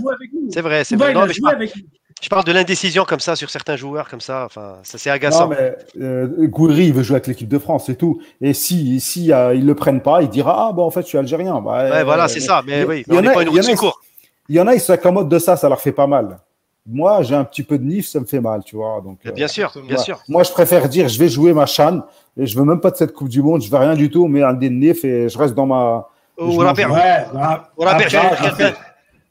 C'est 0.52 0.62
vrai, 0.62 0.84
c'est 0.84 0.96
vrai. 0.96 1.14
Non, 1.14 1.26
mais 1.28 1.34
je 1.34 1.42
parle, 1.42 1.56
avec 1.56 1.76
nous. 1.76 1.82
je 2.22 2.30
parle 2.30 2.44
de 2.46 2.52
l'indécision 2.52 3.04
comme 3.06 3.20
ça 3.20 3.36
sur 3.36 3.50
certains 3.50 3.76
joueurs, 3.76 4.10
comme 4.10 4.22
ça. 4.22 4.46
Enfin, 4.46 4.76
ça 4.84 4.98
c'est 4.98 5.10
Non, 5.10 5.16
agaçant. 5.16 5.48
mais 5.50 5.76
euh, 6.02 6.28
Gouiri, 6.48 6.86
il 6.88 6.94
veut 6.94 7.04
jouer 7.04 7.16
avec 7.16 7.28
l'équipe 7.28 7.48
de 7.50 7.60
France, 7.60 7.84
c'est 7.88 7.96
tout. 7.96 8.22
Et 8.42 8.54
si, 8.54 9.00
si 9.00 9.32
euh, 9.34 9.54
ils 9.56 9.66
le 9.66 9.76
prennent 9.76 10.02
pas, 10.02 10.22
il 10.22 10.30
dira 10.30 10.68
Ah, 10.70 10.74
bah 10.74 10.84
en 10.84 10.92
fait, 10.92 11.02
je 11.02 11.08
suis 11.08 11.18
algérien. 11.18 11.60
Bah, 11.62 11.72
Ouais, 11.72 11.92
euh, 12.00 12.04
voilà, 12.04 12.28
c'est 12.28 12.40
ça. 12.40 12.62
Mais 12.66 12.82
il- 12.82 12.86
oui, 12.88 13.04
il 13.08 13.14
y 13.14 13.16
on 13.16 13.20
en 13.20 13.22
n'est 13.24 13.30
a- 13.30 13.34
pas 13.34 13.42
une 13.42 13.48
il 13.50 13.56
y 13.56 13.60
route 13.60 13.66
en 13.66 13.68
a- 13.68 13.72
de 13.72 13.76
secours. 13.78 14.02
Il 14.50 14.56
y 14.56 14.60
en 14.60 14.68
a, 14.68 14.74
ils 14.76 14.82
s'accommodent 14.82 15.30
de 15.30 15.40
ça, 15.40 15.56
ça 15.56 15.70
leur 15.70 15.80
fait 15.82 15.92
pas 15.94 16.08
mal. 16.08 16.38
Moi, 16.88 17.22
j'ai 17.22 17.36
un 17.36 17.44
petit 17.44 17.62
peu 17.64 17.78
de 17.78 17.84
nif, 17.84 18.08
ça 18.08 18.20
me 18.20 18.26
fait 18.26 18.42
mal, 18.42 18.64
tu 18.64 18.76
vois. 18.76 19.02
Donc, 19.04 19.20
euh, 19.26 19.32
Bien 19.32 19.48
sûr, 19.48 19.72
bien 19.88 19.98
Ouais. 19.98 20.02
sûr. 20.04 20.20
Moi, 20.28 20.44
je 20.44 20.52
préfère 20.52 20.90
dire 20.90 21.08
je 21.08 21.20
vais 21.20 21.30
jouer 21.30 21.54
ma 21.54 21.66
chan 21.68 22.02
et 22.36 22.46
je 22.48 22.58
veux 22.58 22.66
même 22.66 22.80
pas 22.80 22.90
de 22.92 22.96
cette 22.96 23.14
Coupe 23.14 23.30
du 23.30 23.42
Monde, 23.42 23.62
je 23.62 23.70
veux 23.70 23.78
rien 23.78 23.94
du 23.96 24.10
tout, 24.10 24.28
mais 24.28 24.42
un 24.42 24.54
des 24.54 24.70
nif 24.70 25.06
et 25.06 25.30
je 25.30 25.38
reste 25.38 25.54
dans 25.54 25.68
ma. 25.68 26.08
Je 26.38 26.44
Ou 26.44 26.54
m'en 26.54 26.74
Rabia, 26.74 26.88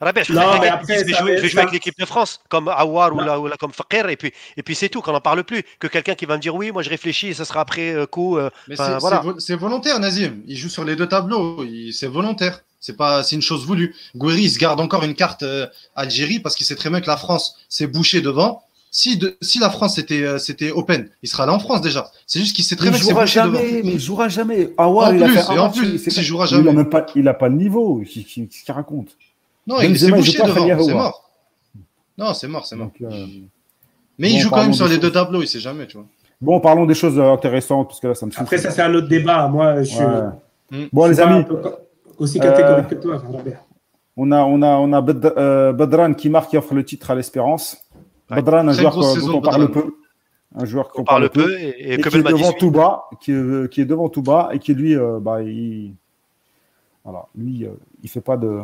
Rabia, 0.01 0.23
je- 0.23 0.33
après, 0.33 0.43
je 0.45 0.55
Non, 0.55 0.61
mais 0.61 0.69
après, 0.69 1.05
vais 1.05 1.13
jouer, 1.13 1.13
va- 1.13 1.19
je 1.19 1.25
vais 1.25 1.37
jouer 1.41 1.49
ça- 1.51 1.61
avec 1.61 1.73
l'équipe 1.73 1.99
de 1.99 2.05
France, 2.07 2.41
comme 2.49 2.69
Awar 2.69 3.13
ou, 3.13 3.19
Non. 3.19 3.25
là, 3.25 3.39
ou 3.41 3.47
là, 3.47 3.57
comme 3.59 3.73
Fakir, 3.73 4.09
et 4.09 4.17
puis, 4.17 4.33
et 4.57 4.63
puis 4.63 4.75
c'est 4.75 4.89
tout, 4.89 5.03
qu'on 5.03 5.13
n'en 5.13 5.21
parle 5.21 5.45
plus. 5.45 5.63
Que 5.79 5.87
quelqu'un 5.89 6.15
qui 6.15 6.25
va 6.27 6.37
me 6.37 6.41
dire 6.41 6.55
oui, 6.55 6.71
moi 6.73 6.83
je 6.83 6.89
réfléchis 6.91 7.29
et 7.29 7.35
ça 7.35 7.45
sera 7.45 7.61
après 7.61 7.93
euh, 7.95 8.07
coup. 8.07 8.39
euh, 8.39 8.49
Mais 8.69 8.77
c'est 8.77 8.99
voilà. 8.99 9.23
volontaire, 9.59 10.01
Nazim. 10.01 10.41
Il 10.47 10.57
joue 10.57 10.69
sur 10.71 10.85
les 10.85 10.97
deux 10.97 11.07
tableaux. 11.07 11.65
C'est 11.93 12.07
volontaire. 12.07 12.61
C'est 12.83 12.97
pas, 12.97 13.23
c'est 13.23 13.37
une 13.37 13.43
chose 13.43 13.67
voulue. 13.67 13.95
Gouiri, 14.17 14.45
il 14.45 14.51
se 14.51 14.59
garde 14.59 14.81
encore 14.81 15.05
une 15.05 15.15
carte 15.15 15.43
euh, 15.43 15.67
Algérie 15.95 16.41
parce 16.41 16.57
qu'il 16.57 16.65
sait 16.65 16.77
très 16.77 16.89
bien 16.89 17.03
que 17.03 17.07
la 17.07 17.19
France 17.19 17.57
s'est 17.69 17.87
bouchée 17.87 18.23
devant. 18.23 18.63
Si, 18.93 19.19
de, 19.19 19.37
si 19.43 19.59
la 19.59 19.69
France 19.71 19.99
était, 19.99 20.23
euh, 20.25 20.39
c'était 20.39 20.71
open, 20.71 21.09
il 21.23 21.29
sera 21.29 21.45
là 21.47 21.53
en 21.53 21.59
France 21.61 21.83
déjà. 21.83 22.11
C'est 22.27 22.41
juste 22.41 22.57
qu'il 22.57 22.65
sait 22.65 22.75
très 22.77 22.87
Il 22.87 22.91
bien 22.91 22.99
que 22.99 23.05
c'est 23.05 23.11
jouera 23.13 23.25
bouché 23.25 23.41
devant. 23.43 23.53
jamais, 23.59 23.83
mais 23.85 23.93
il 23.93 24.01
jouera 24.01 24.29
jamais. 24.29 24.73
Awar, 24.79 25.11
En 25.11 25.15
il 25.15 25.23
a 25.23 25.29
fait 25.29 25.41
un 25.53 25.55
match, 25.57 25.77
plus, 25.77 26.07
il 26.07 26.23
jouera 26.25 26.47
Il 26.47 26.55
a 26.55 26.57
jamais. 26.57 26.73
même 26.73 26.89
pas, 26.89 27.05
il 27.15 27.29
a 27.29 27.35
pas 27.35 27.49
le 27.49 27.55
niveau. 27.57 28.03
Qu'est-ce 28.03 28.25
qu'il 28.65 28.75
raconte? 28.75 29.11
Non, 29.71 29.81
il 29.83 29.99
s'est 29.99 30.11
bouché 30.11 30.43
devant. 30.43 30.83
C'est 30.83 30.95
mort. 30.95 31.31
Non, 32.19 32.35
c'est 32.35 32.49
mort, 32.49 32.67
c'est 32.67 32.77
mort. 32.77 32.89
Donc, 32.89 33.13
euh, 33.13 33.27
Mais 34.19 34.29
bon, 34.29 34.35
il 34.35 34.41
joue 34.41 34.51
quand 34.51 34.63
même 34.63 34.75
sur 34.75 34.89
les 34.89 34.99
deux 34.99 35.13
tableaux. 35.13 35.43
Il 35.43 35.47
sait 35.47 35.61
jamais, 35.61 35.87
tu 35.87 35.97
vois. 35.97 36.07
Bon, 36.41 36.59
parlons 36.59 36.87
des 36.87 36.95
choses 36.95 37.19
euh, 37.19 37.33
intéressantes 37.33 37.89
parce 37.89 38.01
que 38.01 38.09
là, 38.09 38.15
ça 38.15 38.27
me 38.27 38.33
Après, 38.37 38.59
ça, 38.59 38.71
c'est 38.71 38.83
un 38.83 38.93
autre 38.95 39.09
débat. 39.09 39.47
Moi, 39.49 39.83
je 39.83 39.91
suis, 39.95 39.99
Ouais. 40.05 40.23
Mm. 40.73 40.85
Bon, 40.93 41.07
je 41.07 41.11
les 41.13 41.21
amis, 41.21 41.45
aussi 42.19 42.41
catégorique 42.41 42.89
que 42.89 42.95
toi, 42.97 43.23
Robert. 43.27 43.61
on 44.17 44.33
a, 44.33 44.43
on 44.45 44.63
a, 44.63 44.77
on 44.77 44.93
a 44.93 45.05
euh, 45.37 45.73
Badran 45.73 46.15
qui 46.15 46.31
marque 46.31 46.53
et 46.55 46.59
offre 46.59 46.75
le 46.75 46.85
titre 46.85 47.11
à 47.11 47.15
l'Espérance. 47.15 47.77
Ouais. 48.31 48.37
Badran, 48.37 48.69
un 48.69 48.73
joueur 48.73 48.95
dont 48.95 49.35
on 49.35 49.41
parle 49.41 49.69
Badran. 49.69 49.83
peu. 49.83 49.95
Un 50.57 50.65
joueur 50.65 50.89
qu'on 50.89 51.03
On 51.03 51.05
parle 51.05 51.31
peu 51.31 51.59
et, 51.59 51.69
et 51.69 51.93
et 51.95 51.99
que 51.99 52.09
qui 52.09 52.17
est 52.17 52.23
devant 52.23 52.53
tout 52.53 52.73
bas, 52.73 53.05
qui 53.21 53.31
est, 53.31 53.71
qui 53.71 53.81
est 53.83 53.85
devant 53.85 54.09
tout 54.09 54.23
bas 54.23 54.49
et 54.53 54.59
qui 54.59 54.75
lui, 54.75 54.97
euh, 54.97 55.21
bah, 55.21 55.43
il, 55.43 55.95
voilà, 57.05 57.27
lui, 57.37 57.65
euh, 57.65 57.71
il 58.03 58.09
fait 58.09 58.21
pas 58.21 58.37
de. 58.37 58.61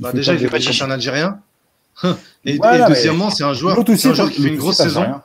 Bah, 0.00 0.12
déjà, 0.12 0.32
il 0.34 0.38
fait 0.40 0.48
pas 0.48 0.60
chercher 0.60 0.84
un 0.84 0.90
Algérien. 0.90 1.40
Et, 2.44 2.58
Ouais, 2.58 2.80
et 2.80 2.84
deuxièmement, 2.88 3.30
c'est 3.30 3.44
un 3.44 3.52
joueur, 3.54 3.76
c'est 3.76 3.90
un 3.90 3.94
aussi, 3.94 4.14
joueur 4.14 4.30
qui 4.30 4.42
fait 4.42 4.48
une 4.48 4.56
grosse 4.56 4.80
aussi, 4.80 4.88
ça 4.88 4.88
saison. 4.88 5.00
rien. 5.02 5.22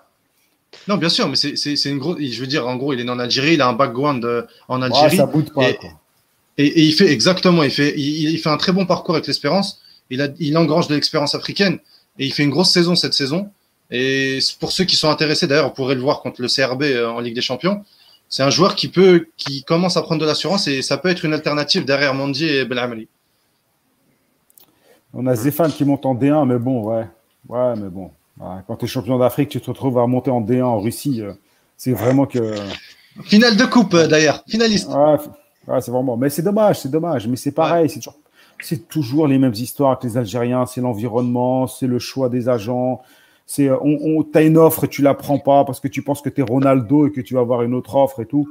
Non, 0.88 0.98
bien 0.98 1.10
sûr, 1.10 1.28
mais 1.30 1.36
c'est 1.36 1.56
c'est- 1.58 1.76
c'est 1.76 1.90
une 1.90 1.98
grosse. 1.98 2.18
Je 2.20 2.40
veux 2.40 2.48
dire, 2.48 2.68
en 2.68 2.76
gros, 2.76 2.94
il 2.94 3.00
est 3.00 3.04
né 3.04 3.10
en 3.10 3.20
Algérie, 3.20 3.54
il 3.54 3.62
a 3.62 3.68
un 3.68 3.74
background 3.74 4.24
euh, 4.26 4.44
en 4.68 4.82
Algérie. 4.82 5.18
ça 5.18 5.26
boude 5.26 5.52
pas. 5.54 5.70
Et- 5.70 5.76
quoi. 5.76 5.90
Et, 6.60 6.66
et 6.66 6.82
il 6.84 6.94
fait 6.94 7.10
exactement, 7.12 7.64
il 7.64 7.72
fait, 7.72 7.94
il, 7.98 8.30
il 8.30 8.38
fait 8.40 8.50
un 8.50 8.58
très 8.58 8.72
bon 8.72 8.86
parcours 8.86 9.16
avec 9.16 9.28
l'Espérance. 9.28 9.80
Il, 10.10 10.22
a, 10.22 10.28
il 10.40 10.58
engrange 10.58 10.88
de 10.88 10.96
l'expérience 10.96 11.36
africaine 11.36 11.80
et 12.20 12.26
il 12.26 12.34
fait 12.34 12.44
une 12.44 12.50
grosse 12.50 12.72
saison 12.72 12.96
cette 12.96 13.14
saison. 13.14 13.50
Et 13.92 14.40
pour 14.60 14.72
ceux 14.72 14.84
qui 14.86 14.96
sont 14.96 15.10
intéressés, 15.10 15.48
d'ailleurs, 15.48 15.68
on 15.68 15.70
pourrait 15.72 15.96
le 15.96 16.02
voir 16.02 16.22
contre 16.22 16.42
le 16.42 16.48
CRB 16.48 16.84
euh, 16.84 17.08
en 17.08 17.20
Ligue 17.20 17.36
des 17.36 17.42
Champions. 17.42 17.84
C'est 18.30 18.44
un 18.44 18.50
joueur 18.50 18.76
qui 18.76 18.88
peut, 18.90 19.28
qui 19.38 19.64
commence 19.64 19.96
à 19.98 20.02
prendre 20.02 20.20
de 20.22 20.26
l'assurance 20.26 20.68
et 20.68 20.82
ça 20.82 20.98
peut 20.98 21.10
être 21.10 21.24
une 21.26 21.34
alternative 21.34 21.86
derrière 21.86 22.14
Mandi 22.14 22.46
et 22.46 22.66
Belamri. 22.66 23.08
On 25.14 25.26
a 25.26 25.36
Zéphane 25.36 25.72
qui 25.72 25.86
monte 25.86 26.06
en 26.06 26.16
D1, 26.16 26.48
mais 26.48 26.58
bon, 26.60 26.84
ouais. 26.84 27.06
Ouais, 27.48 27.76
mais 27.76 27.90
bon. 27.90 28.12
Ouais, 28.40 28.58
quand 28.68 28.76
tu 28.78 28.86
es 28.86 28.88
champion 28.88 29.18
d'Afrique, 29.18 29.50
tu 29.50 29.60
te 29.62 29.68
retrouves 29.70 29.98
à 29.98 30.06
monter 30.06 30.30
en 30.32 30.42
D1 30.42 30.64
en 30.64 30.80
Russie. 30.80 31.22
euh, 31.22 31.34
c'est 31.76 31.94
vraiment 31.94 32.26
que. 32.26 32.54
Finale 33.24 33.58
de 33.58 33.66
coupe 33.66 33.94
euh, 33.94 34.08
d'ailleurs, 34.08 34.44
finaliste. 34.48 34.90
Ouais, 34.90 35.82
c'est 35.82 35.92
vraiment. 35.92 36.18
Mais 36.18 36.30
c'est 36.30 36.44
dommage, 36.44 36.80
c'est 36.82 36.92
dommage. 36.92 37.28
Mais 37.28 37.36
c'est 37.36 37.52
pareil, 37.52 37.90
c'est 37.90 38.00
toujours, 38.00 38.20
c'est 38.62 38.88
toujours 38.88 39.28
les 39.28 39.38
mêmes 39.38 39.54
histoires 39.54 39.92
avec 39.92 40.04
les 40.04 40.18
Algériens. 40.18 40.66
C'est 40.66 40.82
l'environnement, 40.82 41.68
c'est 41.68 41.88
le 41.88 42.00
choix 42.00 42.30
des 42.30 42.48
agents. 42.50 43.02
C'est 43.46 43.72
on, 43.72 43.98
on 44.02 44.24
t'as 44.24 44.44
une 44.46 44.58
offre 44.58 44.84
et 44.84 44.88
tu 44.88 45.02
la 45.02 45.14
prends 45.14 45.40
pas 45.40 45.64
parce 45.66 45.80
que 45.80 45.88
tu 45.88 46.02
penses 46.04 46.22
que 46.22 46.30
tu 46.30 46.42
es 46.42 46.44
Ronaldo 46.44 47.08
et 47.08 47.12
que 47.12 47.22
tu 47.22 47.34
vas 47.34 47.40
avoir 47.40 47.64
une 47.64 47.74
autre 47.74 47.96
offre 47.96 48.22
et 48.22 48.26
tout. 48.26 48.48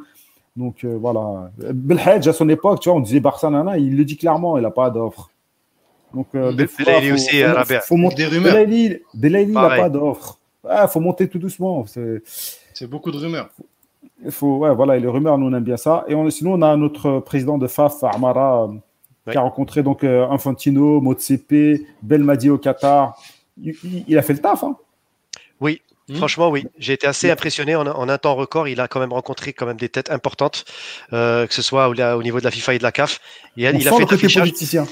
Donc 0.57 0.85
euh, 0.85 0.97
voilà. 0.99 1.51
Belhadj, 1.59 2.27
à 2.29 2.33
son 2.33 2.49
époque, 2.49 2.81
tu 2.81 2.89
vois, 2.89 2.97
on 2.99 3.01
disait 3.03 3.21
Barça, 3.21 3.51
nana, 3.51 3.79
il 3.79 3.97
le 3.97 4.05
dit 4.05 4.17
clairement, 4.17 4.57
il 4.57 4.63
n'a 4.63 4.71
pas 4.71 4.91
d'offre. 4.91 5.31
Donc, 6.15 6.29
euh, 6.35 6.53
des 6.53 6.67
fois, 6.67 6.85
Belaïli 6.85 7.09
faut- 7.09 7.15
aussi, 7.15 7.43
faut- 7.43 7.53
Rabia. 7.55 7.81
faut 7.81 7.97
monter. 7.97 8.17
Des 8.17 8.27
rumeurs. 8.27 8.57
Il 8.69 9.53
n'a 9.53 9.69
pas 9.77 9.89
d'offre. 9.89 10.39
Il 10.65 10.89
faut 10.89 11.01
monter 11.01 11.29
tout 11.29 11.39
doucement. 11.39 11.85
C'est- 11.87 12.23
C'est 12.75 12.87
beaucoup 12.89 13.11
de 13.11 13.17
rumeurs. 13.19 13.49
il 14.25 14.31
faut, 14.31 14.57
ouais, 14.59 14.75
voilà, 14.75 14.97
et 14.97 15.01
les 15.01 15.09
rumeurs, 15.09 15.37
nous 15.39 15.47
on 15.47 15.53
aime 15.55 15.63
bien 15.65 15.77
ça. 15.77 16.05
Et 16.09 16.15
on, 16.15 16.29
sinon, 16.31 16.55
on 16.55 16.63
a 16.63 16.75
notre 16.77 17.21
président 17.21 17.59
de 17.59 17.67
FAF, 17.67 18.03
Amara, 18.05 18.67
Ouais. 18.67 19.33
qui 19.33 19.37
a 19.39 19.41
rencontré 19.43 19.83
donc 19.83 20.05
euh, 20.05 20.27
Infantino, 20.31 21.01
Motsepe, 21.01 21.81
Belmadi 22.03 22.49
au 22.51 22.59
Qatar. 22.59 23.17
Il, 23.63 23.75
il- 23.85 24.05
il 24.09 24.19
a 24.19 24.23
fait 24.23 24.33
le 24.33 24.39
taf. 24.41 24.63
Hein. 24.65 24.77
Oui, 25.61 25.81
Hmm. 26.09 26.17
franchement, 26.17 26.49
oui. 26.51 26.67
J'ai 26.79 26.93
été 26.93 27.07
assez 27.07 27.31
impressionné 27.31 27.75
en, 27.77 27.87
en 27.87 28.09
un 28.09 28.19
temps 28.19 28.35
record. 28.35 28.69
Il 28.69 28.81
a 28.81 28.89
quand 28.89 29.01
même 29.01 29.13
rencontré 29.13 29.53
quand 29.53 29.67
même 29.67 29.77
des 29.79 29.89
têtes 29.89 30.11
importantes, 30.11 30.65
euh, 31.13 31.47
que 31.47 31.55
ce 31.55 31.63
soit 31.63 31.89
au, 31.89 31.95
au 31.95 32.23
niveau 32.23 32.39
de 32.39 32.45
la 32.45 32.51
FIFA 32.51 32.75
et 32.75 32.79
de 32.79 32.83
la 32.85 32.93
CAF. 32.93 33.21
Il 33.57 33.67
a, 33.67 33.71
On 33.71 33.73
il 33.79 33.89
a 33.89 33.91
fait 33.91 33.97
le 33.99 34.03
un 34.05 34.07
côté 34.07 34.29
politicien. 34.41 34.87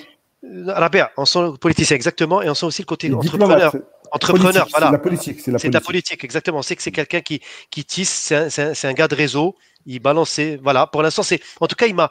Euh, 0.45 0.65
Rabia, 0.73 1.11
on 1.17 1.25
sent 1.25 1.41
le 1.43 1.57
politicien 1.57 1.97
exactement, 1.97 2.43
et 2.43 2.49
on 2.51 2.55
sent 2.55 2.67
aussi 2.67 2.83
le 2.83 2.87
côté 2.87 3.13
entrepreneur. 3.13 3.73
Entrepreneur, 4.13 4.53
politique, 4.53 4.65
C'est 4.67 4.71
voilà. 4.71 4.87
de 4.89 4.93
la 4.93 4.99
politique. 4.99 5.41
C'est 5.41 5.51
de 5.51 5.53
la 5.55 5.59
C'est 5.59 5.71
la 5.73 5.81
politique. 5.81 6.25
exactement. 6.25 6.59
On 6.59 6.63
sait 6.63 6.77
que 6.77 6.83
c'est 6.83 6.93
quelqu'un 6.93 7.21
qui, 7.21 7.41
qui 7.71 7.85
tisse, 7.85 8.11
c'est 8.11 8.37
un, 8.37 8.51
c'est 8.51 8.63
un- 8.63 8.75
c'est 8.75 8.87
un 8.87 8.93
gars 8.93 9.09
de 9.09 9.15
réseau. 9.15 9.57
Il 9.87 9.99
balance 10.01 10.39
Voilà, 10.63 10.87
pour 10.87 11.03
l'instant, 11.03 11.23
c'est. 11.23 11.41
En 11.61 11.67
tout 11.67 11.75
cas, 11.75 11.87
il 11.87 11.95
m'a. 11.95 12.11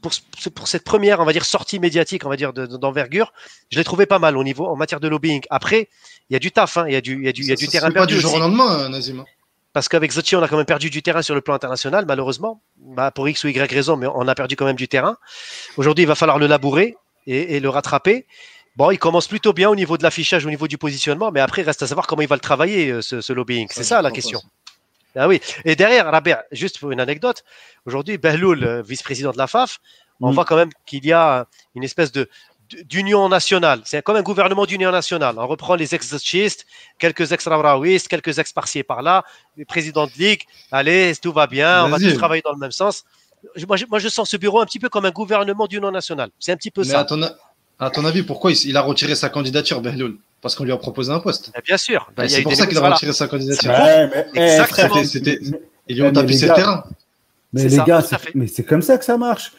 Pour, 0.00 0.12
pour 0.54 0.68
cette 0.68 0.84
première, 0.84 1.20
on 1.20 1.24
va 1.24 1.32
dire, 1.32 1.44
sortie 1.44 1.78
médiatique, 1.78 2.24
on 2.24 2.28
va 2.30 2.36
dire, 2.36 2.52
de- 2.54 2.64
de- 2.66 2.76
d'envergure, 2.78 3.32
je 3.70 3.76
l'ai 3.78 3.84
trouvé 3.84 4.06
pas 4.06 4.18
mal 4.18 4.36
au 4.38 4.44
niveau, 4.44 4.66
en 4.66 4.76
matière 4.76 5.00
de 5.00 5.08
lobbying. 5.08 5.42
Après, 5.50 5.88
il 6.30 6.32
y 6.32 6.36
a 6.36 6.38
du 6.38 6.52
taf, 6.52 6.76
hein, 6.78 6.84
il 6.88 6.94
y 6.94 6.96
a 6.96 7.00
du, 7.02 7.14
il 7.16 7.24
y 7.24 7.28
a 7.28 7.32
du, 7.32 7.42
il 7.42 7.48
y 7.48 7.52
a 7.52 7.56
du 7.56 7.66
ça 7.66 7.72
terrain 7.72 7.86
fait 7.88 7.92
pas 7.94 8.00
perdu 8.00 8.14
du 8.14 8.20
jour 8.20 8.34
au 8.34 8.38
lendemain, 8.38 8.80
euh, 8.84 8.88
Nazim. 8.88 9.20
hein. 9.20 9.24
Parce 9.74 9.88
qu'avec 9.88 10.12
Zotti, 10.12 10.36
on 10.36 10.42
a 10.42 10.48
quand 10.48 10.56
même 10.56 10.64
perdu 10.64 10.88
du 10.88 11.02
terrain 11.02 11.20
sur 11.20 11.34
le 11.34 11.40
plan 11.42 11.52
international, 11.54 12.04
malheureusement. 12.06 12.62
Bah, 12.78 13.10
pour 13.10 13.28
X 13.28 13.42
ou 13.44 13.48
Y 13.48 13.70
raison, 13.72 13.96
mais 13.96 14.06
on 14.06 14.26
a 14.28 14.34
perdu 14.34 14.54
quand 14.56 14.64
même 14.64 14.76
du 14.76 14.86
terrain. 14.88 15.16
Aujourd'hui, 15.76 16.04
il 16.04 16.06
va 16.06 16.14
falloir 16.14 16.38
le 16.38 16.46
labourer 16.46 16.96
et, 17.26 17.56
et 17.56 17.60
le 17.60 17.68
rattraper. 17.68 18.26
Bon, 18.76 18.90
il 18.90 18.98
commence 18.98 19.28
plutôt 19.28 19.52
bien 19.52 19.70
au 19.70 19.76
niveau 19.76 19.96
de 19.96 20.02
l'affichage, 20.02 20.44
au 20.44 20.50
niveau 20.50 20.66
du 20.66 20.78
positionnement, 20.78 21.30
mais 21.30 21.40
après, 21.40 21.62
il 21.62 21.64
reste 21.64 21.82
à 21.82 21.86
savoir 21.86 22.06
comment 22.06 22.22
il 22.22 22.28
va 22.28 22.34
le 22.36 22.40
travailler, 22.40 22.90
euh, 22.90 23.02
ce, 23.02 23.20
ce 23.20 23.32
lobbying. 23.32 23.68
C'est 23.70 23.84
ça 23.84 24.02
la 24.02 24.10
question. 24.10 24.40
Ah 25.16 25.28
oui. 25.28 25.40
Et 25.64 25.76
derrière, 25.76 26.10
Rabia, 26.10 26.44
juste 26.50 26.80
pour 26.80 26.90
une 26.90 26.98
anecdote, 27.00 27.44
aujourd'hui, 27.86 28.18
Behloul, 28.18 28.64
euh, 28.64 28.82
vice-président 28.82 29.30
de 29.30 29.38
la 29.38 29.46
FAF, 29.46 29.78
on 30.20 30.30
Mm. 30.30 30.34
voit 30.34 30.44
quand 30.44 30.56
même 30.56 30.70
qu'il 30.86 31.04
y 31.06 31.12
a 31.12 31.46
une 31.76 31.84
espèce 31.84 32.10
de 32.12 32.28
d'union 32.84 33.28
nationale. 33.28 33.82
C'est 33.84 34.02
comme 34.02 34.16
un 34.16 34.22
gouvernement 34.22 34.64
d'union 34.64 34.90
nationale. 34.90 35.34
On 35.38 35.46
reprend 35.46 35.74
les 35.76 35.94
ex-chistes, 35.94 36.66
quelques 36.98 37.30
ex-ravraouistes, 37.30 38.08
quelques 38.08 38.38
ex-parci 38.38 38.80
et 38.80 38.82
par-là, 38.82 39.22
les 39.56 39.64
présidents 39.64 40.06
de 40.06 40.12
ligue. 40.18 40.42
Allez, 40.72 41.14
tout 41.22 41.32
va 41.32 41.46
bien, 41.46 41.84
on 41.84 41.88
va 41.88 41.98
tous 41.98 42.14
travailler 42.16 42.42
dans 42.42 42.52
le 42.52 42.58
même 42.58 42.72
sens. 42.72 43.04
Moi 43.68 43.76
je, 43.76 43.84
moi, 43.90 43.98
je 43.98 44.08
sens 44.08 44.28
ce 44.30 44.36
bureau 44.36 44.60
un 44.60 44.66
petit 44.66 44.78
peu 44.78 44.88
comme 44.88 45.04
un 45.04 45.10
gouvernement 45.10 45.66
d'union 45.66 45.90
nationale. 45.90 46.30
C'est 46.38 46.52
un 46.52 46.56
petit 46.56 46.70
peu 46.70 46.82
Mais 46.82 46.88
ça. 46.88 47.00
à 47.00 47.04
ton, 47.04 47.22
a- 47.22 47.32
à 47.78 47.90
ton 47.90 48.04
avis, 48.04 48.22
pourquoi 48.22 48.52
il, 48.52 48.58
il 48.66 48.76
a 48.76 48.80
retiré 48.82 49.14
sa 49.14 49.28
candidature, 49.28 49.80
Behloul? 49.80 50.16
Parce 50.40 50.54
qu'on 50.54 50.64
lui 50.64 50.72
a 50.72 50.76
proposé 50.76 51.10
un 51.10 51.20
poste. 51.20 51.50
Mais 51.54 51.62
bien 51.64 51.76
sûr. 51.78 52.10
Ben, 52.16 52.28
c'est 52.28 52.42
pour 52.42 52.54
ça 52.54 52.66
qu'il 52.66 52.76
a 52.76 52.80
voilà. 52.80 52.94
retiré 52.96 53.12
sa 53.12 53.26
candidature. 53.28 53.70
Ouais, 53.70 54.08
mais, 54.08 54.26
eh, 54.34 54.40
Exactement. 54.40 54.88
frère, 54.94 55.04
C'était- 55.06 55.38
mais- 55.42 55.60
Ils 55.88 55.96
lui 55.96 56.02
ont 56.02 56.06
Ouais, 56.06 56.12
mais 56.12 56.20
tapissé 56.20 56.40
les 56.42 56.46
le 56.46 56.48
gars- 56.48 56.54
terrain. 56.54 56.84
Mais 57.52 57.60
C'est 57.62 57.68
les 57.68 57.84
gars, 57.84 58.02
mais 58.34 58.46
c'est 58.46 58.64
comme 58.64 58.82
ça 58.82 58.98
que 58.98 59.04
ça 59.04 59.16
marche. 59.16 59.52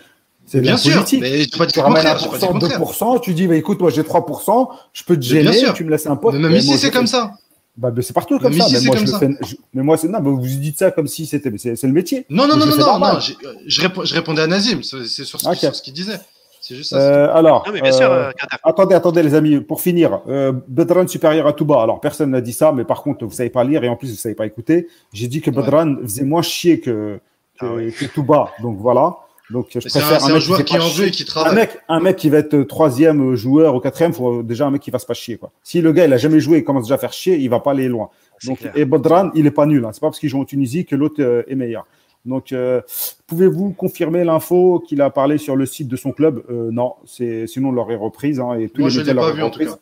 C'est 0.48 0.62
Bien 0.62 0.74
la 0.74 0.78
sûr, 0.78 0.94
politique. 0.94 1.22
mais 1.22 1.46
Tu 1.48 1.58
le 1.60 1.82
ramènes 1.82 1.96
contraire. 2.04 2.20
j'ai 2.20 2.26
pas 2.30 2.38
dit 2.38 2.46
le 2.46 2.52
1%, 2.52 2.52
contraire. 2.60 2.80
2%, 2.80 3.20
tu 3.20 3.34
dis, 3.34 3.48
bah, 3.48 3.56
écoute, 3.56 3.80
moi 3.80 3.90
j'ai 3.90 4.04
3%, 4.04 4.70
je 4.94 5.04
peux 5.04 5.16
te 5.20 5.26
Mais 5.34 5.42
bien 5.42 5.52
gêner, 5.54 5.66
sûr. 5.66 5.74
tu 5.74 5.84
me 5.86 5.90
laisses 5.92 6.06
un 6.06 6.16
poste. 6.16 6.36
Mais 6.36 6.42
même 6.44 6.52
Mais 6.52 6.60
ici, 6.60 6.68
moi, 6.70 6.78
c'est 6.78 6.92
comme 6.92 7.08
ça. 7.08 7.32
Bah, 7.78 7.92
c'est 8.02 8.14
partout 8.14 8.40
comme 8.40 8.54
ça. 8.54 8.66
Mais 8.72 8.80
moi, 8.86 8.96
comme 8.96 9.06
je 9.06 9.12
ça. 9.12 9.20
le 9.20 9.36
fais. 9.36 9.46
je- 9.46 9.56
Mais 9.74 9.84
moi, 9.84 9.98
c'est 9.98 10.08
non, 10.08 10.20
mais 10.22 10.30
vous 10.30 10.40
dites 10.40 10.78
ça 10.80 10.92
comme 10.92 11.08
si 11.08 11.26
c'était. 11.26 11.52
mais 11.52 11.58
C'est 11.58 11.76
c'est 11.76 11.88
le 11.88 11.94
métier. 11.94 12.26
Non, 12.30 12.48
non, 12.48 12.56
Mais 12.56 12.66
non, 12.66 12.78
non, 12.78 13.00
non, 13.00 13.00
non. 13.00 13.20
Je, 13.68 13.82
réponds- 13.82 14.06
je 14.06 14.14
répondais 14.16 14.42
à 14.42 14.48
Nazim. 14.48 14.82
C'est 14.82 15.06
c'est 15.08 15.26
sur, 15.26 15.40
ce- 15.42 15.54
sur 15.54 15.76
ce 15.76 15.82
qu'il 15.82 15.94
disait. 15.94 16.20
C'est 16.62 16.76
juste 16.76 16.90
ça. 16.92 16.98
Euh, 16.98 17.36
alors, 17.36 17.64
Non, 17.68 17.74
mais 17.74 17.82
bien 17.82 17.92
sûr, 17.92 18.10
euh, 18.12 18.30
euh, 18.30 18.32
attendez, 18.64 18.96
attendez, 18.96 19.22
les 19.22 19.36
amis, 19.36 19.60
pour 19.60 19.82
finir, 19.82 20.22
euh, 20.28 20.52
Bedran 20.68 21.06
supérieur 21.08 21.46
à 21.46 21.54
Touba. 21.54 21.80
Alors, 21.84 22.00
personne 22.02 22.32
n'a 22.32 22.42
dit 22.42 22.54
ça, 22.54 22.72
mais 22.72 22.86
par 22.86 23.04
contre, 23.04 23.24
vous 23.26 23.32
savez 23.34 23.52
pas 23.52 23.64
lire 23.64 23.84
et 23.84 23.90
en 23.90 23.96
plus, 23.96 24.10
vous 24.10 24.16
savez 24.16 24.34
pas 24.34 24.48
écouter. 24.48 24.88
J'ai 25.14 25.28
dit 25.28 25.42
que 25.42 25.52
Ouais. 25.52 25.58
Bedran 25.58 25.98
faisait 26.02 26.24
moins 26.24 26.42
chier 26.42 26.80
que, 26.80 27.20
que, 27.60 27.66
Ah 27.68 27.74
oui. 27.76 27.92
que 27.94 28.06
Touba. 28.06 28.50
Donc 28.64 28.78
voilà. 28.80 29.16
Donc, 29.52 29.68
je 29.74 29.80
préfère 29.80 30.14
un, 30.14 30.20
c'est 30.20 30.32
un 30.32 30.34
mec 30.34 30.42
joueur 30.44 30.66
qui 30.66 30.78
en 30.78 30.88
veut 30.90 31.08
et 31.08 31.12
qui 31.12 31.24
Un 31.24 31.26
travaille. 31.26 31.56
mec, 31.56 31.78
un 31.88 32.00
mec 32.00 32.16
qui 32.16 32.30
va 32.30 32.40
être 32.40 32.62
troisième 32.64 33.36
joueur 33.36 33.76
ou 33.76 33.80
quatrième, 33.80 34.12
faut 34.14 34.42
déjà 34.42 34.66
un 34.66 34.72
mec 34.72 34.82
qui 34.82 34.90
va 34.92 34.98
se 35.00 35.06
pas 35.06 35.14
chier. 35.14 35.38
Quoi. 35.38 35.52
Si 35.62 35.82
le 35.82 35.92
gars 35.92 36.06
il 36.06 36.14
a 36.14 36.18
jamais 36.18 36.40
joué, 36.40 36.58
il 36.60 36.64
commence 36.64 36.84
déjà 36.84 36.96
à 36.96 36.98
faire 36.98 37.14
chier, 37.14 37.38
il 37.38 37.50
va 37.50 37.60
pas 37.60 37.72
aller 37.72 37.88
loin. 37.88 38.10
Donc, 38.46 38.60
clair. 38.60 38.74
et 38.76 38.86
Bodran, 38.86 39.30
il 39.36 39.46
est 39.46 39.52
pas 39.52 39.66
nul. 39.68 39.86
Hein. 39.86 39.92
C'est 39.94 40.00
pas 40.02 40.08
parce 40.08 40.20
qu'il 40.20 40.30
joue 40.30 40.42
en 40.42 40.46
Tunisie 40.46 40.86
que 40.86 40.96
l'autre 40.96 41.22
euh, 41.22 41.44
est 41.48 41.56
meilleur. 41.56 41.86
Donc, 42.26 42.54
euh, 42.54 42.82
pouvez-vous 43.28 43.74
confirmer 43.74 44.24
l'info 44.24 44.84
qu'il 44.88 45.00
a 45.04 45.12
parlé 45.12 45.38
sur 45.38 45.56
le 45.56 45.68
site 45.68 45.88
de 45.88 45.96
son 45.96 46.12
club? 46.12 46.42
Euh, 46.50 46.70
Non, 46.72 46.96
c'est 47.06 47.46
sinon 47.46 47.70
on 47.70 47.72
l'aurait 47.72 47.96
reprise 47.96 48.40
hein, 48.40 48.56
et 48.56 48.68
tous 48.70 48.82
Moi, 48.82 48.90
les 48.90 48.96
je 48.96 49.00
médias 49.02 49.14
l'ai 49.14 49.20
pas 49.20 49.22
l'auraient 49.28 49.36
vu, 49.38 49.44
en 49.44 49.50
tout 49.52 49.60
reprise. 49.60 49.74
cas. 49.76 49.80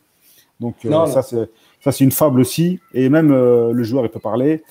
Donc 0.60 0.76
euh, 0.86 0.90
Non, 0.90 1.06
ça 1.06 1.22
c'est 1.22 1.50
ça 1.82 1.92
c'est 1.94 2.04
une 2.04 2.12
fable 2.12 2.40
aussi 2.42 2.80
et 2.94 3.08
même 3.10 3.32
euh, 3.32 3.72
le 3.72 3.84
joueur 3.84 4.04
il 4.06 4.10
peut 4.10 4.20
parler. 4.20 4.62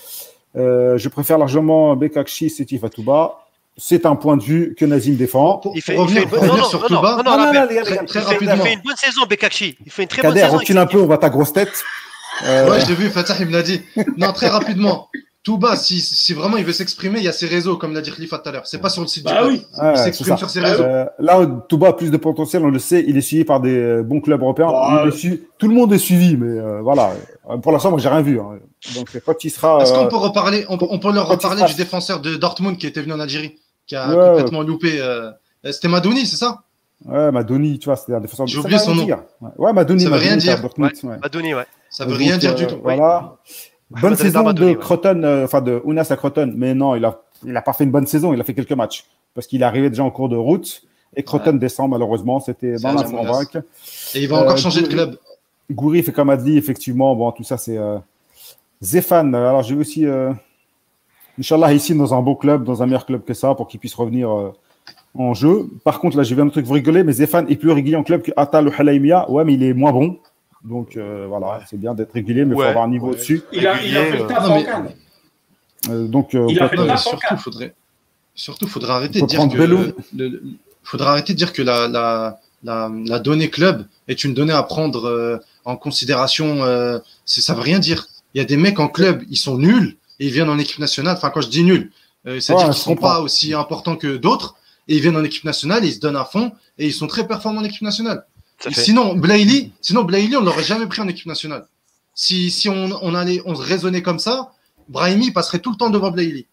Euh, 0.54 0.98
je 0.98 1.08
préfère 1.08 1.38
largement 1.38 1.96
Bekakshi 1.96 2.50
Sétif 2.50 2.84
Atouba. 2.84 3.41
C'est 3.76 4.04
un 4.04 4.16
point 4.16 4.36
de 4.36 4.42
vue 4.42 4.74
que 4.78 4.84
Nazim 4.84 5.14
défend. 5.16 5.60
Il 5.74 5.80
fait, 5.80 5.94
pour 5.94 6.04
il 6.04 6.12
fait 6.14 6.20
revenir, 6.20 6.22
une 6.24 6.28
bonne- 6.28 6.58
non, 6.58 6.64
sur 6.64 6.80
non, 6.90 7.02
non, 7.02 7.22
non, 7.22 7.52
Non, 7.52 7.66
Il 7.70 7.84
fait, 7.86 8.74
une 8.74 8.96
saison, 8.96 9.22
Bekakshi. 9.28 9.78
Il 9.86 9.90
fait 9.90 10.02
une 10.02 10.08
très 10.08 10.20
bonne 10.22 10.32
Kader, 10.34 10.44
saison. 10.46 10.58
recule 10.58 10.78
un 10.78 10.86
peu, 10.86 11.00
on 11.00 11.06
voit 11.06 11.18
ta 11.18 11.30
grosse 11.30 11.52
tête. 11.54 11.82
Euh, 12.44 12.70
Ouais, 12.70 12.80
je 12.80 12.86
l'ai 12.88 12.94
vu, 12.94 13.08
Fatah, 13.10 13.36
il 13.40 13.46
me 13.46 13.52
l'a 13.52 13.62
dit. 13.62 13.80
Non, 14.18 14.32
très 14.32 14.48
rapidement. 14.48 15.08
Touba, 15.44 15.74
si, 15.74 16.00
si 16.00 16.34
vraiment 16.34 16.56
il 16.56 16.64
veut 16.64 16.72
s'exprimer, 16.72 17.18
il 17.18 17.24
y 17.24 17.28
a 17.28 17.32
ses 17.32 17.46
réseaux, 17.48 17.76
comme 17.76 17.92
l'a 17.94 18.00
dit 18.00 18.12
Khalifa 18.12 18.38
tout 18.38 18.48
à 18.48 18.52
l'heure. 18.52 18.66
C'est 18.66 18.78
pas 18.80 18.88
sur 18.90 19.02
le 19.02 19.08
site 19.08 19.24
Bah 19.24 19.32
du 19.32 19.36
club. 19.38 19.50
oui. 19.50 19.66
ouais, 19.82 19.92
Il 19.94 19.98
s'exprime 19.98 20.36
sur 20.36 20.48
ses 20.48 20.60
réseaux. 20.60 20.84
Euh, 20.84 21.04
là, 21.18 21.44
Touba 21.68 21.88
a 21.88 21.92
plus 21.94 22.12
de 22.12 22.16
potentiel, 22.16 22.64
on 22.64 22.70
le 22.70 22.78
sait. 22.78 23.04
Il 23.08 23.16
est 23.16 23.22
suivi 23.22 23.44
par 23.44 23.60
des 23.60 23.76
euh, 23.76 24.02
bons 24.04 24.20
clubs 24.20 24.40
européens. 24.40 24.68
Bah, 24.70 25.02
Il 25.04 25.08
est 25.08 25.16
suivi- 25.16 25.40
Tout 25.58 25.66
le 25.66 25.74
monde 25.74 25.92
est 25.92 25.98
suivi, 25.98 26.36
mais 26.36 26.58
euh, 26.60 26.80
voilà. 26.82 27.10
Pour 27.60 27.72
l'instant, 27.72 27.90
moi, 27.90 27.98
j'ai 27.98 28.08
rien 28.08 28.22
vu. 28.22 28.38
hein. 28.38 28.58
Donc, 28.94 29.08
quand 29.26 29.42
il 29.44 29.50
sera. 29.50 29.82
Est-ce 29.82 29.92
qu'on 29.92 30.04
euh, 30.04 30.08
peut 30.08 30.16
reparler, 30.16 30.64
on, 30.68 30.78
peut- 30.78 30.86
on 30.90 31.00
peut 31.00 31.12
leur 31.12 31.26
reparler 31.26 31.64
du 31.64 31.74
défenseur 31.74 32.20
de 32.20 32.36
Dortmund 32.36 32.76
qui 32.78 32.86
était 32.86 33.00
venu 33.02 33.12
en 33.12 33.20
Algérie, 33.20 33.58
qui 33.88 33.96
a 33.96 34.08
Ouais, 34.08 34.28
complètement 34.36 34.62
loupé. 34.62 35.00
euh, 35.00 35.30
C'était 35.64 35.88
Madouni, 35.88 36.24
c'est 36.26 36.36
ça? 36.36 36.62
Ouais, 37.04 37.32
Madoni, 37.32 37.80
tu 37.80 37.86
vois, 37.86 37.96
c'était 37.96 38.14
un 38.14 38.20
défenseur. 38.20 38.46
J'ai 38.46 38.54
ça 38.54 38.60
oublié 38.60 38.78
son 38.78 38.94
nom. 38.94 39.04
dire. 39.04 39.18
Ouais, 39.58 39.72
Madoni, 39.72 40.02
Ça 40.04 40.06
veut 40.06 40.12
Madoni, 40.12 40.28
rien 40.28 40.36
dire. 40.36 40.60
Dortmund, 40.60 40.92
ouais. 41.02 41.16
Madoni, 41.20 41.52
ouais. 41.54 41.66
Ça 41.90 42.04
veut 42.04 42.12
Donc, 42.12 42.20
rien 42.20 42.38
dire 42.38 42.52
euh, 42.52 42.54
du 42.54 42.66
tout. 42.68 42.78
Voilà. 42.80 43.38
Bonne 44.00 44.12
Reda 44.12 44.16
saison 44.16 44.52
de. 44.52 44.72
Croton, 44.74 45.22
euh, 45.22 45.44
enfin 45.44 45.60
de 45.60 45.80
Ounas 45.84 46.08
à 46.10 46.16
Croton, 46.16 46.52
mais 46.56 46.74
non, 46.74 46.94
il 46.94 47.04
a, 47.04 47.20
il 47.44 47.56
a 47.56 47.62
pas 47.62 47.72
fait 47.72 47.84
une 47.84 47.90
bonne 47.90 48.06
saison, 48.06 48.32
il 48.32 48.40
a 48.40 48.44
fait 48.44 48.54
quelques 48.54 48.72
matchs 48.72 49.04
parce 49.34 49.46
qu'il 49.46 49.62
est 49.62 49.64
arrivé 49.64 49.88
déjà 49.88 50.04
en 50.04 50.10
cours 50.10 50.28
de 50.28 50.36
route 50.36 50.82
et 51.14 51.22
Croton 51.22 51.54
descend 51.54 51.90
malheureusement, 51.90 52.40
c'était 52.40 52.76
dans 52.76 52.92
la. 52.92 53.04
Franbrac. 53.04 53.56
Et 54.14 54.22
il 54.22 54.28
va 54.28 54.36
encore 54.36 54.52
Euh, 54.52 54.56
changer 54.56 54.82
de 54.82 54.88
club. 54.88 55.18
Gouiri 55.70 56.02
fait 56.02 56.12
comme 56.12 56.30
a 56.30 56.36
dit, 56.36 56.56
effectivement, 56.56 57.14
bon, 57.14 57.30
tout 57.32 57.44
ça 57.44 57.56
c'est. 57.56 57.78
Euh... 57.78 57.98
Zéphane, 58.80 59.34
alors 59.34 59.62
j'ai 59.62 59.74
aussi. 59.74 60.06
Inch'Allah, 61.38 61.72
ici 61.72 61.94
dans 61.94 62.14
un 62.14 62.20
beau 62.20 62.36
club, 62.36 62.64
dans 62.64 62.82
un 62.82 62.86
meilleur 62.86 63.06
club 63.06 63.24
que 63.24 63.34
ça, 63.34 63.54
pour 63.54 63.66
qu'il 63.68 63.80
puisse 63.80 63.94
revenir 63.94 64.30
euh, 64.30 64.52
en 65.14 65.34
jeu. 65.34 65.66
Par 65.84 65.98
contre, 65.98 66.16
là 66.16 66.22
j'ai 66.22 66.34
vu 66.34 66.42
un 66.42 66.48
truc, 66.48 66.66
vous 66.66 66.74
rigolez, 66.74 67.04
mais 67.04 67.12
Zéphane 67.12 67.46
est 67.50 67.56
plus 67.56 67.70
régulier 67.70 67.96
en 67.96 68.02
club 68.02 68.22
que 68.22 68.32
Atal 68.36 68.68
ou 68.68 68.72
Halaimia. 68.76 69.30
Ouais, 69.30 69.44
mais 69.44 69.54
il 69.54 69.62
est 69.62 69.72
moins 69.72 69.92
bon. 69.92 70.18
Donc 70.64 70.96
euh, 70.96 71.26
voilà, 71.28 71.60
c'est 71.68 71.76
bien 71.78 71.92
d'être 71.94 72.12
régulier, 72.12 72.44
mais 72.44 72.54
il 72.54 72.58
Ouais, 72.58 72.64
faut 72.66 72.70
avoir 72.70 72.84
un 72.84 72.88
niveau 72.88 73.06
ouais. 73.08 73.12
au-dessus. 73.14 73.42
Il 73.52 73.66
a, 73.66 73.82
il 73.82 73.96
a 73.96 74.04
fait 74.06 74.18
le 74.18 74.26
taf 74.26 74.44
en 74.48 74.54
mais- 74.56 74.64
Cannes. 74.64 74.90
Euh, 75.90 76.06
donc, 76.06 76.30
Il 76.34 76.38
on 76.38 76.46
a 76.46 76.68
peut- 76.68 76.68
fait 76.68 76.76
Non, 76.76 76.82
le 76.82 76.88
mais 76.88 76.94
taf 76.94 77.06
en 77.06 77.10
surtout, 77.10 77.26
Cannes. 77.28 77.38
faudrait, 77.38 77.74
surtout, 78.34 78.68
faudrait 78.68 78.92
arrêter 78.92 79.20
de 79.20 79.26
dire 79.26 79.48
que 79.48 79.56
Bello. 79.56 79.78
le, 80.14 80.28
le- 80.28 80.42
faudrait 80.84 81.08
arrêter 81.08 81.32
de 81.32 81.38
dire 81.38 81.52
que 81.52 81.62
la, 81.62 81.88
la, 81.88 82.38
la, 82.62 82.90
la 83.06 83.18
donnée 83.18 83.50
club 83.50 83.86
est 84.06 84.22
une 84.22 84.34
donnée 84.34 84.52
à 84.52 84.62
prendre 84.62 85.06
euh, 85.08 85.38
en 85.64 85.76
considération. 85.76 86.62
Euh, 86.62 86.98
c'est- 87.24 87.40
ça 87.40 87.54
veut 87.54 87.60
rien 87.62 87.80
dire. 87.80 88.06
Il 88.34 88.38
y 88.38 88.40
a 88.40 88.44
des 88.44 88.56
mecs 88.56 88.78
en 88.78 88.88
club, 88.88 89.24
ils 89.28 89.36
sont 89.36 89.58
nuls 89.58 89.96
et 90.20 90.26
ils 90.26 90.32
viennent 90.32 90.48
en 90.48 90.58
équipe 90.58 90.78
nationale. 90.78 91.16
Enfin, 91.16 91.30
quand 91.30 91.40
je 91.40 91.48
dis 91.48 91.64
nuls, 91.64 91.90
euh, 92.28 92.38
c'est-à-dire 92.38 92.66
Ouais, 92.68 92.72
qu'ils 92.72 92.78
je 92.78 92.84
sont 92.84 92.90
comprends. 92.94 93.08
pas 93.14 93.20
aussi 93.20 93.52
importants 93.52 93.96
que 93.96 94.16
d'autres 94.16 94.54
et 94.86 94.94
ils 94.94 95.02
viennent 95.02 95.16
en 95.16 95.24
équipe 95.24 95.44
nationale, 95.44 95.84
et 95.84 95.88
ils 95.88 95.94
se 95.94 96.00
donnent 96.00 96.16
à 96.16 96.24
fond 96.24 96.52
et 96.78 96.86
ils 96.86 96.92
sont 96.92 97.06
très 97.08 97.26
performants 97.26 97.60
en 97.60 97.64
équipe 97.64 97.82
nationale. 97.82 98.24
Fait- 98.58 98.72
Sinon, 98.72 99.14
Blailey, 99.16 99.70
sinon 99.80 100.04
Blailey, 100.04 100.36
on 100.36 100.42
l'aurait 100.42 100.62
jamais 100.62 100.86
pris 100.86 101.00
en 101.00 101.08
équipe 101.08 101.26
nationale. 101.26 101.66
Si, 102.14 102.50
si 102.50 102.68
on, 102.68 102.90
on 103.02 103.14
allait, 103.14 103.40
on 103.46 103.54
se 103.54 103.62
raisonnait 103.62 104.02
comme 104.02 104.18
ça, 104.18 104.52
Brahimi 104.88 105.30
passerait 105.30 105.58
tout 105.58 105.70
le 105.70 105.76
temps 105.76 105.90
devant 105.90 106.10
Blailey. 106.10 106.46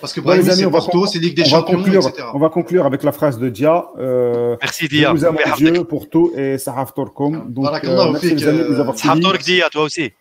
Parce 0.00 0.12
que 0.12 0.20
Brahimi, 0.20 0.50
c'est 0.50 0.64
on 0.64 0.70
va 0.70 0.78
Porto, 0.78 1.06
c'est 1.06 1.18
Ligue 1.18 1.36
des 1.36 1.42
on 1.42 1.44
va 1.46 1.50
Champions, 1.50 1.76
conclure, 1.76 2.08
etc. 2.08 2.28
on 2.34 2.38
va 2.38 2.48
conclure 2.48 2.86
avec 2.86 3.02
la 3.02 3.12
phrase 3.12 3.38
de 3.38 3.48
Dia. 3.48 3.86
Euh, 3.98 4.56
Merci, 4.60 4.88
Dia. 4.88 5.10
aime 5.10 5.36
Merci, 5.44 5.64
Dieu 5.64 5.84
pour 5.84 6.08
tout 6.08 6.32
et 6.36 6.58
Sahaf 6.58 6.94
Torkom. 6.94 7.46
Donc, 7.52 7.66
euh, 7.84 8.10
merci 8.12 8.34
les 8.34 8.46
amis 8.46 8.58
de 8.58 8.64
nous 8.64 8.74
euh, 8.76 8.80
avoir 8.80 8.98
suivis. 8.98 9.20
Dia, 9.44 9.68
toi 9.70 9.82
aussi. 9.84 10.12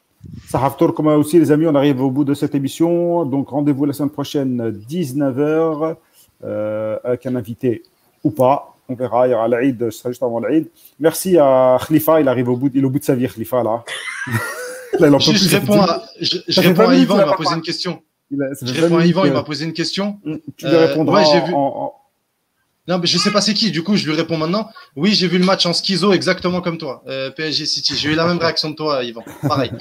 Sahaf 0.50 0.78
Torkom 0.78 1.08
aussi, 1.08 1.40
les 1.40 1.52
amis. 1.52 1.68
On 1.68 1.76
arrive 1.76 2.02
au 2.02 2.10
bout 2.12 2.24
de 2.24 2.34
cette 2.34 2.56
émission. 2.56 3.26
Donc, 3.26 3.50
rendez-vous 3.50 3.86
la 3.86 3.94
semaine 3.94 4.10
prochaine, 4.10 4.84
19h, 4.90 5.96
euh, 6.44 6.98
avec 7.04 7.26
un 7.26 7.36
invité 7.36 7.84
ou 8.24 8.32
pas. 8.32 8.77
On 8.90 8.96
verra. 8.96 9.28
Il 9.28 9.32
y 9.32 9.34
aura 9.34 9.48
l'Aïd, 9.48 9.90
ce 9.92 10.00
sera 10.00 10.10
juste 10.12 10.24
avant 10.24 10.40
l'Aïd. 10.40 10.68
Merci 11.00 11.38
à 11.38 11.78
Khalifa. 11.88 12.22
Il 12.22 12.28
arrive 12.28 12.50
au 12.50 12.56
bout, 12.58 12.72
il 12.74 12.82
est 12.82 12.86
au 12.86 12.90
bout 12.90 13.00
de 13.00 13.04
sa 13.04 13.16
vie, 13.16 13.28
Khalifa, 13.28 13.64
là. 13.64 13.84
Là, 15.00 15.08
il 15.10 15.14
en 15.14 15.18
peut 15.18 15.24
Je, 15.26 15.38
je 15.38 15.58
réponds 15.58 15.82
à, 15.82 16.02
je, 16.22 16.38
je 16.48 16.62
réponds 16.62 16.84
20 16.86 16.90
à 16.90 16.96
Yvan, 16.96 17.14
qu'il 17.16 17.24
il 17.24 17.28
m'a 17.28 17.36
posé 17.36 17.54
une 17.56 17.62
question. 17.62 18.02
il 18.32 18.42
a- 18.42 18.48
Je 18.62 18.74
20 18.74 18.82
réponds 18.82 18.98
à 18.98 19.06
Yvan, 19.06 19.26
il 19.26 19.30
que- 19.30 19.34
m'a 19.36 19.44
posé 19.44 19.66
une 19.66 19.74
question. 19.74 20.20
Tu 20.56 20.66
lui 20.66 20.74
Euh, 20.74 20.88
répondras 20.88 21.20
ouais, 21.20 21.26
j'ai 21.32 21.40
en- 21.42 21.46
vu. 21.46 21.54
en- 21.54 21.58
en- 21.58 21.94
Non, 22.88 22.98
mais 22.98 23.06
je 23.06 23.18
sais 23.18 23.30
pas 23.32 23.42
c'est 23.42 23.54
qui, 23.54 23.70
du 23.70 23.84
coup, 23.84 23.98
je 23.98 24.06
lui 24.06 24.16
réponds 24.16 24.38
maintenant. 24.38 24.70
Oui, 24.96 25.14
j'ai 25.14 25.28
vu 25.28 25.38
le 25.38 25.46
match 25.46 25.66
en 25.66 25.74
schizo 25.74 26.14
exactement 26.14 26.62
comme 26.62 26.78
toi, 26.78 27.04
euh, 27.08 27.30
PSG 27.32 27.66
City. 27.66 27.96
J'ai 27.98 28.10
eu 28.12 28.16
la 28.16 28.26
même 28.26 28.38
réaction 28.38 28.70
de 28.70 28.76
toi, 28.76 29.04
Yvan. 29.04 29.24
Pareil. 29.48 29.72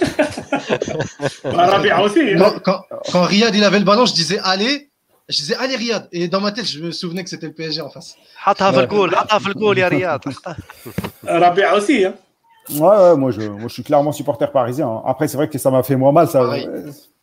Bah, 1.44 2.00
aussi. 2.02 2.20
hein. 2.20 2.36
Quand, 2.38 2.58
quand, 2.64 2.80
quand 3.12 3.22
Riyad 3.22 3.54
il 3.54 3.62
avait 3.64 3.78
le 3.78 3.84
ballon, 3.84 4.06
je 4.06 4.14
disais 4.14 4.38
allez 4.42 4.90
je 5.28 5.36
disais 5.36 5.56
allez 5.56 5.76
Riyad 5.76 6.08
et 6.12 6.28
dans 6.28 6.40
ma 6.40 6.52
tête 6.52 6.66
je 6.66 6.80
me 6.80 6.90
souvenais 6.90 7.24
que 7.24 7.30
c'était 7.30 7.46
le 7.46 7.52
PSG 7.52 7.80
en 7.80 7.90
face. 7.90 8.16
Hata 8.44 8.68
euh, 8.72 8.86
aussi 11.76 12.04
hein. 12.04 12.14
Ouais, 12.70 12.80
ouais 12.80 13.16
moi 13.16 13.30
je 13.30 13.42
moi, 13.42 13.68
je 13.68 13.72
suis 13.72 13.82
clairement 13.82 14.12
supporter 14.12 14.50
parisien. 14.50 14.88
Hein. 14.88 15.02
Après 15.06 15.28
c'est 15.28 15.36
vrai 15.36 15.48
que 15.48 15.58
ça 15.58 15.70
m'a 15.70 15.82
fait 15.82 15.96
moins 15.96 16.12
mal 16.12 16.28
ça. 16.28 16.42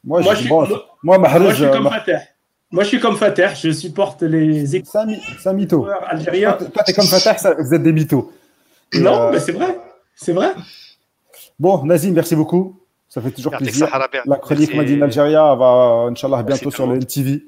Moi, 0.04 0.22
je, 0.22 0.36
suis, 0.36 0.50
moi, 0.50 0.68
je 0.68 1.54
suis 1.54 1.70
comme 1.70 1.90
Fatah. 1.90 2.22
Moi, 2.72 2.84
je 2.84 2.88
suis 2.88 3.00
comme 3.00 3.18
Fatah, 3.18 3.54
je 3.54 3.72
supporte 3.72 4.24
les 4.24 4.76
équipes. 4.76 4.90
C'est 5.40 5.50
un 5.50 5.54
mytho. 5.54 5.88
Algériens. 6.08 6.54
Toi, 6.54 6.84
t'es 6.84 6.94
comme 6.94 7.06
Fatah, 7.06 7.38
ça, 7.38 7.54
vous 7.54 7.74
êtes 7.74 7.84
des 7.84 7.94
mythos. 7.94 8.32
Non, 8.94 9.28
euh, 9.28 9.32
mais 9.32 9.40
c'est 9.40 9.52
vrai. 9.52 9.78
C'est 10.16 10.34
vrai. 10.34 10.54
Bon, 11.60 11.86
Nazim, 11.86 12.14
merci 12.14 12.36
beaucoup. 12.36 12.80
Ça 13.08 13.22
fait 13.22 13.32
toujours 13.32 13.52
plaisir. 13.52 13.88
La 14.26 14.38
chronique 14.38 14.74
Madine 14.74 15.04
Algérie 15.04 15.34
va, 15.34 16.08
Inch'Allah, 16.10 16.44
bientôt 16.44 16.72
sur 16.72 16.88
le 16.88 16.96
LTV. 16.96 17.44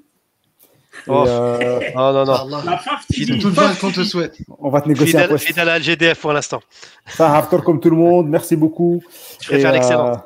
Oh. 1.08 1.26
euh, 1.28 1.80
Non, 1.96 2.14
non, 2.14 2.26
non. 2.26 2.38
Tout 2.38 2.48
le 2.50 3.50
bien 3.52 3.52
FAF 3.64 3.80
qu'on 3.80 3.92
te 3.92 4.04
souhaite. 4.04 4.38
on 4.60 4.70
va 4.70 4.82
te 4.82 4.88
négocier 4.88 5.16
un 5.16 5.22
Fidèle, 5.24 5.30
poste. 5.30 5.46
fidèle 5.46 5.70
à 5.70 5.80
LGDF 5.80 6.20
pour 6.22 6.34
l'instant. 6.34 6.62
Ça, 7.08 7.36
Haftar 7.36 7.64
comme 7.64 7.80
tout 7.80 7.90
le 7.90 7.96
monde. 7.98 8.30
Merci 8.30 8.56
beaucoup. 8.56 9.02
Je 9.42 9.48
préfère 9.50 9.72
Et, 9.72 9.74
l'excellence. 9.74 10.18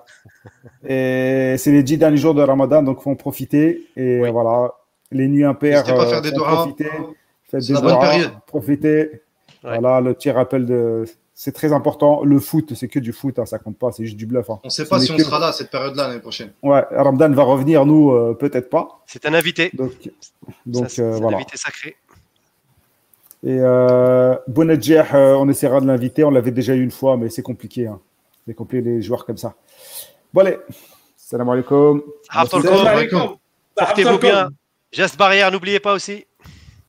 euh, 0.90 1.54
et 1.54 1.58
c'est 1.58 1.72
les 1.72 1.84
dix 1.84 1.98
derniers 1.98 2.18
jours 2.18 2.34
de 2.34 2.42
Ramadan, 2.42 2.84
donc 2.84 3.02
faut 3.02 3.10
en 3.12 3.16
profiter. 3.16 3.88
Et 3.96 4.20
Oui. 4.22 4.30
voilà, 4.32 4.72
les 5.12 5.28
nuits 5.28 5.44
impaires. 5.46 5.80
N'hésitez 5.84 5.96
pas 5.98 6.04
à 6.04 6.08
faire 6.08 6.18
euh, 6.18 6.22
des 6.22 6.32
doigts. 6.32 6.48
profiter. 6.48 6.90
Faites 7.50 7.68
des 7.68 7.74
doigts. 7.74 8.06
Profitez. 8.46 9.22
Voilà, 9.64 10.02
le 10.02 10.14
petit 10.14 10.32
rappel 10.32 10.66
de. 10.66 11.06
C'est 11.40 11.52
très 11.52 11.72
important. 11.72 12.24
Le 12.24 12.40
foot, 12.40 12.74
c'est 12.74 12.88
que 12.88 12.98
du 12.98 13.14
foot, 13.14 13.38
hein, 13.38 13.46
ça 13.46 13.60
compte 13.60 13.78
pas, 13.78 13.92
c'est 13.92 14.04
juste 14.04 14.18
du 14.18 14.26
bluff. 14.26 14.50
hein. 14.50 14.60
On 14.64 14.72
sait 14.72 14.86
Ce 14.86 14.90
pas 14.90 15.00
si 15.00 15.12
on 15.12 15.18
que- 15.18 15.24
sera 15.24 15.38
là 15.38 15.54
cette 15.54 15.70
période-là 15.70 16.08
l'année 16.08 16.20
prochaine. 16.20 16.52
Ouais, 16.64 16.84
Ramadan 16.90 17.30
va 17.32 17.44
revenir, 17.44 17.86
nous, 17.86 18.10
euh, 18.12 18.34
peut-être 18.34 18.72
pas. 18.72 19.04
C'est 19.06 19.24
un 19.28 19.36
invité. 19.36 19.70
Donc, 19.76 19.92
donc 20.66 20.86
Ça, 20.86 20.90
c'est 20.90 21.02
euh, 21.04 21.22
un 21.22 21.34
invité 21.36 21.56
sacré. 21.56 21.96
Et 23.44 23.60
euh, 23.60 24.36
Bonadjer, 24.48 25.04
euh, 25.14 25.36
on 25.36 25.48
essaiera 25.48 25.80
de 25.80 25.86
l'inviter. 25.86 26.24
On 26.24 26.32
l'avait 26.32 26.50
déjà 26.50 26.74
eu 26.74 26.82
une 26.82 26.90
fois, 26.90 27.18
mais 27.18 27.30
c'est 27.30 27.44
compliqué. 27.44 27.86
hein. 27.86 28.00
C'est 28.48 28.56
compliqué 28.56 28.82
les 28.84 29.02
joueurs 29.04 29.24
comme 29.24 29.38
ça. 29.38 29.54
Bon, 30.34 30.42
allez. 30.42 30.58
Salam 31.16 31.48
alaikum. 31.50 32.02
Portez-vous 33.76 34.18
bien. 34.18 34.50
Geste 34.92 35.18
barrière, 35.18 35.52
n'oubliez 35.52 35.80
pas 35.80 35.94
aussi. 35.94 36.26